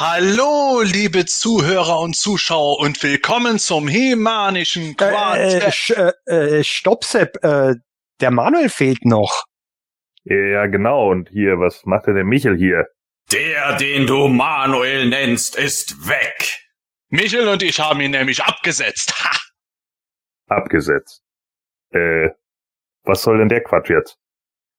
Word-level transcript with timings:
Hallo, 0.00 0.80
liebe 0.80 1.26
Zuhörer 1.26 2.00
und 2.00 2.16
Zuschauer 2.16 2.78
und 2.78 3.02
willkommen 3.02 3.58
zum 3.58 3.86
Hemanischen 3.86 4.96
Quartett. 4.96 5.62
Äh, 5.62 5.72
sch, 5.72 5.90
äh, 6.24 6.64
stopp, 6.64 7.04
Sepp, 7.04 7.36
äh, 7.44 7.74
der 8.18 8.30
Manuel 8.30 8.70
fehlt 8.70 9.04
noch. 9.04 9.44
Ja, 10.24 10.64
genau. 10.68 11.10
Und 11.10 11.28
hier, 11.28 11.58
was 11.58 11.84
macht 11.84 12.06
denn 12.06 12.14
der 12.14 12.24
Michel 12.24 12.56
hier? 12.56 12.86
Der, 13.30 13.76
den 13.76 14.06
du 14.06 14.28
Manuel 14.28 15.06
nennst, 15.06 15.56
ist 15.56 16.08
weg. 16.08 16.62
Michel 17.10 17.46
und 17.46 17.62
ich 17.62 17.78
haben 17.78 18.00
ihn 18.00 18.12
nämlich 18.12 18.42
abgesetzt. 18.42 19.22
Ha! 19.22 19.36
Abgesetzt. 20.46 21.20
Äh, 21.90 22.30
was 23.02 23.20
soll 23.20 23.36
denn 23.36 23.50
der 23.50 23.62
Quatsch 23.62 23.90
jetzt? 23.90 24.16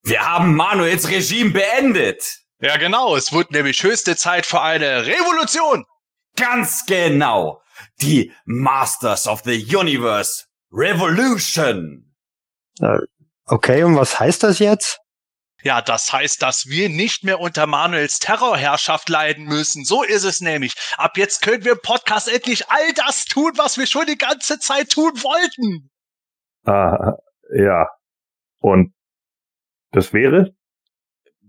Wir 0.01 0.27
haben 0.27 0.55
Manuels 0.55 1.11
Regime 1.11 1.51
beendet. 1.51 2.41
Ja, 2.62 2.78
genau. 2.78 3.16
Es 3.16 3.34
wird 3.34 3.52
nämlich 3.52 3.82
höchste 3.84 4.16
Zeit 4.16 4.46
für 4.46 4.61
eine 4.61 5.05
Revolution. 5.05 5.86
Ganz 6.36 6.86
genau. 6.86 7.61
Die 8.02 8.32
Masters 8.46 9.28
of 9.28 9.42
the 9.43 9.75
Universe 9.75 10.46
Revolution. 10.71 12.14
Okay, 13.46 13.83
und 13.83 13.96
was 13.97 14.19
heißt 14.19 14.43
das 14.43 14.60
jetzt? 14.60 15.00
Ja, 15.64 15.82
das 15.82 16.11
heißt, 16.11 16.42
dass 16.42 16.68
wir 16.68 16.89
nicht 16.89 17.24
mehr 17.24 17.39
unter 17.39 17.68
Manuels 17.68 18.19
Terrorherrschaft 18.19 19.10
leiden 19.10 19.46
müssen. 19.46 19.83
So 19.86 20.04
ist 20.04 20.24
es 20.24 20.41
nämlich. 20.41 20.74
Ab 20.97 21.18
jetzt 21.18 21.41
können 21.41 21.66
wir 21.66 21.74
im 21.74 21.82
Podcast 21.83 22.28
endlich 22.28 22.69
all 22.69 22.93
das 22.93 23.25
tun, 23.25 23.52
was 23.57 23.78
wir 23.78 23.86
schon 23.86 24.05
die 24.05 24.18
ganze 24.18 24.60
Zeit 24.60 24.91
tun 24.91 25.11
wollten. 25.21 25.89
Ah, 26.66 27.14
ja. 27.54 27.88
Und 28.60 28.93
das 29.91 30.14
wäre? 30.14 30.55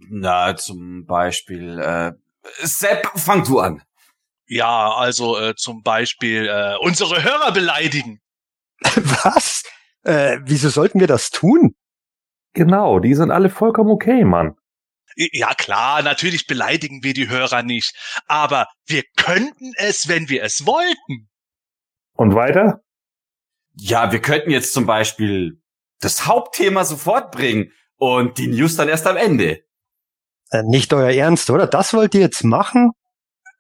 Na, 0.09 0.56
zum 0.56 1.06
Beispiel, 1.06 1.79
äh, 1.79 2.12
Sepp, 2.62 3.11
fang 3.16 3.45
du 3.45 3.61
an. 3.61 3.83
Ja, 4.47 4.92
also 4.95 5.38
äh, 5.38 5.55
zum 5.55 5.83
Beispiel 5.83 6.47
äh, 6.47 6.77
unsere 6.80 7.23
Hörer 7.23 7.53
beleidigen. 7.53 8.20
Was? 8.83 9.62
Äh, 10.03 10.39
wieso 10.42 10.69
sollten 10.69 11.00
wir 11.00 11.06
das 11.06 11.30
tun? 11.30 11.75
Genau, 12.55 12.98
die 12.98 13.14
sind 13.14 13.30
alle 13.30 13.48
vollkommen 13.48 13.91
okay, 13.91 14.25
Mann. 14.25 14.56
Ja 15.17 15.55
klar, 15.55 16.03
natürlich 16.03 16.47
beleidigen 16.47 17.03
wir 17.03 17.14
die 17.14 17.28
Hörer 17.28 17.62
nicht, 17.62 17.95
aber 18.27 18.67
wir 18.86 19.05
könnten 19.17 19.73
es, 19.77 20.08
wenn 20.08 20.28
wir 20.28 20.42
es 20.42 20.67
wollten. 20.67 21.30
Und 22.14 22.34
weiter? 22.34 22.83
Ja, 23.75 24.12
wir 24.12 24.20
könnten 24.20 24.50
jetzt 24.50 24.73
zum 24.73 24.86
Beispiel 24.86 25.62
das 26.00 26.27
Hauptthema 26.27 26.84
sofort 26.84 27.30
bringen 27.30 27.73
und 27.97 28.39
die 28.39 28.48
News 28.48 28.77
dann 28.77 28.89
erst 28.89 29.06
am 29.06 29.17
Ende. 29.17 29.64
Äh, 30.53 30.62
nicht 30.64 30.92
euer 30.92 31.11
Ernst, 31.11 31.48
oder? 31.48 31.67
Das 31.67 31.95
wollt 31.95 32.14
ihr 32.14 32.20
jetzt 32.20 32.45
machen? 32.45 32.92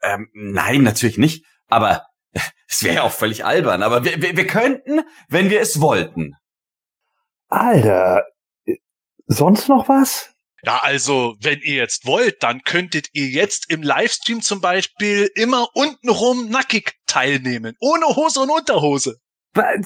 Ähm, 0.02 0.28
nein, 0.34 0.82
natürlich 0.82 1.16
nicht. 1.16 1.44
Aber 1.68 2.04
es 2.68 2.82
wäre 2.82 2.96
ja 2.96 3.02
auch 3.02 3.12
völlig 3.12 3.44
albern. 3.44 3.82
Aber 3.82 4.04
wir, 4.04 4.20
wir, 4.20 4.36
wir 4.36 4.46
könnten, 4.46 5.00
wenn 5.28 5.48
wir 5.48 5.60
es 5.60 5.80
wollten. 5.80 6.34
Alter, 7.48 8.24
äh, 8.66 8.76
sonst 9.26 9.68
noch 9.68 9.88
was? 9.88 10.34
Ja, 10.64 10.80
also, 10.82 11.34
wenn 11.40 11.60
ihr 11.60 11.76
jetzt 11.76 12.06
wollt, 12.06 12.42
dann 12.42 12.62
könntet 12.62 13.08
ihr 13.14 13.26
jetzt 13.26 13.68
im 13.68 13.82
Livestream 13.82 14.42
zum 14.42 14.60
Beispiel 14.60 15.28
immer 15.34 15.68
untenrum 15.74 16.50
nackig 16.50 16.92
teilnehmen. 17.06 17.74
Ohne 17.80 18.06
Hose 18.06 18.40
und 18.40 18.50
Unterhose. 18.50 19.16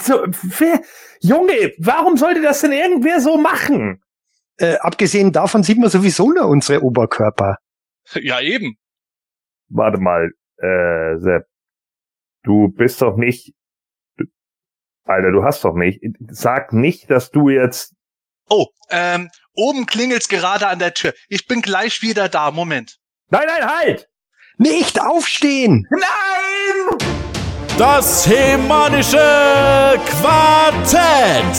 So, 0.03 0.27
wer, 0.59 0.83
Junge, 1.21 1.73
warum 1.79 2.17
sollte 2.17 2.43
das 2.43 2.61
denn 2.61 2.73
irgendwer 2.73 3.21
so 3.21 3.39
machen? 3.39 4.03
Äh, 4.59 4.77
abgesehen 4.77 5.33
davon 5.33 5.63
sieht 5.63 5.79
man 5.79 5.91
sowieso 5.91 6.31
nur 6.33 6.47
unsere 6.47 6.83
Oberkörper. 6.83 7.59
Ja, 8.15 8.41
eben. 8.41 8.77
Warte 9.69 9.99
mal, 9.99 10.31
äh, 10.59 11.19
Sepp. 11.19 11.47
Du 12.43 12.69
bist 12.69 13.03
doch 13.03 13.17
nicht. 13.17 13.53
Alter, 15.05 15.33
du 15.33 15.45
hast 15.45 15.65
doch 15.65 15.75
nicht. 15.75 16.01
Sag 16.31 16.73
nicht, 16.73 17.11
dass 17.11 17.31
du 17.31 17.49
jetzt. 17.49 17.95
Oh, 18.49 18.67
ähm, 18.91 19.31
oben 19.55 19.87
klingelt's 19.87 20.29
gerade 20.29 20.69
an 20.69 20.79
der 20.79 20.95
Tür. 20.95 21.13
Ich 21.29 21.47
bin 21.47 21.63
gleich 21.63 22.03
wieder 22.03 22.29
da. 22.29 22.51
Moment. 22.51 22.99
Nein, 23.29 23.47
nein, 23.47 23.67
halt! 23.69 24.09
Nicht 24.59 25.01
aufstehen! 25.01 25.87
Nein! 25.91 26.99
Das 27.77 28.27
Hemanische 28.27 29.19
Quartett. 30.07 31.57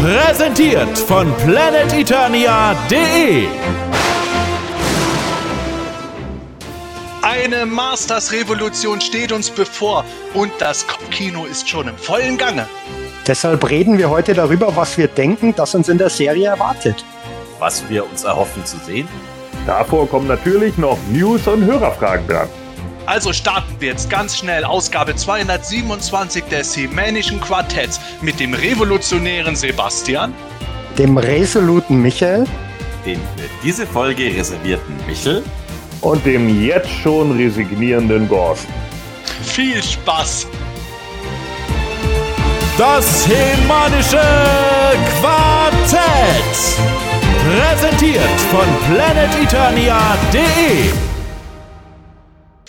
Präsentiert 0.00 0.98
von 0.98 1.30
planeteternia.de. 1.44 3.46
Eine 7.20 7.66
Masters-Revolution 7.66 9.02
steht 9.02 9.30
uns 9.30 9.50
bevor 9.50 10.06
und 10.32 10.52
das 10.58 10.86
Kopfkino 10.86 11.44
ist 11.44 11.68
schon 11.68 11.86
im 11.86 11.98
vollen 11.98 12.38
Gange. 12.38 12.66
Deshalb 13.26 13.68
reden 13.68 13.98
wir 13.98 14.08
heute 14.08 14.32
darüber, 14.32 14.74
was 14.74 14.96
wir 14.96 15.06
denken, 15.06 15.54
das 15.54 15.74
uns 15.74 15.90
in 15.90 15.98
der 15.98 16.08
Serie 16.08 16.48
erwartet. 16.48 17.04
Was 17.58 17.86
wir 17.90 18.10
uns 18.10 18.24
erhoffen 18.24 18.64
zu 18.64 18.78
sehen? 18.78 19.06
Davor 19.66 20.08
kommen 20.08 20.28
natürlich 20.28 20.78
noch 20.78 20.96
News 21.10 21.46
und 21.46 21.66
Hörerfragen 21.66 22.26
dran. 22.26 22.48
Also 23.10 23.32
starten 23.32 23.74
wir 23.80 23.88
jetzt 23.88 24.08
ganz 24.08 24.38
schnell 24.38 24.62
Ausgabe 24.62 25.16
227 25.16 26.44
des 26.44 26.76
Hemänischen 26.76 27.40
Quartetts 27.40 28.00
mit 28.20 28.38
dem 28.38 28.54
revolutionären 28.54 29.56
Sebastian, 29.56 30.32
Dem 30.96 31.18
resoluten 31.18 32.00
Michael 32.00 32.46
Den 33.04 33.16
für 33.16 33.48
diese 33.64 33.84
Folge 33.84 34.26
reservierten 34.26 34.94
Michel. 35.08 35.42
Und 36.02 36.24
dem 36.24 36.64
jetzt 36.64 36.88
schon 37.02 37.32
resignierenden 37.32 38.28
Gorsch. 38.28 38.60
viel 39.42 39.82
Spaß! 39.82 40.46
Das 42.78 43.26
Hemanische 43.26 44.22
Quartett. 45.20 46.78
Präsentiert 47.44 48.40
von 48.52 48.68
planeteternia.de. 48.86 51.10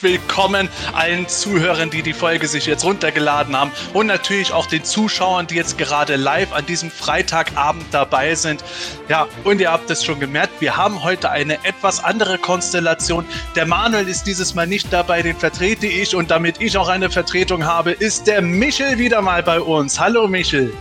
Willkommen 0.01 0.67
allen 0.93 1.27
Zuhörern, 1.27 1.91
die 1.91 2.01
die 2.01 2.13
Folge 2.13 2.47
sich 2.47 2.65
jetzt 2.65 2.83
runtergeladen 2.83 3.55
haben 3.55 3.71
und 3.93 4.07
natürlich 4.07 4.51
auch 4.51 4.65
den 4.65 4.83
Zuschauern, 4.83 5.45
die 5.45 5.53
jetzt 5.53 5.77
gerade 5.77 6.15
live 6.15 6.53
an 6.53 6.65
diesem 6.65 6.89
Freitagabend 6.89 7.85
dabei 7.91 8.33
sind. 8.33 8.63
Ja, 9.09 9.27
und 9.43 9.61
ihr 9.61 9.71
habt 9.71 9.91
es 9.91 10.03
schon 10.03 10.19
gemerkt, 10.19 10.59
wir 10.59 10.75
haben 10.75 11.03
heute 11.03 11.29
eine 11.29 11.53
etwas 11.65 12.03
andere 12.03 12.39
Konstellation. 12.39 13.25
Der 13.55 13.67
Manuel 13.67 14.07
ist 14.07 14.23
dieses 14.23 14.55
Mal 14.55 14.65
nicht 14.65 14.91
dabei, 14.91 15.21
den 15.21 15.35
vertrete 15.35 15.85
ich 15.85 16.15
und 16.15 16.31
damit 16.31 16.59
ich 16.59 16.77
auch 16.77 16.89
eine 16.89 17.11
Vertretung 17.11 17.65
habe, 17.65 17.91
ist 17.91 18.25
der 18.25 18.41
Michel 18.41 18.97
wieder 18.97 19.21
mal 19.21 19.43
bei 19.43 19.61
uns. 19.61 19.99
Hallo 19.99 20.27
Michel. 20.27 20.73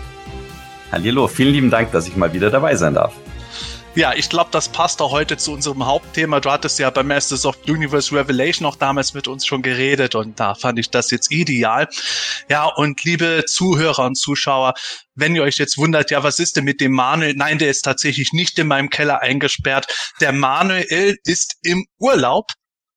Hallo, 0.92 1.28
vielen 1.28 1.52
lieben 1.52 1.70
Dank, 1.70 1.92
dass 1.92 2.08
ich 2.08 2.16
mal 2.16 2.32
wieder 2.32 2.50
dabei 2.50 2.74
sein 2.74 2.94
darf. 2.94 3.12
Ja, 3.96 4.14
ich 4.14 4.28
glaube, 4.28 4.50
das 4.52 4.68
passt 4.68 5.02
auch 5.02 5.10
heute 5.10 5.36
zu 5.36 5.52
unserem 5.52 5.84
Hauptthema. 5.84 6.38
Du 6.38 6.48
hattest 6.48 6.78
ja 6.78 6.90
bei 6.90 7.02
Masters 7.02 7.44
of 7.44 7.58
Universe 7.66 8.14
Revelation 8.14 8.64
auch 8.64 8.76
damals 8.76 9.14
mit 9.14 9.26
uns 9.26 9.44
schon 9.44 9.62
geredet 9.62 10.14
und 10.14 10.38
da 10.38 10.54
fand 10.54 10.78
ich 10.78 10.90
das 10.90 11.10
jetzt 11.10 11.32
ideal. 11.32 11.88
Ja, 12.48 12.66
und 12.66 13.02
liebe 13.02 13.44
Zuhörer 13.48 14.04
und 14.04 14.14
Zuschauer, 14.14 14.74
wenn 15.16 15.34
ihr 15.34 15.42
euch 15.42 15.58
jetzt 15.58 15.76
wundert, 15.76 16.12
ja, 16.12 16.22
was 16.22 16.38
ist 16.38 16.56
denn 16.56 16.64
mit 16.64 16.80
dem 16.80 16.92
Manuel? 16.92 17.34
Nein, 17.34 17.58
der 17.58 17.68
ist 17.68 17.82
tatsächlich 17.82 18.32
nicht 18.32 18.60
in 18.60 18.68
meinem 18.68 18.90
Keller 18.90 19.22
eingesperrt. 19.22 19.86
Der 20.20 20.30
Manuel 20.30 21.18
ist 21.24 21.56
im 21.62 21.84
Urlaub. 21.98 22.52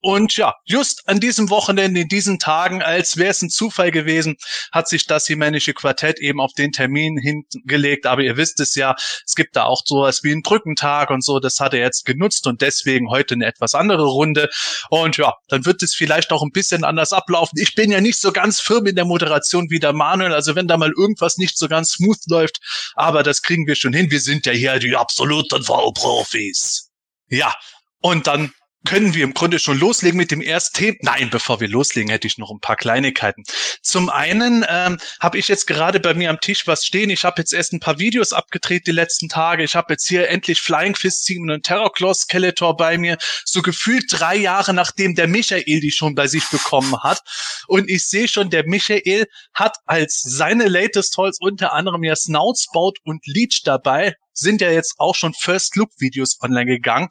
Und 0.06 0.36
ja, 0.36 0.56
just 0.66 1.08
an 1.08 1.22
diesem 1.22 1.50
Wochenende, 1.50 2.02
in 2.02 2.10
diesen 2.10 2.38
Tagen, 2.38 2.82
als 2.82 3.16
wäre 3.16 3.32
es 3.32 3.42
ein 3.42 3.50
Zufall 3.50 3.90
gewesen, 3.90 4.36
hat 4.74 4.90
sich 4.90 5.08
das 5.08 5.26
Himänische 5.28 5.74
Quartett 5.74 6.20
eben 6.20 6.42
auf 6.42 6.52
den 6.52 6.74
Termin 6.74 7.18
hingelegt. 7.18 8.06
Aber 8.06 8.22
ihr 8.22 8.36
wisst 8.36 8.60
es 8.60 8.76
ja, 8.76 8.96
es 9.26 9.34
gibt 9.34 9.56
da 9.56 9.64
auch 9.64 9.82
sowas 9.86 10.22
wie 10.22 10.34
einen 10.34 10.42
Brückentag 10.42 11.10
und 11.10 11.24
so. 11.24 11.40
Das 11.40 11.62
hat 11.62 11.74
er 11.74 11.80
jetzt 11.80 12.04
genutzt 12.04 12.48
und 12.48 12.60
deswegen 12.62 13.10
heute 13.12 13.36
eine 13.36 13.46
etwas 13.46 13.76
andere 13.76 14.04
Runde. 14.04 14.50
Und 14.90 15.16
ja, 15.16 15.36
dann 15.48 15.66
wird 15.66 15.82
es 15.82 15.96
vielleicht 15.96 16.34
auch 16.34 16.44
ein 16.44 16.52
bisschen 16.52 16.84
anders 16.84 17.14
ablaufen. 17.14 17.58
Ich 17.58 17.74
bin 17.74 17.90
ja 17.90 18.02
nicht 18.02 18.20
so 18.20 18.34
ganz 18.34 18.60
firm 18.60 18.86
in 18.88 18.98
der 18.98 19.06
Moderation 19.06 19.70
wie 19.70 19.80
der 19.80 19.94
Manuel. 19.94 20.34
Also 20.34 20.54
wenn 20.54 20.68
da 20.68 20.76
mal 20.76 20.92
irgendwas 20.92 21.38
nicht 21.38 21.58
so 21.58 21.70
ganz 21.70 21.94
smooth 21.94 22.20
läuft, 22.28 22.60
aber 22.96 23.24
das 23.24 23.42
kriegen 23.42 23.68
wir 23.68 23.76
schon 23.76 23.94
hin. 23.94 24.12
Wir 24.12 24.20
sind 24.20 24.46
ja 24.48 24.52
hier 24.52 24.80
die 24.80 24.98
absoluten 24.98 25.64
V-Profis. 25.64 26.90
Ja, 27.30 27.56
und 28.02 28.28
dann 28.28 28.52
können 28.86 29.14
wir 29.14 29.24
im 29.24 29.34
Grunde 29.34 29.60
schon 29.60 29.80
loslegen 29.80 30.18
mit 30.18 30.32
dem 30.32 30.42
ersten 30.42 30.78
Thema. 30.78 30.98
Nein, 31.02 31.30
bevor 31.30 31.60
wir 31.60 31.68
loslegen, 31.68 32.10
hätte 32.10 32.28
ich 32.28 32.38
noch 32.38 32.52
ein 32.52 32.60
paar 32.60 32.76
Kleinigkeiten. 32.76 33.44
Zum 33.82 34.10
einen 34.10 34.66
ähm, 34.68 34.98
habe 35.20 35.38
ich 35.38 35.48
jetzt 35.48 35.68
gerade 35.68 36.00
bei 36.00 36.14
mir 36.14 36.30
am 36.30 36.40
Tisch 36.40 36.68
was 36.68 36.86
stehen. 36.86 37.10
Ich 37.10 37.24
habe 37.24 37.42
jetzt 37.42 37.54
erst 37.54 37.74
ein 37.74 37.80
paar 37.80 38.00
Videos 38.00 38.34
abgedreht 38.34 38.88
die 38.88 38.92
letzten 38.92 39.30
Tage. 39.30 39.64
Ich 39.64 39.76
habe 39.76 39.94
jetzt 39.94 40.08
hier 40.08 40.30
endlich 40.30 40.62
Flying 40.62 40.96
Fist 40.96 41.26
7 41.26 41.50
und 41.50 41.64
Terror 41.64 41.92
Claw 41.94 42.14
Skeletor 42.14 42.76
bei 42.76 42.98
mir. 42.98 43.18
So 43.46 43.62
gefühlt 43.62 44.06
drei 44.10 44.36
Jahre 44.36 44.74
nachdem 44.74 45.16
der 45.16 45.28
Michael 45.28 45.64
die 45.80 45.92
schon 45.92 46.16
bei 46.16 46.28
sich 46.28 46.48
bekommen 46.50 47.02
hat. 47.04 47.22
Und 47.68 47.90
ich 47.90 48.06
sehe 48.08 48.28
schon, 48.28 48.50
der 48.50 48.66
Michael 48.66 49.28
hat 49.54 49.78
als 49.86 50.22
seine 50.22 50.68
latest 50.68 51.14
Toys 51.14 51.38
unter 51.40 51.74
anderem 51.74 52.04
ja 52.04 52.16
Snoutspout 52.16 52.94
und 53.04 53.26
Leech 53.26 53.62
dabei 53.64 54.16
sind 54.34 54.62
ja 54.62 54.72
jetzt 54.72 54.96
auch 54.98 55.16
schon 55.16 55.34
First 55.34 55.76
Look 55.76 55.92
Videos 56.00 56.40
online 56.42 56.66
gegangen. 56.66 57.10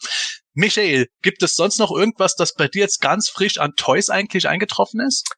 Michael, 0.54 1.06
gibt 1.22 1.43
es 1.43 1.54
sonst 1.54 1.78
noch 1.78 1.90
irgendwas, 1.90 2.37
das 2.37 2.54
bei 2.54 2.69
dir 2.69 2.82
jetzt 2.82 3.00
ganz 3.00 3.28
frisch 3.28 3.58
an 3.58 3.72
Toys 3.76 4.10
eigentlich 4.10 4.49
eingetroffen 4.49 5.00
ist? 5.00 5.34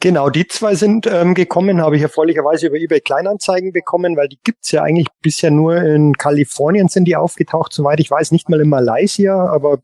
Genau, 0.00 0.30
die 0.30 0.46
zwei 0.46 0.76
sind 0.76 1.08
ähm, 1.08 1.34
gekommen, 1.34 1.82
habe 1.82 1.96
ich 1.96 2.02
erfreulicherweise 2.02 2.68
über 2.68 2.76
eBay 2.76 3.00
Kleinanzeigen 3.00 3.72
bekommen, 3.72 4.16
weil 4.16 4.28
die 4.28 4.38
gibt's 4.44 4.70
ja 4.70 4.82
eigentlich 4.82 5.08
bisher 5.22 5.50
nur 5.50 5.82
in 5.82 6.14
Kalifornien 6.14 6.86
sind 6.86 7.06
die 7.06 7.16
aufgetaucht, 7.16 7.72
soweit 7.72 7.98
ich 7.98 8.08
weiß, 8.08 8.30
nicht 8.30 8.48
mal 8.48 8.60
in 8.60 8.68
Malaysia, 8.68 9.34
aber 9.48 9.80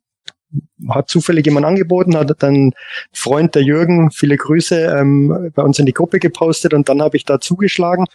hat 0.89 1.09
zufällig 1.09 1.47
jemand 1.47 1.67
angeboten, 1.67 2.17
hat 2.17 2.33
dann 2.43 2.73
Freund 3.13 3.57
der 3.57 3.63
Jürgen, 3.63 4.13
viele 4.13 4.37
Grüße, 4.37 4.97
ähm, 4.99 5.51
bei 5.53 5.63
uns 5.65 5.81
in 5.81 5.87
die 5.87 5.93
Gruppe 5.93 6.21
gepostet 6.21 6.75
und 6.75 6.89
dann 6.89 7.03
habe 7.03 7.17
ich 7.17 7.25
da 7.25 7.41
zugeschlagen. 7.41 8.07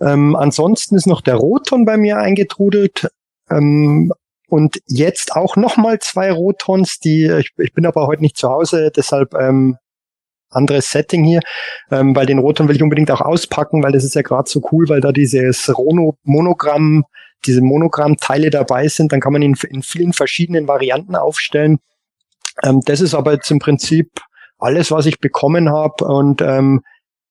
Ähm, 0.00 0.36
ansonsten 0.36 0.96
ist 0.96 1.06
noch 1.06 1.20
der 1.20 1.34
Roton 1.36 1.84
bei 1.84 1.98
mir 1.98 2.16
eingetrudelt. 2.18 3.08
Ähm, 3.50 4.10
und 4.48 4.80
jetzt 4.86 5.34
auch 5.34 5.56
nochmal 5.56 5.98
zwei 5.98 6.30
Rotons, 6.32 6.98
die, 6.98 7.26
ich, 7.26 7.50
ich 7.58 7.72
bin 7.72 7.86
aber 7.86 8.06
heute 8.06 8.22
nicht 8.22 8.36
zu 8.36 8.48
Hause, 8.48 8.90
deshalb 8.94 9.34
ähm, 9.34 9.76
anderes 10.50 10.90
Setting 10.90 11.24
hier, 11.24 11.40
ähm, 11.90 12.14
weil 12.14 12.26
den 12.26 12.38
Roton 12.38 12.68
will 12.68 12.76
ich 12.76 12.82
unbedingt 12.82 13.10
auch 13.10 13.20
auspacken, 13.20 13.82
weil 13.82 13.92
das 13.92 14.04
ist 14.04 14.14
ja 14.14 14.22
gerade 14.22 14.48
so 14.48 14.62
cool, 14.70 14.88
weil 14.88 15.00
da 15.00 15.12
dieses 15.12 15.76
Rono 15.76 16.16
Monogramm, 16.22 17.04
diese 17.44 17.60
Monogramm-Teile 17.60 18.50
dabei 18.50 18.88
sind, 18.88 19.12
dann 19.12 19.20
kann 19.20 19.32
man 19.32 19.42
ihn 19.42 19.56
in 19.68 19.82
vielen 19.82 20.12
verschiedenen 20.12 20.68
Varianten 20.68 21.16
aufstellen. 21.16 21.78
Ähm, 22.62 22.80
das 22.84 23.00
ist 23.00 23.14
aber 23.14 23.34
jetzt 23.34 23.50
im 23.50 23.58
Prinzip 23.58 24.10
alles, 24.58 24.90
was 24.90 25.06
ich 25.06 25.18
bekommen 25.18 25.70
habe 25.70 26.04
und 26.04 26.40
ähm, 26.40 26.82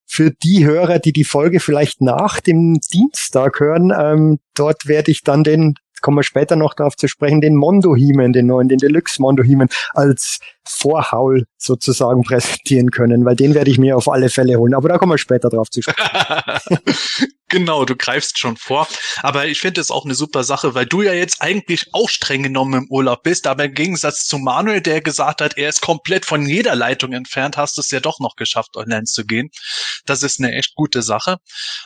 für 0.07 0.29
die 0.29 0.65
Hörer, 0.65 0.99
die 0.99 1.13
die 1.13 1.23
Folge 1.23 1.59
vielleicht 1.59 1.99
nach 1.99 2.39
dem 2.39 2.79
Dienstag 2.93 3.59
hören, 3.59 3.91
ähm, 3.97 4.39
dort 4.53 4.87
werde 4.87 5.09
ich 5.11 5.23
dann 5.23 5.43
den 5.43 5.75
kommen 6.01 6.17
wir 6.17 6.23
später 6.23 6.55
noch 6.55 6.73
darauf 6.73 6.95
zu 6.95 7.07
sprechen, 7.07 7.41
den 7.41 7.55
Mondo-Heman, 7.55 8.33
den 8.33 8.47
neuen, 8.47 8.67
den 8.67 8.77
Deluxe 8.77 9.21
Mondo-Heman 9.21 9.69
als 9.93 10.39
Vorhaul 10.67 11.45
sozusagen 11.57 12.23
präsentieren 12.23 12.91
können, 12.91 13.25
weil 13.25 13.35
den 13.35 13.53
werde 13.53 13.69
ich 13.69 13.77
mir 13.77 13.97
auf 13.97 14.09
alle 14.09 14.29
Fälle 14.29 14.57
holen. 14.57 14.73
Aber 14.73 14.89
da 14.89 14.97
kommen 14.97 15.11
wir 15.11 15.17
später 15.17 15.49
drauf 15.49 15.69
zu 15.69 15.81
sprechen. 15.81 15.99
genau, 17.49 17.85
du 17.85 17.95
greifst 17.95 18.39
schon 18.39 18.57
vor. 18.57 18.87
Aber 19.21 19.45
ich 19.45 19.61
finde 19.61 19.81
es 19.81 19.91
auch 19.91 20.05
eine 20.05 20.15
super 20.15 20.43
Sache, 20.43 20.73
weil 20.73 20.85
du 20.85 21.03
ja 21.03 21.13
jetzt 21.13 21.41
eigentlich 21.41 21.89
auch 21.93 22.09
streng 22.09 22.43
genommen 22.43 22.83
im 22.83 22.87
Urlaub 22.89 23.23
bist. 23.23 23.47
Aber 23.47 23.65
im 23.65 23.73
Gegensatz 23.73 24.25
zu 24.25 24.37
Manuel, 24.37 24.81
der 24.81 25.01
gesagt 25.01 25.41
hat, 25.41 25.57
er 25.57 25.69
ist 25.69 25.81
komplett 25.81 26.25
von 26.25 26.45
jeder 26.45 26.75
Leitung 26.75 27.13
entfernt, 27.13 27.57
hast 27.57 27.77
du 27.77 27.81
es 27.81 27.91
ja 27.91 27.99
doch 27.99 28.19
noch 28.19 28.35
geschafft, 28.35 28.75
online 28.75 29.03
zu 29.03 29.25
gehen. 29.25 29.49
Das 30.05 30.23
ist 30.23 30.39
eine 30.39 30.53
echt 30.53 30.75
gute 30.75 31.01
Sache. 31.01 31.37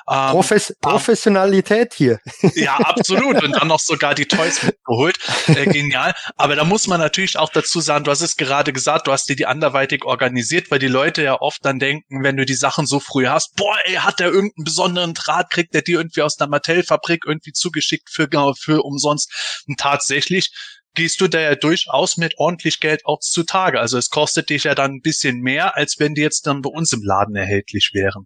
Ähm, 0.10 0.32
Profes 0.32 0.76
Professionalität 0.82 1.94
hier. 1.94 2.20
Ja, 2.56 2.78
absolut. 2.78 3.44
Und 3.44 3.54
dann 3.54 3.68
noch 3.68 3.80
sogar 4.00 4.16
die 4.16 4.28
Toys 4.28 4.64
mitgeholt. 4.64 5.18
Äh, 5.48 5.66
genial. 5.66 6.14
Aber 6.38 6.56
da 6.56 6.64
muss 6.64 6.88
man 6.88 7.00
natürlich 7.00 7.38
auch 7.38 7.50
dazu 7.50 7.82
sagen, 7.82 8.06
du 8.06 8.12
hast 8.12 8.22
es 8.22 8.38
gerade 8.38 8.72
gesagt, 8.72 9.08
du 9.08 9.12
hast 9.12 9.28
dir 9.28 9.36
die 9.36 9.46
anderweitig 9.46 10.06
organisiert, 10.06 10.72
weil 10.72 10.80
die 10.80 10.88
Leute 10.88 11.22
ja 11.22 11.42
oft 11.42 11.64
dann 11.66 11.80
denken, 11.80 12.24
wenn 12.24 12.38
du 12.38 12.46
die 12.46 12.54
Sachen 12.54 12.86
so 12.86 13.02
früh 13.02 13.28
hast, 13.28 13.56
boah, 13.56 13.76
ey, 13.84 13.96
hat 13.96 14.22
der 14.22 14.28
irgendeinen 14.28 14.64
besonderen 14.64 15.14
Draht, 15.14 15.50
kriegt 15.50 15.74
der 15.74 15.82
dir 15.82 16.00
irgendwie 16.00 16.22
aus 16.22 16.38
der 16.38 16.48
Mattel-Fabrik 16.48 17.26
irgendwie 17.28 17.52
zugeschickt 17.52 18.10
für, 18.10 18.30
genau, 18.30 18.54
für 18.54 18.84
umsonst. 18.84 19.64
Und 19.68 19.78
tatsächlich 19.78 20.52
gehst 20.96 21.20
du 21.20 21.28
da 21.28 21.40
ja 21.40 21.56
durchaus 21.56 22.16
mit 22.16 22.36
ordentlich 22.38 22.80
Geld 22.80 23.06
auch 23.06 23.20
zutage. 23.20 23.80
Also 23.80 23.98
es 23.98 24.10
kostet 24.10 24.50
dich 24.50 24.64
ja 24.64 24.76
dann 24.76 24.92
ein 24.92 25.02
bisschen 25.02 25.42
mehr, 25.42 25.76
als 25.76 26.00
wenn 26.00 26.16
die 26.16 26.22
jetzt 26.22 26.48
dann 26.48 26.62
bei 26.62 26.70
uns 26.70 26.94
im 26.94 27.04
Laden 27.04 27.36
erhältlich 27.36 27.92
wären. 27.94 28.26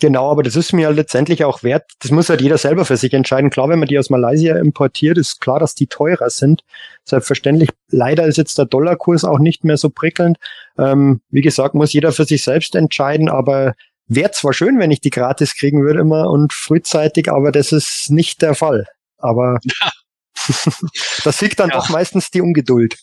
Genau, 0.00 0.30
aber 0.30 0.42
das 0.42 0.54
ist 0.54 0.72
mir 0.72 0.90
letztendlich 0.92 1.44
auch 1.44 1.62
wert. 1.62 1.90
Das 2.00 2.10
muss 2.10 2.28
halt 2.28 2.40
jeder 2.40 2.58
selber 2.58 2.84
für 2.84 2.96
sich 2.96 3.12
entscheiden. 3.12 3.50
Klar, 3.50 3.68
wenn 3.68 3.80
man 3.80 3.88
die 3.88 3.98
aus 3.98 4.10
Malaysia 4.10 4.56
importiert, 4.56 5.18
ist 5.18 5.40
klar, 5.40 5.58
dass 5.58 5.74
die 5.74 5.88
teurer 5.88 6.30
sind. 6.30 6.62
Selbstverständlich. 7.04 7.70
Leider 7.90 8.26
ist 8.26 8.36
jetzt 8.36 8.58
der 8.58 8.66
Dollarkurs 8.66 9.24
auch 9.24 9.40
nicht 9.40 9.64
mehr 9.64 9.76
so 9.76 9.90
prickelnd. 9.90 10.38
Ähm, 10.78 11.20
wie 11.30 11.40
gesagt, 11.40 11.74
muss 11.74 11.92
jeder 11.92 12.12
für 12.12 12.24
sich 12.24 12.44
selbst 12.44 12.76
entscheiden, 12.76 13.28
aber 13.28 13.74
wäre 14.06 14.30
zwar 14.30 14.52
schön, 14.52 14.78
wenn 14.78 14.90
ich 14.90 15.00
die 15.00 15.10
gratis 15.10 15.56
kriegen 15.56 15.82
würde 15.82 16.00
immer 16.00 16.30
und 16.30 16.52
frühzeitig, 16.52 17.30
aber 17.30 17.50
das 17.50 17.72
ist 17.72 18.10
nicht 18.10 18.40
der 18.40 18.54
Fall. 18.54 18.86
Aber 19.18 19.58
ja. 19.64 19.90
das 21.24 21.38
siegt 21.38 21.58
dann 21.58 21.70
ja. 21.70 21.76
doch 21.76 21.88
meistens 21.88 22.30
die 22.30 22.40
Ungeduld. 22.40 22.96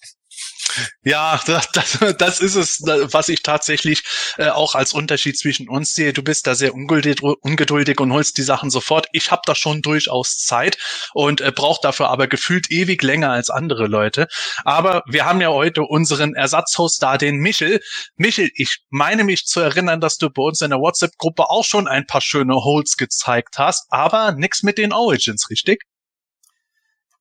Ja, 1.04 1.39
das, 1.45 1.69
das 2.18 2.39
ist 2.42 2.56
es, 2.56 2.81
was 2.83 3.30
ich 3.30 3.44
tatsächlich 3.44 4.04
äh, 4.38 4.50
auch 4.50 4.75
als 4.75 4.94
Unterschied 4.94 5.38
zwischen 5.38 5.69
uns 5.69 5.94
sehe. 5.94 6.13
Du 6.13 6.24
bist 6.24 6.48
da 6.48 6.56
sehr 6.56 6.74
ungeduldig, 6.74 7.22
ungeduldig 7.22 8.00
und 8.00 8.12
holst 8.12 8.38
die 8.38 8.44
Sachen 8.44 8.69
sofort. 8.69 9.07
Ich 9.12 9.31
habe 9.31 9.42
da 9.45 9.56
schon 9.56 9.81
durchaus 9.81 10.38
Zeit 10.38 10.77
und 11.13 11.42
äh, 11.42 11.51
brauche 11.51 11.80
dafür 11.81 12.10
aber 12.10 12.27
gefühlt 12.27 12.72
ewig 12.72 13.01
länger 13.04 13.31
als 13.31 13.50
andere 13.50 13.88
Leute. 13.88 14.27
Aber 14.63 15.04
wir 15.07 15.25
haben 15.25 15.42
ja 15.42 15.50
heute 15.50 15.83
unseren 15.83 16.33
Ersatzhost 16.33 17.01
da, 17.01 17.18
den 17.18 17.38
Michel. 17.38 17.81
Michel, 18.16 18.50
ich 18.56 18.80
meine 18.89 19.24
mich 19.24 19.45
zu 19.45 19.60
erinnern, 19.60 20.01
dass 20.01 20.18
du 20.18 20.30
bei 20.30 20.44
uns 20.44 20.62
in 20.62 20.71
der 20.71 20.80
WhatsApp-Gruppe 20.80 21.50
auch 21.50 21.66
schon 21.66 21.88
ein 21.88 22.06
paar 22.06 22.21
schöne 22.21 22.56
Holds 22.56 22.98
gezeigt 22.98 23.57
hast, 23.57 23.88
aber 23.89 24.33
nix 24.33 24.63
mit 24.63 24.78
den 24.78 24.94
Origins, 24.94 25.50
richtig? 25.50 25.83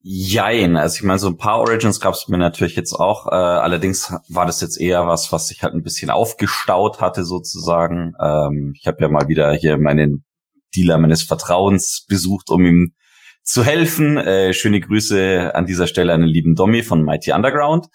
Jein, 0.07 0.77
also 0.77 0.97
ich 0.97 1.03
meine, 1.03 1.19
so 1.19 1.29
ein 1.29 1.39
paar 1.39 1.61
Origins 1.61 1.99
gab 1.99 2.13
es 2.13 2.29
mir 2.29 2.37
natürlich 2.37 2.77
jetzt 2.77 2.93
auch. 2.93 3.27
Äh, 3.27 3.35
allerdings 3.37 4.13
war 4.29 4.45
das 4.45 4.61
jetzt 4.61 4.79
eher 4.79 5.07
was, 5.07 5.33
was 5.33 5.47
sich 5.49 5.63
halt 5.63 5.73
ein 5.73 5.83
bisschen 5.83 6.11
aufgestaut 6.11 7.01
hatte 7.01 7.25
sozusagen. 7.25 8.13
Ähm, 8.21 8.75
ich 8.79 8.87
habe 8.87 8.99
ja 9.01 9.09
mal 9.09 9.29
wieder 9.29 9.51
hier 9.55 9.79
meinen 9.79 10.27
Dealer 10.77 10.99
meines 10.99 11.23
Vertrauens 11.23 12.05
besucht, 12.07 12.51
um 12.51 12.67
ihm 12.67 12.95
zu 13.43 13.65
helfen. 13.65 14.19
Äh, 14.19 14.53
schöne 14.53 14.81
Grüße 14.81 15.55
an 15.55 15.65
dieser 15.65 15.87
Stelle 15.87 16.13
an 16.13 16.21
den 16.21 16.29
lieben 16.29 16.55
Domi 16.55 16.83
von 16.83 17.03
Mighty 17.03 17.33
Underground. 17.33 17.87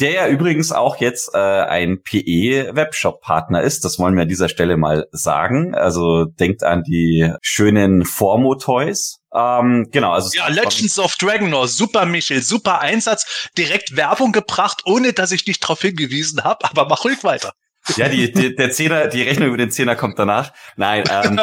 Der 0.00 0.12
ja 0.12 0.28
übrigens 0.28 0.72
auch 0.72 0.96
jetzt 0.96 1.34
äh, 1.34 1.38
ein 1.38 2.02
PE-Webshop-Partner 2.02 3.60
ist. 3.60 3.84
Das 3.84 3.98
wollen 3.98 4.14
wir 4.14 4.22
an 4.22 4.28
dieser 4.28 4.48
Stelle 4.48 4.78
mal 4.78 5.06
sagen. 5.10 5.74
Also 5.74 6.24
denkt 6.24 6.64
an 6.64 6.82
die 6.82 7.30
schönen 7.42 8.06
Formo-Toys. 8.06 9.20
Ähm, 9.36 9.88
genau, 9.92 10.12
also 10.12 10.30
ja, 10.34 10.48
Legends 10.48 10.98
of 10.98 11.14
Dragonor, 11.16 11.68
super 11.68 12.06
Michel, 12.06 12.42
super 12.42 12.80
Einsatz, 12.80 13.48
direkt 13.58 13.94
Werbung 13.94 14.32
gebracht, 14.32 14.82
ohne 14.86 15.12
dass 15.12 15.30
ich 15.32 15.44
dich 15.44 15.60
darauf 15.60 15.82
hingewiesen 15.82 16.42
habe, 16.42 16.64
aber 16.64 16.88
mach 16.88 17.04
ruhig 17.04 17.22
weiter. 17.22 17.52
Ja, 17.96 18.08
die, 18.08 18.32
die, 18.32 18.56
der 18.56 18.70
Zehner, 18.70 19.08
die 19.08 19.22
Rechnung 19.22 19.48
über 19.48 19.58
den 19.58 19.70
Zehner 19.70 19.94
kommt 19.94 20.18
danach. 20.18 20.52
Nein, 20.76 21.04
ähm, 21.10 21.40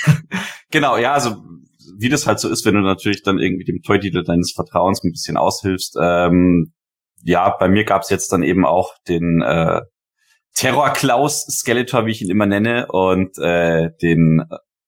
genau, 0.70 0.96
ja, 0.96 1.14
also 1.14 1.42
wie 1.98 2.08
das 2.08 2.26
halt 2.26 2.38
so 2.38 2.48
ist, 2.48 2.64
wenn 2.66 2.74
du 2.74 2.80
natürlich 2.80 3.22
dann 3.22 3.38
irgendwie 3.38 3.64
dem 3.64 3.82
Toy-Dealer 3.82 4.22
deines 4.22 4.52
Vertrauens 4.52 5.02
ein 5.02 5.12
bisschen 5.12 5.36
aushilfst, 5.36 5.96
ähm, 6.00 6.72
ja, 7.24 7.50
bei 7.50 7.68
mir 7.68 7.84
gab's 7.84 8.10
jetzt 8.10 8.32
dann 8.32 8.42
eben 8.42 8.66
auch 8.66 8.94
den 9.08 9.42
äh, 9.42 9.80
Terror 10.54 10.90
Klaus 10.90 11.46
Skeletor, 11.46 12.06
wie 12.06 12.10
ich 12.10 12.22
ihn 12.22 12.30
immer 12.30 12.46
nenne, 12.46 12.86
und 12.88 13.38
äh, 13.38 13.90
den 14.02 14.44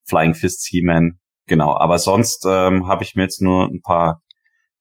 Flying 0.07 0.35
Fists 0.35 0.67
He-Man. 0.69 1.19
Genau, 1.47 1.77
aber 1.77 1.99
sonst 1.99 2.47
ähm, 2.47 2.87
habe 2.87 3.05
ich 3.05 3.15
mir 3.15 3.23
jetzt 3.23 3.43
nur 3.43 3.67
ein 3.67 3.83
paar 3.83 4.23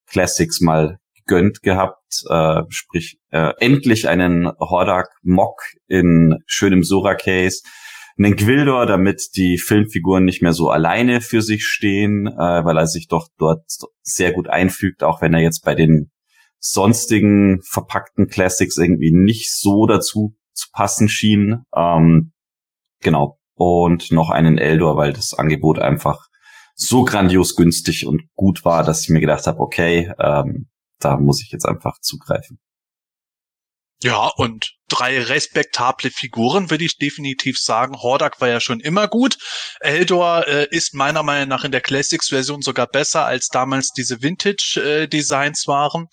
Classics 0.07 0.61
mal 0.61 0.99
gegönnt 1.15 1.61
gehabt, 1.61 2.23
äh, 2.29 2.61
sprich 2.69 3.17
äh, 3.31 3.53
endlich 3.59 4.07
einen 4.07 4.51
Hordak 4.59 5.09
Mock 5.23 5.61
in 5.87 6.37
schönem 6.45 6.83
Sora 6.83 7.15
Case, 7.15 7.61
einen 8.17 8.35
Gwildor, 8.35 8.85
damit 8.85 9.35
die 9.35 9.57
Filmfiguren 9.57 10.23
nicht 10.23 10.41
mehr 10.41 10.53
so 10.53 10.69
alleine 10.69 11.21
für 11.21 11.41
sich 11.41 11.65
stehen, 11.65 12.27
äh, 12.27 12.65
weil 12.65 12.77
er 12.77 12.87
sich 12.87 13.07
doch 13.07 13.27
dort 13.37 13.65
sehr 14.01 14.33
gut 14.33 14.47
einfügt, 14.47 15.03
auch 15.03 15.21
wenn 15.21 15.33
er 15.33 15.41
jetzt 15.41 15.63
bei 15.65 15.75
den 15.75 16.11
sonstigen 16.59 17.61
verpackten 17.63 18.27
Classics 18.27 18.77
irgendwie 18.77 19.11
nicht 19.11 19.51
so 19.51 19.85
dazu 19.85 20.35
zu 20.53 20.69
passen 20.71 21.09
schien. 21.09 21.63
Ähm, 21.75 22.31
genau. 23.01 23.39
Und 23.55 24.11
noch 24.11 24.29
einen 24.29 24.57
Eldor, 24.57 24.95
weil 24.95 25.13
das 25.13 25.33
Angebot 25.33 25.79
einfach 25.79 26.27
so 26.75 27.03
grandios 27.03 27.55
günstig 27.55 28.05
und 28.05 28.23
gut 28.35 28.65
war, 28.65 28.83
dass 28.83 29.01
ich 29.01 29.09
mir 29.09 29.19
gedacht 29.19 29.47
habe, 29.47 29.59
okay, 29.59 30.11
ähm, 30.19 30.67
da 30.99 31.17
muss 31.17 31.41
ich 31.41 31.51
jetzt 31.51 31.65
einfach 31.65 31.99
zugreifen. 31.99 32.59
Ja, 34.03 34.27
und 34.35 34.73
drei 34.89 35.23
respektable 35.23 36.11
Figuren, 36.11 36.69
würde 36.69 36.83
ich 36.83 36.97
definitiv 36.97 37.57
sagen. 37.57 37.95
Hordak 38.01 38.41
war 38.41 38.49
ja 38.49 38.59
schon 38.59 38.81
immer 38.81 39.07
gut. 39.07 39.37
Eldor 39.79 40.45
äh, 40.45 40.67
ist 40.71 40.93
meiner 40.93 41.23
Meinung 41.23 41.47
nach 41.47 41.63
in 41.63 41.71
der 41.71 41.79
Classics-Version 41.79 42.61
sogar 42.61 42.87
besser, 42.87 43.25
als 43.25 43.47
damals 43.47 43.91
diese 43.95 44.21
Vintage-Designs 44.21 45.67
waren. 45.67 46.07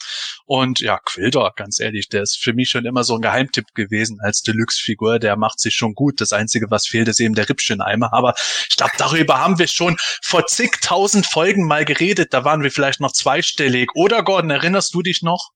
Und 0.47 0.79
ja, 0.79 1.01
Quildor, 1.05 1.53
ganz 1.57 1.81
ehrlich, 1.81 2.09
der 2.09 2.23
ist 2.23 2.39
für 2.41 2.53
mich 2.53 2.71
schon 2.71 2.87
immer 2.87 3.03
so 3.03 3.17
ein 3.17 3.23
Geheimtipp 3.23 3.67
gewesen 3.75 4.19
als 4.23 4.43
Deluxe-Figur. 4.43 5.19
Der 5.19 5.37
macht 5.37 5.59
sich 5.59 5.75
schon 5.75 5.95
gut. 5.95 6.21
Das 6.21 6.31
Einzige, 6.31 6.71
was 6.71 6.87
fehlt, 6.87 7.09
ist 7.09 7.19
eben 7.19 7.35
der 7.35 7.49
Rippcheneimer. 7.49 8.13
Aber 8.13 8.35
ich 8.69 8.77
glaube, 8.77 8.93
darüber 8.99 9.41
haben 9.41 9.59
wir 9.59 9.67
schon 9.67 9.97
vor 10.23 10.47
zigtausend 10.47 11.27
Folgen 11.27 11.67
mal 11.67 11.85
geredet. 11.85 12.33
Da 12.33 12.45
waren 12.45 12.63
wir 12.63 12.71
vielleicht 12.71 13.01
noch 13.01 13.13
zweistellig. 13.13 13.91
Oder 13.97 14.23
Gordon, 14.23 14.51
erinnerst 14.51 14.95
du 14.95 15.03
dich 15.03 15.23
noch? 15.23 15.51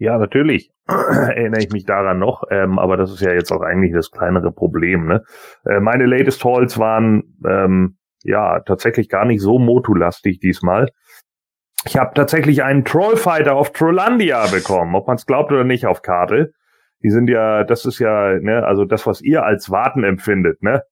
Ja, 0.00 0.16
natürlich 0.16 0.72
erinnere 0.88 1.60
ich 1.60 1.70
mich 1.72 1.84
daran 1.84 2.18
noch, 2.18 2.44
ähm, 2.50 2.78
aber 2.78 2.96
das 2.96 3.12
ist 3.12 3.20
ja 3.20 3.34
jetzt 3.34 3.52
auch 3.52 3.60
eigentlich 3.60 3.92
das 3.92 4.10
kleinere 4.10 4.50
Problem. 4.50 5.04
Ne? 5.06 5.22
Äh, 5.66 5.80
meine 5.80 6.06
Latest 6.06 6.42
Halls 6.42 6.78
waren 6.78 7.36
ähm, 7.46 7.98
ja 8.22 8.60
tatsächlich 8.60 9.10
gar 9.10 9.26
nicht 9.26 9.42
so 9.42 9.58
motulastig 9.58 10.40
diesmal. 10.40 10.88
ich 11.84 11.98
habe 11.98 12.14
tatsächlich 12.14 12.62
einen 12.62 12.86
Trollfighter 12.86 13.54
auf 13.54 13.72
Trollandia 13.72 14.46
bekommen, 14.46 14.94
ob 14.94 15.06
man 15.06 15.16
es 15.16 15.26
glaubt 15.26 15.52
oder 15.52 15.64
nicht, 15.64 15.84
auf 15.84 16.00
Karte. 16.00 16.54
Die 17.02 17.10
sind 17.10 17.28
ja, 17.28 17.64
das 17.64 17.84
ist 17.84 17.98
ja, 17.98 18.38
ne, 18.40 18.64
also 18.64 18.86
das, 18.86 19.06
was 19.06 19.20
ihr 19.20 19.44
als 19.44 19.70
Warten 19.70 20.02
empfindet, 20.02 20.62
ne? 20.62 20.82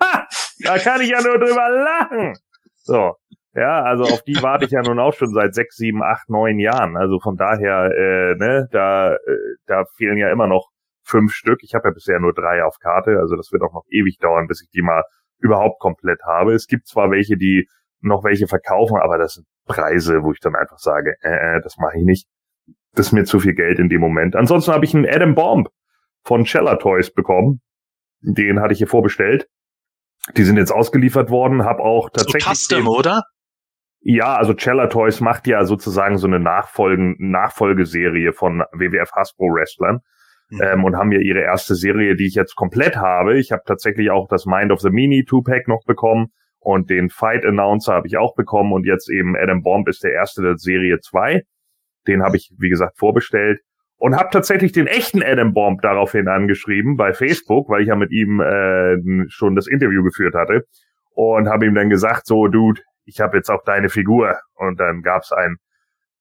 Ha! 0.00 0.28
Da 0.64 0.78
kann 0.78 1.00
ich 1.00 1.10
ja 1.10 1.20
nur 1.20 1.38
drüber 1.38 1.68
lachen. 1.68 2.34
So. 2.76 3.16
Ja, 3.54 3.82
also 3.82 4.04
auf 4.04 4.22
die 4.22 4.40
warte 4.40 4.64
ich 4.64 4.70
ja 4.70 4.82
nun 4.82 4.98
auch 4.98 5.12
schon 5.12 5.32
seit 5.34 5.54
sechs, 5.54 5.76
sieben, 5.76 6.02
acht, 6.02 6.30
neun 6.30 6.58
Jahren. 6.58 6.96
Also 6.96 7.20
von 7.20 7.36
daher, 7.36 7.90
äh, 7.90 8.34
ne, 8.36 8.66
da, 8.72 9.14
äh, 9.14 9.18
da 9.66 9.84
fehlen 9.96 10.16
ja 10.16 10.32
immer 10.32 10.46
noch 10.46 10.70
fünf 11.04 11.32
Stück. 11.32 11.62
Ich 11.62 11.74
habe 11.74 11.88
ja 11.88 11.92
bisher 11.92 12.18
nur 12.18 12.32
drei 12.32 12.64
auf 12.64 12.78
Karte, 12.78 13.18
also 13.18 13.36
das 13.36 13.52
wird 13.52 13.62
auch 13.62 13.74
noch 13.74 13.84
ewig 13.90 14.18
dauern, 14.18 14.46
bis 14.46 14.62
ich 14.62 14.70
die 14.70 14.80
mal 14.80 15.04
überhaupt 15.38 15.80
komplett 15.80 16.20
habe. 16.24 16.54
Es 16.54 16.66
gibt 16.66 16.86
zwar 16.86 17.10
welche, 17.10 17.36
die 17.36 17.68
noch 18.00 18.24
welche 18.24 18.46
verkaufen, 18.46 18.96
aber 18.96 19.18
das 19.18 19.34
sind 19.34 19.46
Preise, 19.66 20.22
wo 20.22 20.32
ich 20.32 20.40
dann 20.40 20.56
einfach 20.56 20.78
sage, 20.78 21.14
äh, 21.22 21.56
äh 21.56 21.60
das 21.60 21.76
mache 21.76 21.98
ich 21.98 22.04
nicht. 22.04 22.26
Das 22.94 23.06
ist 23.06 23.12
mir 23.12 23.24
zu 23.24 23.38
viel 23.40 23.54
Geld 23.54 23.78
in 23.78 23.88
dem 23.88 24.00
Moment. 24.00 24.34
Ansonsten 24.34 24.72
habe 24.72 24.84
ich 24.84 24.94
einen 24.94 25.06
Adam 25.06 25.34
Bomb 25.34 25.68
von 26.24 26.44
Cella 26.44 26.76
Toys 26.76 27.12
bekommen. 27.12 27.60
Den 28.20 28.60
hatte 28.60 28.72
ich 28.72 28.78
hier 28.78 28.88
vorbestellt. 28.88 29.48
Die 30.36 30.44
sind 30.44 30.56
jetzt 30.56 30.70
ausgeliefert 30.70 31.30
worden, 31.30 31.64
habe 31.64 31.82
auch 31.82 32.10
tatsächlich. 32.10 32.44
So 32.44 32.50
Custom, 32.50 32.88
oder? 32.88 33.22
Ja, 34.04 34.34
also 34.34 34.52
Cella 34.54 34.88
Toys 34.88 35.20
macht 35.20 35.46
ja 35.46 35.64
sozusagen 35.64 36.18
so 36.18 36.26
eine 36.26 36.40
Nachfolgen, 36.40 37.16
Nachfolgeserie 37.18 38.32
von 38.32 38.64
WWF 38.72 39.12
Hasbro 39.12 39.46
Wrestlern. 39.46 40.00
Mhm. 40.50 40.60
Ähm, 40.62 40.84
und 40.84 40.96
haben 40.96 41.12
ja 41.12 41.20
ihre 41.20 41.40
erste 41.40 41.74
Serie, 41.74 42.16
die 42.16 42.26
ich 42.26 42.34
jetzt 42.34 42.56
komplett 42.56 42.96
habe. 42.96 43.38
Ich 43.38 43.52
habe 43.52 43.62
tatsächlich 43.64 44.10
auch 44.10 44.28
das 44.28 44.44
Mind 44.44 44.72
of 44.72 44.80
the 44.80 44.90
Mini 44.90 45.24
Two-Pack 45.24 45.68
noch 45.68 45.84
bekommen 45.86 46.32
und 46.58 46.90
den 46.90 47.10
Fight 47.10 47.44
Announcer 47.46 47.94
habe 47.94 48.06
ich 48.06 48.18
auch 48.18 48.34
bekommen 48.34 48.72
und 48.72 48.84
jetzt 48.84 49.10
eben 49.10 49.36
Adam 49.36 49.62
Bomb 49.62 49.88
ist 49.88 50.04
der 50.04 50.12
erste 50.12 50.42
der 50.42 50.58
Serie 50.58 51.00
2. 51.00 51.42
Den 52.06 52.22
habe 52.22 52.36
ich, 52.36 52.52
wie 52.58 52.68
gesagt, 52.68 52.98
vorbestellt 52.98 53.60
und 53.96 54.16
habe 54.16 54.30
tatsächlich 54.30 54.72
den 54.72 54.88
echten 54.88 55.22
Adam 55.22 55.54
Bomb 55.54 55.80
daraufhin 55.80 56.28
angeschrieben 56.28 56.96
bei 56.96 57.14
Facebook, 57.14 57.68
weil 57.68 57.82
ich 57.82 57.88
ja 57.88 57.96
mit 57.96 58.10
ihm 58.10 58.40
äh, 58.40 58.98
schon 59.28 59.54
das 59.54 59.68
Interview 59.68 60.02
geführt 60.02 60.34
hatte 60.34 60.66
und 61.14 61.48
habe 61.48 61.66
ihm 61.66 61.74
dann 61.74 61.88
gesagt, 61.88 62.26
so 62.26 62.48
Dude, 62.48 62.80
ich 63.04 63.20
habe 63.20 63.36
jetzt 63.36 63.50
auch 63.50 63.62
deine 63.64 63.88
Figur 63.88 64.38
und 64.54 64.78
dann 64.80 65.02
gab's 65.02 65.32
ein 65.32 65.56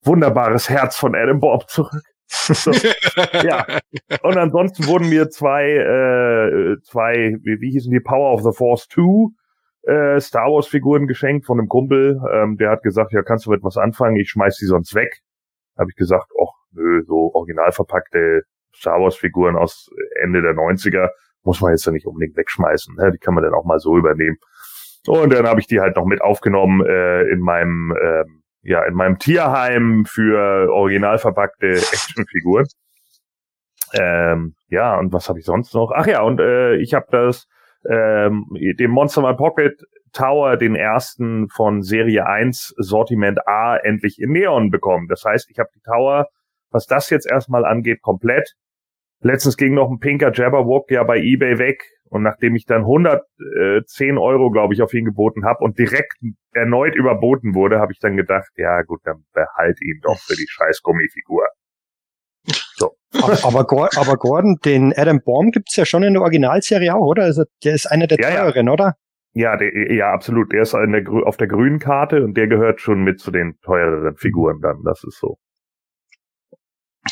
wunderbares 0.04 0.70
Herz 0.70 0.96
von 0.96 1.16
Adam 1.16 1.40
Bomb 1.40 1.68
zurück. 1.68 2.04
So, 2.28 2.72
ja. 3.44 3.66
Und 4.24 4.38
ansonsten 4.38 4.88
wurden 4.88 5.10
mir 5.10 5.30
zwei, 5.30 5.66
äh, 5.70 6.80
zwei, 6.82 7.36
wie, 7.44 7.60
wie 7.60 7.72
hießen 7.72 7.92
die, 7.92 8.00
Power 8.00 8.34
of 8.34 8.42
the 8.42 8.56
Force 8.56 8.88
2 8.88 9.28
äh, 9.84 10.20
Star 10.22 10.50
Wars 10.50 10.68
Figuren 10.68 11.08
geschenkt 11.08 11.46
von 11.46 11.60
einem 11.60 11.68
Kumpel. 11.68 12.22
Ähm, 12.34 12.58
der 12.58 12.70
hat 12.70 12.84
gesagt, 12.84 13.12
ja, 13.12 13.22
kannst 13.22 13.46
du 13.46 13.52
mit 13.52 13.64
was 13.64 13.78
anfangen? 13.78 14.16
Ich 14.16 14.30
schmeiß 14.30 14.58
die 14.58 14.66
sonst 14.66 14.96
weg. 14.96 15.22
Habe 15.78 15.90
ich 15.90 15.96
gesagt, 15.98 16.28
ach, 16.42 16.54
nö, 16.72 17.04
so 17.06 17.32
original 17.34 17.72
verpackte 17.74 18.44
Star 18.74 19.02
Wars 19.02 19.18
Figuren 19.18 19.58
aus 19.58 19.90
Ende 20.22 20.42
der 20.42 20.54
90er 20.54 21.10
muss 21.44 21.62
man 21.62 21.72
jetzt 21.72 21.86
ja 21.86 21.92
nicht 21.92 22.06
unbedingt 22.06 22.38
wegschmeißen. 22.38 22.96
Ne? 22.96 23.12
Die 23.12 23.18
kann 23.18 23.34
man 23.34 23.44
dann 23.44 23.54
auch 23.54 23.66
mal 23.66 23.80
so 23.80 23.98
übernehmen. 23.98 24.38
Und 25.08 25.34
dann 25.34 25.48
habe 25.48 25.60
ich 25.60 25.68
die 25.68 25.80
halt 25.80 25.96
noch 25.96 26.06
mit 26.06 26.22
aufgenommen 26.22 26.86
äh, 26.86 27.24
in 27.24 27.40
meinem 27.40 27.96
ähm, 28.02 28.44
ja 28.62 28.84
in 28.84 28.94
meinem 28.94 29.18
Tierheim 29.18 30.06
für 30.06 30.72
original 30.72 31.18
verpackte 31.18 31.70
Actionfiguren. 31.70 32.68
Ähm, 33.94 34.56
ja, 34.70 34.98
und 34.98 35.12
was 35.12 35.28
habe 35.28 35.40
ich 35.40 35.46
sonst 35.46 35.74
noch? 35.74 35.92
Ach 35.94 36.06
ja, 36.06 36.22
und 36.22 36.40
äh, 36.40 36.76
ich 36.76 36.94
habe 36.94 37.08
das 37.12 37.48
ähm, 37.90 38.46
dem 38.80 38.92
Monster 38.92 39.22
My 39.22 39.36
Pocket 39.36 39.82
Tower, 40.14 40.58
den 40.58 40.76
ersten 40.76 41.48
von 41.50 41.82
Serie 41.82 42.28
1 42.28 42.76
Sortiment 42.78 43.48
A, 43.48 43.78
endlich 43.78 44.20
in 44.20 44.32
Neon 44.32 44.70
bekommen. 44.70 45.08
Das 45.08 45.24
heißt, 45.24 45.50
ich 45.50 45.58
habe 45.58 45.70
die 45.74 45.82
Tower, 45.82 46.28
was 46.70 46.86
das 46.86 47.10
jetzt 47.10 47.30
erstmal 47.30 47.66
angeht, 47.66 48.02
komplett. 48.02 48.56
Letztens 49.22 49.56
ging 49.56 49.74
noch 49.74 49.90
ein 49.90 50.00
pinker 50.00 50.32
Jabberwock 50.34 50.92
ja 50.92 51.04
bei 51.04 51.18
eBay 51.20 51.60
weg 51.60 51.84
und 52.12 52.24
nachdem 52.24 52.56
ich 52.56 52.66
dann 52.66 52.82
110 52.82 54.18
Euro, 54.18 54.52
glaube 54.52 54.74
ich, 54.74 54.82
auf 54.82 54.94
ihn 54.94 55.06
geboten 55.06 55.46
habe 55.46 55.64
und 55.64 55.80
direkt 55.80 56.18
erneut 56.52 56.94
überboten 56.94 57.56
wurde, 57.56 57.80
habe 57.80 57.94
ich 57.94 58.00
dann 58.00 58.18
gedacht, 58.18 58.50
ja 58.58 58.82
gut, 58.82 59.00
dann 59.06 59.24
behalt 59.34 59.82
ihn 59.82 60.02
doch 60.04 60.20
für 60.20 60.36
die 60.36 60.46
scheiß 60.48 60.82
Gummifigur. 60.82 61.48
So. 62.76 62.92
Aber, 63.14 63.60
aber 63.62 64.18
Gordon, 64.18 64.58
den 64.66 64.94
Adam 64.94 65.22
Baum 65.24 65.52
gibt's 65.52 65.78
ja 65.78 65.86
schon 65.86 66.04
in 66.04 66.14
der 66.14 66.22
Originalserie 66.22 66.94
auch, 66.94 67.06
oder? 67.06 67.24
Also 67.24 67.46
der 67.64 67.76
ist 67.76 67.86
einer 67.86 68.08
der 68.08 68.18
ja, 68.20 68.44
teuren, 68.44 68.68
ja. 68.68 68.74
oder? 68.74 68.96
Ja, 69.34 69.56
der, 69.56 69.94
ja, 69.94 70.12
absolut. 70.12 70.52
Der 70.52 70.64
ist 70.64 70.74
der, 70.74 71.06
auf 71.26 71.38
der 71.38 71.48
grünen 71.48 71.80
Karte 71.80 72.26
und 72.26 72.36
der 72.36 72.48
gehört 72.48 72.82
schon 72.82 73.04
mit 73.04 73.22
zu 73.22 73.32
den 73.32 73.58
teureren 73.62 74.18
Figuren 74.18 74.60
dann. 74.60 74.84
Das 74.84 75.02
ist 75.06 75.18
so. 75.18 75.38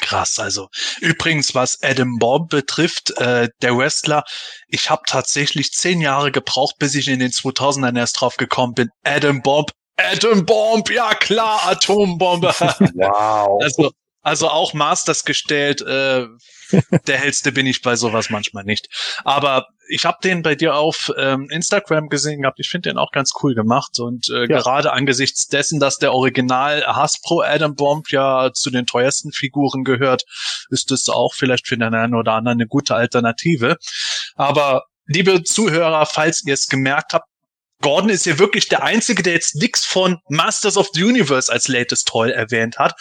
Krass, 0.02 0.38
also 0.38 0.70
übrigens, 1.02 1.56
was 1.56 1.80
Adam 1.82 2.18
Bomb 2.20 2.50
betrifft, 2.50 3.12
äh, 3.18 3.50
der 3.62 3.76
Wrestler, 3.76 4.24
ich 4.68 4.90
habe 4.90 5.02
tatsächlich 5.08 5.72
zehn 5.72 6.00
Jahre 6.00 6.32
gebraucht, 6.32 6.76
bis 6.78 6.94
ich 6.94 7.08
in 7.08 7.20
den 7.20 7.32
2000ern 7.32 7.98
erst 7.98 8.22
drauf 8.22 8.38
gekommen 8.38 8.74
bin. 8.74 8.90
Adam 9.04 9.42
Bomb, 9.42 9.72
Adam 9.98 10.46
Bomb, 10.46 10.90
ja 10.92 11.14
klar, 11.16 11.68
Atombombe. 11.68 12.48
wow. 12.94 13.62
Also 13.64 13.92
also 14.22 14.50
auch 14.50 14.74
Masters 14.74 15.24
gestellt. 15.24 15.82
Äh, 15.82 16.28
der 17.08 17.18
hellste 17.18 17.52
bin 17.52 17.66
ich 17.66 17.82
bei 17.82 17.96
sowas 17.96 18.30
manchmal 18.30 18.64
nicht. 18.64 18.88
Aber 19.24 19.68
ich 19.90 20.06
habe 20.06 20.18
den 20.24 20.44
bei 20.44 20.56
dir 20.56 20.76
auf 20.76 21.12
ähm, 21.18 21.48
Instagram 21.50 22.10
gesehen 22.10 22.42
gehabt. 22.42 22.60
Ich 22.60 22.70
finde 22.70 22.90
den 22.90 22.98
auch 22.98 23.12
ganz 23.12 23.32
cool 23.42 23.56
gemacht. 23.56 24.00
Und 24.00 24.30
äh, 24.30 24.42
ja. 24.42 24.60
gerade 24.60 24.94
angesichts 24.94 25.48
dessen, 25.48 25.80
dass 25.80 25.98
der 25.98 26.14
Original 26.14 26.86
Hasbro 26.86 27.42
Adam 27.42 27.76
Bomb 27.76 28.12
ja 28.12 28.52
zu 28.54 28.70
den 28.70 28.86
teuersten 28.86 29.32
Figuren 29.32 29.84
gehört, 29.84 30.24
ist 30.70 30.92
das 30.92 31.10
auch 31.10 31.34
vielleicht 31.34 31.68
für 31.68 31.78
den 31.78 31.94
einen 31.94 32.16
oder 32.16 32.34
anderen 32.34 32.60
eine 32.60 32.68
gute 32.68 32.96
Alternative. 32.96 33.78
Aber 34.36 34.84
liebe 35.08 35.44
Zuhörer, 35.44 36.06
falls 36.06 36.44
ihr 36.46 36.54
es 36.54 36.68
gemerkt 36.68 37.14
habt, 37.14 37.29
Gordon 37.82 38.10
ist 38.10 38.26
hier 38.26 38.40
wirklich 38.40 38.68
der 38.68 38.84
Einzige, 38.84 39.24
der 39.24 39.34
jetzt 39.34 39.56
nix 39.56 39.86
von 39.86 40.18
Masters 40.28 40.76
of 40.76 40.90
the 40.94 41.04
Universe 41.04 41.52
als 41.52 41.70
latest 41.70 42.10
Toy 42.10 42.30
erwähnt 42.30 42.78
hat. 42.78 42.94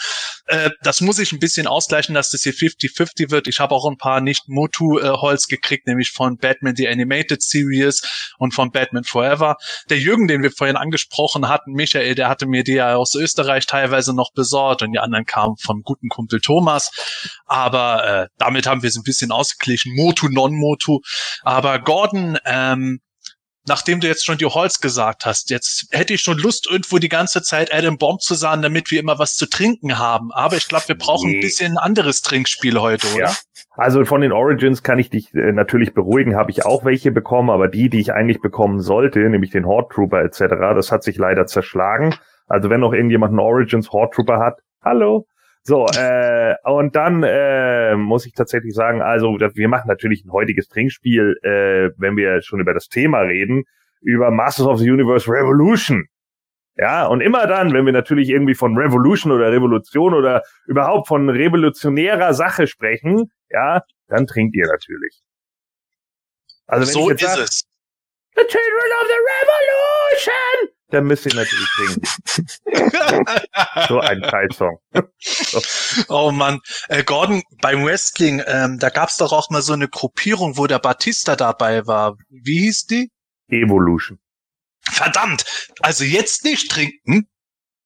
Äh, 0.46 0.70
das 0.82 1.00
muss 1.00 1.18
ich 1.18 1.32
ein 1.32 1.40
bisschen 1.40 1.66
ausgleichen, 1.66 2.14
dass 2.14 2.30
das 2.30 2.42
hier 2.42 2.54
50-50 2.54 3.32
wird. 3.32 3.48
Ich 3.48 3.58
habe 3.58 3.74
auch 3.74 3.90
ein 3.90 3.96
paar 3.96 4.20
Nicht-Motu-Holz 4.20 5.46
äh, 5.46 5.56
gekriegt, 5.56 5.88
nämlich 5.88 6.12
von 6.12 6.36
Batman 6.36 6.76
The 6.76 6.88
Animated 6.88 7.42
Series 7.42 8.02
und 8.38 8.54
von 8.54 8.70
Batman 8.70 9.02
Forever. 9.02 9.56
Der 9.90 9.98
Jürgen, 9.98 10.28
den 10.28 10.44
wir 10.44 10.52
vorhin 10.52 10.76
angesprochen 10.76 11.48
hatten, 11.48 11.72
Michael, 11.72 12.14
der 12.14 12.28
hatte 12.28 12.46
mir 12.46 12.62
die 12.62 12.74
ja 12.74 12.94
aus 12.94 13.16
Österreich 13.16 13.66
teilweise 13.66 14.14
noch 14.14 14.32
besorgt 14.32 14.82
und 14.82 14.92
die 14.92 15.00
anderen 15.00 15.26
kamen 15.26 15.56
vom 15.56 15.82
guten 15.82 16.08
Kumpel 16.08 16.40
Thomas. 16.40 16.92
Aber 17.46 18.06
äh, 18.06 18.28
damit 18.38 18.68
haben 18.68 18.82
wir 18.82 18.88
es 18.88 18.96
ein 18.96 19.02
bisschen 19.02 19.32
ausgeglichen. 19.32 19.96
Motu, 19.96 20.28
Non-Motu. 20.28 21.00
Aber 21.42 21.80
Gordon, 21.80 22.38
ähm, 22.44 23.00
nachdem 23.68 24.00
du 24.00 24.06
jetzt 24.06 24.24
schon 24.24 24.38
die 24.38 24.46
Holz 24.46 24.80
gesagt 24.80 25.26
hast, 25.26 25.50
jetzt 25.50 25.86
hätte 25.90 26.14
ich 26.14 26.20
schon 26.20 26.38
Lust, 26.38 26.68
irgendwo 26.70 26.98
die 26.98 27.08
ganze 27.08 27.42
Zeit 27.42 27.72
Adam 27.72 27.98
Bomb 27.98 28.20
zu 28.20 28.34
sagen, 28.34 28.62
damit 28.62 28.90
wir 28.90 29.00
immer 29.00 29.18
was 29.18 29.36
zu 29.36 29.48
trinken 29.48 29.98
haben. 29.98 30.32
Aber 30.32 30.56
ich 30.56 30.68
glaube, 30.68 30.88
wir 30.88 30.98
brauchen 30.98 31.30
ein 31.30 31.40
bisschen 31.40 31.72
ein 31.72 31.78
anderes 31.78 32.22
Trinkspiel 32.22 32.80
heute, 32.80 33.06
oder? 33.14 33.26
Ja. 33.26 33.36
Also 33.76 34.04
von 34.04 34.20
den 34.22 34.32
Origins 34.32 34.82
kann 34.82 34.98
ich 34.98 35.08
dich 35.08 35.32
äh, 35.34 35.52
natürlich 35.52 35.94
beruhigen, 35.94 36.34
habe 36.34 36.50
ich 36.50 36.66
auch 36.66 36.84
welche 36.84 37.12
bekommen, 37.12 37.48
aber 37.48 37.68
die, 37.68 37.88
die 37.88 38.00
ich 38.00 38.12
eigentlich 38.12 38.40
bekommen 38.40 38.80
sollte, 38.80 39.20
nämlich 39.20 39.50
den 39.50 39.66
Horde 39.66 39.94
Trooper 39.94 40.22
etc., 40.22 40.46
das 40.74 40.90
hat 40.90 41.04
sich 41.04 41.16
leider 41.16 41.46
zerschlagen. 41.46 42.14
Also 42.48 42.70
wenn 42.70 42.80
noch 42.80 42.92
irgendjemand 42.92 43.30
einen 43.30 43.38
Origins 43.38 43.92
Horde 43.92 44.10
Trooper 44.16 44.40
hat, 44.40 44.60
hallo, 44.82 45.26
so, 45.68 45.84
äh, 45.84 46.54
und 46.64 46.96
dann 46.96 47.22
äh, 47.22 47.94
muss 47.94 48.24
ich 48.24 48.32
tatsächlich 48.32 48.72
sagen, 48.74 49.02
also 49.02 49.36
wir 49.38 49.68
machen 49.68 49.86
natürlich 49.86 50.24
ein 50.24 50.32
heutiges 50.32 50.66
Trinkspiel, 50.68 51.36
äh, 51.42 51.90
wenn 51.98 52.16
wir 52.16 52.40
schon 52.40 52.60
über 52.60 52.72
das 52.72 52.88
Thema 52.88 53.18
reden, 53.20 53.64
über 54.00 54.30
Masters 54.30 54.66
of 54.66 54.78
the 54.78 54.90
Universe 54.90 55.30
Revolution. 55.30 56.06
Ja, 56.76 57.06
und 57.06 57.20
immer 57.20 57.46
dann, 57.46 57.74
wenn 57.74 57.84
wir 57.84 57.92
natürlich 57.92 58.30
irgendwie 58.30 58.54
von 58.54 58.78
Revolution 58.78 59.30
oder 59.30 59.52
Revolution 59.52 60.14
oder 60.14 60.42
überhaupt 60.66 61.06
von 61.06 61.28
revolutionärer 61.28 62.32
Sache 62.32 62.66
sprechen, 62.66 63.30
ja, 63.50 63.82
dann 64.06 64.26
trinkt 64.26 64.56
ihr 64.56 64.68
natürlich. 64.68 65.20
Also 66.66 66.86
wenn 66.86 66.94
so 66.94 67.10
ist 67.10 67.20
sag, 67.20 67.40
es. 67.40 67.64
The 68.36 68.44
Children 68.46 68.90
of 69.02 69.06
the 69.06 69.18
Revolution! 69.36 70.77
Dann 70.90 71.04
müsst 71.04 71.26
ihr 71.26 71.34
natürlich 71.34 71.68
singen. 71.76 72.02
so 73.88 74.00
ein 74.00 74.22
Teilsong. 74.22 74.78
so. 75.18 75.60
Oh 76.08 76.30
man, 76.30 76.60
äh, 76.88 77.04
Gordon, 77.04 77.42
beim 77.60 77.84
Wrestling, 77.84 78.42
ähm, 78.46 78.78
da 78.78 78.88
gab's 78.88 79.18
doch 79.18 79.32
auch 79.32 79.50
mal 79.50 79.62
so 79.62 79.74
eine 79.74 79.88
Gruppierung, 79.88 80.56
wo 80.56 80.66
der 80.66 80.78
Batista 80.78 81.36
dabei 81.36 81.86
war. 81.86 82.16
Wie 82.28 82.60
hieß 82.60 82.86
die? 82.86 83.10
Evolution. 83.48 84.18
Verdammt, 84.90 85.44
also 85.80 86.04
jetzt 86.04 86.44
nicht 86.44 86.70
trinken, 86.70 87.28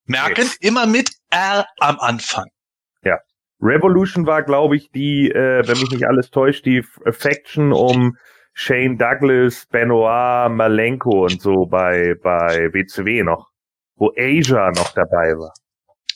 merken 0.05 0.47
nee. 0.47 0.67
immer 0.67 0.85
mit 0.85 1.11
R 1.29 1.65
am 1.79 1.99
Anfang. 1.99 2.45
Ja. 3.03 3.19
Revolution 3.61 4.25
war, 4.25 4.43
glaube 4.43 4.77
ich, 4.77 4.91
die, 4.91 5.29
äh, 5.29 5.67
wenn 5.67 5.79
mich 5.79 5.91
nicht 5.91 6.05
alles 6.05 6.29
täuscht, 6.29 6.65
die 6.65 6.83
Faction 7.11 7.73
um 7.73 8.17
Shane 8.53 8.97
Douglas, 8.97 9.65
Benoit, 9.71 10.49
Malenko 10.51 11.25
und 11.25 11.41
so 11.41 11.65
bei, 11.65 12.15
bei 12.21 12.69
WCW 12.71 13.23
noch, 13.23 13.49
wo 13.95 14.11
Asia 14.17 14.71
noch 14.71 14.91
dabei 14.93 15.33
war. 15.37 15.53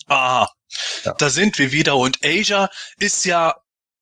Ah, 0.08 0.48
Ja. 1.04 1.14
da 1.18 1.30
sind 1.30 1.58
wir 1.60 1.72
wieder. 1.72 1.96
Und 1.98 2.20
Asia 2.24 2.70
ist 3.00 3.26
ja 3.26 3.56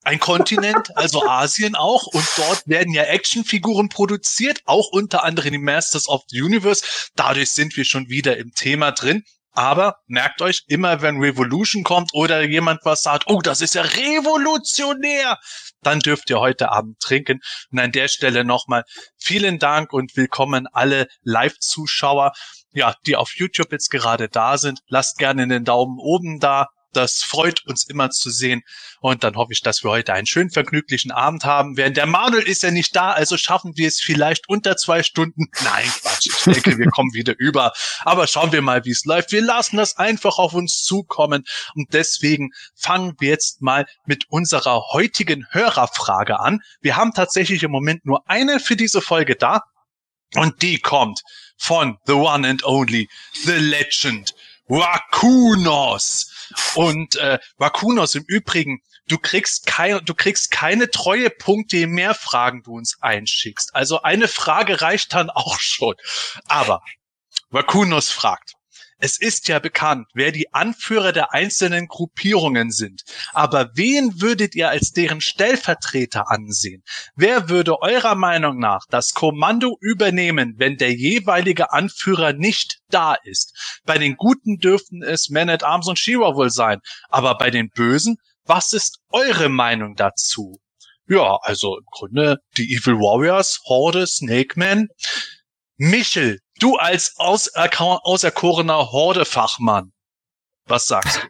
ein 0.03 0.19
Kontinent, 0.19 0.89
also 0.97 1.25
Asien 1.27 1.75
auch. 1.75 2.07
Und 2.07 2.27
dort 2.37 2.67
werden 2.67 2.93
ja 2.93 3.03
Actionfiguren 3.03 3.89
produziert, 3.89 4.61
auch 4.65 4.89
unter 4.91 5.23
anderem 5.23 5.51
die 5.53 5.57
Masters 5.57 6.07
of 6.09 6.21
the 6.27 6.41
Universe. 6.41 6.83
Dadurch 7.15 7.51
sind 7.51 7.75
wir 7.77 7.85
schon 7.85 8.09
wieder 8.09 8.37
im 8.37 8.51
Thema 8.51 8.91
drin. 8.91 9.23
Aber 9.57 9.99
merkt 10.07 10.41
euch, 10.41 10.63
immer 10.67 11.01
wenn 11.01 11.21
Revolution 11.21 11.83
kommt 11.85 12.09
oder 12.13 12.41
jemand 12.43 12.81
was 12.83 13.03
sagt, 13.03 13.23
oh, 13.27 13.39
das 13.39 13.61
ist 13.61 13.73
ja 13.75 13.83
revolutionär, 13.83 15.39
dann 15.85 15.99
dürft 15.99 16.29
ihr 16.29 16.39
heute 16.39 16.71
Abend 16.71 16.99
trinken. 16.99 17.39
Und 17.71 17.79
an 17.79 17.91
der 17.91 18.07
Stelle 18.07 18.43
nochmal 18.43 18.83
vielen 19.17 19.59
Dank 19.59 19.93
und 19.93 20.15
willkommen 20.15 20.67
alle 20.71 21.07
Live-Zuschauer, 21.23 22.33
ja, 22.73 22.95
die 23.05 23.15
auf 23.15 23.33
YouTube 23.35 23.71
jetzt 23.71 23.89
gerade 23.89 24.27
da 24.27 24.57
sind. 24.57 24.79
Lasst 24.87 25.17
gerne 25.17 25.47
den 25.47 25.63
Daumen 25.63 25.97
oben 25.99 26.39
da. 26.39 26.67
Das 26.95 27.23
freut 27.23 27.65
uns 27.65 27.87
immer 27.87 28.09
zu 28.09 28.29
sehen. 28.29 28.61
Und 29.01 29.23
dann 29.23 29.35
hoffe 29.35 29.53
ich, 29.53 29.61
dass 29.61 29.83
wir 29.83 29.91
heute 29.91 30.13
einen 30.13 30.27
schönen, 30.27 30.49
vergnüglichen 30.49 31.11
Abend 31.11 31.45
haben. 31.45 31.77
Während 31.77 31.97
der 31.97 32.05
Manuel 32.05 32.43
ist 32.43 32.63
ja 32.63 32.71
nicht 32.71 32.95
da, 32.95 33.11
also 33.11 33.37
schaffen 33.37 33.73
wir 33.75 33.87
es 33.87 33.99
vielleicht 33.99 34.47
unter 34.49 34.77
zwei 34.77 35.03
Stunden. 35.03 35.47
Nein, 35.63 35.91
Quatsch. 36.01 36.27
Ich 36.27 36.53
denke, 36.53 36.77
wir 36.77 36.89
kommen 36.89 37.13
wieder 37.13 37.35
über. 37.37 37.73
Aber 38.03 38.27
schauen 38.27 38.51
wir 38.51 38.61
mal, 38.61 38.85
wie 38.85 38.91
es 38.91 39.05
läuft. 39.05 39.31
Wir 39.31 39.41
lassen 39.41 39.77
das 39.77 39.97
einfach 39.97 40.37
auf 40.37 40.53
uns 40.53 40.83
zukommen. 40.83 41.43
Und 41.75 41.93
deswegen 41.93 42.51
fangen 42.75 43.15
wir 43.19 43.29
jetzt 43.29 43.61
mal 43.61 43.85
mit 44.05 44.25
unserer 44.29 44.81
heutigen 44.91 45.45
Hörerfrage 45.51 46.39
an. 46.39 46.61
Wir 46.81 46.95
haben 46.95 47.13
tatsächlich 47.13 47.63
im 47.63 47.71
Moment 47.71 48.05
nur 48.05 48.27
eine 48.29 48.59
für 48.59 48.75
diese 48.75 49.01
Folge 49.01 49.35
da. 49.35 49.61
Und 50.35 50.61
die 50.61 50.79
kommt 50.79 51.21
von 51.57 51.97
The 52.05 52.13
One 52.13 52.47
and 52.47 52.63
Only, 52.65 53.07
The 53.45 53.53
Legend, 53.53 54.33
Wakunos. 54.67 56.31
Und 56.75 57.15
äh, 57.15 57.39
Wakunos 57.57 58.15
im 58.15 58.23
Übrigen, 58.27 58.81
du 59.07 59.17
kriegst 59.17 59.65
keine, 59.65 60.01
du 60.01 60.13
kriegst 60.13 60.51
keine 60.51 60.89
Treuepunkte, 60.89 61.77
je 61.77 61.87
mehr 61.87 62.13
Fragen 62.13 62.63
du 62.63 62.75
uns 62.75 62.97
einschickst. 63.01 63.75
Also 63.75 64.01
eine 64.01 64.27
Frage 64.27 64.81
reicht 64.81 65.13
dann 65.13 65.29
auch 65.29 65.59
schon. 65.59 65.95
Aber 66.47 66.81
Wakunos 67.49 68.09
fragt, 68.09 68.54
es 68.97 69.19
ist 69.19 69.47
ja 69.49 69.59
bekannt, 69.59 70.07
wer 70.13 70.31
die 70.31 70.53
Anführer 70.53 71.11
der 71.11 71.33
einzelnen 71.33 71.87
Gruppierungen 71.87 72.71
sind. 72.71 73.03
Aber 73.33 73.71
wen 73.75 74.21
würdet 74.21 74.55
ihr 74.55 74.69
als 74.69 74.91
deren 74.91 75.21
Stellvertreter 75.21 76.31
ansehen? 76.31 76.81
Wer 77.15 77.49
würde 77.49 77.81
eurer 77.81 78.15
Meinung 78.15 78.57
nach 78.57 78.85
das 78.89 79.13
Kommando 79.13 79.77
übernehmen, 79.81 80.55
wenn 80.57 80.77
der 80.77 80.93
jeweilige 80.93 81.73
Anführer 81.73 82.33
nicht 82.33 82.79
da 82.89 83.15
ist? 83.15 83.81
Bei 83.85 83.97
den 83.97 84.15
Guten 84.15 84.57
dürften 84.59 85.03
es 85.03 85.29
Man 85.29 85.49
at 85.49 85.63
Arms 85.63 85.87
und 85.87 85.99
Shira 85.99 86.35
wohl 86.35 86.49
sein. 86.49 86.79
Aber 87.09 87.37
bei 87.37 87.51
den 87.51 87.69
Bösen, 87.69 88.17
was 88.45 88.73
ist 88.73 88.99
eure 89.09 89.49
Meinung 89.49 89.95
dazu? 89.95 90.59
Ja, 91.07 91.37
also 91.41 91.77
im 91.77 91.85
Grunde 91.91 92.37
die 92.57 92.73
Evil 92.73 92.95
Warriors, 92.95 93.59
Horde, 93.65 94.07
Snake 94.07 94.57
Man. 94.57 94.87
Michel, 95.77 96.39
du 96.59 96.77
als 96.77 97.15
auserkorener 97.17 98.91
Horde-Fachmann, 98.91 99.91
was 100.65 100.87
sagst 100.87 101.17
du? 101.17 101.27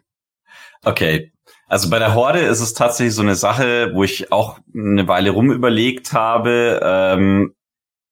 Okay. 0.88 1.32
Also 1.68 1.90
bei 1.90 1.98
der 1.98 2.14
Horde 2.14 2.40
ist 2.40 2.60
es 2.60 2.74
tatsächlich 2.74 3.14
so 3.14 3.22
eine 3.22 3.34
Sache, 3.34 3.90
wo 3.92 4.04
ich 4.04 4.30
auch 4.30 4.58
eine 4.72 5.08
Weile 5.08 5.30
rum 5.30 5.50
überlegt 5.50 6.12
habe, 6.12 6.80
ähm, 6.82 7.54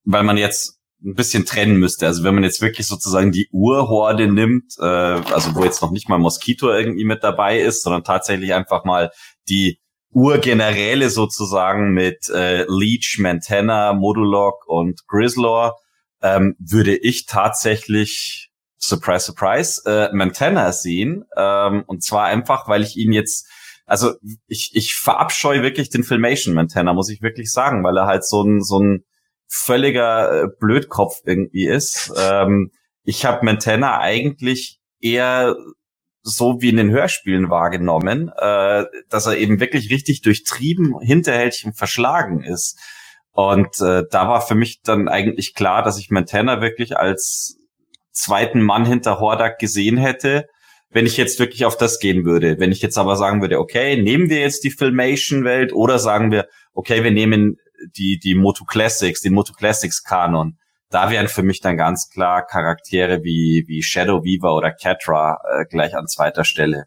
weil 0.04 0.25
man 0.25 0.37
jetzt 0.37 0.80
ein 1.04 1.14
bisschen 1.14 1.44
trennen 1.44 1.76
müsste. 1.76 2.06
Also 2.06 2.25
wenn 2.25 2.35
man 2.35 2.42
jetzt 2.42 2.62
wirklich 2.62 2.87
sozusagen 2.87 3.30
die 3.30 3.49
Urhorde 3.52 4.26
nimmt, 4.26 4.75
äh, 4.80 4.85
also 4.85 5.54
wo 5.54 5.62
jetzt 5.62 5.83
noch 5.83 5.92
nicht 5.92 6.09
mal 6.09 6.18
Moskito 6.18 6.68
irgendwie 6.68 7.04
mit 7.04 7.23
dabei 7.23 7.61
ist, 7.61 7.83
sondern 7.83 8.02
tatsächlich 8.02 8.54
einfach 8.54 8.85
mal 8.85 9.11
die 9.49 9.78
Urgeneräle 10.11 11.11
sozusagen 11.11 11.92
mit 11.92 12.28
äh, 12.30 12.64
Leech, 12.68 13.18
Mantenna, 13.21 13.92
Modulok 13.92 14.66
und 14.66 15.07
Grizzlor, 15.07 15.77
ähm, 16.24 16.56
würde 16.58 16.96
ich 16.96 17.26
tatsächlich 17.26 18.50
Surprise, 18.78 19.26
Surprise, 19.26 19.82
äh, 19.87 20.14
Mantenna 20.14 20.72
sehen. 20.72 21.24
Ähm, 21.37 21.84
und 21.87 22.02
zwar 22.02 22.24
einfach, 22.24 22.66
weil 22.66 22.82
ich 22.82 22.96
ihn 22.96 23.12
jetzt, 23.12 23.46
also 23.87 24.14
ich, 24.46 24.70
ich 24.74 24.94
verabscheue 24.94 25.62
wirklich 25.62 25.90
den 25.90 26.02
Filmation 26.02 26.54
Mantenna, 26.54 26.94
muss 26.94 27.10
ich 27.10 27.22
wirklich 27.22 27.52
sagen, 27.52 27.84
weil 27.84 27.96
er 27.98 28.06
halt 28.06 28.24
so 28.24 28.42
ein, 28.42 28.62
so 28.62 28.80
ein 28.80 29.04
völliger 29.46 30.44
äh, 30.44 30.48
Blödkopf 30.58 31.20
irgendwie 31.24 31.66
ist. 31.66 32.12
Ähm, 32.16 32.70
ich 33.04 33.26
habe 33.26 33.44
Mantenna 33.44 34.00
eigentlich 34.00 34.80
eher 35.00 35.54
so 36.22 36.62
wie 36.62 36.70
in 36.70 36.78
den 36.78 36.90
Hörspielen 36.90 37.50
wahrgenommen, 37.50 38.30
äh, 38.38 38.84
dass 39.10 39.26
er 39.26 39.37
eben 39.37 39.60
wirklich 39.60 39.90
richtig 39.90 40.22
durchtrieben, 40.22 40.98
hinterhältig 41.00 41.66
und 41.66 41.76
verschlagen 41.76 42.42
ist. 42.42 42.78
Und 43.35 43.81
äh, 43.81 44.05
da 44.11 44.29
war 44.29 44.40
für 44.40 44.55
mich 44.55 44.81
dann 44.83 45.09
eigentlich 45.09 45.55
klar, 45.55 45.83
dass 45.83 45.99
ich 45.99 46.11
Montana 46.11 46.62
wirklich 46.62 46.97
als 46.97 47.59
zweiten 48.12 48.62
Mann 48.62 48.87
hinter 48.87 49.18
Hordak 49.18 49.59
gesehen 49.59 49.97
hätte, 49.97 50.47
wenn 50.90 51.05
ich 51.05 51.16
jetzt 51.16 51.40
wirklich 51.40 51.64
auf 51.64 51.77
das 51.77 51.99
gehen 51.99 52.25
würde. 52.25 52.61
Wenn 52.61 52.70
ich 52.70 52.81
jetzt 52.81 52.97
aber 52.97 53.16
sagen 53.16 53.40
würde, 53.40 53.59
okay, 53.59 54.01
nehmen 54.01 54.31
wir 54.31 54.38
jetzt 54.38 54.62
die 54.62 54.70
Filmation-Welt 54.70 55.73
oder 55.73 55.99
sagen 55.99 56.31
wir, 56.31 56.47
okay, 56.75 57.03
wir 57.03 57.11
nehmen 57.11 57.57
die, 57.97 58.20
die 58.23 58.37
Moto 58.37 58.64
Classics, 58.64 59.20
den 59.20 59.35
Moto 59.35 59.53
Classics 59.53 60.05
Kanon. 60.05 60.57
Da 60.90 61.11
wären 61.11 61.27
für 61.27 61.42
mich 61.42 61.61
dann 61.61 61.77
ganz 61.77 62.09
klar 62.11 62.47
Charaktere 62.47 63.25
wie, 63.25 63.64
wie 63.66 63.83
Shadow 63.83 64.23
Weaver 64.23 64.55
oder 64.55 64.70
Catra 64.70 65.38
äh, 65.51 65.64
gleich 65.64 65.97
an 65.97 66.07
zweiter 66.07 66.44
Stelle. 66.44 66.85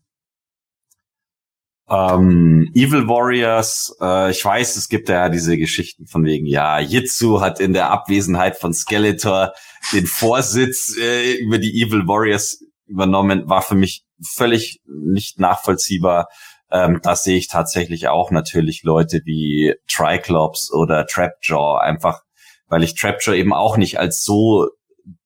Ähm, 1.89 2.69
Evil 2.73 3.08
Warriors, 3.08 3.95
äh, 4.02 4.32
ich 4.32 4.43
weiß, 4.43 4.76
es 4.76 4.89
gibt 4.89 5.08
ja 5.08 5.30
diese 5.30 5.58
Geschichten 5.58 6.06
von 6.06 6.26
wegen, 6.26 6.45
ja, 6.45 6.80
Jitsu 6.80 7.39
hat 7.39 7.62
in 7.62 7.71
der 7.71 7.91
Abwesenheit 7.91 8.58
von 8.58 8.73
Skeletor 8.73 9.54
den 9.93 10.06
Vorsitz 10.06 10.97
äh, 10.97 11.36
über 11.36 11.60
die 11.60 11.82
Evil 11.82 12.08
Warriors 12.08 12.62
übernommen, 12.88 13.47
war 13.47 13.62
für 13.62 13.76
mich 13.76 14.04
völlig 14.21 14.82
nicht 14.86 15.39
nachvollziehbar. 15.39 16.28
Ähm, 16.69 17.00
da 17.02 17.15
sehe 17.15 17.38
ich 17.38 17.47
tatsächlich 17.47 18.10
auch 18.10 18.32
natürlich 18.32 18.84
Leute 18.84 19.21
wie 19.23 19.73
Triclops 19.89 20.71
oder 20.73 21.06
Trapjaw, 21.06 21.80
einfach 21.80 22.21
weil 22.67 22.84
ich 22.84 22.95
Trapjaw 22.95 23.38
eben 23.38 23.54
auch 23.54 23.78
nicht 23.78 23.97
als 23.97 24.23
so 24.23 24.67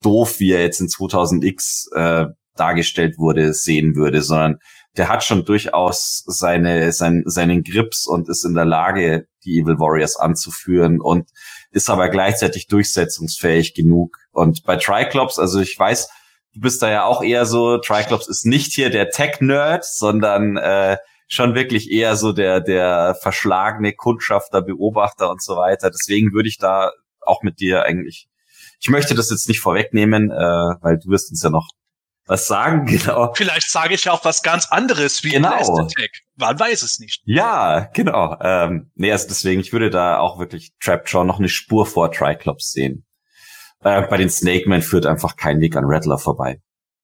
doof, 0.02 0.40
wie 0.40 0.52
er 0.52 0.62
jetzt 0.62 0.80
in 0.80 0.88
2000X 0.88 1.96
äh, 1.96 2.28
dargestellt 2.56 3.18
wurde, 3.18 3.54
sehen 3.54 3.96
würde, 3.96 4.22
sondern 4.22 4.60
der 4.98 5.08
hat 5.08 5.24
schon 5.24 5.46
durchaus 5.46 6.24
seine, 6.26 6.92
sein, 6.92 7.24
seinen 7.26 7.64
Grips 7.64 8.06
und 8.06 8.28
ist 8.28 8.44
in 8.46 8.54
der 8.54 8.66
Lage, 8.66 9.28
die 9.46 9.60
Evil 9.60 9.80
Warriors 9.80 10.18
anzuführen 10.18 11.00
und 11.00 11.30
ist 11.72 11.90
aber 11.90 12.10
gleichzeitig 12.10 12.68
durchsetzungsfähig 12.68 13.74
genug. 13.74 14.18
Und 14.32 14.64
bei 14.64 14.76
Triclops, 14.76 15.40
also 15.40 15.62
ich 15.62 15.78
weiß, 15.78 16.10
du 16.54 16.60
bist 16.60 16.82
da 16.82 16.92
ja 16.92 17.06
auch 17.06 17.24
eher 17.24 17.46
so, 17.46 17.78
Triclops 17.78 18.28
ist 18.28 18.46
nicht 18.46 18.74
hier 18.74 18.90
der 18.90 19.10
Tech-Nerd, 19.10 19.86
sondern 19.86 20.58
äh, 20.58 20.98
schon 21.28 21.56
wirklich 21.56 21.90
eher 21.90 22.18
so 22.18 22.34
der, 22.34 22.60
der 22.60 23.16
verschlagene 23.22 23.94
Kundschafter, 23.94 24.62
Beobachter 24.62 25.30
und 25.30 25.42
so 25.42 25.56
weiter. 25.56 25.90
Deswegen 25.90 26.34
würde 26.34 26.50
ich 26.50 26.58
da 26.58 26.92
auch 27.22 27.42
mit 27.44 27.62
dir 27.62 27.84
eigentlich, 27.84 28.28
ich 28.82 28.90
möchte 28.90 29.16
das 29.16 29.30
jetzt 29.30 29.48
nicht 29.48 29.62
vorwegnehmen, 29.62 30.30
äh, 30.30 30.36
weil 30.82 31.00
du 31.00 31.10
wirst 31.10 31.32
uns 31.32 31.42
ja 31.42 31.50
noch 31.50 31.70
was 32.32 32.48
sagen, 32.48 32.86
genau. 32.88 33.34
Vielleicht 33.34 33.70
sage 33.70 33.94
ich 33.94 34.06
ja 34.06 34.14
auch 34.14 34.24
was 34.24 34.42
ganz 34.42 34.66
anderes 34.68 35.22
wie 35.26 35.32
Genau. 35.32 35.50
Blast 35.50 35.72
Attack. 35.78 36.12
Man 36.38 36.58
weiß 36.58 36.82
es 36.82 36.98
nicht. 37.00 37.22
Ja, 37.26 37.90
genau. 37.94 38.38
Ähm, 38.42 38.90
nee, 38.96 39.12
also 39.12 39.28
deswegen, 39.28 39.60
ich 39.60 39.74
würde 39.74 39.90
da 39.90 40.18
auch 40.18 40.40
wirklich 40.40 40.72
Trapjaw 40.80 41.26
noch 41.26 41.40
eine 41.40 41.50
Spur 41.50 41.86
vor 41.86 42.10
Triclops 42.10 42.72
sehen. 42.72 43.06
Äh, 43.82 44.04
bei 44.04 44.16
den 44.16 44.30
Snake 44.30 44.70
Man 44.70 44.82
führt 44.82 45.06
einfach 45.06 45.36
kein 45.36 45.60
Weg 45.60 45.76
an 45.76 45.84
Rattler 45.86 46.18
vorbei. 46.18 46.62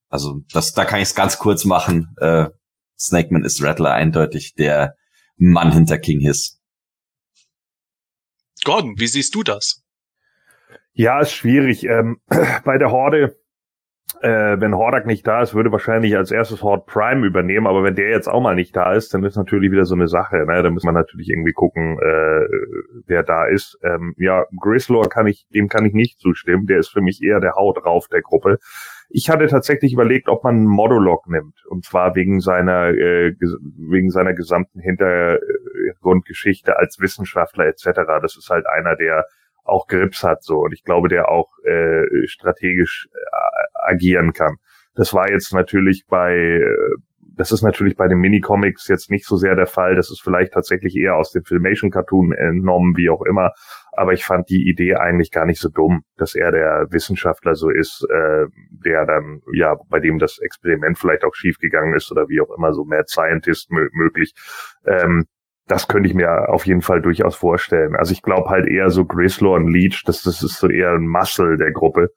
Also 0.07 0.39
das, 0.53 0.71
da 0.71 0.85
kann 0.85 0.99
ich 1.01 1.09
es 1.09 1.15
ganz 1.15 1.37
kurz 1.37 1.65
machen. 1.65 2.15
Äh, 2.21 2.45
Snake 2.97 3.33
Man 3.33 3.43
ist 3.43 3.61
Rattler 3.61 3.91
eindeutig 3.91 4.53
der 4.55 4.95
Mann 5.35 5.73
hinter 5.73 5.97
King 5.97 6.21
Hiss. 6.21 6.61
Gordon, 8.63 8.95
wie 8.97 9.07
siehst 9.07 9.35
du 9.35 9.43
das? 9.43 9.83
Ja, 10.93 11.19
ist 11.19 11.33
schwierig. 11.33 11.83
Ähm, 11.83 12.21
bei 12.63 12.77
der 12.77 12.91
Horde, 12.91 13.37
äh, 14.21 14.60
wenn 14.60 14.75
Hordak 14.75 15.06
nicht 15.06 15.25
da 15.27 15.41
ist, 15.41 15.53
würde 15.53 15.71
wahrscheinlich 15.71 16.15
als 16.15 16.32
erstes 16.32 16.63
Horde 16.63 16.84
Prime 16.86 17.25
übernehmen, 17.25 17.67
aber 17.67 17.84
wenn 17.84 17.95
der 17.95 18.10
jetzt 18.10 18.27
auch 18.27 18.41
mal 18.41 18.56
nicht 18.56 18.75
da 18.75 18.93
ist, 18.93 19.13
dann 19.13 19.23
ist 19.23 19.36
natürlich 19.36 19.71
wieder 19.71 19.86
so 19.86 19.95
eine 19.95 20.08
Sache. 20.08 20.38
Ne? 20.45 20.63
Da 20.63 20.69
muss 20.69 20.84
man 20.84 20.93
natürlich 20.93 21.30
irgendwie 21.30 21.53
gucken, 21.53 21.97
äh, 21.99 22.47
wer 23.06 23.23
da 23.23 23.45
ist. 23.45 23.77
Ähm, 23.84 24.13
ja, 24.17 24.45
Grislor 24.60 25.10
kann 25.10 25.27
ich, 25.27 25.47
dem 25.53 25.67
kann 25.67 25.86
ich 25.86 25.93
nicht 25.93 26.19
zustimmen. 26.19 26.65
Der 26.65 26.80
ist 26.80 26.89
für 26.89 27.01
mich 27.01 27.21
eher 27.21 27.39
der 27.39 27.53
Haut 27.53 27.84
drauf 27.84 28.08
der 28.08 28.21
Gruppe. 28.21 28.60
Ich 29.10 29.30
hatte 29.30 29.47
tatsächlich 29.47 29.93
überlegt, 29.93 30.27
ob 30.27 30.43
man 30.43 30.65
Modulok 30.65 31.27
nimmt. 31.27 31.65
Und 31.67 31.86
zwar 31.86 32.15
wegen 32.15 32.39
seiner, 32.39 32.89
äh, 32.89 33.36
wegen 33.39 34.10
seiner 34.10 34.34
gesamten 34.34 34.80
Hintergrundgeschichte 34.80 36.77
als 36.77 36.99
Wissenschaftler 36.99 37.67
etc. 37.67 38.01
Das 38.21 38.36
ist 38.38 38.49
halt 38.49 38.65
einer, 38.67 38.95
der 38.95 39.25
auch 39.67 39.88
Grips 39.88 40.23
hat 40.23 40.43
so 40.43 40.60
und 40.60 40.73
ich 40.73 40.84
glaube, 40.84 41.10
der 41.10 41.30
auch 41.30 41.49
äh, 41.63 42.06
strategisch 42.27 43.08
äh, 43.13 43.91
agieren 43.91 44.34
kann. 44.34 44.58
Das 44.95 45.13
war 45.13 45.30
jetzt 45.30 45.53
natürlich 45.53 46.06
bei 46.08 46.36
äh, 46.36 46.95
das 47.38 47.51
ist 47.51 47.62
natürlich 47.62 47.95
bei 47.95 48.08
den 48.08 48.17
Minicomics 48.17 48.88
jetzt 48.88 49.12
nicht 49.12 49.25
so 49.25 49.38
sehr 49.38 49.56
der 49.56 49.67
Fall. 49.67 49.95
Das 49.95 50.10
ist 50.10 50.21
vielleicht 50.21 50.53
tatsächlich 50.53 50.95
eher 50.95 51.15
aus 51.15 51.32
dem 51.32 51.43
Filmation-Cartoon 51.43 52.34
entnommen, 52.34 52.97
wie 52.97 53.10
auch 53.10 53.21
immer. 53.21 53.51
Aber 53.91 54.13
ich 54.13 54.25
fand 54.25 54.49
die 54.49 54.67
Idee 54.67 54.95
eigentlich 54.95 55.32
gar 55.32 55.45
nicht 55.45 55.62
so 55.62 55.69
dumm, 55.69 56.03
dass 56.17 56.36
er 56.36 56.51
der 56.51 56.88
Wissenschaftler 56.89 57.56
so 57.56 57.69
ist, 57.69 58.06
äh, 58.10 58.47
der 58.71 59.06
dann, 59.06 59.41
ja, 59.53 59.75
bei 59.89 59.99
dem 59.99 60.17
das 60.17 60.39
Experiment 60.39 60.97
vielleicht 60.97 61.23
auch 61.23 61.36
schiefgegangen 61.36 61.95
ist 61.95 62.12
oder 62.12 62.27
wie 62.27 62.41
auch 62.41 62.56
immer, 62.58 62.73
so 62.73 62.86
Mad 62.86 63.06
Scientist 63.08 63.69
möglich. 63.71 64.34
Ähm, 64.86 65.25
das 65.67 65.88
könnte 65.88 66.08
ich 66.08 66.15
mir 66.15 66.49
auf 66.49 66.65
jeden 66.65 66.82
Fall 66.82 67.01
durchaus 67.01 67.36
vorstellen. 67.36 67.95
Also 67.95 68.13
ich 68.13 68.21
glaube 68.21 68.49
halt 68.49 68.67
eher 68.67 68.89
so 68.89 69.06
Grislow 69.06 69.56
und 69.56 69.67
Leech, 69.67 70.03
das, 70.06 70.23
das 70.23 70.41
ist 70.41 70.58
so 70.58 70.69
eher 70.69 70.91
ein 70.91 71.08
Muscle 71.08 71.58
der 71.58 71.71
Gruppe 71.71 72.10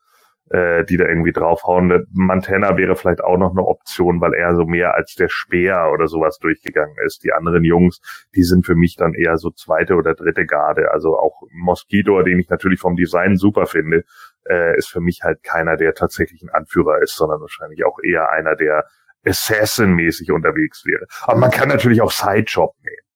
äh, 0.50 0.84
die 0.84 0.96
da 0.96 1.06
irgendwie 1.06 1.32
draufhauen. 1.32 2.06
Montana 2.12 2.76
wäre 2.76 2.96
vielleicht 2.96 3.22
auch 3.22 3.38
noch 3.38 3.52
eine 3.52 3.64
Option, 3.64 4.20
weil 4.20 4.34
er 4.34 4.54
so 4.56 4.64
mehr 4.64 4.94
als 4.94 5.14
der 5.14 5.28
Speer 5.28 5.90
oder 5.92 6.08
sowas 6.08 6.38
durchgegangen 6.38 6.96
ist. 7.06 7.22
Die 7.24 7.32
anderen 7.32 7.64
Jungs, 7.64 8.00
die 8.34 8.42
sind 8.42 8.66
für 8.66 8.74
mich 8.74 8.96
dann 8.96 9.14
eher 9.14 9.36
so 9.36 9.50
zweite 9.50 9.94
oder 9.94 10.14
dritte 10.14 10.46
Garde. 10.46 10.90
Also 10.90 11.16
auch 11.16 11.42
Mosquito, 11.52 12.20
den 12.22 12.40
ich 12.40 12.48
natürlich 12.48 12.80
vom 12.80 12.96
Design 12.96 13.36
super 13.36 13.66
finde, 13.66 14.04
äh, 14.48 14.76
ist 14.76 14.88
für 14.88 15.00
mich 15.00 15.20
halt 15.22 15.42
keiner, 15.42 15.76
der 15.76 15.94
tatsächlich 15.94 16.42
ein 16.42 16.50
Anführer 16.50 17.00
ist, 17.00 17.14
sondern 17.14 17.40
wahrscheinlich 17.40 17.84
auch 17.84 17.98
eher 18.02 18.30
einer, 18.30 18.56
der 18.56 18.84
Assassin-mäßig 19.24 20.32
unterwegs 20.32 20.84
wäre. 20.84 21.06
Aber 21.22 21.38
man 21.38 21.50
kann 21.50 21.68
natürlich 21.68 22.02
auch 22.02 22.10
Sidejob 22.10 22.74
nehmen. 22.82 23.09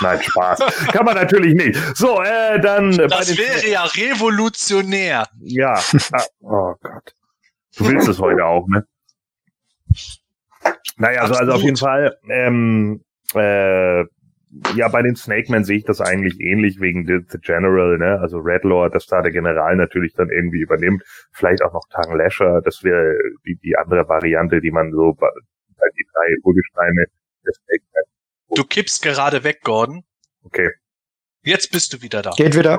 Nein, 0.00 0.22
Spaß. 0.22 0.58
Kann 0.92 1.04
man 1.04 1.14
natürlich 1.14 1.54
nicht. 1.54 1.76
So, 1.96 2.22
äh, 2.22 2.60
dann. 2.60 2.96
Das 2.96 3.36
wäre 3.36 3.66
ja 3.68 3.84
revolutionär. 3.84 5.26
Ja. 5.40 5.80
Ah, 6.12 6.24
oh 6.40 6.74
Gott. 6.82 7.14
Du 7.76 7.88
willst 7.88 8.08
es 8.08 8.18
heute 8.18 8.44
auch, 8.44 8.68
ne? 8.68 8.86
Naja, 10.96 11.22
also, 11.22 11.34
also 11.34 11.52
auf 11.52 11.62
jeden 11.62 11.76
Fall, 11.76 12.16
ähm, 12.30 13.02
äh, 13.34 14.04
ja, 14.76 14.86
bei 14.88 15.02
den 15.02 15.16
Snake 15.16 15.50
Men 15.50 15.64
sehe 15.64 15.78
ich 15.78 15.84
das 15.84 16.00
eigentlich 16.00 16.38
ähnlich 16.40 16.80
wegen 16.80 17.06
The, 17.06 17.38
General, 17.38 17.98
ne? 17.98 18.20
Also 18.20 18.38
Redlaw, 18.38 18.88
dass 18.90 19.06
da 19.06 19.20
der 19.20 19.32
General 19.32 19.74
natürlich 19.74 20.14
dann 20.14 20.30
irgendwie 20.30 20.60
übernimmt. 20.60 21.02
Vielleicht 21.32 21.62
auch 21.62 21.72
noch 21.72 21.84
Tang 21.90 22.16
Lasher, 22.16 22.60
das 22.62 22.84
wäre 22.84 23.16
die, 23.44 23.56
die 23.56 23.76
andere 23.76 24.08
Variante, 24.08 24.60
die 24.60 24.70
man 24.70 24.92
so 24.92 25.12
bei, 25.14 25.28
bei 25.76 25.86
die 25.98 26.06
drei 26.12 26.36
Urgesteine 26.44 27.06
des 27.44 27.56
Snake 27.56 27.84
Men 27.92 28.13
Du 28.50 28.64
kippst 28.64 29.02
gerade 29.02 29.44
weg, 29.44 29.60
Gordon. 29.62 30.04
Okay. 30.42 30.70
Jetzt 31.42 31.70
bist 31.72 31.92
du 31.92 32.02
wieder 32.02 32.22
da. 32.22 32.30
Geht 32.30 32.56
wieder. 32.56 32.78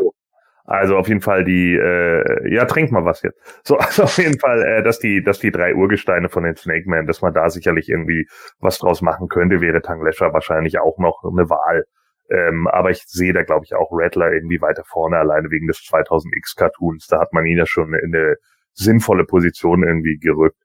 Also 0.66 0.98
auf 0.98 1.08
jeden 1.08 1.22
Fall 1.22 1.44
die, 1.46 1.76
äh, 1.76 2.54
ja, 2.54 2.66
trink 2.66 2.92
mal 2.92 3.06
was 3.06 3.22
jetzt. 3.22 3.40
So, 3.64 3.78
also 3.78 4.04
auf 4.04 4.18
jeden 4.18 4.40
Fall, 4.40 4.64
äh, 4.64 4.84
dass 4.84 5.00
die, 5.00 5.24
dass 5.24 5.40
die 5.40 5.52
drei 5.52 5.76
Urgesteine 5.76 6.30
von 6.30 6.44
den 6.44 6.56
Snake 6.56 6.90
Man, 6.90 7.06
dass 7.06 7.22
man 7.22 7.34
da 7.34 7.50
sicherlich 7.50 7.90
irgendwie 7.90 8.28
was 8.60 8.80
draus 8.80 9.02
machen 9.02 9.28
könnte, 9.28 9.62
wäre 9.62 9.82
Tanglescher 9.82 10.34
wahrscheinlich 10.34 10.80
auch 10.80 10.98
noch 10.98 11.24
eine 11.24 11.50
Wahl. 11.50 11.86
Ähm, 12.32 12.68
aber 12.68 12.90
ich 12.90 13.04
sehe 13.06 13.34
da, 13.34 13.44
glaube 13.44 13.66
ich, 13.66 13.76
auch 13.76 13.90
Rattler 13.92 14.32
irgendwie 14.32 14.60
weiter 14.60 14.84
vorne, 14.84 15.18
alleine 15.18 15.52
wegen 15.52 15.68
des 15.68 15.78
2000X 15.78 16.56
Cartoons. 16.58 17.06
Da 17.06 17.20
hat 17.20 17.34
man 17.34 17.46
ihn 17.46 17.60
ja 17.60 17.68
schon 17.68 17.94
in 17.94 18.16
eine 18.16 18.36
sinnvolle 18.74 19.26
Position 19.26 19.84
irgendwie 19.84 20.18
gerückt. 20.18 20.58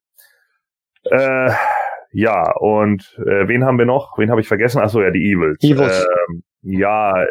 Äh, 1.04 1.52
ja, 2.12 2.52
und 2.56 3.18
äh, 3.24 3.46
wen 3.48 3.64
haben 3.64 3.78
wir 3.78 3.86
noch? 3.86 4.18
Wen 4.18 4.30
habe 4.30 4.40
ich 4.40 4.48
vergessen? 4.48 4.80
Achso, 4.80 5.02
ja, 5.02 5.10
die 5.10 5.32
Evils. 5.32 5.62
Evils. 5.62 6.06
Ähm, 6.28 6.42
ja, 6.62 7.24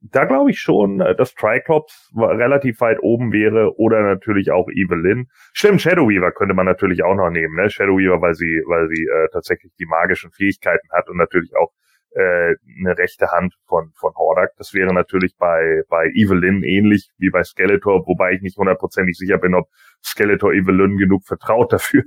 da 0.00 0.24
glaube 0.24 0.50
ich 0.50 0.58
schon, 0.58 1.00
äh, 1.00 1.14
dass 1.14 1.34
Triclops 1.34 2.12
relativ 2.16 2.80
weit 2.80 2.98
oben 3.00 3.32
wäre 3.32 3.78
oder 3.78 4.02
natürlich 4.02 4.50
auch 4.50 4.68
Evelyn. 4.68 5.28
Stimmt, 5.52 5.80
Shadow 5.80 6.08
Weaver 6.08 6.32
könnte 6.32 6.54
man 6.54 6.66
natürlich 6.66 7.04
auch 7.04 7.14
noch 7.14 7.30
nehmen, 7.30 7.54
ne? 7.56 7.70
Shadow 7.70 7.96
Weaver, 7.96 8.20
weil 8.20 8.34
sie, 8.34 8.62
weil 8.66 8.88
sie 8.88 9.04
äh, 9.04 9.28
tatsächlich 9.32 9.72
die 9.78 9.86
magischen 9.86 10.30
Fähigkeiten 10.32 10.88
hat 10.90 11.08
und 11.08 11.16
natürlich 11.16 11.54
auch 11.56 11.72
äh, 12.14 12.56
eine 12.78 12.98
rechte 12.98 13.30
Hand 13.30 13.54
von 13.66 13.92
von 13.94 14.12
Hordak. 14.14 14.50
Das 14.58 14.74
wäre 14.74 14.92
natürlich 14.92 15.36
bei 15.38 15.82
bei 15.88 16.10
Evelyn 16.14 16.62
ähnlich 16.62 17.10
wie 17.16 17.30
bei 17.30 17.44
Skeletor, 17.44 18.06
wobei 18.06 18.32
ich 18.32 18.42
nicht 18.42 18.58
hundertprozentig 18.58 19.16
sicher 19.16 19.38
bin, 19.38 19.54
ob 19.54 19.68
Skeletor 20.04 20.52
Evelyn 20.52 20.98
genug 20.98 21.24
vertraut 21.24 21.72
dafür. 21.72 22.04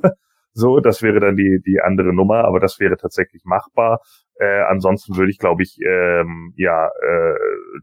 So, 0.58 0.80
das 0.80 1.02
wäre 1.02 1.20
dann 1.20 1.36
die, 1.36 1.60
die 1.66 1.82
andere 1.82 2.14
Nummer, 2.14 2.46
aber 2.46 2.62
das 2.62 2.80
wäre 2.80 2.96
tatsächlich 2.96 3.44
machbar. 3.44 4.00
Äh, 4.40 4.62
ansonsten 4.62 5.18
würde 5.18 5.30
ich, 5.30 5.38
glaube 5.38 5.64
ich, 5.64 5.78
ähm, 5.86 6.54
ja, 6.56 6.88
äh, 6.88 7.36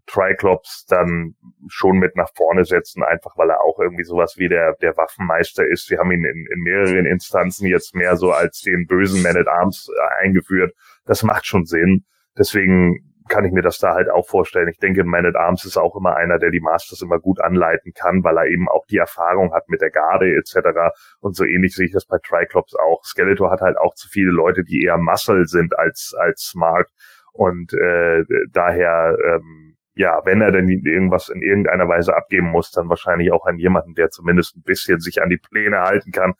Triclops 0.06 0.87
dann 0.87 1.35
schon 1.68 1.98
mit 1.98 2.16
nach 2.16 2.30
vorne 2.35 2.64
setzen, 2.64 3.02
einfach 3.02 3.37
weil 3.37 3.50
er 3.50 3.61
auch 3.61 3.78
irgendwie 3.78 4.04
sowas 4.04 4.38
wie 4.38 4.48
der, 4.48 4.74
der 4.80 4.96
Waffenmeister 4.96 5.66
ist. 5.66 5.90
Wir 5.90 5.98
haben 5.98 6.12
ihn 6.12 6.24
in, 6.24 6.46
in 6.50 6.61
mehreren 6.62 7.04
Instanzen 7.04 7.66
jetzt 7.66 7.94
mehr 7.94 8.16
so 8.16 8.32
als 8.32 8.62
den 8.62 8.87
bösen 8.87 9.22
Man 9.22 9.37
at 9.37 9.48
Arms 9.48 9.90
äh, 9.94 10.24
eingeführt. 10.24 10.72
Das 11.04 11.22
macht 11.22 11.44
schon 11.44 11.66
Sinn. 11.66 12.06
Deswegen 12.38 13.12
kann 13.28 13.44
ich 13.44 13.52
mir 13.52 13.62
das 13.62 13.78
da 13.78 13.94
halt 13.94 14.11
auch 14.11 14.26
vorstellen. 14.26 14.68
Ich 14.68 14.78
denke, 14.78 15.04
Man 15.04 15.26
at 15.26 15.37
Arms 15.37 15.64
ist 15.64 15.76
auch 15.76 15.96
immer 15.96 16.16
einer, 16.16 16.38
der 16.38 16.50
die 16.50 16.61
Masters 16.61 17.02
immer 17.02 17.18
gut 17.18 17.40
anleiten 17.40 17.92
kann, 17.94 18.24
weil 18.24 18.37
er 18.37 18.46
eben 18.46 18.68
auch 18.68 18.87
die 18.87 18.98
Erfahrung 18.98 19.52
hat 19.52 19.68
mit 19.68 19.80
der 19.80 19.90
Garde 19.90 20.35
etc. 20.35 20.94
Und 21.20 21.37
so 21.37 21.44
ähnlich 21.44 21.74
sehe 21.74 21.87
ich 21.87 21.92
das 21.92 22.06
bei 22.06 22.18
Triclops 22.18 22.74
auch. 22.74 23.04
Skeletor 23.04 23.50
hat 23.50 23.61
halt 23.61 23.78
auch 23.78 23.94
zu 23.94 24.08
viele 24.08 24.30
Leute, 24.30 24.64
die 24.64 24.82
eher 24.82 24.98
Muscle 24.98 25.46
sind 25.46 25.78
als 25.78 26.14
als 26.18 26.42
Smart 26.42 26.88
und 27.32 27.72
äh, 27.74 28.24
daher 28.50 29.16
ähm, 29.24 29.76
ja, 29.94 30.22
wenn 30.24 30.40
er 30.40 30.52
denn 30.52 30.68
irgendwas 30.68 31.28
in 31.28 31.42
irgendeiner 31.42 31.87
Weise 31.88 32.16
abgeben 32.16 32.48
muss, 32.48 32.70
dann 32.70 32.88
wahrscheinlich 32.88 33.30
auch 33.30 33.44
an 33.44 33.58
jemanden, 33.58 33.94
der 33.94 34.11
zumindest 34.11 34.56
ein 34.56 34.62
bisschen 34.62 35.00
sich 35.00 35.20
an 35.20 35.28
die 35.28 35.37
Pläne 35.37 35.80
halten 35.80 36.12
kann 36.12 36.35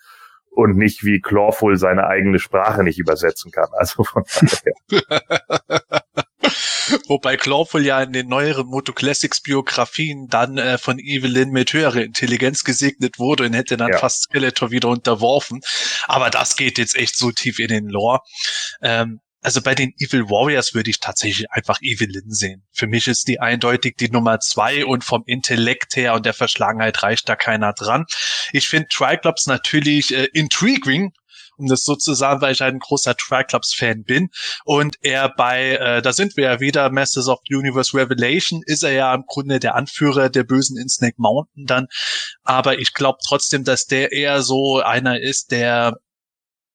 und 0.51 0.77
nicht 0.77 1.05
wie 1.05 1.21
Clawful 1.21 1.77
seine 1.77 2.07
eigene 2.07 2.39
Sprache 2.39 2.83
nicht 2.83 2.99
übersetzen 2.99 3.51
kann. 3.51 3.69
Also 3.73 4.05
von 4.05 4.25
daher. 4.91 5.21
Wobei 7.09 7.37
Clawful 7.37 7.85
ja 7.85 8.03
in 8.03 8.13
den 8.13 8.29
neueren 8.29 8.67
Moto 8.67 8.93
Classics 8.93 9.41
Biografien 9.41 10.29
dann 10.29 10.59
äh, 10.59 10.79
von 10.79 10.99
Evelyn 10.99 11.51
mit 11.51 11.73
höherer 11.73 12.03
Intelligenz 12.03 12.65
gesegnet 12.65 13.19
wurde 13.19 13.45
und 13.45 13.55
hätte 13.55 13.77
dann 13.77 13.93
ja. 13.93 13.99
fast 13.99 14.25
Skeletor 14.25 14.71
wieder 14.71 14.89
unterworfen. 14.89 15.61
Aber 16.07 16.31
das 16.31 16.57
geht 16.57 16.79
jetzt 16.79 16.97
echt 16.97 17.17
so 17.17 17.31
tief 17.31 17.59
in 17.59 17.69
den 17.69 17.89
Lore. 17.89 18.21
Ähm, 18.83 19.21
also 19.43 19.61
bei 19.61 19.75
den 19.75 19.93
Evil 19.99 20.31
Warriors 20.31 20.73
würde 20.73 20.91
ich 20.91 21.01
tatsächlich 21.01 21.51
einfach 21.51 21.79
Evelyn 21.83 22.31
sehen. 22.31 22.63
Für 22.73 22.87
mich 22.87 23.09
ist 23.09 23.27
die 23.27 23.41
eindeutig 23.41 23.97
die 23.99 24.09
Nummer 24.09 24.39
zwei 24.39 24.87
und 24.87 25.03
vom 25.03 25.25
Intellekt 25.27 25.97
her 25.97 26.15
und 26.15 26.25
der 26.25 26.33
Verschlagenheit 26.33 27.03
reicht 27.03 27.29
da 27.29 27.35
keiner 27.35 27.73
dran. 27.73 28.07
Ich 28.53 28.69
finde 28.69 28.87
Triclops 28.89 29.49
natürlich 29.49 30.15
äh, 30.15 30.29
intriguing, 30.33 31.13
um 31.63 31.69
das 31.69 31.85
sozusagen, 31.85 32.41
weil 32.41 32.53
ich 32.53 32.63
ein 32.63 32.79
großer 32.79 33.17
Triclops-Fan 33.17 34.05
bin. 34.05 34.29
Und 34.65 34.97
er 35.01 35.29
bei, 35.35 35.77
äh, 35.77 36.03
da 36.03 36.13
sind 36.13 36.37
wir 36.37 36.45
ja 36.45 36.61
wieder, 36.61 36.91
Masters 36.91 37.29
of 37.29 37.41
the 37.49 37.55
Universe 37.55 37.97
Revelation, 37.97 38.61
ist 38.67 38.83
er 38.83 38.93
ja 38.93 39.15
im 39.15 39.25
Grunde 39.27 39.59
der 39.61 39.75
Anführer 39.75 40.29
der 40.29 40.45
Bösen 40.45 40.77
in 40.77 40.89
Snake 40.89 41.17
Mountain 41.19 41.67
dann. 41.67 41.87
Aber 42.43 42.79
ich 42.79 42.93
glaube 42.93 43.19
trotzdem, 43.27 43.65
dass 43.65 43.87
der 43.87 44.13
eher 44.13 44.43
so 44.43 44.81
einer 44.81 45.21
ist, 45.21 45.51
der 45.53 45.95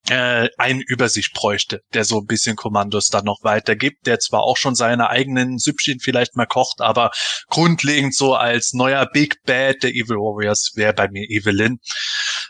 äh, 0.09 0.49
einen 0.57 0.81
Übersicht 0.81 1.33
bräuchte, 1.33 1.81
der 1.93 2.05
so 2.05 2.19
ein 2.19 2.25
bisschen 2.25 2.55
Kommandos 2.55 3.07
dann 3.07 3.25
noch 3.25 3.39
weitergibt, 3.43 4.07
der 4.07 4.19
zwar 4.19 4.43
auch 4.43 4.57
schon 4.57 4.75
seine 4.75 5.09
eigenen 5.09 5.57
Süppchen 5.57 5.99
vielleicht 5.99 6.35
mal 6.35 6.45
kocht, 6.45 6.81
aber 6.81 7.11
grundlegend 7.47 8.15
so 8.15 8.35
als 8.35 8.73
neuer 8.73 9.05
Big 9.11 9.43
Bad 9.45 9.83
der 9.83 9.91
Evil 9.91 10.17
Warriors 10.17 10.71
wäre 10.75 10.93
bei 10.93 11.09
mir 11.09 11.25
Evelyn. 11.29 11.79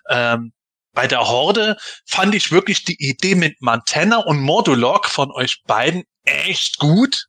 Ähm, 0.09 0.53
bei 0.97 1.05
der 1.05 1.27
Horde 1.27 1.77
fand 2.07 2.33
ich 2.33 2.51
wirklich 2.51 2.83
die 2.83 2.97
Idee 2.97 3.35
mit 3.35 3.61
Montana 3.61 4.17
und 4.17 4.41
Modulok 4.41 5.05
von 5.05 5.31
euch 5.31 5.61
beiden 5.67 6.05
echt 6.23 6.79
gut. 6.79 7.27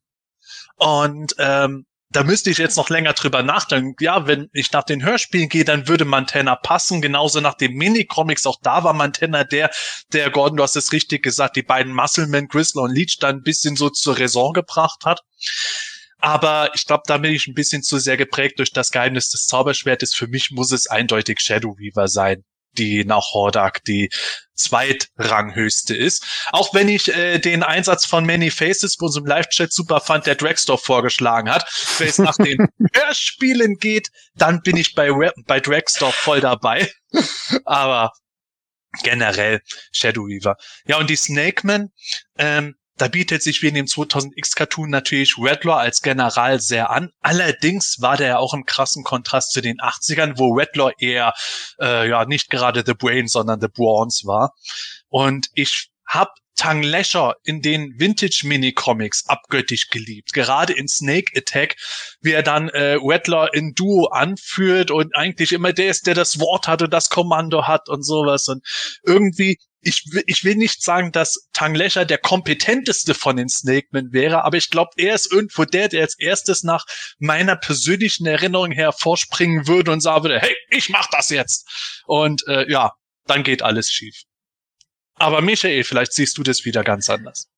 Und 0.77 1.35
ähm, 1.37 1.85
da 2.09 2.25
müsste 2.25 2.49
ich 2.49 2.57
jetzt 2.57 2.79
noch 2.79 2.89
länger 2.89 3.13
drüber 3.13 3.43
nachdenken. 3.43 3.95
Ja, 4.01 4.27
wenn 4.27 4.49
ich 4.55 4.73
nach 4.73 4.85
den 4.85 5.05
Hörspielen 5.05 5.51
gehe, 5.51 5.67
dann 5.67 5.87
würde 5.87 6.07
Montana 6.07 6.57
passen. 6.57 7.03
Genauso 7.03 7.43
nach 7.43 7.57
den 7.57 7.75
Minicomics. 7.75 8.47
Auch 8.47 8.57
da 8.63 8.85
war 8.85 8.95
Montana 8.95 9.45
der, 9.45 9.71
der 10.15 10.31
Gordon, 10.31 10.57
du 10.57 10.63
hast 10.63 10.77
es 10.77 10.93
richtig 10.93 11.23
gesagt, 11.23 11.57
die 11.57 11.63
beiden 11.63 11.93
Musclemen, 11.93 12.49
Grizzler 12.49 12.85
und 12.85 12.95
Leech 12.95 13.19
dann 13.21 13.37
ein 13.37 13.43
bisschen 13.43 13.77
so 13.77 13.91
zur 13.91 14.19
Raison 14.19 14.55
gebracht 14.55 15.05
hat. 15.05 15.21
Aber 16.17 16.71
ich 16.75 16.87
glaube, 16.87 17.03
da 17.05 17.19
bin 17.19 17.35
ich 17.35 17.47
ein 17.47 17.55
bisschen 17.55 17.83
zu 17.83 17.99
sehr 17.99 18.17
geprägt 18.17 18.61
durch 18.61 18.73
das 18.73 18.93
Geheimnis 18.93 19.29
des 19.29 19.45
Zauberschwertes. 19.45 20.15
Für 20.15 20.27
mich 20.27 20.53
muss 20.53 20.73
es 20.73 20.87
eindeutig 20.87 21.41
Shadow 21.41 21.77
Weaver 21.77 22.09
sein 22.09 22.45
die 22.79 23.05
nach 23.05 23.33
Hordak 23.33 23.85
die 23.85 24.11
zweitranghöchste 24.55 25.97
ist. 25.97 26.25
Auch 26.51 26.75
wenn 26.75 26.89
ich 26.89 27.15
äh, 27.15 27.39
den 27.39 27.63
Einsatz 27.63 28.05
von 28.05 28.25
Many 28.25 28.51
Faces 28.51 28.97
bei 28.97 29.07
unserem 29.07 29.27
Live-Chat 29.27 29.73
super 29.73 30.01
fand, 30.01 30.27
der 30.27 30.35
Dragstore 30.35 30.79
vorgeschlagen 30.79 31.51
hat. 31.51 31.65
Wenn 31.99 32.09
es 32.09 32.19
nach 32.19 32.37
den 32.37 32.69
Hörspielen 32.95 33.77
geht, 33.77 34.09
dann 34.35 34.61
bin 34.63 34.77
ich 34.77 34.95
bei, 34.95 35.11
bei 35.47 35.61
Dragstore 35.61 36.13
voll 36.13 36.41
dabei. 36.41 36.91
Aber 37.65 38.13
generell 39.03 39.61
Shadow 39.93 40.27
Weaver. 40.27 40.57
Ja, 40.87 40.99
und 40.99 41.09
die 41.09 41.17
Snakeman, 41.17 41.91
ähm, 42.39 42.75
da 42.99 43.09
bietet 43.09 43.43
sich 43.43 43.63
wie 43.63 43.69
in 43.69 43.75
dem 43.75 43.87
2000X 43.87 44.55
Cartoon 44.57 44.91
natürlich 44.91 45.37
Redlaw 45.39 45.79
als 45.79 46.03
General 46.03 46.61
sehr 46.61 46.91
an. 46.91 47.11
Allerdings 47.21 47.97
war 48.01 48.17
der 48.17 48.29
ja 48.29 48.39
auch 48.39 48.55
im 48.55 48.65
krassen 48.65 49.05
Kontrast 49.05 49.53
zu 49.53 49.61
den 49.61 49.79
80ern, 49.79 50.35
wo 50.37 50.53
Redlaw 50.53 50.93
eher 50.99 51.33
äh, 51.81 52.09
ja 52.09 52.25
nicht 52.25 52.51
gerade 52.51 52.83
The 52.85 52.95
Brain, 52.95 53.29
sondern 53.29 53.61
The 53.61 53.69
Brawns 53.69 54.23
war. 54.25 54.55
Und 55.09 55.49
ich 55.55 55.91
habe 56.07 56.31
Tang 56.59 56.83
Lesher 56.83 57.37
in 57.45 57.63
den 57.63 57.95
Vintage-Mini-Comics 57.99 59.29
abgöttisch 59.29 59.91
geliebt. 59.91 60.33
Gerade 60.33 60.73
in 60.73 60.89
Snake 60.89 61.33
Attack, 61.37 61.77
wie 62.21 62.33
er 62.33 62.43
dann 62.43 62.69
äh, 62.69 62.99
Rattler 63.01 63.55
in 63.55 63.75
Duo 63.75 64.09
anführt 64.09 64.91
und 64.91 65.15
eigentlich 65.15 65.53
immer 65.53 65.73
der 65.73 65.91
ist, 65.91 66.09
der 66.09 66.15
das 66.15 66.41
Wort 66.41 66.67
hat 66.67 66.83
und 66.83 66.93
das 66.93 67.11
Kommando 67.11 67.69
hat 67.69 67.89
und 67.89 68.03
sowas. 68.03 68.49
Und 68.49 68.67
irgendwie 69.05 69.59
ich, 69.81 70.05
ich 70.27 70.45
will 70.45 70.57
nicht 70.57 70.83
sagen, 70.83 71.13
dass 71.13 71.49
Tang 71.53 71.75
Lesher 71.75 72.05
der 72.05 72.19
kompetenteste 72.19 73.15
von 73.15 73.37
den 73.37 73.49
Snakemen 73.49 74.13
wäre, 74.13 74.45
aber 74.45 74.57
ich 74.57 74.71
glaube, 74.71 74.91
er 74.97 75.15
ist 75.15 75.31
irgendwo 75.31 75.65
der, 75.65 75.89
der 75.89 76.03
als 76.03 76.19
erstes 76.19 76.63
nach 76.63 76.85
meiner 77.19 77.57
persönlichen 77.57 78.27
Erinnerung 78.27 78.73
hervorspringen 78.73 79.67
würde 79.69 79.93
und 79.93 80.01
sagen 80.01 80.25
würde, 80.25 80.41
hey, 80.41 80.55
ich 80.71 80.89
mach 80.89 81.09
das 81.11 81.31
jetzt. 81.31 82.03
Und 82.07 82.47
äh, 82.49 82.71
ja, 82.71 82.93
dann 83.27 83.43
geht 83.43 83.63
alles 83.63 83.91
schief. 83.91 84.23
Aber 85.15 85.41
Michael, 85.41 85.85
vielleicht 85.85 86.13
siehst 86.13 86.39
du 86.39 86.43
das 86.43 86.65
wieder 86.65 86.85
ganz 86.85 87.09
anders. 87.11 87.49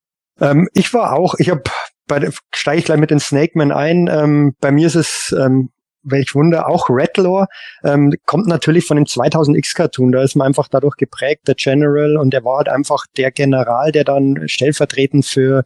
Ähm, 0.40 0.68
ich 0.72 0.92
war 0.94 1.12
auch, 1.12 1.34
ich 1.38 1.50
habe 1.50 1.62
bei 2.06 2.28
steige 2.52 2.78
ich 2.80 2.84
gleich 2.84 2.98
mit 2.98 3.10
den 3.10 3.20
Snakemen 3.20 3.70
ein. 3.70 4.08
Ähm, 4.08 4.56
bei 4.60 4.72
mir 4.72 4.86
ist 4.86 4.96
es 4.96 5.34
ähm, 5.38 5.70
welch 6.02 6.34
Wunder, 6.34 6.68
auch 6.68 6.88
Redlaw, 6.88 7.46
ähm, 7.84 8.12
kommt 8.26 8.46
natürlich 8.46 8.86
von 8.86 8.96
dem 8.96 9.06
2000X 9.06 9.74
Cartoon. 9.74 10.12
Da 10.12 10.22
ist 10.22 10.36
man 10.36 10.46
einfach 10.46 10.68
dadurch 10.68 10.96
geprägt, 10.96 11.48
der 11.48 11.54
General, 11.54 12.16
und 12.16 12.34
er 12.34 12.44
war 12.44 12.58
halt 12.58 12.68
einfach 12.68 13.04
der 13.16 13.30
General, 13.30 13.92
der 13.92 14.04
dann 14.04 14.48
stellvertretend 14.48 15.26
für 15.26 15.64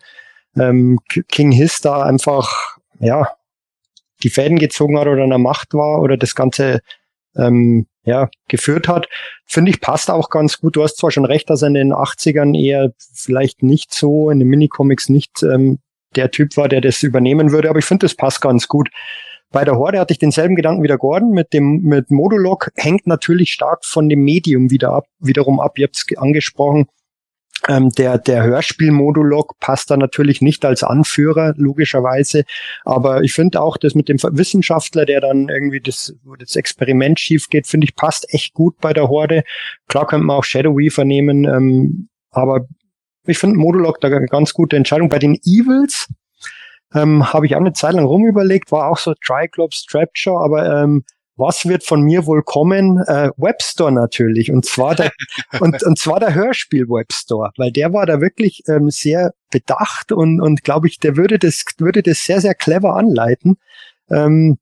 ähm, 0.57 0.99
King 1.29 1.53
Hiss 1.53 1.81
da 1.81 2.03
einfach, 2.03 2.77
ja, 3.01 3.29
die 4.23 4.31
Fäden 4.31 4.59
gezogen 4.59 4.99
hat 4.99 5.07
oder 5.07 5.25
an 5.25 5.31
der 5.31 5.39
Macht 5.39 5.75
war 5.75 6.01
oder 6.01 6.17
das 6.17 6.35
Ganze 6.35 6.81
ähm, 7.37 7.87
ja, 8.05 8.29
geführt 8.49 8.89
hat. 8.89 9.09
Finde 9.47 9.71
ich, 9.71 9.81
passt 9.81 10.11
auch 10.11 10.31
ganz 10.31 10.59
gut. 10.59 10.77
Du 10.77 10.83
hast 10.83 10.97
zwar 10.97 11.11
schon 11.11 11.25
recht, 11.25 11.51
dass 11.51 11.63
er 11.63 11.69
in 11.69 11.75
den 11.75 11.93
80ern 11.93 12.57
eher 12.57 12.93
vielleicht 13.13 13.63
nicht 13.63 13.93
so, 13.93 14.31
in 14.31 14.39
den 14.39 14.49
Minicomics 14.49 15.09
nicht 15.09 15.43
ähm, 15.43 15.79
der 16.15 16.31
Typ 16.31 16.57
war, 16.57 16.69
der 16.69 16.81
das 16.81 17.03
übernehmen 17.03 17.51
würde, 17.51 17.69
aber 17.71 17.79
ich 17.79 17.85
finde, 17.85 18.05
das 18.05 18.15
passt 18.15 18.41
ganz 18.41 18.69
gut. 18.69 18.89
Bei 19.55 19.65
der 19.65 19.77
Horde 19.77 20.01
hatte 20.01 20.13
ich 20.13 20.19
denselben 20.19 20.57
Gedanken 20.57 20.83
wie 20.83 20.89
der 20.89 20.99
Gordon 20.99 21.31
mit 21.31 21.53
dem 21.53 21.83
mit 21.83 22.11
Modulog 22.11 22.73
hängt 22.75 23.07
natürlich 23.07 23.53
stark 23.53 23.85
von 23.85 24.09
dem 24.09 24.25
Medium 24.25 24.69
wieder 24.73 24.91
ab, 24.91 25.07
wiederum 25.21 25.61
ab. 25.61 25.79
Ihr 25.79 25.87
habt 25.87 25.97
es 25.97 26.19
angesprochen. 26.19 26.87
Ähm, 27.69 27.91
der, 27.91 28.19
der 28.19 28.43
Hörspiel-Modulog 28.43 29.61
passt 29.61 29.93
da 29.93 29.97
natürlich 29.97 30.43
nicht 30.43 30.65
als 30.65 30.83
Anführer, 30.83 31.55
logischerweise. 31.57 32.43
Aber 32.85 33.23
ich 33.23 33.33
finde 33.33 33.61
auch, 33.61 33.77
das 33.77 33.95
mit 33.95 34.09
dem 34.09 34.19
Wissenschaftler, 34.21 35.07
der 35.07 35.21
dann 35.21 35.49
irgendwie 35.49 35.81
das, 35.81 36.17
wo 36.25 36.35
das 36.35 36.57
Experiment 36.57 37.21
schief 37.21 37.49
geht, 37.49 37.69
finde 37.69 37.85
ich, 37.85 37.95
passt 37.95 38.27
echt 38.35 38.55
gut 38.55 38.81
bei 38.81 38.93
der 38.93 39.09
Horde. 39.09 39.45
Klar 39.87 40.09
könnte 40.09 40.27
man 40.27 40.37
auch 40.37 40.45
Shadow 40.45 40.77
Weaver 40.77 41.05
nehmen, 41.05 41.45
ähm, 41.45 42.09
aber 42.33 42.67
ich 43.25 43.39
finde 43.39 43.57
Modulog 43.57 44.01
da 44.01 44.09
eine 44.09 44.27
ganz 44.27 44.53
gute 44.53 44.77
Entscheidung. 44.77 45.09
Bei 45.11 45.21
den 45.21 45.37
Evils 45.45 46.09
ähm, 46.95 47.33
habe 47.33 47.47
ich 47.47 47.55
auch 47.55 47.61
eine 47.61 47.73
Zeit 47.73 47.95
lang 47.95 48.05
rumüberlegt, 48.05 48.73
war 48.73 48.89
auch 48.89 48.99
so 48.99 49.15
Triclops, 49.25 49.85
Trapjaw, 49.87 50.43
aber 50.43 50.83
ähm, 50.83 51.05
was 51.37 51.67
wird 51.67 51.85
von 51.85 52.03
mir 52.03 52.27
wohl 52.27 52.43
kommen? 52.43 52.99
Äh, 53.07 53.31
Webstore 53.37 53.91
natürlich. 53.91 54.53
Und 54.53 54.65
zwar 54.65 54.95
der, 54.95 55.13
und, 55.61 55.83
und 55.83 55.99
zwar 55.99 56.21
der 56.21 56.35
Hörspiel 56.35 56.89
Webstore, 56.89 57.51
weil 57.57 57.73
der 57.73 57.93
war 57.93 58.07
da 58.07 58.21
wirklich 58.21 58.63
ähm, 58.69 58.91
sehr 58.91 59.33
bedacht 59.51 60.13
und, 60.13 60.41
und 60.41 60.63
glaube 60.63 60.87
ich, 60.87 60.99
der 60.99 61.17
würde 61.17 61.39
das, 61.39 61.65
würde 61.79 62.03
das 62.03 62.25
sehr, 62.25 62.41
sehr 62.41 62.55
clever 62.55 62.97
anleiten. 62.97 63.57
Ähm, 64.11 64.59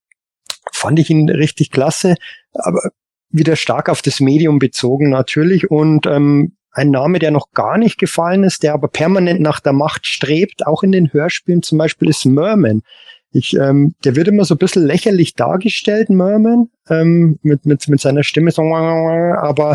fand 0.73 0.99
ich 0.99 1.11
ihn 1.11 1.29
richtig 1.29 1.71
klasse, 1.71 2.15
aber 2.55 2.91
wieder 3.29 3.57
stark 3.57 3.89
auf 3.89 4.03
das 4.03 4.21
Medium 4.21 4.59
bezogen 4.59 5.11
natürlich 5.11 5.71
und 5.71 6.07
ähm, 6.07 6.57
ein 6.73 6.91
Name, 6.91 7.19
der 7.19 7.31
noch 7.31 7.53
gar 7.53 7.79
nicht 7.79 7.99
gefallen 7.99 8.45
ist, 8.45 8.63
der 8.63 8.73
aber 8.73 8.89
permanent 8.89 9.41
nach 9.41 9.61
der 9.61 9.73
Macht 9.73 10.07
strebt, 10.07 10.67
auch 10.67 10.83
in 10.83 10.93
den 10.93 11.13
Hörspielen 11.13 11.63
zum 11.63 11.79
Beispiel, 11.79 12.09
ist 12.09 12.25
Merman. 12.25 12.83
Ich, 13.31 13.57
ähm, 13.57 13.95
der 14.05 14.17
wird 14.17 14.29
immer 14.29 14.45
so 14.45 14.55
ein 14.55 14.59
bisschen 14.59 14.87
lächerlich 14.87 15.35
dargestellt, 15.35 16.11
Merman, 16.11 16.69
ähm, 16.89 17.39
mit, 17.43 17.65
mit, 17.65 17.89
mit 17.89 18.01
seiner 18.01 18.25
Stimme 18.25 18.51
so, 18.51 18.63
aber 18.63 19.75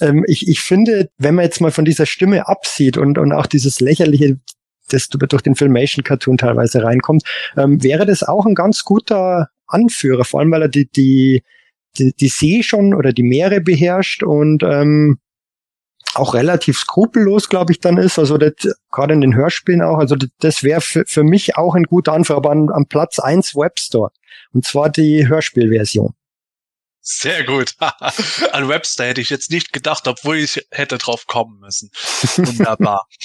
ähm, 0.00 0.24
ich, 0.26 0.48
ich 0.48 0.60
finde, 0.60 1.08
wenn 1.18 1.34
man 1.34 1.44
jetzt 1.44 1.60
mal 1.60 1.70
von 1.70 1.84
dieser 1.84 2.06
Stimme 2.06 2.48
absieht 2.48 2.96
und, 2.96 3.18
und 3.18 3.32
auch 3.32 3.46
dieses 3.46 3.80
lächerliche, 3.80 4.38
das 4.90 5.08
durch 5.08 5.42
den 5.42 5.54
Filmation-Cartoon 5.54 6.38
teilweise 6.38 6.82
reinkommt, 6.82 7.22
ähm, 7.56 7.82
wäre 7.82 8.06
das 8.06 8.22
auch 8.22 8.46
ein 8.46 8.54
ganz 8.54 8.84
guter 8.84 9.48
Anführer, 9.66 10.24
vor 10.24 10.40
allem 10.40 10.50
weil 10.50 10.62
er 10.62 10.68
die, 10.68 10.88
die, 10.90 11.42
die, 11.98 12.12
die 12.14 12.28
See 12.28 12.62
schon 12.62 12.94
oder 12.94 13.12
die 13.12 13.22
Meere 13.22 13.60
beherrscht 13.60 14.22
und 14.22 14.62
ähm, 14.62 15.18
auch 16.14 16.34
relativ 16.34 16.78
skrupellos, 16.78 17.48
glaube 17.48 17.72
ich, 17.72 17.80
dann 17.80 17.96
ist. 17.96 18.18
Also 18.18 18.38
das, 18.38 18.52
gerade 18.90 19.14
in 19.14 19.20
den 19.20 19.34
Hörspielen 19.34 19.82
auch. 19.82 19.98
Also 19.98 20.16
das, 20.16 20.30
das 20.40 20.62
wäre 20.62 20.80
für, 20.80 21.04
für 21.06 21.24
mich 21.24 21.56
auch 21.56 21.74
ein 21.74 21.84
guter 21.84 22.12
Anfang, 22.12 22.36
aber 22.36 22.50
an, 22.50 22.70
an 22.70 22.86
Platz 22.86 23.18
eins 23.18 23.54
Webstore. 23.54 24.10
Und 24.52 24.64
zwar 24.64 24.90
die 24.90 25.28
Hörspielversion. 25.28 26.14
Sehr 27.00 27.44
gut. 27.44 27.74
An 28.52 28.68
Webster 28.68 29.06
hätte 29.06 29.22
ich 29.22 29.30
jetzt 29.30 29.50
nicht 29.50 29.72
gedacht, 29.72 30.06
obwohl 30.06 30.36
ich 30.36 30.66
hätte 30.70 30.98
drauf 30.98 31.26
kommen 31.26 31.58
müssen. 31.58 31.90
Wunderbar. 32.36 33.06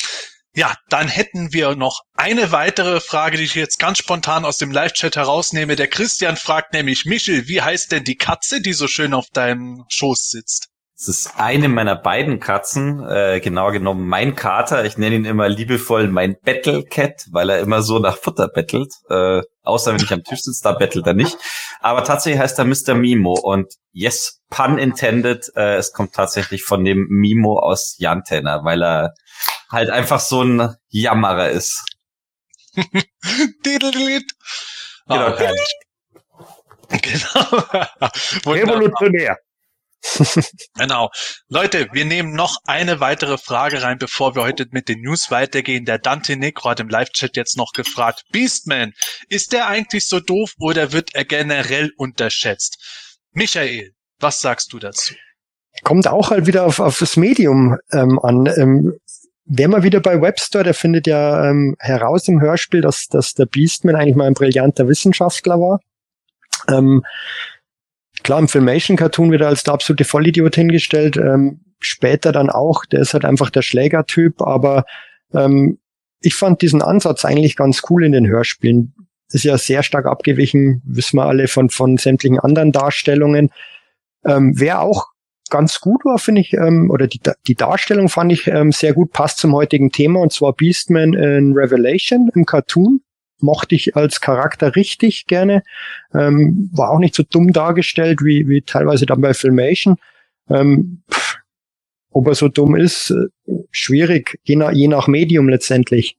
Ja, 0.56 0.76
dann 0.88 1.08
hätten 1.08 1.52
wir 1.52 1.76
noch 1.76 2.02
eine 2.14 2.52
weitere 2.52 3.00
Frage, 3.00 3.38
die 3.38 3.44
ich 3.44 3.56
jetzt 3.56 3.80
ganz 3.80 3.98
spontan 3.98 4.46
aus 4.46 4.60
dem 4.60 4.70
Live-Chat 4.70 5.16
herausnehme. 5.16 5.76
Der 5.76 5.88
Christian 5.88 6.38
fragt 6.38 6.74
nämlich, 6.74 7.06
Michel, 7.06 7.48
wie 7.48 7.64
heißt 7.64 7.92
denn 7.92 8.04
die 8.04 8.18
Katze, 8.18 8.62
die 8.62 8.74
so 8.74 8.88
schön 8.88 9.16
auf 9.16 9.30
deinem 9.34 9.84
Schoß 9.90 10.30
sitzt? 10.30 10.70
Es 11.04 11.10
ist 11.10 11.34
eine 11.36 11.68
meiner 11.68 11.98
beiden 11.98 12.40
Katzen, 12.40 13.06
äh, 13.06 13.42
genauer 13.42 13.74
genommen 13.74 14.08
mein 14.08 14.36
Kater. 14.36 14.86
Ich 14.86 14.98
nenne 14.98 15.18
ihn 15.18 15.26
immer 15.26 15.50
liebevoll 15.50 16.08
mein 16.08 16.38
Battle 16.46 16.86
Cat, 16.86 17.26
weil 17.30 17.50
er 17.50 17.60
immer 17.60 17.82
so 17.82 18.00
nach 18.00 18.16
Futter 18.18 18.48
bettelt. 18.48 18.94
Äh, 19.10 19.42
außer 19.64 19.92
wenn 19.92 20.02
ich 20.02 20.14
am 20.14 20.24
Tisch 20.24 20.40
sitze, 20.44 20.62
da 20.64 20.72
bettelt 20.72 21.06
er 21.06 21.14
nicht. 21.14 21.38
Aber 21.82 22.06
tatsächlich 22.06 22.40
heißt 22.40 22.58
er 22.58 22.64
Mr. 22.64 22.94
Mimo 22.94 23.34
und 23.34 23.74
yes, 23.92 24.40
pun 24.50 24.78
intended, 24.78 25.52
äh, 25.58 25.76
es 25.76 25.92
kommt 25.92 26.14
tatsächlich 26.14 26.64
von 26.64 26.86
dem 26.86 27.06
Mimo 27.10 27.60
aus 27.60 27.96
Jantena, 27.98 28.64
weil 28.64 28.82
er 28.82 29.14
halt 29.70 29.90
einfach 29.90 30.22
so 30.22 30.42
ein 30.42 30.74
Jammerer 30.88 31.50
ist. 31.50 31.84
genau, 35.10 35.36
genau. 37.02 37.64
Revolutionär. 38.46 39.38
genau. 40.76 41.10
Leute, 41.50 41.88
wir 41.92 42.06
nehmen 42.06 42.34
noch 42.34 42.58
eine 42.66 43.00
weitere 43.00 43.38
Frage 43.38 43.82
rein, 43.82 43.98
bevor 43.98 44.36
wir 44.36 44.44
heute 44.44 44.68
mit 44.72 44.90
den 44.90 45.02
News 45.02 45.32
weitergehen. 45.32 45.86
Der 45.86 45.98
Dante 45.98 46.36
Necro 46.36 46.70
hat 46.70 46.80
im 46.80 46.90
Live-Chat 46.90 47.36
jetzt 47.36 47.58
noch 47.58 47.72
gefragt, 47.74 48.24
Beastman, 48.32 48.94
ist 49.30 49.54
der 49.54 49.68
eigentlich 49.68 50.08
so 50.08 50.20
doof 50.20 50.54
oder 50.60 50.92
wird 50.92 51.16
er 51.16 51.26
generell 51.26 51.92
unterschätzt? 51.98 52.78
Michael, 53.32 53.92
was 54.20 54.40
sagst 54.40 54.74
du 54.74 54.80
dazu? 54.80 55.14
Kommt 55.84 56.08
auch 56.08 56.30
halt 56.30 56.46
wieder 56.46 56.66
auf, 56.66 56.80
auf 56.80 57.00
das 57.00 57.18
Medium 57.18 57.78
ähm, 57.92 58.20
an. 58.20 58.46
Ähm, 58.58 58.94
Wer 59.46 59.68
mal 59.68 59.84
wieder 59.84 60.00
bei 60.00 60.22
Webster, 60.22 60.64
der 60.64 60.74
findet 60.74 61.06
ja 61.06 61.50
ähm, 61.50 61.76
heraus 61.78 62.30
im 62.30 62.40
Hörspiel, 62.40 62.80
dass, 62.80 63.08
dass 63.08 63.34
der 63.34 63.46
Beastman 63.46 63.96
eigentlich 63.96 64.16
mal 64.16 64.26
ein 64.28 64.34
brillanter 64.34 64.88
Wissenschaftler 64.88 65.60
war. 65.60 65.82
Ähm, 66.70 67.04
klar 68.24 68.40
im 68.40 68.48
Filmation-Cartoon 68.48 69.32
wieder 69.32 69.48
als 69.48 69.64
der 69.64 69.74
absolute 69.74 70.06
Vollidiot 70.06 70.56
hingestellt. 70.56 71.18
Ähm, 71.18 71.62
später 71.80 72.32
dann 72.32 72.50
auch, 72.50 72.86
der 72.86 73.02
ist 73.02 73.14
halt 73.14 73.26
einfach 73.26 73.50
der 73.50 73.62
Schlägertyp, 73.62 74.42
aber 74.42 74.86
ähm, 75.34 75.80
ich 76.22 76.36
fand 76.36 76.62
diesen 76.62 76.82
Ansatz 76.82 77.26
eigentlich 77.26 77.56
ganz 77.56 77.82
cool 77.90 78.04
in 78.06 78.14
den 78.14 78.28
Hörspielen. 78.28 78.94
Ist 79.32 79.44
ja 79.44 79.58
sehr 79.58 79.84
stark 79.84 80.06
abgewichen, 80.06 80.82
wissen 80.86 81.18
wir 81.18 81.26
alle 81.26 81.48
von, 81.48 81.70
von 81.70 81.98
sämtlichen 81.98 82.40
anderen 82.40 82.72
Darstellungen. 82.72 83.50
Ähm, 84.26 84.54
wer 84.56 84.82
auch 84.82 85.08
ganz 85.50 85.80
gut 85.80 86.06
war, 86.06 86.18
finde 86.18 86.42
ich, 86.42 86.54
ähm, 86.54 86.90
oder 86.90 87.08
die, 87.08 87.20
die 87.48 87.56
Darstellung 87.56 88.10
fand 88.10 88.32
ich 88.32 88.48
ähm, 88.48 88.72
sehr 88.72 88.94
gut, 88.94 89.12
passt 89.12 89.40
zum 89.40 89.54
heutigen 89.54 89.92
Thema, 89.92 90.20
und 90.20 90.32
zwar 90.32 90.54
Beastman 90.54 91.14
in 91.14 91.54
Revelation 91.54 92.32
im 92.34 92.46
Cartoon 92.46 93.02
mochte 93.44 93.76
ich 93.76 93.96
als 93.96 94.22
Charakter 94.22 94.76
richtig 94.76 95.28
gerne. 95.28 95.64
Ähm, 96.14 96.70
war 96.74 96.90
auch 96.90 97.00
nicht 97.00 97.14
so 97.14 97.24
dumm 97.24 97.54
dargestellt 97.54 98.22
wie, 98.24 98.48
wie 98.48 98.62
teilweise 98.62 99.06
dann 99.06 99.22
bei 99.22 99.34
Filmation. 99.34 99.98
Ähm, 100.50 101.04
pff, 101.12 101.38
ob 102.12 102.28
er 102.28 102.36
so 102.36 102.48
dumm 102.48 102.76
ist, 102.76 103.12
äh, 103.12 103.54
schwierig, 103.72 104.40
je 104.44 104.56
nach, 104.56 104.72
je 104.72 104.88
nach 104.88 105.08
Medium 105.08 105.50
letztendlich. 105.50 106.18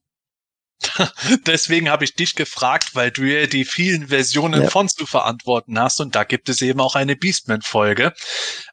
Deswegen 1.45 1.89
habe 1.89 2.03
ich 2.03 2.15
dich 2.15 2.35
gefragt, 2.35 2.91
weil 2.93 3.11
du 3.11 3.23
ja 3.23 3.47
die 3.47 3.65
vielen 3.65 4.07
Versionen 4.07 4.63
ja. 4.63 4.69
von 4.69 4.87
zu 4.89 5.05
verantworten 5.05 5.79
hast 5.79 5.99
und 5.99 6.15
da 6.15 6.23
gibt 6.23 6.49
es 6.49 6.61
eben 6.61 6.79
auch 6.79 6.95
eine 6.95 7.15
Beastman-Folge. 7.15 8.13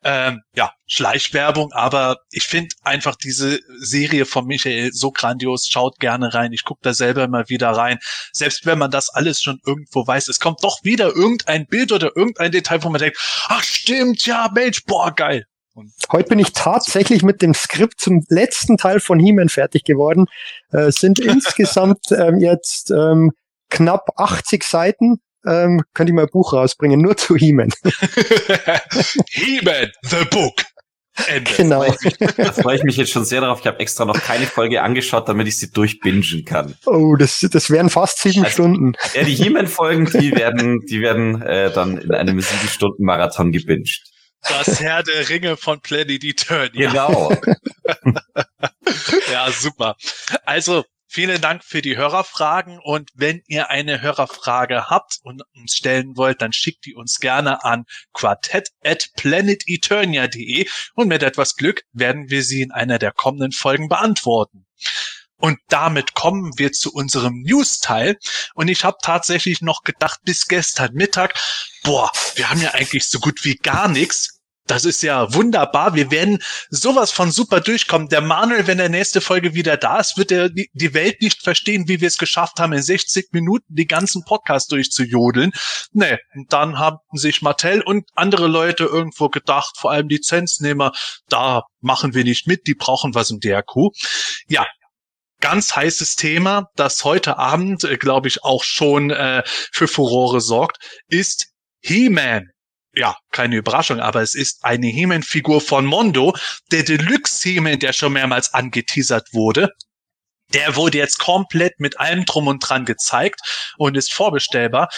Ähm, 0.02 0.42
ja, 0.54 0.72
Schleichwerbung, 0.86 1.72
aber 1.72 2.18
ich 2.30 2.44
finde 2.44 2.74
einfach 2.82 3.16
diese 3.16 3.60
Serie 3.78 4.26
von 4.26 4.46
Michael 4.46 4.92
so 4.92 5.10
grandios. 5.10 5.68
Schaut 5.70 5.98
gerne 6.00 6.34
rein. 6.34 6.52
Ich 6.52 6.64
gucke 6.64 6.80
da 6.82 6.92
selber 6.92 7.24
immer 7.24 7.48
wieder 7.48 7.70
rein. 7.70 7.98
Selbst 8.32 8.66
wenn 8.66 8.78
man 8.78 8.90
das 8.90 9.08
alles 9.08 9.40
schon 9.40 9.60
irgendwo 9.64 10.06
weiß, 10.06 10.28
es 10.28 10.40
kommt 10.40 10.62
doch 10.62 10.80
wieder 10.82 11.08
irgendein 11.08 11.66
Bild 11.66 11.92
oder 11.92 12.10
irgendein 12.14 12.52
Detail, 12.52 12.82
wo 12.82 12.90
man 12.90 13.00
denkt, 13.00 13.18
ach 13.46 13.62
stimmt, 13.62 14.26
ja, 14.26 14.50
Mensch, 14.52 14.84
boah, 14.84 15.14
geil. 15.14 15.46
Und 15.74 15.92
Heute 16.10 16.28
bin 16.28 16.38
ich 16.38 16.52
tatsächlich 16.52 17.22
mit 17.22 17.40
dem 17.40 17.54
Skript 17.54 18.00
zum 18.00 18.24
letzten 18.28 18.76
Teil 18.76 19.00
von 19.00 19.18
He-Man 19.18 19.48
fertig 19.48 19.84
geworden. 19.84 20.26
Äh, 20.70 20.90
sind 20.90 21.18
insgesamt 21.20 22.12
ähm, 22.12 22.38
jetzt 22.38 22.90
ähm, 22.90 23.32
knapp 23.70 24.10
80 24.16 24.64
Seiten. 24.64 25.20
Ähm, 25.44 25.82
könnte 25.94 26.12
ich 26.12 26.14
mal 26.14 26.22
ein 26.22 26.30
Buch 26.30 26.52
rausbringen, 26.52 27.00
nur 27.00 27.16
zu 27.16 27.36
He-Man. 27.36 27.70
He-Man, 29.30 29.90
the 30.02 30.24
book. 30.30 30.62
Ende. 31.26 31.50
Genau. 31.56 31.84
Da 32.36 32.52
freue 32.52 32.76
ich 32.76 32.84
mich 32.84 32.96
jetzt 32.96 33.10
schon 33.10 33.24
sehr 33.24 33.42
darauf. 33.42 33.60
Ich 33.60 33.66
habe 33.66 33.80
extra 33.80 34.04
noch 34.06 34.18
keine 34.18 34.46
Folge 34.46 34.82
angeschaut, 34.82 35.28
damit 35.28 35.46
ich 35.46 35.58
sie 35.58 35.70
durchbingen 35.70 36.44
kann. 36.46 36.74
Oh, 36.86 37.16
das, 37.16 37.46
das 37.50 37.70
wären 37.70 37.90
fast 37.90 38.20
sieben 38.20 38.44
also, 38.44 38.54
Stunden. 38.54 38.92
Ja, 39.14 39.22
die 39.22 39.34
He-Man-Folgen, 39.34 40.06
die 40.06 40.32
werden, 40.32 40.80
die 40.88 41.02
werden 41.02 41.42
äh, 41.42 41.70
dann 41.70 41.98
in 41.98 42.12
einem 42.12 42.40
sieben 42.40 42.68
Stunden 42.68 43.04
Marathon 43.04 43.52
gebinged. 43.52 44.11
Das 44.48 44.80
Herr 44.80 45.02
der 45.02 45.28
Ringe 45.28 45.56
von 45.56 45.80
Planet 45.80 46.24
Eternia. 46.24 46.90
Genau. 46.90 47.32
ja, 49.32 49.50
super. 49.50 49.96
Also, 50.44 50.84
Vielen 51.14 51.42
Dank 51.42 51.62
für 51.62 51.82
die 51.82 51.98
Hörerfragen 51.98 52.78
und 52.82 53.10
wenn 53.12 53.42
ihr 53.46 53.68
eine 53.68 54.00
Hörerfrage 54.00 54.88
habt 54.88 55.18
und 55.22 55.42
uns 55.54 55.74
stellen 55.74 56.16
wollt, 56.16 56.40
dann 56.40 56.54
schickt 56.54 56.86
die 56.86 56.94
uns 56.94 57.20
gerne 57.20 57.64
an 57.64 57.84
quartett 58.14 58.70
at 58.82 59.10
planeteternia.de 59.18 60.66
und 60.94 61.08
mit 61.08 61.22
etwas 61.22 61.56
Glück 61.56 61.82
werden 61.92 62.30
wir 62.30 62.42
sie 62.42 62.62
in 62.62 62.72
einer 62.72 62.98
der 62.98 63.12
kommenden 63.12 63.52
Folgen 63.52 63.90
beantworten. 63.90 64.64
Und 65.42 65.58
damit 65.68 66.14
kommen 66.14 66.52
wir 66.56 66.70
zu 66.70 66.92
unserem 66.92 67.42
News-Teil. 67.42 68.16
Und 68.54 68.68
ich 68.68 68.84
habe 68.84 68.96
tatsächlich 69.02 69.60
noch 69.60 69.82
gedacht, 69.82 70.20
bis 70.24 70.46
gestern 70.46 70.94
Mittag, 70.94 71.36
boah, 71.82 72.12
wir 72.36 72.48
haben 72.48 72.62
ja 72.62 72.70
eigentlich 72.74 73.08
so 73.08 73.18
gut 73.18 73.44
wie 73.44 73.56
gar 73.56 73.88
nichts. 73.88 74.38
Das 74.68 74.84
ist 74.84 75.02
ja 75.02 75.34
wunderbar. 75.34 75.96
Wir 75.96 76.12
werden 76.12 76.38
sowas 76.70 77.10
von 77.10 77.32
super 77.32 77.60
durchkommen. 77.60 78.08
Der 78.08 78.20
Manuel, 78.20 78.68
wenn 78.68 78.78
der 78.78 78.88
nächste 78.88 79.20
Folge 79.20 79.54
wieder 79.54 79.76
da 79.76 79.98
ist, 79.98 80.16
wird 80.16 80.30
er 80.30 80.48
die 80.48 80.94
Welt 80.94 81.20
nicht 81.20 81.42
verstehen, 81.42 81.88
wie 81.88 82.00
wir 82.00 82.06
es 82.06 82.18
geschafft 82.18 82.60
haben, 82.60 82.72
in 82.72 82.80
60 82.80 83.32
Minuten 83.32 83.66
die 83.74 83.88
ganzen 83.88 84.22
Podcasts 84.24 84.68
durchzujodeln. 84.68 85.50
Nee, 85.90 86.18
und 86.36 86.52
dann 86.52 86.78
haben 86.78 86.98
sich 87.14 87.42
Mattel 87.42 87.82
und 87.82 88.08
andere 88.14 88.46
Leute 88.46 88.84
irgendwo 88.84 89.28
gedacht, 89.28 89.76
vor 89.76 89.90
allem 89.90 90.06
Lizenznehmer, 90.06 90.92
da 91.28 91.64
machen 91.80 92.14
wir 92.14 92.22
nicht 92.22 92.46
mit, 92.46 92.68
die 92.68 92.74
brauchen 92.74 93.16
was 93.16 93.32
im 93.32 93.40
DRQ. 93.40 93.90
Ja, 94.46 94.64
ganz 95.42 95.76
heißes 95.76 96.16
Thema, 96.16 96.70
das 96.76 97.04
heute 97.04 97.36
Abend, 97.36 97.84
äh, 97.84 97.98
glaube 97.98 98.28
ich, 98.28 98.42
auch 98.42 98.64
schon 98.64 99.10
äh, 99.10 99.42
für 99.46 99.86
Furore 99.88 100.40
sorgt, 100.40 100.78
ist 101.08 101.48
He-Man 101.82 102.48
ja, 102.94 103.16
keine 103.30 103.56
Überraschung, 103.56 104.00
aber 104.00 104.20
es 104.20 104.34
ist 104.34 104.64
eine 104.64 104.86
He-Man-Figur 104.86 105.60
von 105.60 105.86
Mondo, 105.86 106.36
der 106.70 106.82
Deluxe 106.82 107.48
He-Man, 107.48 107.78
der 107.78 107.92
schon 107.92 108.12
mehrmals 108.12 108.52
angeteasert 108.52 109.28
wurde. 109.32 109.70
Der 110.52 110.76
wurde 110.76 110.98
jetzt 110.98 111.18
komplett 111.18 111.80
mit 111.80 111.98
allem 111.98 112.26
drum 112.26 112.46
und 112.48 112.58
dran 112.58 112.84
gezeigt 112.84 113.40
und 113.78 113.96
ist 113.96 114.12
vorbestellbar. 114.12 114.90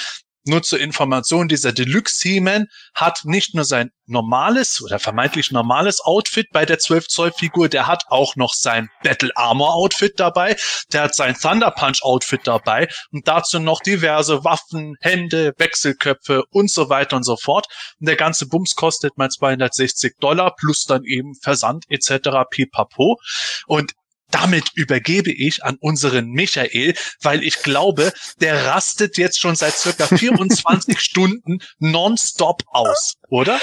Nur 0.46 0.62
zur 0.62 0.78
Information, 0.78 1.48
dieser 1.48 1.72
Deluxe 1.72 2.28
He-Man 2.28 2.66
hat 2.94 3.20
nicht 3.24 3.54
nur 3.54 3.64
sein 3.64 3.90
normales 4.06 4.82
oder 4.82 4.98
vermeintlich 4.98 5.50
normales 5.50 6.00
Outfit 6.02 6.48
bei 6.52 6.66
der 6.66 6.78
12 6.78 7.08
Zoll 7.08 7.32
Figur, 7.32 7.70
der 7.70 7.86
hat 7.86 8.04
auch 8.08 8.36
noch 8.36 8.52
sein 8.52 8.90
Battle 9.02 9.30
Armor 9.36 9.74
Outfit 9.74 10.20
dabei, 10.20 10.54
der 10.92 11.04
hat 11.04 11.14
sein 11.14 11.34
Thunder 11.34 11.70
Punch 11.70 12.02
Outfit 12.02 12.42
dabei 12.44 12.88
und 13.10 13.26
dazu 13.26 13.58
noch 13.58 13.80
diverse 13.80 14.44
Waffen, 14.44 14.96
Hände, 15.00 15.54
Wechselköpfe 15.56 16.44
und 16.50 16.70
so 16.70 16.90
weiter 16.90 17.16
und 17.16 17.24
so 17.24 17.38
fort. 17.38 17.66
Und 17.98 18.06
der 18.06 18.16
ganze 18.16 18.46
Bums 18.46 18.74
kostet 18.74 19.16
mal 19.16 19.30
260 19.30 20.16
Dollar 20.20 20.54
plus 20.54 20.84
dann 20.84 21.04
eben 21.04 21.34
Versand 21.40 21.84
etc. 21.88 22.28
pipapo. 22.50 23.18
Und 23.66 23.92
damit 24.34 24.64
übergebe 24.74 25.30
ich 25.30 25.62
an 25.62 25.76
unseren 25.80 26.30
Michael, 26.30 26.94
weil 27.22 27.44
ich 27.44 27.62
glaube, 27.62 28.12
der 28.40 28.66
rastet 28.66 29.16
jetzt 29.16 29.40
schon 29.40 29.54
seit 29.54 29.74
circa 29.74 30.06
24 30.06 30.98
Stunden 31.00 31.58
nonstop 31.78 32.62
aus, 32.66 33.14
oder? 33.28 33.60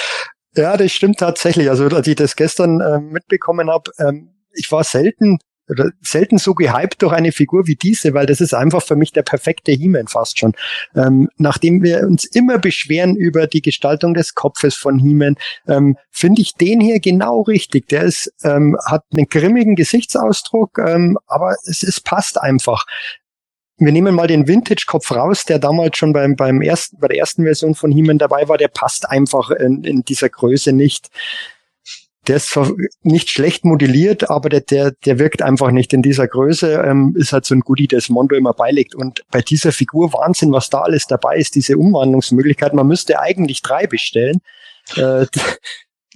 Ja, 0.56 0.78
das 0.78 0.94
stimmt 0.94 1.20
tatsächlich. 1.20 1.70
Also 1.70 1.86
als 1.88 2.08
ich 2.08 2.16
das 2.16 2.36
gestern 2.36 2.80
äh, 2.80 3.00
mitbekommen 3.00 3.70
habe, 3.70 3.92
ähm, 4.00 4.34
ich 4.54 4.72
war 4.72 4.84
selten 4.84 5.40
oder 5.72 5.92
selten 6.02 6.38
so 6.38 6.54
gehypt 6.54 7.02
durch 7.02 7.14
eine 7.14 7.32
Figur 7.32 7.66
wie 7.66 7.76
diese, 7.76 8.14
weil 8.14 8.26
das 8.26 8.42
ist 8.42 8.54
einfach 8.54 8.84
für 8.84 8.96
mich 8.96 9.14
der 9.14 9.24
perfekte 9.24 9.72
He-Man 9.72 10.08
fast 10.08 10.38
schon. 10.38 10.54
Ähm, 10.96 11.30
nachdem 11.38 11.82
wir 11.82 12.02
uns 12.02 12.26
immer 12.26 12.60
beschweren 12.60 13.16
über 13.16 13.48
die 13.48 13.62
Gestaltung 13.62 14.14
des 14.14 14.36
Kopfes 14.36 14.76
von 14.76 15.00
He-Man, 15.00 15.38
ähm, 15.68 15.98
finde 16.12 16.42
ich 16.42 16.56
den 16.56 16.82
hier 16.82 17.00
genau 17.00 17.42
richtig. 17.42 17.88
Der 17.88 18.04
ist, 18.04 18.32
ähm, 18.44 18.78
hat 18.86 19.04
einen 19.14 19.28
grimmigen 19.28 19.76
Gesichtsausdruck, 19.76 20.78
ähm, 20.78 21.18
aber 21.28 21.56
es, 21.66 21.84
es 21.84 22.02
passt 22.02 22.40
einfach. 22.40 22.86
Wir 23.78 23.92
nehmen 23.92 24.14
mal 24.14 24.28
den 24.28 24.48
Vintage-Kopf 24.48 25.12
raus, 25.12 25.46
der 25.46 25.58
damals 25.58 25.98
schon 25.98 26.14
beim, 26.14 26.36
beim 26.36 26.62
ersten, 26.62 27.00
bei 27.00 27.08
der 27.08 27.18
ersten 27.18 27.44
Version 27.44 27.74
von 27.74 27.92
He-Man 27.92 28.20
dabei 28.20 28.48
war, 28.48 28.60
der 28.60 28.68
passt 28.68 29.10
einfach 29.10 29.50
in, 29.50 29.84
in 29.84 30.04
dieser 30.04 30.30
Größe 30.30 30.72
nicht 30.72 31.10
der 32.28 32.36
ist 32.36 32.58
nicht 33.02 33.30
schlecht 33.30 33.66
modelliert, 33.66 34.30
aber 34.30 34.50
der, 34.50 34.62
der, 34.62 34.92
der 35.06 35.18
wirkt 35.18 35.42
einfach 35.42 35.72
nicht 35.72 35.92
in 35.92 36.04
dieser 36.04 36.28
Größe. 36.28 36.84
Ähm, 36.86 37.16
ist 37.18 37.34
halt 37.34 37.46
so 37.46 37.56
ein 37.56 37.62
Goodie, 37.62 37.88
das 37.88 38.10
Mondo 38.10 38.36
immer 38.36 38.54
beilegt. 38.54 38.94
Und 38.94 39.24
bei 39.32 39.42
dieser 39.42 39.72
Figur 39.72 40.14
Wahnsinn, 40.14 40.52
was 40.52 40.70
da 40.70 40.82
alles 40.82 41.08
dabei 41.08 41.38
ist, 41.38 41.56
diese 41.56 41.78
Umwandlungsmöglichkeit. 41.78 42.74
Man 42.74 42.88
müsste 42.88 43.20
eigentlich 43.20 43.62
drei 43.64 43.88
bestellen, 43.88 44.40
äh, 44.98 45.26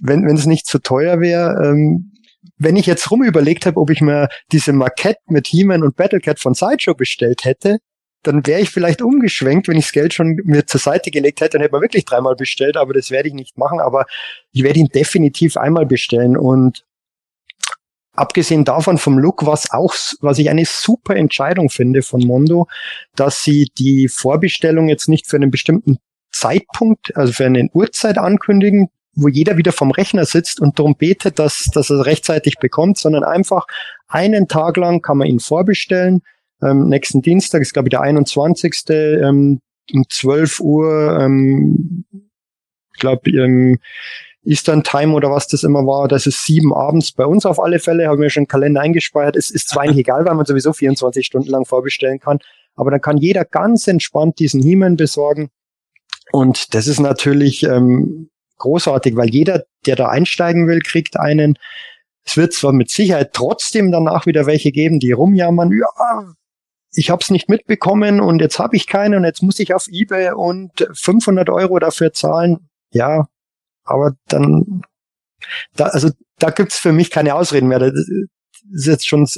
wenn 0.00 0.26
es 0.36 0.46
nicht 0.46 0.66
zu 0.66 0.78
teuer 0.78 1.20
wäre. 1.20 1.60
Ähm, 1.64 2.12
wenn 2.58 2.76
ich 2.76 2.86
jetzt 2.86 3.10
rum 3.10 3.22
überlegt 3.24 3.66
habe, 3.66 3.80
ob 3.80 3.90
ich 3.90 4.00
mir 4.00 4.28
diese 4.52 4.72
Marquette 4.72 5.20
mit 5.26 5.48
He-Man 5.48 5.82
und 5.82 5.96
Battlecat 5.96 6.38
von 6.38 6.54
Sideshow 6.54 6.94
bestellt 6.94 7.44
hätte, 7.44 7.78
dann 8.26 8.46
wäre 8.46 8.60
ich 8.60 8.70
vielleicht 8.70 9.02
umgeschwenkt, 9.02 9.68
wenn 9.68 9.76
ich 9.76 9.86
das 9.86 9.92
Geld 9.92 10.14
schon 10.14 10.40
mir 10.44 10.66
zur 10.66 10.80
Seite 10.80 11.10
gelegt 11.10 11.40
hätte, 11.40 11.52
dann 11.52 11.62
hätte 11.62 11.72
man 11.72 11.82
wirklich 11.82 12.04
dreimal 12.04 12.34
bestellt, 12.34 12.76
aber 12.76 12.92
das 12.92 13.10
werde 13.10 13.28
ich 13.28 13.34
nicht 13.34 13.56
machen, 13.56 13.80
aber 13.80 14.06
ich 14.52 14.62
werde 14.64 14.80
ihn 14.80 14.88
definitiv 14.88 15.56
einmal 15.56 15.86
bestellen. 15.86 16.36
Und 16.36 16.84
abgesehen 18.14 18.64
davon 18.64 18.98
vom 18.98 19.18
Look, 19.18 19.46
was 19.46 19.70
auch, 19.70 19.94
was 20.20 20.38
ich 20.38 20.50
eine 20.50 20.64
super 20.64 21.14
Entscheidung 21.14 21.70
finde 21.70 22.02
von 22.02 22.20
Mondo, 22.20 22.66
dass 23.14 23.42
sie 23.42 23.68
die 23.78 24.08
Vorbestellung 24.08 24.88
jetzt 24.88 25.08
nicht 25.08 25.28
für 25.28 25.36
einen 25.36 25.50
bestimmten 25.50 25.98
Zeitpunkt, 26.32 27.16
also 27.16 27.32
für 27.32 27.46
eine 27.46 27.68
Uhrzeit 27.72 28.18
ankündigen, 28.18 28.88
wo 29.14 29.28
jeder 29.28 29.56
wieder 29.56 29.72
vom 29.72 29.92
Rechner 29.92 30.26
sitzt 30.26 30.60
und 30.60 30.78
darum 30.78 30.96
betet, 30.96 31.38
dass, 31.38 31.70
dass 31.72 31.90
er 31.90 32.04
rechtzeitig 32.04 32.56
bekommt, 32.58 32.98
sondern 32.98 33.24
einfach 33.24 33.66
einen 34.08 34.48
Tag 34.48 34.76
lang 34.76 35.00
kann 35.00 35.18
man 35.18 35.28
ihn 35.28 35.40
vorbestellen 35.40 36.22
ähm, 36.62 36.88
nächsten 36.88 37.22
Dienstag 37.22 37.62
ist, 37.62 37.72
glaube 37.72 37.88
ich, 37.88 37.90
der 37.90 38.00
21. 38.00 38.74
Ähm, 38.88 39.60
um 39.92 40.04
12 40.08 40.60
Uhr, 40.60 41.18
ähm, 41.20 42.04
ich 42.92 43.00
glaube, 43.00 43.30
ähm, 43.30 43.78
Eastern 44.44 44.84
Time 44.84 45.12
oder 45.12 45.30
was 45.30 45.48
das 45.48 45.64
immer 45.64 45.86
war, 45.86 46.08
das 46.08 46.26
ist 46.26 46.44
sieben 46.44 46.72
abends 46.72 47.12
bei 47.12 47.26
uns 47.26 47.44
auf 47.44 47.58
alle 47.58 47.80
Fälle, 47.80 48.08
haben 48.08 48.22
wir 48.22 48.30
schon 48.30 48.42
einen 48.42 48.48
Kalender 48.48 48.80
eingespeichert. 48.80 49.36
Es 49.36 49.50
ist 49.50 49.68
zwar 49.68 49.86
nicht 49.86 49.96
egal, 49.98 50.24
weil 50.24 50.34
man 50.34 50.46
sowieso 50.46 50.72
24 50.72 51.26
Stunden 51.26 51.50
lang 51.50 51.66
vorbestellen 51.66 52.20
kann, 52.20 52.38
aber 52.74 52.90
dann 52.90 53.00
kann 53.00 53.18
jeder 53.18 53.44
ganz 53.44 53.86
entspannt 53.88 54.38
diesen 54.38 54.62
He-Man 54.62 54.96
besorgen. 54.96 55.50
Und 56.32 56.74
das 56.74 56.86
ist 56.86 57.00
natürlich 57.00 57.64
ähm, 57.64 58.30
großartig, 58.58 59.16
weil 59.16 59.30
jeder, 59.30 59.64
der 59.84 59.96
da 59.96 60.08
einsteigen 60.08 60.66
will, 60.66 60.80
kriegt 60.80 61.18
einen. 61.18 61.58
Es 62.24 62.36
wird 62.36 62.52
zwar 62.52 62.72
mit 62.72 62.90
Sicherheit 62.90 63.32
trotzdem 63.32 63.92
danach 63.92 64.26
wieder 64.26 64.46
welche 64.46 64.72
geben, 64.72 64.98
die 64.98 65.12
rumjammern, 65.12 65.70
ja, 65.70 66.34
ich 66.96 67.10
habe 67.10 67.22
es 67.22 67.30
nicht 67.30 67.48
mitbekommen 67.48 68.20
und 68.20 68.40
jetzt 68.40 68.58
habe 68.58 68.74
ich 68.74 68.86
keine 68.86 69.18
und 69.18 69.24
jetzt 69.24 69.42
muss 69.42 69.60
ich 69.60 69.74
auf 69.74 69.86
eBay 69.88 70.32
und 70.32 70.72
500 70.94 71.50
Euro 71.50 71.78
dafür 71.78 72.12
zahlen. 72.12 72.68
Ja, 72.90 73.28
aber 73.84 74.16
dann, 74.28 74.82
da, 75.74 75.86
also 75.86 76.10
da 76.38 76.50
gibt's 76.50 76.78
für 76.78 76.92
mich 76.92 77.10
keine 77.10 77.34
Ausreden 77.34 77.68
mehr. 77.68 77.78
Das 77.78 77.92
ist 77.92 78.86
jetzt 78.86 79.06
schon 79.06 79.28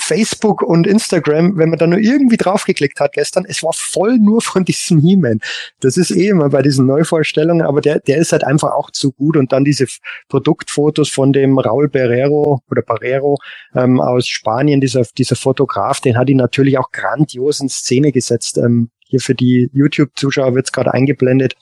Facebook 0.00 0.62
und 0.62 0.86
Instagram, 0.86 1.56
wenn 1.56 1.70
man 1.70 1.78
da 1.78 1.86
nur 1.86 1.98
irgendwie 1.98 2.36
draufgeklickt 2.36 3.00
hat 3.00 3.12
gestern, 3.12 3.44
es 3.46 3.62
war 3.62 3.72
voll 3.72 4.18
nur 4.18 4.40
von 4.40 4.64
diesem 4.64 4.98
He-Man. 5.00 5.40
Das 5.80 5.96
ist 5.96 6.10
eh 6.10 6.28
immer 6.28 6.50
bei 6.50 6.62
diesen 6.62 6.86
Neuvorstellungen, 6.86 7.66
aber 7.66 7.80
der, 7.80 8.00
der 8.00 8.18
ist 8.18 8.32
halt 8.32 8.44
einfach 8.44 8.72
auch 8.72 8.90
zu 8.90 9.12
gut. 9.12 9.36
Und 9.36 9.52
dann 9.52 9.64
diese 9.64 9.86
Produktfotos 10.28 11.08
von 11.10 11.32
dem 11.32 11.58
Raul 11.58 11.88
Barrero 11.88 12.60
oder 12.70 12.82
Barrero 12.82 13.36
ähm, 13.74 14.00
aus 14.00 14.26
Spanien, 14.26 14.80
dieser, 14.80 15.04
dieser 15.16 15.36
Fotograf, 15.36 16.00
den 16.00 16.16
hat 16.16 16.28
ihn 16.28 16.38
natürlich 16.38 16.78
auch 16.78 16.90
grandios 16.90 17.60
in 17.60 17.68
Szene 17.68 18.12
gesetzt. 18.12 18.58
Ähm, 18.58 18.90
hier 19.06 19.20
für 19.20 19.34
die 19.34 19.68
YouTube-Zuschauer 19.72 20.54
wird's 20.54 20.72
gerade 20.72 20.94
eingeblendet 20.94 21.56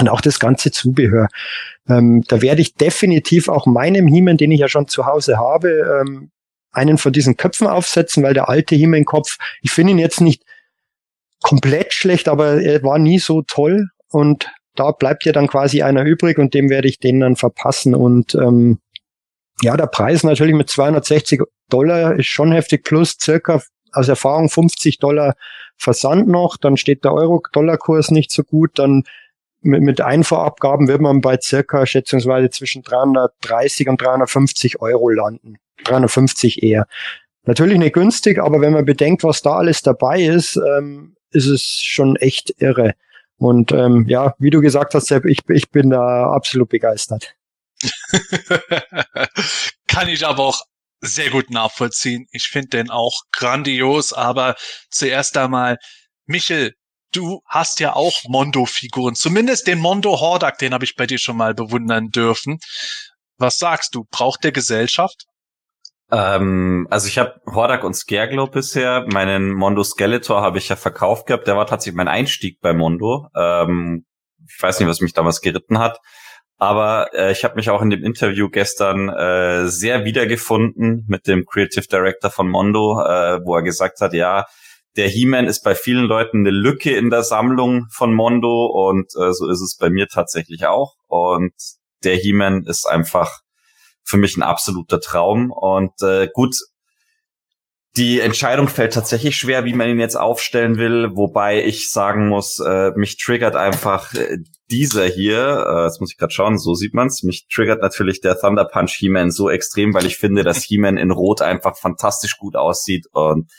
und 0.00 0.08
auch 0.08 0.20
das 0.20 0.38
ganze 0.38 0.70
Zubehör. 0.70 1.28
Ähm, 1.88 2.22
da 2.28 2.42
werde 2.42 2.62
ich 2.62 2.74
definitiv 2.74 3.48
auch 3.48 3.66
meinem 3.66 4.06
He-Man, 4.06 4.36
den 4.36 4.50
ich 4.50 4.60
ja 4.60 4.68
schon 4.68 4.88
zu 4.88 5.06
Hause 5.06 5.38
habe, 5.38 5.68
ähm, 6.00 6.30
einen 6.72 6.98
von 6.98 7.12
diesen 7.12 7.36
Köpfen 7.36 7.66
aufsetzen, 7.66 8.22
weil 8.22 8.34
der 8.34 8.48
alte 8.48 8.74
He-Man-Kopf, 8.74 9.36
ich 9.60 9.70
finde 9.70 9.92
ihn 9.92 9.98
jetzt 9.98 10.20
nicht 10.20 10.42
komplett 11.42 11.92
schlecht, 11.92 12.28
aber 12.28 12.62
er 12.62 12.82
war 12.82 12.98
nie 12.98 13.18
so 13.18 13.42
toll. 13.42 13.88
Und 14.08 14.50
da 14.74 14.90
bleibt 14.92 15.24
ja 15.24 15.32
dann 15.32 15.48
quasi 15.48 15.82
einer 15.82 16.04
übrig 16.04 16.38
und 16.38 16.54
dem 16.54 16.70
werde 16.70 16.88
ich 16.88 16.98
den 16.98 17.20
dann 17.20 17.36
verpassen. 17.36 17.94
Und 17.94 18.34
ähm, 18.34 18.78
ja, 19.60 19.76
der 19.76 19.86
Preis 19.86 20.24
natürlich 20.24 20.54
mit 20.54 20.70
260 20.70 21.42
Dollar 21.68 22.16
ist 22.16 22.26
schon 22.26 22.52
heftig, 22.52 22.84
plus 22.84 23.16
circa 23.20 23.62
aus 23.92 24.08
Erfahrung 24.08 24.48
50 24.48 24.98
Dollar 24.98 25.34
Versand 25.76 26.28
noch, 26.28 26.56
dann 26.56 26.76
steht 26.76 27.04
der 27.04 27.12
Euro-Dollar-Kurs 27.12 28.10
nicht 28.10 28.30
so 28.30 28.44
gut, 28.44 28.78
dann 28.78 29.02
mit, 29.62 29.82
mit 29.82 30.00
Einfuhrabgaben 30.00 30.88
wird 30.88 31.00
man 31.00 31.20
bei 31.20 31.38
circa 31.40 31.86
schätzungsweise 31.86 32.50
zwischen 32.50 32.82
330 32.82 33.88
und 33.88 34.00
350 34.00 34.80
Euro 34.80 35.08
landen. 35.08 35.56
350 35.84 36.62
eher. 36.62 36.86
Natürlich 37.44 37.78
nicht 37.78 37.94
günstig, 37.94 38.38
aber 38.38 38.60
wenn 38.60 38.72
man 38.72 38.84
bedenkt, 38.84 39.24
was 39.24 39.42
da 39.42 39.54
alles 39.54 39.82
dabei 39.82 40.22
ist, 40.22 40.56
ähm, 40.56 41.16
ist 41.30 41.46
es 41.46 41.80
schon 41.82 42.16
echt 42.16 42.54
irre. 42.58 42.94
Und 43.36 43.72
ähm, 43.72 44.06
ja, 44.08 44.34
wie 44.38 44.50
du 44.50 44.60
gesagt 44.60 44.94
hast, 44.94 45.06
Sepp, 45.06 45.24
ich, 45.24 45.40
ich 45.48 45.70
bin 45.70 45.90
da 45.90 46.30
absolut 46.30 46.68
begeistert. 46.68 47.34
Kann 49.88 50.08
ich 50.08 50.24
aber 50.24 50.44
auch 50.44 50.62
sehr 51.00 51.30
gut 51.30 51.50
nachvollziehen. 51.50 52.28
Ich 52.30 52.44
finde 52.44 52.68
den 52.68 52.90
auch 52.90 53.22
grandios, 53.32 54.12
aber 54.12 54.54
zuerst 54.90 55.36
einmal, 55.36 55.78
Michel, 56.26 56.74
du 57.12 57.42
hast 57.46 57.80
ja 57.80 57.94
auch 57.94 58.14
Mondo-Figuren. 58.26 59.14
Zumindest 59.14 59.66
den 59.66 59.78
Mondo 59.78 60.20
Hordak, 60.20 60.58
den 60.58 60.74
habe 60.74 60.84
ich 60.84 60.96
bei 60.96 61.06
dir 61.06 61.18
schon 61.18 61.36
mal 61.36 61.54
bewundern 61.54 62.08
dürfen. 62.08 62.58
Was 63.38 63.58
sagst 63.58 63.94
du? 63.94 64.04
Braucht 64.10 64.44
der 64.44 64.52
Gesellschaft? 64.52 65.24
Ähm, 66.10 66.86
also 66.90 67.08
ich 67.08 67.18
habe 67.18 67.40
Hordak 67.46 67.84
und 67.84 67.94
Scareglow 67.94 68.48
bisher. 68.48 69.06
Meinen 69.12 69.52
Mondo 69.52 69.82
Skeletor 69.82 70.42
habe 70.42 70.58
ich 70.58 70.68
ja 70.68 70.76
verkauft 70.76 71.26
gehabt. 71.26 71.46
Der 71.46 71.56
war 71.56 71.66
tatsächlich 71.66 71.96
mein 71.96 72.08
Einstieg 72.08 72.60
bei 72.60 72.72
Mondo. 72.72 73.28
Ähm, 73.34 74.04
ich 74.46 74.62
weiß 74.62 74.80
nicht, 74.80 74.88
was 74.88 75.00
mich 75.00 75.14
damals 75.14 75.40
geritten 75.40 75.78
hat. 75.78 75.98
Aber 76.58 77.08
äh, 77.14 77.32
ich 77.32 77.42
habe 77.42 77.56
mich 77.56 77.70
auch 77.70 77.82
in 77.82 77.90
dem 77.90 78.04
Interview 78.04 78.48
gestern 78.48 79.08
äh, 79.08 79.66
sehr 79.66 80.04
wiedergefunden 80.04 81.04
mit 81.08 81.26
dem 81.26 81.44
Creative 81.44 81.88
Director 81.88 82.30
von 82.30 82.48
Mondo, 82.48 83.00
äh, 83.00 83.40
wo 83.44 83.56
er 83.56 83.62
gesagt 83.62 84.00
hat, 84.00 84.12
ja, 84.12 84.46
der 84.96 85.08
He-Man 85.08 85.46
ist 85.46 85.62
bei 85.62 85.74
vielen 85.74 86.04
Leuten 86.04 86.38
eine 86.38 86.50
Lücke 86.50 86.94
in 86.96 87.10
der 87.10 87.22
Sammlung 87.22 87.86
von 87.90 88.12
Mondo 88.12 88.66
und 88.66 89.06
äh, 89.16 89.32
so 89.32 89.48
ist 89.48 89.60
es 89.60 89.76
bei 89.78 89.90
mir 89.90 90.08
tatsächlich 90.08 90.66
auch. 90.66 90.94
Und 91.08 91.52
der 92.04 92.16
He-Man 92.16 92.64
ist 92.64 92.86
einfach 92.86 93.40
für 94.04 94.16
mich 94.16 94.36
ein 94.36 94.42
absoluter 94.42 95.00
Traum. 95.00 95.50
Und 95.50 95.92
äh, 96.02 96.28
gut, 96.32 96.56
die 97.96 98.20
Entscheidung 98.20 98.68
fällt 98.68 98.94
tatsächlich 98.94 99.36
schwer, 99.36 99.64
wie 99.64 99.74
man 99.74 99.88
ihn 99.88 100.00
jetzt 100.00 100.16
aufstellen 100.16 100.78
will, 100.78 101.10
wobei 101.14 101.62
ich 101.62 101.90
sagen 101.90 102.28
muss, 102.28 102.58
äh, 102.58 102.90
mich 102.96 103.18
triggert 103.18 103.54
einfach 103.54 104.14
äh, 104.14 104.38
dieser 104.70 105.04
hier, 105.04 105.66
äh, 105.68 105.84
jetzt 105.84 106.00
muss 106.00 106.12
ich 106.12 106.16
gerade 106.16 106.32
schauen, 106.32 106.58
so 106.58 106.74
sieht 106.74 106.94
man's, 106.94 107.22
mich 107.22 107.46
triggert 107.52 107.82
natürlich 107.82 108.22
der 108.22 108.38
Thunder 108.38 108.64
Punch 108.64 108.92
He-Man 108.92 109.30
so 109.30 109.50
extrem, 109.50 109.92
weil 109.92 110.06
ich 110.06 110.16
finde, 110.16 110.42
dass 110.42 110.62
He-Man 110.62 110.96
in 110.96 111.10
Rot 111.10 111.42
einfach 111.42 111.76
fantastisch 111.76 112.38
gut 112.38 112.56
aussieht 112.56 113.06
und 113.12 113.50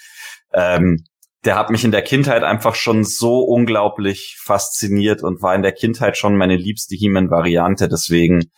ähm, 0.52 1.04
der 1.46 1.56
hat 1.56 1.70
mich 1.70 1.84
in 1.84 1.92
der 1.92 2.02
Kindheit 2.02 2.44
einfach 2.44 2.76
schon 2.76 3.04
so 3.04 3.40
unglaublich 3.40 4.38
fasziniert 4.42 5.24
und 5.24 5.42
war 5.42 5.56
in 5.56 5.62
der 5.62 5.74
Kindheit 5.74 6.18
schon 6.18 6.38
meine 6.38 6.56
liebste 6.56 6.96
He-Man-Variante, 6.96 7.90
deswegen 7.90 8.52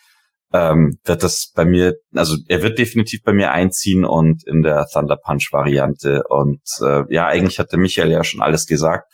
ähm, 0.54 1.00
wird 1.04 1.24
das 1.24 1.52
bei 1.54 1.66
mir, 1.66 1.96
also 2.14 2.38
er 2.48 2.62
wird 2.62 2.78
definitiv 2.78 3.24
bei 3.24 3.34
mir 3.34 3.52
einziehen 3.52 4.06
und 4.06 4.46
in 4.48 4.62
der 4.62 4.86
Thunder 4.92 5.18
Punch 5.18 5.50
Variante. 5.52 6.24
Und 6.30 6.62
äh, 6.82 7.04
ja, 7.10 7.26
eigentlich 7.26 7.60
hatte 7.60 7.78
Michael 7.78 8.12
ja 8.12 8.24
schon 8.24 8.42
alles 8.42 8.66
gesagt. 8.66 9.12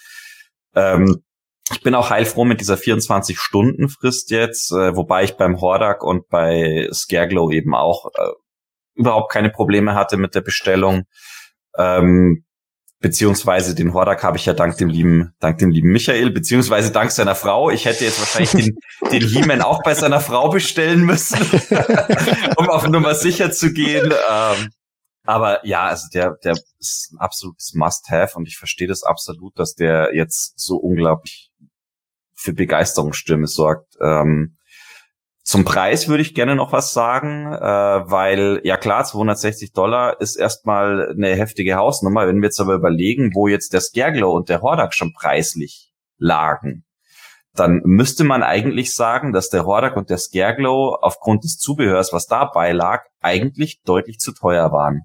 Ähm, 0.76 1.24
ich 1.72 1.82
bin 1.82 1.96
auch 1.96 2.10
heilfroh 2.10 2.44
mit 2.44 2.60
dieser 2.60 2.76
24-Stunden-Frist 2.76 4.30
jetzt, 4.32 4.72
äh, 4.72 4.96
wobei 4.96 5.24
ich 5.24 5.38
beim 5.38 5.62
Hordak 5.62 6.04
und 6.04 6.28
bei 6.28 6.88
Scareglow 6.92 7.50
eben 7.52 7.74
auch 7.74 8.08
äh, 8.14 8.32
überhaupt 8.96 9.32
keine 9.32 9.50
Probleme 9.50 9.96
hatte 9.96 10.18
mit 10.18 10.36
der 10.36 10.42
Bestellung. 10.42 11.04
Ähm, 11.78 12.44
beziehungsweise 13.02 13.76
den 13.76 13.94
Hordak 13.94 14.24
habe 14.24 14.38
ich 14.38 14.46
ja 14.46 14.54
dank 14.54 14.78
dem 14.78 14.88
lieben, 14.88 15.34
dank 15.40 15.58
dem 15.58 15.72
lieben 15.72 15.92
Michael, 15.92 16.30
beziehungsweise 16.30 16.92
dank 16.92 17.12
seiner 17.12 17.36
Frau. 17.36 17.72
Ich 17.72 17.86
hätte 17.86 18.06
jetzt 18.06 18.20
wahrscheinlich 18.20 18.52
den, 18.52 18.78
den 19.12 19.28
He-Man 19.28 19.62
auch 19.62 19.82
bei 19.84 19.96
seiner 19.96 20.22
Frau 20.22 20.50
bestellen 20.50 21.02
müssen, 21.02 21.40
um 22.58 22.70
auf 22.70 22.88
Nummer 22.88 23.16
sicher 23.16 23.52
zu 23.52 23.74
gehen. 23.74 24.14
Ähm, 24.30 24.70
aber 25.24 25.66
ja, 25.66 25.86
also 25.86 26.08
der, 26.14 26.38
der 26.44 26.54
ist 26.80 27.12
ein 27.12 27.20
absolutes 27.20 27.74
Must-Have 27.74 28.38
und 28.38 28.48
ich 28.48 28.58
verstehe 28.58 28.88
das 28.88 29.04
absolut, 29.04 29.58
dass 29.58 29.76
der 29.76 30.16
jetzt 30.16 30.60
so 30.60 30.78
unglaublich 30.78 31.52
für 32.34 32.54
Begeisterungsstürme 32.54 33.48
sorgt. 33.48 33.98
Ähm, 34.00 34.58
zum 35.44 35.66
Preis 35.66 36.08
würde 36.08 36.22
ich 36.22 36.36
gerne 36.36 36.56
noch 36.56 36.72
was 36.72 36.94
sagen, 36.94 37.52
äh, 37.52 37.60
weil 37.60 38.62
ja 38.64 38.78
klar, 38.78 39.04
260 39.04 39.74
Dollar 39.74 40.22
ist 40.22 40.36
erstmal 40.36 41.12
eine 41.12 41.36
heftige 41.36 41.76
Hausnummer. 41.76 42.28
Wenn 42.28 42.38
wir 42.38 42.48
jetzt 42.48 42.62
aber 42.62 42.76
überlegen, 42.76 43.32
wo 43.34 43.48
jetzt 43.48 43.74
der 43.74 43.82
Skerglow 43.82 44.32
und 44.32 44.50
der 44.50 44.62
Hordak 44.62 44.94
schon 44.94 45.14
preislich 45.14 45.92
lagen, 46.18 46.86
dann 47.56 47.82
müsste 47.84 48.24
man 48.24 48.44
eigentlich 48.44 48.94
sagen, 48.94 49.34
dass 49.34 49.50
der 49.50 49.66
Hordak 49.66 49.98
und 49.98 50.10
der 50.10 50.20
Skerglow 50.20 50.98
aufgrund 51.02 51.44
des 51.44 51.58
Zubehörs, 51.58 52.14
was 52.14 52.28
dabei 52.28 52.72
lag, 52.72 53.04
eigentlich 53.20 53.82
deutlich 53.84 54.20
zu 54.20 54.34
teuer 54.34 54.72
waren. 54.72 55.02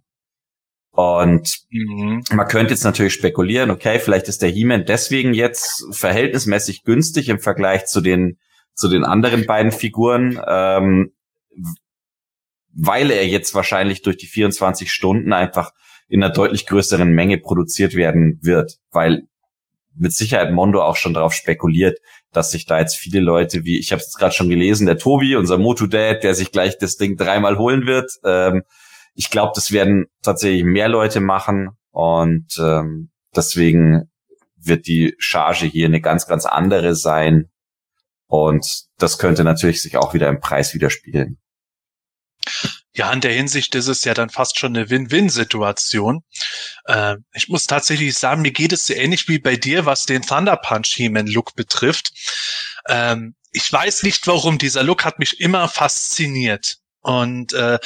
Und 0.92 1.60
mhm. 1.70 2.22
man 2.32 2.48
könnte 2.48 2.72
jetzt 2.72 2.84
natürlich 2.84 3.14
spekulieren, 3.14 3.70
okay, 3.70 3.98
vielleicht 3.98 4.28
ist 4.28 4.42
der 4.42 4.48
He-Man 4.50 4.84
deswegen 4.86 5.34
jetzt 5.34 5.84
verhältnismäßig 5.90 6.84
günstig 6.84 7.28
im 7.28 7.38
Vergleich 7.38 7.86
zu 7.86 8.00
den 8.00 8.38
zu 8.76 8.88
den 8.88 9.04
anderen 9.04 9.46
beiden 9.46 9.72
Figuren, 9.72 10.40
ähm, 10.46 11.12
weil 12.72 13.10
er 13.10 13.26
jetzt 13.26 13.54
wahrscheinlich 13.54 14.02
durch 14.02 14.18
die 14.18 14.26
24 14.26 14.92
Stunden 14.92 15.32
einfach 15.32 15.72
in 16.08 16.22
einer 16.22 16.32
deutlich 16.32 16.66
größeren 16.66 17.10
Menge 17.10 17.38
produziert 17.38 17.94
werden 17.94 18.38
wird, 18.42 18.76
weil 18.90 19.22
mit 19.94 20.12
Sicherheit 20.12 20.52
Mondo 20.52 20.82
auch 20.82 20.96
schon 20.96 21.14
darauf 21.14 21.32
spekuliert, 21.32 21.98
dass 22.32 22.50
sich 22.50 22.66
da 22.66 22.78
jetzt 22.78 22.96
viele 22.96 23.20
Leute, 23.20 23.64
wie 23.64 23.78
ich 23.78 23.92
habe 23.92 24.02
es 24.02 24.12
gerade 24.12 24.34
schon 24.34 24.50
gelesen, 24.50 24.86
der 24.86 24.98
Tobi, 24.98 25.36
unser 25.36 25.56
Moto-Dad, 25.56 26.22
der 26.22 26.34
sich 26.34 26.52
gleich 26.52 26.76
das 26.76 26.96
Ding 26.96 27.16
dreimal 27.16 27.56
holen 27.56 27.86
wird. 27.86 28.12
Ähm, 28.24 28.62
ich 29.14 29.30
glaube, 29.30 29.52
das 29.54 29.72
werden 29.72 30.06
tatsächlich 30.22 30.64
mehr 30.64 30.90
Leute 30.90 31.20
machen 31.20 31.70
und 31.92 32.58
ähm, 32.60 33.10
deswegen 33.34 34.10
wird 34.58 34.86
die 34.86 35.14
Charge 35.18 35.64
hier 35.64 35.86
eine 35.86 36.02
ganz, 36.02 36.26
ganz 36.26 36.44
andere 36.44 36.94
sein 36.94 37.48
und 38.26 38.66
das 38.98 39.18
könnte 39.18 39.44
natürlich 39.44 39.82
sich 39.82 39.96
auch 39.96 40.14
wieder 40.14 40.28
im 40.28 40.40
Preis 40.40 40.74
widerspiegeln. 40.74 41.38
Ja, 42.94 43.12
in 43.12 43.20
der 43.20 43.32
Hinsicht 43.32 43.74
ist 43.74 43.88
es 43.88 44.04
ja 44.04 44.14
dann 44.14 44.30
fast 44.30 44.58
schon 44.58 44.74
eine 44.74 44.88
Win-Win-Situation. 44.88 46.22
Äh, 46.86 47.16
ich 47.34 47.48
muss 47.48 47.64
tatsächlich 47.64 48.16
sagen, 48.16 48.42
mir 48.42 48.52
geht 48.52 48.72
es 48.72 48.86
so 48.86 48.94
ähnlich 48.94 49.28
wie 49.28 49.38
bei 49.38 49.56
dir, 49.56 49.84
was 49.84 50.06
den 50.06 50.22
Thunder 50.22 50.56
Punch 50.56 50.94
He-Man 50.94 51.26
Look 51.26 51.54
betrifft. 51.54 52.12
Ähm, 52.88 53.34
ich 53.52 53.70
weiß 53.70 54.02
nicht 54.02 54.26
warum, 54.26 54.56
dieser 54.58 54.82
Look 54.82 55.04
hat 55.04 55.18
mich 55.18 55.40
immer 55.40 55.68
fasziniert. 55.68 56.76
Und 57.02 57.52
äh, 57.52 57.78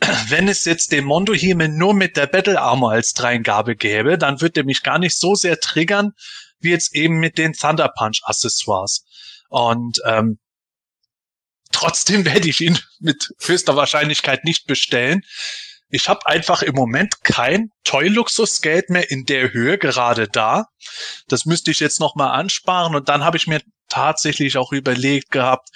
wenn 0.28 0.46
es 0.46 0.64
jetzt 0.66 0.92
den 0.92 1.04
Mondo 1.04 1.32
He-Man 1.32 1.76
nur 1.76 1.94
mit 1.94 2.16
der 2.18 2.26
Battle 2.26 2.60
Armor 2.60 2.92
als 2.92 3.14
Dreingabe 3.14 3.76
gäbe, 3.76 4.18
dann 4.18 4.42
würde 4.42 4.60
er 4.60 4.64
mich 4.64 4.82
gar 4.82 4.98
nicht 4.98 5.18
so 5.18 5.34
sehr 5.34 5.58
triggern, 5.58 6.12
wie 6.58 6.70
jetzt 6.70 6.94
eben 6.94 7.18
mit 7.18 7.38
den 7.38 7.54
Thunder 7.54 7.88
Punch 7.96 8.20
Accessoires. 8.24 9.04
Und 9.50 9.98
ähm, 10.06 10.38
trotzdem 11.72 12.24
werde 12.24 12.48
ich 12.48 12.62
ihn 12.62 12.78
mit 13.00 13.28
höchster 13.40 13.76
Wahrscheinlichkeit 13.76 14.44
nicht 14.44 14.66
bestellen. 14.66 15.20
Ich 15.92 16.08
habe 16.08 16.24
einfach 16.26 16.62
im 16.62 16.76
Moment 16.76 17.24
kein 17.24 17.70
Toy-Luxus-Geld 17.82 18.90
mehr 18.90 19.10
in 19.10 19.26
der 19.26 19.52
Höhe 19.52 19.76
gerade 19.76 20.28
da. 20.28 20.66
Das 21.26 21.44
müsste 21.44 21.72
ich 21.72 21.80
jetzt 21.80 21.98
nochmal 21.98 22.30
ansparen 22.30 22.94
und 22.94 23.08
dann 23.08 23.24
habe 23.24 23.36
ich 23.36 23.48
mir 23.48 23.60
tatsächlich 23.88 24.56
auch 24.56 24.70
überlegt 24.70 25.32
gehabt, 25.32 25.68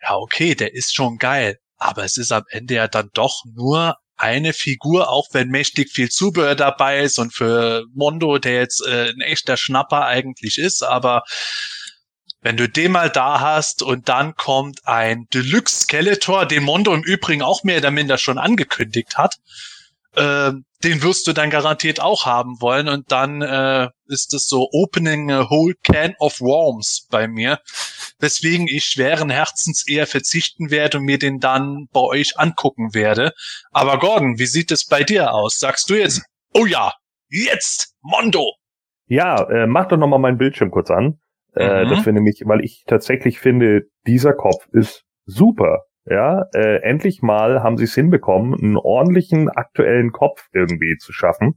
ja, 0.00 0.16
okay, 0.16 0.54
der 0.54 0.72
ist 0.72 0.94
schon 0.94 1.18
geil, 1.18 1.58
aber 1.76 2.04
es 2.04 2.16
ist 2.16 2.32
am 2.32 2.44
Ende 2.48 2.74
ja 2.74 2.88
dann 2.88 3.10
doch 3.12 3.44
nur 3.44 3.96
eine 4.16 4.54
Figur, 4.54 5.10
auch 5.10 5.28
wenn 5.32 5.48
mächtig 5.48 5.92
viel 5.92 6.08
Zubehör 6.08 6.54
dabei 6.54 7.00
ist 7.00 7.18
und 7.18 7.34
für 7.34 7.84
Mondo, 7.92 8.38
der 8.38 8.54
jetzt 8.54 8.82
äh, 8.86 9.10
ein 9.10 9.20
echter 9.20 9.58
Schnapper 9.58 10.06
eigentlich 10.06 10.56
ist, 10.56 10.82
aber 10.82 11.22
wenn 12.46 12.56
du 12.56 12.68
den 12.68 12.92
mal 12.92 13.10
da 13.10 13.40
hast 13.40 13.82
und 13.82 14.08
dann 14.08 14.36
kommt 14.36 14.86
ein 14.86 15.26
Deluxe 15.34 15.80
Skeletor, 15.80 16.46
den 16.46 16.62
Mondo 16.62 16.94
im 16.94 17.02
Übrigen 17.02 17.42
auch 17.42 17.64
mehr 17.64 17.78
oder 17.78 17.90
minder 17.90 18.18
schon 18.18 18.38
angekündigt 18.38 19.18
hat, 19.18 19.34
äh, 20.14 20.52
den 20.84 21.02
wirst 21.02 21.26
du 21.26 21.32
dann 21.32 21.50
garantiert 21.50 21.98
auch 21.98 22.24
haben 22.24 22.60
wollen 22.60 22.88
und 22.88 23.10
dann 23.10 23.42
äh, 23.42 23.88
ist 24.06 24.32
es 24.32 24.46
so 24.46 24.68
Opening 24.70 25.32
a 25.32 25.50
whole 25.50 25.74
can 25.82 26.14
of 26.20 26.40
worms 26.40 27.08
bei 27.10 27.26
mir, 27.26 27.58
weswegen 28.20 28.68
ich 28.68 28.84
schweren 28.84 29.28
Herzens 29.28 29.84
eher 29.84 30.06
verzichten 30.06 30.70
werde 30.70 30.98
und 30.98 31.04
mir 31.04 31.18
den 31.18 31.40
dann 31.40 31.88
bei 31.90 32.00
euch 32.00 32.38
angucken 32.38 32.94
werde. 32.94 33.32
Aber 33.72 33.98
Gordon, 33.98 34.38
wie 34.38 34.46
sieht 34.46 34.70
es 34.70 34.86
bei 34.86 35.02
dir 35.02 35.34
aus? 35.34 35.58
Sagst 35.58 35.90
du 35.90 35.94
jetzt, 35.94 36.22
oh 36.54 36.64
ja, 36.64 36.92
jetzt 37.28 37.96
Mondo? 38.02 38.52
Ja, 39.08 39.34
äh, 39.50 39.66
mach 39.66 39.88
doch 39.88 39.96
noch 39.96 40.06
mal 40.06 40.18
meinen 40.18 40.38
Bildschirm 40.38 40.70
kurz 40.70 40.92
an. 40.92 41.18
Äh, 41.56 41.84
mhm. 41.84 41.90
Das 41.90 42.06
wir 42.06 42.12
nämlich, 42.12 42.42
weil 42.44 42.64
ich 42.64 42.84
tatsächlich 42.86 43.38
finde, 43.38 43.82
dieser 44.06 44.34
Kopf 44.34 44.66
ist 44.72 45.04
super. 45.24 45.84
Ja, 46.08 46.44
äh, 46.54 46.82
endlich 46.82 47.20
mal 47.22 47.64
haben 47.64 47.76
sie 47.76 47.84
es 47.84 47.94
hinbekommen, 47.94 48.54
einen 48.54 48.76
ordentlichen 48.76 49.48
aktuellen 49.48 50.12
Kopf 50.12 50.46
irgendwie 50.52 50.96
zu 50.98 51.12
schaffen. 51.12 51.54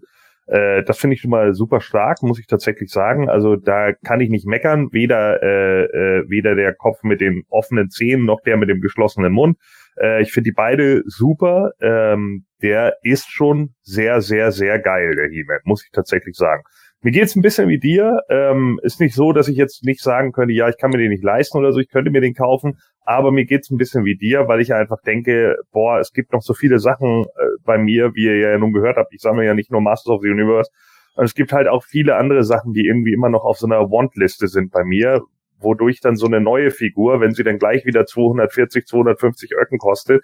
Äh, 0.48 0.84
das 0.84 0.98
finde 0.98 1.14
ich 1.14 1.22
schon 1.22 1.30
mal 1.30 1.54
super 1.54 1.82
stark, 1.82 2.24
muss 2.24 2.40
ich 2.40 2.48
tatsächlich 2.48 2.90
sagen. 2.90 3.30
Also 3.30 3.56
da 3.56 3.94
kann 3.94 4.22
ich 4.22 4.30
nicht 4.30 4.48
meckern, 4.48 4.88
weder 4.92 5.44
äh, 5.44 5.84
äh, 5.84 6.24
weder 6.30 6.56
der 6.56 6.74
Kopf 6.74 7.04
mit 7.04 7.22
den 7.22 7.44
offenen 7.50 7.90
Zähnen 7.90 8.26
noch 8.26 8.42
der 8.42 8.58
mit 8.58 8.70
dem 8.70 8.82
geschlossenen 8.82 9.32
Mund. 9.32 9.58
Äh, 10.02 10.24
ich 10.24 10.32
finde 10.32 10.50
die 10.50 10.56
beide 10.56 11.04
super. 11.06 11.74
Ähm, 11.80 12.46
der 12.64 12.96
ist 13.04 13.30
schon 13.30 13.76
sehr, 13.84 14.22
sehr, 14.22 14.52
sehr 14.52 14.80
geil, 14.80 15.16
der 15.16 15.30
He-Man, 15.30 15.60
muss 15.64 15.84
ich 15.86 15.92
tatsächlich 15.92 16.36
sagen. 16.36 16.64
Mir 17.02 17.12
geht's 17.12 17.36
ein 17.36 17.42
bisschen 17.42 17.70
wie 17.70 17.80
dir. 17.80 18.20
Ähm, 18.30 18.80
ist 18.84 19.00
nicht 19.00 19.16
so, 19.16 19.32
dass 19.32 19.48
ich 19.48 19.56
jetzt 19.56 19.86
nicht 19.86 20.02
sagen 20.02 20.34
könnte, 20.34 20.54
ja, 20.54 20.68
ich 20.68 20.78
kann 20.78 20.90
mir 20.90 20.98
den 20.98 21.12
nicht 21.12 21.24
leisten 21.24 21.58
oder 21.58 21.72
so, 21.72 21.80
ich 21.80 21.90
könnte 21.90 22.12
mir 22.12 22.20
den 22.20 22.34
kaufen. 22.34 22.78
Aber 23.04 23.32
mir 23.32 23.46
geht's 23.46 23.72
ein 23.72 23.78
bisschen 23.78 24.04
wie 24.04 24.18
dir, 24.18 24.48
weil 24.48 24.60
ich 24.60 24.74
einfach 24.74 25.02
denke, 25.06 25.56
boah, 25.72 26.00
es 26.00 26.12
gibt 26.12 26.34
noch 26.34 26.42
so 26.42 26.54
viele 26.54 26.80
Sachen 26.80 27.24
äh, 27.24 27.46
bei 27.64 27.78
mir, 27.78 28.14
wie 28.16 28.26
ihr 28.26 28.38
ja 28.38 28.58
nun 28.58 28.74
gehört 28.74 28.98
habt. 28.98 29.14
Ich 29.14 29.22
sammle 29.22 29.46
ja 29.46 29.54
nicht 29.54 29.72
nur 29.72 29.82
Masters 29.82 30.16
of 30.16 30.22
the 30.22 30.30
Universe. 30.30 30.70
Und 31.16 31.24
es 31.24 31.34
gibt 31.34 31.54
halt 31.54 31.68
auch 31.68 31.84
viele 31.84 32.18
andere 32.18 32.44
Sachen, 32.44 32.74
die 32.74 32.86
irgendwie 32.86 33.14
immer 33.14 33.30
noch 33.30 33.44
auf 33.44 33.58
so 33.58 33.66
einer 33.66 33.90
Want-Liste 33.90 34.48
sind 34.48 34.72
bei 34.72 34.84
mir, 34.84 35.22
wodurch 35.58 36.02
dann 36.02 36.18
so 36.18 36.28
eine 36.28 36.42
neue 36.42 36.70
Figur, 36.70 37.22
wenn 37.22 37.34
sie 37.34 37.44
dann 37.44 37.60
gleich 37.60 37.86
wieder 37.86 38.06
240, 38.06 38.86
250 38.86 39.52
Öcken 39.56 39.78
kostet, 39.78 40.24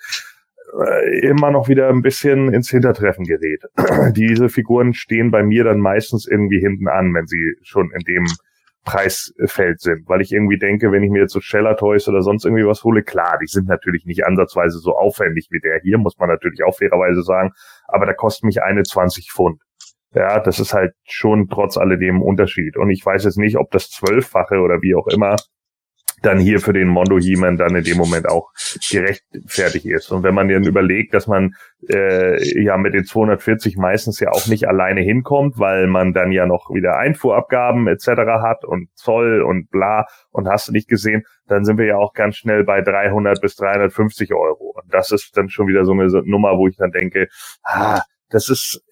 immer 1.21 1.51
noch 1.51 1.67
wieder 1.67 1.89
ein 1.89 2.01
bisschen 2.01 2.53
ins 2.53 2.69
Hintertreffen 2.69 3.25
gerät. 3.25 3.63
Diese 4.15 4.49
Figuren 4.49 4.93
stehen 4.93 5.31
bei 5.31 5.43
mir 5.43 5.63
dann 5.63 5.79
meistens 5.79 6.27
irgendwie 6.27 6.59
hinten 6.59 6.87
an, 6.87 7.13
wenn 7.13 7.27
sie 7.27 7.55
schon 7.61 7.91
in 7.91 8.01
dem 8.01 8.25
Preisfeld 8.85 9.81
sind, 9.81 10.07
weil 10.07 10.21
ich 10.21 10.31
irgendwie 10.31 10.59
denke, 10.59 10.91
wenn 10.91 11.01
ich 11.01 11.09
mir 11.09 11.21
jetzt 11.21 11.33
so 11.33 11.41
Sheller 11.41 11.75
Toys 11.75 12.07
oder 12.07 12.21
sonst 12.21 12.45
irgendwie 12.45 12.65
was 12.65 12.83
hole, 12.83 13.01
klar, 13.03 13.39
die 13.41 13.47
sind 13.47 13.67
natürlich 13.67 14.05
nicht 14.05 14.25
ansatzweise 14.25 14.77
so 14.77 14.95
aufwendig 14.95 15.47
wie 15.49 15.59
der 15.59 15.79
hier, 15.81 15.97
muss 15.97 16.17
man 16.19 16.29
natürlich 16.29 16.63
auch 16.63 16.77
fairerweise 16.77 17.23
sagen, 17.23 17.51
aber 17.87 18.05
da 18.05 18.13
kostet 18.13 18.43
mich 18.43 18.61
eine 18.61 18.83
20 18.83 19.31
Pfund. 19.31 19.59
Ja, 20.13 20.39
das 20.39 20.59
ist 20.59 20.73
halt 20.73 20.93
schon 21.03 21.49
trotz 21.49 21.77
alledem 21.77 22.17
ein 22.17 22.21
Unterschied. 22.21 22.77
Und 22.77 22.89
ich 22.89 23.05
weiß 23.05 23.25
jetzt 23.25 23.37
nicht, 23.37 23.57
ob 23.57 23.71
das 23.71 23.89
zwölffache 23.89 24.59
oder 24.59 24.81
wie 24.81 24.95
auch 24.95 25.07
immer 25.07 25.35
dann 26.21 26.39
hier 26.39 26.59
für 26.59 26.73
den 26.73 26.87
Mondo 26.87 27.17
He-Man 27.17 27.57
dann 27.57 27.75
in 27.75 27.83
dem 27.83 27.97
Moment 27.97 28.27
auch 28.27 28.51
gerechtfertigt 28.89 29.85
ist. 29.85 30.11
Und 30.11 30.23
wenn 30.23 30.33
man 30.33 30.47
dann 30.47 30.63
überlegt, 30.63 31.13
dass 31.13 31.27
man 31.27 31.55
äh, 31.89 32.63
ja 32.63 32.77
mit 32.77 32.93
den 32.93 33.05
240 33.05 33.77
meistens 33.77 34.19
ja 34.19 34.31
auch 34.31 34.47
nicht 34.47 34.67
alleine 34.67 35.01
hinkommt, 35.01 35.59
weil 35.59 35.87
man 35.87 36.13
dann 36.13 36.31
ja 36.31 36.45
noch 36.45 36.69
wieder 36.71 36.97
Einfuhrabgaben 36.97 37.87
etc. 37.87 38.07
hat 38.41 38.65
und 38.65 38.89
Zoll 38.95 39.41
und 39.41 39.69
bla 39.69 40.05
und 40.31 40.47
hast 40.47 40.67
du 40.67 40.71
nicht 40.71 40.87
gesehen, 40.87 41.23
dann 41.47 41.63
sind 41.63 41.77
wir 41.77 41.85
ja 41.85 41.97
auch 41.97 42.13
ganz 42.13 42.37
schnell 42.37 42.63
bei 42.63 42.81
300 42.81 43.41
bis 43.41 43.55
350 43.55 44.33
Euro. 44.33 44.73
Und 44.75 44.93
das 44.93 45.11
ist 45.11 45.37
dann 45.37 45.49
schon 45.49 45.67
wieder 45.67 45.85
so 45.85 45.91
eine 45.91 46.07
Nummer, 46.25 46.57
wo 46.57 46.67
ich 46.67 46.77
dann 46.77 46.91
denke, 46.91 47.27
ah, 47.63 48.01
das 48.29 48.49
ist 48.49 48.83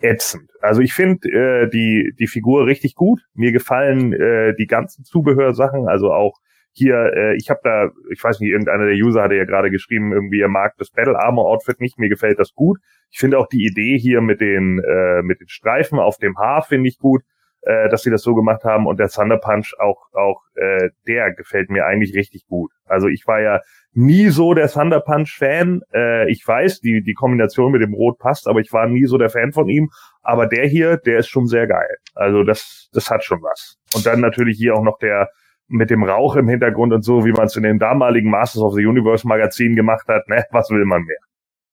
ätzend. 0.00 0.50
Also 0.60 0.80
ich 0.80 0.92
finde 0.92 1.28
äh, 1.28 1.70
die 1.70 2.12
die 2.18 2.26
Figur 2.26 2.66
richtig 2.66 2.94
gut. 2.94 3.20
Mir 3.34 3.52
gefallen 3.52 4.12
äh, 4.12 4.54
die 4.54 4.66
ganzen 4.66 5.04
Zubehörsachen, 5.04 5.88
also 5.88 6.12
auch 6.12 6.38
hier, 6.72 7.12
äh, 7.16 7.36
ich 7.36 7.48
habe 7.48 7.60
da, 7.64 7.90
ich 8.12 8.22
weiß 8.22 8.40
nicht, 8.40 8.50
irgendeiner 8.50 8.84
der 8.84 8.94
User 8.94 9.22
hatte 9.22 9.34
ja 9.34 9.44
gerade 9.44 9.70
geschrieben, 9.70 10.12
irgendwie 10.12 10.40
er 10.40 10.48
mag 10.48 10.74
das 10.76 10.90
Battle 10.90 11.18
Armor 11.18 11.46
Outfit 11.46 11.80
nicht, 11.80 11.98
mir 11.98 12.10
gefällt 12.10 12.38
das 12.38 12.52
gut. 12.52 12.78
Ich 13.10 13.18
finde 13.18 13.38
auch 13.38 13.46
die 13.46 13.64
Idee 13.64 13.96
hier 13.98 14.20
mit 14.20 14.42
den 14.42 14.80
äh, 14.80 15.22
mit 15.22 15.40
den 15.40 15.48
Streifen 15.48 15.98
auf 15.98 16.18
dem 16.18 16.36
Haar 16.36 16.62
finde 16.62 16.88
ich 16.88 16.98
gut, 16.98 17.22
äh, 17.62 17.88
dass 17.88 18.02
sie 18.02 18.10
das 18.10 18.22
so 18.22 18.34
gemacht 18.34 18.64
haben 18.64 18.86
und 18.86 19.00
der 19.00 19.08
Thunder 19.08 19.38
Punch 19.38 19.72
auch 19.78 20.12
auch 20.12 20.42
äh, 20.54 20.90
der 21.06 21.32
gefällt 21.32 21.70
mir 21.70 21.86
eigentlich 21.86 22.14
richtig 22.14 22.46
gut. 22.46 22.70
Also 22.84 23.08
ich 23.08 23.26
war 23.26 23.40
ja 23.40 23.60
nie 23.96 24.28
so 24.28 24.54
der 24.54 24.70
Thunder 24.70 25.00
Punch 25.00 25.36
Fan. 25.36 25.80
Äh, 25.92 26.30
ich 26.30 26.46
weiß, 26.46 26.80
die 26.80 27.02
die 27.02 27.14
Kombination 27.14 27.72
mit 27.72 27.82
dem 27.82 27.94
Rot 27.94 28.18
passt, 28.18 28.46
aber 28.46 28.60
ich 28.60 28.72
war 28.72 28.86
nie 28.86 29.06
so 29.06 29.18
der 29.18 29.30
Fan 29.30 29.52
von 29.52 29.68
ihm. 29.68 29.90
Aber 30.22 30.46
der 30.46 30.66
hier, 30.66 30.98
der 30.98 31.18
ist 31.18 31.28
schon 31.28 31.46
sehr 31.46 31.66
geil. 31.66 31.96
Also 32.14 32.44
das 32.44 32.88
das 32.92 33.10
hat 33.10 33.24
schon 33.24 33.42
was. 33.42 33.76
Und 33.94 34.06
dann 34.06 34.20
natürlich 34.20 34.58
hier 34.58 34.74
auch 34.74 34.82
noch 34.82 34.98
der 34.98 35.30
mit 35.68 35.90
dem 35.90 36.04
Rauch 36.04 36.36
im 36.36 36.48
Hintergrund 36.48 36.92
und 36.92 37.02
so, 37.02 37.24
wie 37.24 37.32
man 37.32 37.46
es 37.46 37.56
in 37.56 37.64
den 37.64 37.78
damaligen 37.78 38.30
Masters 38.30 38.62
of 38.62 38.74
the 38.74 38.86
Universe 38.86 39.26
Magazin 39.26 39.74
gemacht 39.74 40.06
hat, 40.06 40.28
ne, 40.28 40.44
was 40.50 40.70
will 40.70 40.84
man 40.84 41.02
mehr? 41.02 41.18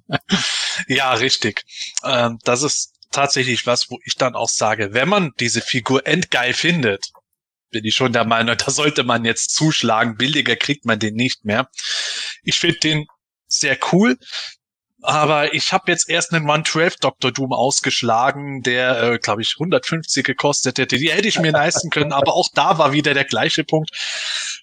ja, 0.89 1.13
richtig. 1.13 1.63
Ähm, 2.05 2.39
das 2.45 2.63
ist 2.63 2.95
tatsächlich 3.13 3.67
was, 3.67 3.91
wo 3.91 3.99
ich 4.05 4.17
dann 4.17 4.35
auch 4.35 4.49
sage, 4.49 4.93
wenn 4.93 5.09
man 5.09 5.31
diese 5.39 5.61
Figur 5.61 6.07
endgeil 6.07 6.55
findet, 6.55 7.13
bin 7.71 7.85
ich 7.85 7.95
schon 7.95 8.13
der 8.13 8.25
Meinung, 8.25 8.57
da 8.65 8.71
sollte 8.71 9.05
man 9.05 9.25
jetzt 9.25 9.55
zuschlagen. 9.55 10.17
Billiger 10.17 10.57
kriegt 10.57 10.85
man 10.85 10.99
den 10.99 11.15
nicht 11.15 11.45
mehr. 11.45 11.69
Ich 12.43 12.59
finde 12.59 12.79
den 12.79 13.07
sehr 13.49 13.79
cool. 13.93 14.17
Aber 15.03 15.55
ich 15.55 15.73
habe 15.73 15.93
jetzt 15.93 16.09
erst 16.09 16.33
einen 16.33 16.47
112 16.47 16.97
Dr. 16.97 17.31
Doom 17.31 17.53
ausgeschlagen, 17.53 18.63
der, 18.63 19.03
äh, 19.03 19.19
glaube 19.19 19.43
ich, 19.43 19.55
150 19.57 20.25
gekostet 20.25 20.79
hätte. 20.79 20.97
Die 20.97 21.13
hätte 21.13 21.29
ich 21.29 21.39
mir 21.39 21.53
leisten 21.53 21.91
können, 21.91 22.13
aber 22.13 22.35
auch 22.35 22.49
da 22.55 22.79
war 22.79 22.93
wieder 22.93 23.15
der 23.15 23.25
gleiche 23.25 23.63
Punkt. 23.63 23.91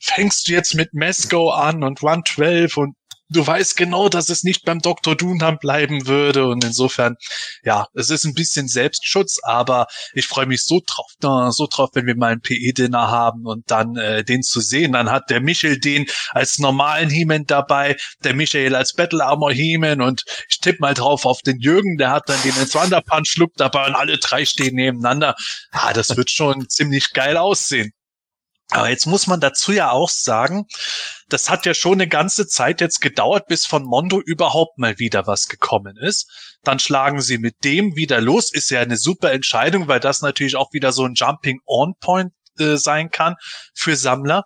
Fängst 0.01 0.47
du 0.47 0.51
jetzt 0.51 0.74
mit 0.74 0.93
Mesco 0.93 1.51
an 1.51 1.84
und 1.84 2.04
112 2.04 2.76
und 2.76 2.95
du 3.34 3.46
weißt 3.46 3.76
genau, 3.76 4.10
dass 4.10 4.30
es 4.30 4.44
nicht 4.44 4.64
beim 4.66 4.80
Dr. 4.80 5.16
Dunham 5.16 5.58
bleiben 5.58 6.08
würde. 6.08 6.48
Und 6.48 6.64
insofern, 6.64 7.16
ja, 7.64 7.88
es 7.94 8.10
ist 8.10 8.26
ein 8.26 8.34
bisschen 8.34 8.68
Selbstschutz, 8.68 9.40
aber 9.44 9.88
ich 10.14 10.28
freue 10.28 10.46
mich 10.46 10.64
so 10.64 10.82
drauf, 10.86 11.12
so 11.52 11.68
drauf, 11.70 11.90
wenn 11.94 12.06
wir 12.06 12.16
mal 12.16 12.32
ein 12.32 12.42
PE-Dinner 12.42 13.10
haben 13.10 13.46
und 13.46 13.70
dann 13.70 13.96
äh, 13.98 14.24
den 14.24 14.44
zu 14.44 14.62
sehen. 14.62 14.94
Dann 14.94 15.12
hat 15.12 15.30
der 15.30 15.42
Michel 15.42 15.80
den 15.80 16.06
als 16.32 16.60
normalen 16.60 17.10
He-Man 17.10 17.46
dabei, 17.46 17.98
der 18.24 18.34
Michael 18.34 18.76
als 18.76 18.94
Battle 18.94 19.24
Armor 19.24 19.52
He-Man 19.52 20.02
und 20.02 20.24
ich 20.50 20.60
tippe 20.60 20.80
mal 20.80 20.94
drauf 20.94 21.26
auf 21.26 21.42
den 21.42 21.60
Jürgen, 21.60 21.98
der 21.98 22.12
hat 22.12 22.30
dann 22.30 22.42
den 22.44 22.54
Thunder 22.70 23.02
Punch 23.02 23.36
Look 23.38 23.54
dabei 23.56 23.88
und 23.88 23.96
alle 23.96 24.18
drei 24.18 24.46
stehen 24.46 24.76
nebeneinander. 24.76 25.36
Ah, 25.72 25.94
das 25.94 26.16
wird 26.16 26.30
schon 26.30 26.70
ziemlich 26.70 27.14
geil 27.14 27.38
aussehen. 27.38 27.92
Aber 28.72 28.89
jetzt 28.89 29.05
muss 29.05 29.28
man 29.28 29.39
dazu 29.39 29.72
ja 29.72 29.91
auch 29.91 30.09
sagen, 30.09 30.66
das 31.30 31.49
hat 31.49 31.66
ja 31.66 31.74
schon 31.74 31.93
eine 31.93 32.07
ganze 32.07 32.47
Zeit 32.47 32.82
jetzt 32.82 33.01
gedauert, 33.01 33.47
bis 33.47 33.66
von 33.66 33.84
Mondo 33.84 34.20
überhaupt 34.20 34.78
mal 34.78 34.97
wieder 34.99 35.28
was 35.28 35.47
gekommen 35.47 35.97
ist. 35.97 36.57
Dann 36.64 36.80
schlagen 36.80 37.22
sie 37.22 37.38
mit 37.38 37.64
dem 37.64 37.95
wieder 37.95 38.22
los. 38.22 38.51
Ist 38.51 38.72
ja 38.72 38.82
eine 38.82 38.97
super 38.97 39.32
Entscheidung, 39.32 39.88
weil 39.88 39.99
das 39.99 40.22
natürlich 40.22 40.55
auch 40.55 40.72
wieder 40.74 40.91
so 40.91 41.05
ein 41.05 41.14
Jumping 41.14 41.59
On 41.66 41.93
Point 41.99 42.34
äh, 42.57 42.78
sein 42.78 43.11
kann 43.11 43.36
für 43.74 43.95
Sammler. 43.95 44.43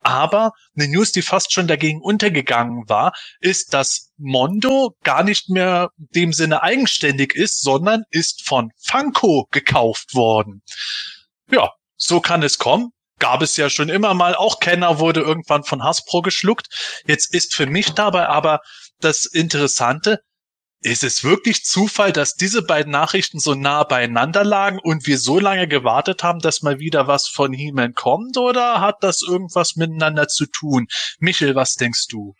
Aber 0.00 0.52
eine 0.76 0.88
News, 0.88 1.12
die 1.12 1.22
fast 1.22 1.52
schon 1.52 1.66
dagegen 1.66 2.00
untergegangen 2.00 2.88
war, 2.88 3.12
ist, 3.40 3.74
dass 3.74 4.12
Mondo 4.18 4.96
gar 5.02 5.24
nicht 5.24 5.48
mehr 5.48 5.90
dem 5.96 6.32
Sinne 6.32 6.62
eigenständig 6.62 7.34
ist, 7.34 7.60
sondern 7.60 8.04
ist 8.10 8.46
von 8.46 8.70
Funko 8.78 9.46
gekauft 9.50 10.14
worden. 10.14 10.62
Ja, 11.50 11.70
so 11.96 12.20
kann 12.20 12.42
es 12.42 12.58
kommen 12.58 12.90
gab 13.24 13.40
es 13.40 13.56
ja 13.56 13.70
schon 13.70 13.88
immer 13.88 14.12
mal. 14.12 14.34
Auch 14.34 14.60
Kenner 14.60 14.98
wurde 14.98 15.20
irgendwann 15.20 15.64
von 15.64 15.82
Hasbro 15.82 16.20
geschluckt. 16.20 16.66
Jetzt 17.06 17.32
ist 17.32 17.54
für 17.54 17.64
mich 17.64 17.92
dabei 17.92 18.28
aber 18.28 18.60
das 19.00 19.24
Interessante, 19.24 20.20
ist 20.82 21.02
es 21.02 21.24
wirklich 21.24 21.64
Zufall, 21.64 22.12
dass 22.12 22.34
diese 22.34 22.60
beiden 22.60 22.92
Nachrichten 22.92 23.38
so 23.38 23.54
nah 23.54 23.82
beieinander 23.84 24.44
lagen 24.44 24.78
und 24.78 25.06
wir 25.06 25.18
so 25.18 25.40
lange 25.40 25.66
gewartet 25.66 26.22
haben, 26.22 26.40
dass 26.40 26.60
mal 26.60 26.78
wieder 26.80 27.06
was 27.06 27.26
von 27.26 27.54
He-Man 27.54 27.94
kommt? 27.94 28.36
Oder 28.36 28.82
hat 28.82 28.96
das 29.00 29.22
irgendwas 29.26 29.76
miteinander 29.76 30.28
zu 30.28 30.44
tun? 30.44 30.86
Michel, 31.18 31.54
was 31.54 31.76
denkst 31.76 32.08
du? 32.08 32.34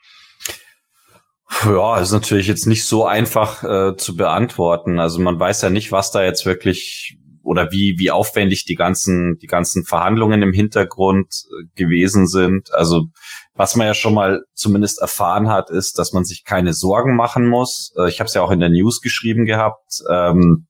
Ja, 1.64 1.98
ist 1.98 2.12
natürlich 2.12 2.46
jetzt 2.46 2.66
nicht 2.66 2.84
so 2.84 3.06
einfach 3.06 3.64
äh, 3.64 3.96
zu 3.96 4.16
beantworten. 4.16 5.00
Also 5.00 5.18
man 5.20 5.40
weiß 5.40 5.62
ja 5.62 5.70
nicht, 5.70 5.92
was 5.92 6.10
da 6.10 6.22
jetzt 6.22 6.44
wirklich 6.44 7.16
oder 7.44 7.70
wie, 7.70 7.96
wie 7.98 8.10
aufwendig 8.10 8.64
die 8.64 8.74
ganzen, 8.74 9.36
die 9.38 9.46
ganzen 9.46 9.84
Verhandlungen 9.84 10.42
im 10.42 10.52
Hintergrund 10.52 11.26
äh, 11.26 11.66
gewesen 11.74 12.26
sind. 12.26 12.72
Also 12.72 13.06
was 13.54 13.76
man 13.76 13.86
ja 13.86 13.94
schon 13.94 14.14
mal 14.14 14.42
zumindest 14.54 15.00
erfahren 15.00 15.48
hat, 15.48 15.70
ist, 15.70 15.98
dass 15.98 16.12
man 16.12 16.24
sich 16.24 16.44
keine 16.44 16.72
Sorgen 16.72 17.14
machen 17.14 17.46
muss. 17.46 17.92
Äh, 17.96 18.08
ich 18.08 18.20
habe 18.20 18.28
es 18.28 18.34
ja 18.34 18.42
auch 18.42 18.50
in 18.50 18.60
der 18.60 18.70
News 18.70 19.00
geschrieben 19.00 19.44
gehabt. 19.44 20.02
Ähm, 20.10 20.66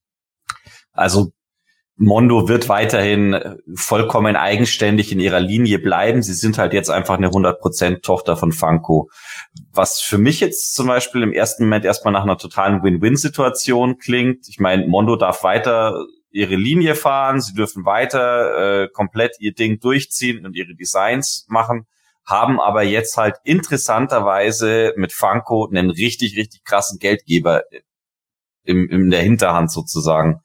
also 0.92 1.32
Mondo 1.96 2.48
wird 2.48 2.68
weiterhin 2.68 3.60
vollkommen 3.76 4.34
eigenständig 4.34 5.12
in 5.12 5.20
ihrer 5.20 5.38
Linie 5.38 5.78
bleiben. 5.78 6.22
Sie 6.22 6.34
sind 6.34 6.58
halt 6.58 6.72
jetzt 6.72 6.90
einfach 6.90 7.16
eine 7.16 7.28
100% 7.28 8.02
Tochter 8.02 8.36
von 8.36 8.50
Funko. 8.50 9.10
Was 9.72 10.00
für 10.00 10.18
mich 10.18 10.40
jetzt 10.40 10.74
zum 10.74 10.88
Beispiel 10.88 11.22
im 11.22 11.32
ersten 11.32 11.64
Moment 11.64 11.84
erstmal 11.84 12.12
nach 12.12 12.24
einer 12.24 12.36
totalen 12.36 12.82
Win-Win-Situation 12.82 13.98
klingt. 13.98 14.48
Ich 14.48 14.58
meine, 14.58 14.88
Mondo 14.88 15.14
darf 15.14 15.44
weiter 15.44 16.04
ihre 16.34 16.56
Linie 16.56 16.96
fahren, 16.96 17.40
sie 17.40 17.54
dürfen 17.54 17.84
weiter 17.84 18.82
äh, 18.82 18.88
komplett 18.88 19.36
ihr 19.38 19.54
Ding 19.54 19.78
durchziehen 19.78 20.44
und 20.44 20.56
ihre 20.56 20.74
Designs 20.74 21.46
machen, 21.48 21.86
haben 22.26 22.60
aber 22.60 22.82
jetzt 22.82 23.16
halt 23.16 23.36
interessanterweise 23.44 24.94
mit 24.96 25.12
Funko 25.12 25.68
einen 25.68 25.90
richtig, 25.90 26.36
richtig 26.36 26.64
krassen 26.64 26.98
Geldgeber 26.98 27.62
im, 28.64 28.88
in 28.90 29.10
der 29.10 29.22
Hinterhand 29.22 29.70
sozusagen. 29.70 30.40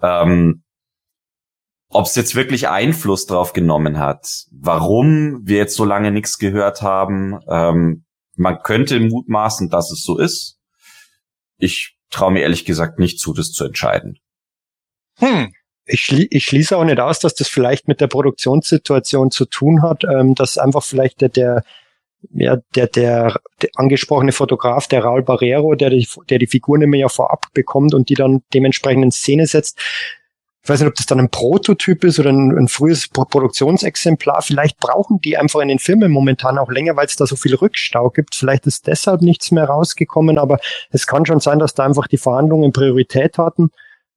Ähm, 0.00 0.62
ob 1.88 2.06
es 2.06 2.14
jetzt 2.14 2.36
wirklich 2.36 2.68
Einfluss 2.68 3.26
drauf 3.26 3.52
genommen 3.52 3.98
hat, 3.98 4.44
warum 4.52 5.40
wir 5.42 5.56
jetzt 5.56 5.74
so 5.74 5.84
lange 5.84 6.12
nichts 6.12 6.38
gehört 6.38 6.82
haben. 6.82 7.40
Ähm, 7.48 8.04
man 8.36 8.62
könnte 8.62 9.00
mutmaßen, 9.00 9.70
dass 9.70 9.90
es 9.90 10.04
so 10.04 10.18
ist. 10.18 10.60
Ich 11.56 11.96
traue 12.10 12.30
mir 12.30 12.42
ehrlich 12.42 12.64
gesagt 12.64 13.00
nicht 13.00 13.18
zu, 13.18 13.32
das 13.32 13.50
zu 13.50 13.64
entscheiden. 13.64 14.20
Hm. 15.20 15.52
Ich, 15.86 16.12
ich 16.12 16.44
schließe 16.44 16.76
auch 16.76 16.84
nicht 16.84 17.00
aus, 17.00 17.18
dass 17.18 17.34
das 17.34 17.48
vielleicht 17.48 17.88
mit 17.88 18.00
der 18.00 18.06
Produktionssituation 18.06 19.30
zu 19.30 19.44
tun 19.44 19.82
hat, 19.82 20.04
ähm, 20.04 20.34
dass 20.34 20.58
einfach 20.58 20.84
vielleicht 20.84 21.20
der, 21.20 21.30
der 21.30 21.64
ja, 22.32 22.58
der, 22.74 22.86
der, 22.86 23.40
der 23.62 23.70
angesprochene 23.76 24.32
Fotograf, 24.32 24.86
der 24.88 25.02
Raul 25.02 25.22
Barrero, 25.22 25.74
der 25.74 25.90
die, 25.90 26.06
der 26.28 26.38
die 26.38 26.46
Figuren 26.46 26.82
immer 26.82 26.96
ja 26.96 27.08
vorab 27.08 27.46
bekommt 27.54 27.94
und 27.94 28.08
die 28.08 28.14
dann 28.14 28.42
dementsprechend 28.52 29.04
in 29.04 29.10
Szene 29.10 29.46
setzt, 29.46 29.80
ich 30.62 30.68
weiß 30.68 30.80
nicht, 30.80 30.88
ob 30.88 30.94
das 30.94 31.06
dann 31.06 31.20
ein 31.20 31.30
Prototyp 31.30 32.04
ist 32.04 32.18
oder 32.20 32.30
ein, 32.30 32.56
ein 32.56 32.68
frühes 32.68 33.08
Produktionsexemplar. 33.08 34.42
Vielleicht 34.42 34.78
brauchen 34.78 35.18
die 35.20 35.38
einfach 35.38 35.60
in 35.60 35.68
den 35.68 35.78
Filmen 35.78 36.12
momentan 36.12 36.58
auch 36.58 36.70
länger, 36.70 36.96
weil 36.96 37.06
es 37.06 37.16
da 37.16 37.26
so 37.26 37.34
viel 37.34 37.54
Rückstau 37.54 38.10
gibt. 38.10 38.34
Vielleicht 38.34 38.66
ist 38.66 38.86
deshalb 38.86 39.22
nichts 39.22 39.52
mehr 39.52 39.64
rausgekommen, 39.64 40.38
aber 40.38 40.58
es 40.90 41.06
kann 41.06 41.24
schon 41.24 41.40
sein, 41.40 41.58
dass 41.58 41.72
da 41.72 41.86
einfach 41.86 42.08
die 42.08 42.18
Verhandlungen 42.18 42.72
Priorität 42.72 43.38
hatten. 43.38 43.70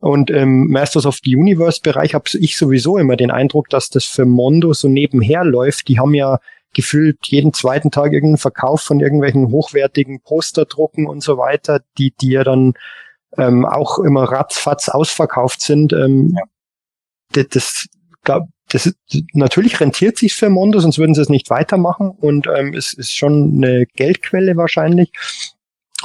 Und 0.04 0.30
im 0.30 0.68
Masters 0.68 1.06
of 1.06 1.20
the 1.24 1.34
Universe 1.34 1.80
Bereich 1.82 2.14
habe 2.14 2.26
ich 2.34 2.58
sowieso 2.58 2.98
immer 2.98 3.16
den 3.16 3.32
Eindruck, 3.32 3.70
dass 3.70 3.90
das 3.90 4.04
für 4.04 4.26
Mondo 4.26 4.74
so 4.74 4.90
nebenher 4.90 5.46
läuft. 5.46 5.88
Die 5.88 5.98
haben 5.98 6.14
ja 6.14 6.40
gefühlt 6.74 7.20
jeden 7.28 7.54
zweiten 7.54 7.90
Tag 7.90 8.12
irgendeinen 8.12 8.38
Verkauf 8.38 8.82
von 8.82 9.00
irgendwelchen 9.00 9.50
hochwertigen 9.50 10.20
Posterdrucken 10.20 11.08
und 11.08 11.24
so 11.24 11.38
weiter, 11.38 11.80
die, 11.98 12.14
die 12.20 12.32
ja 12.32 12.44
dann 12.44 12.74
ähm, 13.38 13.66
auch 13.66 14.00
immer 14.00 14.26
ratzfatz 14.26 14.90
ausverkauft 14.90 15.62
sind. 15.62 15.94
Ähm, 15.94 16.36
ja. 16.36 17.44
Das, 17.46 17.88
das 18.68 18.86
ist, 18.88 18.98
natürlich 19.32 19.80
rentiert 19.80 20.18
sich 20.18 20.34
für 20.34 20.50
Mondo, 20.50 20.80
sonst 20.80 20.98
würden 20.98 21.16
sie 21.16 21.22
es 21.22 21.30
nicht 21.30 21.50
weitermachen 21.50 22.10
und 22.10 22.48
ähm, 22.54 22.74
es 22.74 22.92
ist 22.92 23.16
schon 23.16 23.54
eine 23.56 23.86
Geldquelle 23.86 24.58
wahrscheinlich 24.58 25.14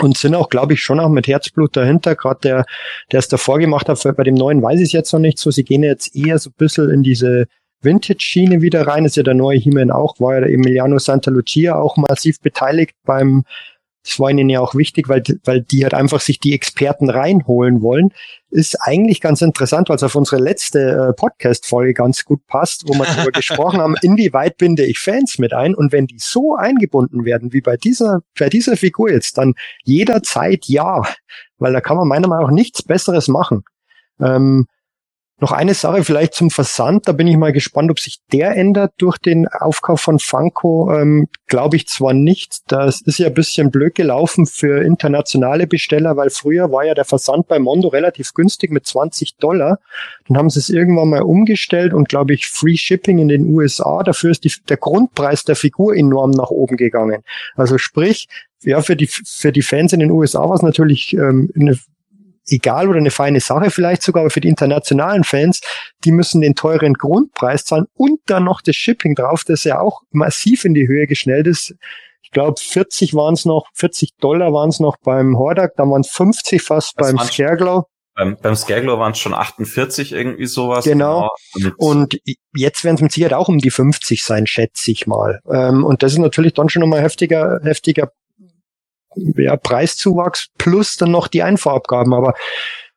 und 0.03 0.17
sind 0.17 0.35
auch, 0.35 0.49
glaube 0.49 0.75
ich, 0.75 0.83
schon 0.83 1.01
auch 1.01 1.09
mit 1.09 1.27
Herzblut 1.27 1.77
dahinter. 1.77 2.15
Gerade 2.15 2.41
der, 2.43 2.65
der 3.13 3.19
es 3.19 3.29
davor 3.29 3.59
gemacht 3.59 3.89
hat, 3.89 4.03
bei 4.17 4.25
dem 4.25 4.35
neuen 4.35 4.63
weiß 4.63 4.79
ich 4.81 4.87
es 4.87 4.93
jetzt 4.93 5.13
noch 5.13 5.21
nicht 5.21 5.39
so. 5.39 5.51
Sie 5.51 5.65
gehen 5.65 5.83
jetzt 5.83 6.15
eher 6.15 6.39
so 6.39 6.51
ein 6.51 6.55
bisschen 6.57 6.91
in 6.91 7.03
diese 7.03 7.47
Vintage-Schiene 7.83 8.61
wieder 8.61 8.87
rein. 8.87 9.05
ist 9.05 9.17
ja 9.17 9.23
der 9.23 9.35
neue 9.35 9.59
He-Man 9.59 9.91
auch, 9.91 10.19
war 10.19 10.35
ja 10.35 10.41
der 10.41 10.51
Emiliano 10.51 10.99
Santa 10.99 11.31
Lucia 11.31 11.77
auch 11.77 11.97
massiv 11.97 12.41
beteiligt 12.41 12.95
beim 13.05 13.45
das 14.05 14.19
war 14.19 14.31
ihnen 14.31 14.49
ja 14.49 14.61
auch 14.61 14.75
wichtig, 14.75 15.09
weil, 15.09 15.23
weil 15.45 15.61
die 15.61 15.83
halt 15.83 15.95
einfach 15.95 16.21
sich 16.21 16.39
die 16.39 16.55
Experten 16.55 17.11
reinholen 17.11 17.83
wollen. 17.83 18.13
Ist 18.51 18.77
eigentlich 18.81 19.21
ganz 19.21 19.43
interessant, 19.43 19.89
weil 19.89 19.97
es 19.97 20.03
auf 20.03 20.15
unsere 20.15 20.41
letzte 20.41 21.11
äh, 21.11 21.13
Podcast-Folge 21.13 21.93
ganz 21.95 22.25
gut 22.25 22.47
passt, 22.47 22.85
wo 22.87 22.95
wir 22.95 23.05
darüber 23.17 23.33
gesprochen 23.33 23.81
haben, 23.81 23.97
inwieweit 24.01 24.57
binde 24.57 24.85
ich 24.85 24.99
Fans 24.99 25.39
mit 25.39 25.53
ein. 25.53 25.75
Und 25.75 25.93
wenn 25.93 26.07
die 26.07 26.19
so 26.19 26.55
eingebunden 26.55 27.25
werden, 27.25 27.53
wie 27.53 27.61
bei 27.61 27.77
dieser, 27.77 28.21
bei 28.39 28.49
dieser 28.49 28.77
Figur 28.77 29.11
jetzt, 29.11 29.37
dann 29.37 29.55
jederzeit 29.85 30.65
ja. 30.67 31.03
Weil 31.59 31.73
da 31.73 31.81
kann 31.81 31.97
man 31.97 32.09
meiner 32.09 32.29
Meinung 32.29 32.47
nach 32.47 32.55
nichts 32.55 32.83
Besseres 32.83 33.29
machen. 33.29 33.65
Ähm, 34.21 34.67
noch 35.41 35.53
eine 35.53 35.75
Sache 35.75 36.03
vielleicht 36.03 36.35
zum 36.35 36.51
Versand. 36.51 37.07
Da 37.07 37.13
bin 37.13 37.27
ich 37.29 37.37
mal 37.37 37.53
gespannt, 37.53 37.91
ob 37.91 38.01
sich 38.01 38.19
der 38.33 38.57
ändert 38.57 38.93
durch 38.99 39.19
den 39.19 39.47
Aufkauf 39.47 40.01
von 40.01 40.19
Funko. 40.19 40.93
Ähm, 40.93 41.29
Glaube 41.47 41.77
ich 41.77 41.87
zwar 41.87 42.13
nicht. 42.13 42.63
Das 42.67 43.01
ist 43.01 43.19
ja 43.19 43.29
ein 43.29 43.35
bisschen 43.35 43.71
blöd 43.71 43.95
gelaufen 43.95 44.47
für 44.47 44.83
internationale 44.83 45.67
Besteller, 45.67 46.17
weil 46.17 46.31
früher 46.31 46.73
war 46.73 46.85
ja 46.85 46.95
der 46.95 47.05
Versand 47.05 47.47
bei 47.47 47.59
Mondo 47.59 47.89
relativ 47.89 48.35
günstig 48.35 48.73
mit 48.73 48.87
20 48.87 49.37
Dollar. 49.37 49.79
Dann 50.27 50.37
haben 50.37 50.51
sie 50.51 50.59
es 50.59 50.71
irgendwann 50.71 51.11
mal 51.11 51.23
umgestellt 51.23 51.95
und 51.95 52.09
glaube 52.09 52.35
ich 52.35 52.49
Free 52.49 52.77
Shipping 52.77 53.19
in 53.19 53.29
den 53.29 53.47
USA. 53.47 54.03
Dafür 54.03 54.33
ist 54.33 54.45
die, 54.45 54.53
der 54.69 54.77
Grundpreis 54.77 55.45
der 55.45 55.57
Figur 55.57 55.95
enorm 55.95 56.33
nach 56.33 56.51
oben 56.51 56.77
gegangen. 56.77 57.23
Also 57.55 57.79
sprich, 57.79 58.29
ja, 58.63 58.83
für 58.83 58.97
die, 58.97 59.07
für 59.07 59.53
die 59.53 59.63
Fans 59.63 59.93
in 59.93 60.01
den 60.01 60.11
USA 60.11 60.41
war 60.49 60.57
es 60.57 60.63
natürlich 60.63 61.13
ähm, 61.15 61.51
eine 61.55 61.79
egal 62.49 62.89
oder 62.89 62.99
eine 62.99 63.11
feine 63.11 63.41
Sache 63.41 63.71
vielleicht 63.71 64.03
sogar, 64.03 64.23
aber 64.23 64.31
für 64.31 64.41
die 64.41 64.49
internationalen 64.49 65.25
Fans, 65.25 65.61
die 66.05 66.13
müssen 66.13 66.41
den 66.41 66.55
teuren 66.55 66.95
Grundpreis 66.95 67.65
zahlen 67.65 67.87
und 67.95 68.21
dann 68.27 68.45
noch 68.45 68.61
das 68.61 68.77
Shipping 68.77 69.15
drauf, 69.15 69.45
das 69.47 69.65
ja 69.65 69.81
auch 69.81 70.03
massiv 70.11 70.65
in 70.65 70.75
die 70.75 70.89
Höhe 70.89 71.07
geschnellt 71.07 71.47
ist. 71.47 71.75
Ich 72.23 72.31
glaube, 72.31 72.61
40 72.61 73.15
waren 73.15 73.35
es 73.35 73.45
noch, 73.45 73.69
40 73.75 74.11
Dollar 74.21 74.53
waren 74.53 74.69
es 74.69 74.81
noch 74.81 74.97
beim 75.03 75.39
Hordak, 75.39 75.73
dann 75.77 75.91
waren 75.91 76.03
es 76.03 76.11
50 76.11 76.63
fast 76.63 76.93
das 76.97 77.15
beim 77.15 77.19
Scareglow. 77.25 77.85
Beim, 78.19 78.37
beim 78.43 78.57
Scareglow 78.57 78.99
waren 78.99 79.13
es 79.13 79.19
schon 79.19 79.33
48, 79.33 80.13
irgendwie 80.13 80.47
sowas. 80.47 80.85
Genau. 80.85 81.31
genau. 81.55 81.71
Und 81.79 82.19
jetzt 82.53 82.83
werden 82.83 82.97
es 82.97 83.01
mit 83.01 83.13
Sicherheit 83.13 83.33
auch 83.33 83.49
um 83.49 83.59
die 83.59 83.71
50 83.71 84.25
sein, 84.25 84.49
schätze 84.49 84.91
ich 84.91 85.07
mal. 85.07 85.39
Ähm, 85.49 85.85
und 85.85 86.03
das 86.03 86.13
ist 86.13 86.19
natürlich 86.19 86.53
dann 86.55 86.69
schon 86.69 86.81
nochmal 86.81 87.01
heftiger, 87.01 87.61
heftiger 87.63 88.11
ja, 89.15 89.57
Preiszuwachs 89.57 90.49
plus 90.59 90.97
dann 90.97 91.11
noch 91.11 91.29
die 91.29 91.43
Einfuhrabgaben. 91.43 92.13
Aber 92.15 92.35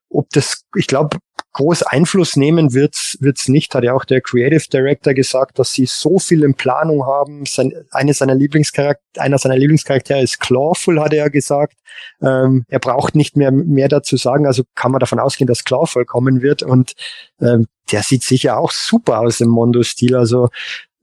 ob 0.09 0.29
das, 0.31 0.65
ich 0.75 0.87
glaube, 0.87 1.17
groß 1.53 1.83
Einfluss 1.83 2.35
nehmen 2.35 2.73
wird's 2.73 3.17
wird's 3.19 3.47
nicht, 3.47 3.75
hat 3.75 3.83
ja 3.83 3.93
auch 3.93 4.05
der 4.05 4.21
Creative 4.21 4.63
Director 4.71 5.13
gesagt, 5.13 5.59
dass 5.59 5.73
sie 5.73 5.85
so 5.85 6.17
viel 6.19 6.43
in 6.43 6.53
Planung 6.53 7.05
haben. 7.05 7.45
Sein, 7.45 7.73
eine 7.91 8.13
seiner 8.13 8.35
Lieblingscharakter, 8.35 9.01
einer 9.17 9.37
seiner 9.37 9.57
Lieblingscharaktere 9.57 10.21
ist 10.21 10.39
Clawful, 10.39 10.99
hat 11.01 11.13
er 11.13 11.19
ja 11.19 11.27
gesagt. 11.27 11.75
Ähm, 12.21 12.65
er 12.69 12.79
braucht 12.79 13.15
nicht 13.15 13.35
mehr 13.35 13.51
mehr 13.51 13.89
dazu 13.89 14.15
sagen, 14.17 14.45
also 14.45 14.63
kann 14.75 14.91
man 14.91 14.99
davon 14.99 15.19
ausgehen, 15.19 15.47
dass 15.47 15.63
Clawful 15.63 16.05
kommen 16.05 16.41
wird 16.41 16.63
und 16.63 16.93
ähm, 17.41 17.67
der 17.91 18.03
sieht 18.03 18.23
sicher 18.23 18.57
auch 18.57 18.71
super 18.71 19.19
aus 19.19 19.41
im 19.41 19.49
Mondo-Stil. 19.49 20.15
Also 20.15 20.49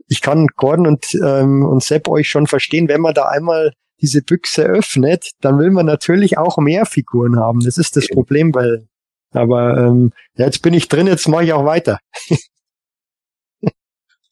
ich 0.08 0.22
kann 0.22 0.46
Gordon 0.56 0.86
und, 0.86 1.14
ähm, 1.14 1.64
und 1.66 1.82
Sepp 1.82 2.08
euch 2.08 2.28
schon 2.28 2.46
verstehen, 2.46 2.88
wenn 2.88 3.02
man 3.02 3.12
da 3.12 3.26
einmal 3.26 3.72
diese 4.00 4.22
Büchse 4.22 4.62
öffnet, 4.64 5.30
dann 5.40 5.58
will 5.58 5.70
man 5.70 5.86
natürlich 5.86 6.38
auch 6.38 6.58
mehr 6.58 6.86
Figuren 6.86 7.38
haben. 7.38 7.60
Das 7.60 7.78
ist 7.78 7.96
das 7.96 8.08
Problem, 8.08 8.54
weil, 8.54 8.88
aber 9.32 9.76
ähm, 9.76 10.12
jetzt 10.34 10.62
bin 10.62 10.74
ich 10.74 10.88
drin, 10.88 11.06
jetzt 11.06 11.28
mache 11.28 11.44
ich 11.44 11.52
auch 11.52 11.64
weiter. 11.64 11.98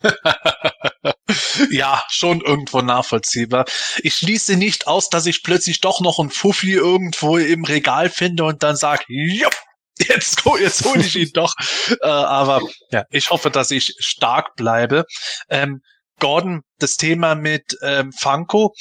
ja, 1.71 2.03
schon 2.09 2.41
irgendwo 2.41 2.81
nachvollziehbar. 2.81 3.65
Ich 3.99 4.15
schließe 4.15 4.57
nicht 4.57 4.87
aus, 4.87 5.09
dass 5.09 5.27
ich 5.27 5.43
plötzlich 5.43 5.81
doch 5.81 6.01
noch 6.01 6.19
ein 6.19 6.31
Fuffi 6.31 6.73
irgendwo 6.73 7.37
im 7.39 7.65
Regal 7.65 8.11
finde 8.11 8.45
und 8.45 8.63
dann 8.63 8.77
sage, 8.77 9.05
jupp, 9.09 9.55
jetzt, 9.99 10.45
jetzt 10.61 10.85
hole 10.85 11.01
ich 11.01 11.17
ihn 11.17 11.31
doch. 11.33 11.55
Äh, 12.03 12.09
aber 12.09 12.61
ja, 12.91 13.05
ich 13.11 13.31
hoffe, 13.31 13.51
dass 13.51 13.71
ich 13.71 13.95
stark 14.01 14.57
bleibe. 14.57 15.05
Ähm, 15.49 15.81
Gordon, 16.19 16.63
das 16.79 16.97
Thema 16.97 17.35
mit 17.35 17.77
ähm, 17.83 18.13
Funko. 18.13 18.75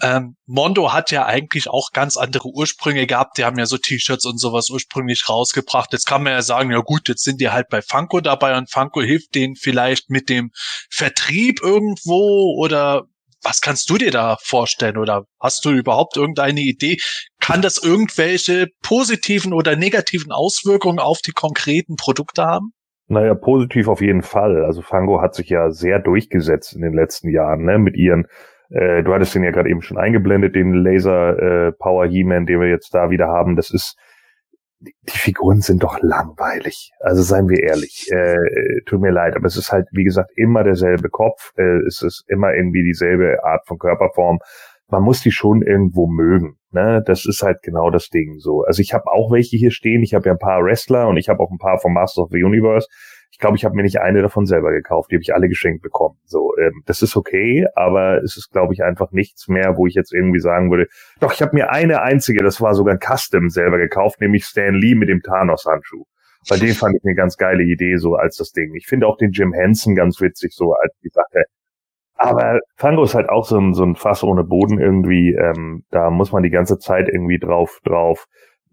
Ähm, 0.00 0.36
Mondo 0.46 0.92
hat 0.92 1.10
ja 1.12 1.24
eigentlich 1.24 1.68
auch 1.68 1.90
ganz 1.92 2.16
andere 2.16 2.48
Ursprünge 2.48 3.06
gehabt. 3.06 3.38
Die 3.38 3.44
haben 3.44 3.58
ja 3.58 3.66
so 3.66 3.78
T-Shirts 3.78 4.26
und 4.26 4.38
sowas 4.38 4.68
ursprünglich 4.70 5.28
rausgebracht. 5.28 5.92
Jetzt 5.92 6.06
kann 6.06 6.22
man 6.22 6.32
ja 6.32 6.42
sagen, 6.42 6.72
ja 6.72 6.80
gut, 6.80 7.08
jetzt 7.08 7.22
sind 7.22 7.40
die 7.40 7.50
halt 7.50 7.68
bei 7.68 7.80
Funko 7.80 8.20
dabei 8.20 8.56
und 8.56 8.70
Funko 8.70 9.02
hilft 9.02 9.34
denen 9.34 9.54
vielleicht 9.54 10.10
mit 10.10 10.28
dem 10.28 10.50
Vertrieb 10.90 11.60
irgendwo 11.62 12.56
oder 12.58 13.04
was 13.44 13.60
kannst 13.60 13.90
du 13.90 13.98
dir 13.98 14.10
da 14.10 14.36
vorstellen 14.42 14.96
oder 14.96 15.26
hast 15.38 15.64
du 15.64 15.70
überhaupt 15.70 16.16
irgendeine 16.16 16.60
Idee? 16.60 16.96
Kann 17.40 17.62
das 17.62 17.78
irgendwelche 17.78 18.68
positiven 18.82 19.52
oder 19.52 19.76
negativen 19.76 20.32
Auswirkungen 20.32 20.98
auf 20.98 21.20
die 21.20 21.32
konkreten 21.32 21.96
Produkte 21.96 22.44
haben? 22.44 22.72
Naja, 23.06 23.34
positiv 23.34 23.88
auf 23.88 24.00
jeden 24.00 24.22
Fall. 24.22 24.64
Also 24.64 24.80
Fango 24.80 25.20
hat 25.20 25.34
sich 25.34 25.50
ja 25.50 25.70
sehr 25.70 25.98
durchgesetzt 25.98 26.72
in 26.72 26.80
den 26.80 26.94
letzten 26.94 27.28
Jahren, 27.28 27.64
ne, 27.64 27.78
mit 27.78 27.96
ihren 27.96 28.26
äh, 28.70 29.02
du 29.02 29.12
hattest 29.12 29.34
den 29.34 29.44
ja 29.44 29.50
gerade 29.50 29.70
eben 29.70 29.82
schon 29.82 29.98
eingeblendet, 29.98 30.54
den 30.54 30.72
Laser 30.72 31.38
äh, 31.68 31.72
Power 31.72 32.06
He-Man, 32.06 32.46
den 32.46 32.60
wir 32.60 32.68
jetzt 32.68 32.94
da 32.94 33.10
wieder 33.10 33.28
haben. 33.28 33.56
Das 33.56 33.70
ist, 33.70 33.96
die, 34.80 34.92
Figuren 35.08 35.60
sind 35.60 35.82
doch 35.82 35.98
langweilig. 36.00 36.90
Also 37.00 37.22
seien 37.22 37.48
wir 37.48 37.62
ehrlich. 37.62 38.08
Äh, 38.10 38.36
tut 38.86 39.00
mir 39.00 39.12
leid, 39.12 39.36
aber 39.36 39.46
es 39.46 39.56
ist 39.56 39.72
halt, 39.72 39.86
wie 39.92 40.04
gesagt, 40.04 40.30
immer 40.36 40.64
derselbe 40.64 41.08
Kopf. 41.08 41.52
Äh, 41.56 41.86
es 41.86 42.02
ist 42.02 42.24
immer 42.28 42.54
irgendwie 42.54 42.82
dieselbe 42.82 43.44
Art 43.44 43.66
von 43.66 43.78
Körperform. 43.78 44.38
Man 44.88 45.02
muss 45.02 45.22
die 45.22 45.30
schon 45.30 45.62
irgendwo 45.62 46.06
mögen. 46.06 46.56
Ne? 46.70 47.02
Das 47.06 47.24
ist 47.24 47.42
halt 47.42 47.62
genau 47.62 47.90
das 47.90 48.08
Ding 48.08 48.38
so. 48.38 48.62
Also 48.62 48.82
ich 48.82 48.92
habe 48.92 49.06
auch 49.06 49.30
welche 49.32 49.56
hier 49.56 49.70
stehen. 49.70 50.02
Ich 50.02 50.14
habe 50.14 50.26
ja 50.26 50.32
ein 50.32 50.38
paar 50.38 50.62
Wrestler 50.62 51.08
und 51.08 51.16
ich 51.16 51.28
habe 51.28 51.40
auch 51.40 51.50
ein 51.50 51.58
paar 51.58 51.78
vom 51.78 51.94
Masters 51.94 52.24
of 52.24 52.30
the 52.30 52.42
Universe 52.42 52.88
ich 53.34 53.38
glaube, 53.40 53.56
ich 53.56 53.64
habe 53.64 53.74
mir 53.74 53.82
nicht 53.82 54.00
eine 54.00 54.22
davon 54.22 54.46
selber 54.46 54.70
gekauft, 54.70 55.10
die 55.10 55.16
habe 55.16 55.22
ich 55.22 55.34
alle 55.34 55.48
geschenkt 55.48 55.82
bekommen. 55.82 56.16
So, 56.24 56.56
ähm, 56.56 56.84
das 56.86 57.02
ist 57.02 57.16
okay, 57.16 57.66
aber 57.74 58.22
es 58.22 58.36
ist, 58.36 58.52
glaube 58.52 58.72
ich, 58.74 58.84
einfach 58.84 59.10
nichts 59.10 59.48
mehr, 59.48 59.76
wo 59.76 59.88
ich 59.88 59.94
jetzt 59.94 60.14
irgendwie 60.14 60.38
sagen 60.38 60.70
würde, 60.70 60.86
doch, 61.18 61.32
ich 61.32 61.42
habe 61.42 61.56
mir 61.56 61.72
eine 61.72 62.00
einzige, 62.00 62.44
das 62.44 62.60
war 62.60 62.74
sogar 62.74 62.94
ein 62.94 63.00
Custom 63.00 63.48
selber 63.48 63.78
gekauft, 63.78 64.20
nämlich 64.20 64.44
Stan 64.44 64.72
Lee 64.72 64.94
mit 64.94 65.08
dem 65.08 65.20
Thanos-Handschuh. 65.20 66.04
Bei 66.48 66.58
dem 66.58 66.74
fand 66.74 66.94
ich 66.94 67.02
eine 67.04 67.16
ganz 67.16 67.36
geile 67.36 67.64
Idee, 67.64 67.96
so 67.96 68.14
als 68.14 68.36
das 68.36 68.52
Ding. 68.52 68.72
Ich 68.76 68.86
finde 68.86 69.08
auch 69.08 69.16
den 69.16 69.32
Jim 69.32 69.52
Henson 69.52 69.96
ganz 69.96 70.20
witzig, 70.20 70.52
so 70.54 70.74
als 70.74 70.94
die 71.02 71.08
Sache. 71.08 71.42
Aber 72.14 72.60
Fango 72.76 73.02
ist 73.02 73.16
halt 73.16 73.28
auch 73.30 73.46
so 73.46 73.58
ein, 73.58 73.74
so 73.74 73.82
ein 73.82 73.96
Fass 73.96 74.22
ohne 74.22 74.44
Boden 74.44 74.78
irgendwie. 74.78 75.34
Ähm, 75.34 75.82
da 75.90 76.10
muss 76.10 76.30
man 76.30 76.44
die 76.44 76.50
ganze 76.50 76.78
Zeit 76.78 77.08
irgendwie 77.08 77.40
drauf, 77.40 77.80
drauf 77.82 78.26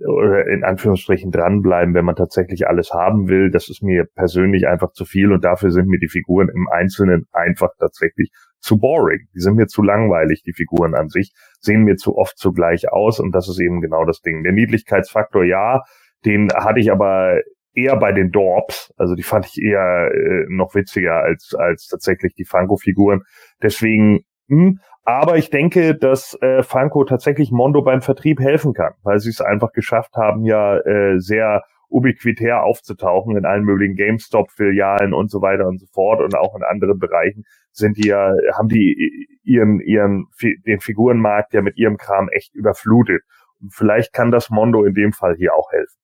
oder 0.08 0.48
in 0.48 0.64
Anführungsstrichen 0.64 1.32
dranbleiben, 1.32 1.94
wenn 1.94 2.06
man 2.06 2.16
tatsächlich 2.16 2.68
alles 2.68 2.92
haben 2.92 3.28
will. 3.28 3.52
Das 3.52 3.70
ist 3.70 3.84
mir 3.84 4.06
persönlich 4.16 4.68
einfach 4.68 4.92
zu 4.92 5.06
viel 5.06 5.32
und 5.32 5.44
dafür 5.44 5.72
sind 5.72 5.88
mir 5.88 6.00
die 6.00 6.10
Figuren 6.10 6.50
im 6.50 6.68
Einzelnen 6.72 7.26
einfach 7.32 7.70
tatsächlich 7.80 8.32
zu 8.60 8.78
boring. 8.78 9.28
Die 9.36 9.40
sind 9.40 9.56
mir 9.56 9.68
zu 9.68 9.82
langweilig, 9.82 10.44
die 10.44 10.54
Figuren 10.54 10.96
an 10.96 11.10
sich, 11.10 11.34
sehen 11.60 11.84
mir 11.84 11.96
zu 11.96 12.16
oft 12.16 12.38
zugleich 12.38 12.92
aus 12.92 13.20
und 13.20 13.34
das 13.34 13.50
ist 13.50 13.60
eben 13.60 13.82
genau 13.82 14.06
das 14.06 14.22
Ding. 14.22 14.44
Der 14.44 14.54
Niedlichkeitsfaktor, 14.54 15.44
ja, 15.44 15.82
den 16.26 16.50
hatte 16.54 16.80
ich 16.80 16.92
aber 16.92 17.42
eher 17.74 17.98
bei 17.98 18.12
den 18.12 18.32
Dorps, 18.32 18.94
also 18.98 19.16
die 19.16 19.24
fand 19.24 19.46
ich 19.46 19.62
eher 19.62 20.12
äh, 20.14 20.46
noch 20.50 20.76
witziger 20.76 21.16
als 21.24 21.56
als 21.58 21.88
tatsächlich 21.88 22.34
die 22.36 22.46
Funko-Figuren. 22.46 23.22
Deswegen, 23.62 24.22
hm, 24.52 24.80
aber 25.04 25.38
ich 25.38 25.50
denke, 25.50 25.96
dass 25.96 26.38
äh, 26.42 26.62
Funko 26.62 27.06
tatsächlich 27.06 27.52
Mondo 27.52 27.82
beim 27.82 28.02
Vertrieb 28.02 28.42
helfen 28.42 28.74
kann, 28.74 28.94
weil 29.02 29.20
sie 29.20 29.30
es 29.30 29.40
einfach 29.40 29.72
geschafft 29.72 30.16
haben, 30.16 30.44
ja 30.44 30.78
äh, 30.78 31.20
sehr 31.20 31.64
ubiquitär 31.88 32.64
aufzutauchen 32.64 33.38
in 33.38 33.46
allen 33.46 33.64
möglichen 33.64 33.96
GameStop-Filialen 33.96 35.14
und 35.14 35.32
so 35.32 35.42
weiter 35.42 35.68
und 35.68 35.80
so 35.80 35.88
fort 35.94 36.22
und 36.22 36.36
auch 36.36 36.54
in 36.56 36.64
anderen 36.64 37.00
Bereichen 37.00 37.44
sind 37.72 37.98
die 37.98 38.08
ja, 38.08 38.34
haben 38.54 38.68
die 38.68 39.28
ihren, 39.44 39.80
ihren, 39.80 40.28
den 40.66 40.82
Figurenmarkt 40.82 41.54
ja 41.54 41.62
mit 41.62 41.78
ihrem 41.78 41.98
Kram 41.98 42.28
echt 42.30 42.54
überflutet. 42.54 43.22
Und 43.62 43.74
vielleicht 43.74 44.12
kann 44.12 44.32
das 44.32 44.50
Mondo 44.50 44.84
in 44.84 44.94
dem 44.94 45.14
Fall 45.14 45.36
hier 45.38 45.54
auch 45.56 45.72
helfen. 45.72 45.98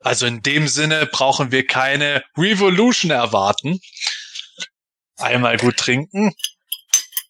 Also 0.00 0.26
in 0.26 0.42
dem 0.42 0.68
Sinne 0.68 1.08
brauchen 1.10 1.50
wir 1.50 1.66
keine 1.66 2.22
Revolution 2.36 3.10
erwarten. 3.10 3.78
Einmal 5.18 5.56
gut 5.56 5.76
trinken. 5.76 6.32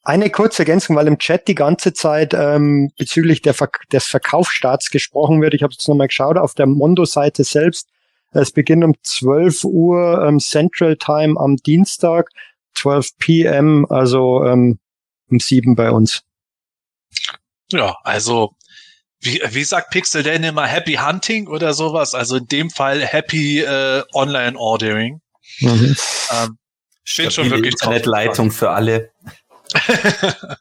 Eine 0.04 0.30
kurze 0.30 0.62
Ergänzung, 0.62 0.96
weil 0.96 1.06
im 1.06 1.18
Chat 1.18 1.46
die 1.46 1.54
ganze 1.54 1.92
Zeit 1.92 2.34
ähm, 2.34 2.90
bezüglich 2.98 3.40
der 3.40 3.54
Ver 3.54 3.70
des 3.92 4.06
Verkaufsstarts 4.06 4.90
gesprochen 4.90 5.40
wird. 5.40 5.54
Ich 5.54 5.62
habe 5.62 5.72
jetzt 5.72 5.86
nochmal 5.88 6.08
geschaut, 6.08 6.36
auf 6.36 6.54
der 6.54 6.66
Mondo-Seite 6.66 7.44
selbst. 7.44 7.88
Es 8.32 8.50
beginnt 8.50 8.82
um 8.82 8.94
12 9.02 9.64
Uhr 9.64 10.24
ähm, 10.26 10.40
Central 10.40 10.96
Time 10.96 11.38
am 11.38 11.56
Dienstag, 11.56 12.30
12 12.74 13.18
PM, 13.18 13.86
also 13.90 14.44
ähm, 14.44 14.80
um 15.30 15.38
7 15.38 15.76
bei 15.76 15.90
uns. 15.90 16.22
Ja, 17.70 17.96
also 18.02 18.56
wie, 19.20 19.40
wie 19.50 19.64
sagt 19.64 19.90
Pixel 19.90 20.24
denn 20.24 20.42
immer 20.42 20.66
Happy 20.66 20.94
Hunting 20.94 21.46
oder 21.46 21.74
sowas? 21.74 22.14
Also 22.14 22.36
in 22.36 22.46
dem 22.46 22.70
Fall 22.70 23.02
Happy 23.02 23.60
äh, 23.60 24.02
Online 24.14 24.58
Ordering. 24.58 25.20
Mhm. 25.60 25.96
Ähm, 26.32 26.58
steht 27.04 27.32
schon 27.32 27.50
wirklich 27.50 27.74
Internetleitung 27.74 28.50
für 28.50 28.70
alle. 28.70 29.11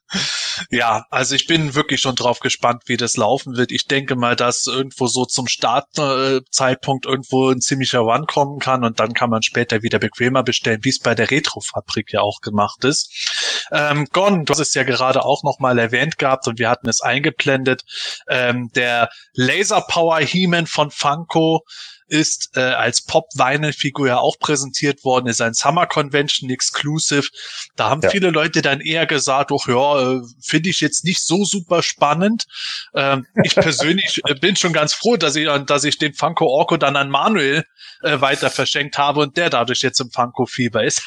ja, 0.70 1.05
also 1.09 1.36
ich 1.36 1.47
bin 1.47 1.76
wirklich 1.76 2.01
schon 2.01 2.16
drauf 2.16 2.39
gespannt, 2.39 2.84
wie 2.86 2.97
das 2.97 3.18
laufen 3.18 3.57
wird. 3.57 3.72
Ich 3.72 3.88
denke 3.88 4.16
mal, 4.16 4.36
dass 4.36 4.68
irgendwo 4.68 5.07
so 5.07 5.26
zum 5.26 5.47
Startzeitpunkt 5.47 7.05
irgendwo 7.05 7.49
ein 7.49 7.62
ziemlicher 7.62 7.99
Run 7.99 8.26
kommen 8.26 8.59
kann 8.59 8.84
und 8.84 8.99
dann 8.99 9.14
kann 9.14 9.30
man 9.30 9.41
später 9.41 9.82
wieder 9.84 9.99
bequemer 9.99 10.43
bestellen, 10.43 10.80
wie 10.84 10.89
es 10.89 10.99
bei 10.99 11.16
der 11.16 11.32
Retrofabrik 11.32 12.14
ja 12.14 12.22
auch 12.22 12.41
gemacht 12.41 12.84
ist. 12.84 13.68
Ähm, 13.72 14.07
Gon, 14.12 14.45
du 14.45 14.53
hast 14.53 14.59
es 14.59 14.74
ja 14.74 14.84
gerade 14.84 15.24
auch 15.24 15.43
nochmal 15.43 15.80
erwähnt 15.80 16.18
gehabt 16.18 16.47
und 16.47 16.59
wir 16.59 16.70
hatten 16.70 16.89
es 16.89 17.01
eingeblendet. 17.01 17.84
Ähm, 18.28 18.70
der 18.76 19.09
Laser 19.34 19.82
Power 19.82 20.20
He-Man 20.20 20.68
von 20.68 20.91
Funko 20.91 21.64
ist 22.12 22.49
äh, 22.57 22.59
als 22.59 23.03
Pop-Vinyl-Figur 23.03 24.07
ja 24.07 24.18
auch 24.18 24.38
präsentiert 24.38 25.05
worden, 25.05 25.28
ist 25.28 25.39
ein 25.39 25.53
Summer 25.53 25.88
Convention 25.88 26.49
Exclusive. 26.49 27.30
Da 27.78 27.89
haben 27.89 28.01
ja. 28.01 28.09
viele 28.09 28.32
Leute 28.32 28.62
dann 28.62 28.82
eher 28.82 29.05
gesagt, 29.05 29.51
ach 29.53 29.68
ja, 29.68 30.18
äh, 30.18 30.22
finde 30.43 30.70
ich 30.70 30.82
jetzt 30.82 31.05
nicht 31.05 31.22
so 31.22 31.45
super 31.45 31.82
spannend. 31.82 32.45
Ähm, 32.93 33.26
ich 33.43 33.55
persönlich 33.55 34.22
äh, 34.26 34.36
bin 34.36 34.57
schon 34.57 34.74
ganz 34.74 34.93
froh, 34.93 35.16
dass 35.16 35.38
ich, 35.38 35.47
dass 35.66 35.86
ich 35.86 35.97
den 35.97 36.14
Funko 36.14 36.47
Orko 36.47 36.76
dann 36.76 36.97
an 36.97 37.09
Manuel 37.09 37.64
äh, 38.01 38.20
weiter 38.20 38.49
verschenkt 38.49 38.97
habe 38.97 39.22
und 39.22 39.38
der 39.38 39.49
dadurch 39.49 39.82
jetzt 39.82 40.01
im 40.01 40.12
Funko-Fieber 40.12 40.84
ist. 40.84 41.03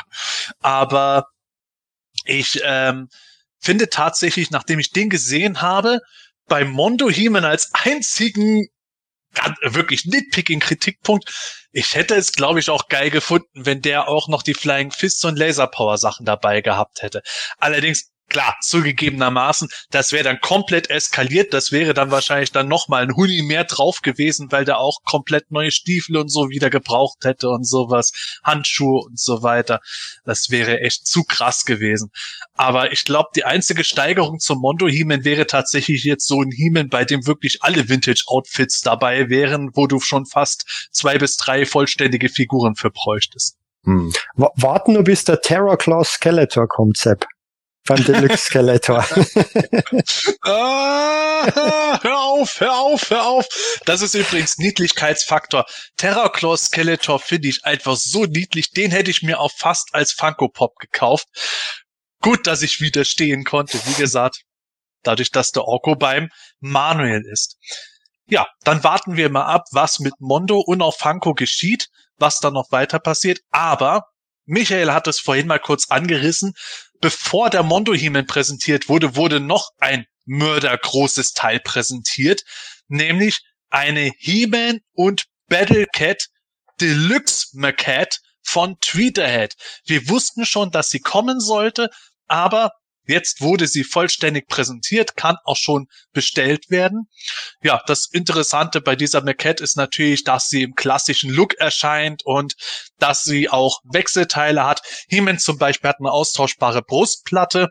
Aber 0.60 1.26
ich 2.24 2.60
ähm, 2.64 3.08
finde 3.60 3.90
tatsächlich, 3.90 4.50
nachdem 4.50 4.78
ich 4.78 4.92
den 4.92 5.10
gesehen 5.10 5.60
habe, 5.60 6.00
bei 6.46 6.64
Mondo 6.64 7.10
Heeman 7.10 7.44
als 7.44 7.70
einzigen 7.74 8.66
wirklich 9.62 10.04
nitpicking 10.04 10.60
Kritikpunkt. 10.60 11.66
Ich 11.72 11.94
hätte 11.94 12.14
es, 12.14 12.32
glaube 12.32 12.60
ich, 12.60 12.70
auch 12.70 12.88
geil 12.88 13.10
gefunden, 13.10 13.66
wenn 13.66 13.82
der 13.82 14.08
auch 14.08 14.28
noch 14.28 14.42
die 14.42 14.54
Flying 14.54 14.90
Fists 14.90 15.24
und 15.24 15.38
Laser 15.38 15.66
Power 15.66 15.98
Sachen 15.98 16.24
dabei 16.24 16.60
gehabt 16.60 17.02
hätte. 17.02 17.22
Allerdings 17.58 18.10
Klar, 18.28 18.56
zugegebenermaßen, 18.60 19.68
das 19.90 20.12
wäre 20.12 20.24
dann 20.24 20.40
komplett 20.40 20.90
eskaliert. 20.90 21.54
Das 21.54 21.72
wäre 21.72 21.94
dann 21.94 22.10
wahrscheinlich 22.10 22.52
dann 22.52 22.68
nochmal 22.68 23.02
ein 23.02 23.16
Huni 23.16 23.40
mehr 23.42 23.64
drauf 23.64 24.02
gewesen, 24.02 24.52
weil 24.52 24.66
der 24.66 24.78
auch 24.78 24.98
komplett 25.04 25.50
neue 25.50 25.70
Stiefel 25.70 26.18
und 26.18 26.28
so 26.28 26.50
wieder 26.50 26.68
gebraucht 26.68 27.24
hätte 27.24 27.48
und 27.48 27.64
sowas, 27.64 28.12
Handschuhe 28.44 29.00
und 29.06 29.18
so 29.18 29.42
weiter. 29.42 29.80
Das 30.24 30.50
wäre 30.50 30.80
echt 30.80 31.06
zu 31.06 31.24
krass 31.24 31.64
gewesen. 31.64 32.10
Aber 32.52 32.92
ich 32.92 33.04
glaube, 33.04 33.30
die 33.34 33.44
einzige 33.44 33.82
Steigerung 33.82 34.40
zum 34.40 34.58
Mondo 34.58 34.86
Heeman 34.88 35.24
wäre 35.24 35.46
tatsächlich 35.46 36.04
jetzt 36.04 36.26
so 36.26 36.42
ein 36.42 36.50
Heeman, 36.50 36.90
bei 36.90 37.06
dem 37.06 37.26
wirklich 37.26 37.62
alle 37.62 37.88
Vintage 37.88 38.24
Outfits 38.26 38.82
dabei 38.82 39.30
wären, 39.30 39.70
wo 39.72 39.86
du 39.86 40.00
schon 40.00 40.26
fast 40.26 40.88
zwei 40.92 41.16
bis 41.16 41.38
drei 41.38 41.64
vollständige 41.64 42.28
Figuren 42.28 42.74
für 42.74 42.90
bräuchtest. 42.90 43.56
Hm. 43.84 44.12
Warten 44.34 44.92
nur 44.92 45.04
bis 45.04 45.24
der 45.24 45.40
Terror 45.40 45.78
Claw 45.78 46.04
Skeletor 46.04 46.68
kommt, 46.68 46.98
Sepp 46.98 47.26
beim 47.88 48.04
Deluxe 48.04 48.44
Skeletor. 48.44 48.98
ah, 50.42 51.98
hör 52.02 52.20
auf, 52.20 52.60
hör 52.60 52.76
auf, 52.76 53.10
hör 53.10 53.26
auf. 53.26 53.46
Das 53.86 54.02
ist 54.02 54.14
übrigens 54.14 54.58
Niedlichkeitsfaktor. 54.58 55.64
Terraclaw 55.96 56.56
Skeletor 56.56 57.18
finde 57.18 57.48
ich 57.48 57.64
einfach 57.64 57.96
so 57.96 58.26
niedlich. 58.26 58.70
Den 58.72 58.90
hätte 58.90 59.10
ich 59.10 59.22
mir 59.22 59.40
auch 59.40 59.52
fast 59.56 59.94
als 59.94 60.12
Funko 60.12 60.48
Pop 60.48 60.76
gekauft. 60.76 61.26
Gut, 62.20 62.46
dass 62.46 62.62
ich 62.62 62.80
widerstehen 62.80 63.44
konnte. 63.44 63.80
Wie 63.86 63.94
gesagt, 63.94 64.42
dadurch, 65.02 65.30
dass 65.30 65.52
der 65.52 65.64
Orko 65.64 65.96
beim 65.96 66.28
Manuel 66.60 67.24
ist. 67.24 67.56
Ja, 68.26 68.46
dann 68.64 68.84
warten 68.84 69.16
wir 69.16 69.30
mal 69.30 69.46
ab, 69.46 69.64
was 69.72 70.00
mit 70.00 70.14
Mondo 70.18 70.58
und 70.60 70.82
auch 70.82 70.96
Funko 70.96 71.32
geschieht, 71.32 71.88
was 72.18 72.40
dann 72.40 72.52
noch 72.52 72.70
weiter 72.70 72.98
passiert. 72.98 73.40
Aber 73.50 74.04
Michael 74.44 74.92
hat 74.92 75.06
es 75.06 75.20
vorhin 75.20 75.46
mal 75.46 75.58
kurz 75.58 75.88
angerissen 75.88 76.54
bevor 77.00 77.50
der 77.50 77.62
Mondo 77.62 77.94
He-Man 77.94 78.26
präsentiert 78.26 78.88
wurde, 78.88 79.16
wurde 79.16 79.40
noch 79.40 79.70
ein 79.78 80.06
mördergroßes 80.26 81.32
Teil 81.32 81.60
präsentiert, 81.60 82.42
nämlich 82.88 83.40
eine 83.70 84.12
He-Man 84.18 84.80
und 84.92 85.26
Battlecat 85.48 86.28
Deluxe 86.80 87.48
Maquette 87.54 88.18
von 88.42 88.78
Tweeterhead. 88.80 89.54
Wir 89.84 90.08
wussten 90.08 90.44
schon, 90.44 90.70
dass 90.70 90.90
sie 90.90 91.00
kommen 91.00 91.40
sollte, 91.40 91.90
aber 92.26 92.72
Jetzt 93.08 93.40
wurde 93.40 93.66
sie 93.66 93.84
vollständig 93.84 94.48
präsentiert, 94.48 95.16
kann 95.16 95.36
auch 95.44 95.56
schon 95.56 95.86
bestellt 96.12 96.68
werden. 96.68 97.08
Ja, 97.62 97.82
das 97.86 98.06
Interessante 98.12 98.82
bei 98.82 98.96
dieser 98.96 99.24
Maquette 99.24 99.64
ist 99.64 99.76
natürlich, 99.76 100.24
dass 100.24 100.48
sie 100.48 100.62
im 100.62 100.74
klassischen 100.74 101.30
Look 101.30 101.54
erscheint 101.54 102.22
und 102.26 102.54
dass 102.98 103.24
sie 103.24 103.48
auch 103.48 103.80
Wechselteile 103.84 104.64
hat. 104.64 104.82
Heeman 105.08 105.38
zum 105.38 105.56
Beispiel 105.56 105.88
hat 105.88 106.00
eine 106.00 106.12
austauschbare 106.12 106.82
Brustplatte 106.82 107.70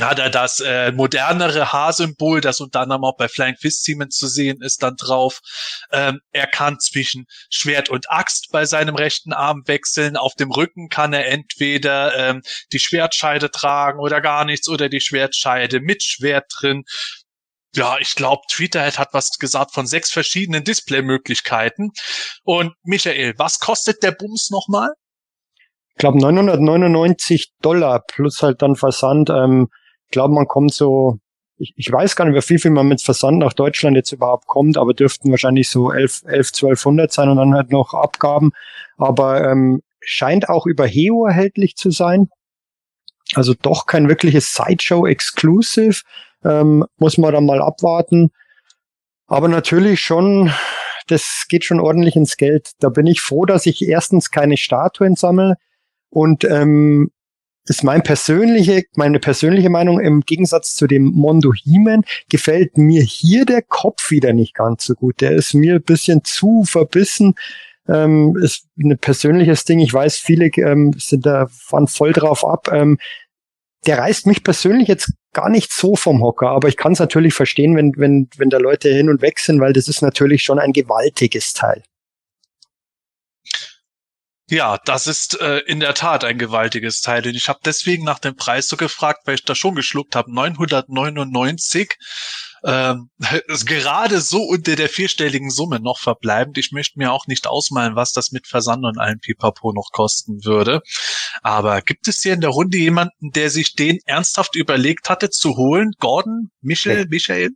hat 0.00 0.18
er 0.18 0.28
das 0.28 0.60
äh, 0.60 0.92
modernere 0.92 1.72
Haarsymbol, 1.72 2.40
das 2.40 2.60
unter 2.60 2.80
anderem 2.80 3.04
auch 3.04 3.16
bei 3.16 3.28
Flying 3.28 3.56
Fist 3.56 3.84
Siemens 3.84 4.16
zu 4.16 4.26
sehen 4.26 4.60
ist, 4.60 4.82
dann 4.82 4.96
drauf. 4.96 5.40
Ähm, 5.90 6.20
er 6.32 6.46
kann 6.46 6.78
zwischen 6.78 7.24
Schwert 7.50 7.88
und 7.88 8.10
Axt 8.10 8.48
bei 8.52 8.66
seinem 8.66 8.94
rechten 8.94 9.32
Arm 9.32 9.62
wechseln. 9.66 10.16
Auf 10.16 10.34
dem 10.34 10.50
Rücken 10.50 10.88
kann 10.88 11.14
er 11.14 11.26
entweder 11.26 12.14
ähm, 12.14 12.42
die 12.72 12.78
Schwertscheide 12.78 13.50
tragen 13.50 13.98
oder 13.98 14.20
gar 14.20 14.44
nichts 14.44 14.68
oder 14.68 14.88
die 14.88 15.00
Schwertscheide 15.00 15.80
mit 15.80 16.02
Schwert 16.02 16.44
drin. 16.60 16.84
Ja, 17.74 17.98
ich 17.98 18.14
glaube, 18.14 18.42
Tweeterhead 18.50 18.98
hat 18.98 19.08
was 19.12 19.38
gesagt 19.38 19.72
von 19.72 19.86
sechs 19.86 20.10
verschiedenen 20.10 20.64
Displaymöglichkeiten. 20.64 21.92
Und 22.42 22.72
Michael, 22.84 23.34
was 23.38 23.60
kostet 23.60 24.02
der 24.02 24.12
Bums 24.12 24.50
nochmal? 24.50 24.90
Ich 25.90 25.96
glaube 25.96 26.18
999 26.18 27.52
Dollar 27.62 28.02
plus 28.06 28.42
halt 28.42 28.60
dann 28.60 28.76
Versand. 28.76 29.30
Ähm, 29.30 29.68
ich 30.06 30.12
glaube, 30.12 30.34
man 30.34 30.46
kommt 30.46 30.72
so, 30.72 31.18
ich, 31.58 31.74
ich 31.76 31.90
weiß 31.90 32.16
gar 32.16 32.26
nicht, 32.26 32.48
wie 32.48 32.58
viel 32.58 32.70
man 32.70 32.86
mit 32.86 33.02
Versand 33.02 33.38
nach 33.38 33.52
Deutschland 33.52 33.96
jetzt 33.96 34.12
überhaupt 34.12 34.46
kommt, 34.46 34.76
aber 34.76 34.94
dürften 34.94 35.30
wahrscheinlich 35.30 35.68
so 35.68 35.90
11, 35.90 36.22
11 36.26 36.48
1200 36.54 37.12
sein 37.12 37.28
und 37.28 37.36
dann 37.36 37.54
halt 37.54 37.70
noch 37.70 37.92
Abgaben. 37.92 38.52
Aber 38.96 39.44
ähm, 39.44 39.82
scheint 40.00 40.48
auch 40.48 40.66
über 40.66 40.86
Heo 40.86 41.26
erhältlich 41.26 41.76
zu 41.76 41.90
sein. 41.90 42.28
Also 43.34 43.54
doch 43.60 43.86
kein 43.86 44.08
wirkliches 44.08 44.54
Sideshow-Exclusive. 44.54 46.02
Ähm, 46.44 46.84
muss 46.98 47.18
man 47.18 47.32
dann 47.32 47.46
mal 47.46 47.60
abwarten. 47.60 48.30
Aber 49.26 49.48
natürlich 49.48 50.00
schon, 50.00 50.52
das 51.08 51.46
geht 51.48 51.64
schon 51.64 51.80
ordentlich 51.80 52.14
ins 52.14 52.36
Geld. 52.36 52.70
Da 52.78 52.90
bin 52.90 53.06
ich 53.06 53.20
froh, 53.20 53.44
dass 53.44 53.66
ich 53.66 53.82
erstens 53.82 54.30
keine 54.30 54.56
Statuen 54.56 55.16
sammle 55.16 55.56
und 56.10 56.44
ähm, 56.44 57.10
ist 57.66 57.84
mein 57.84 58.02
persönliche, 58.02 58.84
meine 58.94 59.18
persönliche 59.18 59.70
Meinung 59.70 60.00
im 60.00 60.20
Gegensatz 60.20 60.74
zu 60.74 60.86
dem 60.86 61.04
Mondo 61.04 61.52
He-Man 61.52 62.02
gefällt 62.28 62.78
mir 62.78 63.02
hier 63.02 63.44
der 63.44 63.62
Kopf 63.62 64.10
wieder 64.10 64.32
nicht 64.32 64.54
ganz 64.54 64.84
so 64.84 64.94
gut. 64.94 65.20
Der 65.20 65.32
ist 65.32 65.54
mir 65.54 65.74
ein 65.74 65.82
bisschen 65.82 66.24
zu 66.24 66.64
verbissen. 66.64 67.34
Ähm, 67.88 68.36
ist 68.42 68.66
ein 68.78 68.96
persönliches 68.98 69.64
Ding. 69.64 69.78
Ich 69.78 69.92
weiß, 69.92 70.16
viele 70.16 70.46
ähm, 70.46 70.92
sind 70.96 71.26
da 71.26 71.46
fahren 71.46 71.86
voll 71.86 72.12
drauf 72.12 72.44
ab. 72.44 72.68
Ähm, 72.72 72.98
der 73.86 73.98
reißt 73.98 74.26
mich 74.26 74.42
persönlich 74.42 74.88
jetzt 74.88 75.12
gar 75.32 75.48
nicht 75.48 75.72
so 75.72 75.94
vom 75.94 76.22
Hocker, 76.22 76.48
aber 76.48 76.68
ich 76.68 76.76
kann 76.76 76.92
es 76.92 76.98
natürlich 76.98 77.34
verstehen, 77.34 77.76
wenn, 77.76 77.92
wenn, 77.96 78.28
wenn 78.36 78.50
da 78.50 78.58
Leute 78.58 78.88
hin 78.88 79.08
und 79.08 79.22
weg 79.22 79.38
sind, 79.38 79.60
weil 79.60 79.72
das 79.72 79.86
ist 79.86 80.02
natürlich 80.02 80.42
schon 80.42 80.58
ein 80.58 80.72
gewaltiges 80.72 81.52
Teil. 81.52 81.82
Ja, 84.48 84.78
das 84.84 85.08
ist 85.08 85.40
äh, 85.40 85.58
in 85.66 85.80
der 85.80 85.94
Tat 85.94 86.22
ein 86.22 86.38
gewaltiges 86.38 87.00
Teil. 87.00 87.26
Und 87.26 87.34
ich 87.34 87.48
habe 87.48 87.58
deswegen 87.64 88.04
nach 88.04 88.20
dem 88.20 88.36
Preis 88.36 88.68
so 88.68 88.76
gefragt, 88.76 89.22
weil 89.24 89.34
ich 89.34 89.44
da 89.44 89.56
schon 89.56 89.74
geschluckt 89.74 90.14
habe. 90.14 90.32
999 90.32 91.96
ähm, 92.64 93.10
ist 93.48 93.66
gerade 93.66 94.20
so 94.20 94.42
unter 94.44 94.76
der 94.76 94.88
vierstelligen 94.88 95.50
Summe 95.50 95.80
noch 95.80 95.98
verbleibend. 95.98 96.58
Ich 96.58 96.70
möchte 96.70 96.98
mir 96.98 97.12
auch 97.12 97.26
nicht 97.26 97.48
ausmalen, 97.48 97.96
was 97.96 98.12
das 98.12 98.30
mit 98.30 98.46
Versand 98.46 98.84
und 98.84 98.98
allem 98.98 99.18
Pipapo 99.18 99.72
noch 99.72 99.90
kosten 99.92 100.44
würde. 100.44 100.80
Aber 101.42 101.80
gibt 101.82 102.06
es 102.06 102.22
hier 102.22 102.34
in 102.34 102.40
der 102.40 102.50
Runde 102.50 102.78
jemanden, 102.78 103.32
der 103.32 103.50
sich 103.50 103.74
den 103.74 103.98
ernsthaft 104.06 104.54
überlegt 104.54 105.10
hatte 105.10 105.28
zu 105.28 105.56
holen? 105.56 105.90
Gordon? 105.98 106.50
Michel? 106.60 107.02
Nee. 107.02 107.06
Michael? 107.10 107.50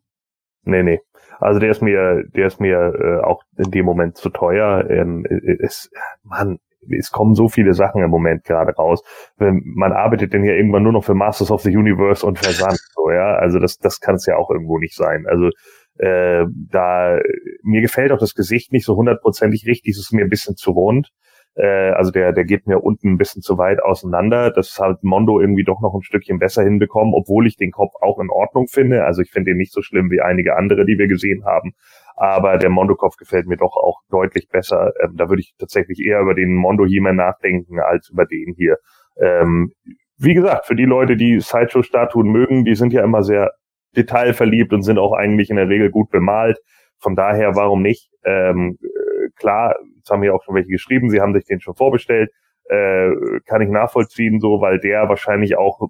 Nee, 0.64 0.82
nee. 0.82 0.98
Also 1.38 1.60
der 1.60 1.70
ist 1.70 1.82
mir, 1.82 2.24
der 2.34 2.48
ist 2.48 2.60
mir 2.60 2.76
äh, 2.76 3.24
auch 3.24 3.44
in 3.56 3.70
dem 3.70 3.86
Moment 3.86 4.16
zu 4.16 4.28
teuer. 4.28 4.84
Ähm, 4.90 5.24
ist, 5.24 5.90
Mann, 6.22 6.58
es 6.88 7.10
kommen 7.10 7.34
so 7.34 7.48
viele 7.48 7.74
Sachen 7.74 8.02
im 8.02 8.10
Moment 8.10 8.44
gerade 8.44 8.72
raus. 8.72 9.02
Man 9.38 9.92
arbeitet 9.92 10.32
denn 10.32 10.44
ja 10.44 10.54
irgendwann 10.54 10.82
nur 10.82 10.92
noch 10.92 11.04
für 11.04 11.14
Masters 11.14 11.50
of 11.50 11.62
the 11.62 11.76
Universe 11.76 12.24
und 12.24 12.38
Versand, 12.38 12.78
so, 12.94 13.10
ja. 13.10 13.36
Also 13.36 13.58
das, 13.58 13.78
das 13.78 14.00
kann 14.00 14.16
es 14.16 14.26
ja 14.26 14.36
auch 14.36 14.50
irgendwo 14.50 14.78
nicht 14.78 14.94
sein. 14.94 15.26
Also 15.26 15.50
äh, 15.98 16.46
da 16.70 17.18
mir 17.62 17.82
gefällt 17.82 18.12
auch 18.12 18.18
das 18.18 18.34
Gesicht 18.34 18.72
nicht 18.72 18.86
so 18.86 18.96
hundertprozentig 18.96 19.66
richtig, 19.66 19.92
es 19.92 19.98
ist 19.98 20.12
mir 20.12 20.22
ein 20.22 20.30
bisschen 20.30 20.56
zu 20.56 20.70
rund. 20.70 21.10
Äh, 21.54 21.90
also 21.90 22.10
der, 22.10 22.32
der 22.32 22.44
geht 22.44 22.66
mir 22.66 22.80
unten 22.80 23.12
ein 23.12 23.18
bisschen 23.18 23.42
zu 23.42 23.58
weit 23.58 23.82
auseinander. 23.82 24.50
Das 24.50 24.78
hat 24.78 25.02
Mondo 25.02 25.40
irgendwie 25.40 25.64
doch 25.64 25.80
noch 25.80 25.94
ein 25.94 26.02
Stückchen 26.02 26.38
besser 26.38 26.62
hinbekommen, 26.62 27.14
obwohl 27.14 27.46
ich 27.46 27.56
den 27.56 27.70
Kopf 27.70 27.94
auch 28.00 28.18
in 28.18 28.30
Ordnung 28.30 28.66
finde. 28.68 29.04
Also 29.04 29.22
ich 29.22 29.30
finde 29.30 29.52
ihn 29.52 29.56
nicht 29.56 29.72
so 29.72 29.82
schlimm 29.82 30.10
wie 30.10 30.20
einige 30.20 30.56
andere, 30.56 30.84
die 30.86 30.98
wir 30.98 31.08
gesehen 31.08 31.44
haben 31.44 31.74
aber 32.20 32.58
der 32.58 32.68
Mondo-Kopf 32.68 33.16
gefällt 33.16 33.46
mir 33.46 33.56
doch 33.56 33.78
auch 33.78 34.02
deutlich 34.10 34.50
besser. 34.50 34.92
Ähm, 35.02 35.14
da 35.16 35.30
würde 35.30 35.40
ich 35.40 35.54
tatsächlich 35.58 36.00
eher 36.00 36.20
über 36.20 36.34
den 36.34 36.54
Mondo 36.54 36.84
He-Man 36.84 37.16
nachdenken 37.16 37.80
als 37.80 38.10
über 38.10 38.26
den 38.26 38.52
hier. 38.54 38.76
Ähm, 39.18 39.72
wie 40.18 40.34
gesagt, 40.34 40.66
für 40.66 40.76
die 40.76 40.84
Leute, 40.84 41.16
die 41.16 41.40
Sideshow-Statuen 41.40 42.30
mögen, 42.30 42.66
die 42.66 42.74
sind 42.74 42.92
ja 42.92 43.02
immer 43.02 43.22
sehr 43.22 43.52
detailverliebt 43.96 44.74
und 44.74 44.82
sind 44.82 44.98
auch 44.98 45.14
eigentlich 45.14 45.48
in 45.48 45.56
der 45.56 45.70
Regel 45.70 45.90
gut 45.90 46.10
bemalt. 46.10 46.58
Von 46.98 47.16
daher, 47.16 47.56
warum 47.56 47.80
nicht? 47.80 48.10
Ähm, 48.22 48.76
äh, 48.82 48.86
klar, 49.40 49.74
jetzt 49.96 50.10
haben 50.10 50.22
hier 50.22 50.34
auch 50.34 50.44
schon 50.44 50.54
welche 50.54 50.70
geschrieben, 50.70 51.10
sie 51.10 51.20
haben 51.20 51.34
sich 51.34 51.44
den 51.44 51.60
schon 51.60 51.74
vorbestellt. 51.74 52.30
Äh, 52.68 53.10
kann 53.46 53.62
ich 53.62 53.68
nachvollziehen, 53.68 54.38
so, 54.38 54.60
weil 54.60 54.78
der 54.78 55.08
wahrscheinlich 55.08 55.56
auch 55.56 55.88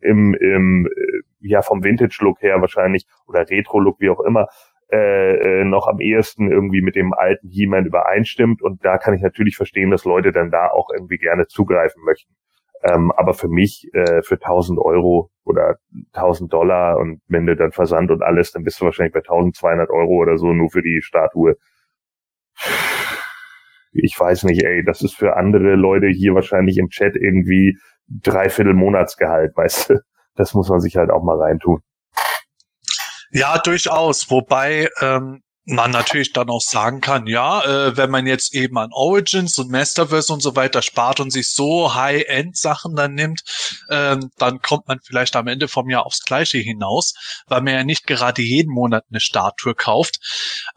im, 0.00 0.34
im 0.34 0.86
äh, 0.86 1.20
ja 1.40 1.62
vom 1.62 1.82
Vintage-Look 1.82 2.42
her 2.42 2.60
wahrscheinlich 2.60 3.06
oder 3.26 3.48
Retro-Look, 3.48 4.00
wie 4.00 4.10
auch 4.10 4.20
immer, 4.20 4.48
äh, 4.92 5.60
äh, 5.60 5.64
noch 5.64 5.86
am 5.86 6.00
ehesten 6.00 6.50
irgendwie 6.50 6.82
mit 6.82 6.96
dem 6.96 7.14
alten 7.14 7.48
He-Man 7.48 7.86
übereinstimmt. 7.86 8.60
Und 8.60 8.84
da 8.84 8.98
kann 8.98 9.14
ich 9.14 9.22
natürlich 9.22 9.56
verstehen, 9.56 9.90
dass 9.90 10.04
Leute 10.04 10.32
dann 10.32 10.50
da 10.50 10.68
auch 10.68 10.88
irgendwie 10.92 11.18
gerne 11.18 11.46
zugreifen 11.46 12.02
möchten. 12.04 12.34
Ähm, 12.82 13.12
aber 13.12 13.34
für 13.34 13.48
mich, 13.48 13.88
äh, 13.92 14.22
für 14.22 14.38
1000 14.40 14.78
Euro 14.78 15.30
oder 15.44 15.76
1000 16.12 16.52
Dollar 16.52 16.98
und 16.98 17.20
wenn 17.28 17.46
du 17.46 17.54
dann 17.54 17.72
Versand 17.72 18.10
und 18.10 18.22
alles, 18.22 18.52
dann 18.52 18.64
bist 18.64 18.80
du 18.80 18.86
wahrscheinlich 18.86 19.12
bei 19.12 19.20
1200 19.20 19.90
Euro 19.90 20.14
oder 20.14 20.38
so 20.38 20.52
nur 20.52 20.70
für 20.70 20.82
die 20.82 21.00
Statue. 21.02 21.56
Ich 23.92 24.14
weiß 24.18 24.44
nicht, 24.44 24.62
ey, 24.62 24.84
das 24.84 25.02
ist 25.02 25.16
für 25.16 25.36
andere 25.36 25.74
Leute 25.74 26.06
hier 26.08 26.34
wahrscheinlich 26.34 26.78
im 26.78 26.88
Chat 26.88 27.16
irgendwie 27.16 27.76
dreiviertel 28.08 28.74
Monatsgehalt, 28.74 29.52
weißt 29.56 29.90
du? 29.90 30.00
Das 30.36 30.54
muss 30.54 30.68
man 30.68 30.80
sich 30.80 30.96
halt 30.96 31.10
auch 31.10 31.22
mal 31.22 31.38
reintun. 31.40 31.82
Ja, 33.32 33.58
durchaus. 33.58 34.30
Wobei 34.30 34.88
ähm, 35.00 35.42
man 35.64 35.90
natürlich 35.90 36.32
dann 36.32 36.48
auch 36.48 36.60
sagen 36.60 37.00
kann, 37.00 37.26
ja, 37.26 37.62
äh, 37.62 37.96
wenn 37.96 38.10
man 38.10 38.26
jetzt 38.26 38.54
eben 38.54 38.76
an 38.78 38.90
Origins 38.92 39.58
und 39.58 39.70
Masterverse 39.70 40.32
und 40.32 40.40
so 40.40 40.56
weiter 40.56 40.82
spart 40.82 41.20
und 41.20 41.30
sich 41.30 41.50
so 41.50 41.94
High-End-Sachen 41.94 42.96
dann 42.96 43.14
nimmt, 43.14 43.42
ähm, 43.90 44.30
dann 44.38 44.60
kommt 44.60 44.88
man 44.88 44.98
vielleicht 45.04 45.36
am 45.36 45.46
Ende 45.46 45.68
vom 45.68 45.88
Jahr 45.88 46.06
aufs 46.06 46.24
Gleiche 46.24 46.58
hinaus, 46.58 47.14
weil 47.46 47.60
man 47.60 47.74
ja 47.74 47.84
nicht 47.84 48.06
gerade 48.06 48.42
jeden 48.42 48.72
Monat 48.72 49.04
eine 49.10 49.20
Statue 49.20 49.74
kauft. 49.74 50.18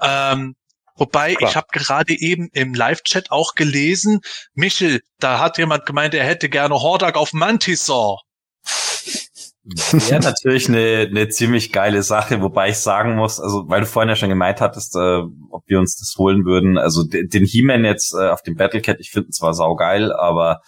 Ähm, 0.02 0.56
Wobei, 0.96 1.36
Klar. 1.36 1.50
ich 1.50 1.56
habe 1.56 1.68
gerade 1.72 2.14
eben 2.14 2.50
im 2.54 2.74
Live-Chat 2.74 3.32
auch 3.32 3.56
gelesen, 3.56 4.22
Michel, 4.54 5.02
da 5.20 5.39
hat 5.39 5.58
jemand 5.58 5.86
gemeint, 5.86 6.14
er 6.14 6.26
hätte 6.26 6.50
gerne 6.50 6.76
Hordak 6.76 7.16
auf 7.16 7.34
Mantisaur. 7.34 8.22
Wäre 9.64 10.22
natürlich 10.22 10.68
eine, 10.68 11.08
eine 11.10 11.30
ziemlich 11.30 11.72
geile 11.72 12.04
Sache, 12.04 12.41
wobei 12.41 12.70
ich 12.70 12.78
sagen 12.78 13.16
muss, 13.16 13.39
also 13.39 13.64
weil 13.70 13.82
du 13.82 13.88
vorhin 13.88 14.10
ja 14.10 14.16
schon 14.18 14.30
gemeint 14.30 14.60
hattest, 14.60 14.96
äh, 14.96 15.22
ob 15.52 15.64
wir 15.68 15.80
uns 15.80 15.96
das 15.96 16.16
holen 16.18 16.44
würden. 16.44 16.78
Also 16.78 17.04
den 17.04 17.46
He-Man 17.46 17.86
jetzt 17.86 18.14
äh, 18.14 18.28
auf 18.28 18.41
dem 18.41 18.56
Battlecat, 18.56 19.00
ich 19.00 19.12
finde 19.12 19.30
zwar 19.30 19.54
saugeil, 19.54 20.12
aber 20.12 20.62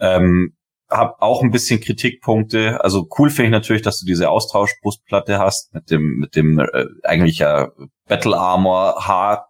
ähm, 0.00 0.56
habe 0.90 1.22
auch 1.22 1.42
ein 1.42 1.52
bisschen 1.52 1.80
Kritikpunkte. 1.80 2.82
Also 2.82 3.06
cool 3.18 3.30
finde 3.30 3.44
ich 3.44 3.52
natürlich, 3.52 3.82
dass 3.82 4.00
du 4.00 4.06
diese 4.06 4.28
Austauschbrustplatte 4.28 5.38
hast 5.38 5.72
mit 5.72 5.90
dem 5.90 6.18
mit 6.18 6.34
dem 6.34 6.58
äh, 6.58 6.86
eigentlich 7.04 7.38
ja 7.38 7.68
Battle 8.08 8.36
Armor 8.36 9.06
Haar. 9.06 9.49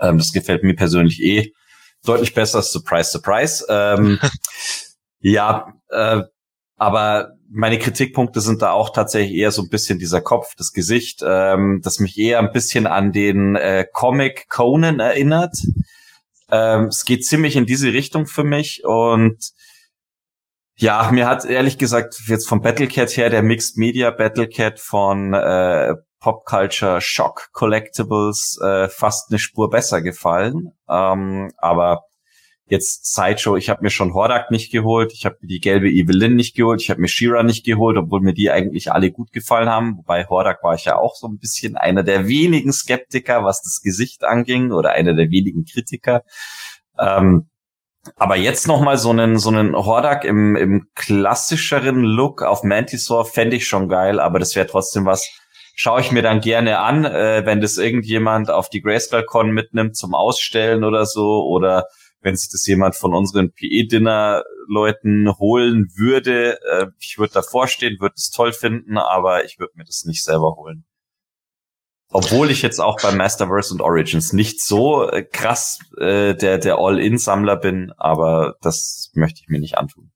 Ähm, 0.00 0.18
das 0.18 0.32
gefällt 0.32 0.62
mir 0.62 0.74
persönlich 0.74 1.22
eh 1.22 1.52
deutlich 2.04 2.34
besser. 2.34 2.62
Surprise, 2.62 3.10
surprise. 3.10 3.64
Ähm, 3.68 4.18
ja, 5.20 5.74
äh, 5.90 6.22
aber 6.76 7.32
meine 7.50 7.78
Kritikpunkte 7.78 8.40
sind 8.40 8.62
da 8.62 8.72
auch 8.72 8.90
tatsächlich 8.90 9.36
eher 9.36 9.50
so 9.50 9.62
ein 9.62 9.68
bisschen 9.68 9.98
dieser 9.98 10.20
Kopf, 10.20 10.54
das 10.56 10.72
Gesicht, 10.72 11.22
ähm, 11.26 11.80
das 11.82 11.98
mich 11.98 12.18
eher 12.18 12.38
ein 12.38 12.52
bisschen 12.52 12.86
an 12.86 13.12
den 13.12 13.56
äh, 13.56 13.86
Comic 13.92 14.48
Conan 14.48 15.00
erinnert. 15.00 15.56
Ähm, 16.50 16.86
es 16.86 17.04
geht 17.04 17.24
ziemlich 17.24 17.56
in 17.56 17.66
diese 17.66 17.92
Richtung 17.92 18.26
für 18.26 18.44
mich 18.44 18.84
und 18.84 19.52
ja, 20.76 21.10
mir 21.10 21.26
hat 21.26 21.44
ehrlich 21.44 21.78
gesagt 21.78 22.22
jetzt 22.28 22.48
vom 22.48 22.60
Battlecat 22.60 23.16
her 23.16 23.30
der 23.30 23.42
Mixed 23.42 23.76
Media 23.76 24.10
Battlecat 24.10 24.78
von 24.78 25.34
äh, 25.34 25.94
Pop 26.20 26.44
Culture 26.44 27.00
Shock 27.00 27.50
Collectibles 27.52 28.58
äh, 28.62 28.88
fast 28.88 29.30
eine 29.30 29.38
Spur 29.38 29.70
besser 29.70 30.02
gefallen. 30.02 30.72
Ähm, 30.88 31.50
aber 31.58 32.02
Jetzt 32.70 33.14
Sideshow, 33.14 33.56
ich 33.56 33.70
habe 33.70 33.80
mir 33.82 33.88
schon 33.88 34.12
Hordak 34.12 34.50
nicht 34.50 34.70
geholt, 34.70 35.12
ich 35.14 35.24
habe 35.24 35.36
mir 35.40 35.48
die 35.48 35.60
gelbe 35.60 35.88
Evelyn 35.88 36.36
nicht 36.36 36.54
geholt, 36.54 36.82
ich 36.82 36.90
habe 36.90 37.00
mir 37.00 37.08
Shira 37.08 37.42
nicht 37.42 37.64
geholt, 37.64 37.96
obwohl 37.96 38.20
mir 38.20 38.34
die 38.34 38.50
eigentlich 38.50 38.92
alle 38.92 39.10
gut 39.10 39.32
gefallen 39.32 39.70
haben. 39.70 39.96
Wobei 39.96 40.26
Hordak 40.26 40.62
war 40.62 40.74
ich 40.74 40.84
ja 40.84 40.98
auch 40.98 41.14
so 41.14 41.26
ein 41.28 41.38
bisschen 41.38 41.76
einer 41.76 42.02
der 42.02 42.28
wenigen 42.28 42.70
Skeptiker, 42.72 43.42
was 43.42 43.62
das 43.62 43.80
Gesicht 43.82 44.22
anging, 44.22 44.72
oder 44.72 44.90
einer 44.90 45.14
der 45.14 45.30
wenigen 45.30 45.64
Kritiker. 45.64 46.24
Ähm, 46.98 47.48
aber 48.16 48.36
jetzt 48.36 48.68
noch 48.68 48.82
mal 48.82 48.98
so 48.98 49.10
einen 49.10 49.38
so 49.38 49.48
einen 49.48 49.74
Hordak 49.74 50.24
im, 50.24 50.54
im 50.54 50.88
klassischeren 50.94 52.02
Look 52.02 52.42
auf 52.42 52.64
Mantisaur 52.64 53.24
fände 53.24 53.56
ich 53.56 53.66
schon 53.66 53.88
geil, 53.88 54.20
aber 54.20 54.38
das 54.38 54.56
wäre 54.56 54.66
trotzdem 54.66 55.06
was, 55.06 55.30
schaue 55.78 56.00
ich 56.00 56.10
mir 56.10 56.22
dann 56.22 56.40
gerne 56.40 56.80
an, 56.80 57.04
äh, 57.04 57.46
wenn 57.46 57.60
das 57.60 57.78
irgendjemand 57.78 58.50
auf 58.50 58.68
die 58.68 58.82
Grayskull 58.82 59.24
Con 59.24 59.52
mitnimmt 59.52 59.96
zum 59.96 60.12
Ausstellen 60.12 60.82
oder 60.82 61.06
so 61.06 61.46
oder 61.46 61.86
wenn 62.20 62.34
sich 62.34 62.50
das 62.50 62.66
jemand 62.66 62.96
von 62.96 63.14
unseren 63.14 63.52
PE-Dinner-Leuten 63.52 65.38
holen 65.38 65.86
würde. 65.94 66.58
Äh, 66.68 66.86
ich 66.98 67.16
würde 67.18 67.34
davor 67.34 67.68
stehen, 67.68 68.00
würde 68.00 68.14
es 68.16 68.30
toll 68.30 68.52
finden, 68.52 68.98
aber 68.98 69.44
ich 69.44 69.60
würde 69.60 69.74
mir 69.76 69.84
das 69.84 70.04
nicht 70.04 70.24
selber 70.24 70.56
holen. 70.56 70.84
Obwohl 72.10 72.50
ich 72.50 72.62
jetzt 72.62 72.80
auch 72.80 73.00
bei 73.00 73.12
Masterverse 73.12 73.72
und 73.72 73.80
Origins 73.80 74.32
nicht 74.32 74.60
so 74.60 75.08
äh, 75.08 75.22
krass 75.22 75.78
äh, 75.96 76.34
der, 76.34 76.58
der 76.58 76.78
All-In-Sammler 76.78 77.54
bin, 77.54 77.92
aber 77.98 78.56
das 78.62 79.12
möchte 79.14 79.42
ich 79.42 79.48
mir 79.48 79.60
nicht 79.60 79.78
antun. 79.78 80.10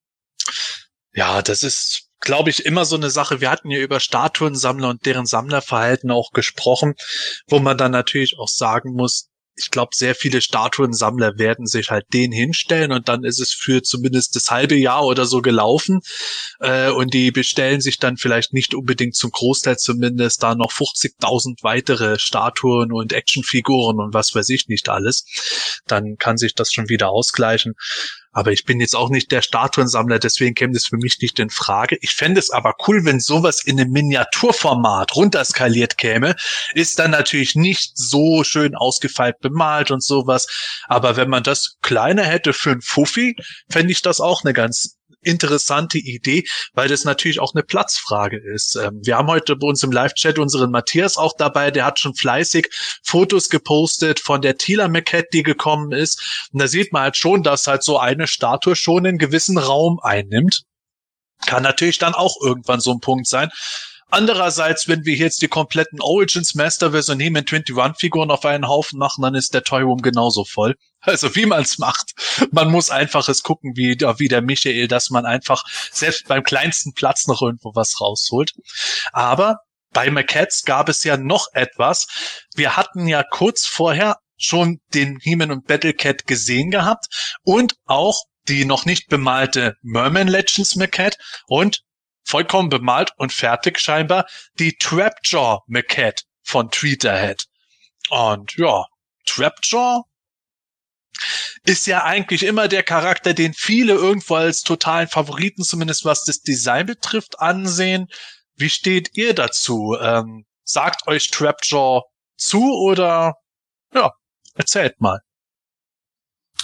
Ja, 1.14 1.40
das 1.40 1.62
ist, 1.62 2.10
glaube 2.22 2.50
ich, 2.50 2.64
immer 2.64 2.84
so 2.86 2.96
eine 2.96 3.10
Sache. 3.10 3.40
Wir 3.40 3.50
hatten 3.50 3.70
ja 3.70 3.78
über 3.80 4.00
Statuensammler 4.00 4.88
und 4.88 5.04
deren 5.04 5.26
Sammlerverhalten 5.26 6.10
auch 6.10 6.30
gesprochen, 6.30 6.94
wo 7.48 7.58
man 7.58 7.76
dann 7.76 7.92
natürlich 7.92 8.38
auch 8.38 8.48
sagen 8.48 8.94
muss, 8.94 9.28
ich 9.54 9.70
glaube, 9.70 9.94
sehr 9.94 10.14
viele 10.14 10.40
Statuensammler 10.40 11.38
werden 11.38 11.66
sich 11.66 11.90
halt 11.90 12.06
den 12.14 12.32
hinstellen 12.32 12.90
und 12.90 13.08
dann 13.08 13.22
ist 13.22 13.38
es 13.38 13.52
für 13.52 13.82
zumindest 13.82 14.34
das 14.34 14.50
halbe 14.50 14.76
Jahr 14.76 15.04
oder 15.04 15.26
so 15.26 15.42
gelaufen. 15.42 16.00
Äh, 16.60 16.90
und 16.90 17.12
die 17.12 17.30
bestellen 17.30 17.80
sich 17.80 17.98
dann 17.98 18.16
vielleicht 18.16 18.54
nicht 18.54 18.74
unbedingt 18.74 19.14
zum 19.14 19.30
Großteil 19.30 19.76
zumindest 19.76 20.42
da 20.42 20.54
noch 20.54 20.72
50.000 20.72 21.62
weitere 21.62 22.18
Statuen 22.18 22.92
und 22.92 23.12
Actionfiguren 23.12 24.00
und 24.00 24.14
was 24.14 24.34
weiß 24.34 24.48
ich 24.48 24.68
nicht 24.68 24.88
alles. 24.88 25.26
Dann 25.86 26.16
kann 26.16 26.38
sich 26.38 26.54
das 26.54 26.72
schon 26.72 26.88
wieder 26.88 27.10
ausgleichen. 27.10 27.74
Aber 28.32 28.50
ich 28.50 28.64
bin 28.64 28.80
jetzt 28.80 28.96
auch 28.96 29.10
nicht 29.10 29.30
der 29.30 29.42
Statuensammler, 29.42 30.18
deswegen 30.18 30.54
käme 30.54 30.72
das 30.72 30.86
für 30.86 30.96
mich 30.96 31.18
nicht 31.20 31.38
in 31.38 31.50
Frage. 31.50 31.98
Ich 32.00 32.12
fände 32.12 32.40
es 32.40 32.50
aber 32.50 32.74
cool, 32.86 33.04
wenn 33.04 33.20
sowas 33.20 33.62
in 33.64 33.78
einem 33.78 33.92
Miniaturformat 33.92 35.14
runterskaliert 35.14 35.98
käme. 35.98 36.34
Ist 36.74 36.98
dann 36.98 37.10
natürlich 37.10 37.54
nicht 37.54 37.92
so 37.94 38.42
schön 38.42 38.74
ausgefeilt 38.74 39.38
bemalt 39.40 39.90
und 39.90 40.02
sowas. 40.02 40.46
Aber 40.88 41.16
wenn 41.16 41.28
man 41.28 41.42
das 41.42 41.76
kleiner 41.82 42.24
hätte 42.24 42.52
für 42.52 42.70
ein 42.70 42.80
Fuffi, 42.80 43.36
fände 43.70 43.92
ich 43.92 44.00
das 44.00 44.20
auch 44.20 44.44
eine 44.44 44.54
ganz 44.54 44.96
interessante 45.22 45.98
Idee, 45.98 46.44
weil 46.74 46.88
das 46.88 47.04
natürlich 47.04 47.40
auch 47.40 47.54
eine 47.54 47.62
Platzfrage 47.62 48.38
ist. 48.38 48.76
Ähm, 48.76 49.00
wir 49.02 49.16
haben 49.16 49.28
heute 49.28 49.56
bei 49.56 49.66
uns 49.66 49.82
im 49.82 49.92
Live-Chat 49.92 50.38
unseren 50.38 50.70
Matthias 50.70 51.16
auch 51.16 51.34
dabei, 51.36 51.70
der 51.70 51.84
hat 51.84 51.98
schon 51.98 52.14
fleißig 52.14 52.68
Fotos 53.02 53.48
gepostet 53.48 54.20
von 54.20 54.42
der 54.42 54.56
Tila 54.56 54.88
Maquette, 54.88 55.28
die 55.32 55.42
gekommen 55.42 55.92
ist. 55.92 56.48
Und 56.52 56.60
da 56.60 56.68
sieht 56.68 56.92
man 56.92 57.02
halt 57.02 57.16
schon, 57.16 57.42
dass 57.42 57.66
halt 57.66 57.82
so 57.82 57.98
eine 57.98 58.26
Statue 58.26 58.76
schon 58.76 59.06
einen 59.06 59.18
gewissen 59.18 59.58
Raum 59.58 59.98
einnimmt. 60.02 60.62
Kann 61.46 61.62
natürlich 61.62 61.98
dann 61.98 62.14
auch 62.14 62.36
irgendwann 62.40 62.80
so 62.80 62.92
ein 62.92 63.00
Punkt 63.00 63.26
sein. 63.26 63.50
Andererseits, 64.12 64.88
wenn 64.88 65.06
wir 65.06 65.14
jetzt 65.14 65.40
die 65.40 65.48
kompletten 65.48 66.02
Origins 66.02 66.54
Masterverse 66.54 67.12
und 67.12 67.20
He-Man 67.20 67.46
21 67.50 67.98
Figuren 67.98 68.30
auf 68.30 68.44
einen 68.44 68.68
Haufen 68.68 68.98
machen, 68.98 69.22
dann 69.22 69.34
ist 69.34 69.54
der 69.54 69.62
Toy 69.62 69.80
Room 69.80 70.02
genauso 70.02 70.44
voll. 70.44 70.76
Also 71.04 71.34
wie 71.34 71.46
man 71.46 71.62
es 71.62 71.78
macht. 71.78 72.12
Man 72.52 72.70
muss 72.70 72.88
einfach 72.90 73.28
es 73.28 73.42
gucken, 73.42 73.72
wie, 73.74 73.98
wie 73.98 74.28
der 74.28 74.40
Michael, 74.40 74.86
dass 74.86 75.10
man 75.10 75.24
einfach 75.24 75.64
selbst 75.90 76.28
beim 76.28 76.44
kleinsten 76.44 76.92
Platz 76.92 77.26
noch 77.26 77.42
irgendwo 77.42 77.72
was 77.74 78.00
rausholt. 78.00 78.52
Aber 79.12 79.56
bei 79.92 80.10
McCats 80.10 80.62
gab 80.62 80.88
es 80.88 81.02
ja 81.02 81.16
noch 81.16 81.48
etwas. 81.54 82.06
Wir 82.54 82.76
hatten 82.76 83.08
ja 83.08 83.24
kurz 83.24 83.66
vorher 83.66 84.18
schon 84.36 84.78
den 84.94 85.18
He-Man 85.20 85.50
und 85.50 85.66
Battlecat 85.66 86.26
gesehen 86.26 86.70
gehabt 86.70 87.38
und 87.42 87.74
auch 87.86 88.22
die 88.46 88.64
noch 88.64 88.84
nicht 88.84 89.08
bemalte 89.08 89.74
Merman 89.82 90.28
Legends 90.28 90.76
McCat 90.76 91.16
und 91.46 91.80
vollkommen 92.24 92.68
bemalt 92.68 93.12
und 93.16 93.32
fertig 93.32 93.78
scheinbar 93.80 94.26
die 94.58 94.76
Trapjaw 94.76 95.60
McCat 95.66 96.24
von 96.42 96.70
Tweeterhead. 96.70 97.44
Und 98.10 98.56
ja, 98.56 98.84
Trapjaw 99.26 100.02
ist 101.64 101.86
ja 101.86 102.04
eigentlich 102.04 102.44
immer 102.44 102.68
der 102.68 102.82
Charakter, 102.82 103.34
den 103.34 103.54
viele 103.54 103.94
irgendwo 103.94 104.34
als 104.34 104.62
totalen 104.62 105.08
Favoriten, 105.08 105.62
zumindest 105.62 106.04
was 106.04 106.24
das 106.24 106.40
Design 106.40 106.86
betrifft, 106.86 107.38
ansehen. 107.38 108.08
Wie 108.56 108.70
steht 108.70 109.16
ihr 109.16 109.34
dazu? 109.34 109.96
Ähm, 110.00 110.44
sagt 110.64 111.06
euch 111.06 111.30
Trapjaw 111.30 112.02
zu 112.36 112.72
oder 112.74 113.34
ja, 113.94 114.12
erzählt 114.54 115.00
mal. 115.00 115.20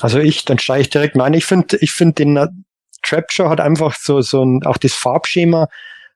Also 0.00 0.18
ich, 0.18 0.44
dann 0.44 0.58
steige 0.58 0.82
ich 0.82 0.90
direkt 0.90 1.16
mal 1.16 1.24
ein. 1.24 1.34
Ich 1.34 1.44
finde, 1.44 1.76
ich 1.78 1.92
finde 1.92 2.24
den 2.24 2.66
Trapjaw 3.08 3.48
hat 3.48 3.60
einfach 3.60 3.96
so 3.96 4.20
so 4.20 4.44
ein 4.44 4.64
auch 4.64 4.76
das 4.76 4.94
Farbschema 4.94 5.68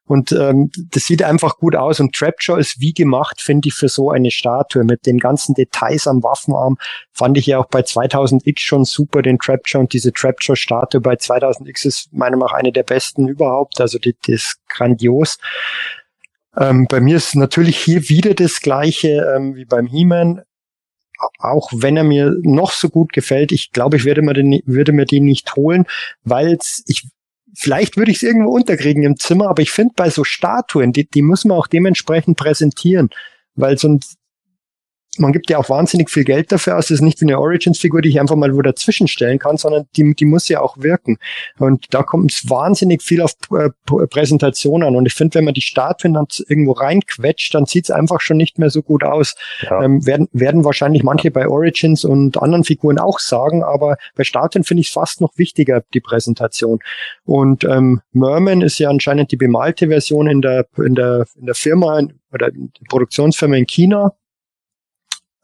und 0.05 0.33
ähm, 0.33 0.69
das 0.91 1.05
sieht 1.05 1.23
einfach 1.23 1.57
gut 1.57 1.75
aus. 1.75 1.99
Und 1.99 2.13
Trapjaw 2.13 2.59
ist 2.59 2.81
wie 2.81 2.93
gemacht, 2.93 3.41
finde 3.41 3.69
ich, 3.69 3.73
für 3.73 3.87
so 3.87 4.11
eine 4.11 4.31
Statue 4.31 4.83
mit 4.83 5.05
den 5.05 5.17
ganzen 5.17 5.55
Details 5.55 6.07
am 6.07 6.21
Waffenarm. 6.23 6.77
Fand 7.13 7.37
ich 7.37 7.45
ja 7.45 7.59
auch 7.59 7.67
bei 7.67 7.79
2000X 7.81 8.59
schon 8.59 8.83
super, 8.83 9.21
den 9.21 9.39
Trapjaw. 9.39 9.79
Und 9.79 9.93
diese 9.93 10.11
Trapjaw-Statue 10.11 10.99
bei 10.99 11.13
2000X 11.13 11.85
ist 11.85 12.13
meiner 12.13 12.35
Meinung 12.35 12.51
nach 12.51 12.59
eine 12.59 12.73
der 12.73 12.83
besten 12.83 13.29
überhaupt. 13.29 13.79
Also 13.79 13.97
die, 13.97 14.15
die 14.27 14.33
ist 14.33 14.57
grandios. 14.67 15.37
Ähm, 16.57 16.85
bei 16.89 16.99
mir 16.99 17.15
ist 17.15 17.35
natürlich 17.35 17.77
hier 17.77 18.09
wieder 18.09 18.33
das 18.33 18.59
gleiche 18.59 19.33
ähm, 19.35 19.55
wie 19.55 19.65
beim 19.65 19.87
He-Man 19.87 20.41
auch 21.39 21.71
wenn 21.73 21.97
er 21.97 22.03
mir 22.03 22.35
noch 22.41 22.71
so 22.71 22.89
gut 22.89 23.13
gefällt, 23.13 23.51
ich 23.51 23.71
glaube, 23.71 23.97
ich 23.97 24.05
werde 24.05 24.21
mir 24.21 24.33
den, 24.33 24.61
würde 24.65 24.91
mir 24.91 25.05
den 25.05 25.25
nicht 25.25 25.55
holen, 25.55 25.85
weil 26.23 26.57
ich 26.87 27.07
vielleicht 27.55 27.97
würde 27.97 28.11
ich 28.11 28.17
es 28.17 28.23
irgendwo 28.23 28.51
unterkriegen 28.51 29.03
im 29.03 29.17
Zimmer, 29.17 29.49
aber 29.49 29.61
ich 29.61 29.71
finde 29.71 29.93
bei 29.95 30.09
so 30.09 30.23
Statuen, 30.23 30.91
die, 30.91 31.07
die 31.07 31.21
muss 31.21 31.45
man 31.45 31.57
auch 31.57 31.67
dementsprechend 31.67 32.37
präsentieren, 32.37 33.09
weil 33.55 33.77
sonst 33.77 34.17
man 35.17 35.31
gibt 35.31 35.49
ja 35.49 35.57
auch 35.59 35.69
wahnsinnig 35.69 36.09
viel 36.09 36.23
Geld 36.23 36.51
dafür 36.51 36.77
aus. 36.77 36.87
Das 36.87 36.95
ist 36.95 37.01
nicht 37.01 37.21
wie 37.21 37.25
eine 37.25 37.39
Origins-Figur, 37.39 38.01
die 38.01 38.09
ich 38.09 38.19
einfach 38.19 38.35
mal 38.35 38.55
wo 38.55 38.61
dazwischen 38.61 39.07
stellen 39.07 39.37
kann, 39.37 39.57
sondern 39.57 39.85
die, 39.95 40.15
die 40.15 40.25
muss 40.25 40.47
ja 40.47 40.61
auch 40.61 40.77
wirken. 40.77 41.17
Und 41.59 41.93
da 41.93 42.01
kommt 42.03 42.31
es 42.31 42.49
wahnsinnig 42.49 43.03
viel 43.03 43.21
auf 43.21 43.33
äh, 43.51 43.69
Präsentation 43.85 44.81
an. 44.81 44.95
Und 44.95 45.05
ich 45.05 45.13
finde, 45.13 45.35
wenn 45.35 45.45
man 45.45 45.53
die 45.53 45.61
Statuen 45.61 46.15
dann 46.15 46.25
irgendwo 46.47 46.71
reinquetscht, 46.71 47.53
dann 47.53 47.65
sieht 47.65 47.85
es 47.85 47.91
einfach 47.91 48.21
schon 48.21 48.37
nicht 48.37 48.57
mehr 48.57 48.69
so 48.69 48.81
gut 48.81 49.03
aus. 49.03 49.35
Ja. 49.61 49.83
Ähm, 49.83 50.05
werden, 50.05 50.27
werden 50.31 50.63
wahrscheinlich 50.63 51.03
manche 51.03 51.29
bei 51.29 51.47
Origins 51.47 52.03
und 52.03 52.41
anderen 52.41 52.63
Figuren 52.63 52.97
auch 52.97 53.19
sagen, 53.19 53.63
aber 53.63 53.97
bei 54.15 54.23
Statuen 54.23 54.63
finde 54.63 54.81
ich 54.81 54.87
es 54.87 54.93
fast 54.93 55.21
noch 55.21 55.37
wichtiger, 55.37 55.83
die 55.93 56.01
Präsentation. 56.01 56.79
Und 57.25 57.63
ähm, 57.65 58.01
Merman 58.13 58.61
ist 58.61 58.79
ja 58.79 58.89
anscheinend 58.89 59.31
die 59.31 59.37
bemalte 59.37 59.89
Version 59.89 60.27
in 60.27 60.41
der, 60.41 60.65
in 60.77 60.95
der, 60.95 61.25
in 61.39 61.45
der 61.45 61.55
Firma 61.55 62.01
oder 62.31 62.47
in 62.47 62.71
der 62.79 62.85
Produktionsfirma 62.89 63.55
in 63.57 63.67
China 63.67 64.13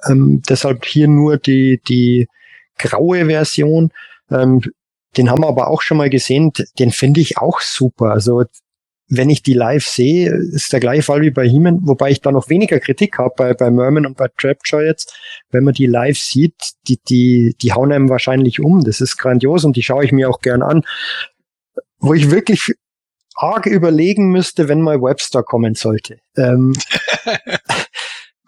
ähm, 0.07 0.41
deshalb 0.47 0.85
hier 0.85 1.07
nur 1.07 1.37
die, 1.37 1.81
die 1.87 2.27
graue 2.77 3.25
Version. 3.25 3.91
Ähm, 4.31 4.61
den 5.17 5.29
haben 5.29 5.41
wir 5.41 5.47
aber 5.47 5.69
auch 5.69 5.81
schon 5.81 5.97
mal 5.97 6.09
gesehen. 6.09 6.51
Den 6.77 6.91
finde 6.91 7.19
ich 7.19 7.37
auch 7.37 7.61
super. 7.61 8.11
Also 8.11 8.43
wenn 9.09 9.29
ich 9.29 9.41
die 9.41 9.53
live 9.53 9.85
sehe, 9.85 10.31
ist 10.31 10.71
der 10.71 10.79
gleiche 10.79 11.01
Fall 11.01 11.21
wie 11.21 11.31
bei 11.31 11.47
Heeman, 11.47 11.79
wobei 11.81 12.11
ich 12.11 12.21
da 12.21 12.31
noch 12.31 12.47
weniger 12.49 12.79
Kritik 12.79 13.17
habe 13.17 13.33
bei, 13.35 13.53
bei 13.55 13.71
Merman 13.71 14.05
und 14.05 14.15
bei 14.15 14.27
Trapjaw 14.37 14.85
jetzt. 14.85 15.17
Wenn 15.49 15.63
man 15.63 15.73
die 15.73 15.87
live 15.87 16.19
sieht, 16.19 16.73
die, 16.87 16.99
die, 17.09 17.55
die 17.59 17.73
hauen 17.73 17.91
einem 17.91 18.09
wahrscheinlich 18.09 18.59
um. 18.59 18.83
Das 18.83 19.01
ist 19.01 19.17
grandios 19.17 19.65
und 19.65 19.75
die 19.75 19.83
schaue 19.83 20.05
ich 20.05 20.11
mir 20.11 20.29
auch 20.29 20.41
gern 20.41 20.61
an. 20.61 20.83
Wo 21.97 22.13
ich 22.13 22.29
wirklich 22.29 22.71
arg 23.35 23.65
überlegen 23.65 24.29
müsste, 24.29 24.67
wenn 24.67 24.81
mal 24.81 25.01
Webster 25.01 25.41
kommen 25.41 25.73
sollte. 25.73 26.19
Ähm, 26.37 26.73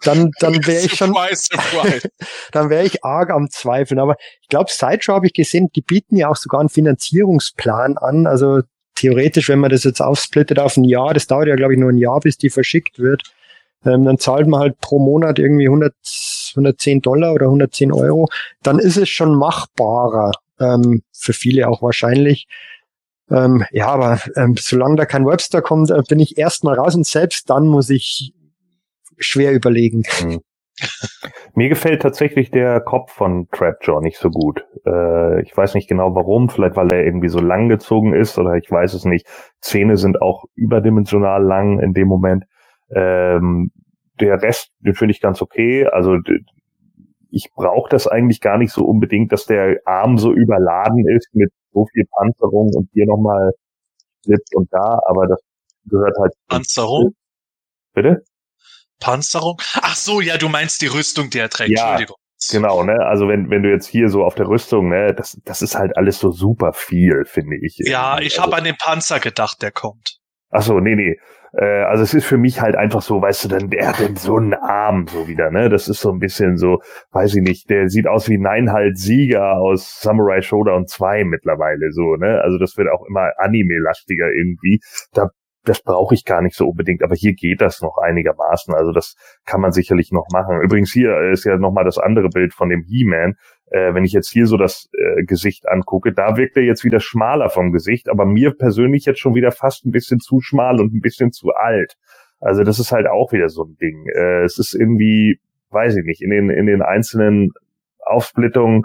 dann, 0.02 0.30
dann 0.40 0.66
wäre 0.66 0.84
ich 0.84 0.94
schon, 0.94 1.14
dann 2.52 2.70
wäre 2.70 2.84
ich 2.84 3.04
arg 3.04 3.30
am 3.30 3.50
Zweifeln. 3.50 4.00
Aber 4.00 4.16
ich 4.40 4.48
glaube, 4.48 4.70
Sideshow 4.70 5.14
habe 5.14 5.26
ich 5.26 5.32
gesehen, 5.32 5.68
die 5.74 5.82
bieten 5.82 6.16
ja 6.16 6.28
auch 6.28 6.36
sogar 6.36 6.60
einen 6.60 6.68
Finanzierungsplan 6.68 7.98
an. 7.98 8.26
Also 8.26 8.60
theoretisch, 8.94 9.48
wenn 9.48 9.58
man 9.58 9.70
das 9.70 9.84
jetzt 9.84 10.00
aufsplittet 10.00 10.58
auf 10.58 10.76
ein 10.76 10.84
Jahr, 10.84 11.14
das 11.14 11.26
dauert 11.26 11.48
ja, 11.48 11.56
glaube 11.56 11.74
ich, 11.74 11.80
nur 11.80 11.90
ein 11.90 11.98
Jahr, 11.98 12.20
bis 12.20 12.36
die 12.38 12.50
verschickt 12.50 12.98
wird, 12.98 13.22
ähm, 13.84 14.04
dann 14.04 14.18
zahlt 14.18 14.46
man 14.46 14.60
halt 14.60 14.80
pro 14.80 14.98
Monat 14.98 15.38
irgendwie 15.38 15.66
100, 15.66 15.94
110 16.54 17.00
Dollar 17.00 17.32
oder 17.32 17.46
110 17.46 17.92
Euro. 17.92 18.28
Dann 18.62 18.78
ist 18.78 18.96
es 18.96 19.08
schon 19.08 19.34
machbarer, 19.34 20.32
ähm, 20.60 21.02
für 21.12 21.32
viele 21.32 21.68
auch 21.68 21.82
wahrscheinlich. 21.82 22.46
Ähm, 23.30 23.64
ja, 23.70 23.88
aber 23.88 24.20
ähm, 24.36 24.56
solange 24.58 24.96
da 24.96 25.06
kein 25.06 25.26
Webster 25.26 25.62
kommt, 25.62 25.90
äh, 25.90 26.02
bin 26.08 26.20
ich 26.20 26.38
erstmal 26.38 26.74
raus 26.74 26.94
und 26.94 27.06
selbst 27.06 27.48
dann 27.48 27.66
muss 27.66 27.88
ich 27.88 28.34
schwer 29.22 29.52
überlegen. 29.52 30.02
Hm. 30.18 30.40
Mir 31.54 31.68
gefällt 31.68 32.02
tatsächlich 32.02 32.50
der 32.50 32.80
Kopf 32.80 33.12
von 33.12 33.48
Trapjaw 33.50 34.00
nicht 34.00 34.18
so 34.18 34.30
gut. 34.30 34.64
Äh, 34.86 35.42
ich 35.42 35.56
weiß 35.56 35.74
nicht 35.74 35.88
genau 35.88 36.14
warum, 36.14 36.48
vielleicht 36.48 36.76
weil 36.76 36.92
er 36.92 37.04
irgendwie 37.04 37.28
so 37.28 37.40
lang 37.40 37.68
gezogen 37.68 38.14
ist 38.14 38.38
oder 38.38 38.56
ich 38.56 38.70
weiß 38.70 38.94
es 38.94 39.04
nicht. 39.04 39.26
Zähne 39.60 39.96
sind 39.96 40.20
auch 40.22 40.44
überdimensional 40.54 41.42
lang 41.42 41.78
in 41.78 41.92
dem 41.92 42.08
Moment. 42.08 42.44
Ähm, 42.94 43.70
der 44.20 44.42
Rest, 44.42 44.70
den 44.80 44.94
finde 44.94 45.12
ich 45.12 45.20
ganz 45.20 45.42
okay. 45.42 45.86
Also 45.86 46.16
ich 47.30 47.50
brauche 47.54 47.88
das 47.90 48.06
eigentlich 48.06 48.40
gar 48.40 48.58
nicht 48.58 48.72
so 48.72 48.84
unbedingt, 48.84 49.32
dass 49.32 49.46
der 49.46 49.80
Arm 49.84 50.18
so 50.18 50.32
überladen 50.32 51.06
ist 51.08 51.28
mit 51.34 51.50
so 51.72 51.86
viel 51.92 52.04
Panzerung 52.16 52.70
und 52.74 52.88
hier 52.92 53.06
nochmal 53.06 53.52
Slip 54.24 54.40
und 54.54 54.72
da, 54.72 55.00
aber 55.06 55.26
das 55.26 55.40
gehört 55.86 56.16
halt. 56.18 56.32
Panzerung? 56.48 57.14
Bitte? 57.94 58.22
Panzerung? 59.02 59.60
Ach 59.82 59.96
so, 59.96 60.20
ja, 60.20 60.38
du 60.38 60.48
meinst 60.48 60.80
die 60.82 60.86
Rüstung, 60.86 61.30
die 61.30 61.38
er 61.38 61.50
trägt. 61.50 61.70
Ja, 61.70 61.90
Entschuldigung. 61.90 62.16
Genau, 62.50 62.82
ne? 62.82 62.98
Also 63.06 63.28
wenn, 63.28 63.50
wenn 63.50 63.62
du 63.62 63.70
jetzt 63.70 63.86
hier 63.86 64.08
so 64.08 64.24
auf 64.24 64.34
der 64.34 64.48
Rüstung, 64.48 64.88
ne, 64.88 65.14
das, 65.14 65.38
das 65.44 65.62
ist 65.62 65.76
halt 65.76 65.96
alles 65.96 66.18
so 66.18 66.30
super 66.30 66.72
viel, 66.72 67.24
finde 67.24 67.56
ich. 67.56 67.76
Ja, 67.78 68.18
ich 68.18 68.38
also, 68.38 68.42
habe 68.42 68.56
an 68.56 68.64
den 68.64 68.76
Panzer 68.76 69.20
gedacht, 69.20 69.62
der 69.62 69.70
kommt. 69.70 70.18
Ach 70.50 70.62
so, 70.62 70.80
nee, 70.80 70.96
nee. 70.96 71.16
Äh, 71.54 71.84
also 71.84 72.02
es 72.02 72.14
ist 72.14 72.26
für 72.26 72.38
mich 72.38 72.60
halt 72.60 72.76
einfach 72.76 73.02
so, 73.02 73.20
weißt 73.20 73.44
du, 73.44 73.48
dann 73.48 73.70
der 73.70 73.88
hat 73.88 74.00
denn 74.00 74.16
so 74.16 74.36
einen 74.36 74.54
Arm 74.54 75.06
so 75.06 75.28
wieder, 75.28 75.50
ne? 75.50 75.68
Das 75.68 75.88
ist 75.88 76.00
so 76.00 76.10
ein 76.10 76.18
bisschen 76.18 76.56
so, 76.56 76.80
weiß 77.12 77.36
ich 77.36 77.42
nicht, 77.42 77.70
der 77.70 77.88
sieht 77.88 78.06
aus 78.06 78.28
wie 78.28 78.38
Neinhalt 78.38 78.98
Sieger 78.98 79.58
aus 79.58 80.00
Samurai 80.00 80.42
Showdown 80.42 80.86
2 80.86 81.24
mittlerweile 81.24 81.92
so, 81.92 82.16
ne? 82.16 82.40
Also 82.42 82.58
das 82.58 82.76
wird 82.76 82.88
auch 82.88 83.04
immer 83.08 83.30
Anime-lastiger 83.38 84.28
irgendwie. 84.32 84.80
Da 85.12 85.28
das 85.64 85.82
brauche 85.82 86.14
ich 86.14 86.24
gar 86.24 86.42
nicht 86.42 86.56
so 86.56 86.68
unbedingt, 86.68 87.02
aber 87.02 87.14
hier 87.14 87.34
geht 87.34 87.60
das 87.60 87.80
noch 87.82 87.98
einigermaßen. 87.98 88.74
Also 88.74 88.92
das 88.92 89.14
kann 89.44 89.60
man 89.60 89.72
sicherlich 89.72 90.10
noch 90.10 90.26
machen. 90.32 90.60
Übrigens 90.60 90.92
hier 90.92 91.30
ist 91.30 91.44
ja 91.44 91.56
nochmal 91.56 91.84
das 91.84 91.98
andere 91.98 92.28
Bild 92.28 92.52
von 92.52 92.68
dem 92.68 92.82
He-Man. 92.82 93.34
Äh, 93.70 93.94
wenn 93.94 94.04
ich 94.04 94.12
jetzt 94.12 94.30
hier 94.30 94.46
so 94.46 94.56
das 94.56 94.88
äh, 94.92 95.24
Gesicht 95.24 95.68
angucke, 95.68 96.12
da 96.12 96.36
wirkt 96.36 96.56
er 96.56 96.64
jetzt 96.64 96.84
wieder 96.84 97.00
schmaler 97.00 97.48
vom 97.48 97.72
Gesicht, 97.72 98.08
aber 98.08 98.26
mir 98.26 98.52
persönlich 98.52 99.04
jetzt 99.06 99.20
schon 99.20 99.34
wieder 99.34 99.52
fast 99.52 99.86
ein 99.86 99.92
bisschen 99.92 100.18
zu 100.18 100.40
schmal 100.40 100.80
und 100.80 100.92
ein 100.92 101.00
bisschen 101.00 101.30
zu 101.30 101.50
alt. 101.50 101.96
Also 102.40 102.64
das 102.64 102.80
ist 102.80 102.90
halt 102.90 103.06
auch 103.06 103.32
wieder 103.32 103.48
so 103.48 103.64
ein 103.64 103.76
Ding. 103.80 104.06
Äh, 104.14 104.42
es 104.42 104.58
ist 104.58 104.74
irgendwie, 104.74 105.38
weiß 105.70 105.96
ich 105.96 106.04
nicht, 106.04 106.22
in 106.22 106.30
den, 106.30 106.50
in 106.50 106.66
den 106.66 106.82
einzelnen 106.82 107.52
Aufsplittungen 108.04 108.82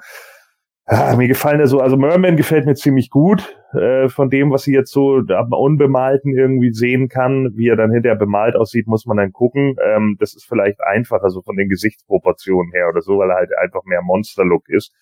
Ah, 0.89 1.17
mir 1.17 1.27
gefallen 1.27 1.59
ja 1.59 1.67
so, 1.67 1.81
also 1.81 1.97
Merman 1.97 2.37
gefällt 2.37 2.65
mir 2.65 2.75
ziemlich 2.75 3.09
gut, 3.09 3.57
äh, 3.73 4.07
von 4.07 4.29
dem, 4.29 4.51
was 4.51 4.63
sie 4.63 4.73
jetzt 4.73 4.93
so 4.93 5.17
am 5.17 5.51
Unbemalten 5.51 6.33
irgendwie 6.33 6.71
sehen 6.71 7.09
kann. 7.09 7.51
Wie 7.57 7.67
er 7.67 7.75
dann 7.75 7.91
hinterher 7.91 8.15
bemalt 8.17 8.55
aussieht, 8.55 8.87
muss 8.87 9.05
man 9.05 9.17
dann 9.17 9.33
gucken. 9.33 9.75
Ähm, 9.83 10.15
das 10.17 10.33
ist 10.33 10.45
vielleicht 10.45 10.79
einfacher, 10.81 11.29
so 11.29 11.41
von 11.41 11.57
den 11.57 11.67
Gesichtsproportionen 11.67 12.71
her 12.71 12.87
oder 12.87 13.01
so, 13.01 13.17
weil 13.17 13.29
er 13.31 13.35
halt 13.35 13.49
einfach 13.57 13.83
mehr 13.83 14.01
Monster-Look 14.01 14.69
ist. 14.69 14.93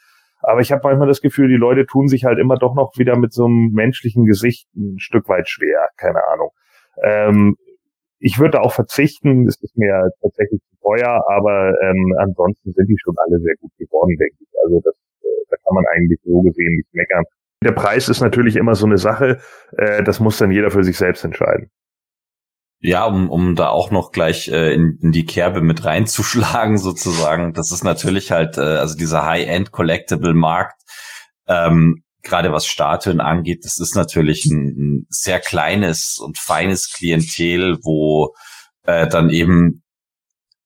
Aber 0.42 0.60
ich 0.60 0.72
habe 0.72 0.82
manchmal 0.84 1.08
das 1.08 1.22
Gefühl, 1.22 1.50
die 1.50 1.56
Leute 1.56 1.86
tun 1.86 2.08
sich 2.08 2.26
halt 2.26 2.40
immer 2.40 2.58
doch 2.58 2.74
noch 2.74 2.98
wieder 2.98 3.16
mit 3.16 3.32
so 3.32 3.46
einem 3.46 3.70
menschlichen 3.72 4.26
Gesicht 4.26 4.68
ein 4.76 4.98
Stück 4.98 5.30
weit 5.30 5.50
schwer, 5.50 5.90
keine 5.98 6.26
Ahnung. 6.34 6.50
Ähm, 7.04 7.58
ich 8.20 8.40
würde 8.40 8.62
auch 8.62 8.72
verzichten, 8.74 9.48
es 9.48 9.62
ist 9.62 9.78
mir 9.78 10.10
tatsächlich 10.22 10.62
zu 10.62 10.78
teuer, 10.82 11.24
aber 11.30 11.76
ähm, 11.84 12.16
ansonsten 12.18 12.74
sind 12.74 12.88
die 12.88 12.98
schon 12.98 13.16
alle 13.24 13.40
sehr 13.40 13.56
gut 13.62 13.72
geworden, 13.78 14.16
denke 14.18 14.38
ich. 14.40 14.50
Also 14.64 14.82
das, 14.84 14.96
da 15.50 15.58
kann 15.64 15.74
man 15.74 15.86
eigentlich 15.96 16.20
so 16.24 16.42
gesehen 16.42 16.76
nicht 16.76 16.94
meckern. 16.94 17.24
Der 17.64 17.72
Preis 17.72 18.10
ist 18.10 18.22
natürlich 18.22 18.56
immer 18.56 18.76
so 18.76 18.86
eine 18.86 18.98
Sache, 18.98 19.40
äh, 19.78 20.04
das 20.04 20.20
muss 20.20 20.38
dann 20.38 20.52
jeder 20.52 20.72
für 20.72 20.84
sich 20.84 20.98
selbst 20.98 21.24
entscheiden. 21.24 21.72
Ja, 22.80 23.06
um, 23.06 23.30
um 23.30 23.56
da 23.56 23.70
auch 23.70 23.90
noch 23.90 24.12
gleich 24.12 24.50
äh, 24.50 24.74
in, 24.74 25.00
in 25.02 25.12
die 25.12 25.26
Kerbe 25.26 25.62
mit 25.62 25.86
reinzuschlagen, 25.86 26.78
sozusagen. 26.78 27.54
Das 27.54 27.72
ist 27.72 27.84
natürlich 27.84 28.32
halt, 28.32 28.58
äh, 28.58 28.62
also 28.62 28.96
dieser 28.96 29.26
High-End-Collectible-Markt, 29.26 30.82
ähm, 31.48 32.04
gerade 32.22 32.52
was 32.52 32.68
Statuen 32.68 33.22
angeht, 33.22 33.64
das 33.64 33.80
ist 33.80 33.96
natürlich 33.96 34.46
ein, 34.46 34.76
ein 34.78 35.08
sehr 35.10 35.40
kleines 35.40 36.20
und 36.20 36.38
feines 36.38 36.92
Klientel, 36.92 37.78
wo 37.84 38.36
äh, 38.84 39.08
dann 39.08 39.30
eben 39.30 39.84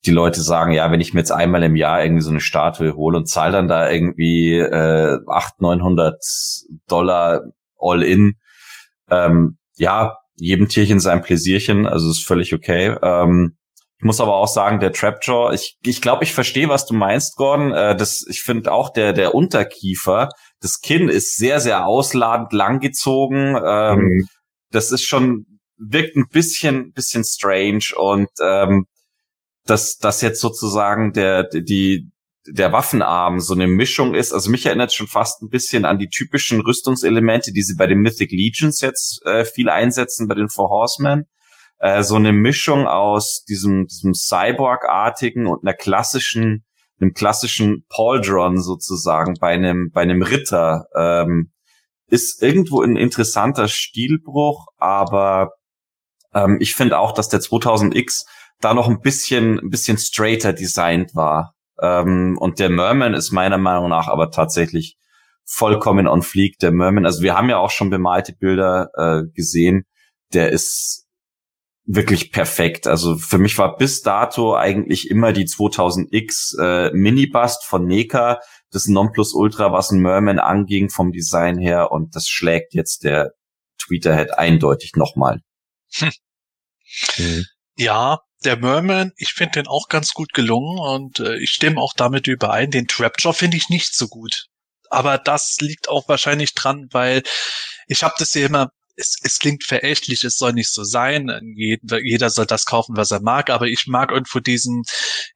die 0.06 0.12
Leute 0.12 0.42
sagen, 0.42 0.72
ja, 0.72 0.92
wenn 0.92 1.02
ich 1.02 1.14
mir 1.14 1.20
jetzt 1.20 1.32
einmal 1.32 1.64
im 1.64 1.76
Jahr 1.76 2.04
irgendwie 2.04 2.24
so 2.24 2.30
eine 2.30 2.40
Statue 2.40 2.96
hole 2.96 3.18
und 3.18 3.28
zahle 3.28 3.52
dann 3.52 3.68
da 3.68 3.90
irgendwie 3.90 4.58
äh, 4.58 5.18
800, 5.28 5.60
900 5.60 6.16
Dollar 6.88 7.42
all 7.78 8.04
in, 8.04 8.36
ähm, 9.10 9.58
ja, 9.76 10.18
jedem 10.36 10.70
Tierchen 10.70 11.00
sein 11.00 11.22
Pläsierchen, 11.22 11.86
also 11.86 12.10
ist 12.10 12.26
völlig 12.26 12.54
okay. 12.54 12.96
Ähm, 13.02 13.58
ich 13.98 14.06
muss 14.06 14.22
aber 14.22 14.36
auch 14.36 14.48
sagen, 14.48 14.80
der 14.80 14.94
Trapjaw, 14.94 15.54
ich 15.54 15.78
ich, 15.84 16.02
glaube, 16.02 16.24
ich 16.24 16.34
verstehe, 16.34 16.70
was 16.70 16.86
du 16.86 16.94
meinst, 16.94 17.36
Gordon. 17.36 17.74
Äh, 17.74 17.98
das, 17.98 18.26
ich 18.30 18.42
finde 18.42 18.72
auch 18.72 18.92
der, 18.94 19.12
der 19.12 19.36
Unterkiefer, 19.36 20.30
das 20.62 20.80
Kinn 20.80 21.10
ist 21.10 21.36
sehr, 21.36 21.60
sehr 21.60 21.86
ausladend 21.86 22.54
langgezogen. 22.54 23.60
Ähm, 23.62 24.00
mhm. 24.00 24.28
Das 24.72 24.94
ist 24.94 25.04
schon, 25.04 25.46
wirkt 25.78 26.16
ein 26.16 26.28
bisschen, 26.30 26.94
bisschen 26.94 27.26
strange 27.26 27.84
und 27.98 28.30
ähm, 28.42 28.86
dass 29.66 29.98
das 29.98 30.22
jetzt 30.22 30.42
sozusagen 30.42 31.14
der, 31.14 31.44
die, 31.44 32.12
der 32.48 32.72
Waffenarm 32.72 33.40
so 33.40 33.54
eine 33.54 33.68
Mischung 33.68 34.16
ist. 34.16 34.34
Also 34.34 34.50
mich 34.50 34.66
erinnert 34.66 34.94
schon 34.94 35.08
fast 35.08 35.42
ein 35.42 35.50
bisschen 35.50 35.86
an 35.86 36.00
die 36.00 36.10
typischen 36.10 36.62
Rüstungselemente, 36.62 37.52
die 37.52 37.62
sie 37.62 37.76
bei 37.76 37.88
den 37.88 38.00
Mythic 38.00 38.32
Legions 38.32 38.82
jetzt 38.82 39.26
äh, 39.26 39.46
viel 39.46 39.70
einsetzen, 39.70 40.28
bei 40.28 40.36
den 40.36 40.50
Four 40.50 40.70
Horsemen. 40.70 41.26
Äh, 41.80 42.04
so 42.04 42.16
eine 42.16 42.34
Mischung 42.34 42.88
aus 42.88 43.44
diesem, 43.48 43.86
diesem 43.88 44.14
Cyborg-artigen 44.14 45.48
und 45.48 45.64
einer 45.64 45.76
klassischen, 45.76 46.66
einem 47.00 47.14
klassischen 47.14 47.86
Pauldron 47.90 48.62
sozusagen 48.62 49.36
bei 49.40 49.54
einem, 49.54 49.92
bei 49.94 50.02
einem 50.02 50.22
Ritter. 50.22 50.86
Ähm, 50.96 51.52
ist 52.08 52.42
irgendwo 52.42 52.82
ein 52.82 52.98
interessanter 52.98 53.68
Stilbruch, 53.68 54.66
aber 54.78 55.52
ähm, 56.34 56.58
ich 56.60 56.74
finde 56.74 56.98
auch, 56.98 57.12
dass 57.12 57.30
der 57.30 57.40
2000X 57.40 58.26
da 58.62 58.74
noch 58.74 58.88
ein 58.88 59.02
bisschen, 59.02 59.60
ein 59.60 59.70
bisschen 59.70 59.98
straighter 59.98 60.54
designt 60.54 61.16
war. 61.16 61.56
Ähm, 61.82 62.38
und 62.40 62.60
der 62.60 62.70
Merman 62.70 63.14
ist 63.14 63.32
meiner 63.32 63.58
Meinung 63.58 63.90
nach 63.90 64.08
aber 64.08 64.32
tatsächlich 64.32 64.98
vollkommen 65.46 66.08
on 66.08 66.22
fleek. 66.22 66.60
Der 66.60 66.72
Merman, 66.72 67.06
also 67.06 67.22
wir 67.22 67.36
haben 67.36 67.50
ja 67.50 67.58
auch 67.58 67.72
schon 67.72 67.90
bemalte 67.90 68.34
Bilder 68.34 68.90
äh, 68.96 69.32
gesehen. 69.34 69.86
Der 70.34 70.52
ist 70.52 71.06
wirklich 71.86 72.32
perfekt. 72.32 72.86
Also 72.86 73.18
für 73.18 73.40
mich 73.40 73.58
war 73.58 73.76
bis 73.76 74.02
dato 74.02 74.56
eigentlich 74.56 75.10
immer 75.10 75.34
die 75.34 75.46
2000X 75.46 76.60
äh, 76.62 76.92
Minibust 76.94 77.64
von 77.66 77.86
Neka 77.86 78.40
das 78.72 78.88
Nonplusultra, 78.88 79.72
was 79.72 79.92
ein 79.92 80.00
Merman 80.00 80.38
anging 80.38 80.90
vom 80.90 81.12
Design 81.12 81.58
her 81.58 81.92
und 81.92 82.16
das 82.16 82.28
schlägt 82.28 82.76
jetzt 82.76 83.04
der 83.04 83.32
Tweeterhead 83.80 84.38
eindeutig 84.38 84.94
nochmal. 84.96 85.42
Hm. 87.18 87.26
Mhm. 87.26 87.46
Ja, 87.80 88.20
der 88.44 88.58
Merman, 88.58 89.14
ich 89.16 89.32
finde 89.34 89.54
den 89.62 89.68
auch 89.68 89.88
ganz 89.88 90.12
gut 90.14 90.34
gelungen 90.34 90.80
und 90.80 91.20
äh, 91.22 91.38
ich 91.38 91.52
stimme 91.52 91.80
auch 91.80 91.94
damit 91.96 92.28
überein. 92.28 92.72
Den 92.72 92.88
Trapjaw 92.88 93.32
finde 93.34 93.56
ich 93.56 93.70
nicht 93.70 93.96
so 93.96 94.10
gut. 94.10 94.48
Aber 94.90 95.18
das 95.18 95.56
liegt 95.62 95.88
auch 95.88 96.10
wahrscheinlich 96.10 96.54
dran, 96.56 96.88
weil 96.92 97.24
ich 97.88 98.04
habe 98.04 98.16
das 98.20 98.34
ja 98.34 98.46
immer 98.48 98.70
es, 99.00 99.16
es 99.24 99.40
klingt 99.40 99.64
verächtlich, 99.64 100.24
es 100.24 100.38
soll 100.38 100.54
nicht 100.54 100.72
so 100.72 100.84
sein. 100.84 101.32
Jeder, 101.56 102.30
soll 102.30 102.46
das 102.46 102.66
kaufen, 102.66 102.98
was 102.98 103.12
er 103.12 103.22
mag, 103.22 103.50
aber 103.50 103.68
ich 103.68 103.86
mag 103.88 104.12
irgendwo 104.12 104.40
diesen, 104.40 104.84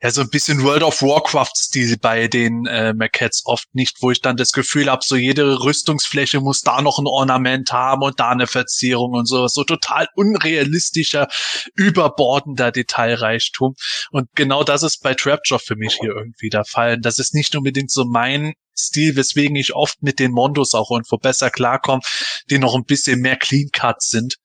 ja, 0.01 0.11
so 0.11 0.21
ein 0.21 0.29
bisschen 0.29 0.63
World 0.63 0.83
of 0.83 1.01
Warcraft-Stil 1.01 1.97
bei 1.97 2.27
den 2.27 2.65
äh, 2.65 2.93
Maquettes 2.93 3.43
oft 3.45 3.73
nicht, 3.73 3.97
wo 4.01 4.11
ich 4.11 4.21
dann 4.21 4.37
das 4.37 4.51
Gefühl 4.51 4.91
habe, 4.91 5.01
so 5.05 5.15
jede 5.15 5.63
Rüstungsfläche 5.63 6.41
muss 6.41 6.61
da 6.61 6.81
noch 6.81 6.99
ein 6.99 7.07
Ornament 7.07 7.71
haben 7.71 8.03
und 8.03 8.19
da 8.19 8.29
eine 8.29 8.47
Verzierung 8.47 9.13
und 9.13 9.27
so. 9.27 9.47
So 9.47 9.63
total 9.63 10.07
unrealistischer, 10.15 11.27
überbordender 11.75 12.71
Detailreichtum. 12.71 13.75
Und 14.11 14.27
genau 14.35 14.63
das 14.63 14.83
ist 14.83 15.01
bei 15.01 15.13
Trapjaw 15.13 15.59
für 15.59 15.75
mich 15.75 15.97
hier 15.99 16.11
irgendwie 16.11 16.49
der 16.49 16.65
Fall. 16.65 16.99
Das 16.99 17.19
ist 17.19 17.33
nicht 17.33 17.55
unbedingt 17.55 17.91
so 17.91 18.05
mein 18.05 18.53
Stil, 18.77 19.15
weswegen 19.15 19.55
ich 19.55 19.75
oft 19.75 20.01
mit 20.01 20.19
den 20.19 20.31
Mondos 20.31 20.73
auch 20.73 20.91
irgendwo 20.91 21.17
besser 21.17 21.49
klarkomme, 21.49 22.01
die 22.49 22.59
noch 22.59 22.75
ein 22.75 22.85
bisschen 22.85 23.19
mehr 23.21 23.37
Clean 23.37 23.69
Cut 23.71 24.01
sind. 24.01 24.35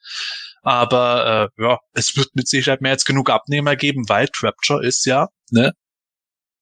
Aber 0.62 1.50
äh, 1.58 1.62
ja, 1.62 1.78
es 1.94 2.16
wird 2.16 2.28
mit 2.34 2.48
Sicherheit 2.48 2.80
mehr 2.80 2.92
als 2.92 3.04
genug 3.04 3.30
Abnehmer 3.30 3.76
geben, 3.76 4.08
weil 4.08 4.28
Trapjaw 4.28 4.80
ist 4.80 5.06
ja 5.06 5.28
ne 5.50 5.72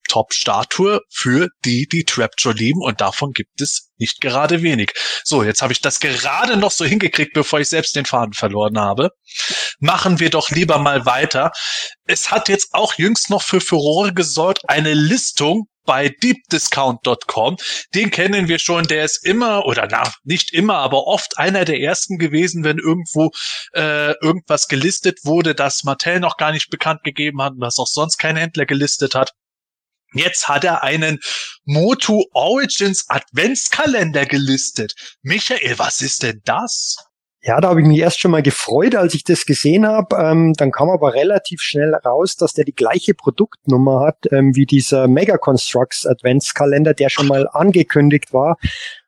Top-Statue 0.07 1.01
für 1.11 1.49
die, 1.65 1.87
die 1.91 2.05
Trapjaw 2.05 2.53
lieben 2.53 2.83
und 2.83 3.01
davon 3.01 3.33
gibt 3.33 3.61
es 3.61 3.91
nicht 3.99 4.21
gerade 4.21 4.63
wenig. 4.63 4.93
So, 5.25 5.43
jetzt 5.43 5.63
habe 5.63 5.73
ich 5.73 5.81
das 5.81 6.01
gerade 6.01 6.57
noch 6.57 6.71
so 6.71 6.85
hingekriegt, 6.85 7.33
bevor 7.33 7.61
ich 7.61 7.69
selbst 7.69 7.97
den 7.97 8.05
Faden 8.05 8.35
verloren 8.35 8.79
habe. 8.79 9.11
Machen 9.79 10.21
wir 10.21 10.31
doch 10.31 10.51
lieber 10.51 10.79
mal 10.79 11.07
weiter. 11.07 11.53
Es 12.07 12.31
hat 12.31 12.49
jetzt 12.49 12.69
auch 12.73 12.95
jüngst 12.95 13.31
noch 13.31 13.43
für 13.43 13.61
Furore 13.61 14.13
gesorgt, 14.13 14.69
eine 14.69 14.95
Listung 14.95 15.69
bei 15.87 16.09
deepdiscount.com. 16.09 17.57
Den 17.95 18.11
kennen 18.11 18.49
wir 18.49 18.59
schon, 18.59 18.85
der 18.85 19.05
ist 19.05 19.25
immer 19.25 19.65
oder 19.65 19.89
na, 19.91 20.13
nicht 20.25 20.53
immer, 20.53 20.77
aber 20.79 21.07
oft 21.07 21.39
einer 21.39 21.65
der 21.65 21.81
ersten 21.81 22.19
gewesen, 22.19 22.65
wenn 22.65 22.79
irgendwo 22.79 23.31
äh, 23.73 24.13
irgendwas 24.21 24.69
gelistet 24.69 25.21
wurde, 25.25 25.55
das 25.55 25.85
Mattel 25.85 26.21
noch 26.21 26.37
gar 26.37 26.53
nicht 26.53 26.69
bekannt 26.71 27.05
gegeben 27.05 27.41
hat 27.41 27.53
und 27.53 27.61
was 27.61 27.79
auch 27.79 27.87
sonst 27.87 28.19
kein 28.19 28.37
Händler 28.37 28.67
gelistet 28.67 29.15
hat. 29.15 29.31
Jetzt 30.15 30.49
hat 30.49 30.65
er 30.65 30.83
einen 30.83 31.19
Motu 31.65 32.25
Origins 32.33 33.05
Adventskalender 33.09 34.25
gelistet. 34.27 34.95
Michael, 35.23 35.79
was 35.79 36.01
ist 36.01 36.23
denn 36.23 36.41
das? 36.45 36.97
Ja, 37.47 37.61
da 37.61 37.69
habe 37.69 37.81
ich 37.81 37.87
mich 37.87 38.01
erst 38.01 38.19
schon 38.19 38.33
mal 38.33 38.43
gefreut, 38.43 38.97
als 38.97 39.15
ich 39.15 39.23
das 39.23 39.47
gesehen 39.47 39.87
habe. 39.87 40.17
Ähm, 40.17 40.53
dann 40.55 40.73
kam 40.73 40.91
aber 40.91 41.15
relativ 41.15 41.61
schnell 41.61 41.95
raus, 41.95 42.35
dass 42.35 42.55
der 42.55 42.65
die 42.65 42.75
gleiche 42.75 43.15
Produktnummer 43.15 44.01
hat 44.01 44.17
ähm, 44.33 44.57
wie 44.57 44.67
dieser 44.67 45.07
Mega 45.07 45.39
Constructs 45.39 46.07
Adventskalender, 46.07 46.93
der 46.93 47.09
schon 47.09 47.29
mal 47.29 47.47
angekündigt 47.53 48.33
war. 48.33 48.57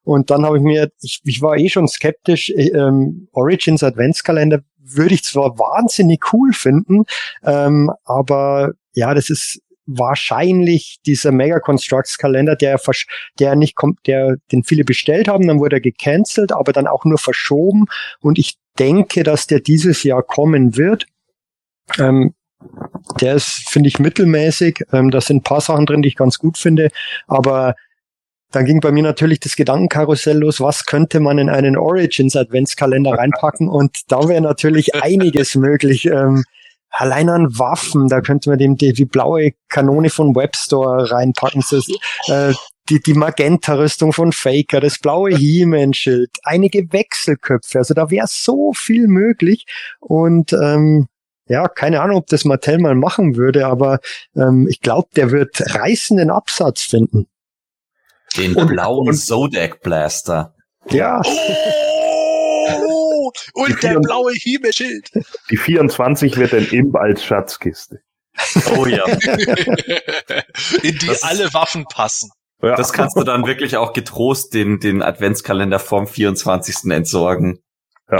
Und 0.04 0.30
dann 0.30 0.46
habe 0.46 0.58
ich 0.58 0.62
mir, 0.62 0.88
ich, 1.02 1.20
ich 1.24 1.42
war 1.42 1.56
eh 1.56 1.68
schon 1.68 1.88
skeptisch, 1.88 2.50
äh, 2.50 2.68
ähm, 2.68 3.28
Origins 3.32 3.82
Adventskalender 3.82 4.60
würde 4.78 5.14
ich 5.14 5.24
zwar 5.24 5.58
wahnsinnig 5.58 6.32
cool 6.32 6.52
finden, 6.52 7.04
ähm, 7.44 7.90
aber 8.04 8.70
ja, 8.94 9.14
das 9.14 9.30
ist 9.30 9.60
wahrscheinlich 9.88 10.98
dieser 11.06 11.32
Mega 11.32 11.58
Constructs 11.60 12.18
Kalender, 12.18 12.54
der, 12.54 12.78
der 13.38 13.56
nicht 13.56 13.74
kommt, 13.74 14.06
der, 14.06 14.36
den 14.52 14.62
viele 14.62 14.84
bestellt 14.84 15.28
haben, 15.28 15.48
dann 15.48 15.60
wurde 15.60 15.76
er 15.76 15.80
gecancelt, 15.80 16.52
aber 16.52 16.72
dann 16.72 16.86
auch 16.86 17.04
nur 17.04 17.18
verschoben. 17.18 17.86
Und 18.20 18.38
ich 18.38 18.56
denke, 18.78 19.22
dass 19.22 19.46
der 19.46 19.60
dieses 19.60 20.02
Jahr 20.02 20.22
kommen 20.22 20.76
wird. 20.76 21.06
Ähm, 21.98 22.34
der 23.20 23.34
ist, 23.34 23.68
finde 23.68 23.88
ich, 23.88 23.98
mittelmäßig. 23.98 24.84
Ähm, 24.92 25.10
da 25.10 25.20
sind 25.20 25.38
ein 25.38 25.42
paar 25.42 25.60
Sachen 25.60 25.86
drin, 25.86 26.02
die 26.02 26.08
ich 26.08 26.16
ganz 26.16 26.38
gut 26.38 26.58
finde. 26.58 26.90
Aber 27.26 27.74
dann 28.50 28.66
ging 28.66 28.80
bei 28.80 28.92
mir 28.92 29.02
natürlich 29.02 29.40
das 29.40 29.56
Gedankenkarussell 29.56 30.38
los, 30.38 30.60
was 30.60 30.84
könnte 30.84 31.20
man 31.20 31.38
in 31.38 31.48
einen 31.48 31.76
Origins 31.76 32.36
Adventskalender 32.36 33.12
reinpacken? 33.12 33.68
Und 33.68 33.96
da 34.08 34.28
wäre 34.28 34.42
natürlich 34.42 34.94
einiges 35.02 35.54
möglich. 35.54 36.06
Ähm, 36.06 36.44
allein 36.90 37.28
an 37.28 37.58
Waffen, 37.58 38.08
da 38.08 38.20
könnte 38.20 38.50
man 38.50 38.58
dem 38.58 38.76
die, 38.76 38.92
die 38.92 39.04
blaue 39.04 39.52
Kanone 39.68 40.10
von 40.10 40.34
Webstore 40.34 41.10
reinpacken, 41.10 41.62
das, 41.70 41.86
äh, 42.28 42.54
die, 42.88 43.00
die 43.00 43.14
Magenta-Rüstung 43.14 44.12
von 44.12 44.32
Faker, 44.32 44.80
das 44.80 44.98
blaue 44.98 45.34
He-Man-Schild, 45.34 46.30
einige 46.42 46.92
Wechselköpfe, 46.92 47.78
also 47.78 47.94
da 47.94 48.10
wäre 48.10 48.26
so 48.28 48.72
viel 48.74 49.06
möglich 49.08 49.66
und 50.00 50.52
ähm, 50.52 51.06
ja, 51.46 51.66
keine 51.66 52.02
Ahnung, 52.02 52.18
ob 52.18 52.26
das 52.26 52.44
Mattel 52.44 52.78
mal 52.78 52.94
machen 52.94 53.36
würde, 53.36 53.66
aber 53.66 54.00
ähm, 54.36 54.66
ich 54.68 54.80
glaube, 54.80 55.08
der 55.16 55.30
wird 55.30 55.74
reißenden 55.74 56.30
Absatz 56.30 56.82
finden. 56.82 57.26
Den 58.36 58.54
blauen 58.54 59.14
Zodiac 59.14 59.80
Blaster. 59.80 60.54
Ja. 60.90 61.22
Oh! 61.24 63.07
Und 63.54 63.82
der 63.82 63.98
blaue 64.00 64.32
Hiebeschild. 64.32 65.10
Die 65.50 65.56
24 65.56 66.36
wird 66.36 66.54
ein 66.54 66.66
Imp 66.68 66.96
als 66.96 67.24
Schatzkiste. 67.24 68.00
Oh 68.76 68.86
ja. 68.86 69.04
In 70.82 70.98
die 70.98 71.06
Das- 71.06 71.22
alle 71.22 71.52
Waffen 71.54 71.84
passen. 71.84 72.30
Ja. 72.62 72.74
Das 72.74 72.92
kannst 72.92 73.16
du 73.16 73.22
dann 73.22 73.46
wirklich 73.46 73.76
auch 73.76 73.92
getrost 73.92 74.52
den, 74.52 74.80
den 74.80 75.00
Adventskalender 75.02 75.78
vom 75.78 76.08
24. 76.08 76.90
entsorgen. 76.90 77.60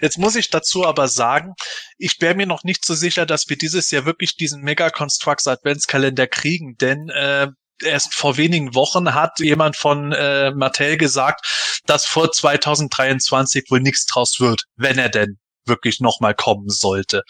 Jetzt 0.00 0.18
muss 0.18 0.36
ich 0.36 0.50
dazu 0.50 0.86
aber 0.86 1.08
sagen, 1.08 1.54
ich 1.98 2.20
wäre 2.20 2.34
mir 2.34 2.46
noch 2.46 2.64
nicht 2.64 2.84
so 2.84 2.94
sicher, 2.94 3.26
dass 3.26 3.48
wir 3.48 3.56
dieses 3.56 3.90
Jahr 3.90 4.04
wirklich 4.04 4.36
diesen 4.36 4.62
Mega 4.62 4.90
Constructs 4.90 5.48
Adventskalender 5.48 6.26
kriegen, 6.26 6.76
denn 6.76 7.08
äh, 7.08 7.48
erst 7.82 8.14
vor 8.14 8.36
wenigen 8.36 8.74
Wochen 8.74 9.14
hat 9.14 9.40
jemand 9.40 9.76
von 9.76 10.12
äh, 10.12 10.50
Mattel 10.52 10.96
gesagt, 10.96 11.80
dass 11.86 12.06
vor 12.06 12.32
2023 12.32 13.70
wohl 13.70 13.80
nichts 13.80 14.06
draus 14.06 14.40
wird, 14.40 14.64
wenn 14.76 14.98
er 14.98 15.08
denn 15.08 15.38
wirklich 15.66 16.00
nochmal 16.00 16.34
kommen 16.34 16.68
sollte. 16.68 17.22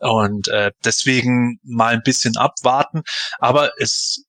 Und 0.00 0.48
äh, 0.48 0.72
deswegen 0.84 1.58
mal 1.62 1.94
ein 1.94 2.02
bisschen 2.02 2.36
abwarten. 2.36 3.02
Aber 3.38 3.70
es 3.78 4.25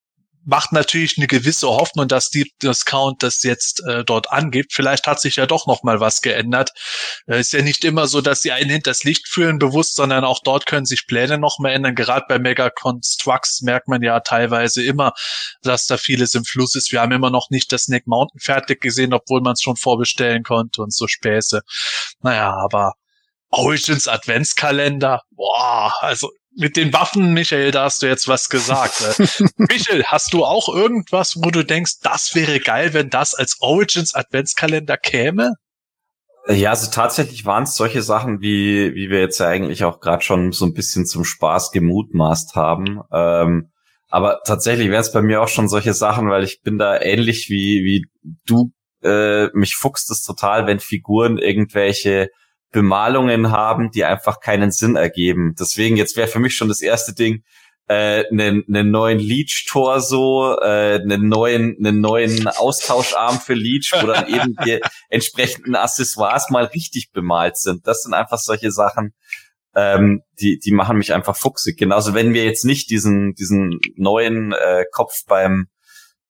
macht 0.47 0.71
natürlich 0.71 1.17
eine 1.17 1.27
gewisse 1.27 1.67
Hoffnung, 1.67 2.07
dass 2.07 2.29
die 2.29 2.53
Discount 2.63 3.21
das 3.21 3.43
jetzt 3.43 3.83
äh, 3.85 4.05
dort 4.05 4.31
angibt. 4.31 4.71
Vielleicht 4.71 5.05
hat 5.05 5.19
sich 5.19 5.35
ja 5.35 5.45
doch 5.45 5.67
noch 5.67 5.83
mal 5.83 5.99
was 5.99 6.21
geändert. 6.21 6.71
Äh, 7.27 7.41
ist 7.41 7.51
ja 7.51 7.61
nicht 7.61 7.83
immer 7.83 8.07
so, 8.07 8.21
dass 8.21 8.41
sie 8.41 8.53
einen 8.53 8.69
hinters 8.69 9.03
Licht 9.03 9.27
führen 9.27 9.59
bewusst, 9.59 9.97
sondern 9.97 10.23
auch 10.23 10.39
dort 10.41 10.65
können 10.65 10.85
sich 10.85 11.05
Pläne 11.05 11.37
noch 11.37 11.59
mal 11.59 11.71
ändern. 11.71 11.95
Gerade 11.95 12.25
bei 12.29 12.39
Mega 12.39 12.69
Constructs 12.69 13.61
merkt 13.61 13.89
man 13.89 14.01
ja 14.01 14.21
teilweise 14.21 14.81
immer, 14.81 15.11
dass 15.63 15.85
da 15.85 15.97
vieles 15.97 16.33
im 16.33 16.45
Fluss 16.45 16.75
ist. 16.75 16.93
Wir 16.93 17.01
haben 17.01 17.11
immer 17.11 17.29
noch 17.29 17.49
nicht 17.49 17.73
das 17.73 17.83
Snake 17.83 18.05
Mountain 18.07 18.39
fertig 18.39 18.79
gesehen, 18.79 19.13
obwohl 19.13 19.41
man 19.41 19.53
es 19.53 19.61
schon 19.61 19.75
vorbestellen 19.75 20.43
konnte 20.43 20.81
und 20.81 20.93
so 20.93 21.07
Späße. 21.07 21.61
Naja, 22.21 22.53
aber 22.53 22.93
Origins 23.49 24.07
Adventskalender, 24.07 25.23
boah, 25.31 25.93
also 25.99 26.31
mit 26.57 26.75
den 26.75 26.91
Waffen, 26.91 27.33
Michael, 27.33 27.71
da 27.71 27.83
hast 27.83 28.01
du 28.01 28.07
jetzt 28.07 28.27
was 28.27 28.49
gesagt. 28.49 29.01
Äh, 29.01 29.45
Michael, 29.57 30.03
hast 30.05 30.33
du 30.33 30.43
auch 30.43 30.73
irgendwas, 30.73 31.37
wo 31.37 31.51
du 31.51 31.63
denkst, 31.63 31.99
das 32.01 32.33
wäre 32.35 32.59
geil, 32.59 32.93
wenn 32.93 33.09
das 33.09 33.35
als 33.35 33.57
Origins 33.59 34.13
Adventskalender 34.15 34.97
käme? 34.97 35.53
Ja, 36.49 36.71
also 36.71 36.89
tatsächlich 36.89 37.45
waren 37.45 37.63
es 37.63 37.75
solche 37.75 38.01
Sachen, 38.01 38.41
wie, 38.41 38.95
wie 38.95 39.09
wir 39.09 39.19
jetzt 39.19 39.39
ja 39.39 39.47
eigentlich 39.47 39.83
auch 39.83 39.99
gerade 39.99 40.23
schon 40.23 40.51
so 40.51 40.65
ein 40.65 40.73
bisschen 40.73 41.05
zum 41.05 41.25
Spaß 41.25 41.71
gemutmaßt 41.71 42.55
haben. 42.55 43.01
Ähm, 43.11 43.69
aber 44.07 44.39
tatsächlich 44.45 44.89
wären 44.89 45.01
es 45.01 45.11
bei 45.11 45.21
mir 45.21 45.41
auch 45.41 45.49
schon 45.49 45.67
solche 45.67 45.93
Sachen, 45.93 46.29
weil 46.29 46.43
ich 46.43 46.61
bin 46.61 46.77
da 46.77 46.99
ähnlich 46.99 47.47
wie, 47.49 47.83
wie 47.83 48.05
du. 48.45 48.71
Äh, 49.03 49.49
mich 49.53 49.75
fuchst 49.75 50.09
es 50.09 50.23
total, 50.23 50.65
wenn 50.65 50.79
Figuren 50.79 51.37
irgendwelche 51.37 52.29
Bemalungen 52.71 53.51
haben, 53.51 53.91
die 53.91 54.03
einfach 54.03 54.39
keinen 54.39 54.71
Sinn 54.71 54.95
ergeben. 54.95 55.55
Deswegen, 55.59 55.97
jetzt 55.97 56.17
wäre 56.17 56.27
für 56.27 56.39
mich 56.39 56.55
schon 56.55 56.67
das 56.67 56.81
erste 56.81 57.13
Ding, 57.13 57.43
äh, 57.87 58.25
einen, 58.29 58.65
einen 58.67 58.91
neuen 58.91 59.19
Leech-Torso, 59.19 60.57
äh, 60.61 60.99
einen 61.01 61.29
neuen, 61.29 61.77
einen 61.79 62.01
neuen 62.01 62.47
Austauscharm 62.47 63.39
für 63.39 63.53
Leech, 63.53 63.93
wo 64.01 64.07
dann 64.07 64.27
eben 64.27 64.55
die 64.65 64.81
entsprechenden 65.09 65.75
Accessoires 65.75 66.49
mal 66.49 66.65
richtig 66.65 67.11
bemalt 67.13 67.57
sind. 67.57 67.87
Das 67.87 68.01
sind 68.03 68.13
einfach 68.13 68.39
solche 68.39 68.71
Sachen, 68.71 69.13
ähm, 69.73 70.21
die, 70.39 70.59
die 70.59 70.71
machen 70.71 70.97
mich 70.97 71.13
einfach 71.13 71.37
fuchsig. 71.37 71.77
Genauso, 71.77 72.13
wenn 72.13 72.33
wir 72.33 72.43
jetzt 72.43 72.65
nicht 72.65 72.89
diesen, 72.89 73.35
diesen 73.35 73.79
neuen 73.95 74.51
äh, 74.51 74.83
Kopf 74.91 75.23
beim 75.25 75.67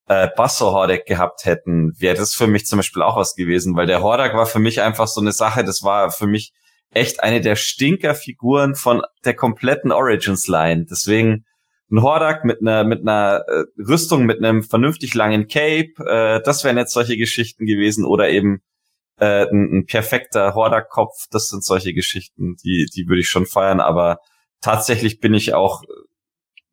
äh, 0.08 0.30
Basso 0.36 0.72
Hordak 0.72 1.06
gehabt 1.06 1.46
hätten, 1.46 1.94
wäre 2.00 2.16
das 2.16 2.34
für 2.34 2.48
mich 2.48 2.66
zum 2.66 2.78
Beispiel 2.78 3.02
auch 3.02 3.18
was 3.18 3.36
gewesen, 3.36 3.76
weil 3.76 3.88
der 3.88 4.02
Hordak 4.02 4.34
war 4.36 4.46
für 4.46 4.60
mich 4.60 4.82
einfach 4.82 5.08
so 5.08 5.22
eine 5.22 5.34
Sache, 5.34 5.64
das 5.64 5.84
war 5.84 6.12
für 6.12 6.28
mich 6.28 6.54
echt 6.92 7.22
eine 7.22 7.42
der 7.42 7.56
Stinkerfiguren 7.56 8.76
von 8.76 9.02
der 9.26 9.36
kompletten 9.36 9.92
Origins-Line. 9.92 10.86
Deswegen 10.90 11.46
ein 11.92 12.02
Hordak 12.02 12.46
mit 12.46 12.62
einer 12.62 12.84
mit 12.84 13.02
einer 13.02 13.44
äh, 13.48 13.64
Rüstung 13.82 14.26
mit 14.26 14.44
einem 14.44 14.64
vernünftig 14.64 15.14
langen 15.14 15.48
Cape, 15.48 15.94
äh, 16.06 16.42
das 16.44 16.64
wären 16.64 16.78
jetzt 16.78 16.94
solche 16.94 17.18
Geschichten 17.18 17.66
gewesen 17.66 18.06
oder 18.06 18.30
eben 18.30 18.62
äh, 19.20 19.46
ein, 19.46 19.80
ein 19.80 19.86
perfekter 19.86 20.54
Hordak-Kopf, 20.54 21.28
das 21.32 21.48
sind 21.48 21.64
solche 21.64 21.94
Geschichten, 21.94 22.56
die 22.64 22.88
die 22.94 23.08
würde 23.08 23.22
ich 23.22 23.30
schon 23.30 23.46
feiern, 23.46 23.80
aber 23.80 24.20
tatsächlich 24.62 25.20
bin 25.20 25.34
ich 25.34 25.54
auch 25.54 25.84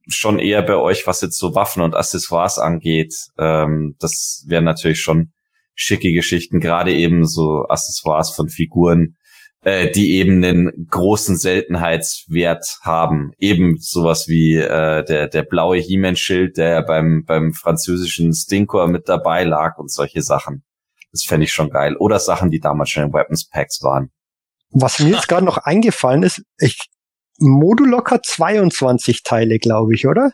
schon 0.09 0.39
eher 0.39 0.63
bei 0.63 0.77
euch, 0.77 1.07
was 1.07 1.21
jetzt 1.21 1.39
so 1.39 1.55
Waffen 1.55 1.83
und 1.83 1.95
Accessoires 1.95 2.59
angeht. 2.59 3.15
Ähm, 3.39 3.97
das 3.99 4.45
wären 4.47 4.65
natürlich 4.65 5.01
schon 5.01 5.33
schicke 5.75 6.13
Geschichten, 6.13 6.61
gerade 6.61 6.93
eben 6.93 7.27
so 7.27 7.67
Accessoires 7.69 8.31
von 8.31 8.49
Figuren, 8.49 9.17
äh, 9.63 9.91
die 9.91 10.13
eben 10.13 10.45
einen 10.45 10.87
großen 10.91 11.37
Seltenheitswert 11.37 12.79
haben. 12.83 13.33
Eben 13.39 13.79
sowas 13.79 14.29
wie 14.29 14.57
äh, 14.57 15.05
der, 15.05 15.29
der 15.29 15.43
blaue 15.43 15.79
He-Man-Schild, 15.79 16.57
der 16.57 16.83
beim, 16.83 17.25
beim 17.27 17.53
französischen 17.53 18.33
Stinkor 18.35 18.89
mit 18.89 19.09
dabei 19.09 19.45
lag 19.45 19.79
und 19.79 19.91
solche 19.91 20.23
Sachen. 20.23 20.65
Das 21.13 21.25
fände 21.25 21.45
ich 21.45 21.53
schon 21.53 21.71
geil. 21.71 21.97
Oder 21.97 22.19
Sachen, 22.19 22.51
die 22.51 22.61
damals 22.61 22.91
schon 22.91 23.05
in 23.05 23.13
Weapons 23.13 23.49
Packs 23.49 23.83
waren. 23.83 24.11
Was 24.71 24.99
mir 24.99 25.11
jetzt 25.11 25.29
gerade 25.29 25.47
noch 25.47 25.59
eingefallen 25.59 26.25
ist, 26.25 26.43
ich, 26.59 26.77
Modulok 27.39 28.11
hat 28.11 28.27
22 28.27 29.23
Teile, 29.23 29.59
glaube 29.59 29.95
ich, 29.95 30.07
oder? 30.07 30.33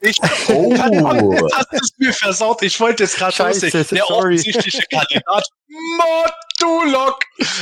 Ich, 0.00 0.16
Oh. 0.48 0.72
Du 0.74 1.46
es 1.72 1.92
mir 1.98 2.12
versaut. 2.12 2.62
Ich 2.62 2.80
wollte 2.80 3.04
es 3.04 3.14
gerade 3.16 3.32
Scheiße, 3.34 3.66
lustig. 3.66 3.88
Der 3.88 4.04
sorry. 4.08 4.34
offensichtliche 4.34 4.82
Kandidat. 4.90 5.46
Modulok. 5.68 7.18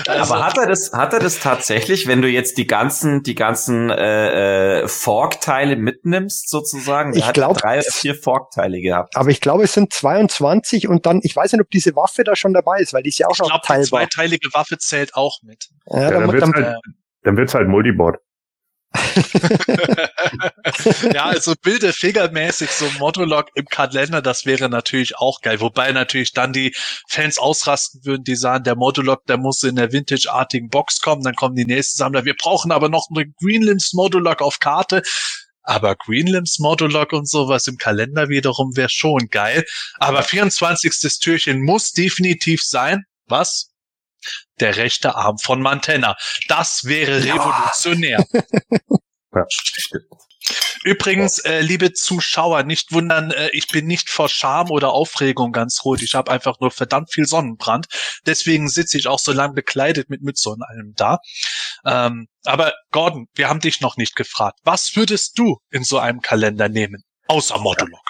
Also, 0.06 0.35
Aber 0.35 0.47
hat 0.47 0.56
er 0.59 0.66
das, 0.66 0.93
hat 0.93 1.12
er 1.12 1.18
das 1.18 1.40
tatsächlich, 1.40 2.06
wenn 2.06 2.23
du 2.23 2.28
jetzt 2.28 2.59
die 2.59 2.66
ganzen, 2.66 3.23
die 3.23 3.35
ganzen 3.35 3.90
äh, 3.90 4.82
äh, 4.82 4.89
Fork-Teile 4.89 5.77
mitnimmst, 5.77 6.48
sozusagen? 6.48 7.12
Der 7.12 7.20
Ich 7.20 7.27
hat 7.27 7.35
glaub, 7.35 7.59
drei 7.59 7.81
oder 7.81 7.90
vier 7.90 8.14
Fork-Teile 8.14 8.81
gehabt. 8.81 9.16
Aber 9.16 9.31
ich 9.31 9.40
glaube, 9.40 9.64
es 9.64 9.73
sind 9.74 9.93
22 9.93 10.89
und 10.89 11.06
dann, 11.06 11.20
ich 11.24 11.35
weiß 11.35 11.52
nicht, 11.52 11.60
ob 11.60 11.70
diese 11.70 11.97
Waffe 11.97 12.23
da 12.23 12.36
schon 12.36 12.55
dabei 12.55 12.78
ist, 12.78 12.93
weil 12.94 13.02
die 13.02 13.09
ist 13.09 13.18
ja 13.18 13.27
auch 13.27 13.32
ich 13.32 13.39
noch 13.40 13.48
glaube, 13.48 13.62
die 13.62 13.66
teilbar. 13.66 13.86
zweiteilige 14.09 14.48
Waffe 14.55 14.78
zählt 14.78 15.14
auch 15.14 15.40
mit. 15.43 15.66
Ja, 15.90 16.02
Ja, 16.02 16.10
dann, 16.10 16.20
dann 16.20 16.32
wird's 16.32 16.51
dann, 16.52 16.64
halt, 16.64 16.77
dann 17.23 17.36
wird's 17.36 17.55
halt 17.55 17.68
Multiboard. 17.68 18.18
ja, 21.12 21.26
also 21.26 21.54
Bilder 21.60 21.92
fingermäßig 21.92 22.70
so 22.70 22.86
ein 22.86 22.96
im 23.54 23.66
Kalender, 23.66 24.22
das 24.22 24.46
wäre 24.46 24.68
natürlich 24.68 25.16
auch 25.16 25.40
geil. 25.40 25.60
Wobei 25.60 25.92
natürlich 25.92 26.32
dann 26.32 26.52
die 26.52 26.74
Fans 27.08 27.38
ausrasten 27.38 28.04
würden, 28.04 28.24
die 28.24 28.36
sagen, 28.36 28.64
der 28.64 28.76
Modulok, 28.76 29.24
der 29.26 29.38
muss 29.38 29.62
in 29.62 29.76
der 29.76 29.92
Vintage-artigen 29.92 30.68
Box 30.68 31.00
kommen, 31.00 31.22
dann 31.22 31.34
kommen 31.34 31.54
die 31.54 31.66
nächsten 31.66 31.98
Sammler. 31.98 32.24
Wir 32.24 32.34
brauchen 32.34 32.72
aber 32.72 32.88
noch 32.88 33.08
eine 33.14 33.26
Greenlimbs 33.40 33.92
Modulok 33.92 34.42
auf 34.42 34.58
Karte. 34.58 35.02
Aber 35.62 35.96
Greenlimbs 35.96 36.58
Modulok 36.60 37.12
und 37.12 37.28
sowas 37.28 37.66
im 37.66 37.76
Kalender 37.76 38.28
wiederum 38.28 38.76
wäre 38.76 38.88
schon 38.88 39.28
geil. 39.30 39.64
Aber 39.98 40.22
24. 40.22 41.18
Türchen 41.18 41.60
muss 41.60 41.92
definitiv 41.92 42.62
sein. 42.62 43.02
Was? 43.26 43.72
Der 44.61 44.77
rechte 44.77 45.15
Arm 45.16 45.39
von 45.39 45.61
Mantenna. 45.61 46.16
Das 46.48 46.85
wäre 46.85 47.24
revolutionär. 47.24 48.24
Ja. 49.35 49.44
Übrigens, 50.85 51.40
äh, 51.40 51.61
liebe 51.61 51.93
Zuschauer, 51.93 52.62
nicht 52.62 52.93
wundern, 52.93 53.32
äh, 53.32 53.51
ich 53.53 53.66
bin 53.69 53.86
nicht 53.86 54.09
vor 54.09 54.28
Scham 54.28 54.70
oder 54.70 54.93
Aufregung 54.93 55.51
ganz 55.51 55.85
rot. 55.85 56.01
Ich 56.01 56.15
habe 56.15 56.31
einfach 56.31 56.61
nur 56.61 56.70
verdammt 56.70 57.12
viel 57.12 57.27
Sonnenbrand. 57.27 57.86
Deswegen 58.24 58.69
sitze 58.69 58.97
ich 58.97 59.09
auch 59.09 59.19
so 59.19 59.32
lang 59.32 59.55
bekleidet 59.55 60.09
mit 60.09 60.23
Mütze 60.23 60.51
und 60.51 60.62
allem 60.62 60.93
da. 60.94 61.19
Ähm, 61.85 62.28
aber 62.44 62.73
Gordon, 62.93 63.27
wir 63.35 63.48
haben 63.48 63.61
dich 63.61 63.81
noch 63.81 63.97
nicht 63.97 64.15
gefragt. 64.15 64.61
Was 64.62 64.94
würdest 64.94 65.39
du 65.39 65.59
in 65.70 65.82
so 65.82 65.98
einem 65.98 66.20
Kalender 66.20 66.69
nehmen? 66.69 67.03
Außer 67.27 67.59
Modulok. 67.59 68.01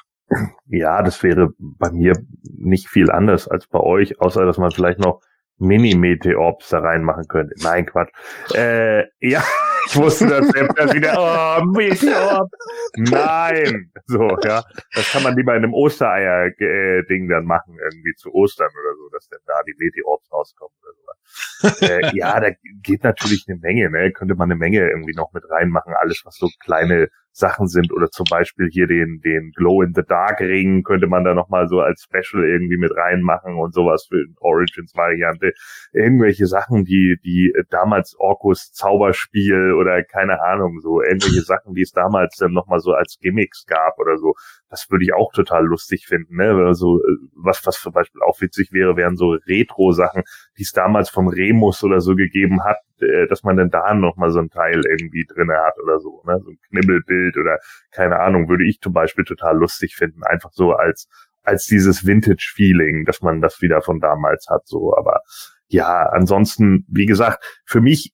Ja, 0.67 1.03
das 1.03 1.23
wäre 1.23 1.49
bei 1.59 1.91
mir 1.91 2.13
nicht 2.43 2.89
viel 2.89 3.11
anders 3.11 3.49
als 3.49 3.67
bei 3.69 3.81
euch, 3.81 4.21
außer 4.21 4.45
dass 4.45 4.59
man 4.59 4.71
vielleicht 4.71 4.99
noch 4.99 5.21
Mini-Meteorps 5.59 6.69
da 6.69 6.81
reinmachen 6.81 7.27
könnte. 7.28 7.55
Nein, 7.62 7.87
Quatsch. 7.87 8.11
Äh, 8.55 9.05
ja, 9.20 9.43
ich 9.87 9.97
wusste 9.97 10.27
das 10.27 10.49
selbst 10.49 10.78
erst 10.78 10.95
wieder. 10.95 11.15
Oh, 11.16 11.65
Meteorps. 11.65 12.51
Nein. 12.97 13.91
So, 14.07 14.28
ja. 14.45 14.62
Das 14.95 15.11
kann 15.11 15.23
man 15.23 15.37
lieber 15.37 15.57
in 15.57 15.65
einem 15.65 15.74
Ostereier-Ding 15.74 17.28
dann 17.28 17.45
machen, 17.45 17.77
irgendwie 17.83 18.15
zu 18.16 18.33
Ostern 18.33 18.69
oder 18.69 18.95
so, 18.97 19.09
dass 19.12 19.28
dann 19.28 19.41
da 19.47 19.62
die 19.66 19.74
Meteorps 19.78 20.31
rauskommen 20.33 20.77
oder 20.83 20.93
so. 20.93 21.87
äh, 21.87 22.11
ja, 22.15 22.39
da 22.41 22.51
geht 22.83 23.05
natürlich 23.05 23.47
eine 23.49 23.59
Menge, 23.59 23.91
ne? 23.91 24.12
Könnte 24.12 24.35
man 24.35 24.51
eine 24.51 24.59
Menge 24.59 24.89
irgendwie 24.89 25.15
noch 25.15 25.33
mit 25.33 25.45
reinmachen. 25.49 25.95
Alles, 25.99 26.23
was 26.24 26.37
so 26.37 26.49
kleine 26.61 27.09
Sachen 27.37 27.69
sind 27.69 27.93
oder 27.93 28.11
zum 28.11 28.25
Beispiel 28.31 28.69
hier 28.71 28.87
den, 28.87 29.21
den 29.23 29.53
Glow 29.55 29.83
in 29.83 29.93
the 29.95 30.03
Dark 30.09 30.41
Ring 30.41 30.83
könnte 30.83 31.07
man 31.07 31.23
da 31.23 31.35
nochmal 31.35 31.69
so 31.69 31.81
als 31.81 32.03
Special 32.03 32.43
irgendwie 32.45 32.79
mit 32.79 32.93
reinmachen 32.97 33.57
und 33.57 33.75
sowas 33.75 34.07
für 34.09 34.25
Origins 34.41 34.95
Variante. 34.95 35.53
Irgendwelche 35.93 36.47
Sachen, 36.47 36.85
die, 36.85 37.19
die 37.23 37.53
damals 37.69 38.17
Orkus 38.19 38.73
Zauberspiel 38.73 39.75
oder 39.75 40.03
keine 40.03 40.41
Ahnung, 40.41 40.81
so 40.81 41.03
irgendwelche 41.03 41.43
Sachen, 41.43 41.75
die 41.75 41.83
es 41.83 41.93
damals 41.93 42.37
dann 42.37 42.53
nochmal 42.53 42.81
so 42.81 42.93
als 42.93 43.19
Gimmicks 43.21 43.67
gab 43.67 43.99
oder 43.99 44.17
so. 44.17 44.33
Das 44.71 44.87
würde 44.91 45.05
ich 45.05 45.13
auch 45.13 45.31
total 45.33 45.65
lustig 45.65 46.07
finden, 46.07 46.37
ne? 46.37 46.51
Also, 46.67 47.01
was, 47.35 47.65
was 47.67 47.81
zum 47.81 47.93
Beispiel 47.93 48.23
auch 48.23 48.41
witzig 48.41 48.73
wäre, 48.73 48.97
wären 48.97 49.17
so 49.17 49.37
Retro-Sachen, 49.47 50.23
die 50.59 50.63
es 50.63 50.73
damals 50.73 51.11
vom 51.11 51.29
Remus 51.29 51.85
oder 51.85 52.01
so 52.01 52.15
gegeben 52.17 52.65
hat, 52.65 52.79
äh, 53.01 53.27
dass 53.28 53.43
man 53.43 53.56
dann 53.56 53.70
da 53.70 53.94
nochmal 53.94 54.31
so 54.31 54.39
ein 54.39 54.51
Teil 54.51 54.82
irgendwie 54.89 55.24
drinne 55.27 55.55
hat 55.55 55.74
oder 55.82 55.98
so, 56.01 56.23
ne? 56.27 56.40
So 56.43 56.51
ein 56.51 56.59
Knibbelbild 56.68 57.36
oder 57.36 57.59
keine 57.90 58.20
Ahnung, 58.20 58.48
würde 58.48 58.66
ich 58.66 58.81
zum 58.81 58.93
Beispiel 58.93 59.24
total 59.24 59.56
lustig 59.56 59.97
finden. 59.97 60.23
Einfach 60.24 60.51
so 60.52 60.73
als, 60.73 61.09
als 61.43 61.66
dieses 61.66 62.06
Vintage-Feeling, 62.06 63.05
dass 63.05 63.23
man 63.23 63.40
das 63.40 63.60
wieder 63.60 63.82
von 63.82 64.01
damals 64.01 64.47
hat, 64.48 64.66
so. 64.66 64.97
Aber 64.97 65.20
ja, 65.68 66.09
ansonsten, 66.12 66.86
wie 66.89 67.06
gesagt, 67.06 67.44
für 67.64 67.81
mich 67.81 68.12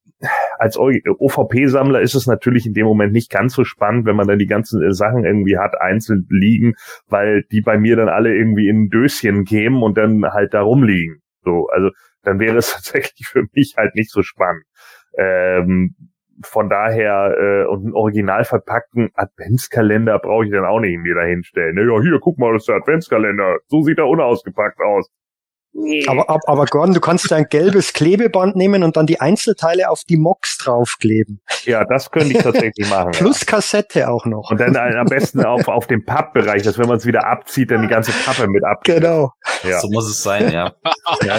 als 0.58 0.78
OVP-Sammler 0.78 2.00
ist 2.00 2.14
es 2.14 2.26
natürlich 2.26 2.66
in 2.66 2.74
dem 2.74 2.86
Moment 2.86 3.12
nicht 3.12 3.30
ganz 3.30 3.54
so 3.54 3.64
spannend, 3.64 4.06
wenn 4.06 4.16
man 4.16 4.28
dann 4.28 4.38
die 4.38 4.46
ganzen 4.46 4.82
äh, 4.82 4.92
Sachen 4.92 5.24
irgendwie 5.24 5.58
hat, 5.58 5.80
einzeln 5.80 6.26
liegen, 6.30 6.74
weil 7.08 7.42
die 7.50 7.60
bei 7.60 7.78
mir 7.78 7.96
dann 7.96 8.08
alle 8.08 8.34
irgendwie 8.34 8.68
in 8.68 8.88
Döschen 8.88 9.44
kämen 9.44 9.82
und 9.82 9.98
dann 9.98 10.24
halt 10.24 10.54
da 10.54 10.62
rumliegen. 10.62 11.22
So, 11.44 11.66
also 11.72 11.90
dann 12.22 12.38
wäre 12.38 12.56
es 12.56 12.70
tatsächlich 12.74 13.26
für 13.26 13.44
mich 13.52 13.74
halt 13.76 13.94
nicht 13.94 14.10
so 14.10 14.22
spannend. 14.22 14.64
Ähm, 15.16 15.94
von 16.44 16.68
daher, 16.68 17.34
äh, 17.38 17.66
und 17.66 17.84
einen 17.84 17.94
original 17.94 18.44
verpackten 18.44 19.10
Adventskalender 19.14 20.18
brauche 20.18 20.44
ich 20.46 20.50
dann 20.50 20.64
auch 20.64 20.80
nicht 20.80 20.98
mir 20.98 21.14
da 21.14 21.22
hinstellen. 21.22 21.76
Ja, 21.76 22.00
hier, 22.00 22.18
guck 22.20 22.38
mal, 22.38 22.52
das 22.52 22.62
ist 22.62 22.68
der 22.68 22.76
Adventskalender. 22.76 23.58
So 23.68 23.82
sieht 23.82 23.98
er 23.98 24.08
unausgepackt 24.08 24.80
aus. 24.80 25.08
Aber, 26.06 26.28
aber, 26.28 26.40
aber 26.46 26.66
Gordon, 26.66 26.92
du 26.92 27.00
kannst 27.00 27.32
ein 27.32 27.46
gelbes 27.48 27.94
Klebeband 27.94 28.56
nehmen 28.56 28.82
und 28.82 28.96
dann 28.98 29.06
die 29.06 29.20
Einzelteile 29.22 29.88
auf 29.88 30.02
die 30.06 30.18
Mox 30.18 30.58
draufkleben. 30.58 31.40
Ja, 31.64 31.84
das 31.84 32.10
könnte 32.10 32.32
ich 32.32 32.42
tatsächlich 32.42 32.90
machen. 32.90 33.12
Plus 33.12 33.40
ja. 33.40 33.46
Kassette 33.46 34.10
auch 34.10 34.26
noch. 34.26 34.50
Und 34.50 34.60
dann 34.60 34.76
am 34.76 35.06
besten 35.06 35.42
auf, 35.44 35.68
auf 35.68 35.86
dem 35.86 36.04
Pappbereich, 36.04 36.62
dass 36.62 36.78
wenn 36.78 36.88
man 36.88 36.98
es 36.98 37.06
wieder 37.06 37.26
abzieht, 37.26 37.70
dann 37.70 37.82
die 37.82 37.88
ganze 37.88 38.12
Pappe 38.12 38.48
mit 38.48 38.62
ab. 38.64 38.84
Genau. 38.84 39.32
Ja. 39.62 39.78
So 39.80 39.88
muss 39.90 40.10
es 40.10 40.22
sein, 40.22 40.52
ja. 40.52 40.72
ja. 41.24 41.38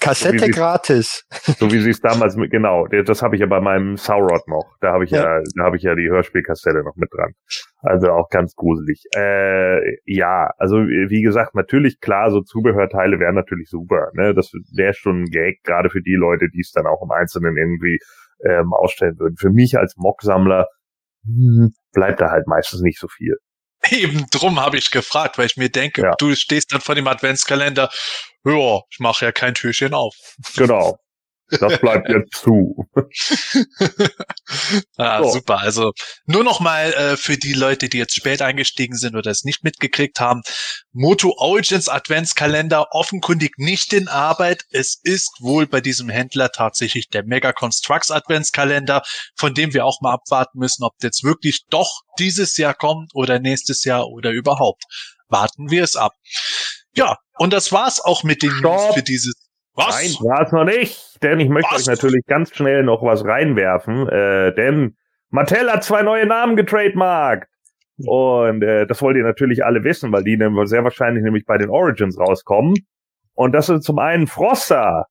Kassette 0.00 0.38
so 0.38 0.46
gratis. 0.48 1.24
So 1.58 1.70
wie 1.70 1.80
sie 1.80 1.90
es 1.90 2.00
damals 2.00 2.36
mit, 2.36 2.50
genau, 2.50 2.86
das 2.86 3.22
habe 3.22 3.36
ich 3.36 3.40
ja 3.40 3.46
bei 3.46 3.60
meinem 3.60 3.96
Saurod 3.96 4.46
noch. 4.48 4.76
Da 4.80 4.92
habe 4.92 5.04
ich 5.04 5.10
ja, 5.10 5.38
ja 5.38 5.42
da 5.56 5.64
habe 5.64 5.76
ich 5.76 5.82
ja 5.82 5.94
die 5.94 6.08
Hörspielkassette 6.08 6.82
noch 6.82 6.96
mit 6.96 7.10
dran. 7.12 7.32
Also 7.82 8.10
auch 8.10 8.28
ganz 8.28 8.54
gruselig. 8.54 9.04
Äh, 9.16 9.98
ja, 10.04 10.50
also 10.58 10.76
wie 10.76 11.22
gesagt, 11.22 11.54
natürlich 11.54 12.00
klar, 12.00 12.30
so 12.30 12.40
Zubehörteile 12.40 13.18
wären 13.18 13.34
natürlich 13.34 13.68
super. 13.68 14.10
Ne? 14.14 14.34
Das 14.34 14.52
wäre 14.74 14.94
schon 14.94 15.22
ein 15.22 15.30
Gag, 15.30 15.62
gerade 15.64 15.90
für 15.90 16.02
die 16.02 16.16
Leute, 16.16 16.48
die 16.52 16.60
es 16.60 16.72
dann 16.72 16.86
auch 16.86 17.02
im 17.02 17.10
Einzelnen 17.10 17.56
irgendwie 17.56 17.98
ähm, 18.44 18.72
ausstellen 18.72 19.18
würden. 19.18 19.36
Für 19.36 19.50
mich 19.50 19.78
als 19.78 19.94
Mock-Sammler 19.96 20.66
hm, 21.24 21.72
bleibt 21.92 22.20
da 22.20 22.30
halt 22.30 22.46
meistens 22.46 22.80
nicht 22.82 22.98
so 22.98 23.08
viel. 23.08 23.36
Eben 23.90 24.26
drum 24.30 24.60
habe 24.60 24.78
ich 24.78 24.90
gefragt, 24.90 25.38
weil 25.38 25.46
ich 25.46 25.56
mir 25.56 25.68
denke, 25.68 26.02
ja. 26.02 26.14
du 26.18 26.34
stehst 26.34 26.72
dann 26.72 26.80
vor 26.80 26.94
dem 26.94 27.06
Adventskalender, 27.06 27.90
ja, 28.44 28.80
ich 28.90 28.98
mache 29.00 29.24
ja 29.24 29.32
kein 29.32 29.54
Türchen 29.54 29.94
auf. 29.94 30.14
Genau. 30.56 30.98
Das 31.48 31.78
bleibt 31.80 32.08
jetzt 32.08 32.36
zu. 32.36 32.88
ah, 34.96 35.22
so. 35.22 35.30
Super. 35.30 35.58
Also 35.60 35.92
nur 36.26 36.42
noch 36.42 36.60
mal 36.60 36.92
äh, 36.92 37.16
für 37.16 37.36
die 37.36 37.52
Leute, 37.52 37.88
die 37.88 37.98
jetzt 37.98 38.16
spät 38.16 38.42
eingestiegen 38.42 38.96
sind 38.96 39.14
oder 39.14 39.30
es 39.30 39.44
nicht 39.44 39.62
mitgekriegt 39.62 40.18
haben. 40.18 40.42
Moto 40.92 41.34
Origins 41.38 41.88
Adventskalender 41.88 42.88
offenkundig 42.90 43.58
nicht 43.58 43.92
in 43.92 44.08
Arbeit. 44.08 44.62
Es 44.70 44.98
ist 45.02 45.38
wohl 45.40 45.66
bei 45.66 45.80
diesem 45.80 46.08
Händler 46.08 46.50
tatsächlich 46.50 47.08
der 47.08 47.24
Mega 47.24 47.52
Constructs 47.52 48.10
Adventskalender, 48.10 49.02
von 49.36 49.54
dem 49.54 49.72
wir 49.72 49.84
auch 49.84 50.00
mal 50.00 50.14
abwarten 50.14 50.58
müssen, 50.58 50.82
ob 50.82 50.98
der 50.98 51.08
jetzt 51.08 51.22
wirklich 51.22 51.64
doch 51.70 52.00
dieses 52.18 52.56
Jahr 52.56 52.74
kommt 52.74 53.12
oder 53.14 53.38
nächstes 53.38 53.84
Jahr 53.84 54.08
oder 54.08 54.30
überhaupt. 54.30 54.82
Warten 55.28 55.70
wir 55.70 55.84
es 55.84 55.96
ab. 55.96 56.12
Ja, 56.94 57.16
und 57.38 57.52
das 57.52 57.72
war's 57.72 58.00
auch 58.00 58.22
mit 58.24 58.42
den. 58.42 58.56
News 58.60 58.94
für 58.94 59.02
dieses 59.02 59.34
was? 59.76 60.18
Nein, 60.18 60.28
war 60.28 60.42
es 60.42 60.52
noch 60.52 60.64
nicht. 60.64 61.22
Denn 61.22 61.40
ich 61.40 61.48
möchte 61.48 61.74
was? 61.74 61.82
euch 61.82 61.86
natürlich 61.86 62.24
ganz 62.26 62.54
schnell 62.54 62.82
noch 62.82 63.02
was 63.02 63.24
reinwerfen. 63.24 64.08
Äh, 64.08 64.54
denn 64.54 64.96
Mattel 65.30 65.70
hat 65.70 65.84
zwei 65.84 66.02
neue 66.02 66.26
Namen 66.26 66.56
getrademarkt. 66.56 67.48
Und 67.98 68.62
äh, 68.62 68.86
das 68.86 69.00
wollt 69.00 69.16
ihr 69.16 69.22
natürlich 69.22 69.64
alle 69.64 69.82
wissen, 69.84 70.12
weil 70.12 70.24
die 70.24 70.36
sehr 70.64 70.84
wahrscheinlich 70.84 71.24
nämlich 71.24 71.46
bei 71.46 71.56
den 71.56 71.70
Origins 71.70 72.18
rauskommen. 72.18 72.74
Und 73.34 73.52
das 73.52 73.68
ist 73.68 73.84
zum 73.84 73.98
einen 73.98 74.26
Froster, 74.26 75.06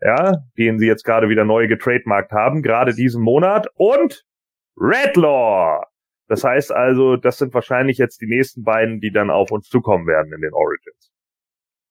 ja, 0.00 0.38
den 0.58 0.78
sie 0.78 0.86
jetzt 0.86 1.04
gerade 1.04 1.28
wieder 1.28 1.44
neu 1.44 1.66
getrademarkt 1.66 2.32
haben, 2.32 2.62
gerade 2.62 2.94
diesen 2.94 3.22
Monat, 3.22 3.68
und 3.74 4.24
Redlaw. 4.76 5.84
Das 6.28 6.44
heißt 6.44 6.72
also, 6.72 7.16
das 7.16 7.38
sind 7.38 7.54
wahrscheinlich 7.54 7.98
jetzt 7.98 8.20
die 8.20 8.26
nächsten 8.26 8.64
beiden, 8.64 9.00
die 9.00 9.12
dann 9.12 9.30
auf 9.30 9.50
uns 9.50 9.68
zukommen 9.68 10.06
werden 10.06 10.32
in 10.32 10.40
den 10.40 10.52
Origins. 10.52 11.13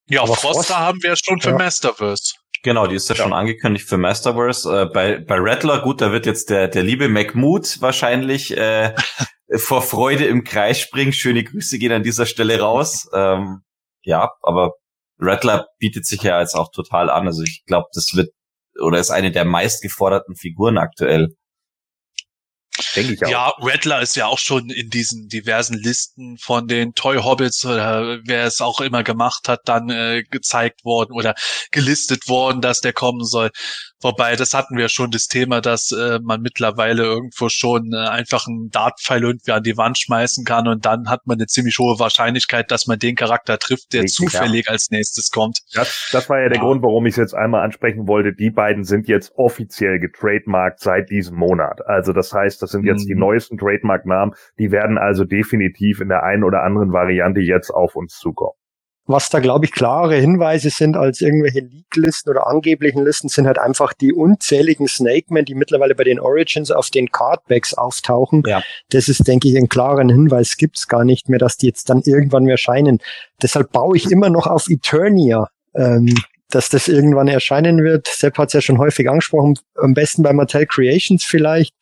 Ja, 0.10 0.24
Aber 0.24 0.36
Froster 0.36 0.74
Frost, 0.74 0.78
haben 0.78 1.04
wir 1.04 1.16
schon 1.16 1.40
für 1.40 1.52
ja. 1.52 1.58
Masterverse. 1.58 2.34
Genau, 2.64 2.88
die 2.88 2.96
ist 2.96 3.10
ja, 3.10 3.16
ja, 3.16 3.24
schon 3.24 3.34
angekündigt 3.34 3.88
für 3.88 3.98
Masterverse. 3.98 4.84
Äh, 4.84 4.86
bei, 4.86 5.20
bei 5.20 5.36
Rattler, 5.38 5.82
gut, 5.82 6.02
da 6.02 6.12
wird 6.12 6.26
jetzt 6.26 6.50
der, 6.50 6.68
der 6.68 6.84
liebe 6.84 7.10
McMood 7.10 7.82
wahrscheinlich 7.82 8.56
äh, 8.56 8.96
vor 9.56 9.82
Freude 9.82 10.26
im 10.26 10.44
Kreis 10.44 10.80
springen. 10.80 11.14
Schöne 11.14 11.44
Grüße 11.44 11.78
gehen 11.78 11.92
an 11.92 12.04
dieser 12.04 12.26
Stelle 12.26 12.60
raus. 12.60 13.08
Ähm, 13.14 13.62
ja, 14.04 14.32
aber 14.42 14.72
Rattler 15.20 15.68
bietet 15.78 16.06
sich 16.06 16.24
ja 16.24 16.40
jetzt 16.40 16.56
auch 16.56 16.70
total 16.72 17.10
an. 17.10 17.28
Also 17.28 17.44
ich 17.44 17.64
glaube, 17.66 17.88
das 17.94 18.12
wird 18.14 18.30
oder 18.82 19.00
ist 19.00 19.12
eine 19.12 19.32
der 19.32 19.46
meistgeforderten 19.46 20.36
Figuren 20.36 20.78
aktuell. 20.78 21.36
Denke 22.96 23.14
ich 23.14 23.26
auch. 23.26 23.30
Ja, 23.30 23.54
Rattler 23.60 24.02
ist 24.02 24.16
ja 24.16 24.26
auch 24.26 24.40
schon 24.40 24.70
in 24.70 24.90
diesen 24.90 25.28
diversen 25.28 25.78
Listen 25.78 26.38
von 26.40 26.68
den 26.68 26.94
Toy 26.94 27.18
Hobbits 27.18 27.66
oder 27.66 28.20
wer 28.26 28.46
es 28.46 28.62
auch 28.62 28.82
immer 28.82 29.04
gemacht 29.04 29.48
hat, 29.48 29.62
dann 29.66 29.90
äh, 29.90 30.24
gezeigt 30.24 30.84
worden 30.84 31.14
oder 31.14 31.36
gelistet 31.72 32.28
worden, 32.28 32.62
dass 32.62 32.80
der 32.80 32.94
kommen 32.94 33.24
soll. 33.26 33.52
Wobei, 34.04 34.36
das 34.36 34.54
hatten 34.54 34.78
wir 34.78 34.90
schon 34.90 35.12
das 35.12 35.28
Thema, 35.28 35.62
dass 35.62 35.92
äh, 35.92 36.20
man 36.22 36.42
mittlerweile 36.42 37.04
irgendwo 37.04 37.50
schon 37.50 37.94
äh, 37.94 37.98
einfach 37.98 38.48
einen 38.48 38.70
Dartpfeil 38.70 39.24
irgendwie 39.24 39.52
an 39.52 39.64
die 39.64 39.78
Wand 39.78 39.98
schmeißen 39.98 40.46
kann 40.46 40.68
und 40.68 40.86
dann 40.86 41.10
hat 41.10 41.26
man 41.26 41.38
eine 41.38 41.48
ziemlich 41.48 41.80
hohe 41.80 42.00
Wahrscheinlichkeit, 42.00 42.70
dass 42.72 42.88
man 42.88 43.00
den 43.00 43.16
Charakter 43.16 43.58
trifft, 43.58 43.94
der 43.94 44.04
Richtig, 44.04 44.32
zufällig 44.32 44.66
ja. 44.66 44.72
als 44.72 44.92
nächstes 44.92 45.32
kommt. 45.32 45.60
Das, 45.74 46.10
das 46.12 46.30
war 46.30 46.42
ja 46.42 46.50
der 46.50 46.58
ja. 46.58 46.64
Grund, 46.64 46.84
warum 46.84 47.06
ich 47.06 47.14
es 47.14 47.18
jetzt 47.18 47.34
einmal 47.34 47.64
ansprechen 47.64 48.08
wollte. 48.08 48.34
Die 48.34 48.50
beiden 48.50 48.84
sind 48.84 49.08
jetzt 49.08 49.32
offiziell 49.36 50.00
getrademarkt 50.00 50.80
seit 50.80 51.10
diesem 51.10 51.38
Monat. 51.38 51.86
Also 51.88 52.14
das 52.14 52.34
heißt, 52.34 52.62
das 52.62 52.72
sind 52.72 52.86
jetzt 52.86 53.06
mhm. 53.06 53.08
die 53.08 53.16
neuesten 53.16 53.58
Trademark-Namen. 53.58 54.34
Die 54.60 54.72
werden 54.72 54.98
also 54.98 55.26
definitiv 55.26 56.02
in 56.02 56.10
der 56.10 56.24
einen 56.24 56.44
oder 56.44 56.64
anderen 56.64 56.92
Variante 56.92 57.42
jetzt 57.42 57.72
auf 57.72 57.96
uns 57.96 58.18
zukommen. 58.18 58.58
Was 59.06 59.30
da, 59.30 59.40
glaube 59.40 59.66
ich, 59.66 59.72
klare 59.72 60.16
Hinweise 60.16 60.70
sind 60.70 60.96
als 60.96 61.20
irgendwelche 61.20 61.60
Leak-Listen 61.60 62.30
oder 62.30 62.48
angeblichen 62.48 63.04
Listen, 63.04 63.28
sind 63.28 63.48
halt 63.48 63.60
einfach 63.60 63.92
die 63.92 64.14
unzähligen 64.14 64.88
Snake-Men, 64.88 65.44
die 65.44 65.56
mittlerweile 65.56 65.94
bei 65.94 66.06
den 66.06 66.20
Origins 66.20 66.72
auf 66.72 66.90
den 66.90 67.12
Cardbacks 67.12 67.74
auftauchen. 67.74 68.44
Ja. 68.46 68.64
Das 68.90 69.10
ist, 69.10 69.28
denke 69.28 69.50
ich, 69.50 69.58
ein 69.58 69.68
klaren 69.68 70.10
Hinweis. 70.10 70.56
Gibt's 70.56 70.88
gar 70.88 71.04
nicht 71.04 71.28
mehr, 71.28 71.40
dass 71.40 71.58
die 71.58 71.68
jetzt 71.68 71.90
dann 71.90 72.02
irgendwann 72.06 72.44
mehr 72.44 72.54
erscheinen. 72.54 73.00
Deshalb 73.42 73.72
baue 73.72 73.98
ich 73.98 74.10
immer 74.10 74.30
noch 74.30 74.48
auf 74.48 74.70
Eternia. 74.70 75.50
Ähm, 75.76 76.14
dass 76.54 76.70
das 76.70 76.88
irgendwann 76.88 77.28
erscheinen 77.28 77.84
wird. 77.84 78.08
Sepp 78.08 78.38
hat 78.38 78.50
es 78.50 78.54
ja 78.54 78.62
schon 78.62 78.78
häufig 78.78 79.10
angesprochen, 79.10 79.58
am 79.76 79.94
besten 79.94 80.22
bei 80.24 80.34
Mattel 80.34 80.68
Creations 80.68 81.24
vielleicht. 81.24 81.74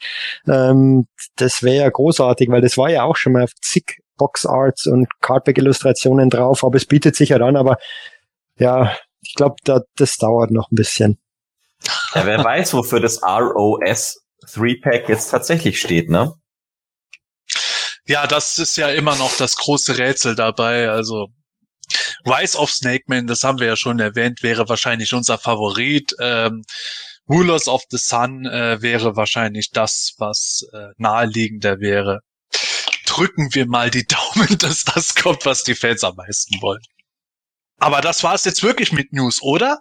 Ähm, 0.48 1.07
das 1.35 1.61
wäre 1.61 1.84
ja 1.84 1.89
großartig, 1.89 2.49
weil 2.49 2.61
das 2.61 2.77
war 2.77 2.89
ja 2.89 3.03
auch 3.03 3.18
schon 3.18 3.34
mal 3.34 3.48
zig 3.61 4.01
Boxarts 4.22 4.85
und 4.85 5.07
Cardback-Illustrationen 5.22 6.30
drauf, 6.30 6.64
aber 6.64 6.76
es 6.76 6.85
bietet 6.85 7.15
sich 7.15 7.30
ja 7.30 7.38
an, 7.38 7.56
aber 7.56 7.80
ja, 8.56 8.95
ich 9.22 9.34
glaube, 9.34 9.56
da, 9.64 9.81
das 9.95 10.18
dauert 10.18 10.52
noch 10.52 10.69
ein 10.72 10.76
bisschen. 10.76 11.19
Ja, 12.14 12.27
wer 12.27 12.43
weiß, 12.43 12.76
wofür 12.76 12.99
das 12.99 13.23
ROS 13.23 14.22
3-Pack 14.45 15.10
jetzt 15.10 15.31
tatsächlich 15.31 15.81
steht, 15.81 16.11
ne? 16.11 16.35
Ja, 18.06 18.27
das 18.27 18.60
ist 18.60 18.77
ja 18.77 18.89
immer 18.89 19.15
noch 19.15 19.35
das 19.38 19.56
große 19.56 19.98
Rätsel 19.98 20.35
dabei. 20.35 20.89
Also 20.89 21.30
Rise 22.23 22.60
of 22.60 22.69
Snake 22.69 23.06
Man, 23.07 23.26
das 23.26 23.43
haben 23.43 23.60
wir 23.60 23.65
ja 23.65 23.76
schon 23.76 23.99
erwähnt, 23.99 24.43
wäre 24.43 24.69
wahrscheinlich 24.69 25.15
unser 25.15 25.39
Favorit. 25.39 26.14
Ähm, 26.19 26.61
Rulers 27.27 27.68
of 27.68 27.81
the 27.89 27.98
Sun 27.98 28.45
äh, 28.45 28.84
wäre 28.84 29.15
wahrscheinlich 29.15 29.72
das, 29.72 30.14
was 30.19 30.68
äh, 30.73 30.89
naheliegender 30.98 31.80
wäre 31.80 32.19
drücken 33.12 33.54
wir 33.54 33.68
mal 33.68 33.90
die 33.90 34.06
Daumen, 34.06 34.58
dass 34.60 34.84
das 34.86 35.16
kommt, 35.16 35.46
was 35.46 35.64
die 35.64 35.76
Fans 35.76 36.04
am 36.04 36.16
meisten 36.16 36.62
wollen. 36.62 36.82
Aber 37.80 38.02
das 38.02 38.24
war 38.24 38.36
es 38.36 38.46
jetzt 38.46 38.64
wirklich 38.64 38.92
mit 38.92 39.12
News, 39.12 39.42
oder? 39.42 39.80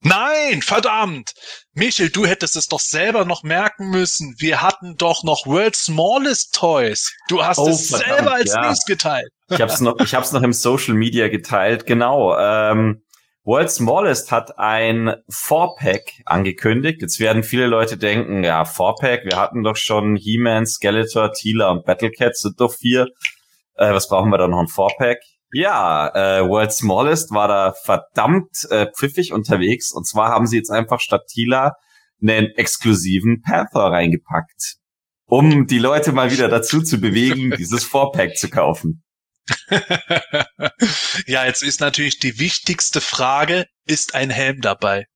Nein, 0.00 0.62
verdammt! 0.62 1.32
Michel, 1.72 2.10
du 2.10 2.24
hättest 2.24 2.54
es 2.54 2.68
doch 2.68 2.78
selber 2.78 3.24
noch 3.24 3.42
merken 3.42 3.90
müssen. 3.90 4.34
Wir 4.38 4.62
hatten 4.62 4.96
doch 4.96 5.24
noch 5.24 5.44
World's 5.46 5.84
Smallest 5.84 6.54
Toys. 6.54 7.12
Du 7.28 7.42
hast 7.42 7.58
Oh, 7.58 7.68
es 7.68 7.88
verdammt, 7.88 8.16
selber 8.16 8.32
als 8.32 8.52
ja. 8.52 8.60
News 8.68 8.84
geteilt. 8.86 9.28
Ich 9.50 9.60
hab's 9.60 9.80
noch, 9.80 9.98
ich 9.98 10.14
hab's 10.14 10.30
noch 10.30 10.42
im 10.42 10.52
Social 10.52 10.94
Media 10.94 11.28
geteilt. 11.28 11.84
Genau. 11.86 12.36
Ähm, 12.38 13.02
World's 13.48 13.76
Smallest 13.76 14.30
hat 14.30 14.58
ein 14.58 15.14
Four-Pack 15.30 16.20
angekündigt. 16.26 17.00
Jetzt 17.00 17.18
werden 17.18 17.42
viele 17.42 17.66
Leute 17.66 17.96
denken, 17.96 18.44
ja, 18.44 18.66
Four-Pack, 18.66 19.24
wir 19.24 19.38
hatten 19.38 19.62
doch 19.62 19.76
schon 19.76 20.16
He-Man, 20.16 20.66
Skeletor, 20.66 21.32
Teela 21.32 21.70
und 21.70 21.86
Battlecat, 21.86 22.36
sind 22.36 22.60
doch 22.60 22.74
vier. 22.74 23.08
Äh, 23.76 23.94
was 23.94 24.06
brauchen 24.10 24.28
wir 24.28 24.36
da 24.36 24.48
noch 24.48 24.60
ein 24.60 24.68
Four-Pack? 24.68 25.20
Ja, 25.50 26.08
äh, 26.08 26.46
World's 26.46 26.76
Smallest 26.76 27.30
war 27.30 27.48
da 27.48 27.72
verdammt 27.72 28.66
äh, 28.68 28.88
pfiffig 28.94 29.32
unterwegs. 29.32 29.92
Und 29.92 30.06
zwar 30.06 30.28
haben 30.28 30.46
sie 30.46 30.58
jetzt 30.58 30.70
einfach 30.70 31.00
statt 31.00 31.22
Teela 31.26 31.72
einen 32.20 32.48
exklusiven 32.48 33.40
Panther 33.40 33.84
reingepackt. 33.84 34.76
Um 35.24 35.66
die 35.66 35.78
Leute 35.78 36.12
mal 36.12 36.30
wieder 36.30 36.48
dazu 36.48 36.82
zu 36.82 37.00
bewegen, 37.00 37.54
dieses 37.56 37.84
Four-Pack 37.84 38.36
zu 38.36 38.50
kaufen. 38.50 39.04
ja, 41.26 41.44
jetzt 41.44 41.62
ist 41.62 41.80
natürlich 41.80 42.18
die 42.18 42.38
wichtigste 42.38 43.00
Frage, 43.00 43.66
ist 43.86 44.14
ein 44.14 44.30
Helm 44.30 44.60
dabei? 44.60 45.06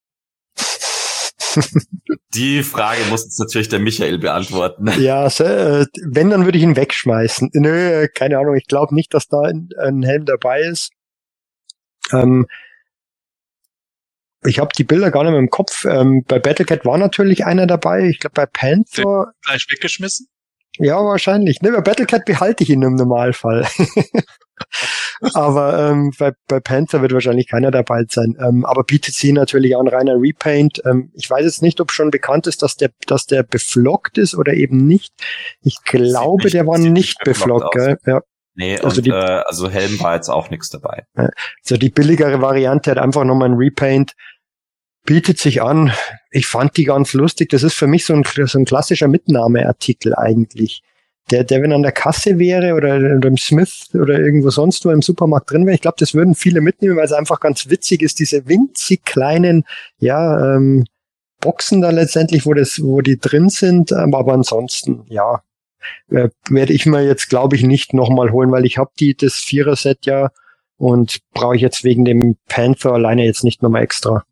Die 2.35 2.63
Frage 2.63 3.05
muss 3.11 3.25
jetzt 3.25 3.39
natürlich 3.39 3.69
der 3.69 3.81
Michael 3.81 4.19
beantworten. 4.19 4.91
Ja, 5.01 5.27
äh, 5.27 5.87
wenn, 6.05 6.31
dann 6.31 6.45
würde 6.45 6.59
ich 6.59 6.65
ihn 6.65 6.77
wegschmeißen. 6.77 7.51
Nö, 7.55 8.07
keine 8.15 8.39
Ahnung, 8.39 8.57
ich 8.57 8.67
glaube 8.67 8.95
nicht, 8.95 9.13
dass 9.13 9.29
da 9.29 9.41
ein, 9.43 9.69
ein 9.79 10.03
Helm 10.03 10.25
dabei 10.25 10.63
ist. 10.63 10.91
Ähm, 12.13 12.47
ich 14.45 14.59
habe 14.59 14.71
die 14.77 14.85
Bilder 14.85 15.11
gar 15.11 15.23
nicht 15.23 15.33
mehr 15.33 15.41
im 15.41 15.51
Kopf. 15.51 15.85
Ähm, 15.85 16.25
bei 16.27 16.39
Battlecat 16.39 16.85
war 16.85 16.99
natürlich 16.99 17.45
einer 17.45 17.67
dabei. 17.67 18.09
Ich 18.09 18.19
glaube, 18.19 18.35
bei 18.35 18.47
Panther, 18.47 19.33
Gleich 19.45 19.67
weggeschmissen? 19.71 20.27
Ja, 20.79 20.97
wahrscheinlich. 20.97 21.61
Ne, 21.63 21.73
bei 21.73 21.81
Battlecat 21.81 22.25
behalte 22.25 22.65
ich 22.65 22.71
ihn 22.71 22.83
im 22.83 22.95
Normalfall. 22.95 23.67
aber 25.35 25.91
ähm, 25.91 26.13
bei, 26.19 26.33
bei 26.49 26.61
Panther 26.61 27.03
wird 27.03 27.13
wahrscheinlich 27.13 27.49
keiner 27.49 27.71
dabei 27.71 28.05
sein. 28.09 28.37
Ähm, 28.41 28.65
aber 28.65 28.85
bietet 28.85 29.15
sie 29.15 29.33
natürlich 29.33 29.77
auch 29.77 29.81
ein 29.81 29.89
reiner 29.89 30.15
Repaint. 30.17 30.81
Ähm, 30.85 31.11
ich 31.15 31.29
weiß 31.29 31.45
jetzt 31.45 31.63
nicht, 31.63 31.81
ob 31.81 31.93
schon 31.93 32.11
bekannt 32.11 32.47
ist, 32.47 32.63
dass 32.63 32.77
der, 32.77 32.91
dass 33.07 33.27
der 33.27 33.43
beflockt 33.43 34.19
ist 34.19 34.35
oder 34.35 34.55
eben 34.55 34.87
nicht. 34.87 35.13
Ich 35.63 35.77
glaube, 35.85 36.45
nicht- 36.45 36.55
der 36.55 36.67
war 36.67 36.79
nicht 36.79 37.19
beflockt. 37.25 37.73
Gell? 37.75 37.99
Ja. 38.07 38.21
Nee, 38.55 38.79
Also 38.79 38.99
und 38.99 39.07
die- 39.07 39.11
äh, 39.11 39.15
also 39.47 39.71
Helm 39.71 39.99
war 40.01 40.15
jetzt 40.15 40.29
auch 40.29 40.51
nichts 40.51 40.69
dabei. 40.71 41.05
So 41.63 41.77
die 41.77 41.91
billigere 41.91 42.41
Variante 42.43 42.91
hat 42.91 42.99
einfach 42.99 43.25
nochmal 43.25 43.49
ein 43.51 43.55
Repaint. 43.57 44.13
Bietet 45.05 45.39
sich 45.39 45.63
an. 45.63 45.93
Ich 46.31 46.47
fand 46.47 46.77
die 46.77 46.85
ganz 46.85 47.13
lustig. 47.13 47.49
Das 47.51 47.63
ist 47.63 47.75
für 47.75 47.87
mich 47.87 48.05
so 48.05 48.15
ein, 48.15 48.25
so 48.25 48.59
ein 48.59 48.65
klassischer 48.65 49.09
Mitnahmeartikel 49.09 50.15
eigentlich. 50.15 50.83
Der, 51.31 51.45
der, 51.45 51.63
wenn 51.63 51.73
an 51.73 51.83
der 51.83 51.93
Kasse 51.93 52.39
wäre 52.39 52.75
oder, 52.75 52.97
im 52.97 53.37
Smith 53.37 53.89
oder 53.95 54.19
irgendwo 54.19 54.51
sonst 54.51 54.85
wo 54.85 54.91
im 54.91 55.03
Supermarkt 55.03 55.51
drin 55.51 55.67
wäre, 55.67 55.75
ich 55.75 55.81
glaube, 55.81 55.97
das 55.99 56.15
würden 56.15 56.35
viele 56.35 56.61
mitnehmen, 56.61 56.97
weil 56.97 57.05
es 57.05 57.13
einfach 57.13 57.41
ganz 57.41 57.69
witzig 57.71 58.03
ist, 58.03 58.19
diese 58.19 58.49
winzig 58.49 59.05
kleinen, 59.05 59.65
ja, 59.99 60.57
ähm, 60.57 60.85
Boxen 61.41 61.81
da 61.81 61.91
letztendlich, 61.91 62.47
wo 62.47 62.55
das, 62.55 62.81
wo 62.83 63.01
die 63.01 63.19
drin 63.19 63.49
sind. 63.51 63.93
Aber 63.93 64.33
ansonsten, 64.33 65.05
ja, 65.09 65.43
äh, 66.11 66.29
werde 66.49 66.73
ich 66.73 66.87
mir 66.87 67.05
jetzt, 67.05 67.29
glaube 67.29 67.57
ich, 67.57 67.63
nicht 67.63 67.93
nochmal 67.95 68.31
holen, 68.31 68.51
weil 68.53 68.65
ich 68.65 68.79
habe 68.79 68.91
die, 68.99 69.17
das 69.17 69.35
Vierer-Set 69.35 70.07
ja 70.07 70.31
und 70.77 71.21
brauche 71.33 71.57
ich 71.57 71.63
jetzt 71.63 71.85
wegen 71.85 72.05
dem 72.05 72.37
Panther 72.49 72.93
alleine 72.93 73.25
jetzt 73.25 73.45
nicht 73.45 73.63
nochmal 73.63 73.83
extra. 73.83 74.25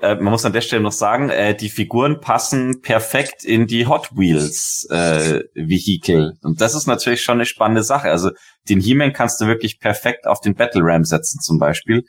Äh, 0.00 0.16
man 0.16 0.32
muss 0.32 0.44
an 0.44 0.52
der 0.52 0.60
Stelle 0.60 0.82
noch 0.82 0.92
sagen, 0.92 1.30
äh, 1.30 1.54
die 1.54 1.70
Figuren 1.70 2.20
passen 2.20 2.82
perfekt 2.82 3.44
in 3.44 3.66
die 3.66 3.86
Hot 3.86 4.10
Wheels 4.14 4.86
äh, 4.90 5.40
Vehikel. 5.54 6.34
Und 6.42 6.60
das 6.60 6.74
ist 6.74 6.86
natürlich 6.86 7.22
schon 7.22 7.38
eine 7.38 7.46
spannende 7.46 7.82
Sache. 7.82 8.10
Also 8.10 8.30
den 8.68 8.80
He-Man 8.80 9.12
kannst 9.12 9.40
du 9.40 9.46
wirklich 9.46 9.78
perfekt 9.78 10.26
auf 10.26 10.40
den 10.40 10.54
Battle 10.54 10.82
Ram 10.84 11.04
setzen 11.04 11.40
zum 11.40 11.58
Beispiel. 11.58 12.04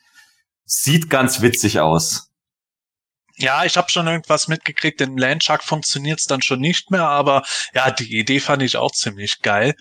Sieht 0.65 1.09
ganz 1.09 1.41
witzig 1.41 1.79
aus. 1.79 2.27
Ja, 3.39 3.63
ich 3.65 3.77
habe 3.77 3.89
schon 3.89 4.07
irgendwas 4.07 4.47
mitgekriegt. 4.47 4.99
Im 4.99 5.15
Landshark 5.15 5.63
funktioniert's 5.63 6.25
dann 6.25 6.41
schon 6.41 6.59
nicht 6.59 6.89
mehr, 6.91 7.07
aber 7.07 7.43
ja, 7.73 7.91
die 7.91 8.17
Idee 8.17 8.39
fand 8.39 8.63
ich 8.63 8.77
auch 8.77 8.91
ziemlich 8.91 9.41
geil. 9.41 9.75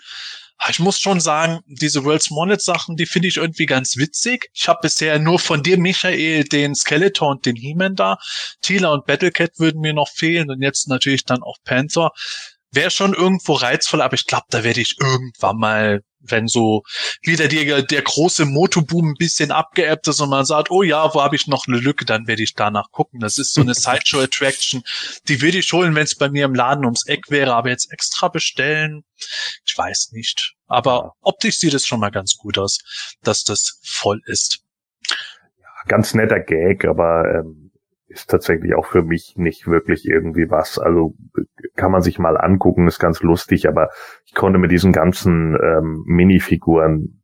Aber 0.59 0.71
Ich 0.71 0.79
muss 0.79 0.99
schon 0.99 1.21
sagen, 1.21 1.61
diese 1.67 2.05
World's 2.05 2.31
Monnet 2.31 2.63
Sachen, 2.63 2.97
die 2.97 3.07
finde 3.07 3.29
ich 3.29 3.37
irgendwie 3.37 3.67
ganz 3.67 3.97
witzig. 3.97 4.51
Ich 4.55 4.69
habe 4.69 4.81
bisher 4.83 5.19
nur 5.19 5.39
von 5.39 5.63
dir, 5.63 5.79
Michael, 5.79 6.45
den 6.45 6.75
Skeletor 6.75 7.29
und 7.29 7.47
den 7.47 7.57
He-Man 7.57 7.95
da. 7.95 8.19
Tila 8.63 8.93
und 8.93 9.07
Battlecat 9.07 9.59
würden 9.59 9.81
mir 9.81 9.93
noch 9.93 10.09
fehlen 10.09 10.51
und 10.51 10.63
jetzt 10.63 10.89
natürlich 10.89 11.25
dann 11.25 11.43
auch 11.43 11.59
Panther. 11.65 12.11
Wäre 12.73 12.91
schon 12.91 13.15
irgendwo 13.15 13.55
reizvoll, 13.55 14.03
aber 14.03 14.15
ich 14.15 14.27
glaube, 14.27 14.47
da 14.51 14.65
werde 14.65 14.81
ich 14.81 14.97
irgendwann 15.01 15.57
mal, 15.57 16.03
wenn 16.29 16.49
so 16.49 16.83
wieder 17.23 17.49
der, 17.49 17.83
der 17.83 18.03
große 18.03 18.45
Motoboom 18.45 19.11
ein 19.11 19.15
bisschen 19.15 19.51
abgeebbt 19.51 20.09
ist 20.09 20.21
und 20.21 20.31
man 20.31 20.45
sagt, 20.45 20.71
oh 20.71 20.83
ja, 20.83 21.13
wo 21.15 21.23
habe 21.23 21.37
ich 21.37 21.47
noch 21.47 21.67
eine 21.67 21.79
Lücke, 21.79 22.05
dann 22.05 22.27
werde 22.27 22.43
ich 22.43 22.55
danach 22.55 22.91
gucken. 22.91 23.21
Das 23.21 23.39
ist 23.39 23.53
so 23.53 23.61
eine 23.61 23.75
Sideshow-Attraction, 23.75 24.83
die 25.29 25.41
würde 25.43 25.59
ich 25.59 25.73
holen, 25.73 25.95
wenn 25.95 26.05
es 26.05 26.15
bei 26.15 26.29
mir 26.29 26.45
im 26.45 26.55
Laden 26.55 26.85
ums 26.85 27.07
Eck 27.07 27.31
wäre, 27.31 27.55
aber 27.55 27.71
jetzt 27.71 27.93
extra 27.93 28.29
bestellen, 28.29 29.05
ich 29.65 29.77
weiß 29.77 30.13
nicht. 30.13 30.55
Aber 30.67 31.15
optisch 31.21 31.59
sieht 31.59 31.75
es 31.75 31.87
schon 31.87 32.01
mal 32.01 32.11
ganz 32.11 32.37
gut 32.37 32.59
aus, 32.59 32.79
dass 33.23 33.45
das 33.45 33.81
voll 33.85 34.21
ist. 34.27 34.63
Ganz 35.87 36.15
netter 36.15 36.41
Gag, 36.41 36.85
aber 36.85 37.25
ähm, 37.33 37.66
ist 38.17 38.31
tatsächlich 38.31 38.75
auch 38.75 38.87
für 38.87 39.03
mich 39.03 39.35
nicht 39.37 39.67
wirklich 39.67 40.07
irgendwie 40.07 40.51
was. 40.51 40.79
Also 40.79 41.15
kann 41.77 41.93
man 41.93 42.03
sich 42.03 42.19
mal 42.19 42.37
angucken, 42.37 42.89
ist 42.89 42.99
ganz 42.99 43.23
lustig, 43.23 43.69
aber 43.69 43.91
ich 44.25 44.35
konnte 44.35 44.59
mit 44.59 44.71
diesen 44.71 44.93
ganzen 44.93 45.57
ähm, 45.63 46.03
Minifiguren, 46.07 47.23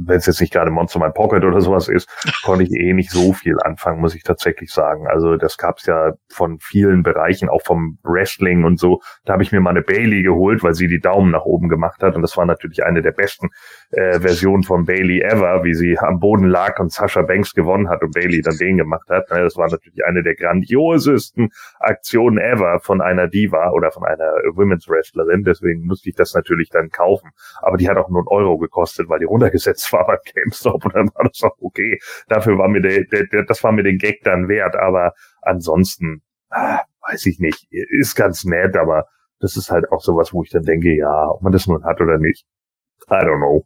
wenn 0.00 0.16
es 0.16 0.26
jetzt 0.26 0.40
nicht 0.40 0.52
gerade 0.52 0.70
Monster 0.70 1.00
My 1.00 1.10
Pocket 1.10 1.44
oder 1.44 1.60
sowas 1.60 1.88
ist, 1.88 2.08
konnte 2.44 2.64
ich 2.64 2.70
eh 2.70 2.94
nicht 2.94 3.10
so 3.10 3.32
viel 3.32 3.56
anfangen, 3.60 4.00
muss 4.00 4.14
ich 4.14 4.22
tatsächlich 4.22 4.70
sagen. 4.70 5.06
Also 5.08 5.36
das 5.36 5.58
gab's 5.58 5.86
ja 5.86 6.12
von 6.28 6.58
vielen 6.60 7.02
Bereichen, 7.02 7.48
auch 7.48 7.62
vom 7.62 7.98
Wrestling 8.02 8.64
und 8.64 8.78
so. 8.78 9.00
Da 9.24 9.34
habe 9.34 9.42
ich 9.42 9.52
mir 9.52 9.60
mal 9.60 9.70
eine 9.70 9.82
Bailey 9.82 10.22
geholt, 10.22 10.62
weil 10.62 10.74
sie 10.74 10.86
die 10.86 11.00
Daumen 11.00 11.32
nach 11.32 11.44
oben 11.44 11.68
gemacht 11.68 12.02
hat 12.02 12.14
und 12.14 12.22
das 12.22 12.36
war 12.36 12.46
natürlich 12.46 12.84
eine 12.84 13.02
der 13.02 13.12
besten 13.12 13.48
äh, 13.90 14.20
Versionen 14.20 14.62
von 14.62 14.84
Bailey 14.84 15.20
ever, 15.22 15.64
wie 15.64 15.74
sie 15.74 15.98
am 15.98 16.20
Boden 16.20 16.46
lag 16.46 16.78
und 16.78 16.92
Sasha 16.92 17.22
Banks 17.22 17.54
gewonnen 17.54 17.88
hat 17.88 18.02
und 18.02 18.12
Bailey 18.12 18.42
dann 18.42 18.56
den 18.56 18.76
gemacht 18.76 19.08
hat. 19.08 19.30
Ne, 19.30 19.42
Das 19.42 19.56
war 19.56 19.68
natürlich 19.70 20.04
eine 20.04 20.22
der 20.22 20.34
grandiosesten 20.34 21.50
Aktionen 21.78 22.38
ever 22.38 22.80
von 22.80 23.00
einer 23.00 23.28
Diva 23.28 23.70
oder 23.70 23.90
von 23.90 24.04
einer 24.04 24.30
Women's 24.54 24.88
Wrestlerin. 24.88 25.42
Deswegen 25.44 25.86
musste 25.86 26.10
ich 26.10 26.16
das 26.16 26.34
natürlich 26.34 26.68
dann 26.68 26.90
kaufen. 26.90 27.30
Aber 27.62 27.76
die 27.76 27.88
hat 27.88 27.96
auch 27.96 28.10
nur 28.10 28.20
einen 28.20 28.28
Euro 28.28 28.58
gekostet, 28.58 29.08
weil 29.08 29.20
die 29.20 29.24
runtergesetzt 29.24 29.92
war 29.92 30.06
beim 30.06 30.18
GameStop 30.34 30.84
und 30.84 30.94
dann 30.94 31.08
war 31.14 31.24
das 31.24 31.42
auch 31.42 31.56
okay. 31.60 31.98
Dafür 32.28 32.58
war 32.58 32.68
mir 32.68 32.82
der, 32.82 33.04
der, 33.04 33.26
der 33.26 33.44
das 33.44 33.64
war 33.64 33.72
mir 33.72 33.84
den 33.84 33.98
Gag 33.98 34.22
dann 34.22 34.48
wert. 34.48 34.76
Aber 34.76 35.14
ansonsten, 35.40 36.22
ah, 36.50 36.80
weiß 37.08 37.24
ich 37.26 37.38
nicht, 37.40 37.66
ist 37.70 38.14
ganz 38.16 38.44
nett, 38.44 38.76
aber 38.76 39.06
das 39.40 39.56
ist 39.56 39.70
halt 39.70 39.90
auch 39.92 40.00
sowas, 40.00 40.32
wo 40.34 40.42
ich 40.42 40.50
dann 40.50 40.64
denke, 40.64 40.94
ja, 40.94 41.28
ob 41.30 41.42
man 41.42 41.52
das 41.52 41.66
nun 41.66 41.84
hat 41.84 42.00
oder 42.00 42.18
nicht. 42.18 42.44
I 43.10 43.14
don't 43.24 43.38
know. 43.38 43.64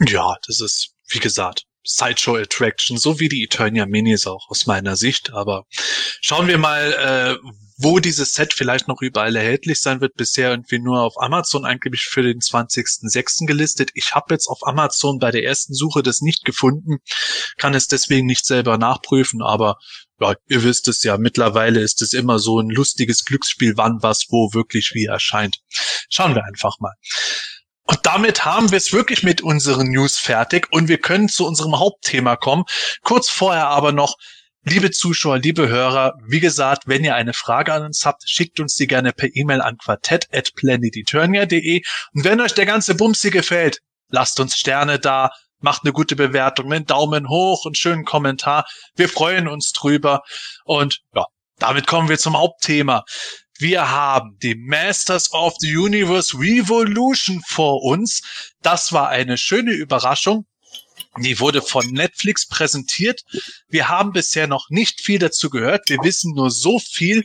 Ja, 0.00 0.36
das 0.46 0.60
ist, 0.60 0.94
wie 1.08 1.20
gesagt, 1.20 1.64
Sideshow 1.84 2.36
Attraction, 2.36 2.98
so 2.98 3.20
wie 3.20 3.28
die 3.28 3.44
Eternia 3.44 3.86
Minis 3.86 4.26
auch 4.26 4.50
aus 4.50 4.66
meiner 4.66 4.96
Sicht. 4.96 5.32
Aber 5.32 5.64
schauen 6.20 6.48
wir 6.48 6.58
mal, 6.58 6.92
äh, 6.92 7.48
wo 7.78 7.98
dieses 7.98 8.32
Set 8.32 8.54
vielleicht 8.54 8.88
noch 8.88 9.02
überall 9.02 9.36
erhältlich 9.36 9.80
sein 9.80 10.00
wird. 10.00 10.14
Bisher 10.14 10.50
irgendwie 10.50 10.78
nur 10.78 11.02
auf 11.02 11.20
Amazon 11.20 11.64
angeblich 11.64 12.06
für 12.06 12.22
den 12.22 12.40
20.06. 12.40 13.46
gelistet. 13.46 13.90
Ich 13.94 14.14
habe 14.14 14.34
jetzt 14.34 14.48
auf 14.48 14.66
Amazon 14.66 15.18
bei 15.18 15.30
der 15.30 15.44
ersten 15.44 15.74
Suche 15.74 16.02
das 16.02 16.20
nicht 16.20 16.44
gefunden, 16.44 16.98
kann 17.58 17.74
es 17.74 17.86
deswegen 17.86 18.26
nicht 18.26 18.46
selber 18.46 18.78
nachprüfen, 18.78 19.42
aber 19.42 19.76
ja, 20.20 20.34
ihr 20.48 20.64
wisst 20.64 20.88
es 20.88 21.02
ja, 21.02 21.18
mittlerweile 21.18 21.80
ist 21.80 22.00
es 22.00 22.14
immer 22.14 22.38
so 22.38 22.58
ein 22.58 22.70
lustiges 22.70 23.24
Glücksspiel, 23.26 23.74
wann 23.76 23.98
was 24.00 24.26
wo 24.30 24.54
wirklich 24.54 24.92
wie 24.94 25.04
erscheint. 25.04 25.58
Schauen 26.08 26.34
wir 26.34 26.44
einfach 26.44 26.80
mal. 26.80 26.94
Und 27.86 28.04
damit 28.04 28.44
haben 28.44 28.70
wir 28.70 28.78
es 28.78 28.92
wirklich 28.92 29.22
mit 29.22 29.40
unseren 29.40 29.88
News 29.88 30.18
fertig 30.18 30.66
und 30.72 30.88
wir 30.88 30.98
können 30.98 31.28
zu 31.28 31.46
unserem 31.46 31.78
Hauptthema 31.78 32.36
kommen. 32.36 32.64
Kurz 33.02 33.28
vorher 33.28 33.68
aber 33.68 33.92
noch, 33.92 34.16
liebe 34.64 34.90
Zuschauer, 34.90 35.38
liebe 35.38 35.68
Hörer, 35.68 36.14
wie 36.26 36.40
gesagt, 36.40 36.84
wenn 36.86 37.04
ihr 37.04 37.14
eine 37.14 37.32
Frage 37.32 37.72
an 37.72 37.84
uns 37.84 38.04
habt, 38.04 38.28
schickt 38.28 38.58
uns 38.58 38.74
die 38.74 38.88
gerne 38.88 39.12
per 39.12 39.28
E-Mail 39.32 39.60
an 39.60 39.78
quartett.planeteturnia.de 39.78 41.82
und 42.14 42.24
wenn 42.24 42.40
euch 42.40 42.54
der 42.54 42.66
ganze 42.66 42.96
Bumsi 42.96 43.30
gefällt, 43.30 43.78
lasst 44.08 44.40
uns 44.40 44.56
Sterne 44.56 44.98
da, 44.98 45.30
macht 45.60 45.82
eine 45.84 45.92
gute 45.92 46.16
Bewertung, 46.16 46.72
einen 46.72 46.86
Daumen 46.86 47.28
hoch, 47.28 47.66
einen 47.66 47.76
schönen 47.76 48.04
Kommentar. 48.04 48.66
Wir 48.96 49.08
freuen 49.08 49.46
uns 49.46 49.72
drüber 49.72 50.22
und 50.64 51.02
ja, 51.14 51.24
damit 51.58 51.86
kommen 51.86 52.08
wir 52.08 52.18
zum 52.18 52.36
Hauptthema. 52.36 53.04
Wir 53.58 53.90
haben 53.90 54.38
die 54.42 54.54
Masters 54.54 55.32
of 55.32 55.54
the 55.60 55.76
Universe 55.76 56.36
Revolution 56.36 57.42
vor 57.46 57.82
uns. 57.82 58.22
Das 58.62 58.92
war 58.92 59.08
eine 59.08 59.38
schöne 59.38 59.72
Überraschung. 59.72 60.46
Die 61.18 61.40
wurde 61.40 61.62
von 61.62 61.86
Netflix 61.86 62.46
präsentiert. 62.46 63.22
Wir 63.68 63.88
haben 63.88 64.12
bisher 64.12 64.46
noch 64.46 64.68
nicht 64.68 65.00
viel 65.00 65.18
dazu 65.18 65.48
gehört. 65.48 65.88
Wir 65.88 65.98
wissen 66.02 66.34
nur 66.34 66.50
so 66.50 66.78
viel. 66.78 67.24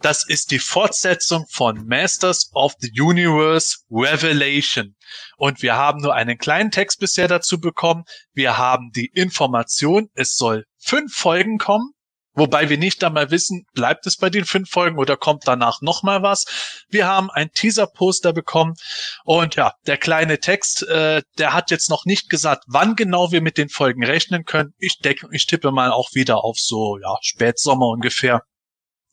Das 0.00 0.24
ist 0.28 0.50
die 0.50 0.58
Fortsetzung 0.58 1.46
von 1.48 1.86
Masters 1.86 2.50
of 2.52 2.74
the 2.78 2.92
Universe 3.00 3.78
Revelation. 3.90 4.94
Und 5.36 5.62
wir 5.62 5.74
haben 5.74 6.00
nur 6.00 6.14
einen 6.14 6.38
kleinen 6.38 6.70
Text 6.70 7.00
bisher 7.00 7.28
dazu 7.28 7.58
bekommen. 7.58 8.04
Wir 8.32 8.58
haben 8.58 8.92
die 8.94 9.06
Information, 9.06 10.08
es 10.14 10.36
soll 10.36 10.66
fünf 10.78 11.14
Folgen 11.14 11.58
kommen. 11.58 11.95
Wobei 12.36 12.68
wir 12.68 12.76
nicht 12.76 13.02
einmal 13.02 13.30
wissen, 13.30 13.64
bleibt 13.72 14.06
es 14.06 14.18
bei 14.18 14.28
den 14.28 14.44
fünf 14.44 14.70
Folgen 14.70 14.98
oder 14.98 15.16
kommt 15.16 15.44
danach 15.46 15.80
nochmal 15.80 16.22
was. 16.22 16.44
Wir 16.88 17.06
haben 17.06 17.30
ein 17.30 17.50
Teaser-Poster 17.50 18.34
bekommen 18.34 18.74
und 19.24 19.56
ja, 19.56 19.72
der 19.86 19.96
kleine 19.96 20.38
Text, 20.38 20.82
äh, 20.82 21.22
der 21.38 21.54
hat 21.54 21.70
jetzt 21.70 21.88
noch 21.88 22.04
nicht 22.04 22.28
gesagt, 22.28 22.64
wann 22.66 22.94
genau 22.94 23.32
wir 23.32 23.40
mit 23.40 23.56
den 23.56 23.70
Folgen 23.70 24.04
rechnen 24.04 24.44
können. 24.44 24.74
Ich 24.78 24.98
denke, 24.98 25.28
ich 25.32 25.46
tippe 25.46 25.72
mal 25.72 25.90
auch 25.90 26.10
wieder 26.12 26.44
auf 26.44 26.58
so, 26.58 26.98
ja, 26.98 27.16
Spätsommer 27.22 27.86
ungefähr. 27.86 28.42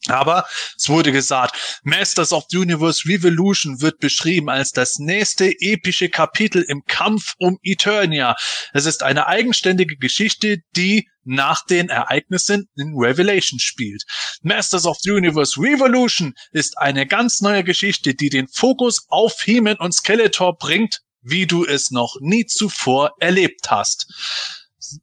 Aber 0.07 0.45
es 0.77 0.89
wurde 0.89 1.11
gesagt, 1.11 1.79
Masters 1.83 2.33
of 2.33 2.45
the 2.49 2.57
Universe 2.57 3.07
Revolution 3.07 3.81
wird 3.81 3.99
beschrieben 3.99 4.49
als 4.49 4.71
das 4.71 4.99
nächste 4.99 5.53
epische 5.59 6.09
Kapitel 6.09 6.61
im 6.67 6.83
Kampf 6.85 7.33
um 7.37 7.57
Eternia. 7.63 8.35
Es 8.73 8.85
ist 8.85 9.01
eine 9.01 9.27
eigenständige 9.27 9.95
Geschichte, 9.95 10.57
die 10.75 11.07
nach 11.23 11.65
den 11.65 11.87
Ereignissen 11.87 12.67
in 12.75 12.93
Revelation 12.97 13.59
spielt. 13.59 14.03
Masters 14.41 14.85
of 14.85 14.97
the 15.01 15.11
Universe 15.11 15.59
Revolution 15.59 16.33
ist 16.51 16.77
eine 16.77 17.07
ganz 17.07 17.39
neue 17.39 17.63
Geschichte, 17.63 18.13
die 18.13 18.29
den 18.29 18.47
Fokus 18.49 19.05
auf 19.07 19.41
He-Man 19.41 19.77
und 19.77 19.93
Skeletor 19.93 20.57
bringt, 20.57 20.99
wie 21.21 21.47
du 21.47 21.65
es 21.65 21.91
noch 21.91 22.17
nie 22.19 22.45
zuvor 22.45 23.13
erlebt 23.19 23.71
hast. 23.71 24.07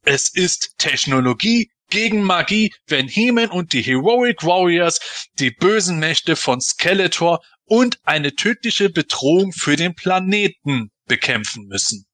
Es 0.03 0.31
ist 0.31 0.75
Technologie, 0.77 1.71
gegen 1.91 2.23
Magie, 2.23 2.73
wenn 2.87 3.07
He-Man 3.07 3.49
und 3.49 3.73
die 3.73 3.83
Heroic 3.83 4.43
Warriors 4.43 5.27
die 5.33 5.51
bösen 5.51 5.99
Mächte 5.99 6.35
von 6.35 6.59
Skeletor 6.59 7.43
und 7.65 7.99
eine 8.03 8.35
tödliche 8.35 8.89
Bedrohung 8.89 9.53
für 9.53 9.75
den 9.75 9.93
Planeten 9.93 10.91
bekämpfen 11.05 11.67
müssen. 11.67 12.07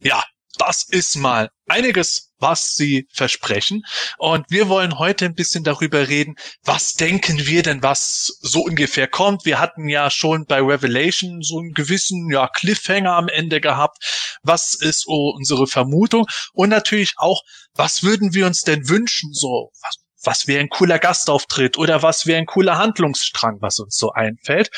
Ja, 0.00 0.24
das 0.56 0.84
ist 0.88 1.16
mal 1.16 1.50
einiges, 1.66 2.32
was 2.38 2.74
sie 2.74 3.06
versprechen. 3.12 3.82
Und 4.16 4.46
wir 4.48 4.68
wollen 4.68 4.98
heute 4.98 5.26
ein 5.26 5.34
bisschen 5.34 5.64
darüber 5.64 6.08
reden, 6.08 6.36
was 6.62 6.94
denken 6.94 7.46
wir 7.46 7.62
denn, 7.62 7.82
was 7.82 8.38
so 8.40 8.62
ungefähr 8.62 9.08
kommt. 9.08 9.44
Wir 9.44 9.60
hatten 9.60 9.88
ja 9.88 10.10
schon 10.10 10.46
bei 10.46 10.60
Revelation 10.60 11.42
so 11.42 11.58
einen 11.58 11.72
gewissen 11.72 12.30
ja, 12.30 12.48
Cliffhanger 12.48 13.12
am 13.12 13.28
Ende 13.28 13.60
gehabt. 13.60 14.38
Was 14.42 14.74
ist 14.74 15.04
oh, 15.06 15.34
unsere 15.36 15.66
Vermutung? 15.66 16.26
Und 16.52 16.70
natürlich 16.70 17.14
auch, 17.16 17.42
was 17.74 18.02
würden 18.02 18.34
wir 18.34 18.46
uns 18.46 18.62
denn 18.62 18.88
wünschen? 18.88 19.32
So, 19.32 19.70
was, 19.82 19.96
was 20.22 20.46
wäre 20.46 20.60
ein 20.60 20.68
cooler 20.68 20.98
Gastauftritt 20.98 21.78
oder 21.78 22.02
was 22.02 22.26
wäre 22.26 22.38
ein 22.38 22.46
cooler 22.46 22.78
Handlungsstrang, 22.78 23.58
was 23.60 23.78
uns 23.78 23.96
so 23.96 24.12
einfällt. 24.12 24.70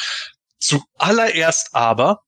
Zuallererst 0.59 1.75
aber, 1.75 2.23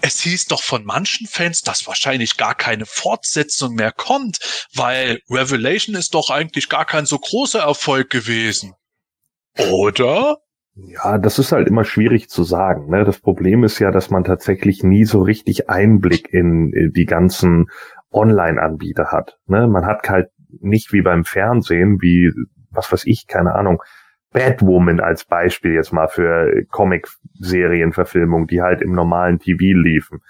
es 0.00 0.20
hieß 0.20 0.46
doch 0.46 0.62
von 0.62 0.84
manchen 0.84 1.26
Fans, 1.26 1.62
dass 1.62 1.86
wahrscheinlich 1.86 2.36
gar 2.36 2.54
keine 2.54 2.86
Fortsetzung 2.86 3.74
mehr 3.74 3.92
kommt, 3.92 4.38
weil 4.74 5.20
Revelation 5.30 5.96
ist 5.96 6.14
doch 6.14 6.30
eigentlich 6.30 6.68
gar 6.68 6.84
kein 6.84 7.06
so 7.06 7.18
großer 7.18 7.60
Erfolg 7.60 8.10
gewesen. 8.10 8.74
Oder? 9.70 10.38
Ja, 10.74 11.16
das 11.16 11.38
ist 11.38 11.52
halt 11.52 11.68
immer 11.68 11.84
schwierig 11.84 12.28
zu 12.28 12.44
sagen. 12.44 12.90
Ne? 12.90 13.04
Das 13.04 13.20
Problem 13.20 13.64
ist 13.64 13.78
ja, 13.78 13.90
dass 13.90 14.10
man 14.10 14.24
tatsächlich 14.24 14.82
nie 14.82 15.06
so 15.06 15.22
richtig 15.22 15.70
Einblick 15.70 16.32
in 16.32 16.92
die 16.94 17.06
ganzen 17.06 17.70
Online-Anbieter 18.10 19.06
hat. 19.06 19.38
Ne? 19.46 19.66
Man 19.66 19.86
hat 19.86 20.06
halt 20.08 20.28
nicht 20.60 20.92
wie 20.92 21.00
beim 21.00 21.24
Fernsehen, 21.24 21.98
wie, 22.02 22.30
was 22.70 22.92
weiß 22.92 23.06
ich, 23.06 23.26
keine 23.26 23.54
Ahnung, 23.54 23.82
Batwoman 24.32 25.00
als 25.00 25.24
Beispiel 25.24 25.72
jetzt 25.72 25.92
mal 25.92 26.08
für 26.08 26.64
Comic-Serienverfilmung, 26.70 28.46
die 28.46 28.62
halt 28.62 28.82
im 28.82 28.92
normalen 28.92 29.38
TV 29.38 29.78
liefen. 29.78 30.20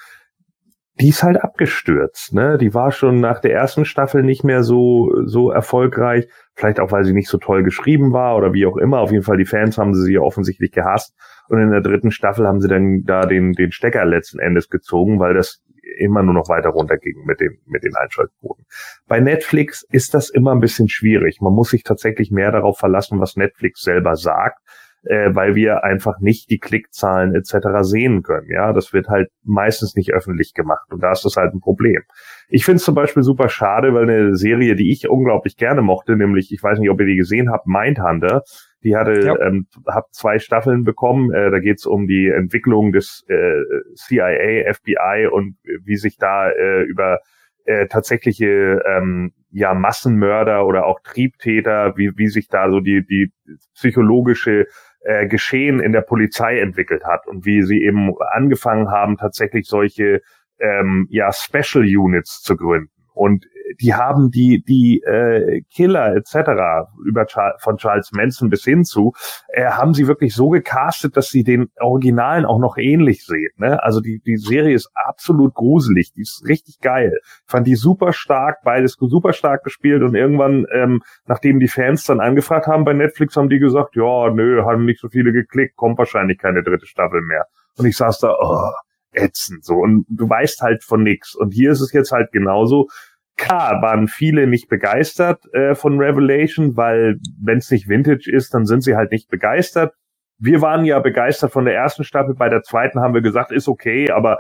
Die 0.99 1.09
ist 1.09 1.23
halt 1.23 1.43
abgestürzt, 1.43 2.33
ne? 2.33 2.57
Die 2.57 2.73
war 2.73 2.91
schon 2.91 3.21
nach 3.21 3.41
der 3.41 3.53
ersten 3.53 3.85
Staffel 3.85 4.23
nicht 4.23 4.45
mehr 4.45 4.63
so, 4.63 5.13
so 5.27 5.51
erfolgreich. 5.51 6.27
Vielleicht 6.55 6.81
auch, 6.81 6.91
weil 6.91 7.05
sie 7.05 7.13
nicht 7.13 7.29
so 7.29 7.37
toll 7.37 7.65
geschrieben 7.65 8.15
war 8.15 8.37
oder 8.37 8.55
wie 8.55 8.65
auch 8.65 8.79
immer. 8.79 9.01
Auf 9.01 9.13
jeden 9.13 9.25
Fall, 9.25 9.37
die 9.37 9.45
Fans 9.45 9.77
haben 9.77 9.93
sie 9.93 10.19
offensichtlich 10.19 10.73
gehasst. 10.73 11.15
Und 11.49 11.61
in 11.61 11.71
der 11.71 11.83
dritten 11.83 12.11
Staffel 12.11 12.47
haben 12.47 12.61
sie 12.61 12.69
dann 12.69 13.03
da 13.05 13.27
den, 13.27 13.53
den 13.53 13.73
Stecker 13.73 14.07
letzten 14.07 14.39
Endes 14.39 14.71
gezogen, 14.71 15.21
weil 15.21 15.35
das 15.35 15.63
immer 15.99 16.23
nur 16.23 16.35
noch 16.35 16.49
weiter 16.49 16.71
runterging 16.71 17.25
mit 17.25 17.41
den, 17.41 17.59
mit 17.67 17.85
den 17.85 17.95
Einschaltquoten. 17.95 18.65
Bei 19.07 19.21
Netflix 19.21 19.85
ist 19.91 20.15
das 20.15 20.31
immer 20.31 20.53
ein 20.53 20.61
bisschen 20.61 20.89
schwierig. 20.89 21.41
Man 21.41 21.53
muss 21.53 21.71
sich 21.71 21.83
tatsächlich 21.83 22.31
mehr 22.31 22.53
darauf 22.53 22.79
verlassen, 22.79 23.21
was 23.21 23.37
Netflix 23.37 23.81
selber 23.81 24.17
sagt, 24.17 24.59
äh, 25.07 25.35
weil 25.35 25.55
wir 25.55 25.85
einfach 25.85 26.19
nicht 26.21 26.51
die 26.51 26.59
Klickzahlen 26.59 27.35
etc. 27.35 27.83
sehen 27.83 28.23
können. 28.23 28.49
Ja, 28.51 28.73
das 28.73 28.93
wird 28.93 29.09
halt 29.09 29.29
meistens 29.45 29.95
nicht 29.95 30.13
öffentlich 30.13 30.53
gemacht 30.55 30.87
und 30.91 31.03
da 31.03 31.13
ist 31.13 31.25
das 31.25 31.37
halt 31.37 31.55
ein 31.55 31.61
Problem. 31.61 32.03
Ich 32.49 32.65
finde 32.65 32.77
es 32.77 32.85
zum 32.85 32.95
Beispiel 32.95 33.23
super 33.23 33.49
schade, 33.49 33.95
weil 33.95 34.05
eine 34.05 34.35
Serie, 34.37 34.75
die 34.75 34.91
ich 34.91 35.09
unglaublich 35.09 35.57
gerne 35.57 35.83
mochte, 35.83 36.17
nämlich, 36.17 36.53
ich 36.53 36.63
weiß 36.63 36.79
nicht, 36.79 36.91
ob 36.91 37.01
ihr 37.01 37.07
die 37.07 37.17
gesehen 37.17 37.51
habt, 37.51 37.67
Mindhunter, 37.67 38.43
die 38.83 38.97
hatte, 38.97 39.21
ja. 39.21 39.39
ähm, 39.41 39.67
hat 39.87 40.07
zwei 40.13 40.39
Staffeln 40.39 40.85
bekommen. 40.85 41.33
Äh, 41.33 41.51
da 41.51 41.59
geht 41.59 41.79
es 41.79 41.87
um 41.87 42.07
die 42.07 42.29
Entwicklung 42.29 42.93
des 42.93 43.25
äh, 43.29 43.63
CIA, 43.95 44.73
FBI 44.73 45.29
und 45.31 45.57
wie 45.85 45.97
sich 45.97 46.19
da 46.19 46.51
äh, 46.51 46.83
über 46.83 47.21
äh, 47.65 47.87
tatsächliche 47.89 48.83
ähm, 48.87 49.33
ja 49.51 49.75
Massenmörder 49.75 50.67
oder 50.67 50.87
auch 50.87 51.01
Triebtäter, 51.01 51.97
wie, 51.97 52.13
wie 52.17 52.29
sich 52.29 52.49
da 52.49 52.71
so 52.71 52.81
die, 52.81 53.05
die 53.05 53.33
psychologische 53.75 54.67
äh, 55.01 55.27
Geschehen 55.27 55.81
in 55.81 55.93
der 55.93 56.03
Polizei 56.03 56.61
entwickelt 56.61 57.05
hat 57.05 57.27
und 57.27 57.45
wie 57.45 57.63
sie 57.63 57.83
eben 57.83 58.13
angefangen 58.33 58.91
haben, 58.91 59.17
tatsächlich 59.17 59.67
solche 59.67 60.21
ähm, 60.59 61.07
ja 61.11 61.33
Special 61.33 61.85
Units 61.85 62.43
zu 62.43 62.57
gründen. 62.57 62.91
Und 63.17 63.47
die 63.81 63.95
haben 63.95 64.31
die 64.31 64.63
die 64.63 65.03
äh, 65.03 65.63
Killer 65.73 66.15
etc. 66.17 66.89
über 67.05 67.27
von 67.59 67.77
Charles 67.79 68.13
Manson 68.13 68.51
bis 68.51 68.65
hin 68.65 68.85
zu 68.85 69.13
äh, 69.49 69.65
haben 69.65 69.95
sie 69.95 70.07
wirklich 70.07 70.35
so 70.35 70.51
gecastet, 70.51 71.17
dass 71.17 71.29
sie 71.29 71.45
den 71.45 71.71
Originalen 71.81 72.45
auch 72.45 72.59
noch 72.59 72.77
ähnlich 72.77 73.25
sehen. 73.25 73.51
Ne? 73.57 73.83
Also 73.83 74.01
die 74.01 74.21
die 74.25 74.37
Serie 74.37 74.75
ist 74.75 74.91
absolut 74.95 75.55
gruselig, 75.55 76.13
die 76.13 76.23
ist 76.23 76.45
richtig 76.47 76.81
geil. 76.81 77.19
Fand 77.47 77.67
die 77.67 77.75
super 77.75 78.13
stark, 78.13 78.63
beides 78.65 78.97
super 78.99 79.33
stark 79.33 79.65
gespielt 79.65 80.03
und 80.03 80.15
irgendwann, 80.15 80.67
ähm, 80.73 81.03
nachdem 81.27 81.59
die 81.59 81.69
Fans 81.69 82.05
dann 82.05 82.21
angefragt 82.21 82.67
haben 82.67 82.85
bei 82.85 82.93
Netflix, 82.93 83.37
haben 83.37 83.49
die 83.49 83.59
gesagt, 83.59 83.97
ja, 83.97 84.31
nö, 84.31 84.63
haben 84.65 84.85
nicht 84.85 85.01
so 85.01 85.09
viele 85.09 85.33
geklickt, 85.33 85.77
kommt 85.77 85.99
wahrscheinlich 85.99 86.39
keine 86.39 86.63
dritte 86.63 86.87
Staffel 86.87 87.21
mehr. 87.23 87.47
Und 87.79 87.87
ich 87.87 87.97
saß 87.97 88.21
da, 88.21 88.35
oh, 88.39 88.71
ätzend 89.13 89.65
so 89.65 89.75
und 89.75 90.07
du 90.09 90.29
weißt 90.29 90.61
halt 90.61 90.85
von 90.85 91.03
nix. 91.03 91.35
Und 91.35 91.53
hier 91.53 91.71
ist 91.71 91.81
es 91.81 91.93
jetzt 91.93 92.13
halt 92.13 92.33
genauso. 92.33 92.89
Klar, 93.37 93.83
waren 93.83 94.09
viele 94.09 94.47
nicht 94.47 94.69
begeistert 94.69 95.43
äh, 95.53 95.75
von 95.75 95.99
Revelation, 95.99 96.77
weil 96.77 97.17
wenn 97.39 97.59
es 97.59 97.71
nicht 97.71 97.89
Vintage 97.89 98.31
ist, 98.31 98.55
dann 98.55 98.65
sind 98.65 98.83
sie 98.83 98.97
halt 98.97 99.13
nicht 99.13 99.29
begeistert. 99.29 99.95
Wir 100.39 100.63
waren 100.63 100.85
ja 100.85 100.99
begeistert 101.01 101.53
von 101.53 101.67
der 101.67 101.75
ersten 101.75 102.05
Staffel, 102.05 102.35
bei 102.35 102.49
der 102.49 102.63
zweiten 102.63 103.01
haben 103.01 103.15
wir 103.15 103.23
gesagt, 103.23 103.53
ist 103.53 103.69
okay, 103.69 104.11
aber 104.11 104.39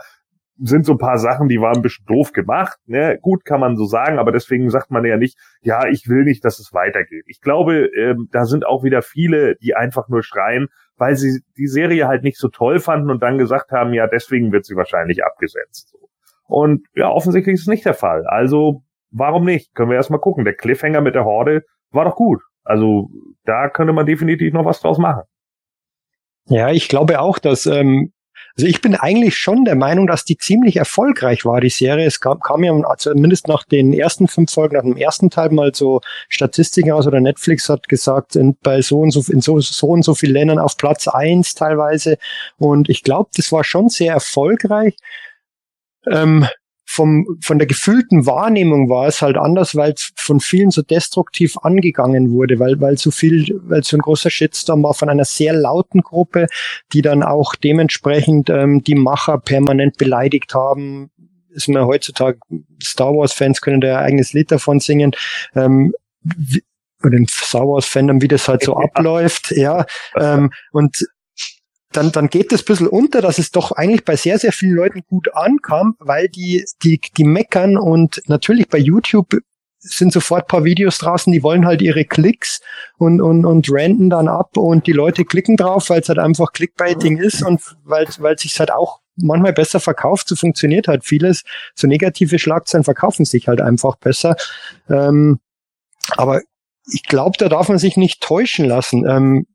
sind 0.59 0.87
so 0.87 0.93
ein 0.93 0.99
paar 0.99 1.19
Sachen, 1.19 1.49
die 1.49 1.61
waren 1.61 1.77
ein 1.77 1.83
bisschen 1.83 2.07
doof 2.07 2.33
gemacht. 2.33 2.79
Ne? 2.87 3.19
Gut, 3.21 3.45
kann 3.45 3.61
man 3.61 3.77
so 3.77 3.85
sagen, 3.85 4.19
aber 4.19 4.33
deswegen 4.33 4.71
sagt 4.71 4.91
man 4.91 5.05
ja 5.05 5.17
nicht, 5.17 5.39
ja, 5.61 5.87
ich 5.87 6.09
will 6.09 6.25
nicht, 6.25 6.45
dass 6.45 6.59
es 6.59 6.73
weitergeht. 6.73 7.25
Ich 7.27 7.41
glaube, 7.41 7.91
ähm, 7.97 8.29
da 8.31 8.45
sind 8.47 8.67
auch 8.67 8.83
wieder 8.83 9.03
viele, 9.03 9.57
die 9.57 9.75
einfach 9.75 10.09
nur 10.09 10.23
schreien, 10.23 10.69
weil 10.97 11.17
sie 11.17 11.41
die 11.57 11.67
Serie 11.67 12.09
halt 12.09 12.23
nicht 12.23 12.39
so 12.39 12.49
toll 12.49 12.79
fanden 12.79 13.11
und 13.11 13.23
dann 13.23 13.39
gesagt 13.39 13.71
haben, 13.71 13.93
ja, 13.93 14.07
deswegen 14.07 14.53
wird 14.53 14.65
sie 14.65 14.77
wahrscheinlich 14.77 15.25
abgesetzt. 15.25 15.95
Und 16.49 16.87
ja, 16.95 17.09
offensichtlich 17.11 17.55
ist 17.55 17.63
es 17.63 17.67
nicht 17.67 17.85
der 17.85 17.95
Fall. 17.95 18.27
Also 18.27 18.83
warum 19.11 19.45
nicht? 19.45 19.75
Können 19.75 19.91
wir 19.91 19.97
erstmal 19.97 20.21
gucken. 20.21 20.45
Der 20.45 20.55
Cliffhanger 20.55 21.01
mit 21.01 21.15
der 21.15 21.25
Horde 21.25 21.65
war 21.91 22.05
doch 22.05 22.17
gut. 22.17 22.43
Also 22.65 23.11
da 23.45 23.69
könnte 23.69 23.93
man 23.93 24.07
definitiv 24.07 24.53
noch 24.53 24.65
was 24.65 24.81
draus 24.81 24.99
machen. 24.99 25.23
Ja, 26.49 26.71
ich 26.71 26.89
glaube 26.89 27.21
auch, 27.21 27.39
dass 27.39 27.67
ähm, 27.67 28.13
also 28.57 28.69
ich 28.69 28.81
bin 28.81 28.95
eigentlich 28.95 29.37
schon 29.37 29.67
der 29.67 29.75
Meinung, 29.75 30.07
dass 30.07 30.25
die 30.25 30.39
ziemlich 30.39 30.77
erfolgreich 30.77 31.45
war, 31.45 31.61
die 31.61 31.69
Serie. 31.69 32.07
Es 32.07 32.21
kam, 32.21 32.41
kam 32.41 32.65
ja 32.65 32.75
zumindest 32.97 33.49
nach 33.49 33.65
den 33.65 33.93
ersten 33.93 34.29
fünf 34.29 34.51
Folgen, 34.51 34.77
nach 34.77 34.83
dem 34.83 34.97
ersten 34.97 35.29
Teil 35.29 35.51
mal 35.51 35.75
so 35.75 36.01
Statistiken 36.31 36.93
aus 36.93 37.07
oder 37.07 37.21
Netflix 37.21 37.69
hat 37.69 37.87
gesagt, 37.87 38.33
sind 38.33 38.59
bei 38.63 38.81
so 38.81 39.01
und 39.01 39.11
so, 39.11 39.31
in 39.31 39.43
so, 39.43 39.61
so 39.61 39.89
und 39.89 40.05
so 40.05 40.15
vielen 40.15 40.33
Ländern 40.33 40.59
auf 40.59 40.79
Platz 40.79 41.07
eins 41.07 41.55
teilweise. 41.55 42.17
Und 42.57 42.89
ich 42.89 43.03
glaube, 43.03 43.29
das 43.37 43.53
war 43.53 43.63
schon 43.63 43.91
sehr 43.91 44.15
erfolgreich. 44.15 44.97
Ähm, 46.07 46.47
vom, 46.87 47.39
von 47.43 47.59
der 47.59 47.67
gefühlten 47.67 48.27
Wahrnehmung 48.27 48.89
war 48.89 49.07
es 49.07 49.21
halt 49.21 49.37
anders, 49.37 49.75
weil 49.75 49.93
es 49.93 50.13
von 50.17 50.41
vielen 50.41 50.71
so 50.71 50.83
destruktiv 50.83 51.57
angegangen 51.59 52.31
wurde, 52.31 52.59
weil, 52.59 52.81
weil 52.81 52.97
so 52.97 53.11
viel, 53.11 53.61
weil 53.65 53.83
so 53.83 53.97
ein 53.97 54.01
großer 54.01 54.31
Shitstorm 54.31 54.83
war 54.85 54.95
von 54.95 55.09
einer 55.09 55.25
sehr 55.25 55.53
lauten 55.53 56.03
Gruppe, 56.03 56.47
die 56.93 57.03
dann 57.03 57.23
auch 57.23 57.57
dementsprechend 57.57 58.51
ähm, 58.51 58.85
die 58.85 58.95
Macher 58.95 59.39
permanent 59.39 59.99
beleidigt 59.99 60.55
haben, 60.55 61.11
ist 61.51 61.69
mir 61.69 61.87
heutzutage, 61.87 62.39
Star 62.83 63.15
Wars-Fans 63.15 63.61
können 63.61 63.81
da 63.81 63.99
ein 63.99 64.05
eigenes 64.05 64.33
Lied 64.33 64.53
davon 64.53 64.79
singen. 64.79 65.13
Ähm, 65.55 65.93
wie, 66.23 66.63
oder 67.03 67.17
den 67.17 67.27
Star 67.29 67.67
Wars-Fandom, 67.67 68.23
wie 68.23 68.29
das 68.29 68.49
halt 68.49 68.63
so 68.63 68.77
abläuft, 68.77 69.51
ja. 69.53 69.87
Ähm, 70.17 70.51
und 70.73 71.07
dann, 71.97 72.13
dann 72.13 72.29
geht 72.29 72.53
das 72.53 72.63
ein 72.63 72.67
bisschen 72.67 72.89
unter, 72.89 73.21
dass 73.21 73.39
es 73.39 73.51
doch 73.51 73.73
eigentlich 73.73 74.05
bei 74.05 74.17
sehr, 74.17 74.39
sehr 74.39 74.53
vielen 74.53 74.77
Leuten 74.77 75.03
gut 75.09 75.35
ankam, 75.35 75.97
weil 75.99 76.29
die, 76.29 76.65
die, 76.83 77.01
die 77.17 77.25
meckern 77.25 77.77
und 77.77 78.23
natürlich 78.27 78.69
bei 78.69 78.79
YouTube 78.79 79.37
sind 79.79 80.13
sofort 80.13 80.49
paar 80.49 80.65
Videos 80.65 80.99
draußen, 80.99 81.33
die 81.33 81.43
wollen 81.43 81.67
halt 81.67 81.81
ihre 81.81 82.05
Klicks 82.05 82.61
und, 82.99 83.21
und, 83.21 83.45
und 83.45 83.71
renten 83.71 84.11
dann 84.11 84.29
ab 84.29 84.57
und 84.57 84.87
die 84.87 84.93
Leute 84.93 85.25
klicken 85.25 85.57
drauf, 85.57 85.91
weil 85.91 86.01
es 86.01 86.09
halt 86.09 86.19
einfach 86.19 86.53
Clickbaiting 86.53 87.19
ist 87.19 87.43
und 87.43 87.61
weil, 87.85 88.07
weil 88.19 88.39
sich 88.39 88.59
halt 88.59 88.73
auch 88.73 89.01
manchmal 89.17 89.53
besser 89.53 89.81
verkauft, 89.81 90.29
so 90.29 90.37
funktioniert 90.37 90.89
halt 90.89 91.05
vieles. 91.05 91.45
So 91.75 91.87
negative 91.87 92.39
Schlagzeilen 92.39 92.85
verkaufen 92.85 93.25
sich 93.25 93.49
halt 93.49 93.61
einfach 93.61 93.97
besser. 93.97 94.37
Ähm, 94.89 95.39
aber 96.17 96.43
ich 96.93 97.03
glaube, 97.05 97.37
da 97.39 97.49
darf 97.49 97.69
man 97.69 97.79
sich 97.79 97.97
nicht 97.97 98.21
täuschen 98.21 98.67
lassen. 98.67 99.07
Ähm, 99.09 99.47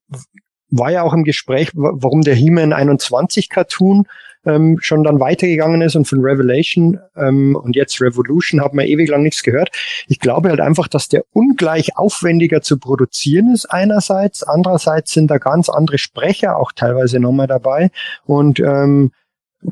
war 0.72 0.91
ja 0.91 1.03
auch 1.03 1.14
im 1.14 1.23
Gespräch, 1.23 1.72
warum 1.73 2.22
der 2.22 2.35
He-Man 2.35 2.73
21 2.73 3.49
Cartoon 3.49 4.07
ähm, 4.45 4.77
schon 4.81 5.03
dann 5.03 5.19
weitergegangen 5.19 5.81
ist 5.81 5.95
und 5.95 6.06
von 6.06 6.22
Revelation 6.22 6.99
ähm, 7.15 7.56
und 7.56 7.76
jetzt 7.76 8.02
Revolution 8.02 8.61
hat 8.61 8.73
man 8.73 8.85
ewig 8.85 9.10
lang 9.10 9.22
nichts 9.22 9.43
gehört. 9.43 9.69
Ich 10.07 10.19
glaube 10.19 10.49
halt 10.49 10.60
einfach, 10.60 10.88
dass 10.88 11.07
der 11.07 11.23
ungleich 11.31 11.98
aufwendiger 11.98 12.61
zu 12.61 12.80
produzieren 12.80 13.53
ist 13.53 13.65
einerseits, 13.65 14.43
andererseits 14.43 15.14
sind 15.14 15.30
da 15.30 15.38
ganz 15.38 15.69
andere 15.69 15.98
Sprecher 15.98 16.57
auch 16.57 16.72
teilweise 16.72 17.19
nochmal 17.19 17.48
dabei 17.48 17.91
und 18.26 18.60
ähm, 18.60 19.11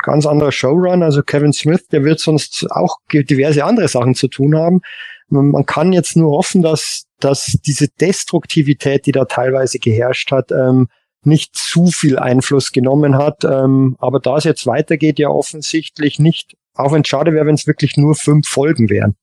ganz 0.04 0.28
anderer 0.28 0.52
Showrun, 0.52 1.02
also 1.02 1.24
Kevin 1.24 1.54
Smith, 1.54 1.88
der 1.88 2.04
wird 2.04 2.20
sonst 2.20 2.68
auch 2.70 2.98
diverse 3.12 3.64
andere 3.64 3.88
Sachen 3.88 4.14
zu 4.14 4.28
tun 4.28 4.56
haben. 4.56 4.82
Man 5.30 5.66
kann 5.66 5.94
jetzt 5.94 6.16
nur 6.16 6.32
hoffen, 6.32 6.62
dass, 6.62 7.06
dass 7.20 7.58
diese 7.66 7.88
Destruktivität, 7.88 9.06
die 9.06 9.12
da 9.12 9.26
teilweise 9.26 9.80
geherrscht 9.80 10.32
hat, 10.32 10.52
ähm, 10.52 10.88
nicht 11.24 11.56
zu 11.56 11.88
viel 11.88 12.18
Einfluss 12.18 12.72
genommen 12.72 13.18
hat. 13.18 13.44
Ähm, 13.44 13.96
aber 14.00 14.20
da 14.20 14.38
es 14.38 14.46
jetzt 14.46 14.66
weitergeht, 14.66 15.20
ja 15.20 15.30
offensichtlich 15.30 16.20
nicht, 16.20 16.56
auch 16.74 16.94
wenn 16.94 17.02
es 17.02 17.08
schade 17.08 17.34
wäre, 17.34 17.46
wenn 17.46 17.56
es 17.56 17.68
wirklich 17.68 17.98
nur 17.98 18.16
fünf 18.16 18.48
Folgen 18.48 18.90
wären. 18.90 19.16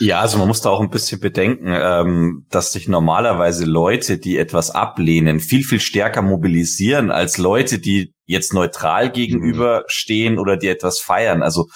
Ja, 0.00 0.20
also 0.20 0.38
man 0.38 0.46
muss 0.46 0.60
da 0.60 0.70
auch 0.70 0.80
ein 0.80 0.90
bisschen 0.90 1.20
bedenken, 1.20 1.66
ähm, 1.68 2.46
dass 2.50 2.72
sich 2.72 2.86
normalerweise 2.88 3.64
Leute, 3.64 4.18
die 4.18 4.38
etwas 4.38 4.70
ablehnen, 4.70 5.40
viel, 5.40 5.64
viel 5.64 5.80
stärker 5.80 6.22
mobilisieren 6.22 7.10
als 7.10 7.36
Leute, 7.36 7.80
die 7.80 8.14
jetzt 8.24 8.54
neutral 8.54 9.10
gegenüberstehen 9.10 10.38
oder 10.38 10.56
die 10.56 10.68
etwas 10.68 11.00
feiern. 11.00 11.42
Also 11.42 11.66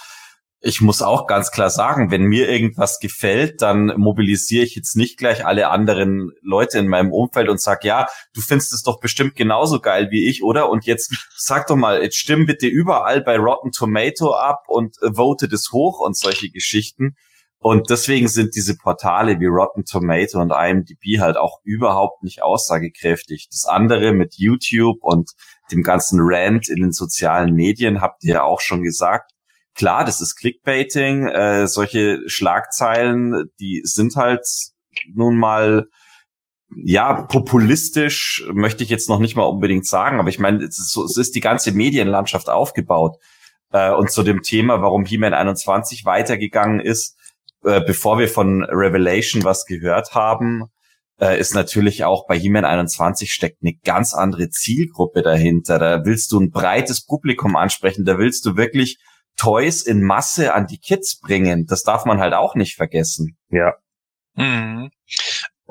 ich 0.64 0.80
muss 0.80 1.02
auch 1.02 1.26
ganz 1.26 1.50
klar 1.50 1.70
sagen, 1.70 2.12
wenn 2.12 2.22
mir 2.22 2.48
irgendwas 2.48 3.00
gefällt, 3.00 3.62
dann 3.62 3.94
mobilisiere 3.96 4.64
ich 4.64 4.76
jetzt 4.76 4.96
nicht 4.96 5.18
gleich 5.18 5.44
alle 5.44 5.68
anderen 5.68 6.30
Leute 6.40 6.78
in 6.78 6.86
meinem 6.86 7.12
Umfeld 7.12 7.48
und 7.48 7.60
sag, 7.60 7.82
ja, 7.82 8.06
du 8.32 8.40
findest 8.40 8.72
es 8.72 8.84
doch 8.84 9.00
bestimmt 9.00 9.34
genauso 9.34 9.80
geil 9.80 10.08
wie 10.12 10.28
ich, 10.28 10.44
oder? 10.44 10.70
Und 10.70 10.86
jetzt 10.86 11.12
sag 11.36 11.66
doch 11.66 11.74
mal, 11.74 12.00
jetzt 12.00 12.16
stimm 12.16 12.46
bitte 12.46 12.68
überall 12.68 13.22
bei 13.22 13.38
Rotten 13.38 13.72
Tomato 13.72 14.34
ab 14.34 14.62
und 14.68 14.96
äh, 15.02 15.12
vote 15.12 15.48
das 15.48 15.72
hoch 15.72 15.98
und 15.98 16.16
solche 16.16 16.48
Geschichten. 16.48 17.16
Und 17.58 17.90
deswegen 17.90 18.28
sind 18.28 18.54
diese 18.54 18.76
Portale 18.76 19.40
wie 19.40 19.46
Rotten 19.46 19.84
Tomato 19.84 20.40
und 20.40 20.52
IMDb 20.52 21.20
halt 21.20 21.36
auch 21.36 21.58
überhaupt 21.64 22.22
nicht 22.22 22.42
aussagekräftig. 22.42 23.48
Das 23.50 23.64
andere 23.64 24.12
mit 24.12 24.34
YouTube 24.36 24.98
und 25.00 25.32
dem 25.72 25.82
ganzen 25.82 26.20
Rant 26.22 26.68
in 26.68 26.82
den 26.82 26.92
sozialen 26.92 27.52
Medien 27.52 28.00
habt 28.00 28.22
ihr 28.22 28.34
ja 28.34 28.42
auch 28.44 28.60
schon 28.60 28.82
gesagt 28.82 29.31
klar, 29.74 30.04
das 30.04 30.20
ist 30.20 30.36
Clickbaiting, 30.36 31.28
äh, 31.28 31.66
solche 31.66 32.20
Schlagzeilen, 32.26 33.50
die 33.60 33.82
sind 33.84 34.16
halt 34.16 34.46
nun 35.14 35.36
mal 35.36 35.86
ja, 36.74 37.22
populistisch 37.24 38.46
möchte 38.52 38.82
ich 38.82 38.90
jetzt 38.90 39.08
noch 39.08 39.18
nicht 39.18 39.36
mal 39.36 39.44
unbedingt 39.44 39.86
sagen, 39.86 40.18
aber 40.18 40.28
ich 40.28 40.38
meine, 40.38 40.64
es 40.64 40.78
ist, 40.78 40.90
so, 40.90 41.04
es 41.04 41.16
ist 41.16 41.34
die 41.34 41.40
ganze 41.40 41.72
Medienlandschaft 41.72 42.48
aufgebaut. 42.48 43.16
Äh, 43.72 43.92
und 43.92 44.10
zu 44.10 44.22
dem 44.22 44.42
Thema, 44.42 44.82
warum 44.82 45.04
He-Man 45.04 45.34
21 45.34 46.04
weitergegangen 46.04 46.80
ist, 46.80 47.16
äh, 47.64 47.80
bevor 47.80 48.18
wir 48.18 48.28
von 48.28 48.64
Revelation 48.64 49.44
was 49.44 49.64
gehört 49.64 50.14
haben, 50.14 50.64
äh, 51.20 51.38
ist 51.38 51.54
natürlich 51.54 52.04
auch 52.04 52.26
bei 52.26 52.38
He-Man 52.38 52.64
21 52.64 53.32
steckt 53.32 53.62
eine 53.62 53.74
ganz 53.84 54.14
andere 54.14 54.50
Zielgruppe 54.50 55.22
dahinter. 55.22 55.78
Da 55.78 56.04
willst 56.04 56.32
du 56.32 56.40
ein 56.40 56.50
breites 56.50 57.04
Publikum 57.04 57.56
ansprechen, 57.56 58.04
da 58.04 58.18
willst 58.18 58.44
du 58.46 58.56
wirklich 58.56 58.98
Toys 59.36 59.82
in 59.82 60.02
Masse 60.02 60.54
an 60.54 60.66
die 60.66 60.78
Kids 60.78 61.18
bringen. 61.18 61.66
Das 61.66 61.82
darf 61.82 62.04
man 62.04 62.20
halt 62.20 62.34
auch 62.34 62.54
nicht 62.54 62.76
vergessen. 62.76 63.36
Ja. 63.50 63.74
Mhm. 64.34 64.90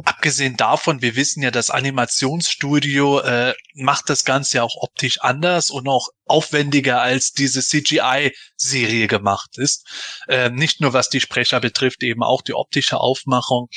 Abgesehen 0.03 0.57
davon, 0.57 1.01
wir 1.01 1.15
wissen 1.15 1.43
ja, 1.43 1.51
das 1.51 1.69
Animationsstudio 1.69 3.19
äh, 3.19 3.53
macht 3.75 4.09
das 4.09 4.23
Ganze 4.23 4.57
ja 4.57 4.63
auch 4.63 4.75
optisch 4.81 5.21
anders 5.21 5.69
und 5.69 5.87
auch 5.87 6.07
aufwendiger 6.25 7.01
als 7.01 7.33
diese 7.33 7.61
CGI-Serie 7.61 9.07
gemacht 9.07 9.57
ist. 9.57 9.85
Äh, 10.27 10.49
nicht 10.49 10.81
nur 10.81 10.93
was 10.93 11.09
die 11.09 11.19
Sprecher 11.19 11.59
betrifft, 11.59 12.03
eben 12.03 12.23
auch 12.23 12.41
die 12.41 12.53
optische 12.53 12.99
Aufmachung. 12.99 13.67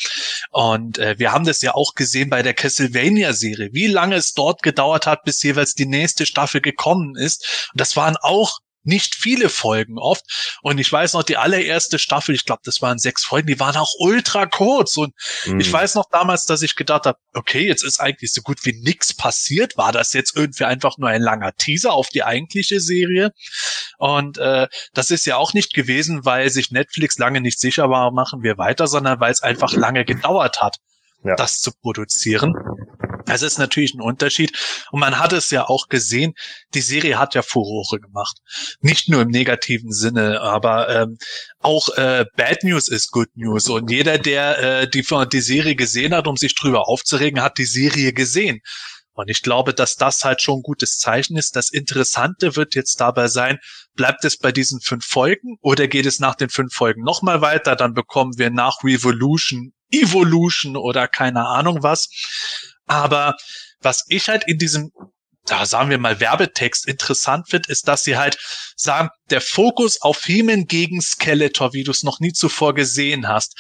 Und 0.51 0.99
äh, 0.99 1.19
wir 1.19 1.33
haben 1.33 1.45
das 1.45 1.61
ja 1.63 1.75
auch 1.75 1.95
gesehen 1.95 2.31
bei 2.31 2.43
der 2.43 2.55
Castlevania-Serie, 2.55 3.71
wie 3.73 3.89
lange 3.89 4.15
es 4.15 4.33
dort 4.33 4.63
gedauert 4.63 5.07
hat, 5.07 5.25
bis 5.25 5.43
jeweils 5.43 5.75
die 5.75 5.87
nächste 5.87 6.27
Staffel 6.27 6.61
gekommen 6.61 7.17
ist. 7.17 7.69
Und 7.73 7.81
das 7.81 7.97
waren 7.97 8.17
auch 8.17 8.61
nicht 8.85 9.15
viele 9.15 9.49
Folgen 9.49 9.99
oft. 9.99 10.59
Und 10.63 10.79
ich 10.79 10.91
weiß 10.91 11.15
noch, 11.15 11.23
die 11.23 11.37
allererste 11.37 11.99
Staffel, 11.99 12.35
ich 12.35 12.45
glaube, 12.45 12.63
das 12.65 12.83
waren 12.83 12.99
sechs 12.99 13.25
Folgen, 13.25 13.49
die 13.49 13.61
waren 13.61 13.77
auch 13.77 13.93
ultra 13.99 14.47
kurz. 14.47 14.97
Und 14.97 15.15
mhm. 15.47 15.61
ich 15.61 15.73
weiß 15.73 15.95
noch 15.95 16.09
damals, 16.11 16.45
dass 16.45 16.63
ich 16.63 16.77
gedacht 16.77 17.07
habe, 17.07 17.19
okay, 17.33 17.67
jetzt 17.67 17.83
ist 17.83 18.01
eigentlich 18.01 18.33
so 18.33 18.43
gut 18.43 18.65
wie 18.65 18.81
nichts 18.83 19.15
passiert. 19.15 19.77
War 19.77 19.93
das 19.93 20.13
jetzt 20.13 20.37
irgendwie 20.37 20.65
einfach 20.65 20.99
nur 20.99 21.09
ein 21.09 21.23
langer 21.23 21.55
Teaser 21.57 21.93
auf 21.93 22.09
die 22.09 22.25
eigentliche 22.25 22.81
Serie? 22.81 23.33
Und 23.99 24.39
äh, 24.39 24.69
das 24.93 25.11
ist 25.11 25.27
ja 25.27 25.37
auch 25.37 25.55
nicht 25.55 25.75
gewesen, 25.75 26.25
weil 26.25 26.51
sich 26.51 26.71
Netflix 26.71 27.19
lange 27.19 27.41
nicht 27.41 27.59
sicher 27.61 27.91
war, 27.91 28.13
machen 28.13 28.43
wir 28.43 28.59
weiter, 28.59 28.87
sondern 28.87 29.21
weil 29.21 29.33
es 29.33 29.43
einfach 29.43 29.73
lange 29.73 30.05
gedauert 30.05 30.61
hat, 30.61 30.77
ja. 31.25 31.35
das 31.37 31.61
zu 31.61 31.73
produzieren. 31.73 32.55
Das 33.27 33.43
ist 33.43 33.59
natürlich 33.59 33.95
ein 33.95 34.01
Unterschied. 34.01 34.57
Und 34.91 35.01
man 35.01 35.19
hat 35.19 35.33
es 35.33 35.51
ja 35.51 35.69
auch 35.69 35.89
gesehen, 35.89 36.35
die 36.75 36.81
Serie 36.81 37.19
hat 37.19 37.35
ja 37.35 37.43
Furore 37.43 38.01
gemacht. 38.01 38.39
Nicht 38.81 39.09
nur 39.09 39.23
im 39.23 39.29
negativen 39.29 39.93
Sinne, 39.93 40.41
aber 40.41 40.89
ähm, 40.89 41.19
auch 41.61 41.89
äh, 41.97 42.27
Bad 42.37 42.65
News 42.65 42.89
ist 42.89 43.11
Good 43.13 43.31
News. 43.35 43.69
Und 43.69 43.91
jeder, 43.91 44.19
der 44.19 44.59
äh, 44.83 44.89
die, 44.89 45.07
die 45.33 45.41
Serie 45.41 45.75
gesehen 45.75 46.15
hat, 46.15 46.27
um 46.27 46.37
sich 46.37 46.55
drüber 46.55 46.89
aufzuregen, 46.89 47.43
hat 47.43 47.59
die 47.59 47.65
Serie 47.65 48.13
gesehen. 48.13 48.61
Und 49.15 49.31
ich 49.31 49.43
glaube, 49.43 49.73
dass 49.75 49.95
das 49.95 50.25
halt 50.25 50.43
schon 50.43 50.59
ein 50.59 50.63
gutes 50.63 50.99
Zeichen 50.99 51.37
ist. 51.37 51.55
Das 51.55 51.71
Interessante 51.71 52.57
wird 52.57 52.75
jetzt 52.75 53.01
dabei 53.01 53.29
sein, 53.29 53.59
bleibt 53.95 54.25
es 54.25 54.37
bei 54.37 54.51
diesen 54.51 54.81
fünf 54.81 55.07
Folgen 55.07 55.57
oder 55.63 55.87
geht 55.87 56.07
es 56.07 56.19
nach 56.19 56.35
den 56.35 56.51
fünf 56.51 56.75
Folgen 56.75 57.03
nochmal 57.03 57.41
weiter? 57.41 57.77
Dann 57.77 57.95
bekommen 57.95 58.37
wir 58.39 58.51
nach 58.51 58.83
Revolution 58.83 59.73
Evolution 59.91 60.77
oder 60.77 61.07
keine 61.07 61.47
Ahnung 61.47 61.83
was. 61.83 62.09
Aber 62.87 63.37
was 63.81 64.05
ich 64.09 64.29
halt 64.29 64.45
in 64.47 64.59
diesem 64.59 64.91
da 65.47 65.67
sagen 65.67 65.91
wir 65.91 65.99
mal 65.99 66.21
Werbetext 66.21 66.87
interessant 66.87 67.51
finde, 67.51 67.71
ist, 67.71 67.87
dass 67.87 68.03
sie 68.03 68.17
halt 68.17 68.39
sagen, 68.77 69.11
der 69.29 69.43
Fokus 69.43 70.01
auf 70.01 70.27
Hemen 70.27 70.67
gegen 70.67 71.03
Skeletor, 71.03 71.75
wie 71.75 71.85
du 71.85 71.91
es 71.91 72.03
noch 72.03 72.19
nie 72.19 72.33
zuvor 72.33 72.75
gesehen 72.75 73.29
hast 73.29 73.55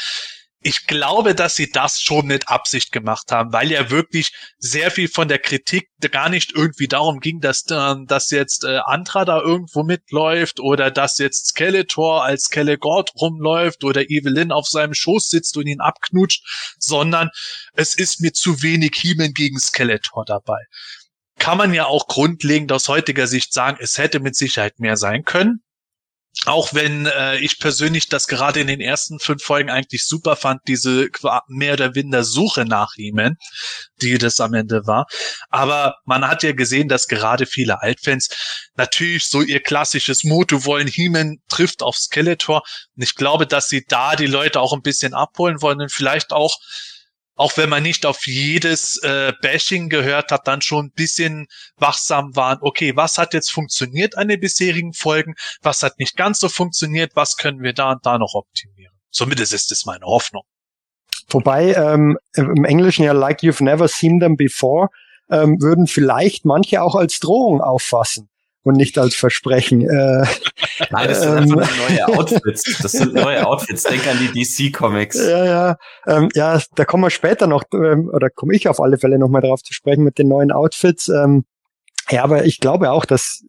ich 0.67 0.87
glaube, 0.87 1.35
dass 1.35 1.57
sie 1.57 1.71
das 1.71 2.01
schon 2.01 2.27
mit 2.27 2.49
Absicht 2.49 2.91
gemacht 2.91 3.31
haben, 3.31 3.53
weil 3.53 3.71
ja 3.71 3.91
wirklich 3.91 4.33
sehr 4.57 4.91
viel 4.91 5.09
von 5.09 5.29
der 5.29 5.39
Kritik 5.39 5.91
gar 6.11 6.31
nicht 6.31 6.53
irgendwie 6.55 6.89
darum 6.89 7.21
ging, 7.21 7.41
dass, 7.41 7.65
äh, 7.71 7.95
dass 8.07 8.31
jetzt 8.31 8.65
äh, 8.65 8.79
Antra 8.79 9.27
da 9.27 9.41
irgendwo 9.41 9.83
mitläuft 9.83 10.61
oder 10.61 10.91
dass 10.91 11.19
jetzt 11.19 11.49
Skeletor 11.49 12.25
als 12.25 12.45
Skelegord 12.45 13.11
rumläuft 13.21 13.85
oder 13.85 14.09
Evelyn 14.09 14.53
auf 14.53 14.67
seinem 14.67 14.95
Schoß 14.95 15.29
sitzt 15.29 15.57
und 15.59 15.67
ihn 15.67 15.81
abknutscht, 15.81 16.43
sondern 16.79 17.29
es 17.75 17.95
ist 17.95 18.23
mir 18.23 18.33
zu 18.33 18.63
wenig 18.63 18.93
Heeman 18.97 19.35
gegen 19.35 19.59
Skeletor 19.59 20.25
dabei. 20.25 20.61
Kann 21.39 21.59
man 21.59 21.75
ja 21.75 21.85
auch 21.85 22.07
grundlegend 22.07 22.73
aus 22.73 22.89
heutiger 22.89 23.27
Sicht 23.27 23.53
sagen, 23.53 23.77
es 23.81 23.99
hätte 23.99 24.19
mit 24.19 24.35
Sicherheit 24.35 24.79
mehr 24.79 24.97
sein 24.97 25.25
können. 25.25 25.63
Auch 26.47 26.75
wenn 26.75 27.07
äh, 27.07 27.39
ich 27.39 27.59
persönlich 27.59 28.09
das 28.09 28.27
gerade 28.27 28.61
in 28.61 28.67
den 28.67 28.81
ersten 28.81 29.19
fünf 29.19 29.43
Folgen 29.43 29.71
eigentlich 29.71 30.05
super 30.05 30.37
fand, 30.37 30.61
diese 30.69 31.09
mehr 31.49 31.75
oder 31.75 31.95
weniger 31.95 32.25
Suche 32.25 32.65
nach 32.65 32.95
He-Man, 32.97 33.37
die 34.03 34.19
das 34.19 34.41
am 34.41 34.53
Ende 34.53 34.87
war. 34.87 35.07
Aber 35.49 35.97
man 36.05 36.27
hat 36.27 36.43
ja 36.43 36.53
gesehen, 36.53 36.89
dass 36.89 37.09
gerade 37.09 37.47
viele 37.47 37.81
Altfans 37.81 38.29
natürlich 38.77 39.27
so 39.27 39.41
ihr 39.41 39.61
klassisches 39.61 40.25
Motto 40.25 40.65
wollen, 40.65 40.89
He-Man 40.89 41.39
trifft 41.49 41.83
auf 41.83 41.97
Skeletor. 41.97 42.63
Und 42.97 43.03
ich 43.03 43.15
glaube, 43.15 43.47
dass 43.47 43.69
sie 43.69 43.85
da 43.89 44.17
die 44.17 44.27
Leute 44.27 44.61
auch 44.61 44.73
ein 44.73 44.83
bisschen 44.83 45.15
abholen 45.15 45.63
wollen 45.63 45.81
und 45.81 45.93
vielleicht 45.93 46.33
auch 46.33 46.59
auch 47.37 47.57
wenn 47.57 47.69
man 47.69 47.83
nicht 47.83 48.07
auf 48.07 48.27
jedes 48.27 48.99
äh, 49.03 49.33
Bashing 49.43 49.89
gehört 49.89 50.31
hat, 50.31 50.47
dann 50.47 50.63
schon 50.63 50.87
ein 50.87 50.93
bisschen 50.93 51.47
wachsam 51.77 52.37
waren. 52.37 52.59
Okay, 52.61 52.97
was 52.97 53.19
hat 53.19 53.35
jetzt 53.35 53.51
funktioniert 53.51 54.17
an 54.17 54.29
den 54.29 54.41
bisherigen 54.41 54.93
Folgen? 54.93 55.35
Was 55.63 55.83
hat 55.83 55.99
nicht 55.99 56.17
ganz 56.17 56.39
so 56.41 56.49
funktioniert? 56.49 57.13
Was 57.15 57.37
können 57.37 57.63
wir 57.63 57.73
da 57.73 57.93
und 57.93 58.07
da 58.07 58.19
noch 58.19 58.35
optimieren? 58.35 58.95
Zumindest 59.11 59.53
ist 59.53 59.73
es 59.73 59.85
meine 59.85 60.07
Hoffnung. 60.07 60.43
Wobei 61.29 61.75
ähm, 61.75 62.19
im 62.35 62.65
Englischen 62.65 63.05
ja 63.05 63.13
like 63.13 63.41
you've 63.41 63.63
never 63.63 63.89
seen 63.89 64.21
them 64.21 64.37
before 64.37 64.89
ähm, 65.31 65.57
würden 65.61 65.87
vielleicht 65.87 66.45
manche 66.45 66.83
auch 66.83 66.95
als 66.95 67.19
Drohung 67.19 67.61
auffassen 67.61 68.29
und 68.65 68.77
nicht 68.77 68.99
als 68.99 69.15
Versprechen. 69.15 69.83
Äh, 69.83 70.25
Nein, 70.91 71.09
das 71.09 71.21
sind 71.21 71.37
ähm, 71.37 71.59
einfach 71.59 71.89
neue 71.89 72.09
Outfits. 72.09 72.79
Das 72.83 72.93
sind 72.93 73.15
neue 73.15 73.47
Outfits. 73.47 73.85
Denk 73.85 74.07
an 74.07 74.19
die 74.19 74.43
DC-Comics. 74.43 75.17
Ja, 75.17 75.45
ja. 75.45 75.77
Ähm, 76.07 76.29
ja, 76.35 76.61
da 76.75 76.85
kommen 76.85 77.05
wir 77.05 77.11
später 77.11 77.47
noch, 77.47 77.65
ähm, 77.75 78.11
oder 78.13 78.31
komme 78.31 78.55
ich 78.55 78.69
auf 78.69 78.81
alle 78.81 78.99
Fälle 78.99 79.19
nochmal 79.19 79.43
drauf 79.43 79.63
zu 79.63 79.75
sprechen 79.75 80.03
mit 80.03 80.19
den 80.19 80.29
neuen 80.29 80.51
Outfits. 80.51 81.09
Ähm, 81.09 81.45
ja, 82.11 82.25
aber 82.25 82.47
ich 82.47 82.59
glaube 82.59 82.91
auch, 82.91 83.05
dass 83.05 83.45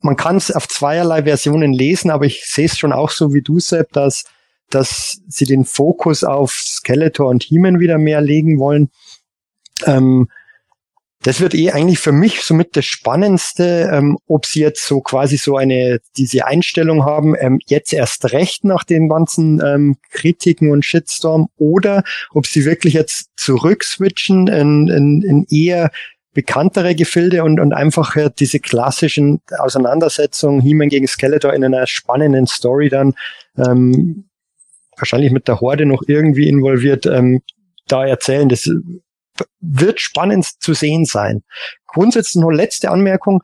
man 0.00 0.16
kann 0.16 0.36
es 0.36 0.50
auf 0.50 0.68
zweierlei 0.68 1.24
Versionen 1.24 1.72
lesen, 1.72 2.10
aber 2.10 2.26
ich 2.26 2.44
sehe 2.46 2.66
es 2.66 2.78
schon 2.78 2.92
auch 2.92 3.10
so 3.10 3.34
wie 3.34 3.42
du, 3.42 3.58
Sepp, 3.58 3.92
dass, 3.92 4.24
dass 4.70 5.20
sie 5.26 5.44
den 5.44 5.64
Fokus 5.64 6.22
auf 6.22 6.52
Skeletor 6.52 7.28
und 7.28 7.42
He-Man 7.42 7.80
wieder 7.80 7.98
mehr 7.98 8.20
legen 8.20 8.60
wollen. 8.60 8.90
Ähm, 9.86 10.28
das 11.22 11.40
wird 11.40 11.54
eh 11.54 11.72
eigentlich 11.72 11.98
für 11.98 12.12
mich 12.12 12.42
somit 12.42 12.76
das 12.76 12.84
Spannendste, 12.84 13.90
ähm, 13.92 14.18
ob 14.26 14.46
sie 14.46 14.60
jetzt 14.60 14.86
so 14.86 15.00
quasi 15.00 15.36
so 15.36 15.56
eine, 15.56 15.98
diese 16.16 16.46
Einstellung 16.46 17.04
haben, 17.04 17.34
ähm, 17.38 17.58
jetzt 17.66 17.92
erst 17.92 18.32
recht 18.32 18.64
nach 18.64 18.84
den 18.84 19.08
ganzen 19.08 19.60
ähm, 19.64 19.96
Kritiken 20.10 20.70
und 20.70 20.84
Shitstorm 20.84 21.48
oder 21.56 22.04
ob 22.32 22.46
sie 22.46 22.64
wirklich 22.64 22.94
jetzt 22.94 23.30
zurückswitchen 23.36 24.46
in, 24.46 24.88
in, 24.88 25.22
in 25.22 25.46
eher 25.50 25.90
bekanntere 26.34 26.94
Gefilde 26.94 27.42
und, 27.42 27.58
und 27.58 27.72
einfach 27.72 28.14
äh, 28.14 28.30
diese 28.38 28.60
klassischen 28.60 29.40
Auseinandersetzungen 29.58 30.60
He-Man 30.60 30.88
gegen 30.88 31.08
Skeletor 31.08 31.52
in 31.52 31.64
einer 31.64 31.88
spannenden 31.88 32.46
Story 32.46 32.90
dann 32.90 33.14
ähm, 33.56 34.28
wahrscheinlich 34.96 35.32
mit 35.32 35.48
der 35.48 35.60
Horde 35.60 35.84
noch 35.84 36.02
irgendwie 36.06 36.48
involviert 36.48 37.06
ähm, 37.06 37.42
da 37.88 38.06
erzählen. 38.06 38.48
Das 38.48 38.70
wird 39.60 40.00
spannend 40.00 40.46
zu 40.60 40.74
sehen 40.74 41.04
sein. 41.04 41.42
Grundsätzlich 41.86 42.40
noch 42.40 42.50
letzte 42.50 42.90
Anmerkung 42.90 43.42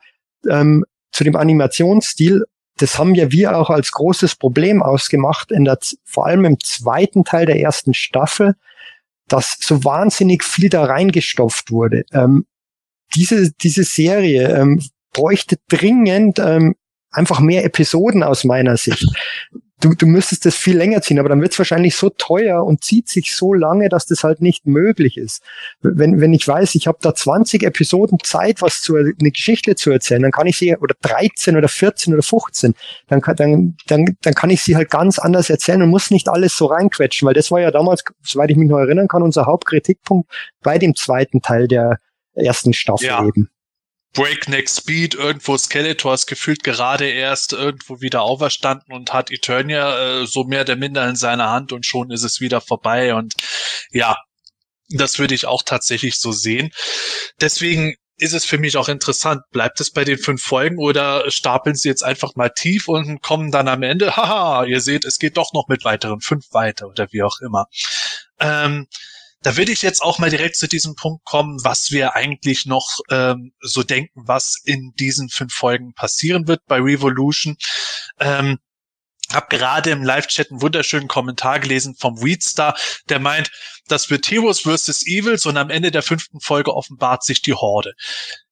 ähm, 0.49 0.85
zu 1.11 1.23
dem 1.23 1.35
Animationsstil. 1.35 2.45
Das 2.77 2.99
haben 2.99 3.15
ja 3.15 3.31
wir 3.31 3.57
auch 3.57 3.69
als 3.69 3.91
großes 3.91 4.35
Problem 4.35 4.83
ausgemacht, 4.83 5.51
in 5.51 5.63
der, 5.63 5.79
vor 6.03 6.25
allem 6.25 6.45
im 6.45 6.59
zweiten 6.59 7.23
Teil 7.23 7.45
der 7.45 7.59
ersten 7.59 7.93
Staffel, 7.93 8.55
dass 9.27 9.57
so 9.59 9.83
wahnsinnig 9.83 10.43
viel 10.43 10.69
da 10.69 10.83
reingestopft 10.83 11.71
wurde. 11.71 12.03
Ähm, 12.11 12.45
diese, 13.15 13.51
diese 13.51 13.83
Serie 13.83 14.55
ähm, 14.55 14.83
bräuchte 15.13 15.57
dringend 15.69 16.39
ähm, 16.39 16.75
einfach 17.11 17.39
mehr 17.39 17.63
Episoden 17.63 18.23
aus 18.23 18.43
meiner 18.43 18.77
Sicht 18.77 19.07
du, 19.81 19.93
du 19.93 20.05
müsstest 20.05 20.45
das 20.45 20.55
viel 20.55 20.77
länger 20.77 21.01
ziehen, 21.01 21.19
aber 21.19 21.29
dann 21.29 21.41
wird 21.41 21.51
es 21.51 21.57
wahrscheinlich 21.59 21.95
so 21.95 22.09
teuer 22.09 22.63
und 22.63 22.83
zieht 22.83 23.09
sich 23.09 23.35
so 23.35 23.53
lange, 23.53 23.89
dass 23.89 24.05
das 24.05 24.23
halt 24.23 24.41
nicht 24.41 24.65
möglich 24.65 25.17
ist. 25.17 25.41
Wenn, 25.81 26.21
wenn 26.21 26.33
ich 26.33 26.47
weiß, 26.47 26.75
ich 26.75 26.87
habe 26.87 26.97
da 27.01 27.13
20 27.13 27.63
Episoden 27.63 28.19
Zeit, 28.23 28.61
was 28.61 28.81
zu 28.81 28.95
eine 28.95 29.31
Geschichte 29.31 29.75
zu 29.75 29.91
erzählen, 29.91 30.21
dann 30.21 30.31
kann 30.31 30.47
ich 30.47 30.57
sie, 30.57 30.75
oder 30.77 30.95
13 31.01 31.57
oder 31.57 31.67
14 31.67 32.13
oder 32.13 32.23
15, 32.23 32.73
dann 33.07 33.21
kann, 33.21 33.35
dann, 33.35 33.77
dann, 33.87 34.17
dann 34.21 34.33
kann 34.33 34.49
ich 34.49 34.63
sie 34.63 34.75
halt 34.75 34.89
ganz 34.89 35.19
anders 35.19 35.49
erzählen 35.49 35.81
und 35.81 35.89
muss 35.89 36.11
nicht 36.11 36.29
alles 36.29 36.57
so 36.57 36.65
reinquetschen, 36.65 37.25
weil 37.27 37.33
das 37.33 37.51
war 37.51 37.59
ja 37.59 37.71
damals, 37.71 38.03
soweit 38.23 38.49
ich 38.51 38.57
mich 38.57 38.69
noch 38.69 38.79
erinnern 38.79 39.07
kann, 39.07 39.23
unser 39.23 39.45
Hauptkritikpunkt 39.45 40.29
bei 40.61 40.77
dem 40.77 40.95
zweiten 40.95 41.41
Teil 41.41 41.67
der 41.67 41.99
ersten 42.33 42.73
Staffel 42.73 43.07
ja. 43.07 43.25
eben. 43.25 43.49
Breakneck 44.15 44.69
Speed, 44.69 45.13
irgendwo 45.13 45.57
Skeletor 45.57 46.13
ist 46.13 46.25
gefühlt 46.25 46.63
gerade 46.63 47.07
erst 47.07 47.53
irgendwo 47.53 48.01
wieder 48.01 48.23
auferstanden 48.23 48.93
und 48.93 49.13
hat 49.13 49.29
Eternia 49.31 50.21
äh, 50.21 50.25
so 50.25 50.45
mehr 50.45 50.61
oder 50.61 50.75
minder 50.75 51.07
in 51.07 51.15
seiner 51.15 51.51
Hand 51.51 51.71
und 51.73 51.85
schon 51.85 52.11
ist 52.11 52.23
es 52.23 52.39
wieder 52.39 52.61
vorbei 52.61 53.13
und 53.13 53.35
ja, 53.91 54.15
das 54.89 55.19
würde 55.19 55.35
ich 55.35 55.45
auch 55.45 55.63
tatsächlich 55.63 56.15
so 56.15 56.31
sehen. 56.31 56.71
Deswegen 57.41 57.95
ist 58.17 58.33
es 58.33 58.45
für 58.45 58.57
mich 58.57 58.77
auch 58.77 58.87
interessant. 58.87 59.41
Bleibt 59.51 59.81
es 59.81 59.91
bei 59.91 60.05
den 60.05 60.17
fünf 60.17 60.41
Folgen 60.41 60.77
oder 60.77 61.29
stapeln 61.29 61.75
sie 61.75 61.89
jetzt 61.89 62.03
einfach 62.03 62.35
mal 62.35 62.49
tief 62.49 62.87
und 62.87 63.21
kommen 63.21 63.51
dann 63.51 63.67
am 63.67 63.83
Ende, 63.83 64.15
haha, 64.17 64.65
ihr 64.65 64.81
seht, 64.81 65.05
es 65.05 65.19
geht 65.19 65.37
doch 65.37 65.53
noch 65.53 65.67
mit 65.67 65.83
weiteren 65.83 66.21
fünf 66.21 66.45
weiter 66.51 66.87
oder 66.87 67.07
wie 67.11 67.23
auch 67.23 67.39
immer. 67.41 67.65
Ähm, 68.39 68.87
da 69.45 69.57
würde 69.57 69.71
ich 69.71 69.83
jetzt 69.83 70.01
auch 70.01 70.17
mal 70.17 70.31
direkt 70.31 70.55
zu 70.55 70.67
diesem 70.67 70.95
Punkt 70.95 71.23
kommen, 71.23 71.63
was 71.63 71.91
wir 71.91 72.15
eigentlich 72.15 72.65
noch 72.65 72.97
ähm, 73.11 73.53
so 73.61 73.83
denken, 73.83 74.23
was 74.25 74.55
in 74.63 74.93
diesen 74.97 75.29
fünf 75.29 75.53
Folgen 75.53 75.93
passieren 75.93 76.47
wird 76.47 76.61
bei 76.65 76.77
Revolution. 76.79 77.55
Ähm, 78.19 78.57
hab 79.31 79.51
gerade 79.51 79.91
im 79.91 80.03
Live-Chat 80.03 80.49
einen 80.49 80.63
wunderschönen 80.63 81.07
Kommentar 81.07 81.59
gelesen 81.59 81.95
vom 81.95 82.23
Weedstar, 82.23 82.75
der 83.09 83.19
meint, 83.19 83.51
das 83.87 84.09
wird 84.09 84.25
Heroes 84.31 84.61
vs. 84.61 85.05
Evils 85.05 85.45
und 85.45 85.57
am 85.57 85.69
Ende 85.69 85.91
der 85.91 86.01
fünften 86.01 86.39
Folge 86.39 86.73
offenbart 86.73 87.23
sich 87.23 87.43
die 87.43 87.53
Horde. 87.53 87.93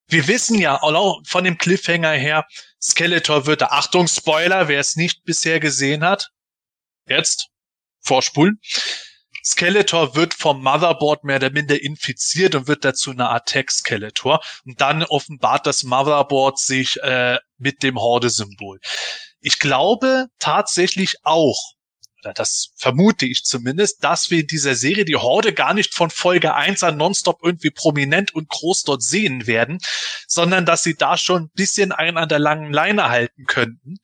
Wir 0.06 0.28
wissen 0.28 0.60
ja 0.60 0.80
auch 0.80 1.22
von 1.26 1.42
dem 1.42 1.58
Cliffhanger 1.58 2.12
her, 2.12 2.44
Skeletor 2.80 3.46
wird 3.46 3.62
da, 3.62 3.66
Achtung, 3.66 4.06
Spoiler, 4.06 4.68
wer 4.68 4.78
es 4.78 4.94
nicht 4.94 5.24
bisher 5.24 5.58
gesehen 5.58 6.04
hat, 6.04 6.28
jetzt 7.08 7.48
vorspulen. 8.00 8.60
Skeletor 9.44 10.16
wird 10.16 10.34
vom 10.34 10.62
Motherboard 10.62 11.24
mehr 11.24 11.36
oder 11.36 11.50
minder 11.50 11.80
infiziert 11.80 12.54
und 12.54 12.66
wird 12.66 12.84
dazu 12.84 13.10
eine 13.10 13.28
Art 13.28 13.46
Tech-Skeletor. 13.46 14.40
Und 14.64 14.80
dann 14.80 15.02
offenbart 15.02 15.66
das 15.66 15.82
Motherboard 15.82 16.58
sich 16.58 17.00
äh, 17.02 17.38
mit 17.58 17.82
dem 17.82 18.00
Horde-Symbol. 18.00 18.80
Ich 19.40 19.58
glaube 19.58 20.26
tatsächlich 20.38 21.16
auch, 21.22 21.74
oder 22.20 22.32
das 22.32 22.70
vermute 22.76 23.26
ich 23.26 23.44
zumindest, 23.44 24.02
dass 24.02 24.30
wir 24.30 24.40
in 24.40 24.46
dieser 24.46 24.74
Serie 24.74 25.04
die 25.04 25.16
Horde 25.16 25.52
gar 25.52 25.74
nicht 25.74 25.94
von 25.94 26.08
Folge 26.08 26.54
1 26.54 26.82
an 26.82 26.96
nonstop 26.96 27.40
irgendwie 27.42 27.70
prominent 27.70 28.34
und 28.34 28.48
groß 28.48 28.84
dort 28.84 29.02
sehen 29.02 29.46
werden, 29.46 29.78
sondern 30.26 30.64
dass 30.64 30.82
sie 30.82 30.94
da 30.94 31.18
schon 31.18 31.42
ein 31.42 31.50
bisschen 31.54 31.92
einen 31.92 32.16
an 32.16 32.30
der 32.30 32.38
langen 32.38 32.72
Leine 32.72 33.10
halten 33.10 33.44
könnten 33.44 33.98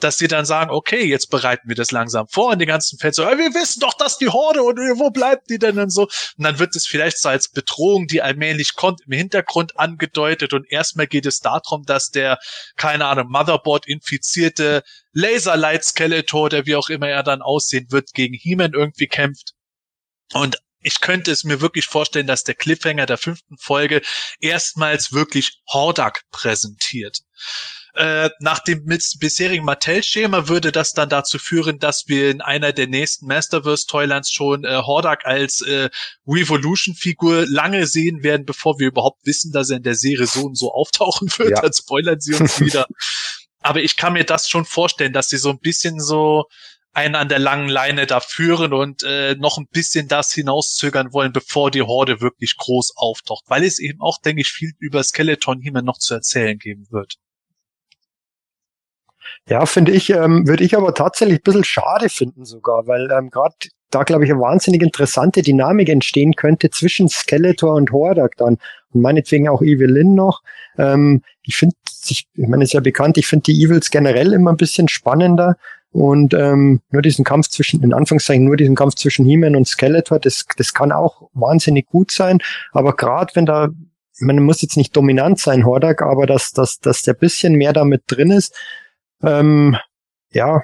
dass 0.00 0.18
sie 0.18 0.28
dann 0.28 0.44
sagen, 0.44 0.70
okay, 0.70 1.04
jetzt 1.04 1.30
bereiten 1.30 1.68
wir 1.68 1.76
das 1.76 1.90
langsam 1.90 2.26
vor 2.28 2.52
und 2.52 2.58
die 2.58 2.66
ganzen 2.66 2.98
Fans 2.98 3.16
so, 3.16 3.22
wir 3.22 3.54
wissen 3.54 3.80
doch, 3.80 3.94
dass 3.94 4.18
die 4.18 4.28
Horde 4.28 4.62
und 4.62 4.76
wo 4.98 5.10
bleibt 5.10 5.50
die 5.50 5.58
denn 5.58 5.76
dann 5.76 5.90
so? 5.90 6.02
Und 6.02 6.44
dann 6.44 6.58
wird 6.58 6.74
es 6.74 6.86
vielleicht 6.86 7.18
so 7.18 7.28
als 7.28 7.48
Bedrohung, 7.48 8.06
die 8.06 8.22
allmählich 8.22 8.74
kommt, 8.74 9.02
im 9.06 9.12
Hintergrund 9.12 9.78
angedeutet 9.78 10.52
und 10.52 10.70
erstmal 10.70 11.06
geht 11.06 11.26
es 11.26 11.40
darum, 11.40 11.84
dass 11.84 12.10
der, 12.10 12.38
keine 12.76 13.06
Ahnung, 13.06 13.28
Motherboard 13.28 13.86
infizierte 13.86 14.82
Laserlight 15.12 15.84
Skeletor, 15.84 16.48
der 16.48 16.66
wie 16.66 16.76
auch 16.76 16.88
immer 16.88 17.08
er 17.08 17.22
dann 17.22 17.42
aussehen 17.42 17.86
wird, 17.90 18.12
gegen 18.14 18.34
He-Man 18.34 18.72
irgendwie 18.72 19.06
kämpft. 19.06 19.52
Und 20.32 20.58
ich 20.84 21.00
könnte 21.00 21.32
es 21.32 21.44
mir 21.44 21.60
wirklich 21.60 21.86
vorstellen, 21.86 22.26
dass 22.26 22.44
der 22.44 22.54
Cliffhanger 22.54 23.06
der 23.06 23.18
fünften 23.18 23.56
Folge 23.56 24.02
erstmals 24.38 25.12
wirklich 25.12 25.60
Hordak 25.72 26.22
präsentiert. 26.30 27.18
Äh, 27.94 28.28
nach 28.40 28.58
dem 28.58 28.84
bisherigen 28.84 29.64
Mattel-Schema 29.64 30.48
würde 30.48 30.72
das 30.72 30.92
dann 30.92 31.08
dazu 31.08 31.38
führen, 31.38 31.78
dass 31.78 32.04
wir 32.06 32.30
in 32.30 32.40
einer 32.40 32.72
der 32.72 32.86
nächsten 32.86 33.26
Masterverse-Toylands 33.26 34.30
schon 34.30 34.64
äh, 34.64 34.82
Hordak 34.82 35.24
als 35.24 35.62
äh, 35.62 35.88
Revolution-Figur 36.26 37.46
lange 37.48 37.86
sehen 37.86 38.22
werden, 38.22 38.44
bevor 38.44 38.78
wir 38.78 38.88
überhaupt 38.88 39.24
wissen, 39.24 39.52
dass 39.52 39.70
er 39.70 39.78
in 39.78 39.84
der 39.84 39.94
Serie 39.94 40.26
so 40.26 40.42
und 40.42 40.58
so 40.58 40.72
auftauchen 40.72 41.28
wird. 41.38 41.50
Ja. 41.50 41.62
Dann 41.62 41.72
spoilern 41.72 42.20
sie 42.20 42.34
uns 42.34 42.60
wieder. 42.60 42.86
Aber 43.60 43.80
ich 43.80 43.96
kann 43.96 44.12
mir 44.12 44.24
das 44.24 44.50
schon 44.50 44.66
vorstellen, 44.66 45.14
dass 45.14 45.28
sie 45.28 45.38
so 45.38 45.48
ein 45.48 45.60
bisschen 45.60 45.98
so 45.98 46.44
einen 46.94 47.16
an 47.16 47.28
der 47.28 47.40
langen 47.40 47.68
Leine 47.68 48.06
da 48.06 48.20
führen 48.20 48.72
und 48.72 49.02
äh, 49.02 49.34
noch 49.34 49.58
ein 49.58 49.66
bisschen 49.66 50.08
das 50.08 50.32
hinauszögern 50.32 51.12
wollen, 51.12 51.32
bevor 51.32 51.70
die 51.70 51.82
Horde 51.82 52.20
wirklich 52.20 52.56
groß 52.56 52.94
auftaucht, 52.96 53.44
weil 53.48 53.64
es 53.64 53.78
eben 53.78 54.00
auch, 54.00 54.18
denke 54.18 54.42
ich, 54.42 54.48
viel 54.48 54.72
über 54.78 55.02
Skeleton 55.02 55.60
hier 55.60 55.72
noch 55.82 55.98
zu 55.98 56.14
erzählen 56.14 56.58
geben 56.58 56.86
wird. 56.90 57.16
Ja, 59.48 59.66
finde 59.66 59.92
ich, 59.92 60.10
ähm, 60.10 60.46
würde 60.46 60.64
ich 60.64 60.76
aber 60.76 60.94
tatsächlich 60.94 61.38
ein 61.40 61.42
bisschen 61.42 61.64
schade 61.64 62.08
finden 62.08 62.44
sogar, 62.44 62.86
weil 62.86 63.10
ähm, 63.10 63.30
gerade 63.30 63.54
da, 63.90 64.02
glaube 64.02 64.24
ich, 64.24 64.30
eine 64.30 64.40
wahnsinnig 64.40 64.82
interessante 64.82 65.42
Dynamik 65.42 65.88
entstehen 65.88 66.34
könnte 66.34 66.70
zwischen 66.70 67.08
Skeletor 67.08 67.74
und 67.74 67.92
Hordak 67.92 68.36
dann. 68.36 68.58
Und 68.92 69.00
meinetwegen 69.02 69.48
auch 69.48 69.62
Evelyn 69.62 70.14
noch. 70.14 70.42
Ähm, 70.78 71.22
ich 71.42 71.56
finde, 71.56 71.76
ich, 72.08 72.26
ich 72.34 72.48
meine, 72.48 72.64
ist 72.64 72.72
ja 72.72 72.80
bekannt, 72.80 73.18
ich 73.18 73.26
finde 73.26 73.44
die 73.44 73.62
Evils 73.62 73.90
generell 73.90 74.32
immer 74.32 74.52
ein 74.52 74.56
bisschen 74.56 74.88
spannender. 74.88 75.56
Und 75.94 76.34
ähm, 76.34 76.80
nur 76.90 77.02
diesen 77.02 77.24
Kampf 77.24 77.48
zwischen, 77.50 77.80
in 77.84 77.92
Anführungszeichen, 77.94 78.44
nur 78.44 78.56
diesen 78.56 78.74
Kampf 78.74 78.96
zwischen 78.96 79.24
He-Man 79.24 79.54
und 79.54 79.68
Skeletor, 79.68 80.18
das, 80.18 80.44
das 80.56 80.74
kann 80.74 80.90
auch 80.90 81.30
wahnsinnig 81.34 81.86
gut 81.86 82.10
sein. 82.10 82.40
Aber 82.72 82.96
gerade 82.96 83.32
wenn 83.36 83.46
da, 83.46 83.68
meine, 84.18 84.40
muss 84.40 84.60
jetzt 84.60 84.76
nicht 84.76 84.96
dominant 84.96 85.38
sein, 85.38 85.64
Hordak, 85.64 86.02
aber 86.02 86.26
dass, 86.26 86.50
dass, 86.50 86.80
dass 86.80 87.02
der 87.02 87.14
bisschen 87.14 87.54
mehr 87.54 87.72
damit 87.72 88.02
drin 88.08 88.32
ist, 88.32 88.56
ähm, 89.22 89.76
ja, 90.32 90.62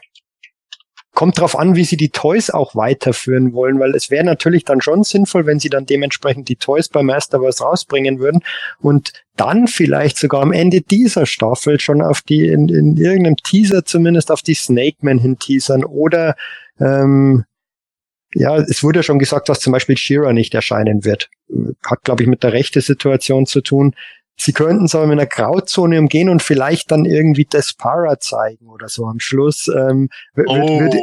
kommt 1.12 1.38
drauf 1.38 1.58
an, 1.58 1.76
wie 1.76 1.84
sie 1.84 1.96
die 1.96 2.10
Toys 2.10 2.50
auch 2.50 2.76
weiterführen 2.76 3.52
wollen, 3.52 3.80
weil 3.80 3.94
es 3.94 4.10
wäre 4.10 4.24
natürlich 4.24 4.64
dann 4.64 4.80
schon 4.80 5.02
sinnvoll, 5.02 5.46
wenn 5.46 5.58
sie 5.58 5.68
dann 5.68 5.86
dementsprechend 5.86 6.48
die 6.48 6.56
Toys 6.56 6.88
beim 6.88 7.06
Masterverse 7.06 7.62
rausbringen 7.62 8.18
würden 8.20 8.42
und 8.78 9.12
dann 9.36 9.66
vielleicht 9.66 10.18
sogar 10.18 10.42
am 10.42 10.52
Ende 10.52 10.80
dieser 10.80 11.26
Staffel 11.26 11.80
schon 11.80 12.02
auf 12.02 12.20
die, 12.22 12.46
in, 12.46 12.68
in 12.68 12.96
irgendeinem 12.96 13.36
Teaser 13.36 13.84
zumindest 13.84 14.30
auf 14.30 14.42
die 14.42 14.54
Snake 14.54 14.98
Man 15.00 15.18
hin 15.18 15.38
teasern 15.38 15.84
oder 15.84 16.36
ähm, 16.78 17.44
ja, 18.32 18.56
es 18.56 18.82
wurde 18.84 19.00
ja 19.00 19.02
schon 19.02 19.18
gesagt, 19.18 19.48
dass 19.48 19.60
zum 19.60 19.72
Beispiel 19.72 19.96
Shira 19.96 20.32
nicht 20.32 20.54
erscheinen 20.54 21.04
wird. 21.04 21.28
Hat, 21.84 22.04
glaube 22.04 22.22
ich, 22.22 22.28
mit 22.28 22.44
der 22.44 22.52
rechten 22.52 22.80
Situation 22.80 23.46
zu 23.46 23.60
tun. 23.60 23.94
Sie 24.42 24.54
könnten 24.54 24.86
es 24.86 24.94
aber 24.94 25.06
mit 25.06 25.18
einer 25.18 25.26
Grauzone 25.26 25.98
umgehen 25.98 26.30
und 26.30 26.42
vielleicht 26.42 26.90
dann 26.90 27.04
irgendwie 27.04 27.44
Despara 27.44 28.18
zeigen 28.20 28.68
oder 28.70 28.88
so 28.88 29.04
am 29.04 29.20
Schluss. 29.20 29.68
Ähm, 29.68 30.08
würde 30.32 30.50
Oh. 30.50 30.80
würd, 30.80 30.94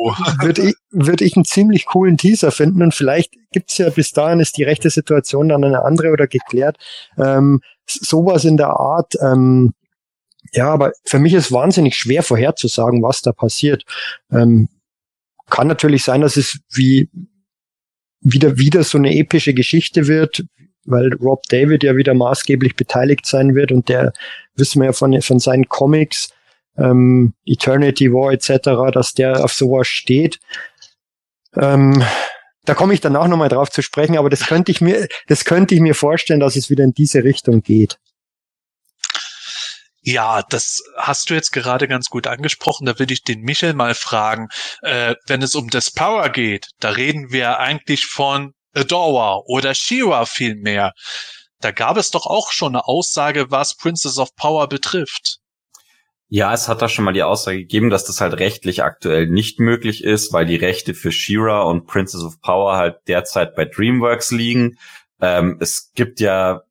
würd 0.42 0.58
ich, 0.58 0.76
würd 0.90 1.22
ich 1.22 1.36
einen 1.36 1.46
ziemlich 1.46 1.86
coolen 1.86 2.18
Teaser 2.18 2.50
finden 2.50 2.82
und 2.82 2.96
vielleicht 2.96 3.36
gibt's 3.52 3.78
ja 3.78 3.92
bis 3.92 4.12
dahin 4.12 4.40
ist 4.40 4.58
die 4.58 4.64
rechte 4.64 4.90
Situation 4.90 5.50
dann 5.50 5.64
eine 5.64 5.86
andere 5.86 6.10
oder 6.12 6.26
geklärt. 6.26 6.78
Ähm, 7.20 7.62
sowas 7.86 8.44
in 8.44 8.58
der 8.58 8.72
Art. 8.72 9.14
Ähm, 9.22 9.76
ja, 10.54 10.72
aber 10.72 10.94
für 11.04 11.20
mich 11.20 11.36
ist 11.36 11.52
wahnsinnig 11.52 11.96
schwer 11.96 12.24
vorherzusagen, 12.24 13.04
was 13.04 13.22
da 13.22 13.34
passiert. 13.34 13.84
Ähm, 14.32 14.68
kann 15.48 15.68
natürlich 15.68 16.04
sein, 16.04 16.22
dass 16.22 16.38
es 16.38 16.58
wie 16.74 17.08
wieder 18.20 18.58
wieder 18.58 18.84
so 18.84 18.98
eine 18.98 19.16
epische 19.16 19.54
Geschichte 19.54 20.08
wird, 20.08 20.44
weil 20.88 21.14
Rob 21.16 21.44
David 21.50 21.84
ja 21.84 21.96
wieder 21.96 22.14
maßgeblich 22.14 22.76
beteiligt 22.76 23.26
sein 23.26 23.54
wird 23.54 23.72
und 23.72 23.90
der 23.90 24.14
wissen 24.56 24.82
wir 24.82 24.88
ja 24.88 24.94
von, 24.94 25.22
von 25.22 25.40
seinen 25.40 25.68
Comics, 25.68 26.34
ähm, 26.78 27.34
Eternity 27.46 28.12
War 28.12 28.32
etc., 28.32 28.92
dass 28.94 29.14
der 29.14 29.44
auf 29.44 29.54
sowas 29.54 29.88
steht. 29.88 30.40
Ähm, 31.56 32.04
da 32.66 32.74
komme 32.74 32.94
ich 32.94 33.02
danach 33.02 33.28
nochmal 33.28 33.50
drauf 33.50 33.70
zu 33.70 33.82
sprechen, 33.82 34.18
aber 34.18 34.30
das 34.30 34.46
könnte 34.46 34.72
ich 34.72 34.82
mir, 34.82 35.08
das 35.28 35.46
könnte 35.46 35.76
ich 35.76 35.82
mir 35.82 35.96
vorstellen, 35.96 36.40
dass 36.40 36.56
es 36.56 36.70
wieder 36.70 36.84
in 36.84 36.94
diese 36.94 37.24
Richtung 37.24 37.62
geht. 37.62 37.98
Ja, 40.02 40.42
das 40.50 40.82
hast 40.96 41.30
du 41.30 41.34
jetzt 41.34 41.52
gerade 41.52 41.88
ganz 41.88 42.08
gut 42.10 42.28
angesprochen. 42.28 42.86
Da 42.86 42.98
würde 42.98 43.14
ich 43.14 43.24
den 43.24 43.42
Michel 43.42 43.74
mal 43.74 43.94
fragen. 43.94 44.48
Äh, 44.82 45.16
wenn 45.28 45.42
es 45.42 45.54
um 45.54 45.70
das 45.70 45.92
Power 45.92 46.30
geht, 46.30 46.70
da 46.80 46.92
reden 46.92 47.32
wir 47.32 47.60
eigentlich 47.60 48.06
von 48.06 48.54
Adora 48.78 49.42
oder 49.46 49.74
Shira 49.74 50.26
vielmehr. 50.26 50.94
Da 51.60 51.72
gab 51.72 51.98
es 51.98 52.12
doch 52.12 52.26
auch 52.26 52.52
schon 52.52 52.76
eine 52.76 52.88
Aussage, 52.88 53.50
was 53.50 53.76
Princess 53.76 54.20
of 54.20 54.36
Power 54.36 54.68
betrifft. 54.68 55.40
Ja, 56.30 56.54
es 56.54 56.68
hat 56.68 56.82
da 56.82 56.90
schon 56.90 57.06
mal 57.06 57.14
die 57.14 57.24
Aussage 57.24 57.60
gegeben, 57.60 57.90
dass 57.90 58.04
das 58.04 58.20
halt 58.20 58.34
rechtlich 58.40 58.84
aktuell 58.84 59.28
nicht 59.28 59.60
möglich 59.60 60.04
ist, 60.04 60.34
weil 60.34 60.46
die 60.46 60.58
Rechte 60.58 60.94
für 60.94 61.12
She-Ra 61.12 61.62
und 61.62 61.88
Princess 61.88 62.22
of 62.22 62.42
Power 62.42 62.76
halt 62.76 62.98
derzeit 63.08 63.56
bei 63.56 63.64
DreamWorks 63.64 64.32
liegen. 64.32 64.78
Ähm, 65.22 65.58
es 65.62 65.92
gibt 65.96 66.20
ja 66.20 66.64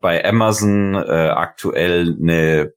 bei 0.00 0.24
Amazon 0.24 0.94
äh, 0.94 1.28
aktuell 1.28 2.16
eine 2.20 2.72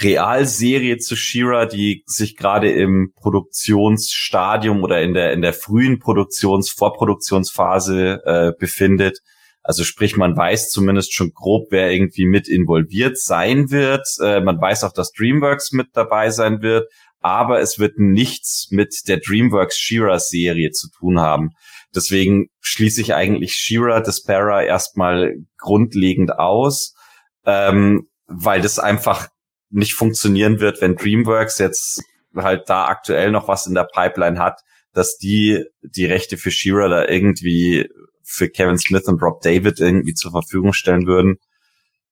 Realserie 0.00 0.98
zu 0.98 1.16
She-Ra, 1.16 1.66
die 1.66 2.04
sich 2.06 2.36
gerade 2.36 2.70
im 2.70 3.12
Produktionsstadium 3.16 4.82
oder 4.82 5.02
in 5.02 5.14
der 5.14 5.32
in 5.32 5.42
der 5.42 5.52
frühen 5.52 5.98
Produktions 5.98 6.70
Vorproduktionsphase 6.70 8.20
äh, 8.24 8.52
befindet. 8.58 9.18
Also 9.62 9.84
sprich, 9.84 10.16
man 10.16 10.36
weiß 10.36 10.70
zumindest 10.70 11.12
schon 11.12 11.32
grob, 11.34 11.66
wer 11.70 11.90
irgendwie 11.90 12.26
mit 12.26 12.48
involviert 12.48 13.18
sein 13.18 13.70
wird. 13.70 14.06
Äh, 14.22 14.40
man 14.40 14.60
weiß 14.60 14.84
auch, 14.84 14.92
dass 14.92 15.12
DreamWorks 15.12 15.72
mit 15.72 15.88
dabei 15.94 16.30
sein 16.30 16.62
wird, 16.62 16.88
aber 17.20 17.60
es 17.60 17.78
wird 17.78 17.98
nichts 17.98 18.68
mit 18.70 18.94
der 19.08 19.18
DreamWorks 19.18 19.76
She-Ra 19.76 20.20
Serie 20.20 20.70
zu 20.70 20.88
tun 20.90 21.20
haben. 21.20 21.50
Deswegen 21.94 22.48
schließe 22.60 23.00
ich 23.00 23.14
eigentlich 23.14 23.54
She-Ra 23.54 24.00
Despera 24.00 24.62
erstmal 24.62 25.34
grundlegend 25.58 26.38
aus, 26.38 26.94
ähm, 27.44 28.08
weil 28.26 28.60
das 28.60 28.78
einfach 28.78 29.28
nicht 29.70 29.94
funktionieren 29.94 30.60
wird, 30.60 30.80
wenn 30.80 30.96
DreamWorks 30.96 31.58
jetzt 31.58 32.02
halt 32.34 32.68
da 32.68 32.86
aktuell 32.86 33.30
noch 33.30 33.48
was 33.48 33.66
in 33.66 33.74
der 33.74 33.88
Pipeline 33.92 34.38
hat, 34.38 34.60
dass 34.92 35.16
die 35.16 35.64
die 35.82 36.06
Rechte 36.06 36.36
für 36.36 36.50
She-Ra 36.50 36.88
da 36.88 37.06
irgendwie 37.06 37.88
für 38.22 38.48
Kevin 38.48 38.78
Smith 38.78 39.04
und 39.04 39.22
Rob 39.22 39.40
David 39.40 39.80
irgendwie 39.80 40.14
zur 40.14 40.32
Verfügung 40.32 40.72
stellen 40.72 41.06
würden. 41.06 41.36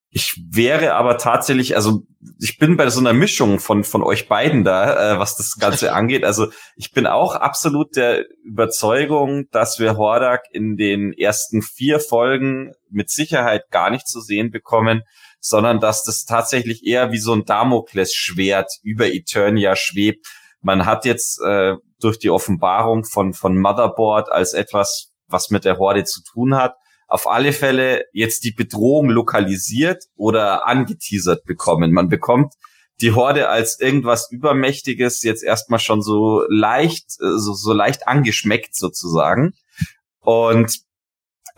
Ich 0.09 0.41
wäre 0.51 0.95
aber 0.95 1.19
tatsächlich, 1.19 1.77
also 1.77 2.05
ich 2.41 2.59
bin 2.59 2.79
bei 2.79 2.89
so 2.89 3.01
einer 3.01 3.13
Mischung 3.13 3.59
von 3.59 3.85
von 3.85 4.03
euch 4.03 4.29
beiden 4.29 4.65
da, 4.65 5.15
äh, 5.15 5.19
was 5.19 5.37
das 5.37 5.57
Ganze 5.57 5.93
angeht. 5.95 6.25
Also 6.25 6.49
ich 6.75 6.93
bin 6.93 7.07
auch 7.07 7.35
absolut 7.35 7.97
der 7.97 8.25
Überzeugung, 8.43 9.45
dass 9.51 9.79
wir 9.79 9.99
Hordak 9.99 10.45
in 10.53 10.77
den 10.77 11.13
ersten 11.13 11.61
vier 11.61 12.01
Folgen 12.01 12.73
mit 12.89 13.11
Sicherheit 13.11 13.65
gar 13.71 13.91
nicht 13.91 14.09
zu 14.09 14.21
sehen 14.21 14.51
bekommen, 14.51 15.03
sondern 15.47 15.81
dass 15.81 16.03
das 16.03 16.25
tatsächlich 16.25 16.85
eher 16.85 17.13
wie 17.13 17.19
so 17.19 17.33
ein 17.33 17.45
Damoklesschwert 17.45 18.71
über 18.83 19.07
Eternia 19.07 19.77
schwebt. 19.77 20.27
Man 20.61 20.87
hat 20.87 21.05
jetzt 21.05 21.41
äh, 21.41 21.75
durch 22.01 22.19
die 22.19 22.31
Offenbarung 22.31 23.05
von 23.05 23.33
von 23.33 23.57
Motherboard 23.57 24.31
als 24.31 24.55
etwas 24.55 25.13
was 25.29 25.51
mit 25.51 25.65
der 25.65 25.79
Horde 25.79 26.05
zu 26.05 26.23
tun 26.23 26.57
hat, 26.57 26.75
auf 27.09 27.29
alle 27.29 27.53
Fälle 27.53 28.05
jetzt 28.13 28.45
die 28.45 28.53
Bedrohung 28.53 29.09
lokalisiert 29.09 30.05
oder 30.17 30.67
angeteasert 30.67 31.45
bekommen. 31.45 31.93
Man 31.93 32.09
bekommt 32.09 32.55
die 33.01 33.13
Horde 33.13 33.49
als 33.49 33.79
irgendwas 33.79 34.31
Übermächtiges 34.31 35.23
jetzt 35.23 35.45
erstmal 35.45 35.79
schon 35.79 36.03
so 36.03 36.43
leicht, 36.49 37.11
so, 37.11 37.53
so 37.53 37.73
leicht 37.73 38.09
angeschmeckt 38.09 38.75
sozusagen. 38.75 39.53
Und 40.21 40.86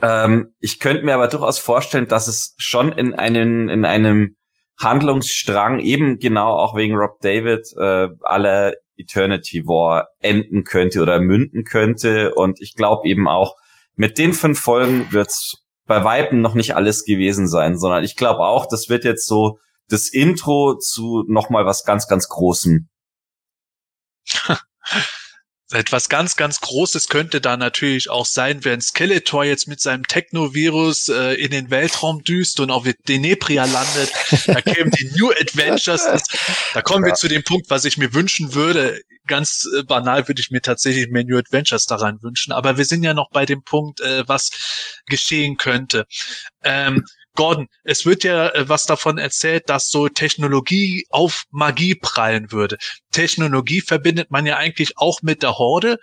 ähm, 0.03 0.55
ich 0.61 0.81
könnte 0.81 1.05
mir 1.05 1.15
aber 1.15 1.29
durchaus 1.29 1.59
vorstellen, 1.59 2.09
dass 2.09 2.29
es 2.29 2.55
schon 2.59 2.93
in 2.93 3.15
einen, 3.15 3.69
in 3.69 3.85
einem 3.85 4.37
Handlungsstrang 4.79 5.81
eben 5.81 6.19
genau 6.19 6.53
auch 6.57 6.77
wegen 6.77 6.95
Rob 6.95 7.21
David 7.21 7.67
äh, 7.77 8.09
aller 8.23 8.75
Eternity 8.97 9.67
War 9.67 10.09
enden 10.21 10.65
könnte 10.65 11.03
oder 11.03 11.21
münden 11.21 11.65
könnte. 11.65 12.35
Und 12.35 12.61
ich 12.61 12.75
glaube 12.75 13.09
eben 13.09 13.29
auch, 13.29 13.57
mit 13.95 14.19
den 14.19 14.33
fünf 14.33 14.61
Folgen 14.61 15.13
wird's 15.13 15.65
bei 15.87 16.05
Weitem 16.05 16.41
noch 16.41 16.55
nicht 16.55 16.77
alles 16.77 17.05
gewesen 17.05 17.49
sein, 17.49 17.79
sondern 17.79 18.05
ich 18.05 18.15
glaube 18.15 18.41
auch, 18.41 18.67
das 18.67 18.89
wird 18.89 19.05
jetzt 19.05 19.27
so 19.27 19.59
das 19.89 20.09
Intro 20.09 20.77
zu 20.77 21.25
nochmal 21.27 21.65
was 21.67 21.85
ganz, 21.85 22.07
ganz 22.07 22.29
Großem. 22.29 22.89
Etwas 25.71 26.09
ganz, 26.09 26.37
ganz 26.37 26.61
Großes 26.61 27.09
könnte 27.09 27.43
da 27.43 27.59
natürlich 27.59 28.09
auch 28.09 28.25
sein, 28.25 28.65
wenn 28.65 28.81
Skeletor 28.81 29.45
jetzt 29.45 29.69
mit 29.69 29.81
seinem 29.81 30.07
Technovirus 30.07 31.09
äh, 31.11 31.35
in 31.35 31.51
den 31.51 31.71
Weltraum 31.71 32.25
düst 32.25 32.59
und 32.61 32.71
auf 32.71 32.87
Denebria 33.07 33.67
landet. 33.67 34.11
Da 34.47 34.63
kämen 34.63 34.91
die 34.93 35.11
New 35.19 35.31
Adventures. 35.31 36.05
Das, 36.05 36.23
da 36.73 36.81
kommen 36.81 37.05
wir 37.05 37.15
zu 37.15 37.29
dem 37.29 37.45
Punkt, 37.45 37.69
was 37.69 37.85
ich 37.85 37.99
mir 37.99 38.15
wünschen 38.15 38.55
würde. 38.55 39.03
Ganz 39.27 39.69
äh, 39.77 39.83
banal 39.83 40.27
würde 40.27 40.41
ich 40.41 40.51
mir 40.51 40.63
tatsächlich 40.63 41.09
mehr 41.11 41.25
New 41.25 41.37
Adventures 41.37 41.85
daran 41.85 42.23
wünschen. 42.23 42.53
Aber 42.53 42.79
wir 42.79 42.87
sind 42.87 43.03
ja 43.03 43.13
noch 43.13 43.29
bei 43.31 43.45
dem 43.45 43.63
Punkt, 43.63 44.01
äh, 44.01 44.27
was 44.27 45.03
geschehen 45.05 45.59
könnte. 45.59 46.07
Ähm, 46.65 47.05
Gordon, 47.39 47.69
es 47.85 48.05
wird 48.05 48.25
ja 48.25 48.49
äh, 48.49 48.69
was 48.69 48.85
davon 48.85 49.17
erzählt, 49.17 49.71
dass 49.71 49.89
so 49.91 50.09
Technologie 50.09 51.07
auf 51.09 51.45
Magie 51.53 51.95
prallen 51.95 52.51
würde. 52.51 52.79
Technologie 53.13 53.81
verbindet 53.81 54.33
man 54.33 54.45
ja 54.45 54.57
eigentlich 54.57 54.95
auch 54.97 55.23
mit 55.23 55.45
der 55.45 55.57
Horde, 55.57 55.99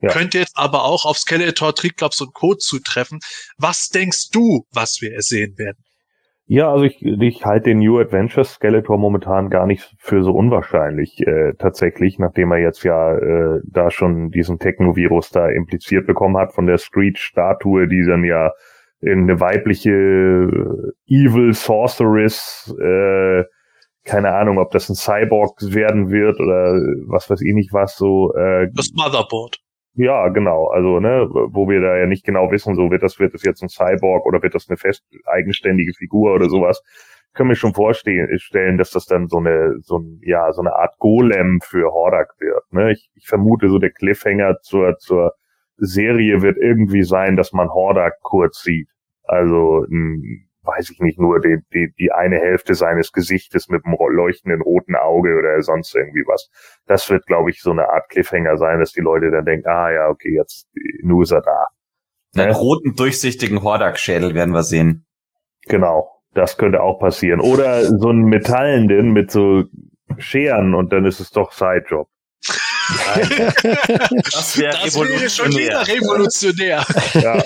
Ja. 0.00 0.08
könnte 0.10 0.38
jetzt 0.38 0.56
aber 0.56 0.84
auch 0.84 1.04
auf 1.04 1.18
Skeletor, 1.18 1.74
Triclops 1.74 2.22
und 2.22 2.32
Co. 2.32 2.54
zutreffen. 2.54 3.18
Was 3.58 3.90
denkst 3.90 4.30
du, 4.32 4.64
was 4.72 5.02
wir 5.02 5.20
sehen 5.20 5.58
werden? 5.58 5.76
Ja, 6.46 6.72
also 6.72 6.84
ich, 6.86 7.02
ich 7.02 7.44
halte 7.44 7.68
den 7.68 7.80
New 7.80 7.98
Adventures 7.98 8.54
Skeletor 8.54 8.96
momentan 8.96 9.50
gar 9.50 9.66
nicht 9.66 9.94
für 9.98 10.22
so 10.22 10.32
unwahrscheinlich 10.32 11.20
äh, 11.26 11.52
tatsächlich, 11.58 12.18
nachdem 12.18 12.50
er 12.52 12.58
jetzt 12.60 12.82
ja 12.84 13.14
äh, 13.14 13.60
da 13.66 13.90
schon 13.90 14.30
diesen 14.30 14.58
Technovirus 14.58 15.28
da 15.28 15.50
impliziert 15.50 16.06
bekommen 16.06 16.38
hat 16.38 16.54
von 16.54 16.66
der 16.66 16.78
Screech-Statue, 16.78 17.88
die 17.88 18.02
dann 18.06 18.24
ja 18.24 18.52
eine 19.02 19.40
weibliche 19.40 19.90
äh, 19.90 20.92
Evil 21.06 21.52
Sorceress, 21.52 22.74
äh, 22.80 23.44
keine 24.04 24.32
Ahnung, 24.34 24.58
ob 24.58 24.70
das 24.70 24.88
ein 24.88 24.94
Cyborg 24.94 25.60
werden 25.60 26.10
wird 26.10 26.40
oder 26.40 26.72
was 27.06 27.28
weiß 27.28 27.40
ich 27.42 27.54
nicht 27.54 27.72
was 27.72 27.96
so. 27.96 28.32
Äh, 28.34 28.68
Das 28.74 28.90
Motherboard. 28.94 29.58
ja, 29.94 30.28
genau. 30.28 30.68
Also, 30.68 30.98
ne, 31.00 31.28
wo 31.30 31.68
wir 31.68 31.80
da 31.80 31.96
ja 31.96 32.06
nicht 32.06 32.24
genau 32.24 32.50
wissen, 32.50 32.74
so 32.74 32.90
wird 32.90 33.02
das, 33.02 33.18
wird 33.18 33.34
das 33.34 33.42
jetzt 33.42 33.62
ein 33.62 33.68
Cyborg 33.68 34.24
oder 34.26 34.42
wird 34.42 34.54
das 34.54 34.68
eine 34.68 34.76
fest 34.78 35.04
eigenständige 35.26 35.92
Figur 35.96 36.34
oder 36.34 36.48
sowas. 36.48 36.82
Können 37.34 37.50
wir 37.50 37.56
schon 37.56 37.74
vorstellen, 37.74 38.26
stellen, 38.38 38.78
dass 38.78 38.90
das 38.90 39.04
dann 39.04 39.28
so 39.28 39.36
eine, 39.38 39.74
so 39.82 39.98
ein, 39.98 40.18
ja, 40.22 40.50
so 40.52 40.62
eine 40.62 40.72
Art 40.74 40.96
Golem 40.98 41.60
für 41.62 41.92
Hordak 41.92 42.30
wird. 42.40 42.62
Ne? 42.72 42.92
Ich, 42.92 43.10
ich 43.14 43.26
vermute, 43.28 43.68
so 43.68 43.78
der 43.78 43.90
Cliffhanger 43.90 44.56
zur, 44.62 44.96
zur 44.96 45.32
Serie 45.78 46.42
wird 46.42 46.58
irgendwie 46.58 47.02
sein, 47.02 47.36
dass 47.36 47.52
man 47.52 47.70
Hordak 47.70 48.20
kurz 48.22 48.62
sieht. 48.62 48.88
Also 49.24 49.84
ein 49.90 50.48
weiß 50.68 50.90
ich 50.90 51.00
nicht, 51.00 51.18
nur 51.18 51.40
die, 51.40 51.58
die, 51.72 51.92
die 51.98 52.12
eine 52.12 52.36
Hälfte 52.36 52.74
seines 52.74 53.12
Gesichtes 53.12 53.68
mit 53.68 53.84
einem 53.84 53.96
leuchtenden 54.10 54.60
roten 54.60 54.94
Auge 54.96 55.36
oder 55.36 55.60
sonst 55.62 55.94
irgendwie 55.94 56.24
was. 56.26 56.50
Das 56.86 57.08
wird, 57.10 57.26
glaube 57.26 57.50
ich, 57.50 57.62
so 57.62 57.70
eine 57.70 57.88
Art 57.88 58.08
Cliffhanger 58.10 58.58
sein, 58.58 58.78
dass 58.78 58.92
die 58.92 59.00
Leute 59.00 59.30
dann 59.30 59.44
denken, 59.44 59.66
ah 59.66 59.90
ja, 59.90 60.08
okay, 60.08 60.34
jetzt 60.34 60.68
nur 61.02 61.22
ist 61.22 61.32
er 61.32 61.40
da. 61.40 61.66
Den 62.36 62.48
ne? 62.48 62.54
roten, 62.54 62.94
durchsichtigen 62.94 63.62
Hordak-Schädel 63.62 64.34
werden 64.34 64.52
wir 64.52 64.62
sehen. 64.62 65.06
Genau, 65.66 66.10
das 66.34 66.58
könnte 66.58 66.82
auch 66.82 66.98
passieren. 66.98 67.40
Oder 67.40 67.84
so 67.84 68.10
ein 68.10 68.24
metallenden 68.24 69.12
mit 69.12 69.30
so 69.30 69.64
Scheren 70.18 70.74
und 70.74 70.92
dann 70.92 71.06
ist 71.06 71.20
es 71.20 71.30
doch 71.30 71.52
Sidejob. 71.52 72.08
Das 74.24 74.58
wäre 74.58 74.74
wär 74.74 75.28
schon 75.28 75.52
wieder 75.52 75.86
revolutionär. 75.86 76.84
Ja. 77.14 77.42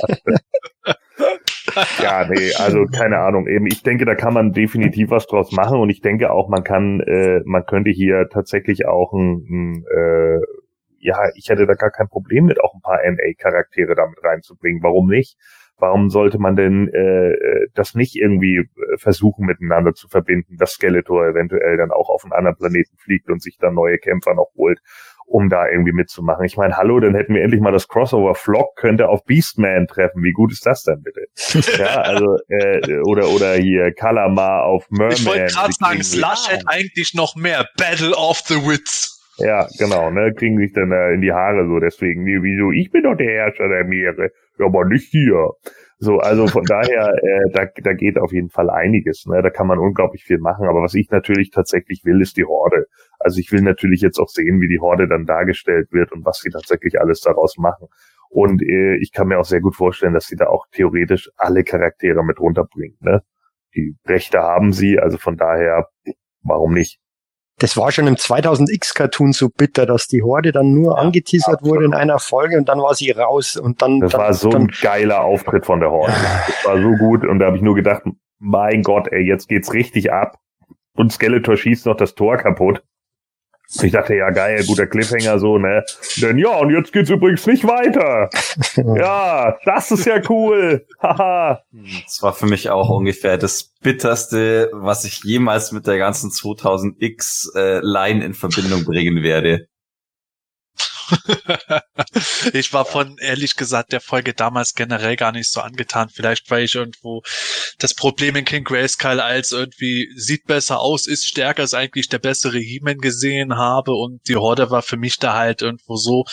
ja, 2.03 2.29
nee, 2.29 2.53
also 2.55 2.85
keine 2.87 3.19
Ahnung. 3.19 3.47
Eben, 3.47 3.67
ich 3.67 3.83
denke, 3.83 4.05
da 4.05 4.15
kann 4.15 4.35
man 4.35 4.53
definitiv 4.53 5.11
was 5.11 5.27
draus 5.27 5.53
machen 5.53 5.79
und 5.79 5.91
ich 5.91 6.01
denke 6.01 6.31
auch, 6.31 6.49
man 6.49 6.65
kann, 6.65 7.01
äh, 7.01 7.41
man 7.45 7.65
könnte 7.67 7.91
hier 7.91 8.29
tatsächlich 8.31 8.87
auch 8.87 9.13
ein, 9.13 9.47
ein 9.49 9.85
äh, 9.95 10.41
ja, 10.99 11.19
ich 11.35 11.49
hätte 11.49 11.67
da 11.67 11.75
gar 11.75 11.91
kein 11.91 12.09
Problem 12.09 12.45
mit, 12.47 12.61
auch 12.61 12.75
ein 12.75 12.81
paar 12.81 13.01
NA-Charaktere 13.05 13.95
damit 13.97 14.19
reinzubringen. 14.23 14.83
Warum 14.83 15.09
nicht? 15.09 15.37
Warum 15.77 16.11
sollte 16.11 16.39
man 16.39 16.55
denn 16.55 16.89
äh, 16.95 17.67
das 17.75 17.95
nicht 17.95 18.15
irgendwie 18.15 18.59
äh, 18.59 18.97
versuchen 18.99 19.45
miteinander 19.47 19.95
zu 19.95 20.07
verbinden, 20.07 20.57
dass 20.57 20.75
Skeletor 20.75 21.27
eventuell 21.27 21.77
dann 21.77 21.91
auch 21.91 22.09
auf 22.09 22.23
einen 22.23 22.33
anderen 22.33 22.57
Planeten 22.57 22.97
fliegt 22.99 23.29
und 23.31 23.43
sich 23.43 23.59
dann 23.59 23.75
neue 23.75 23.99
Kämpfer 23.99 24.35
noch 24.35 24.53
holt, 24.55 24.79
um 25.33 25.49
da 25.49 25.69
irgendwie 25.69 25.93
mitzumachen? 25.93 26.45
Ich 26.45 26.57
meine, 26.57 26.77
hallo, 26.77 27.01
dann 27.01 27.15
hätten 27.15 27.35
wir 27.35 27.43
endlich 27.43 27.61
mal 27.61 27.73
das 27.73 27.89
Crossover. 27.89 28.35
Flock 28.35 28.77
könnte 28.77 29.09
auf 29.09 29.25
Beastman 29.25 29.87
treffen. 29.87 30.23
Wie 30.23 30.33
gut 30.33 30.53
ist 30.53 30.67
das 30.67 30.83
denn 30.83 31.03
bitte? 31.03 31.27
ja, 31.79 32.01
also 32.03 32.37
äh, 32.49 33.01
oder 33.01 33.29
oder 33.29 33.55
hier 33.55 33.93
Kalamar 33.93 34.65
auf 34.65 34.87
Merman. 34.91 35.13
Ich 35.17 35.27
wollte 35.27 35.53
gerade 35.53 35.73
sagen, 35.73 36.03
Slash 36.03 36.51
hätte 36.51 36.65
eigentlich 36.67 37.15
noch 37.15 37.37
mehr 37.37 37.67
Battle 37.77 38.15
of 38.17 38.39
the 38.47 38.57
Wits. 38.57 39.13
Ja, 39.39 39.67
genau, 39.79 40.11
ne, 40.11 40.33
kriegen 40.35 40.59
sich 40.59 40.73
dann 40.73 40.93
äh, 40.93 41.15
in 41.15 41.23
die 41.23 41.33
Haare 41.33 41.67
so, 41.67 41.81
deswegen, 41.81 42.25
wieso, 42.27 42.71
ich 42.71 42.91
bin 42.91 43.03
doch 43.05 43.17
der 43.17 43.31
Herrscher 43.31 43.69
der 43.69 43.85
Meere, 43.85 44.31
ja, 44.59 44.67
aber 44.67 44.85
nicht 44.85 45.09
hier. 45.11 45.53
So, 46.03 46.19
also 46.19 46.49
von 46.49 46.65
daher, 46.65 47.15
äh, 47.23 47.51
da, 47.53 47.67
da 47.81 47.93
geht 47.93 48.19
auf 48.19 48.33
jeden 48.33 48.51
Fall 48.51 48.71
einiges, 48.71 49.25
ne, 49.27 49.41
da 49.41 49.51
kann 49.51 49.69
man 49.69 49.79
unglaublich 49.79 50.25
viel 50.25 50.39
machen, 50.39 50.67
aber 50.67 50.83
was 50.83 50.95
ich 50.95 51.11
natürlich 51.11 51.51
tatsächlich 51.51 52.05
will, 52.05 52.21
ist 52.21 52.37
die 52.37 52.45
Horde. 52.45 52.87
Also 53.21 53.39
ich 53.39 53.53
will 53.53 53.63
natürlich 53.63 54.01
jetzt 54.01 54.19
auch 54.19 54.29
sehen, 54.29 54.61
wie 54.61 54.67
die 54.67 54.81
Horde 54.81 55.07
dann 55.07 55.27
dargestellt 55.27 55.93
wird 55.93 56.11
und 56.11 56.25
was 56.25 56.41
sie 56.41 56.51
tatsächlich 56.51 57.01
alles 57.01 57.21
daraus 57.21 57.57
machen. 57.57 57.87
Und 58.31 58.63
äh, 58.63 58.97
ich 58.97 59.13
kann 59.13 59.29
mir 59.29 59.39
auch 59.39 59.45
sehr 59.45 59.61
gut 59.61 59.77
vorstellen, 59.77 60.13
dass 60.13 60.27
sie 60.27 60.35
da 60.35 60.49
auch 60.49 60.67
theoretisch 60.73 61.31
alle 61.37 61.63
Charaktere 61.63 62.25
mit 62.25 62.41
runterbringen, 62.41 62.99
ne. 63.01 63.23
Die 63.77 63.97
Rechte 64.05 64.41
haben 64.41 64.73
sie, 64.73 64.99
also 64.99 65.19
von 65.19 65.37
daher, 65.37 65.87
warum 66.43 66.75
nicht? 66.75 66.99
Das 67.63 67.77
war 67.77 67.93
schon 67.93 68.09
im 68.09 68.17
2000X-Cartoon 68.17 69.33
so 69.33 69.49
bitter, 69.49 69.87
dass 69.87 70.09
die 70.09 70.23
Horde 70.23 70.51
dann 70.51 70.73
nur 70.73 70.97
ja, 70.97 70.99
angeteasert 70.99 71.55
absolut. 71.55 71.77
wurde 71.77 71.85
in 71.85 71.95
einer 71.95 72.19
Folge 72.19 72.59
und 72.59 72.69
dann 72.69 72.81
war 72.81 72.95
sie 72.97 73.13
raus 73.13 73.57
und 73.57 73.81
dann. 73.81 74.01
Das 74.01 74.13
dann, 74.13 74.21
war 74.21 74.35
so 74.35 74.51
dann, 74.51 74.63
ein 74.63 74.73
geiler 74.83 75.23
Auftritt 75.23 75.65
von 75.65 75.79
der 75.79 75.93
Horde. 75.93 76.13
das 76.13 76.67
war 76.67 76.83
so 76.83 76.91
gut 76.97 77.25
und 77.25 77.39
da 77.39 77.47
habe 77.47 77.57
ich 77.57 77.63
nur 77.63 77.77
gedacht, 77.77 78.03
mein 78.41 78.83
Gott, 78.83 79.07
ey, 79.13 79.23
jetzt 79.23 79.49
geht's 79.49 79.73
richtig 79.73 80.13
ab. 80.13 80.39
Und 80.95 81.13
Skeletor 81.13 81.57
schießt 81.57 81.87
noch 81.87 81.97
das 81.97 82.17
Tor 82.17 82.37
kaputt. 82.37 82.83
Ich 83.81 83.93
dachte, 83.93 84.15
ja 84.15 84.31
geil, 84.31 84.65
guter 84.67 84.87
Cliffhanger 84.87 85.39
so, 85.39 85.59
ne? 85.59 85.85
Denn 86.21 86.39
ja, 86.39 86.59
und 86.59 86.71
jetzt 86.71 86.93
geht's 86.93 87.09
übrigens 87.09 87.47
nicht 87.47 87.65
weiter. 87.65 88.29
ja, 88.99 89.57
das 89.65 89.91
ist 89.91 90.05
ja 90.05 90.21
cool. 90.29 90.87
Haha. 91.03 91.63
das 92.05 92.23
war 92.23 92.35
für 92.35 92.47
mich 92.47 92.69
auch 92.71 92.91
ungefähr 92.91 93.39
das 93.39 93.73
bitterste, 93.81 94.71
was 94.73 95.05
ich 95.05 95.25
jemals 95.25 95.73
mit 95.73 95.87
der 95.87 95.99
ganzen 95.99 96.31
2000X 96.31 97.57
äh, 97.57 97.81
Line 97.83 98.25
in 98.25 98.35
Verbindung 98.35 98.85
bringen 98.85 99.23
werde. 99.23 99.67
ich 102.53 102.73
war 102.73 102.85
von, 102.85 103.17
ehrlich 103.19 103.57
gesagt, 103.57 103.93
der 103.93 104.01
Folge 104.01 104.35
damals 104.35 104.75
generell 104.75 105.17
gar 105.17 105.33
nicht 105.33 105.51
so 105.51 105.61
angetan. 105.61 106.09
Vielleicht, 106.09 106.51
weil 106.51 106.65
ich 106.65 106.75
irgendwo 106.75 107.23
das 107.79 107.95
Problem 107.95 108.37
in 108.37 108.45
King 108.45 108.65
Grayskull 108.65 109.21
als 109.21 109.53
irgendwie 109.53 110.11
sieht 110.17 110.45
besser 110.47 110.81
aus, 110.81 111.07
ist 111.07 111.27
stärker, 111.27 111.63
ist 111.63 111.75
eigentlich 111.75 112.09
der 112.09 112.19
bessere 112.19 112.59
He-Man 112.59 112.99
gesehen 112.99 113.57
habe 113.57 113.93
und 113.93 114.27
die 114.29 114.37
Horde 114.37 114.71
war 114.71 114.83
für 114.83 114.97
mich 114.97 115.19
da 115.19 115.35
halt 115.35 115.63
irgendwo 115.63 115.97
so 115.97 116.25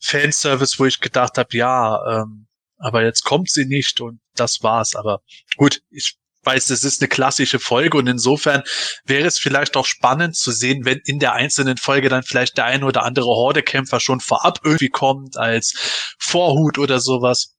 Fanservice, 0.00 0.78
wo 0.78 0.86
ich 0.86 1.00
gedacht 1.00 1.38
habe, 1.38 1.56
ja, 1.56 2.22
ähm, 2.22 2.46
aber 2.78 3.02
jetzt 3.02 3.24
kommt 3.24 3.50
sie 3.50 3.64
nicht 3.64 4.00
und 4.00 4.20
das 4.34 4.62
war's. 4.62 4.94
Aber 4.94 5.20
gut, 5.56 5.82
ich 5.90 6.16
weiß, 6.48 6.70
es 6.70 6.82
ist 6.82 7.02
eine 7.02 7.08
klassische 7.08 7.58
Folge 7.58 7.98
und 7.98 8.06
insofern 8.06 8.62
wäre 9.04 9.26
es 9.26 9.38
vielleicht 9.38 9.76
auch 9.76 9.84
spannend 9.84 10.34
zu 10.34 10.50
sehen, 10.50 10.84
wenn 10.84 11.00
in 11.04 11.18
der 11.18 11.34
einzelnen 11.34 11.76
Folge 11.76 12.08
dann 12.08 12.22
vielleicht 12.22 12.56
der 12.56 12.64
ein 12.64 12.84
oder 12.84 13.04
andere 13.04 13.26
Hordekämpfer 13.26 14.00
schon 14.00 14.20
vorab 14.20 14.60
irgendwie 14.64 14.88
kommt 14.88 15.36
als 15.36 16.16
Vorhut 16.18 16.78
oder 16.78 17.00
sowas. 17.00 17.54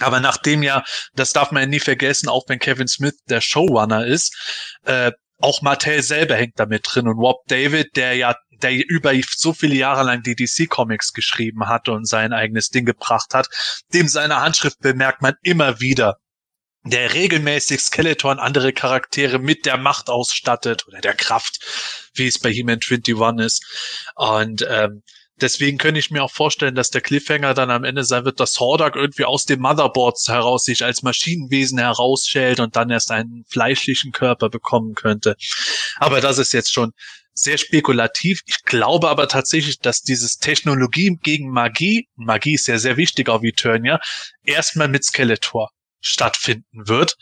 Aber 0.00 0.20
nachdem 0.20 0.62
ja, 0.62 0.84
das 1.14 1.32
darf 1.32 1.50
man 1.50 1.62
ja 1.62 1.68
nie 1.68 1.80
vergessen, 1.80 2.28
auch 2.28 2.44
wenn 2.48 2.58
Kevin 2.58 2.88
Smith 2.88 3.16
der 3.28 3.40
Showrunner 3.40 4.06
ist, 4.06 4.36
äh, 4.84 5.12
auch 5.40 5.62
Martell 5.62 6.02
selber 6.02 6.36
hängt 6.36 6.60
damit 6.60 6.86
drin 6.86 7.08
und 7.08 7.18
Rob 7.18 7.38
David, 7.48 7.96
der 7.96 8.14
ja, 8.14 8.34
der 8.62 8.72
über 8.88 9.12
so 9.34 9.54
viele 9.54 9.74
Jahre 9.74 10.02
lang 10.02 10.22
die 10.22 10.34
DC 10.34 10.68
Comics 10.68 11.14
geschrieben 11.14 11.66
hat 11.66 11.88
und 11.88 12.06
sein 12.06 12.34
eigenes 12.34 12.68
Ding 12.68 12.84
gebracht 12.84 13.32
hat, 13.32 13.48
dem 13.94 14.06
seine 14.06 14.40
Handschrift 14.40 14.80
bemerkt 14.80 15.22
man 15.22 15.34
immer 15.42 15.80
wieder 15.80 16.18
der 16.84 17.12
regelmäßig 17.12 17.80
Skeletor 17.80 18.30
und 18.30 18.38
andere 18.38 18.72
Charaktere 18.72 19.38
mit 19.38 19.66
der 19.66 19.76
Macht 19.76 20.08
ausstattet 20.08 20.86
oder 20.86 21.00
der 21.00 21.14
Kraft, 21.14 21.60
wie 22.14 22.26
es 22.26 22.38
bei 22.38 22.50
He-Man 22.50 22.80
21 22.82 23.44
ist. 23.44 23.64
Und 24.14 24.66
ähm, 24.68 25.02
deswegen 25.40 25.76
könnte 25.76 26.00
ich 26.00 26.10
mir 26.10 26.22
auch 26.22 26.32
vorstellen, 26.32 26.74
dass 26.74 26.90
der 26.90 27.02
Cliffhanger 27.02 27.52
dann 27.52 27.70
am 27.70 27.84
Ende 27.84 28.04
sein 28.04 28.24
wird, 28.24 28.40
dass 28.40 28.58
Hordak 28.58 28.96
irgendwie 28.96 29.26
aus 29.26 29.44
dem 29.44 29.60
Motherboards 29.60 30.28
heraus 30.28 30.64
sich 30.64 30.82
als 30.82 31.02
Maschinenwesen 31.02 31.78
herausschält 31.78 32.60
und 32.60 32.76
dann 32.76 32.90
erst 32.90 33.10
einen 33.10 33.44
fleischlichen 33.48 34.12
Körper 34.12 34.48
bekommen 34.48 34.94
könnte. 34.94 35.36
Aber 35.96 36.22
das 36.22 36.38
ist 36.38 36.52
jetzt 36.54 36.72
schon 36.72 36.92
sehr 37.34 37.58
spekulativ. 37.58 38.40
Ich 38.46 38.64
glaube 38.64 39.08
aber 39.08 39.28
tatsächlich, 39.28 39.78
dass 39.80 40.00
dieses 40.00 40.38
Technologie 40.38 41.18
gegen 41.22 41.50
Magie, 41.50 42.08
Magie 42.16 42.54
ist 42.54 42.68
ja 42.68 42.78
sehr 42.78 42.96
wichtig 42.96 43.28
auf 43.28 43.42
Eternia, 43.42 44.00
erstmal 44.44 44.88
mit 44.88 45.04
Skeletor 45.04 45.70
stattfinden 46.00 46.88
wird. 46.88 47.16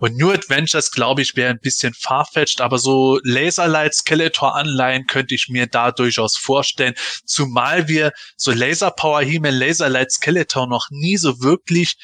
Und 0.00 0.16
New 0.16 0.30
Adventures, 0.30 0.92
glaube 0.92 1.22
ich, 1.22 1.34
wäre 1.34 1.50
ein 1.50 1.58
bisschen 1.58 1.92
farfetched, 1.92 2.60
aber 2.60 2.78
so 2.78 3.18
Laserlight 3.24 3.94
Skeletor 3.94 4.54
Anleihen 4.54 5.06
könnte 5.06 5.34
ich 5.34 5.48
mir 5.48 5.66
da 5.66 5.90
durchaus 5.90 6.36
vorstellen. 6.36 6.94
Zumal 7.24 7.88
wir 7.88 8.12
so 8.36 8.52
Laser 8.52 8.92
Power 8.92 9.22
He-Man, 9.22 9.54
Laserlight 9.54 10.12
Skeletor 10.12 10.68
noch 10.68 10.86
nie 10.90 11.16
so 11.16 11.40
wirklich 11.40 11.96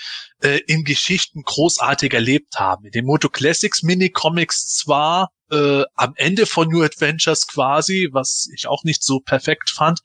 äh, 0.42 0.58
in 0.66 0.82
Geschichten 0.82 1.42
großartig 1.44 2.12
erlebt 2.12 2.58
haben. 2.58 2.84
In 2.84 2.90
den 2.90 3.06
Moto 3.06 3.28
Classics 3.28 3.84
Mini 3.84 4.10
Comics 4.10 4.74
zwar 4.74 5.30
äh, 5.52 5.84
am 5.94 6.14
Ende 6.16 6.46
von 6.46 6.68
New 6.68 6.82
Adventures 6.82 7.46
quasi, 7.46 8.08
was 8.12 8.48
ich 8.56 8.66
auch 8.66 8.82
nicht 8.82 9.04
so 9.04 9.20
perfekt 9.20 9.70
fand, 9.70 10.00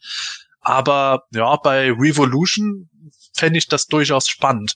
aber 0.61 1.23
ja, 1.31 1.55
bei 1.55 1.91
Revolution 1.91 2.89
fände 3.33 3.57
ich 3.57 3.67
das 3.67 3.87
durchaus 3.87 4.27
spannend. 4.27 4.75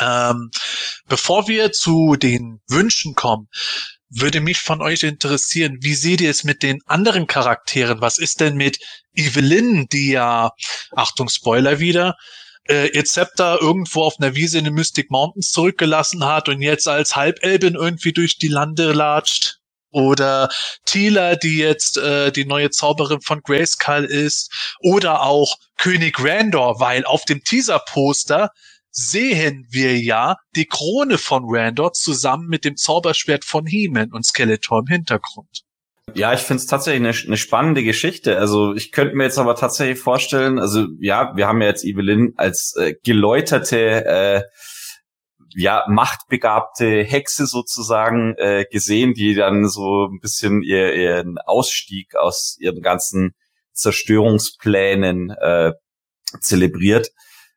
Ähm, 0.00 0.50
bevor 1.06 1.48
wir 1.48 1.72
zu 1.72 2.16
den 2.16 2.60
Wünschen 2.68 3.14
kommen, 3.14 3.48
würde 4.08 4.40
mich 4.40 4.58
von 4.58 4.80
euch 4.82 5.02
interessieren, 5.02 5.78
wie 5.80 5.94
seht 5.94 6.20
ihr 6.20 6.30
es 6.30 6.44
mit 6.44 6.62
den 6.62 6.80
anderen 6.86 7.26
Charakteren? 7.26 8.00
Was 8.00 8.18
ist 8.18 8.40
denn 8.40 8.56
mit 8.56 8.78
Evelyn, 9.14 9.86
die 9.88 10.10
ja, 10.12 10.52
Achtung, 10.92 11.28
Spoiler 11.28 11.80
wieder, 11.80 12.16
äh, 12.68 12.88
ihr 12.88 13.04
Zepter 13.04 13.58
irgendwo 13.60 14.02
auf 14.02 14.14
einer 14.18 14.34
Wiese 14.34 14.58
in 14.58 14.64
den 14.64 14.74
Mystic 14.74 15.10
Mountains 15.10 15.50
zurückgelassen 15.50 16.24
hat 16.24 16.48
und 16.48 16.62
jetzt 16.62 16.88
als 16.88 17.16
Halbelbin 17.16 17.74
irgendwie 17.74 18.12
durch 18.12 18.38
die 18.38 18.48
Lande 18.48 18.92
latscht? 18.92 19.58
Oder 19.90 20.50
Tila, 20.84 21.36
die 21.36 21.58
jetzt 21.58 21.96
äh, 21.96 22.30
die 22.30 22.44
neue 22.44 22.70
Zauberin 22.70 23.22
von 23.22 23.40
Grayskull 23.40 24.04
ist? 24.04 24.52
Oder 24.80 25.22
auch 25.22 25.56
König 25.78 26.16
Randor, 26.18 26.80
weil 26.80 27.04
auf 27.06 27.24
dem 27.24 27.42
Teaser-Poster 27.42 28.50
sehen 28.96 29.66
wir 29.68 29.98
ja 29.98 30.36
die 30.56 30.64
Krone 30.64 31.18
von 31.18 31.44
Randor 31.46 31.92
zusammen 31.92 32.48
mit 32.48 32.64
dem 32.64 32.76
Zauberschwert 32.76 33.44
von 33.44 33.66
He-Man 33.66 34.12
und 34.12 34.24
Skeletor 34.24 34.80
im 34.80 34.86
Hintergrund. 34.86 35.62
Ja, 36.14 36.32
ich 36.32 36.40
finde 36.40 36.62
es 36.62 36.66
tatsächlich 36.66 37.06
eine, 37.06 37.26
eine 37.26 37.36
spannende 37.36 37.84
Geschichte. 37.84 38.38
Also 38.38 38.74
ich 38.74 38.92
könnte 38.92 39.14
mir 39.14 39.24
jetzt 39.24 39.38
aber 39.38 39.54
tatsächlich 39.54 39.98
vorstellen, 39.98 40.58
also 40.58 40.86
ja, 40.98 41.36
wir 41.36 41.46
haben 41.46 41.60
ja 41.60 41.68
jetzt 41.68 41.84
Evelyn 41.84 42.32
als 42.36 42.74
äh, 42.76 42.94
geläuterte, 43.04 44.06
äh, 44.06 44.42
ja, 45.54 45.84
machtbegabte 45.88 47.02
Hexe 47.02 47.46
sozusagen 47.46 48.34
äh, 48.36 48.64
gesehen, 48.70 49.12
die 49.12 49.34
dann 49.34 49.68
so 49.68 50.06
ein 50.06 50.20
bisschen 50.20 50.62
ihr, 50.62 50.94
ihren 50.94 51.38
Ausstieg 51.38 52.14
aus 52.16 52.56
ihren 52.60 52.80
ganzen 52.82 53.34
Zerstörungsplänen 53.72 55.30
äh, 55.30 55.72
zelebriert. 56.40 57.10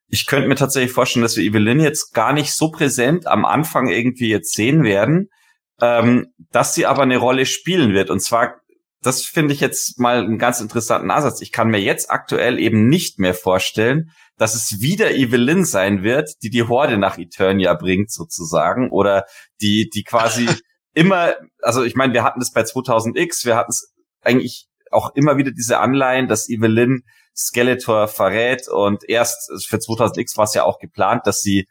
Ich 0.10 0.26
könnte 0.26 0.48
mir 0.48 0.56
tatsächlich 0.56 0.92
vorstellen, 0.92 1.24
dass 1.24 1.38
wir 1.38 1.44
Evelyn 1.44 1.80
jetzt 1.80 2.14
gar 2.14 2.34
nicht 2.34 2.54
so 2.54 2.72
präsent 2.72 3.28
am 3.28 3.46
Anfang 3.46 3.88
irgendwie 3.88 4.30
jetzt 4.30 4.54
sehen 4.54 4.84
werden, 4.84 5.30
ähm, 5.82 6.34
dass 6.52 6.74
sie 6.74 6.86
aber 6.86 7.04
eine 7.04 7.18
Rolle 7.18 7.46
spielen 7.46 7.94
wird. 7.94 8.10
Und 8.10 8.20
zwar, 8.20 8.56
das 9.02 9.24
finde 9.24 9.54
ich 9.54 9.62
jetzt 9.62 10.00
mal 10.00 10.24
einen 10.24 10.40
ganz 10.40 10.62
interessanten 10.62 11.12
Ansatz. 11.12 11.42
Ich 11.42 11.52
kann 11.52 11.70
mir 11.70 11.80
jetzt 11.80 12.10
aktuell 12.10 12.60
eben 12.60 12.88
nicht 12.88 13.20
mehr 13.20 13.36
vorstellen, 13.36 14.10
dass 14.38 14.56
es 14.56 14.82
wieder 14.82 15.12
Evelyn 15.12 15.64
sein 15.64 16.02
wird, 16.02 16.32
die 16.42 16.50
die 16.50 16.64
Horde 16.64 16.98
nach 16.98 17.18
Eternia 17.18 17.74
bringt 17.76 18.12
sozusagen 18.12 18.90
oder 18.90 19.26
die, 19.62 19.90
die 19.94 20.04
quasi 20.04 20.50
immer, 20.94 21.36
also 21.62 21.84
ich 21.84 21.96
meine, 21.96 22.14
wir 22.14 22.24
hatten 22.24 22.40
das 22.40 22.52
bei 22.52 22.62
2000X, 22.62 23.46
wir 23.46 23.56
hatten 23.56 23.72
es 23.72 23.94
eigentlich 24.22 24.68
auch 24.92 25.14
immer 25.14 25.38
wieder 25.38 25.52
diese 25.52 25.80
Anleihen, 25.80 26.28
dass 26.28 26.50
Evelyn 26.50 27.04
Skeletor 27.40 28.08
verrät 28.08 28.68
und 28.68 29.08
erst 29.08 29.52
für 29.68 29.78
2000X 29.78 30.38
war 30.38 30.44
es 30.44 30.54
ja 30.54 30.64
auch 30.64 30.80
geplant, 30.80 31.26
dass 31.26 31.42
sie 31.42 31.68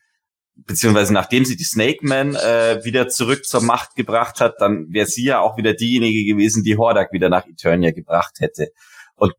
beziehungsweise 0.66 1.12
nachdem 1.12 1.45
sie 1.45 1.57
die 1.57 1.65
Snake 1.65 1.99
Man 2.03 2.35
äh, 2.35 2.81
wieder 2.85 3.09
zurück 3.09 3.45
zur 3.45 3.62
Macht 3.62 3.95
gebracht 3.95 4.40
hat, 4.40 4.55
dann 4.59 4.86
wäre 4.90 5.07
sie 5.07 5.24
ja 5.24 5.40
auch 5.40 5.57
wieder 5.57 5.74
diejenige 5.74 6.24
gewesen, 6.24 6.65
die 6.65 6.77
Hordak 6.77 7.12
wieder 7.12 7.28
nach 7.28 7.47
Eternia 7.47 7.93
gebracht 7.93 8.40
hätte. 8.40 8.69
Und 9.15 9.35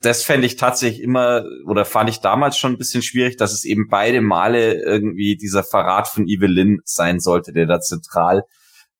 das 0.00 0.22
fände 0.22 0.46
ich 0.46 0.56
tatsächlich 0.56 1.02
immer, 1.02 1.44
oder 1.66 1.84
fand 1.84 2.10
ich 2.10 2.20
damals 2.20 2.58
schon 2.58 2.72
ein 2.72 2.78
bisschen 2.78 3.02
schwierig, 3.02 3.36
dass 3.36 3.52
es 3.52 3.64
eben 3.64 3.88
beide 3.88 4.20
Male 4.20 4.74
irgendwie 4.74 5.36
dieser 5.36 5.62
Verrat 5.62 6.08
von 6.08 6.26
Evelyn 6.26 6.80
sein 6.84 7.20
sollte, 7.20 7.52
der 7.52 7.66
da 7.66 7.80
zentral 7.80 8.42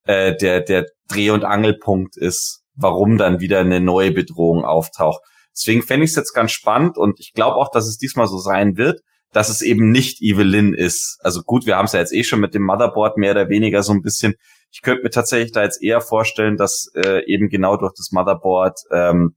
äh, 0.04 0.36
der, 0.36 0.60
der 0.60 0.86
Dreh- 1.08 1.30
und 1.30 1.44
Angelpunkt 1.44 2.16
ist, 2.16 2.62
warum 2.74 3.18
dann 3.18 3.40
wieder 3.40 3.60
eine 3.60 3.80
neue 3.80 4.12
Bedrohung 4.12 4.64
auftaucht. 4.64 5.20
Deswegen 5.56 5.82
fände 5.82 6.04
ich 6.04 6.10
es 6.10 6.16
jetzt 6.16 6.34
ganz 6.34 6.52
spannend 6.52 6.98
und 6.98 7.18
ich 7.18 7.32
glaube 7.32 7.56
auch, 7.56 7.70
dass 7.70 7.86
es 7.86 7.96
diesmal 7.96 8.26
so 8.26 8.38
sein 8.38 8.76
wird, 8.76 9.00
dass 9.32 9.48
es 9.48 9.62
eben 9.62 9.90
nicht 9.90 10.22
Evelyn 10.22 10.74
ist. 10.74 11.18
Also 11.22 11.42
gut, 11.42 11.66
wir 11.66 11.76
haben 11.76 11.86
es 11.86 11.92
ja 11.92 12.00
jetzt 12.00 12.12
eh 12.12 12.24
schon 12.24 12.40
mit 12.40 12.54
dem 12.54 12.62
Motherboard 12.62 13.16
mehr 13.16 13.32
oder 13.32 13.48
weniger 13.48 13.82
so 13.82 13.92
ein 13.92 14.02
bisschen. 14.02 14.34
Ich 14.70 14.82
könnte 14.82 15.02
mir 15.02 15.10
tatsächlich 15.10 15.52
da 15.52 15.62
jetzt 15.62 15.82
eher 15.82 16.00
vorstellen, 16.00 16.56
dass 16.56 16.90
äh, 16.94 17.24
eben 17.26 17.48
genau 17.48 17.76
durch 17.76 17.92
das 17.96 18.12
Motherboard 18.12 18.78
ähm, 18.92 19.36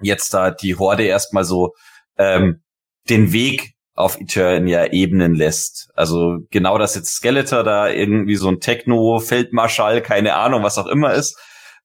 jetzt 0.00 0.32
da 0.32 0.50
die 0.50 0.76
Horde 0.76 1.04
erstmal 1.04 1.44
so 1.44 1.74
ähm, 2.16 2.62
den 3.08 3.32
Weg 3.32 3.74
auf 3.94 4.20
Eternia 4.20 4.92
ebnen 4.92 5.34
lässt. 5.34 5.90
Also 5.94 6.38
genau, 6.50 6.78
dass 6.78 6.94
jetzt 6.94 7.16
Skeletor 7.16 7.64
da 7.64 7.88
irgendwie 7.88 8.36
so 8.36 8.48
ein 8.48 8.60
Techno-Feldmarschall, 8.60 10.02
keine 10.02 10.36
Ahnung, 10.36 10.62
was 10.62 10.78
auch 10.78 10.86
immer 10.86 11.14
ist, 11.14 11.36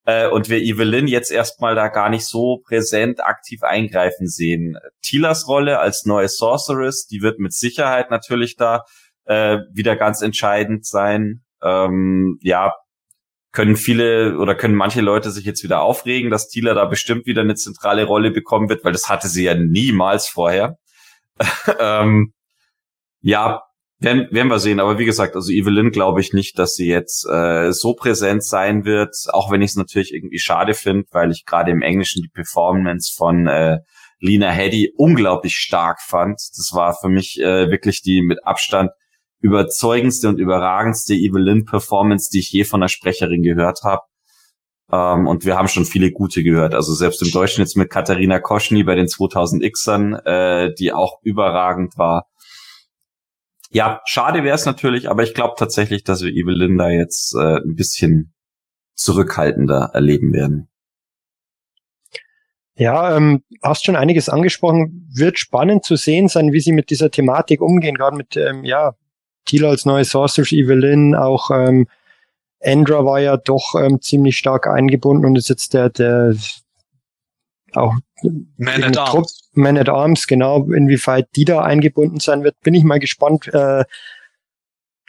äh, 0.05 0.27
und 0.27 0.49
wir 0.49 0.59
Evelyn 0.59 1.07
jetzt 1.07 1.31
erstmal 1.31 1.75
da 1.75 1.87
gar 1.87 2.09
nicht 2.09 2.25
so 2.25 2.57
präsent 2.65 3.23
aktiv 3.23 3.63
eingreifen 3.63 4.27
sehen. 4.27 4.77
Tilas 5.01 5.47
Rolle 5.47 5.79
als 5.79 6.05
neue 6.05 6.27
Sorceress, 6.27 7.07
die 7.07 7.21
wird 7.21 7.39
mit 7.39 7.53
Sicherheit 7.53 8.11
natürlich 8.11 8.55
da 8.55 8.83
äh, 9.25 9.59
wieder 9.71 9.95
ganz 9.95 10.21
entscheidend 10.21 10.85
sein. 10.85 11.43
Ähm, 11.61 12.37
ja, 12.41 12.73
können 13.53 13.77
viele 13.77 14.37
oder 14.39 14.55
können 14.55 14.75
manche 14.75 15.01
Leute 15.01 15.31
sich 15.31 15.45
jetzt 15.45 15.63
wieder 15.63 15.81
aufregen, 15.81 16.31
dass 16.31 16.49
Tila 16.49 16.73
da 16.73 16.85
bestimmt 16.85 17.25
wieder 17.25 17.41
eine 17.41 17.55
zentrale 17.55 18.03
Rolle 18.03 18.31
bekommen 18.31 18.67
wird, 18.67 18.83
weil 18.83 18.91
das 18.91 19.09
hatte 19.09 19.27
sie 19.27 19.43
ja 19.43 19.53
niemals 19.53 20.27
vorher. 20.27 20.77
ähm, 21.79 22.33
ja, 23.21 23.61
werden, 24.03 24.27
werden 24.31 24.49
wir 24.49 24.59
sehen. 24.59 24.79
Aber 24.79 24.99
wie 24.99 25.05
gesagt, 25.05 25.35
also 25.35 25.51
Evelyn 25.51 25.91
glaube 25.91 26.21
ich 26.21 26.33
nicht, 26.33 26.59
dass 26.59 26.75
sie 26.75 26.87
jetzt 26.87 27.25
äh, 27.27 27.71
so 27.71 27.93
präsent 27.93 28.43
sein 28.43 28.85
wird, 28.85 29.15
auch 29.29 29.51
wenn 29.51 29.61
ich 29.61 29.71
es 29.71 29.77
natürlich 29.77 30.13
irgendwie 30.13 30.39
schade 30.39 30.73
finde, 30.73 31.05
weil 31.11 31.31
ich 31.31 31.45
gerade 31.45 31.71
im 31.71 31.81
Englischen 31.81 32.21
die 32.21 32.29
Performance 32.29 33.13
von 33.15 33.47
äh, 33.47 33.79
Lena 34.19 34.51
Headey 34.51 34.93
unglaublich 34.95 35.55
stark 35.55 36.01
fand. 36.01 36.35
Das 36.35 36.71
war 36.73 36.95
für 36.95 37.09
mich 37.09 37.39
äh, 37.39 37.69
wirklich 37.69 38.01
die 38.01 38.21
mit 38.21 38.45
Abstand 38.45 38.91
überzeugendste 39.41 40.29
und 40.29 40.39
überragendste 40.39 41.13
Evelyn-Performance, 41.13 42.29
die 42.31 42.39
ich 42.39 42.51
je 42.51 42.63
von 42.63 42.81
einer 42.81 42.87
Sprecherin 42.87 43.43
gehört 43.43 43.81
habe. 43.83 44.03
Ähm, 44.91 45.27
und 45.27 45.45
wir 45.45 45.57
haben 45.57 45.67
schon 45.67 45.85
viele 45.85 46.11
gute 46.11 46.43
gehört. 46.43 46.73
Also 46.73 46.93
selbst 46.93 47.21
im 47.21 47.31
Deutschen 47.31 47.61
jetzt 47.61 47.75
mit 47.75 47.89
Katharina 47.89 48.39
Koschny 48.39 48.83
bei 48.83 48.95
den 48.95 49.07
2000Xern, 49.07 50.25
äh, 50.25 50.73
die 50.73 50.93
auch 50.93 51.19
überragend 51.23 51.97
war. 51.97 52.27
Ja, 53.73 54.01
schade 54.05 54.43
wäre 54.43 54.55
es 54.55 54.65
natürlich, 54.65 55.09
aber 55.09 55.23
ich 55.23 55.33
glaube 55.33 55.55
tatsächlich, 55.57 56.03
dass 56.03 56.21
wir 56.21 56.31
Evelyn 56.31 56.77
da 56.77 56.89
jetzt 56.89 57.35
äh, 57.35 57.57
ein 57.57 57.75
bisschen 57.75 58.33
zurückhaltender 58.93 59.89
erleben 59.93 60.31
werden. 60.31 60.69
Ja, 62.75 63.17
ähm, 63.17 63.43
hast 63.63 63.85
schon 63.85 63.95
einiges 63.95 64.29
angesprochen. 64.29 65.09
Wird 65.13 65.39
spannend 65.39 65.85
zu 65.85 65.95
sehen 65.95 66.27
sein, 66.27 66.53
wie 66.53 66.59
sie 66.59 66.71
mit 66.71 66.91
dieser 66.91 67.09
Thematik 67.09 67.61
umgehen, 67.61 67.95
gerade 67.95 68.15
mit, 68.15 68.37
ähm, 68.37 68.63
ja, 68.63 68.93
Thiel 69.45 69.65
als 69.65 69.85
neue 69.85 70.05
Sorceress, 70.05 70.51
Evelyn, 70.51 71.15
auch 71.15 71.49
ähm, 71.51 71.87
Endra 72.59 73.05
war 73.05 73.19
ja 73.19 73.37
doch 73.37 73.75
ähm, 73.75 74.01
ziemlich 74.01 74.37
stark 74.37 74.67
eingebunden 74.67 75.25
und 75.25 75.35
ist 75.35 75.49
jetzt 75.49 75.73
der, 75.73 75.89
der 75.89 76.35
auch 77.77 77.95
Man 78.57 78.83
at 78.83 78.97
Arms. 78.97 79.49
Man 79.53 79.77
at 79.77 79.89
Arms, 79.89 80.27
genau, 80.27 80.63
inwieweit 80.71 81.27
die 81.35 81.45
da 81.45 81.61
eingebunden 81.61 82.19
sein 82.19 82.43
wird, 82.43 82.59
bin 82.61 82.73
ich 82.73 82.83
mal 82.83 82.99
gespannt, 82.99 83.47
äh, 83.53 83.83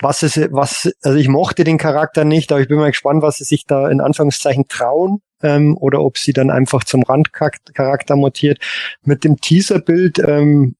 was 0.01 0.23
es, 0.23 0.37
was, 0.51 0.93
also 1.03 1.19
ich 1.19 1.29
mochte 1.29 1.65
den 1.65 1.79
Charakter 1.79 2.25
nicht, 2.25 2.51
aber 2.51 2.61
ich 2.61 2.69
bin 2.69 2.79
mal 2.79 2.91
gespannt, 2.91 3.23
was 3.23 3.37
sie 3.37 3.45
sich 3.45 3.65
da 3.65 3.89
in 3.89 4.01
Anführungszeichen 4.01 4.67
trauen, 4.69 5.23
ähm, 5.43 5.77
oder 5.79 6.01
ob 6.01 6.19
sie 6.19 6.33
dann 6.33 6.51
einfach 6.51 6.85
zum 6.85 7.03
Randcharakter 7.03 8.17
mutiert. 8.17 8.59
Mit 9.03 9.25
dem 9.25 9.41
Teaserbild, 9.41 10.19
ähm, 10.19 10.75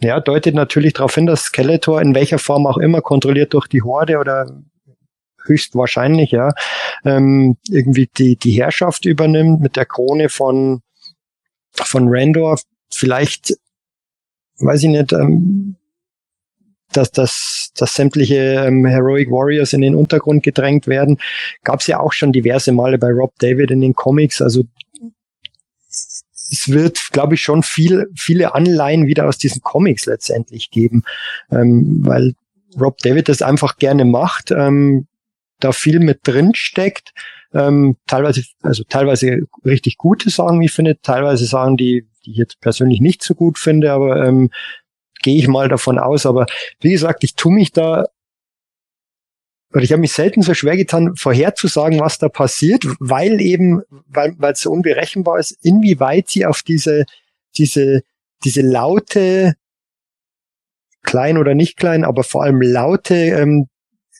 ja, 0.00 0.20
deutet 0.20 0.54
natürlich 0.54 0.92
darauf 0.92 1.14
hin, 1.14 1.26
dass 1.26 1.44
Skeletor 1.44 2.00
in 2.00 2.14
welcher 2.14 2.38
Form 2.38 2.66
auch 2.66 2.78
immer 2.78 3.00
kontrolliert 3.00 3.54
durch 3.54 3.66
die 3.66 3.82
Horde 3.82 4.18
oder 4.18 4.46
höchstwahrscheinlich, 5.46 6.30
ja, 6.30 6.52
ähm, 7.04 7.56
irgendwie 7.68 8.08
die, 8.16 8.36
die 8.36 8.52
Herrschaft 8.52 9.04
übernimmt 9.04 9.60
mit 9.60 9.76
der 9.76 9.86
Krone 9.86 10.28
von, 10.28 10.80
von 11.74 12.06
Randor. 12.08 12.58
Vielleicht, 12.90 13.54
weiß 14.58 14.82
ich 14.84 14.90
nicht, 14.90 15.12
ähm, 15.12 15.76
dass, 16.92 17.10
dass, 17.10 17.70
dass 17.74 17.94
sämtliche 17.94 18.64
ähm, 18.66 18.84
Heroic 18.84 19.30
Warriors 19.30 19.72
in 19.72 19.80
den 19.80 19.94
Untergrund 19.94 20.42
gedrängt 20.42 20.86
werden. 20.86 21.18
Gab 21.64 21.80
es 21.80 21.86
ja 21.86 22.00
auch 22.00 22.12
schon 22.12 22.32
diverse 22.32 22.72
Male 22.72 22.98
bei 22.98 23.10
Rob 23.10 23.32
David 23.38 23.70
in 23.70 23.80
den 23.80 23.94
Comics. 23.94 24.40
Also 24.40 24.64
es 25.88 26.68
wird, 26.68 27.08
glaube 27.12 27.34
ich, 27.34 27.40
schon 27.40 27.62
viel, 27.62 28.06
viele 28.16 28.54
Anleihen 28.54 29.06
wieder 29.06 29.28
aus 29.28 29.38
diesen 29.38 29.62
Comics 29.62 30.06
letztendlich 30.06 30.70
geben, 30.70 31.02
ähm, 31.50 32.00
weil 32.04 32.34
Rob 32.80 32.98
David 32.98 33.28
das 33.28 33.42
einfach 33.42 33.76
gerne 33.76 34.04
macht, 34.04 34.50
ähm, 34.50 35.06
da 35.60 35.72
viel 35.72 36.00
mit 36.00 36.20
drin 36.24 36.52
steckt, 36.54 37.12
ähm, 37.52 37.96
teilweise, 38.06 38.42
also 38.62 38.82
teilweise 38.88 39.40
richtig 39.64 39.96
gute 39.96 40.30
Sachen, 40.30 40.60
wie 40.60 40.66
ich 40.66 40.72
finde, 40.72 41.00
teilweise 41.00 41.46
Sachen, 41.46 41.76
die, 41.76 42.06
die 42.24 42.32
ich 42.32 42.36
jetzt 42.36 42.60
persönlich 42.60 43.00
nicht 43.00 43.22
so 43.22 43.34
gut 43.34 43.58
finde, 43.58 43.92
aber 43.92 44.26
ähm, 44.26 44.50
gehe 45.22 45.38
ich 45.38 45.48
mal 45.48 45.68
davon 45.68 45.98
aus. 45.98 46.26
Aber 46.26 46.46
wie 46.80 46.90
gesagt, 46.90 47.24
ich 47.24 47.34
tue 47.34 47.52
mich 47.52 47.72
da 47.72 48.06
oder 49.72 49.82
ich 49.82 49.90
habe 49.90 50.00
mich 50.00 50.12
selten 50.12 50.42
so 50.42 50.54
schwer 50.54 50.76
getan, 50.76 51.16
vorherzusagen, 51.16 51.98
was 51.98 52.18
da 52.18 52.28
passiert, 52.28 52.84
weil 53.00 53.40
eben, 53.40 53.82
weil 54.06 54.34
weil 54.38 54.52
es 54.52 54.60
so 54.60 54.70
unberechenbar 54.70 55.40
ist, 55.40 55.58
inwieweit 55.62 56.28
sie 56.28 56.46
auf 56.46 56.62
diese, 56.62 57.06
diese, 57.56 58.02
diese 58.44 58.62
laute, 58.62 59.54
klein 61.02 61.38
oder 61.38 61.54
nicht 61.54 61.76
klein, 61.76 62.04
aber 62.04 62.22
vor 62.22 62.44
allem 62.44 62.62
laute 62.62 63.14
ähm, 63.14 63.68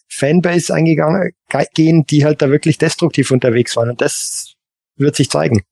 Fanbase 0.09 0.73
eingegangen, 0.73 1.33
gehen, 1.75 2.05
die 2.09 2.25
halt 2.25 2.43
da 2.43 2.51
wirklich 2.51 2.79
destruktiv 2.79 3.31
unterwegs 3.31 3.77
waren. 3.77 3.91
Und 3.91 4.01
das 4.01 4.55
wird 4.97 5.17
sich 5.17 5.31
zeigen. 5.31 5.63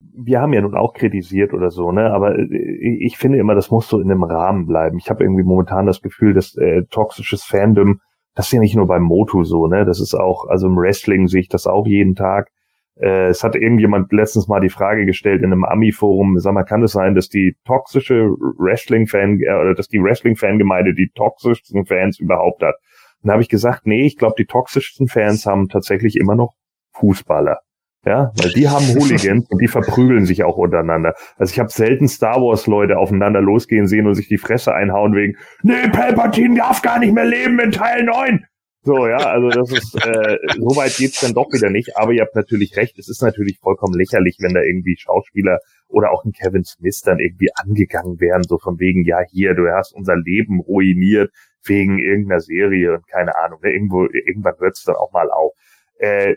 Wir 0.00 0.40
haben 0.40 0.52
ja 0.52 0.60
nun 0.60 0.76
auch 0.76 0.94
kritisiert 0.94 1.52
oder 1.52 1.70
so, 1.70 1.90
ne? 1.90 2.12
Aber 2.12 2.38
äh, 2.38 2.98
ich 3.00 3.18
finde 3.18 3.38
immer, 3.38 3.54
das 3.54 3.70
muss 3.70 3.88
so 3.88 4.00
in 4.00 4.10
einem 4.10 4.22
Rahmen 4.22 4.66
bleiben. 4.66 4.98
Ich 4.98 5.10
habe 5.10 5.24
irgendwie 5.24 5.42
momentan 5.42 5.86
das 5.86 6.02
Gefühl, 6.02 6.34
dass 6.34 6.56
äh, 6.56 6.82
toxisches 6.90 7.42
Fandom 7.42 8.00
das 8.38 8.46
ist 8.46 8.52
ja 8.52 8.60
nicht 8.60 8.76
nur 8.76 8.86
beim 8.86 9.02
Motu 9.02 9.42
so, 9.42 9.66
ne? 9.66 9.84
Das 9.84 10.00
ist 10.00 10.14
auch, 10.14 10.46
also 10.46 10.68
im 10.68 10.76
Wrestling 10.76 11.26
sehe 11.26 11.40
ich 11.40 11.48
das 11.48 11.66
auch 11.66 11.88
jeden 11.88 12.14
Tag. 12.14 12.50
Äh, 12.94 13.26
es 13.30 13.42
hat 13.42 13.56
irgendjemand 13.56 14.12
letztens 14.12 14.46
mal 14.46 14.60
die 14.60 14.68
Frage 14.68 15.06
gestellt 15.06 15.42
in 15.42 15.52
einem 15.52 15.64
Ami-Forum, 15.64 16.38
sag 16.38 16.54
mal, 16.54 16.62
kann 16.62 16.84
es 16.84 16.92
sein, 16.92 17.16
dass 17.16 17.28
die 17.28 17.56
toxische 17.64 18.28
Wrestling-Fan, 18.28 19.40
äh, 19.40 19.54
oder 19.60 19.74
dass 19.74 19.88
die 19.88 20.00
Wrestling-Fangemeinde 20.00 20.94
die 20.94 21.10
toxischsten 21.16 21.84
Fans 21.84 22.20
überhaupt 22.20 22.62
hat? 22.62 22.76
Und 23.22 23.28
da 23.28 23.32
habe 23.32 23.42
ich 23.42 23.48
gesagt, 23.48 23.86
nee, 23.86 24.06
ich 24.06 24.16
glaube, 24.16 24.34
die 24.38 24.46
toxischsten 24.46 25.08
Fans 25.08 25.46
haben 25.46 25.68
tatsächlich 25.68 26.16
immer 26.16 26.34
noch 26.34 26.54
Fußballer. 26.92 27.58
Ja, 28.06 28.32
weil 28.40 28.52
die 28.52 28.68
haben 28.68 28.86
Hooligans 28.94 29.50
und 29.50 29.60
die 29.60 29.66
verprügeln 29.66 30.24
sich 30.24 30.44
auch 30.44 30.56
untereinander. 30.56 31.14
Also 31.36 31.52
ich 31.52 31.58
habe 31.58 31.68
selten 31.68 32.08
Star 32.08 32.36
Wars 32.36 32.66
Leute 32.66 32.96
aufeinander 32.96 33.40
losgehen 33.40 33.86
sehen 33.88 34.06
und 34.06 34.14
sich 34.14 34.28
die 34.28 34.38
Fresse 34.38 34.72
einhauen 34.72 35.14
wegen, 35.14 35.36
nee, 35.62 35.88
Palpatine 35.92 36.56
darf 36.56 36.80
gar 36.80 37.00
nicht 37.00 37.12
mehr 37.12 37.24
leben 37.24 37.58
in 37.58 37.72
Teil 37.72 38.04
9. 38.04 38.46
So, 38.82 39.06
ja, 39.06 39.18
also 39.18 39.48
das 39.48 39.72
ist, 39.72 39.94
äh, 40.06 40.38
so 40.56 40.76
weit 40.76 40.96
geht's 40.96 41.20
dann 41.20 41.34
doch 41.34 41.52
wieder 41.52 41.68
nicht. 41.68 41.96
Aber 41.96 42.12
ihr 42.12 42.22
habt 42.22 42.36
natürlich 42.36 42.76
recht, 42.76 42.98
es 42.98 43.08
ist 43.08 43.22
natürlich 43.22 43.58
vollkommen 43.58 43.94
lächerlich, 43.94 44.36
wenn 44.40 44.54
da 44.54 44.62
irgendwie 44.62 44.96
Schauspieler 44.96 45.58
oder 45.88 46.12
auch 46.12 46.24
ein 46.24 46.32
Kevin 46.32 46.64
Smith 46.64 47.02
dann 47.04 47.18
irgendwie 47.18 47.48
angegangen 47.54 48.20
werden, 48.20 48.44
so 48.44 48.58
von 48.58 48.78
wegen, 48.78 49.04
ja, 49.04 49.20
hier, 49.30 49.54
du 49.54 49.68
hast 49.68 49.92
unser 49.94 50.16
Leben 50.16 50.60
ruiniert 50.60 51.32
wegen 51.64 51.98
irgendeiner 51.98 52.40
Serie 52.40 52.94
und 52.94 53.08
keine 53.08 53.36
Ahnung. 53.36 53.60
Ne? 53.62 53.72
Irgendwo, 53.72 54.06
irgendwann 54.06 54.54
hört's 54.58 54.84
dann 54.84 54.96
auch 54.96 55.12
mal 55.12 55.30
auf. 55.30 55.52
Äh, 55.98 56.36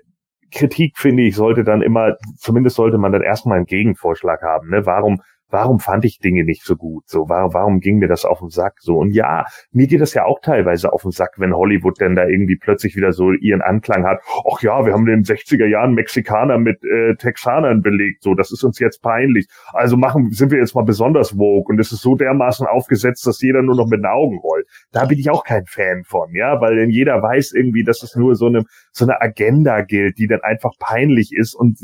Kritik, 0.52 0.98
finde 0.98 1.24
ich, 1.24 1.36
sollte 1.36 1.64
dann 1.64 1.82
immer, 1.82 2.18
zumindest 2.38 2.76
sollte 2.76 2.98
man 2.98 3.12
dann 3.12 3.22
erstmal 3.22 3.58
einen 3.58 3.66
Gegenvorschlag 3.66 4.42
haben. 4.42 4.70
Ne? 4.70 4.86
Warum 4.86 5.22
warum 5.52 5.80
fand 5.80 6.06
ich 6.06 6.20
Dinge 6.20 6.44
nicht 6.44 6.64
so 6.64 6.76
gut? 6.76 7.08
So, 7.08 7.30
warum, 7.30 7.54
warum 7.54 7.80
ging 7.80 7.98
mir 7.98 8.08
das 8.08 8.26
auf 8.26 8.40
den 8.40 8.50
Sack? 8.50 8.76
So, 8.80 8.98
und 8.98 9.12
ja, 9.12 9.46
mir 9.72 9.88
geht 9.88 10.02
das 10.02 10.14
ja 10.14 10.26
auch 10.26 10.40
teilweise 10.42 10.92
auf 10.92 11.04
den 11.04 11.12
Sack, 11.12 11.36
wenn 11.38 11.54
Hollywood 11.54 12.00
denn 12.00 12.16
da 12.16 12.26
irgendwie 12.26 12.58
plötzlich 12.58 12.96
wieder 12.96 13.12
so 13.12 13.32
ihren 13.32 13.62
Anklang 13.62 14.06
hat. 14.06 14.20
Ach 14.52 14.62
ja, 14.62 14.86
wir 14.86 14.94
haben 14.94 15.08
in 15.08 15.24
den 15.24 15.24
60er 15.24 15.66
Jahren 15.66 15.94
Mexikaner 15.94 16.58
mit 16.58 16.84
äh, 16.84 17.16
Texanern 17.16 17.82
belegt. 17.82 18.24
So, 18.24 18.34
das 18.34 18.52
ist 18.52 18.64
uns 18.64 18.80
jetzt 18.80 19.02
peinlich. 19.02 19.48
Also 19.74 19.98
machen, 19.98 20.32
sind 20.32 20.52
wir 20.52 20.60
jetzt 20.60 20.76
mal 20.76 20.84
besonders 20.84 21.38
woke 21.38 21.72
und 21.72 21.80
es 21.80 21.92
ist 21.92 22.02
so 22.02 22.16
dermaßen 22.16 22.68
aufgesetzt, 22.68 23.26
dass 23.28 23.42
jeder 23.42 23.62
nur 23.62 23.76
noch 23.76 23.88
mit 23.88 24.00
den 24.00 24.06
Augen 24.06 24.40
rollt. 24.40 24.68
Da 24.92 25.06
bin 25.06 25.20
ich 25.20 25.30
auch 25.30 25.44
kein 25.44 25.66
Fan 25.66 26.04
von, 26.04 26.34
ja, 26.34 26.60
weil 26.62 26.76
denn 26.76 26.90
jeder 26.90 27.22
weiß 27.22 27.54
irgendwie, 27.54 27.84
dass 27.84 28.04
es 28.04 28.16
nur 28.16 28.36
so 28.36 28.48
eine, 28.48 28.64
so 28.92 29.06
eine 29.06 29.22
Agenda 29.22 29.82
gilt, 29.82 30.18
die 30.18 30.28
dann 30.28 30.42
einfach 30.42 30.72
peinlich 30.80 31.32
ist 31.34 31.54
und 31.54 31.78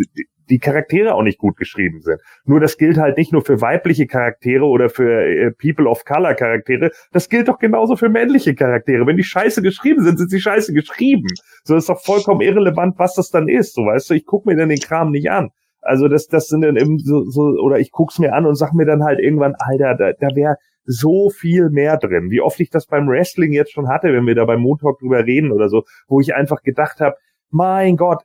die 0.50 0.60
Charaktere 0.60 1.16
auch 1.16 1.24
nicht 1.24 1.40
gut 1.40 1.58
geschrieben 1.58 2.02
sind. 2.02 2.22
Nur 2.46 2.60
das 2.60 2.78
gilt 2.78 2.98
halt 2.98 3.18
nicht 3.18 3.32
nur 3.32 3.44
für 3.44 3.62
weibliche 3.62 4.08
Charaktere 4.08 4.66
oder 4.66 4.90
für 4.90 5.26
äh, 5.26 5.52
People 5.52 5.88
of 5.88 6.06
Color 6.06 6.36
Charaktere, 6.36 6.92
das 7.12 7.30
gilt 7.30 7.48
doch 7.48 7.60
genauso 7.60 7.96
für 7.96 8.10
männliche 8.10 8.56
Charaktere. 8.56 9.06
Wenn 9.06 9.18
die 9.18 9.24
scheiße 9.24 9.62
geschrieben 9.62 10.04
sind, 10.04 10.18
sind 10.18 10.30
sie 10.30 10.42
scheiße 10.42 10.74
geschrieben. 10.74 11.28
So 11.64 11.76
ist 11.76 11.90
doch 11.90 12.02
vollkommen 12.02 12.42
irrelevant, 12.42 12.96
was 12.98 13.16
das 13.16 13.30
dann 13.30 13.48
ist. 13.48 13.74
So 13.76 13.84
weißt 13.84 14.10
du, 14.10 14.14
ich 14.14 14.26
gucke 14.26 14.50
mir 14.50 14.56
dann 14.56 14.70
den 14.70 14.80
Kram 14.80 15.12
nicht 15.12 15.30
an. 15.30 15.50
Also 15.82 16.08
das, 16.08 16.28
das 16.28 16.48
sind 16.48 16.62
dann 16.62 16.76
eben 16.76 17.00
so, 17.00 17.24
so 17.30 17.42
oder 17.42 17.80
ich 17.80 17.92
guck's 17.92 18.20
mir 18.20 18.34
an 18.34 18.46
und 18.46 18.56
sag 18.56 18.74
mir 18.74 18.86
dann 18.86 19.04
halt 19.04 19.20
irgendwann, 19.20 19.56
Alter, 19.58 19.96
da, 19.96 20.12
da 20.14 20.36
wäre 20.36 20.58
so 20.84 21.30
viel 21.30 21.70
mehr 21.70 21.98
drin. 21.98 22.30
Wie 22.30 22.42
oft 22.42 22.60
ich 22.60 22.70
das 22.70 22.88
beim 22.88 23.08
Wrestling 23.08 23.54
jetzt 23.54 23.72
schon 23.72 23.90
hatte, 23.90 24.12
wenn 24.14 24.26
wir 24.26 24.36
da 24.36 24.46
beim 24.46 24.62
Montag 24.62 25.00
drüber 25.00 25.26
reden 25.26 25.52
oder 25.52 25.70
so, 25.70 25.84
wo 26.08 26.20
ich 26.20 26.34
einfach 26.34 26.62
gedacht 26.62 27.00
habe, 27.00 27.16
mein 27.50 27.96
Gott, 27.96 28.24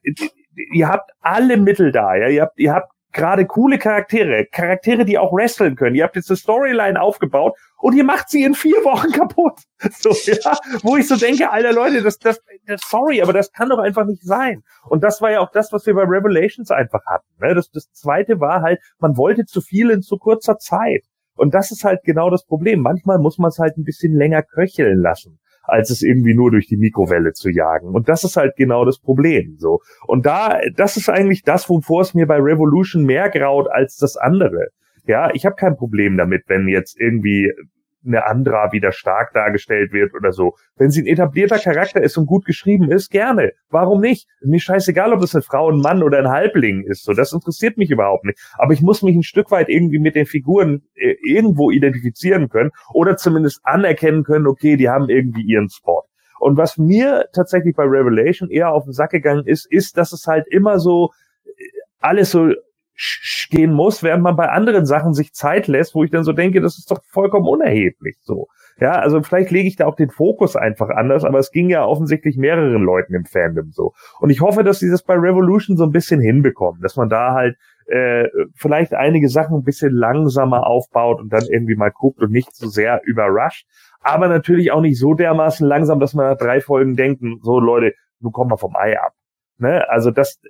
ihr 0.73 0.89
habt 0.89 1.11
alle 1.20 1.57
Mittel 1.57 1.93
da, 1.93 2.15
ja, 2.15 2.29
ihr 2.29 2.43
habt, 2.43 2.59
ihr 2.59 2.73
habt 2.73 2.93
gerade 3.12 3.47
coole 3.47 3.79
Charaktere, 3.79 4.47
Charaktere, 4.47 5.05
die 5.05 5.19
auch 5.19 5.33
wresteln 5.33 5.77
können. 5.77 5.95
Ihr 5.95 6.05
habt 6.05 6.16
jetzt 6.16 6.31
eine 6.31 6.37
Storyline 6.37 7.01
aufgebaut 7.01 7.55
und 7.79 7.95
ihr 7.95 8.05
macht 8.05 8.31
sie 8.31 8.43
in 8.43 8.55
vier 8.55 8.79
Wochen 8.85 9.12
kaputt. 9.12 9.61
So, 9.99 10.11
ja, 10.24 10.57
wo 10.83 10.97
ich 10.97 11.07
so 11.07 11.16
denke, 11.16 11.51
alter 11.51 11.73
Leute, 11.73 12.03
das, 12.03 12.19
das, 12.19 12.41
das, 12.66 12.81
sorry, 12.89 13.23
aber 13.23 13.33
das 13.33 13.53
kann 13.53 13.69
doch 13.69 13.79
einfach 13.79 14.07
nicht 14.07 14.23
sein. 14.23 14.62
Und 14.85 15.05
das 15.05 15.20
war 15.20 15.31
ja 15.31 15.41
auch 15.41 15.51
das, 15.51 15.73
was 15.73 15.87
wir 15.87 15.95
bei 15.95 16.05
Revelations 16.05 16.70
einfach 16.70 17.05
hatten. 17.07 17.29
Ne? 17.41 17.55
Das, 17.55 17.70
das 17.70 17.93
zweite 17.93 18.41
war 18.41 18.62
halt, 18.62 18.81
man 18.99 19.16
wollte 19.16 19.45
zu 19.45 19.61
viel 19.61 19.91
in 19.91 20.03
zu 20.03 20.16
kurzer 20.16 20.59
Zeit. 20.59 21.05
Und 21.35 21.55
das 21.55 21.70
ist 21.70 21.85
halt 21.85 22.01
genau 22.05 22.31
das 22.31 22.45
Problem. 22.45 22.81
Manchmal 22.81 23.19
muss 23.19 23.39
man 23.39 23.49
es 23.49 23.59
halt 23.59 23.77
ein 23.77 23.85
bisschen 23.85 24.15
länger 24.15 24.43
köcheln 24.43 25.01
lassen 25.01 25.39
als 25.73 25.89
es 25.89 26.03
irgendwie 26.03 26.35
nur 26.35 26.51
durch 26.51 26.66
die 26.66 26.77
Mikrowelle 26.77 27.32
zu 27.32 27.49
jagen. 27.49 27.94
Und 27.94 28.09
das 28.09 28.24
ist 28.24 28.36
halt 28.36 28.57
genau 28.57 28.85
das 28.85 28.99
Problem, 28.99 29.57
so. 29.57 29.81
Und 30.07 30.27
da, 30.27 30.61
das 30.77 30.99
ist 30.99 31.09
eigentlich 31.09 31.44
das, 31.44 31.69
wovor 31.70 32.03
es 32.03 32.12
mir 32.12 32.27
bei 32.27 32.36
Revolution 32.36 33.05
mehr 33.05 33.31
graut 33.31 33.69
als 33.70 33.97
das 33.97 34.19
andere. 34.19 34.69
Ja, 35.07 35.31
ich 35.32 35.47
habe 35.47 35.57
kein 35.57 35.77
Problem 35.77 36.19
damit, 36.19 36.43
wenn 36.47 36.69
jetzt 36.69 37.01
irgendwie 37.01 37.51
eine 38.05 38.27
Andra 38.27 38.73
wieder 38.73 38.93
stark 38.93 39.33
dargestellt 39.33 39.93
wird 39.93 40.15
oder 40.15 40.33
so. 40.33 40.55
Wenn 40.77 40.91
sie 40.91 41.03
ein 41.03 41.07
etablierter 41.07 41.59
Charakter 41.59 42.03
ist 42.03 42.16
und 42.16 42.27
gut 42.27 42.45
geschrieben 42.45 42.91
ist, 42.91 43.11
gerne. 43.11 43.53
Warum 43.70 44.01
nicht? 44.01 44.27
Mir 44.41 44.61
scheißegal, 44.61 45.12
ob 45.12 45.23
es 45.23 45.35
eine 45.35 45.43
Frau, 45.43 45.70
ein 45.70 45.79
Mann 45.79 46.03
oder 46.03 46.19
ein 46.19 46.29
Halbling 46.29 46.85
ist. 46.85 47.05
So, 47.05 47.12
das 47.12 47.33
interessiert 47.33 47.77
mich 47.77 47.91
überhaupt 47.91 48.24
nicht. 48.24 48.39
Aber 48.59 48.73
ich 48.73 48.83
muss 48.83 49.03
mich 49.03 49.15
ein 49.15 49.23
Stück 49.23 49.51
weit 49.51 49.69
irgendwie 49.69 49.99
mit 49.99 50.15
den 50.15 50.27
Figuren 50.27 50.83
äh, 50.95 51.15
irgendwo 51.23 51.70
identifizieren 51.70 52.49
können 52.49 52.70
oder 52.93 53.16
zumindest 53.16 53.61
anerkennen 53.65 54.24
können, 54.24 54.47
okay, 54.47 54.77
die 54.77 54.89
haben 54.89 55.09
irgendwie 55.09 55.43
ihren 55.43 55.69
Spot. 55.69 56.05
Und 56.39 56.57
was 56.57 56.77
mir 56.77 57.27
tatsächlich 57.33 57.77
bei 57.77 57.85
Revelation 57.85 58.51
eher 58.51 58.73
auf 58.73 58.85
den 58.85 58.93
Sack 58.93 59.11
gegangen 59.11 59.47
ist, 59.47 59.70
ist, 59.70 59.97
dass 59.97 60.12
es 60.12 60.27
halt 60.27 60.47
immer 60.49 60.81
so 60.81 61.11
äh, 61.45 61.51
alles 62.01 62.33
so 62.33 62.53
gehen 63.51 63.73
muss, 63.73 64.02
während 64.02 64.23
man 64.23 64.36
bei 64.36 64.48
anderen 64.48 64.86
Sachen 64.86 65.14
sich 65.14 65.32
Zeit 65.32 65.66
lässt, 65.66 65.94
wo 65.94 66.05
ich 66.05 66.10
dann 66.10 66.24
so 66.24 66.32
denke, 66.32 66.60
das 66.60 66.78
ist 66.78 66.90
doch 66.90 67.01
vollkommen 67.10 67.47
unerheblich 67.47 68.16
so. 68.23 68.48
Ja, 68.81 68.93
also 68.93 69.23
vielleicht 69.23 69.51
lege 69.51 69.69
ich 69.69 69.77
da 69.77 69.86
auch 69.86 69.94
den 69.94 70.10
Fokus 70.10 70.56
einfach 70.56 70.89
anders, 70.89 71.24
aber 71.24 71.39
es 71.39 71.51
ging 71.51 71.69
ja 71.69 71.85
offensichtlich 71.85 72.36
mehreren 72.36 72.82
Leuten 72.82 73.14
im 73.14 73.24
Fandom 73.24 73.70
so. 73.70 73.93
Und 74.20 74.31
ich 74.31 74.40
hoffe, 74.40 74.64
dass 74.64 74.78
sie 74.78 74.90
das 74.90 75.02
bei 75.02 75.14
Revolution 75.14 75.77
so 75.77 75.85
ein 75.85 75.93
bisschen 75.93 76.20
hinbekommen, 76.20 76.81
dass 76.81 76.97
man 76.97 77.09
da 77.09 77.32
halt 77.32 77.56
äh, 77.86 78.28
vielleicht 78.55 78.94
einige 78.94 79.28
Sachen 79.28 79.59
ein 79.59 79.64
bisschen 79.64 79.93
langsamer 79.93 80.66
aufbaut 80.66 81.20
und 81.20 81.32
dann 81.32 81.44
irgendwie 81.51 81.77
mal 81.77 81.90
guckt 81.90 82.20
und 82.20 82.31
nicht 82.31 82.55
so 82.55 82.69
sehr 82.69 83.01
überrascht, 83.05 83.66
aber 84.01 84.28
natürlich 84.28 84.73
auch 84.73 84.81
nicht 84.81 84.98
so 84.98 85.14
dermaßen 85.14 85.66
langsam, 85.66 86.01
dass 86.01 86.14
man 86.14 86.31
nach 86.31 86.39
drei 86.39 86.60
Folgen 86.60 86.97
denken, 86.97 87.39
so 87.43 87.60
Leute, 87.60 87.94
du 88.20 88.31
komm 88.31 88.48
mal 88.48 88.56
vom 88.56 88.77
Ei 88.77 88.98
ab. 88.98 89.12
Ne? 89.59 89.89
Also 89.89 90.11
das, 90.11 90.41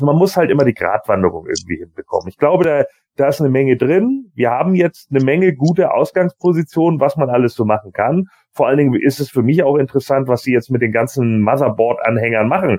man 0.00 0.16
muss 0.16 0.36
halt 0.36 0.50
immer 0.50 0.64
die 0.64 0.74
Gratwanderung 0.74 1.46
irgendwie 1.46 1.78
hinbekommen. 1.78 2.28
Ich 2.28 2.36
glaube, 2.36 2.64
da, 2.64 2.84
da 3.16 3.28
ist 3.28 3.40
eine 3.40 3.50
Menge 3.50 3.76
drin. 3.76 4.30
Wir 4.34 4.50
haben 4.50 4.74
jetzt 4.74 5.10
eine 5.10 5.24
Menge 5.24 5.54
gute 5.54 5.92
Ausgangspositionen, 5.92 7.00
was 7.00 7.16
man 7.16 7.30
alles 7.30 7.54
so 7.54 7.64
machen 7.64 7.92
kann. 7.92 8.26
Vor 8.52 8.68
allen 8.68 8.78
Dingen 8.78 8.94
ist 8.94 9.20
es 9.20 9.30
für 9.30 9.42
mich 9.42 9.62
auch 9.62 9.76
interessant, 9.76 10.28
was 10.28 10.42
sie 10.42 10.52
jetzt 10.52 10.70
mit 10.70 10.82
den 10.82 10.92
ganzen 10.92 11.40
Motherboard-Anhängern 11.42 12.48
machen. 12.48 12.78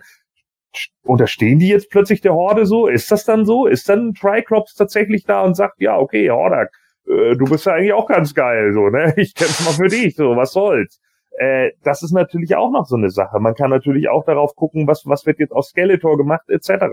Unterstehen 1.03 1.59
die 1.59 1.67
jetzt 1.67 1.91
plötzlich 1.91 2.21
der 2.21 2.33
Horde 2.33 2.65
so? 2.65 2.87
Ist 2.87 3.11
das 3.11 3.25
dann 3.25 3.45
so? 3.45 3.67
Ist 3.67 3.89
dann 3.89 4.13
Triclops 4.13 4.73
tatsächlich 4.73 5.25
da 5.25 5.43
und 5.43 5.55
sagt, 5.55 5.79
ja, 5.79 5.97
okay, 5.97 6.29
Hordak, 6.29 6.71
äh, 7.07 7.35
du 7.35 7.45
bist 7.45 7.65
ja 7.65 7.73
eigentlich 7.73 7.93
auch 7.93 8.07
ganz 8.07 8.33
geil, 8.33 8.73
so, 8.73 8.89
ne? 8.89 9.13
Ich 9.17 9.35
kämpfe 9.35 9.63
mal 9.63 9.73
für 9.73 9.87
dich, 9.87 10.15
so, 10.15 10.35
was 10.35 10.53
soll's? 10.53 10.99
Äh, 11.37 11.71
das 11.83 12.03
ist 12.03 12.11
natürlich 12.11 12.55
auch 12.55 12.71
noch 12.71 12.85
so 12.85 12.95
eine 12.95 13.09
Sache. 13.09 13.39
Man 13.39 13.55
kann 13.55 13.69
natürlich 13.69 14.09
auch 14.09 14.23
darauf 14.25 14.55
gucken, 14.55 14.87
was, 14.87 15.03
was 15.05 15.25
wird 15.25 15.39
jetzt 15.39 15.51
aus 15.51 15.69
Skeletor 15.69 16.17
gemacht, 16.17 16.49
etc. 16.49 16.85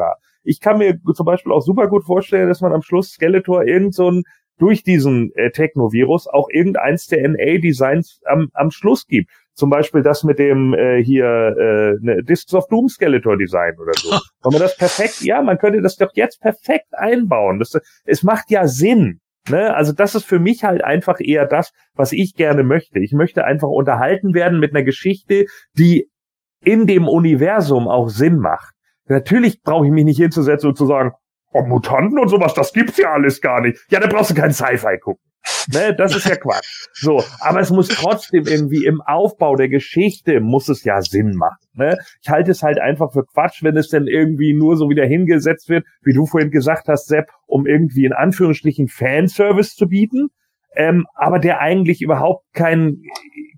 Ich 0.43 0.61
kann 0.61 0.79
mir 0.79 0.99
zum 1.15 1.27
Beispiel 1.27 1.53
auch 1.53 1.63
super 1.63 1.89
gut 1.89 2.05
vorstellen, 2.05 2.49
dass 2.49 2.61
man 2.61 2.73
am 2.73 2.83
Schluss 2.83 3.11
Skeletor 3.11 3.65
irgend 3.65 3.95
so 3.95 4.11
ein 4.11 4.23
durch 4.59 4.83
diesen 4.83 5.33
äh, 5.35 5.51
Technovirus 5.51 6.29
auch 6.29 6.49
irgendeins 6.51 7.07
der 7.07 7.27
NA-Designs 7.27 8.21
am, 8.27 8.49
am 8.53 8.71
Schluss 8.71 9.07
gibt. 9.07 9.31
Zum 9.55 9.71
Beispiel 9.71 10.03
das 10.03 10.23
mit 10.23 10.39
dem 10.39 10.75
äh, 10.75 11.03
hier 11.03 11.27
äh, 11.27 12.05
ne, 12.05 12.23
Discs 12.23 12.55
of 12.55 12.69
Doom 12.69 12.89
Skeletor 12.89 13.37
Design 13.37 13.73
oder 13.81 13.93
so. 13.97 14.11
Kann 14.43 14.53
man 14.53 14.61
das 14.61 14.77
perfekt, 14.77 15.23
ja, 15.23 15.43
man 15.43 15.59
könnte 15.59 15.83
das 15.83 15.97
doch 15.97 16.11
jetzt 16.15 16.41
perfekt 16.41 16.89
einbauen. 16.93 17.59
Das, 17.59 17.73
es 18.05 18.23
macht 18.23 18.51
ja 18.51 18.67
Sinn. 18.69 19.21
Ne? 19.49 19.75
Also 19.75 19.93
das 19.93 20.15
ist 20.15 20.25
für 20.25 20.39
mich 20.39 20.65
halt 20.65 20.85
einfach 20.85 21.21
eher 21.21 21.47
das, 21.47 21.73
was 21.95 22.13
ich 22.13 22.35
gerne 22.35 22.63
möchte. 22.63 23.01
Ich 23.01 23.13
möchte 23.13 23.45
einfach 23.45 23.69
unterhalten 23.69 24.35
werden 24.35 24.61
mit 24.61 24.75
einer 24.75 24.85
Geschichte, 24.85 25.47
die 25.77 26.09
in 26.63 26.87
dem 26.87 27.09
Universum 27.09 27.89
auch 27.89 28.09
Sinn 28.09 28.39
macht. 28.39 28.75
Natürlich 29.07 29.63
brauche 29.63 29.87
ich 29.87 29.93
mich 29.93 30.05
nicht 30.05 30.19
hinzusetzen 30.19 30.69
und 30.69 30.77
zu 30.77 30.87
sagen, 30.87 31.13
oh, 31.53 31.63
Mutanten 31.63 32.19
und 32.19 32.29
sowas, 32.29 32.55
das 32.55 32.73
gibt's 32.73 32.99
ja 32.99 33.13
alles 33.13 33.41
gar 33.41 33.61
nicht. 33.61 33.79
Ja, 33.91 34.01
da 34.01 34.07
brauchst 34.07 34.31
du 34.31 34.35
kein 34.35 34.53
Sci-Fi 34.53 34.99
gucken. 34.99 35.25
Ne, 35.73 35.95
das 35.97 36.15
ist 36.15 36.29
ja 36.29 36.37
Quatsch. 36.37 36.89
So, 36.93 37.23
aber 37.41 37.61
es 37.61 37.71
muss 37.71 37.89
trotzdem 37.89 38.45
irgendwie 38.47 38.85
im 38.85 39.01
Aufbau 39.01 39.57
der 39.57 39.69
Geschichte 39.69 40.41
muss 40.41 40.69
es 40.69 40.85
ja 40.85 41.01
Sinn 41.01 41.35
machen. 41.35 41.65
Ne? 41.73 41.97
Ich 42.23 42.29
halte 42.29 42.51
es 42.51 42.63
halt 42.63 42.79
einfach 42.79 43.13
für 43.13 43.25
Quatsch, 43.25 43.63
wenn 43.63 43.77
es 43.77 43.89
denn 43.89 44.07
irgendwie 44.07 44.53
nur 44.53 44.77
so 44.77 44.91
wieder 44.91 45.07
hingesetzt 45.07 45.69
wird, 45.69 45.87
wie 46.03 46.13
du 46.13 46.27
vorhin 46.27 46.51
gesagt 46.51 46.89
hast, 46.89 47.09
Sepp, 47.09 47.31
um 47.47 47.67
irgendwie 47.67 48.05
in 48.05 48.13
Anführungsstrichen 48.13 48.89
Fanservice 48.89 49.77
zu 49.77 49.87
bieten, 49.87 50.29
ähm, 50.77 51.07
aber 51.15 51.39
der 51.39 51.61
eigentlich 51.61 52.03
überhaupt 52.03 52.45
kein 52.53 53.03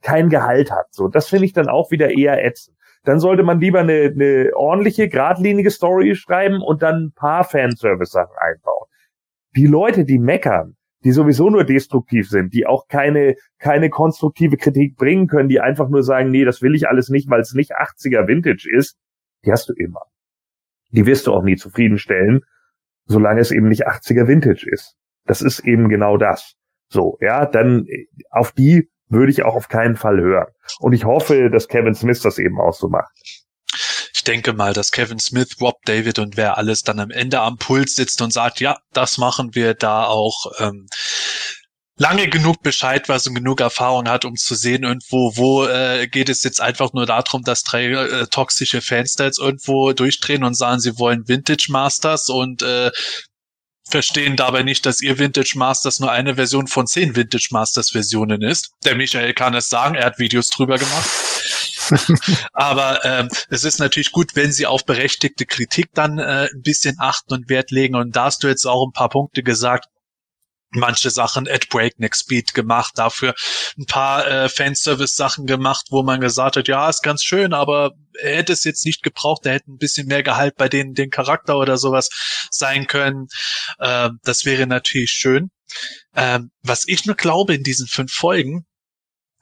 kein 0.02 0.28
Gehalt 0.28 0.70
hat. 0.70 0.86
So, 0.90 1.09
das 1.09 1.28
finde 1.28 1.47
ich 1.47 1.52
dann 1.52 1.69
auch 1.69 1.90
wieder 1.90 2.10
eher 2.10 2.44
ätzend. 2.44 2.77
Dann 3.05 3.19
sollte 3.19 3.43
man 3.43 3.61
lieber 3.61 3.81
eine, 3.81 4.12
eine 4.15 4.51
ordentliche, 4.55 5.09
geradlinige 5.09 5.70
Story 5.70 6.15
schreiben 6.15 6.62
und 6.62 6.83
dann 6.83 7.07
ein 7.07 7.12
paar 7.12 7.45
Fanservice-Sachen 7.45 8.37
einbauen. 8.39 8.87
Die 9.57 9.66
Leute, 9.66 10.05
die 10.05 10.19
meckern, 10.19 10.77
die 11.05 11.11
sowieso 11.11 11.51
nur 11.51 11.65
destruktiv 11.65 12.29
sind, 12.29 12.55
die 12.55 12.66
auch 12.66 12.87
keine, 12.87 13.35
keine 13.59 13.91
konstruktive 13.91 14.57
Kritik 14.57 14.97
bringen 14.97 15.27
können, 15.27 15.49
die 15.49 15.61
einfach 15.61 15.89
nur 15.89 16.03
sagen, 16.03 16.31
nee, 16.31 16.45
das 16.45 16.62
will 16.62 16.74
ich 16.74 16.89
alles 16.89 17.09
nicht, 17.09 17.29
weil 17.29 17.41
es 17.41 17.55
nicht 17.55 17.77
80er 17.77 18.29
Vintage 18.29 18.69
ist, 18.73 18.97
die 19.45 19.51
hast 19.51 19.69
du 19.69 19.74
immer. 19.74 20.03
Die 20.91 21.07
wirst 21.07 21.27
du 21.27 21.33
auch 21.33 21.43
nie 21.43 21.57
zufriedenstellen, 21.57 22.43
solange 23.07 23.41
es 23.41 23.51
eben 23.51 23.69
nicht 23.69 23.89
80er 23.89 24.29
Vintage 24.29 24.66
ist. 24.70 24.95
Das 25.27 25.43
ist 25.43 25.61
eben 25.61 25.89
genau 25.89 26.16
das. 26.19 26.55
So, 26.89 27.19
ja, 27.20 27.47
dann 27.47 27.87
äh, 27.87 28.07
auf 28.31 28.53
die 28.53 28.91
würde 29.12 29.30
ich 29.30 29.44
auch 29.44 29.55
auf 29.55 29.68
keinen 29.68 29.97
Fall 29.97 30.20
hören. 30.20 30.48
Und 30.80 30.93
ich 30.93 31.05
hoffe, 31.05 31.51
dass 31.51 31.68
Kevin 31.68 31.94
Smith 31.94 32.20
das 32.20 32.39
eben 32.39 32.60
auch 32.60 32.74
so 32.74 32.89
macht 32.89 33.12
ich 34.22 34.24
denke 34.24 34.52
mal, 34.52 34.72
dass 34.72 34.93
Kevin 34.93 35.18
Smith, 35.18 35.56
Rob 35.60 35.82
David 35.84 36.20
und 36.20 36.36
wer 36.36 36.56
alles 36.56 36.82
dann 36.84 37.01
am 37.01 37.10
Ende 37.10 37.40
am 37.40 37.56
Puls 37.56 37.97
sitzt 37.97 38.22
und 38.22 38.32
sagt, 38.32 38.60
ja, 38.60 38.78
das 38.93 39.18
machen 39.18 39.56
wir 39.56 39.74
da 39.74 40.05
auch. 40.05 40.52
Ähm, 40.60 40.86
lange 41.97 42.28
genug 42.28 42.62
Bescheid 42.62 43.09
weiß 43.09 43.26
und 43.26 43.34
genug 43.34 43.60
Erfahrung 43.60 44.09
hat, 44.09 44.24
um 44.24 44.36
zu 44.36 44.55
sehen, 44.55 44.84
irgendwo, 44.84 45.32
wo 45.34 45.64
äh, 45.64 46.06
geht 46.06 46.28
es 46.28 46.44
jetzt 46.44 46.60
einfach 46.60 46.93
nur 46.93 47.05
darum, 47.05 47.43
dass 47.43 47.64
drei 47.64 47.86
äh, 47.86 48.28
toxische 48.28 48.80
Fans 48.80 49.14
da 49.14 49.24
jetzt 49.24 49.40
irgendwo 49.40 49.93
durchdrehen 49.93 50.44
und 50.44 50.56
sagen, 50.56 50.78
sie 50.78 51.01
wollen 51.01 51.26
Vintage 51.26 51.66
Masters 51.70 52.28
und 52.28 52.62
äh, 52.62 52.93
verstehen 53.93 54.36
dabei 54.36 54.64
nicht, 54.64 54.85
dass 54.86 55.01
ihr 55.01 55.19
Vintage 55.19 55.52
Masters 55.56 56.01
nur 56.01 56.10
eine 56.10 56.35
Version 56.35 56.66
von 56.66 56.86
zehn 56.86 57.14
Vintage 57.14 57.48
Masters 57.52 57.90
Versionen 57.90 58.43
ist. 58.43 58.73
Der 58.85 58.97
Michael 58.97 59.35
kann 59.35 59.55
es 59.55 59.69
sagen, 59.69 59.94
er 59.94 60.06
hat 60.06 60.19
Videos 60.19 60.48
drüber 60.48 60.78
gemacht. 60.78 61.09
Aber 62.52 63.05
ähm, 63.05 63.28
es 63.51 63.64
ist 63.64 63.78
natürlich 63.78 64.12
gut, 64.12 64.35
wenn 64.35 64.51
sie 64.51 64.66
auf 64.66 64.85
berechtigte 64.85 65.47
Kritik 65.47 65.90
dann 65.94 66.19
äh, 66.19 66.48
ein 66.52 66.62
bisschen 66.62 66.97
achten 66.98 67.35
und 67.35 67.48
Wert 67.48 67.70
legen. 67.70 67.94
Und 67.94 68.16
da 68.16 68.24
hast 68.24 68.43
du 68.43 68.48
jetzt 68.48 68.66
auch 68.66 68.86
ein 68.86 68.93
paar 68.93 69.10
Punkte 69.10 69.43
gesagt, 69.43 69.86
manche 70.73 71.11
Sachen 71.11 71.49
at 71.49 71.69
Breakneck 71.69 72.15
Speed 72.16 72.55
gemacht, 72.55 72.93
dafür 72.97 73.35
ein 73.78 73.86
paar 73.86 74.27
äh, 74.27 74.49
Fanservice-Sachen 74.49 75.47
gemacht, 75.47 75.86
wo 75.90 76.03
man 76.03 76.20
gesagt 76.20 76.57
hat, 76.57 76.69
ja, 76.69 76.89
ist 76.89 77.03
ganz 77.03 77.23
schön, 77.23 77.53
aber 77.53 77.93
er 78.20 78.36
hätte 78.36 78.53
es 78.53 78.65
jetzt 78.65 78.85
nicht 78.85 79.03
gebraucht, 79.03 79.47
er 79.47 79.55
hätte 79.55 79.70
ein 79.70 79.78
bisschen 79.78 80.07
mehr 80.07 80.23
Gehalt 80.23 80.57
bei 80.57 80.69
denen 80.69 80.94
den 80.94 81.11
Charakter 81.11 81.59
oder 81.59 81.78
sowas 81.78 82.09
sein 82.51 82.86
können. 82.86 83.28
Ähm, 83.81 84.19
das 84.23 84.44
wäre 84.44 84.66
natürlich 84.66 85.11
schön. 85.11 85.51
Ähm, 86.15 86.51
was 86.62 86.86
ich 86.86 87.07
nur 87.07 87.16
glaube 87.16 87.55
in 87.55 87.62
diesen 87.62 87.86
fünf 87.86 88.12
Folgen, 88.12 88.66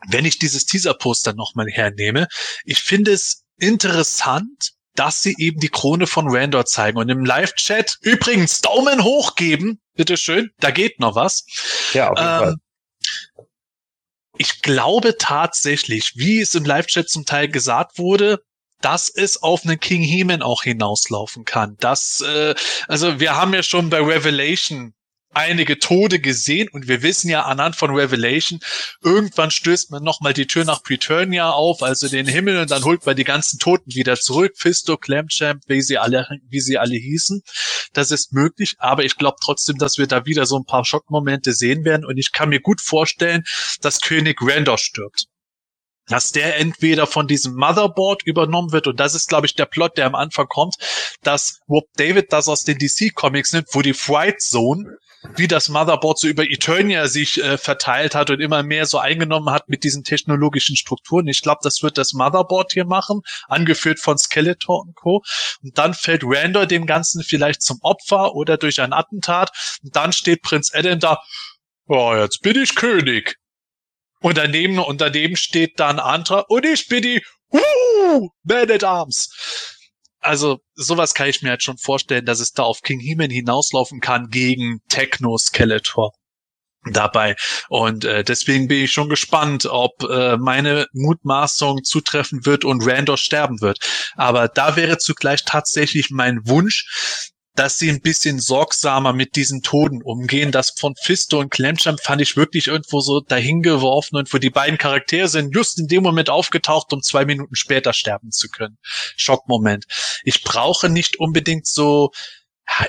wenn 0.09 0.25
ich 0.25 0.39
dieses 0.39 0.65
Teaser-Poster 0.67 1.35
nochmal 1.35 1.67
hernehme, 1.69 2.29
ich 2.65 2.81
finde 2.81 3.13
es 3.13 3.45
interessant, 3.59 4.73
dass 4.95 5.23
sie 5.23 5.35
eben 5.39 5.61
die 5.61 5.69
Krone 5.69 6.07
von 6.07 6.27
Randor 6.29 6.67
zeigen 6.67 6.99
und 6.99 7.09
im 7.09 7.25
Live-Chat 7.25 7.99
übrigens 8.03 8.61
Daumen 8.61 9.05
hoch 9.05 9.35
geben. 9.35 9.81
Bitteschön, 9.95 10.51
da 10.59 10.71
geht 10.71 11.01
noch 11.01 11.15
was. 11.15 11.45
Ja, 11.93 12.11
auf 12.11 12.19
jeden 12.19 12.31
ähm, 12.31 12.39
Fall. 12.39 12.57
Ich 14.39 14.63
glaube 14.63 15.17
tatsächlich, 15.19 16.13
wie 16.17 16.41
es 16.41 16.55
im 16.55 16.65
Live-Chat 16.65 17.09
zum 17.09 17.27
Teil 17.27 17.49
gesagt 17.49 17.99
wurde, 17.99 18.43
dass 18.81 19.11
es 19.11 19.43
auf 19.43 19.65
einen 19.65 19.79
King 19.79 20.03
Heman 20.03 20.43
auch 20.43 20.63
hinauslaufen 20.63 21.45
kann. 21.45 21.77
Das, 21.81 22.23
äh, 22.23 22.55
also 22.89 23.21
wir 23.21 23.37
haben 23.37 23.53
ja 23.53 23.63
schon 23.63 23.91
bei 23.91 24.01
Revelation 24.01 24.95
einige 25.33 25.79
Tode 25.79 26.19
gesehen 26.19 26.69
und 26.69 26.89
wir 26.89 27.03
wissen 27.03 27.29
ja 27.29 27.43
anhand 27.43 27.77
von 27.77 27.95
Revelation, 27.95 28.61
irgendwann 29.03 29.51
stößt 29.51 29.91
man 29.91 30.03
nochmal 30.03 30.33
die 30.33 30.47
Tür 30.47 30.65
nach 30.65 30.83
Preturnia 30.83 31.51
auf, 31.51 31.83
also 31.83 32.09
den 32.09 32.27
Himmel 32.27 32.59
und 32.59 32.71
dann 32.71 32.85
holt 32.85 33.07
man 33.07 33.17
die 33.17 33.25
ganzen 33.25 33.59
Toten 33.59 33.95
wieder 33.95 34.17
zurück, 34.17 34.55
Fisto, 34.57 34.97
Clamchamp, 34.97 35.63
wie 35.67 35.83
sie 35.83 35.99
alle, 35.99 36.27
wie 36.49 36.61
sie 36.61 36.79
alle 36.79 36.97
hießen. 36.97 37.43
Das 37.93 38.11
ist 38.11 38.33
möglich, 38.33 38.75
aber 38.79 39.05
ich 39.05 39.17
glaube 39.17 39.39
trotzdem, 39.43 39.79
dass 39.79 39.99
wir 39.99 40.07
da 40.07 40.27
wieder 40.27 40.47
so 40.47 40.57
ein 40.57 40.65
paar 40.65 40.85
Schockmomente 40.85 41.53
sehen 41.53 41.85
werden. 41.85 42.05
Und 42.05 42.19
ich 42.19 42.33
kann 42.33 42.49
mir 42.49 42.61
gut 42.61 42.81
vorstellen, 42.81 43.45
dass 43.81 44.01
König 44.01 44.39
Randor 44.41 44.79
stirbt. 44.79 45.27
Dass 46.07 46.33
der 46.33 46.59
entweder 46.59 47.07
von 47.07 47.29
diesem 47.29 47.55
Motherboard 47.55 48.25
übernommen 48.25 48.73
wird. 48.73 48.89
Und 48.89 48.99
das 48.99 49.15
ist, 49.15 49.29
glaube 49.29 49.47
ich, 49.47 49.55
der 49.55 49.67
Plot, 49.67 49.97
der 49.97 50.07
am 50.07 50.15
Anfang 50.17 50.49
kommt, 50.49 50.77
dass 51.23 51.61
Whoop 51.67 51.85
David 51.97 52.33
das 52.33 52.49
aus 52.49 52.65
den 52.65 52.79
DC 52.79 53.15
Comics 53.15 53.53
nimmt, 53.53 53.69
wo 53.73 53.83
die 53.83 53.95
Fright 53.95 54.41
Zone 54.41 54.99
wie 55.37 55.49
das 55.49 55.69
Motherboard 55.69 56.19
so 56.19 56.29
über 56.29 56.45
Eternia 56.45 57.07
sich 57.07 57.43
äh, 57.43 57.59
verteilt 57.59 58.15
hat 58.15 58.31
und 58.31 58.41
immer 58.41 58.63
mehr 58.63 58.87
so 58.87 58.99
eingenommen 58.99 59.51
hat 59.51 59.69
mit 59.69 59.85
diesen 59.85 60.03
technologischen 60.03 60.77
Strukturen. 60.77 61.27
Ich 61.27 61.43
glaube, 61.43 61.61
das 61.63 61.83
wird 61.83 61.99
das 61.99 62.13
Motherboard 62.13 62.73
hier 62.73 62.87
machen, 62.87 63.21
angeführt 63.47 63.99
von 64.01 64.17
Skeletor 64.17 64.81
und 64.81 64.95
Co. 64.95 65.23
Und 65.63 65.77
dann 65.77 65.95
fällt 65.95 66.23
Randor 66.25 66.67
dem 66.67 66.87
Ganzen 66.87 67.23
vielleicht 67.23 67.63
zum 67.63 67.79
Opfer 67.83 68.35
oder 68.35 68.57
durch 68.57 68.81
ein 68.81 68.93
Attentat. 68.93 69.51
Und 69.83 69.95
dann 69.95 70.13
steht 70.13 70.43
Prinz 70.43 70.71
Adam 70.75 70.99
da, 70.99 71.23
oh, 71.87 72.15
jetzt 72.15 72.41
bin 72.41 72.57
ich 72.57 72.75
König. 72.75 73.37
Und 74.21 74.39
daneben, 74.39 74.79
und 74.79 75.01
daneben 75.01 75.37
steht 75.37 75.81
dann 75.81 75.99
Antra 75.99 76.41
und 76.49 76.65
ich 76.67 76.89
bin 76.89 77.03
die 77.03 77.23
uh, 77.53 78.29
Man 78.43 78.71
at 78.71 78.85
Arms 78.85 79.31
also 80.21 80.61
sowas 80.75 81.15
kann 81.15 81.29
ich 81.29 81.43
mir 81.43 81.51
halt 81.51 81.63
schon 81.63 81.79
vorstellen, 81.79 82.25
dass 82.25 82.41
es 82.41 82.53
da 82.53 82.63
auf 82.63 82.83
King 82.83 83.01
Heman 83.01 83.31
hinauslaufen 83.31 84.01
kann 84.01 84.29
gegen 84.29 84.81
Techno 84.89 85.37
Skeletor 85.39 86.13
dabei. 86.85 87.37
Und 87.69 88.05
äh, 88.05 88.25
deswegen 88.25 88.69
bin 88.69 88.85
ich 88.85 88.93
schon 88.93 89.09
gespannt, 89.09 89.67
ob 89.67 90.03
äh, 90.05 90.37
meine 90.39 90.87
Mutmaßung 90.93 91.85
zutreffen 91.85 92.47
wird 92.47 92.65
und 92.65 92.87
Randor 92.87 93.19
sterben 93.19 93.61
wird. 93.61 93.79
Aber 94.17 94.49
da 94.49 94.77
wäre 94.77 94.99
zugleich 94.99 95.45
tatsächlich 95.45 96.11
mein 96.11 96.41
Wunsch, 96.45 97.31
dass 97.61 97.77
sie 97.77 97.91
ein 97.91 98.01
bisschen 98.01 98.41
sorgsamer 98.41 99.13
mit 99.13 99.37
diesen 99.37 99.61
Toten 99.61 100.01
umgehen. 100.01 100.51
Das 100.51 100.71
von 100.79 100.95
Fisto 100.97 101.39
und 101.39 101.51
Clamchamp 101.51 102.01
fand 102.01 102.23
ich 102.23 102.35
wirklich 102.35 102.69
irgendwo 102.69 103.01
so 103.01 103.21
dahingeworfen 103.21 104.17
und 104.17 104.33
wo 104.33 104.39
die 104.39 104.49
beiden 104.49 104.79
Charaktere 104.79 105.29
sind 105.29 105.55
just 105.55 105.79
in 105.79 105.87
dem 105.87 106.03
Moment 106.03 106.31
aufgetaucht, 106.31 106.91
um 106.95 107.03
zwei 107.03 107.27
Minuten 107.27 107.55
später 107.55 107.93
sterben 107.93 108.31
zu 108.31 108.49
können. 108.49 108.79
Schockmoment. 109.15 109.85
Ich 110.25 110.43
brauche 110.43 110.89
nicht 110.89 111.21
unbedingt 111.21 111.67
so 111.67 112.13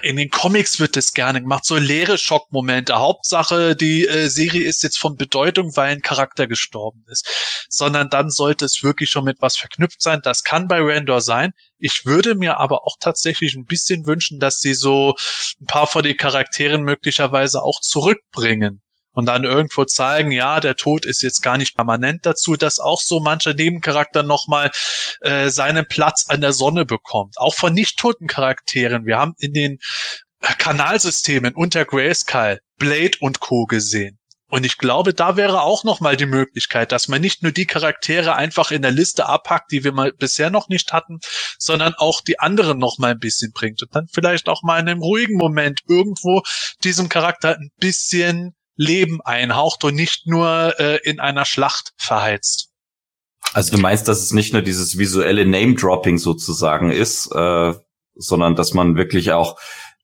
in 0.01 0.15
den 0.15 0.29
Comics 0.29 0.79
wird 0.79 0.95
es 0.97 1.13
gerne 1.13 1.41
gemacht, 1.41 1.65
so 1.65 1.77
leere 1.77 2.17
Schockmomente. 2.17 2.99
Hauptsache, 2.99 3.75
die 3.75 4.07
äh, 4.07 4.27
Serie 4.27 4.63
ist 4.63 4.83
jetzt 4.83 4.97
von 4.97 5.15
Bedeutung, 5.15 5.75
weil 5.75 5.91
ein 5.91 6.01
Charakter 6.01 6.47
gestorben 6.47 7.03
ist. 7.07 7.65
Sondern 7.69 8.09
dann 8.09 8.29
sollte 8.29 8.65
es 8.65 8.83
wirklich 8.83 9.09
schon 9.09 9.25
mit 9.25 9.41
was 9.41 9.57
verknüpft 9.57 10.01
sein. 10.01 10.21
Das 10.23 10.43
kann 10.43 10.67
bei 10.67 10.79
Randor 10.79 11.21
sein. 11.21 11.51
Ich 11.77 12.05
würde 12.05 12.35
mir 12.35 12.57
aber 12.57 12.85
auch 12.85 12.97
tatsächlich 12.99 13.55
ein 13.55 13.65
bisschen 13.65 14.05
wünschen, 14.05 14.39
dass 14.39 14.59
sie 14.59 14.73
so 14.73 15.15
ein 15.59 15.65
paar 15.65 15.87
von 15.87 16.03
den 16.03 16.17
Charakteren 16.17 16.83
möglicherweise 16.83 17.63
auch 17.63 17.81
zurückbringen 17.81 18.81
und 19.13 19.25
dann 19.25 19.43
irgendwo 19.43 19.85
zeigen, 19.85 20.31
ja, 20.31 20.59
der 20.59 20.75
Tod 20.75 21.05
ist 21.05 21.21
jetzt 21.21 21.41
gar 21.41 21.57
nicht 21.57 21.75
permanent 21.75 22.25
dazu, 22.25 22.55
dass 22.55 22.79
auch 22.79 23.01
so 23.01 23.19
mancher 23.19 23.53
Nebencharakter 23.53 24.23
nochmal 24.23 24.71
äh, 25.21 25.49
seinen 25.49 25.87
Platz 25.87 26.25
an 26.29 26.41
der 26.41 26.53
Sonne 26.53 26.85
bekommt. 26.85 27.37
Auch 27.37 27.55
von 27.55 27.73
nicht 27.73 27.99
toten 27.99 28.27
Charakteren. 28.27 29.05
Wir 29.05 29.17
haben 29.17 29.33
in 29.37 29.53
den 29.53 29.79
Kanalsystemen 30.41 31.53
unter 31.53 31.85
Grayskull 31.85 32.59
Blade 32.77 33.17
und 33.19 33.39
Co. 33.39 33.65
gesehen. 33.65 34.17
Und 34.51 34.65
ich 34.65 34.77
glaube, 34.77 35.13
da 35.13 35.37
wäre 35.37 35.61
auch 35.61 35.85
nochmal 35.85 36.17
die 36.17 36.25
Möglichkeit, 36.25 36.91
dass 36.91 37.07
man 37.07 37.21
nicht 37.21 37.41
nur 37.41 37.53
die 37.53 37.65
Charaktere 37.65 38.35
einfach 38.35 38.71
in 38.71 38.81
der 38.81 38.91
Liste 38.91 39.27
abhackt, 39.27 39.71
die 39.71 39.85
wir 39.85 39.93
mal 39.93 40.11
bisher 40.11 40.49
noch 40.49 40.67
nicht 40.67 40.91
hatten, 40.91 41.19
sondern 41.57 41.93
auch 41.93 42.19
die 42.19 42.39
anderen 42.39 42.77
nochmal 42.77 43.11
ein 43.11 43.19
bisschen 43.19 43.53
bringt 43.53 43.81
und 43.81 43.95
dann 43.95 44.07
vielleicht 44.11 44.49
auch 44.49 44.61
mal 44.61 44.77
in 44.79 44.89
einem 44.89 45.01
ruhigen 45.01 45.37
Moment 45.37 45.79
irgendwo 45.87 46.41
diesem 46.83 47.07
Charakter 47.07 47.55
ein 47.55 47.71
bisschen 47.79 48.53
Leben 48.75 49.21
einhaucht 49.21 49.83
und 49.83 49.95
nicht 49.95 50.27
nur 50.27 50.79
äh, 50.79 50.99
in 51.03 51.19
einer 51.19 51.45
Schlacht 51.45 51.93
verheizt. 51.97 52.69
Also 53.53 53.75
du 53.75 53.81
meinst, 53.81 54.07
dass 54.07 54.21
es 54.21 54.31
nicht 54.31 54.53
nur 54.53 54.61
dieses 54.61 54.97
visuelle 54.97 55.45
Name-Dropping 55.45 56.17
sozusagen 56.17 56.91
ist, 56.91 57.31
äh, 57.33 57.73
sondern 58.15 58.55
dass 58.55 58.73
man 58.73 58.95
wirklich 58.95 59.31
auch 59.31 59.59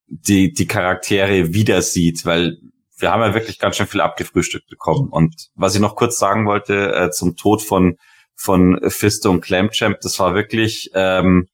die, 0.07 0.53
die 0.53 0.68
Charaktere 0.68 1.53
wieder 1.53 1.81
sieht, 1.81 2.26
weil 2.26 2.57
wir 2.98 3.11
haben 3.11 3.22
ja 3.22 3.34
wirklich 3.34 3.60
ganz 3.60 3.77
schön 3.77 3.88
viel 3.88 4.02
abgefrühstückt 4.02 4.68
bekommen. 4.68 5.10
Und 5.10 5.49
was 5.56 5.76
ich 5.76 5.81
noch 5.81 5.95
kurz 5.95 6.18
sagen 6.18 6.45
wollte 6.45 6.94
äh, 6.94 7.11
zum 7.11 7.35
Tod 7.35 7.61
von, 7.61 7.98
von 8.35 8.80
Fisto 8.89 9.30
und 9.30 9.41
Clamchamp, 9.41 9.99
das 10.02 10.19
war 10.19 10.34
wirklich, 10.34 10.89
ähm, 10.94 11.48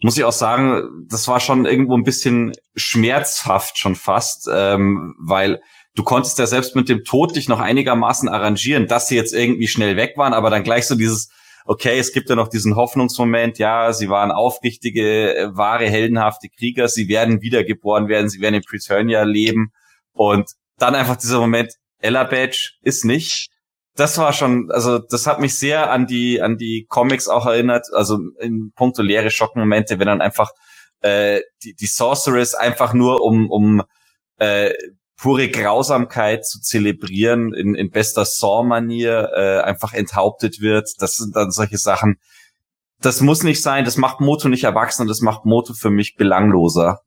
muss 0.00 0.16
ich 0.16 0.24
auch 0.24 0.32
sagen, 0.32 1.06
das 1.08 1.26
war 1.26 1.40
schon 1.40 1.66
irgendwo 1.66 1.96
ein 1.96 2.04
bisschen 2.04 2.52
schmerzhaft 2.76 3.78
schon 3.78 3.96
fast, 3.96 4.48
ähm, 4.52 5.16
weil 5.18 5.60
du 5.98 6.04
konntest 6.04 6.38
ja 6.38 6.46
selbst 6.46 6.76
mit 6.76 6.88
dem 6.88 7.02
Tod 7.02 7.34
dich 7.34 7.48
noch 7.48 7.58
einigermaßen 7.58 8.28
arrangieren, 8.28 8.86
dass 8.86 9.08
sie 9.08 9.16
jetzt 9.16 9.34
irgendwie 9.34 9.66
schnell 9.66 9.96
weg 9.96 10.12
waren, 10.16 10.32
aber 10.32 10.48
dann 10.48 10.62
gleich 10.62 10.86
so 10.86 10.94
dieses, 10.94 11.28
okay, 11.64 11.98
es 11.98 12.12
gibt 12.12 12.30
ja 12.30 12.36
noch 12.36 12.46
diesen 12.46 12.76
Hoffnungsmoment, 12.76 13.58
ja, 13.58 13.92
sie 13.92 14.08
waren 14.08 14.30
aufrichtige, 14.30 15.36
äh, 15.36 15.56
wahre, 15.56 15.86
heldenhafte 15.90 16.48
Krieger, 16.56 16.86
sie 16.86 17.08
werden 17.08 17.42
wiedergeboren 17.42 18.06
werden, 18.06 18.28
sie 18.28 18.40
werden 18.40 18.54
in 18.54 18.62
Preturnia 18.62 19.24
leben 19.24 19.72
und 20.12 20.52
dann 20.78 20.94
einfach 20.94 21.16
dieser 21.16 21.40
Moment, 21.40 21.74
Ella 21.98 22.22
Badge 22.22 22.74
ist 22.82 23.04
nicht. 23.04 23.50
Das 23.96 24.18
war 24.18 24.32
schon, 24.32 24.70
also 24.70 25.00
das 25.00 25.26
hat 25.26 25.40
mich 25.40 25.58
sehr 25.58 25.90
an 25.90 26.06
die 26.06 26.40
an 26.40 26.56
die 26.56 26.86
Comics 26.88 27.26
auch 27.26 27.46
erinnert, 27.46 27.86
also 27.92 28.20
in 28.38 28.70
puncto 28.76 29.02
leere 29.02 29.32
Schockmomente, 29.32 29.98
wenn 29.98 30.06
dann 30.06 30.20
einfach 30.20 30.52
äh, 31.00 31.40
die, 31.64 31.74
die 31.74 31.86
Sorceress 31.86 32.54
einfach 32.54 32.94
nur 32.94 33.20
um 33.22 33.50
um 33.50 33.82
äh, 34.36 34.72
pure 35.18 35.48
Grausamkeit 35.50 36.46
zu 36.46 36.60
zelebrieren 36.60 37.52
in, 37.52 37.74
in 37.74 37.90
bester 37.90 38.24
Saw-Manier 38.24 39.30
äh, 39.34 39.60
einfach 39.60 39.92
enthauptet 39.92 40.60
wird. 40.60 40.90
Das 40.98 41.16
sind 41.16 41.36
dann 41.36 41.50
solche 41.50 41.76
Sachen. 41.76 42.18
Das 43.00 43.20
muss 43.20 43.42
nicht 43.42 43.60
sein. 43.60 43.84
Das 43.84 43.96
macht 43.96 44.20
Moto 44.20 44.48
nicht 44.48 44.64
erwachsen 44.64 45.02
und 45.02 45.08
das 45.08 45.20
macht 45.20 45.44
Moto 45.44 45.74
für 45.74 45.90
mich 45.90 46.16
belangloser. 46.16 47.02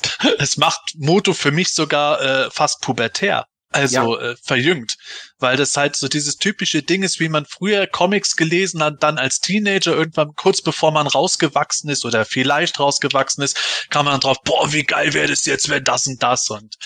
Es 0.38 0.56
macht 0.56 0.94
Moto 0.96 1.32
für 1.32 1.52
mich 1.52 1.72
sogar 1.72 2.20
äh, 2.20 2.50
fast 2.50 2.80
pubertär 2.82 3.46
also 3.76 4.18
ja. 4.18 4.30
äh, 4.30 4.36
verjüngt, 4.42 4.96
weil 5.38 5.56
das 5.56 5.76
halt 5.76 5.96
so 5.96 6.08
dieses 6.08 6.36
typische 6.36 6.82
Ding 6.82 7.02
ist, 7.02 7.20
wie 7.20 7.28
man 7.28 7.44
früher 7.44 7.86
Comics 7.86 8.36
gelesen 8.36 8.82
hat, 8.82 9.02
dann 9.02 9.18
als 9.18 9.40
Teenager 9.40 9.94
irgendwann 9.94 10.34
kurz 10.34 10.62
bevor 10.62 10.92
man 10.92 11.06
rausgewachsen 11.06 11.90
ist 11.90 12.04
oder 12.04 12.24
vielleicht 12.24 12.80
rausgewachsen 12.80 13.44
ist, 13.44 13.58
kam 13.90 14.06
man 14.06 14.20
drauf, 14.20 14.38
boah, 14.44 14.72
wie 14.72 14.84
geil 14.84 15.12
wäre 15.12 15.28
das 15.28 15.44
jetzt, 15.46 15.68
wenn 15.68 15.84
das 15.84 16.06
und 16.06 16.22
das 16.22 16.48
und 16.48 16.76